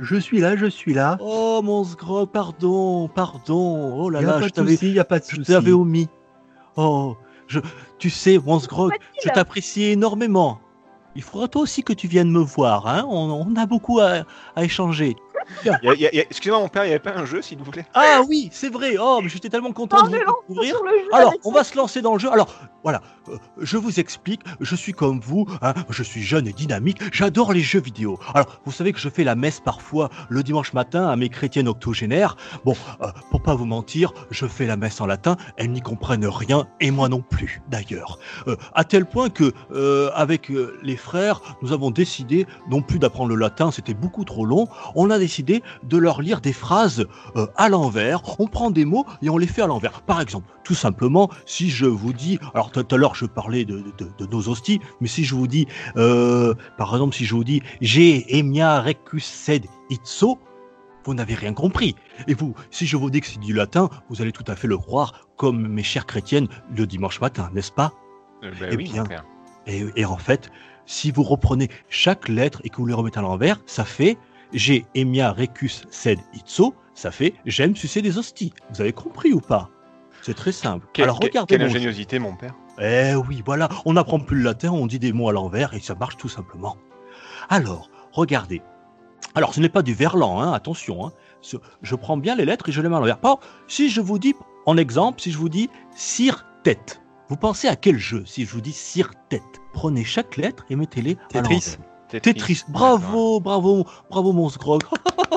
Je 0.00 0.16
suis 0.16 0.38
là, 0.40 0.54
je 0.56 0.66
suis 0.66 0.92
là. 0.94 1.16
Oh, 1.20 1.60
mon 1.64 1.82
Sgrog, 1.84 2.28
pardon, 2.30 3.08
pardon. 3.08 3.94
Oh 3.98 4.10
là 4.10 4.20
Il 4.20 4.24
n'y 4.26 4.30
a 4.30 4.34
là, 4.34 4.38
pas 4.40 4.44
je 4.44 4.50
de 4.50 4.54
t'avais, 4.54 4.72
souci, 4.74 4.88
il 4.88 4.92
n'y 4.92 4.98
a 4.98 5.04
pas 5.04 5.18
de 5.18 5.24
je 5.28 5.40
t'avais 5.42 5.72
omis. 5.72 6.08
Oh, 6.76 7.16
je, 7.48 7.60
tu 7.98 8.10
sais, 8.10 8.38
mon 8.38 8.58
Sgrog, 8.60 8.92
je 9.24 9.28
t'apprécie 9.30 9.84
énormément. 9.84 10.60
Il 11.16 11.22
faudra 11.22 11.48
toi 11.48 11.62
aussi 11.62 11.82
que 11.82 11.92
tu 11.92 12.06
viennes 12.06 12.30
me 12.30 12.38
voir, 12.38 12.86
hein. 12.86 13.04
On, 13.08 13.44
on 13.48 13.56
a 13.56 13.66
beaucoup 13.66 13.98
à, 13.98 14.18
à 14.54 14.62
échanger. 14.64 15.16
Excusez-moi, 15.64 16.60
mon 16.60 16.68
père, 16.68 16.84
il 16.84 16.88
n'y 16.88 16.94
avait 16.94 16.98
pas 17.02 17.16
un 17.16 17.24
jeu, 17.24 17.42
s'il 17.42 17.58
vous 17.58 17.70
plaît? 17.70 17.86
Ah 17.94 18.20
oui, 18.28 18.48
c'est 18.52 18.68
vrai. 18.70 18.96
Oh, 19.00 19.20
mais 19.22 19.28
j'étais 19.28 19.48
tellement 19.48 19.72
content 19.72 19.98
Non, 19.98 20.04
de 20.04 20.10
mais 20.12 20.18
vous 20.18 20.24
non, 20.26 20.34
découvrir. 20.48 20.74
sur 20.76 20.84
le 20.84 20.90
jeu 20.90 21.08
Alors, 21.14 21.34
on 21.44 21.50
ça. 21.50 21.58
va 21.58 21.64
se 21.64 21.76
lancer 21.76 22.02
dans 22.02 22.12
le 22.14 22.18
jeu. 22.18 22.30
Alors, 22.32 22.48
voilà, 22.82 23.02
euh, 23.28 23.36
je 23.58 23.76
vous 23.76 24.00
explique, 24.00 24.40
je 24.60 24.74
suis 24.74 24.92
comme 24.92 25.20
vous, 25.20 25.46
hein, 25.62 25.74
je 25.90 26.02
suis 26.02 26.22
jeune 26.22 26.46
et 26.48 26.52
dynamique, 26.52 26.98
j'adore 27.12 27.52
les 27.52 27.60
jeux 27.60 27.80
vidéo. 27.80 28.18
Alors, 28.34 28.60
vous 28.64 28.72
savez 28.72 28.92
que 28.92 28.98
je 28.98 29.08
fais 29.08 29.24
la 29.24 29.34
messe 29.34 29.60
parfois 29.60 30.08
le 30.28 30.42
dimanche 30.42 30.72
matin 30.72 31.08
à 31.08 31.16
mes 31.16 31.28
chrétiennes 31.28 31.68
octogénaires. 31.68 32.36
Bon, 32.64 32.74
euh, 33.02 33.08
pour 33.30 33.42
pas 33.42 33.54
vous 33.54 33.66
mentir, 33.66 34.12
je 34.30 34.46
fais 34.46 34.66
la 34.66 34.76
messe 34.76 35.00
en 35.00 35.06
latin, 35.06 35.36
elles 35.56 35.70
n'y 35.70 35.82
comprennent 35.82 36.26
rien, 36.26 36.66
et 36.80 36.90
moi 36.90 37.08
non 37.08 37.20
plus, 37.22 37.60
d'ailleurs. 37.68 38.18
Euh, 38.48 38.56
à 38.74 38.84
tel 38.84 39.04
point 39.04 39.28
que, 39.28 39.52
euh, 39.72 40.10
avec 40.14 40.50
euh, 40.50 40.78
les 40.82 40.96
frères, 40.96 41.40
nous 41.62 41.72
avons 41.72 41.90
décidé, 41.90 42.46
non 42.70 42.80
plus 42.82 42.98
d'apprendre 42.98 43.28
le 43.30 43.36
latin, 43.36 43.70
c'était 43.70 43.94
beaucoup 43.94 44.24
trop 44.24 44.46
long, 44.46 44.68
on 44.94 45.10
a 45.10 45.18
décidé 45.18 45.39
de 45.42 45.96
leur 45.96 46.20
lire 46.22 46.40
des 46.40 46.52
phrases 46.52 47.06
euh, 47.36 47.46
à 47.56 47.68
l'envers. 47.68 48.22
On 48.40 48.46
prend 48.46 48.70
des 48.70 48.84
mots 48.84 49.06
et 49.22 49.30
on 49.30 49.38
les 49.38 49.46
fait 49.46 49.62
à 49.62 49.66
l'envers. 49.66 50.02
Par 50.02 50.20
exemple, 50.20 50.46
tout 50.64 50.74
simplement, 50.74 51.30
si 51.46 51.70
je 51.70 51.86
vous 51.86 52.12
dis, 52.12 52.38
alors 52.54 52.70
tout 52.70 52.86
à 52.90 52.96
l'heure 52.96 53.14
je 53.14 53.26
parlais 53.26 53.64
de, 53.64 53.78
de- 53.98 54.10
de 54.18 54.26
nos 54.26 54.48
hosties, 54.48 54.80
mais 55.00 55.08
si 55.08 55.24
je 55.24 55.34
vous 55.34 55.46
dis, 55.46 55.66
euh, 55.96 56.54
par 56.78 56.92
exemple, 56.94 57.14
si 57.14 57.24
je 57.24 57.34
vous 57.34 57.44
dis, 57.44 57.62
j'ai 57.80 58.36
emia 58.38 58.80
recus 58.80 59.24
sed 59.24 59.66
itso, 59.90 60.38
vous 61.04 61.14
n'avez 61.14 61.34
rien 61.34 61.54
compris. 61.54 61.96
Et 62.28 62.34
vous, 62.34 62.54
si 62.70 62.86
je 62.86 62.96
vous 62.96 63.10
dis 63.10 63.20
que 63.22 63.26
c'est 63.26 63.40
du 63.40 63.54
latin, 63.54 63.88
vous 64.10 64.20
allez 64.20 64.32
tout 64.32 64.44
à 64.46 64.54
fait 64.54 64.68
le 64.68 64.76
croire, 64.76 65.26
comme 65.36 65.66
mes 65.68 65.82
chères 65.82 66.04
chrétiennes 66.06 66.46
le 66.76 66.86
dimanche 66.86 67.20
matin, 67.20 67.50
n'est-ce 67.54 67.72
pas? 67.72 67.92
Euh, 68.44 68.50
bah 68.60 68.66
Eh 68.70 68.76
oui, 68.76 68.84
bien. 68.84 69.04
et, 69.66 69.84
et 69.96 70.04
en 70.04 70.18
fait, 70.18 70.50
si 70.86 71.10
vous 71.10 71.22
reprenez 71.22 71.68
chaque 71.88 72.28
lettre 72.28 72.60
et 72.64 72.68
que 72.68 72.76
vous 72.76 72.86
les 72.86 72.92
remettez 72.94 73.18
à 73.18 73.22
l'envers, 73.22 73.60
ça 73.66 73.84
fait 73.84 74.18
j'ai 74.52 74.84
emia 74.94 75.32
recus 75.32 75.84
sed 75.90 76.18
itso, 76.34 76.74
ça 76.94 77.10
fait 77.10 77.34
j'aime 77.46 77.76
sucer 77.76 78.02
des 78.02 78.18
hosties. 78.18 78.52
Vous 78.72 78.80
avez 78.80 78.92
compris 78.92 79.32
ou 79.32 79.40
pas? 79.40 79.70
C'est 80.22 80.34
très 80.34 80.52
simple. 80.52 80.86
Quelle, 80.92 81.04
Alors 81.04 81.18
regardez 81.18 81.54
quelle 81.54 81.62
mon 81.62 81.68
jeu. 81.68 81.76
ingéniosité, 81.78 82.18
mon 82.18 82.34
père. 82.36 82.54
Eh 82.80 83.14
oui, 83.14 83.42
voilà, 83.44 83.68
on 83.84 83.94
n'apprend 83.94 84.20
plus 84.20 84.36
le 84.36 84.42
latin, 84.44 84.70
on 84.70 84.86
dit 84.86 84.98
des 84.98 85.12
mots 85.12 85.28
à 85.28 85.32
l'envers 85.32 85.72
et 85.74 85.80
ça 85.80 85.94
marche 85.94 86.16
tout 86.16 86.28
simplement. 86.28 86.76
Alors, 87.48 87.90
regardez. 88.12 88.60
Alors, 89.34 89.54
ce 89.54 89.60
n'est 89.60 89.68
pas 89.68 89.82
du 89.82 89.94
verlan, 89.94 90.40
hein, 90.40 90.52
attention. 90.52 91.06
Hein. 91.06 91.12
Je 91.82 91.94
prends 91.94 92.16
bien 92.16 92.34
les 92.36 92.44
lettres 92.44 92.68
et 92.68 92.72
je 92.72 92.80
les 92.82 92.88
mets 92.88 92.96
à 92.96 93.00
l'envers. 93.00 93.18
Par 93.18 93.38
si 93.66 93.88
je 93.90 94.00
vous 94.00 94.18
dis, 94.18 94.34
en 94.66 94.76
exemple, 94.76 95.20
si 95.20 95.30
je 95.30 95.38
vous 95.38 95.48
dis 95.48 95.70
cire-tête, 95.94 97.00
vous 97.28 97.36
pensez 97.36 97.68
à 97.68 97.76
quel 97.76 97.96
jeu 97.98 98.24
si 98.26 98.44
je 98.44 98.50
vous 98.52 98.60
dis 98.60 98.72
cire-tête 98.72 99.42
Prenez 99.72 100.04
chaque 100.04 100.36
lettre 100.36 100.64
et 100.68 100.76
mettez-les 100.76 101.12
à 101.12 101.40
Tetris. 101.42 101.54
l'envers. 101.54 101.89
Tetris, 102.18 102.64
bravo, 102.68 103.40
bravo, 103.40 103.86
bravo 104.10 104.32
mon 104.32 104.48
Sgrog. 104.48 104.82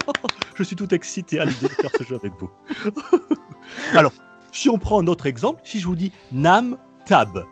je 0.55 0.63
suis 0.63 0.75
tout 0.75 0.93
excité 0.93 1.39
à 1.39 1.45
l'idée 1.45 1.67
de 1.67 1.73
faire 1.73 1.91
ce 1.97 2.03
jeu 2.03 2.15
avec 2.15 2.33
vous. 2.39 2.49
Alors, 3.93 4.11
si 4.51 4.69
on 4.69 4.77
prend 4.77 5.01
un 5.01 5.07
autre 5.07 5.25
exemple, 5.25 5.61
si 5.63 5.79
je 5.79 5.85
vous 5.85 5.95
dis 5.95 6.11
Nam 6.31 6.77
Tab. 7.05 7.45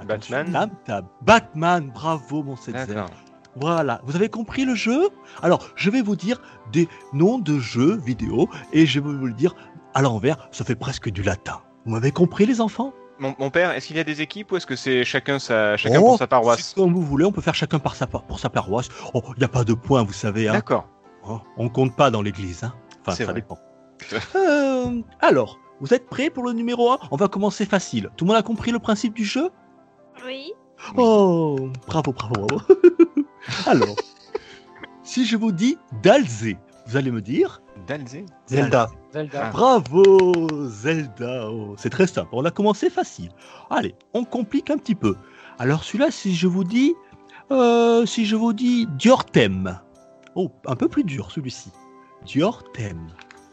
Attention, 0.00 0.36
Batman. 0.36 0.50
Nam 0.50 0.70
Tab. 0.84 1.06
Batman, 1.22 1.90
bravo 1.94 2.42
mon 2.42 2.56
Setzer. 2.56 3.04
Voilà, 3.58 4.02
vous 4.04 4.16
avez 4.16 4.28
compris 4.28 4.66
le 4.66 4.74
jeu? 4.74 5.08
Alors, 5.42 5.70
je 5.76 5.88
vais 5.88 6.02
vous 6.02 6.16
dire 6.16 6.42
des 6.72 6.88
noms 7.14 7.38
de 7.38 7.58
jeux 7.58 7.96
vidéo 7.96 8.50
et 8.74 8.84
je 8.84 9.00
vais 9.00 9.10
vous 9.10 9.26
le 9.26 9.32
dire 9.32 9.54
à 9.94 10.02
l'envers, 10.02 10.48
ça 10.52 10.62
fait 10.62 10.74
presque 10.74 11.08
du 11.08 11.22
latin. 11.22 11.62
Vous 11.86 11.92
m'avez 11.92 12.10
compris 12.10 12.44
les 12.44 12.60
enfants? 12.60 12.92
Mon, 13.18 13.34
mon 13.38 13.50
père, 13.50 13.70
est-ce 13.70 13.86
qu'il 13.86 13.96
y 13.96 14.00
a 14.00 14.04
des 14.04 14.20
équipes 14.20 14.52
ou 14.52 14.56
est-ce 14.56 14.66
que 14.66 14.76
c'est 14.76 15.04
chacun 15.04 15.38
sa 15.38 15.76
chacun 15.76 16.00
Oh, 16.00 16.08
pour 16.08 16.18
sa 16.18 16.26
paroisse 16.26 16.74
Comme 16.74 16.92
vous 16.92 17.02
voulez, 17.02 17.24
on 17.24 17.32
peut 17.32 17.40
faire 17.40 17.54
chacun 17.54 17.78
par 17.78 17.94
sa, 17.96 18.06
par- 18.06 18.24
pour 18.24 18.38
sa 18.38 18.50
paroisse. 18.50 18.88
Oh, 19.14 19.22
il 19.34 19.38
n'y 19.38 19.44
a 19.44 19.48
pas 19.48 19.64
de 19.64 19.74
points, 19.74 20.02
vous 20.02 20.12
savez. 20.12 20.48
Hein. 20.48 20.52
D'accord. 20.52 20.86
Oh, 21.26 21.40
on 21.56 21.68
compte 21.68 21.96
pas 21.96 22.10
dans 22.10 22.22
l'église. 22.22 22.64
Hein. 22.64 22.74
Enfin, 23.00 23.16
ça 23.16 23.24
vrai. 23.24 23.34
dépend. 23.34 23.58
Euh, 24.34 25.00
alors, 25.20 25.58
vous 25.80 25.94
êtes 25.94 26.06
prêts 26.08 26.28
pour 26.28 26.44
le 26.44 26.52
numéro 26.52 26.90
1 26.92 26.98
On 27.10 27.16
va 27.16 27.28
commencer 27.28 27.64
facile. 27.64 28.10
Tout 28.16 28.24
le 28.24 28.28
monde 28.28 28.38
a 28.38 28.42
compris 28.42 28.70
le 28.70 28.78
principe 28.78 29.14
du 29.14 29.24
jeu? 29.24 29.50
Oui. 30.26 30.52
Oh, 30.96 31.70
bravo, 31.86 32.12
bravo, 32.12 32.34
bravo. 32.34 32.62
alors, 33.66 33.96
si 35.02 35.24
je 35.24 35.36
vous 35.36 35.52
dis 35.52 35.78
Dalzé, 36.02 36.58
vous 36.86 36.96
allez 36.96 37.10
me 37.10 37.22
dire 37.22 37.62
Dalzé 37.86 38.26
Zelda. 38.46 38.90
Zelda. 39.16 39.46
Ah. 39.46 39.50
Bravo, 39.50 40.68
Zelda. 40.68 41.50
Oh, 41.50 41.74
c'est 41.78 41.88
très 41.88 42.06
simple. 42.06 42.28
On 42.32 42.44
a 42.44 42.50
commencé 42.50 42.90
facile. 42.90 43.30
Allez, 43.70 43.94
on 44.12 44.24
complique 44.24 44.68
un 44.68 44.76
petit 44.76 44.94
peu. 44.94 45.16
Alors 45.58 45.84
celui-là, 45.84 46.10
si 46.10 46.34
je 46.34 46.46
vous 46.46 46.64
dis, 46.64 46.94
euh, 47.50 48.04
si 48.04 48.26
je 48.26 48.36
vous 48.36 48.52
dis 48.52 48.86
Diortem. 48.98 49.80
Oh, 50.34 50.50
un 50.66 50.76
peu 50.76 50.88
plus 50.88 51.04
dur 51.04 51.30
celui-ci. 51.30 51.70
Diortem. 52.26 53.06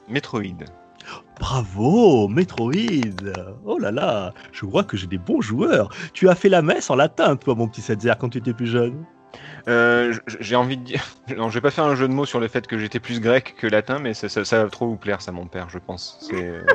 Metroid. 0.10 0.66
Bravo, 1.40 2.28
Metroid. 2.28 3.32
Oh 3.64 3.80
là 3.80 3.92
là, 3.92 4.34
je 4.52 4.66
vois 4.66 4.84
que 4.84 4.98
j'ai 4.98 5.08
des 5.08 5.18
bons 5.18 5.40
joueurs. 5.40 5.90
Tu 6.14 6.28
as 6.28 6.36
fait 6.36 6.50
la 6.50 6.62
messe 6.62 6.90
en 6.90 6.96
latin, 6.96 7.38
toi, 7.38 7.56
mon 7.56 7.70
petit 7.70 7.82
Setzer, 7.82 8.14
quand 8.20 8.30
tu 8.30 8.40
étais 8.40 8.54
plus 8.54 8.68
jeune. 8.68 9.06
Euh, 9.68 10.14
j'ai 10.40 10.56
envie 10.56 10.78
de 10.78 10.84
dire. 10.84 11.04
Non, 11.38 11.50
je 11.50 11.54
vais 11.56 11.62
pas 11.62 11.72
faire 11.72 11.86
un 11.86 11.96
jeu 11.96 12.08
de 12.08 12.14
mots 12.14 12.26
sur 12.26 12.40
le 12.40 12.48
fait 12.48 12.68
que 12.68 12.78
j'étais 12.78 13.00
plus 13.00 13.20
grec 13.22 13.56
que 13.58 13.66
latin, 13.68 13.98
mais 14.00 14.14
ça, 14.14 14.28
ça- 14.30 14.44
ça 14.46 14.64
va 14.64 14.70
trop 14.70 14.88
vous 14.88 14.98
plaire, 14.98 15.22
ça, 15.22 15.32
mon 15.32 15.48
père, 15.48 15.70
je 15.70 15.80
pense. 15.80 16.18
C'est. 16.22 16.62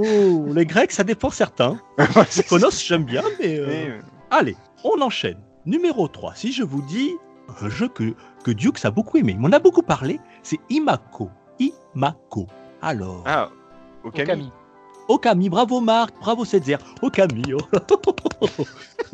Oh, 0.00 0.46
les 0.52 0.66
Grecs, 0.66 0.92
ça 0.92 1.04
dépend 1.04 1.30
certains. 1.30 1.78
C'est- 2.28 2.46
Konos, 2.48 2.70
j'aime 2.84 3.04
bien, 3.04 3.22
mais... 3.40 3.58
euh, 3.58 3.66
mais, 3.68 3.90
euh, 3.90 4.00
Allez, 4.30 4.56
on 4.82 5.00
enchaîne. 5.00 5.38
Numéro 5.66 6.08
3, 6.08 6.34
si 6.34 6.52
je 6.52 6.62
vous 6.62 6.82
dis 6.82 7.12
un 7.60 7.68
jeu 7.68 7.88
que, 7.88 8.14
que 8.44 8.50
Dukes 8.50 8.84
a 8.84 8.90
beaucoup 8.90 9.16
aimé, 9.18 9.32
il 9.32 9.38
m'en 9.40 9.52
a 9.52 9.58
beaucoup 9.58 9.82
parlé, 9.82 10.20
c'est 10.42 10.58
Imako. 10.70 11.30
Imako. 11.58 12.46
Alors, 12.82 13.22
Ah, 13.26 13.50
Okami. 14.04 14.22
Okami. 14.24 14.52
Okami, 15.08 15.48
bravo 15.48 15.80
Marc, 15.80 16.14
bravo 16.20 16.44
Setzer. 16.44 16.78
Okami, 17.02 17.42
oh. 17.54 17.58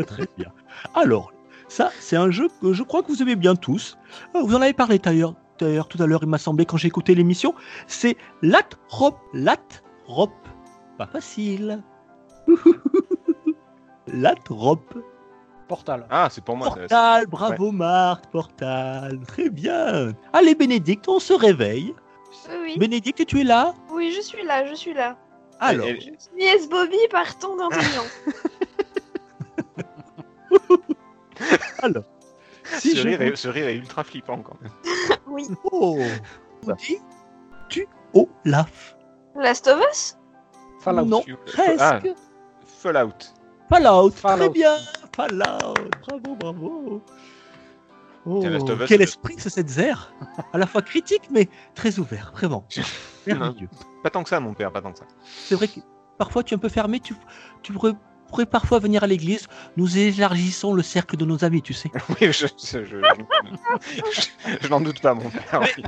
très 0.06 0.26
bien. 0.38 0.52
Alors, 0.94 1.32
ça, 1.70 1.92
c'est 2.00 2.16
un 2.16 2.30
jeu 2.32 2.48
que 2.60 2.72
je 2.72 2.82
crois 2.82 3.02
que 3.02 3.08
vous 3.08 3.22
aimez 3.22 3.36
bien 3.36 3.54
tous. 3.54 3.96
Euh, 4.34 4.42
Vous 4.42 4.56
en 4.56 4.60
avez 4.60 4.72
parlé 4.72 4.98
d'ailleurs, 4.98 5.34
d'ailleurs 5.58 5.86
tout 5.86 6.02
à 6.02 6.06
l'heure, 6.06 6.18
il 6.22 6.28
m'a 6.28 6.36
semblé, 6.38 6.66
quand 6.66 6.76
j'ai 6.76 6.88
écouté 6.88 7.14
l'émission. 7.14 7.54
C'est 7.86 8.16
Latrop. 8.42 9.16
Latrop. 9.32 10.32
Pas 10.98 11.06
facile. 11.06 11.80
Latrop. 14.08 14.94
Portal. 15.68 16.06
Ah, 16.10 16.26
c'est 16.28 16.42
pour 16.42 16.56
moi. 16.56 16.66
Portal, 16.74 17.26
bravo 17.28 17.70
Marc, 17.70 18.26
Portal. 18.32 19.20
Très 19.28 19.48
bien. 19.48 20.12
Allez 20.32 20.56
Bénédicte, 20.56 21.08
on 21.08 21.20
se 21.20 21.32
réveille. 21.32 21.94
Oui, 22.48 22.56
oui. 22.62 22.78
Bénédicte, 22.78 23.24
tu 23.26 23.40
es 23.42 23.44
là? 23.44 23.74
Oui, 23.92 24.10
je 24.10 24.20
suis 24.20 24.44
là, 24.44 24.66
je 24.66 24.74
suis 24.74 24.92
là. 24.92 25.16
Alors, 25.60 25.86
Nièce 26.36 26.68
Bobby, 26.68 26.96
partons 27.10 27.56
d'intelligence. 27.56 28.10
alors. 31.82 32.04
Si 32.64 32.90
ce, 32.90 32.96
je 32.96 33.02
rire 33.08 33.18
vous 33.18 33.24
est, 33.24 33.36
ce 33.36 33.48
rire 33.48 33.66
est 33.68 33.76
ultra 33.76 34.04
flippant 34.04 34.38
quand 34.42 34.56
même. 34.60 34.72
oui. 35.28 35.46
Oh 35.72 35.98
Dis, 36.78 36.98
tu 37.68 37.86
Olaf? 38.14 38.96
Last 39.34 39.66
of 39.66 39.80
Us? 39.90 40.16
Fallout. 40.80 41.04
Non, 41.06 41.22
Ah, 41.28 41.98
presque. 41.98 42.16
Fallout. 42.64 43.12
Fallout, 43.68 44.10
très 44.10 44.20
Fallout. 44.20 44.50
bien. 44.50 44.76
Fallout, 45.14 45.74
bravo, 46.06 46.34
bravo. 46.36 47.02
Oh, 48.26 48.44
Us, 48.44 48.62
quel 48.86 49.00
esprit 49.02 49.36
ce 49.38 49.48
Setzer 49.48 49.94
À 50.52 50.58
la 50.58 50.66
fois 50.66 50.82
critique, 50.82 51.28
mais 51.30 51.48
très 51.74 51.98
ouvert, 51.98 52.32
vraiment. 52.34 52.66
Merveilleux. 53.26 53.68
Pas 54.02 54.10
tant 54.10 54.22
que 54.22 54.28
ça, 54.28 54.40
mon 54.40 54.52
père, 54.54 54.70
pas 54.72 54.82
tant 54.82 54.92
que 54.92 54.98
ça. 54.98 55.06
C'est 55.24 55.54
vrai 55.54 55.68
que 55.68 55.80
parfois 56.18 56.42
tu 56.42 56.52
es 56.54 56.56
un 56.56 56.60
peu 56.60 56.68
fermé, 56.68 57.00
tu, 57.00 57.14
tu 57.62 57.72
pourrais 58.30 58.46
parfois 58.46 58.78
venir 58.78 59.02
à 59.04 59.06
l'église. 59.06 59.46
Nous 59.76 59.98
élargissons 59.98 60.72
le 60.72 60.82
cercle 60.82 61.16
de 61.16 61.24
nos 61.24 61.44
amis, 61.44 61.60
tu 61.62 61.74
sais. 61.74 61.90
Oui, 62.08 62.32
je, 62.32 62.46
je, 62.46 62.84
je, 62.84 62.84
je- 62.84 64.56
je 64.62 64.68
n'en 64.68 64.80
doute 64.80 65.00
pas, 65.00 65.12
mon 65.14 65.28
père. 65.28 65.60
oui. 65.62 65.84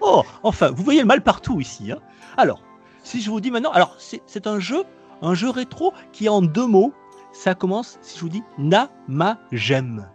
Oh, 0.00 0.22
enfin, 0.42 0.70
vous 0.70 0.82
voyez 0.84 1.00
le 1.00 1.06
mal 1.06 1.22
partout 1.22 1.60
ici. 1.60 1.90
hein. 1.90 1.98
Alors, 2.36 2.62
si 3.02 3.22
je 3.22 3.30
vous 3.30 3.40
dis 3.40 3.50
maintenant, 3.50 3.70
alors 3.72 3.96
c'est 3.98 4.46
un 4.46 4.58
jeu, 4.58 4.84
un 5.22 5.34
jeu 5.34 5.48
rétro 5.50 5.92
qui 6.12 6.26
est 6.26 6.28
en 6.30 6.42
deux 6.42 6.66
mots. 6.66 6.92
Ça 7.32 7.54
commence, 7.54 7.98
si 8.02 8.16
je 8.16 8.22
vous 8.22 8.28
dis 8.28 8.42
Namagem. 8.58 10.06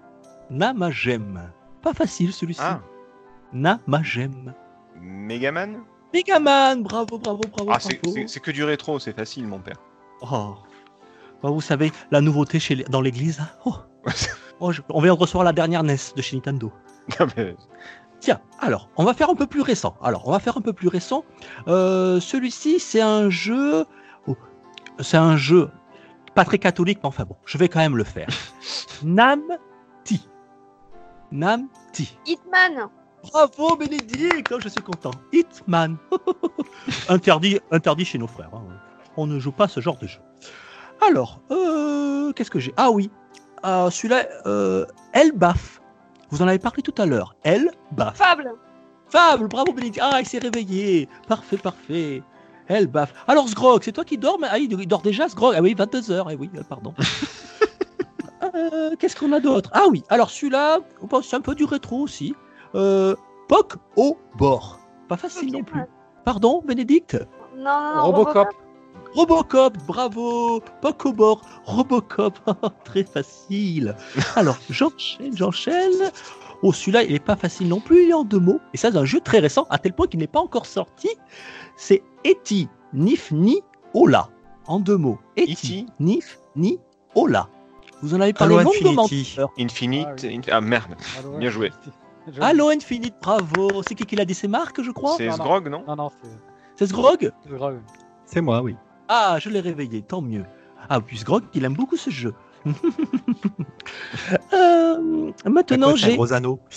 Namagem. 0.49 1.51
Pas 1.81 1.93
facile 1.93 2.33
celui-ci. 2.33 2.61
Ah, 2.63 2.81
Namagem. 3.53 4.53
Megaman? 4.99 5.83
Megaman, 6.13 6.83
bravo, 6.83 7.17
bravo, 7.17 7.41
bravo. 7.51 7.71
Ah, 7.73 7.79
c'est 7.79 8.01
bravo. 8.01 8.15
c'est- 8.17 8.27
c'est 8.27 8.39
que 8.39 8.51
du 8.51 8.63
rétro, 8.63 8.99
c'est 8.99 9.15
facile, 9.15 9.47
mon 9.47 9.59
père. 9.59 9.77
Oh. 10.21 10.55
Bah, 11.43 11.49
vous 11.49 11.61
savez, 11.61 11.91
la 12.11 12.21
nouveauté 12.21 12.59
chez 12.59 12.75
les- 12.75 12.83
dans 12.85 13.01
l'église. 13.01 13.41
Oh. 13.65 13.75
Oh, 14.63 14.71
je- 14.71 14.83
on 14.89 15.01
vient 15.01 15.15
de 15.15 15.19
recevoir 15.19 15.43
la 15.43 15.53
dernière 15.53 15.81
NES 15.81 15.97
de 16.15 16.21
chez 16.21 16.35
Nintendo. 16.35 16.71
Mais- 17.35 17.55
Tiens, 18.19 18.39
alors, 18.59 18.89
on 18.95 19.03
va 19.03 19.15
faire 19.15 19.31
un 19.31 19.33
peu 19.35 19.47
plus 19.47 19.61
récent. 19.61 19.95
Alors, 20.03 20.27
on 20.27 20.31
va 20.31 20.37
faire 20.39 20.55
un 20.55 20.61
peu 20.61 20.71
plus 20.71 20.87
récent. 20.87 21.25
Euh, 21.67 22.19
Celui-ci, 22.19 22.79
c'est 22.79 23.01
un 23.01 23.31
jeu. 23.31 23.85
oh, 24.27 24.37
c'est 24.99 25.17
un 25.17 25.35
jeu 25.35 25.71
pas 26.35 26.45
très 26.45 26.59
catholique, 26.59 26.99
mais 27.01 27.07
enfin 27.07 27.23
bon, 27.25 27.35
je 27.45 27.57
vais 27.57 27.69
quand 27.69 27.79
même 27.79 27.97
le 27.97 28.03
faire. 28.03 28.27
Nam-Ti. 29.03 30.29
Nam-Ti. 31.31 32.17
Hitman 32.27 32.87
Bravo 33.23 33.75
Bénédicte, 33.77 34.51
Oh, 34.55 34.59
je 34.63 34.69
suis 34.69 34.81
content. 34.83 35.11
Hitman. 35.33 35.97
interdit, 37.09 37.59
interdit 37.71 38.05
chez 38.05 38.19
nos 38.19 38.27
frères. 38.27 38.51
hein. 38.53 38.61
On 39.17 39.27
ne 39.27 39.39
joue 39.39 39.51
pas 39.51 39.67
ce 39.67 39.79
genre 39.79 39.97
de 39.97 40.07
jeu. 40.07 40.19
Alors, 41.05 41.41
euh, 41.51 42.31
qu'est-ce 42.33 42.51
que 42.51 42.59
j'ai? 42.59 42.73
Ah 42.77 42.91
oui, 42.91 43.09
euh, 43.65 43.89
celui-là, 43.89 44.25
euh, 44.45 44.85
Elbaf. 45.13 45.81
Vous 46.29 46.41
en 46.41 46.47
avez 46.47 46.59
parlé 46.59 46.81
tout 46.81 46.93
à 46.97 47.05
l'heure. 47.05 47.35
Elbaf. 47.43 48.17
Fable 48.17 48.53
Fable, 49.09 49.47
bravo 49.47 49.73
Bénédicte. 49.73 49.99
Ah, 50.01 50.19
il 50.21 50.25
s'est 50.25 50.39
réveillé. 50.39 51.09
Parfait, 51.27 51.57
parfait. 51.57 52.23
Elbaf. 52.69 53.13
Alors, 53.27 53.49
Sgrog, 53.49 53.83
c'est 53.83 53.91
toi 53.91 54.05
qui 54.05 54.17
dors 54.17 54.39
mais... 54.39 54.47
Ah, 54.49 54.57
il 54.57 54.69
dort 54.87 55.01
déjà, 55.01 55.27
Sgrog. 55.27 55.53
Ah 55.57 55.61
oui, 55.61 55.75
22h. 55.75 56.27
Eh 56.31 56.35
oui, 56.35 56.49
euh, 56.55 56.63
pardon. 56.67 56.93
Euh, 58.53 58.95
Qu'est-ce 58.99 59.15
qu'on 59.15 59.31
a 59.31 59.39
d'autre? 59.39 59.69
Ah 59.71 59.85
oui, 59.89 60.03
alors 60.09 60.29
celui-là, 60.29 60.79
bon, 61.01 61.21
c'est 61.21 61.35
un 61.35 61.41
peu 61.41 61.55
du 61.55 61.63
rétro 61.63 61.99
aussi. 62.01 62.35
Euh, 62.75 63.15
Poc 63.47 63.75
au 63.95 64.17
bord. 64.35 64.79
Pas 65.07 65.15
facile 65.15 65.53
non 65.53 65.63
plus. 65.63 65.81
Pardon, 66.25 66.61
Bénédicte? 66.65 67.17
Non, 67.55 67.63
non, 67.63 67.95
non. 67.95 68.01
Robocop. 68.03 68.35
Robocop, 68.35 68.55
bravo 69.87 70.61
Poc 70.81 71.05
au 71.05 71.13
bord, 71.13 71.41
Robocop, 71.65 72.39
très 72.83 73.03
facile. 73.03 73.95
Alors, 74.35 74.57
j'enchaîne, 74.69 75.35
j'enchaîne. 75.35 76.11
Oh, 76.63 76.71
celui-là, 76.71 77.03
il 77.03 77.13
n'est 77.13 77.19
pas 77.19 77.35
facile 77.35 77.67
non 77.67 77.79
plus, 77.79 78.03
il 78.03 78.09
est 78.09 78.13
en 78.13 78.23
deux 78.23 78.39
mots. 78.39 78.59
Et 78.73 78.77
ça, 78.77 78.91
c'est 78.91 78.97
un 78.97 79.05
jeu 79.05 79.19
très 79.19 79.39
récent, 79.39 79.65
à 79.69 79.79
tel 79.79 79.93
point 79.93 80.07
qu'il 80.07 80.19
n'est 80.19 80.27
pas 80.27 80.39
encore 80.39 80.65
sorti. 80.65 81.09
C'est 81.75 82.03
Eti, 82.23 82.69
Nif, 82.93 83.31
Ni, 83.31 83.61
Ola. 83.93 84.29
En 84.67 84.79
deux 84.79 84.97
mots. 84.97 85.17
Eti, 85.37 85.87
Nif, 85.99 86.39
Ni, 86.55 86.79
Ola. 87.15 87.49
Vous 88.03 88.13
en 88.13 88.21
avez 88.21 88.33
parlé 88.33 88.55
Halo 88.55 88.71
longuement. 88.71 89.03
Infinity. 89.03 89.37
Infinite. 89.59 90.07
Ah 90.07 90.15
oui. 90.23 90.41
Ah, 90.51 90.61
merde. 90.61 90.95
Halo 91.19 91.37
Bien 91.37 91.49
joué. 91.49 91.71
Halo 92.39 92.69
Infinite, 92.69 93.15
bravo. 93.21 93.81
C'est 93.87 93.95
qui 93.95 94.05
qui 94.05 94.15
l'a 94.15 94.25
dit? 94.25 94.33
C'est 94.33 94.47
Marc, 94.47 94.81
je 94.81 94.91
crois? 94.91 95.15
C'est. 95.17 95.29
Sgrog, 95.31 95.67
non? 95.67 95.83
Non, 95.87 95.95
non, 95.95 96.09
c'est 96.21 96.29
C'est 96.75 96.87
Sgrog. 96.87 97.31
C'est 98.25 98.41
moi, 98.41 98.61
oui. 98.61 98.75
Ah, 99.13 99.37
je 99.39 99.49
l'ai 99.49 99.59
réveillé, 99.59 100.01
tant 100.03 100.21
mieux. 100.21 100.45
Ah, 100.89 101.01
puis 101.01 101.17
Sgrog, 101.17 101.43
il 101.53 101.65
aime 101.65 101.73
beaucoup 101.73 101.97
ce 101.97 102.09
jeu. 102.09 102.33
Euh, 104.53 105.31
maintenant, 105.45 105.95
j'ai. 105.95 106.15
gros 106.15 106.31
anneau. 106.33 106.59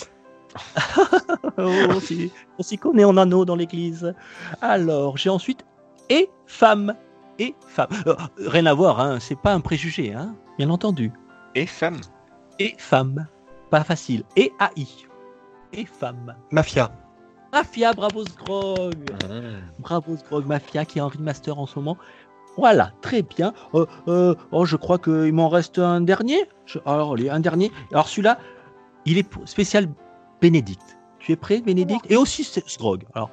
Oh, 1.57 1.71
on 1.89 1.99
s'y- 2.01 2.31
on 2.59 2.63
s'y 2.63 2.77
connaît 2.77 3.05
en 3.05 3.15
anneau 3.17 3.45
dans 3.45 3.55
l'église. 3.55 4.13
Alors, 4.61 5.15
j'ai 5.17 5.29
ensuite 5.29 5.65
et 6.09 6.29
femme. 6.47 6.93
Et 7.39 7.55
femme. 7.67 7.87
Euh, 8.07 8.15
rien 8.39 8.65
à 8.65 8.73
voir, 8.73 8.99
hein, 8.99 9.19
c'est 9.21 9.39
pas 9.39 9.53
un 9.53 9.61
préjugé, 9.61 10.13
hein, 10.13 10.35
bien 10.57 10.69
entendu. 10.69 11.11
Et 11.55 11.65
femme. 11.65 11.99
Et 12.59 12.75
femme. 12.77 13.27
Pas 13.69 13.83
facile. 13.85 14.23
Et 14.35 14.51
AI. 14.59 14.85
Et 15.73 15.85
femme. 15.85 16.35
Mafia. 16.51 16.91
Mafia, 17.53 17.93
bravo 17.93 18.25
Sgrog. 18.25 18.95
Bravo 19.79 20.17
Sgrog 20.17 20.45
Mafia 20.45 20.83
qui 20.83 20.99
est 20.99 21.01
en 21.01 21.07
remaster 21.07 21.57
en 21.57 21.65
ce 21.67 21.79
moment. 21.79 21.97
Voilà, 22.57 22.91
très 23.01 23.21
bien. 23.21 23.53
Euh, 23.73 23.85
euh, 24.07 24.35
oh, 24.51 24.65
je 24.65 24.75
crois 24.77 24.97
qu'il 24.97 25.33
m'en 25.33 25.49
reste 25.49 25.77
un 25.79 26.01
dernier. 26.01 26.47
Je- 26.65 26.79
alors, 26.85 27.13
allez, 27.13 27.29
un 27.29 27.39
dernier. 27.39 27.71
Alors 27.91 28.07
celui-là, 28.07 28.37
il 29.05 29.17
est 29.17 29.23
pour- 29.23 29.47
spécial 29.47 29.87
Bénédicte. 30.41 30.97
Tu 31.19 31.31
es 31.31 31.35
prêt, 31.35 31.61
Bénédicte? 31.61 32.05
Et 32.09 32.15
aussi 32.17 32.43
c'est 32.43 32.67
Sgrog. 32.69 33.03
Alors, 33.13 33.29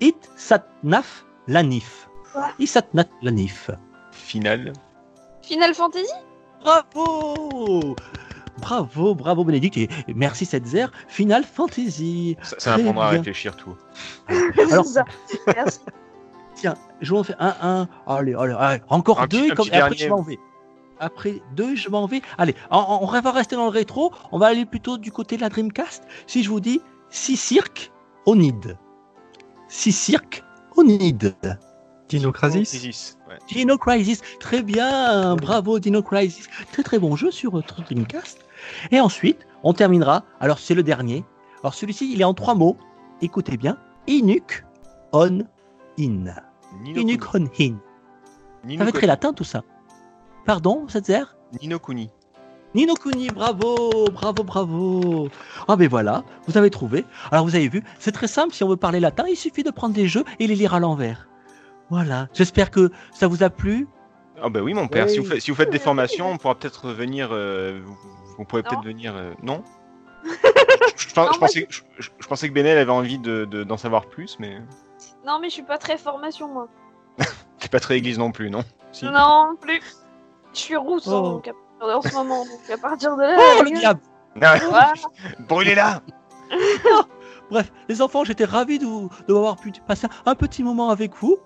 It 0.00 0.16
Sat 0.36 0.66
Naf 0.82 1.24
Lanif. 1.46 2.08
Quoi 2.32 2.48
Isatnat 2.58 3.04
Lanif. 3.22 3.70
Finale. 4.12 4.72
Final 5.42 5.74
Fantasy? 5.74 6.10
Bravo 6.62 7.94
Bravo, 8.58 9.14
bravo 9.14 9.44
Bénédicte 9.44 9.76
et 9.76 9.88
merci 10.14 10.46
Setzer. 10.46 10.86
Final 11.08 11.44
Fantasy. 11.44 12.36
Ça, 12.42 12.56
ça 12.58 12.72
Très 12.72 12.82
m'apprendra 12.82 13.08
à 13.08 13.10
réfléchir 13.10 13.56
tout. 13.56 13.76
Alors-. 14.28 14.84
Merci. 15.54 15.80
Tiens, 16.54 16.74
je 17.00 17.12
vais 17.12 17.18
en 17.18 17.24
faire 17.24 17.36
un, 17.40 17.54
un. 17.62 17.88
Allez, 18.06 18.34
allez, 18.34 18.54
allez, 18.58 18.82
encore 18.88 19.20
Un 19.20 19.26
deux 19.26 19.48
petit- 19.48 19.54
comme- 19.54 19.68
et 19.68 19.72
après 19.76 19.96
dernier. 19.96 20.04
je 20.04 20.08
m'en 20.08 20.22
vais. 20.22 20.38
Après 21.00 21.42
deux, 21.56 21.74
je 21.74 21.88
m'en 21.88 22.06
vais. 22.06 22.22
Allez, 22.38 22.54
on, 22.70 22.98
on 23.02 23.06
va 23.06 23.30
rester 23.32 23.56
dans 23.56 23.64
le 23.64 23.70
rétro. 23.70 24.12
On 24.32 24.38
va 24.38 24.46
aller 24.46 24.64
plutôt 24.64 24.96
du 24.96 25.10
côté 25.10 25.36
de 25.36 25.40
la 25.42 25.48
Dreamcast. 25.48 26.04
Si 26.26 26.42
je 26.44 26.48
vous 26.48 26.60
dis 26.60 26.80
Six 27.10 27.36
Cirque 27.36 27.90
Onid. 28.26 28.76
Six 29.68 29.92
Cirque 29.92 30.44
Onid. 30.76 31.36
Dino 32.08 32.32
Crisis 32.32 32.68
Crisis, 32.68 33.18
ouais. 33.28 33.38
Dino 33.48 33.78
Crisis, 33.78 34.20
très 34.38 34.62
bien, 34.62 35.34
bravo 35.36 35.78
Dino 35.78 36.02
Crisis, 36.02 36.48
très 36.70 36.82
très 36.82 36.98
bon 36.98 37.16
jeu 37.16 37.30
sur 37.30 37.50
votre 37.50 37.82
Dreamcast. 37.82 38.44
Et 38.90 39.00
ensuite, 39.00 39.46
on 39.62 39.72
terminera, 39.72 40.22
alors 40.38 40.58
c'est 40.58 40.74
le 40.74 40.82
dernier, 40.82 41.24
alors 41.62 41.72
celui-ci 41.72 42.12
il 42.12 42.20
est 42.20 42.24
en 42.24 42.34
trois 42.34 42.54
mots, 42.54 42.76
écoutez 43.22 43.56
bien, 43.56 43.78
Inuk 44.06 44.64
on 45.14 45.44
in. 45.98 46.24
Ça 46.26 46.34
va 48.84 48.88
être 48.88 49.06
latin 49.06 49.32
tout 49.32 49.44
ça. 49.44 49.62
Pardon, 50.46 50.88
Setzer 50.88 51.24
Nino 51.60 51.78
Kuni. 51.78 52.10
Nino 52.74 52.94
Kuni, 52.94 53.28
bravo, 53.28 54.06
bravo, 54.12 54.42
bravo. 54.42 55.28
Ah 55.68 55.76
ben 55.76 55.88
voilà, 55.88 56.24
vous 56.46 56.58
avez 56.58 56.70
trouvé. 56.70 57.04
Alors 57.30 57.44
vous 57.44 57.54
avez 57.54 57.68
vu, 57.68 57.82
c'est 57.98 58.10
très 58.12 58.26
simple, 58.26 58.52
si 58.54 58.64
on 58.64 58.68
veut 58.68 58.76
parler 58.76 58.98
latin, 59.00 59.24
il 59.28 59.36
suffit 59.36 59.62
de 59.62 59.70
prendre 59.70 59.94
des 59.94 60.08
jeux 60.08 60.24
et 60.40 60.46
les 60.46 60.56
lire 60.56 60.74
à 60.74 60.80
l'envers. 60.80 61.28
Voilà, 61.90 62.28
j'espère 62.32 62.70
que 62.70 62.90
ça 63.12 63.28
vous 63.28 63.42
a 63.44 63.50
plu. 63.50 63.86
Ah 64.42 64.48
bah 64.48 64.60
oui 64.62 64.74
mon 64.74 64.88
père, 64.88 65.06
Oui. 65.06 65.12
si, 65.12 65.18
vous 65.18 65.24
faites, 65.26 65.40
si 65.40 65.50
vous 65.52 65.56
faites 65.56 65.70
des 65.70 65.78
formations, 65.78 66.30
on 66.30 66.36
pourra 66.38 66.56
peut-être 66.56 66.88
venir... 66.90 67.28
euh, 67.30 67.80
vous, 67.84 67.96
vous 68.38 68.44
pourrez 68.44 68.62
peut-être 68.64 68.82
venir... 68.82 69.14
euh, 69.14 69.32
non? 69.42 69.62
Je, 70.24 70.30
je- 70.96 71.08
je- 71.14 71.20
Non, 71.20 71.28
je 71.32 71.38
pensais, 71.38 71.66
je, 71.68 71.80
je- 71.98 72.10
je 72.18 72.26
pensais 72.26 72.48
que 72.48 72.54
Benel 72.54 72.78
avait 72.78 72.90
envie 72.90 73.18
de- 73.18 73.44
de- 73.44 73.62
d'en 73.62 73.76
savoir 73.76 74.06
plus, 74.06 74.36
mais 74.40 74.58
Non, 75.26 75.38
mais 75.40 75.48
je 75.48 75.54
suis 75.54 75.62
pas 75.62 75.78
très 75.78 75.96
formation, 75.98 76.48
moi. 76.48 76.68
t'es 77.58 77.68
pas 77.68 77.80
très 77.80 77.96
église 77.98 78.18
non 78.18 78.32
plus, 78.32 78.50
non 78.50 78.62
Si. 78.92 79.04
Non, 79.04 79.54
plus. 79.60 79.80
Je 80.52 80.58
suis 80.58 80.76
rousse 80.76 81.06
Oh. 81.06 81.22
donc, 81.22 81.48
à- 81.48 81.86
en 81.96 82.00
ce 82.02 82.14
moment, 82.14 82.44
donc 82.44 82.70
à 82.72 82.78
partir 82.78 83.16
de 83.16 83.22
là. 83.22 83.36
Oh 83.38 83.62
la 83.62 83.62
le 83.70 83.76
diable 83.76 84.00
Ah, 84.42 84.56
Voilà. 84.68 84.92
Brûlez-la 85.48 86.00
Bref, 87.50 87.70
les 87.88 88.00
enfants, 88.02 88.24
j'étais 88.24 88.44
ravi 88.44 88.78
de, 88.78 88.86
vous, 88.86 89.10
de 89.28 89.34
avoir 89.34 89.56
pu 89.56 89.72
passer 89.86 90.06
un 90.24 90.34
petit 90.34 90.62
moment 90.62 90.90
avec 90.90 91.14
vous. 91.16 91.36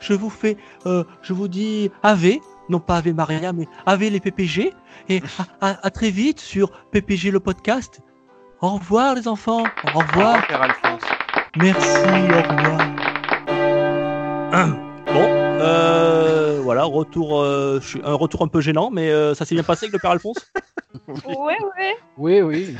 Je 0.00 0.12
vous 0.14 0.30
fais, 0.30 0.56
euh, 0.86 1.04
je 1.22 1.32
vous 1.32 1.48
dis 1.48 1.90
Ave, 2.02 2.38
non 2.68 2.78
pas 2.80 2.96
Ave 2.96 3.12
Maria, 3.14 3.52
mais 3.52 3.66
Ave 3.86 4.00
les 4.04 4.20
PPG. 4.20 4.72
Et 5.08 5.22
à, 5.60 5.68
à- 5.70 5.86
à 5.86 5.90
très 5.90 6.10
vite 6.10 6.40
sur 6.40 6.70
PPG 6.90 7.30
le 7.30 7.40
podcast. 7.40 8.00
Au 8.60 8.70
revoir 8.70 9.14
les 9.14 9.28
enfants, 9.28 9.62
au 9.62 9.88
Au 9.96 9.98
revoir, 9.98 10.06
revoir, 10.08 10.46
Père 10.46 10.62
Alphonse. 10.62 11.02
Merci, 11.56 11.98
au 11.98 12.42
revoir. 12.42 12.78
Bon, 15.12 15.24
euh, 15.26 16.60
voilà, 16.62 16.84
retour, 16.84 17.40
euh, 17.40 17.80
je 17.82 17.86
suis- 17.88 18.00
un 18.04 18.14
retour 18.14 18.42
un 18.42 18.48
peu 18.48 18.60
gênant, 18.60 18.90
mais 18.90 19.10
euh, 19.10 19.34
ça 19.34 19.44
s'est 19.44 19.54
bien 19.56 19.64
passé 19.64 19.86
avec 19.86 19.92
le 19.94 19.98
père 19.98 20.12
Alphonse? 20.12 20.36
Ouais, 21.24 21.56
ouais. 21.78 21.94
Oui, 22.18 22.40
oui. 22.42 22.76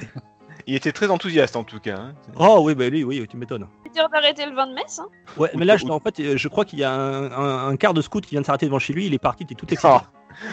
Il 0.67 0.75
était 0.75 0.91
très 0.93 1.09
enthousiaste 1.11 1.55
en 1.57 1.63
tout 1.65 1.79
cas. 1.81 1.97
hein. 1.97 2.15
Oh 2.37 2.61
oui, 2.63 2.75
bah 2.75 2.89
lui, 2.89 3.03
oui, 3.05 3.25
tu 3.29 3.37
m'étonnes. 3.37 3.67
C'est 3.85 3.93
dire 3.93 4.09
d'arrêter 4.09 4.47
le 4.47 4.55
vin 4.55 4.67
de 4.67 4.75
messe. 4.75 4.99
Hein. 5.01 5.07
Ouais, 5.37 5.49
mais 5.55 5.65
là, 5.65 5.77
je, 5.77 5.87
en 5.87 6.01
fait, 6.01 6.37
je 6.37 6.49
crois 6.49 6.65
qu'il 6.65 6.79
y 6.81 6.85
a 6.85 6.93
un, 6.93 7.31
un- 7.31 7.69
un 7.69 7.77
quart 7.77 7.95
de 7.95 8.03
scout 8.03 8.25
qui 8.25 8.31
vient 8.33 8.41
de 8.41 8.47
s'arrêter 8.47 8.67
devant 8.67 8.79
chez 8.81 8.93
lui. 8.93 9.07
Il 9.07 9.15
est 9.15 9.19
parti, 9.19 9.45
il 9.49 9.53
est 9.53 9.57
tout 9.57 9.67
excité. 9.73 9.89
Ah, 9.93 10.03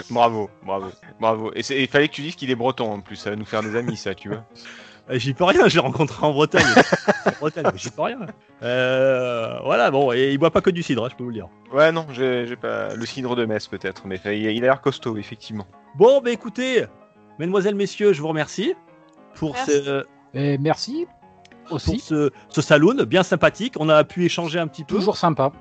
bravo, 0.10 0.50
bravo, 0.66 0.88
bravo. 1.20 1.52
Et 1.56 1.62
c'est- 1.64 1.82
il 1.82 1.88
fallait 1.88 2.08
que 2.08 2.14
tu 2.14 2.22
dises 2.22 2.36
qu'il 2.36 2.50
est 2.52 2.56
breton 2.56 2.92
en 2.92 3.02
plus, 3.02 3.16
ça 3.16 3.32
va 3.32 3.36
nous 3.36 3.46
faire 3.46 3.62
des 3.62 3.76
amis 3.76 3.98
ça, 3.98 4.14
tu 4.16 4.30
vois. 4.30 4.46
Euh, 5.10 5.18
J'y 5.18 5.34
peux 5.34 5.44
rien, 5.44 5.68
je 5.68 5.76
l'ai 5.76 5.82
rencontré 5.82 6.26
en 6.26 6.34
Bretagne. 6.34 6.66
en 7.26 7.32
Bretagne, 7.40 7.66
j'y 7.76 7.90
peux 7.90 8.02
rien. 8.02 8.20
Euh, 8.64 9.58
voilà, 9.64 9.90
bon, 9.92 10.12
et 10.12 10.32
il 10.32 10.38
boit 10.38 10.52
pas 10.52 10.62
que 10.62 10.70
du 10.70 10.84
cidre, 10.84 11.06
hein, 11.06 11.10
je 11.12 11.16
peux 11.16 11.24
vous 11.24 11.30
le 11.30 11.36
dire. 11.36 11.48
Ouais, 11.72 11.92
non, 11.92 12.06
j'ai 12.12 12.56
pas 12.56 12.94
le 12.94 13.06
cidre 13.06 13.36
de 13.36 13.46
Metz 13.46 13.68
peut-être, 13.68 14.06
mais 14.06 14.20
il, 14.26 14.48
a 14.48 14.68
l'air 14.68 14.82
costaud 14.82 15.18
effectivement. 15.18 15.66
Bon, 15.96 16.22
bah 16.22 16.32
écoutez, 16.32 16.86
mesdemoiselles, 17.40 17.76
messieurs, 17.76 18.14
je 18.14 18.22
vous 18.22 18.28
remercie 18.28 18.74
pour 19.36 19.54
Merci. 19.54 19.72
ce, 19.72 20.06
Et 20.34 20.58
merci 20.58 21.08
pour 21.66 21.76
aussi. 21.76 22.00
ce, 22.00 22.32
ce 22.50 22.62
saloon 22.62 23.04
bien 23.06 23.24
sympathique. 23.24 23.76
On 23.80 23.90
a 23.90 24.04
pu 24.04 24.26
échanger 24.26 24.60
un 24.60 24.68
petit 24.68 24.84
peu. 24.84 24.96
Toujours 24.96 25.18
sympa. 25.18 25.52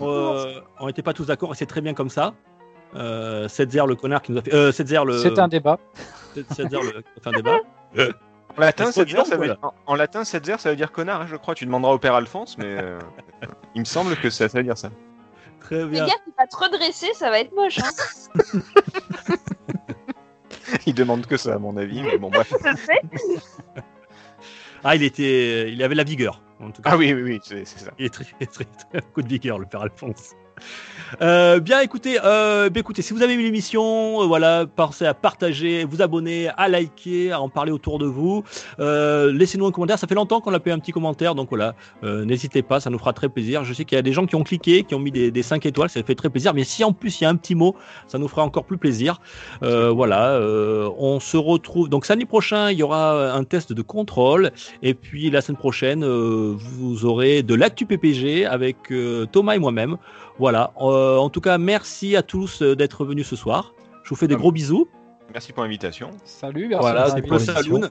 Euh, 0.00 0.60
on 0.80 0.86
n'était 0.86 1.02
pas 1.02 1.12
tous 1.12 1.26
d'accord 1.26 1.52
et 1.52 1.56
c'est 1.56 1.66
très 1.66 1.80
bien 1.80 1.94
comme 1.94 2.10
ça. 2.10 2.34
Euh, 2.94 3.48
Setzer, 3.48 3.86
le 3.86 3.96
connard 3.96 4.22
qui 4.22 4.32
nous 4.32 4.38
a 4.38 4.42
fait. 4.42 4.54
Euh, 4.54 4.72
Setzer, 4.72 5.04
le. 5.04 5.18
C'est 5.18 5.38
un 5.38 5.48
débat. 5.48 5.78
Setzer, 6.50 6.80
le. 6.80 7.02
Enfin, 7.18 7.32
débat. 7.32 7.58
En 8.56 8.60
latin, 8.60 8.84
trop 8.84 8.92
ça 8.92 9.36
veut 9.36 9.46
dire, 9.46 9.58
en, 9.62 9.74
en 9.86 9.94
latin, 9.96 10.24
Setzer, 10.24 10.58
ça 10.58 10.70
veut 10.70 10.76
dire 10.76 10.92
connard, 10.92 11.22
hein, 11.22 11.26
je 11.28 11.36
crois. 11.36 11.54
Tu 11.54 11.66
demanderas 11.66 11.92
au 11.92 11.98
père 11.98 12.14
Alphonse, 12.14 12.56
mais 12.58 12.66
euh, 12.66 12.98
il 13.74 13.80
me 13.80 13.84
semble 13.84 14.16
que 14.16 14.30
ça, 14.30 14.48
ça 14.48 14.58
veut 14.58 14.64
dire 14.64 14.78
ça. 14.78 14.90
Très 15.60 15.80
Fais 15.80 15.86
bien. 15.86 16.06
gaffe, 16.06 16.20
il 16.26 16.32
va 16.38 16.46
te 16.46 16.56
redresser, 16.56 17.12
ça 17.14 17.30
va 17.30 17.40
être 17.40 17.52
moche. 17.54 17.78
Hein. 17.78 18.60
Il 20.86 20.94
demande 20.94 21.26
que 21.26 21.36
ça, 21.36 21.54
à 21.54 21.58
mon 21.58 21.76
avis, 21.76 22.02
mais 22.02 22.18
bon, 22.18 22.30
bref. 22.30 22.52
Ah, 24.86 24.96
il 24.96 25.02
était. 25.02 25.72
Il 25.72 25.82
avait 25.82 25.94
la 25.94 26.04
vigueur, 26.04 26.42
en 26.60 26.70
tout 26.70 26.82
cas. 26.82 26.90
Ah 26.92 26.96
oui, 26.98 27.14
oui, 27.14 27.22
oui, 27.22 27.40
c'est 27.42 27.64
c'est 27.64 27.78
ça. 27.86 27.90
Il 27.98 28.04
est 28.04 28.10
très, 28.10 28.24
très, 28.24 28.66
très, 28.66 29.00
coup 29.14 29.22
de 29.22 29.28
vigueur, 29.28 29.58
le 29.58 29.64
père 29.64 29.80
Alphonse. 29.80 30.34
Euh, 31.22 31.60
bien, 31.60 31.80
écoutez, 31.80 32.18
euh, 32.24 32.70
bien, 32.70 32.80
écoutez, 32.80 33.02
si 33.02 33.12
vous 33.12 33.22
avez 33.22 33.34
aimé 33.34 33.42
l'émission, 33.42 34.22
euh, 34.22 34.26
voilà, 34.26 34.66
pensez 34.66 35.06
à 35.06 35.14
partager, 35.14 35.84
vous 35.84 36.02
abonner, 36.02 36.48
à 36.56 36.68
liker, 36.68 37.32
à 37.32 37.40
en 37.40 37.48
parler 37.48 37.72
autour 37.72 37.98
de 37.98 38.06
vous. 38.06 38.44
Laissez-nous 38.78 39.66
un 39.66 39.70
commentaire. 39.70 39.98
Ça 39.98 40.06
fait 40.06 40.14
longtemps 40.14 40.40
qu'on 40.40 40.54
a 40.54 40.60
fait 40.60 40.70
un 40.70 40.78
petit 40.78 40.92
commentaire, 40.92 41.34
donc 41.34 41.48
voilà, 41.48 41.74
n'hésitez 42.02 42.62
pas, 42.62 42.80
ça 42.80 42.90
nous 42.90 42.98
fera 42.98 43.12
très 43.12 43.28
plaisir. 43.28 43.64
Je 43.64 43.72
sais 43.72 43.84
qu'il 43.84 43.96
y 43.96 43.98
a 43.98 44.02
des 44.02 44.12
gens 44.12 44.26
qui 44.26 44.34
ont 44.36 44.44
cliqué, 44.44 44.82
qui 44.84 44.94
ont 44.94 44.98
mis 44.98 45.10
des, 45.10 45.30
des 45.30 45.42
5 45.42 45.64
étoiles, 45.66 45.90
ça 45.90 46.02
fait 46.02 46.14
très 46.14 46.30
plaisir. 46.30 46.54
Mais 46.54 46.64
si 46.64 46.84
en 46.84 46.92
plus 46.92 47.20
il 47.20 47.24
y 47.24 47.26
a 47.26 47.30
un 47.30 47.36
petit 47.36 47.54
mot, 47.54 47.76
ça 48.06 48.18
nous 48.18 48.28
fera 48.28 48.42
encore 48.42 48.64
plus 48.64 48.78
plaisir. 48.78 49.20
Voilà, 49.60 50.40
on 50.98 51.20
se 51.20 51.36
retrouve. 51.36 51.88
Donc 51.88 52.06
samedi 52.06 52.24
prochain, 52.24 52.70
il 52.70 52.78
y 52.78 52.82
aura 52.82 53.32
un 53.32 53.44
test 53.44 53.72
de 53.72 53.82
contrôle. 53.82 54.50
Et 54.82 54.94
puis 54.94 55.30
la 55.30 55.40
semaine 55.40 55.58
prochaine, 55.58 56.04
vous 56.04 57.04
aurez 57.04 57.42
de 57.42 57.54
l'actu 57.54 57.86
PPG 57.86 58.46
avec 58.46 58.76
Thomas 59.32 59.54
et 59.54 59.58
moi-même. 59.58 59.96
Voilà. 60.38 60.72
Euh, 60.80 61.16
en 61.18 61.28
tout 61.30 61.40
cas, 61.40 61.58
merci 61.58 62.16
à 62.16 62.22
tous 62.22 62.62
euh, 62.62 62.74
d'être 62.76 63.04
venus 63.04 63.26
ce 63.28 63.36
soir. 63.36 63.72
Je 64.02 64.10
vous 64.10 64.16
fais 64.16 64.26
des 64.28 64.34
Ah, 64.34 64.38
gros 64.38 64.52
bisous. 64.52 64.88
Merci 65.32 65.52
pour 65.52 65.62
l'invitation. 65.62 66.10
Salut, 66.24 66.68
merci. 66.68 66.82
Voilà, 66.82 67.08
c'est 67.10 67.38
saloon. 67.38 67.88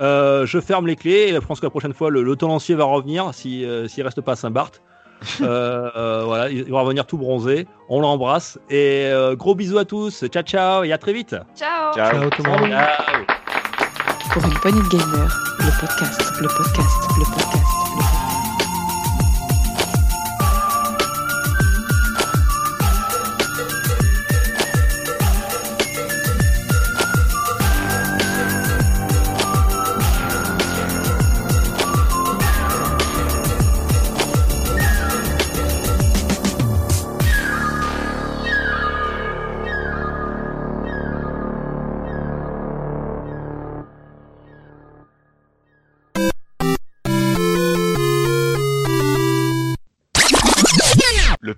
Euh, 0.00 0.44
je 0.46 0.60
ferme 0.60 0.86
les 0.86 0.94
clés 0.96 1.28
et 1.28 1.32
je 1.32 1.38
pense 1.38 1.58
que 1.60 1.66
la 1.66 1.70
prochaine 1.70 1.94
fois, 1.94 2.10
le, 2.10 2.22
le 2.22 2.36
tenancier 2.36 2.74
va 2.74 2.84
revenir 2.84 3.32
si, 3.32 3.64
euh, 3.64 3.88
s'il 3.88 4.04
reste 4.04 4.20
pas 4.20 4.32
à 4.32 4.36
Saint-Barth. 4.36 4.82
Euh, 5.40 5.90
euh, 5.96 6.24
voilà, 6.26 6.50
il 6.50 6.70
va 6.70 6.82
revenir 6.82 7.06
tout 7.06 7.16
bronzé. 7.16 7.66
On 7.88 8.00
l'embrasse 8.00 8.58
et 8.68 9.06
euh, 9.06 9.34
gros 9.34 9.54
bisous 9.54 9.78
à 9.78 9.86
tous. 9.86 10.26
Ciao, 10.26 10.42
ciao 10.42 10.84
et 10.84 10.92
à 10.92 10.98
très 10.98 11.14
vite. 11.14 11.34
Ciao. 11.56 11.94
Ciao. 11.94 12.10
Ciao 12.20 12.30
tout 12.30 12.42
le 12.42 12.50
monde. 12.50 12.68
Ciao. 12.70 13.24
Pour 14.34 14.44
une 14.44 14.52
poignée 14.60 14.82
de 14.82 14.88
gamer, 14.88 15.40
le 15.58 15.80
podcast, 15.80 16.32
le 16.38 16.48
podcast, 16.48 17.02
le 17.18 17.24
podcast. 17.24 17.65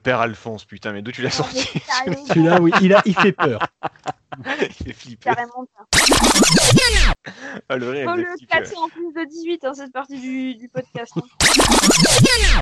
Père 0.08 0.20
Alphonse, 0.22 0.64
putain, 0.64 0.92
mais 0.92 1.02
d'où 1.02 1.12
tu 1.12 1.20
l'as 1.20 1.28
sorti 1.30 1.68
Celui-là, 2.28 2.62
oui, 2.62 2.70
il, 2.80 2.94
a, 2.94 3.02
il 3.04 3.14
fait 3.14 3.32
peur. 3.32 3.60
Il 4.60 4.72
fait 4.72 4.92
flipper. 4.92 5.30
carrément. 5.30 5.66
Ah, 7.68 7.76
le 7.76 7.90
rire, 7.90 8.14
il 8.16 8.22
le 8.22 8.78
en 8.78 8.88
plus 8.88 9.12
de 9.12 9.28
18, 9.28 9.64
hein, 9.64 9.72
cette 9.74 9.92
partie 9.92 10.20
du, 10.20 10.54
du 10.54 10.68
podcast. 10.68 11.12
hein. 11.16 11.22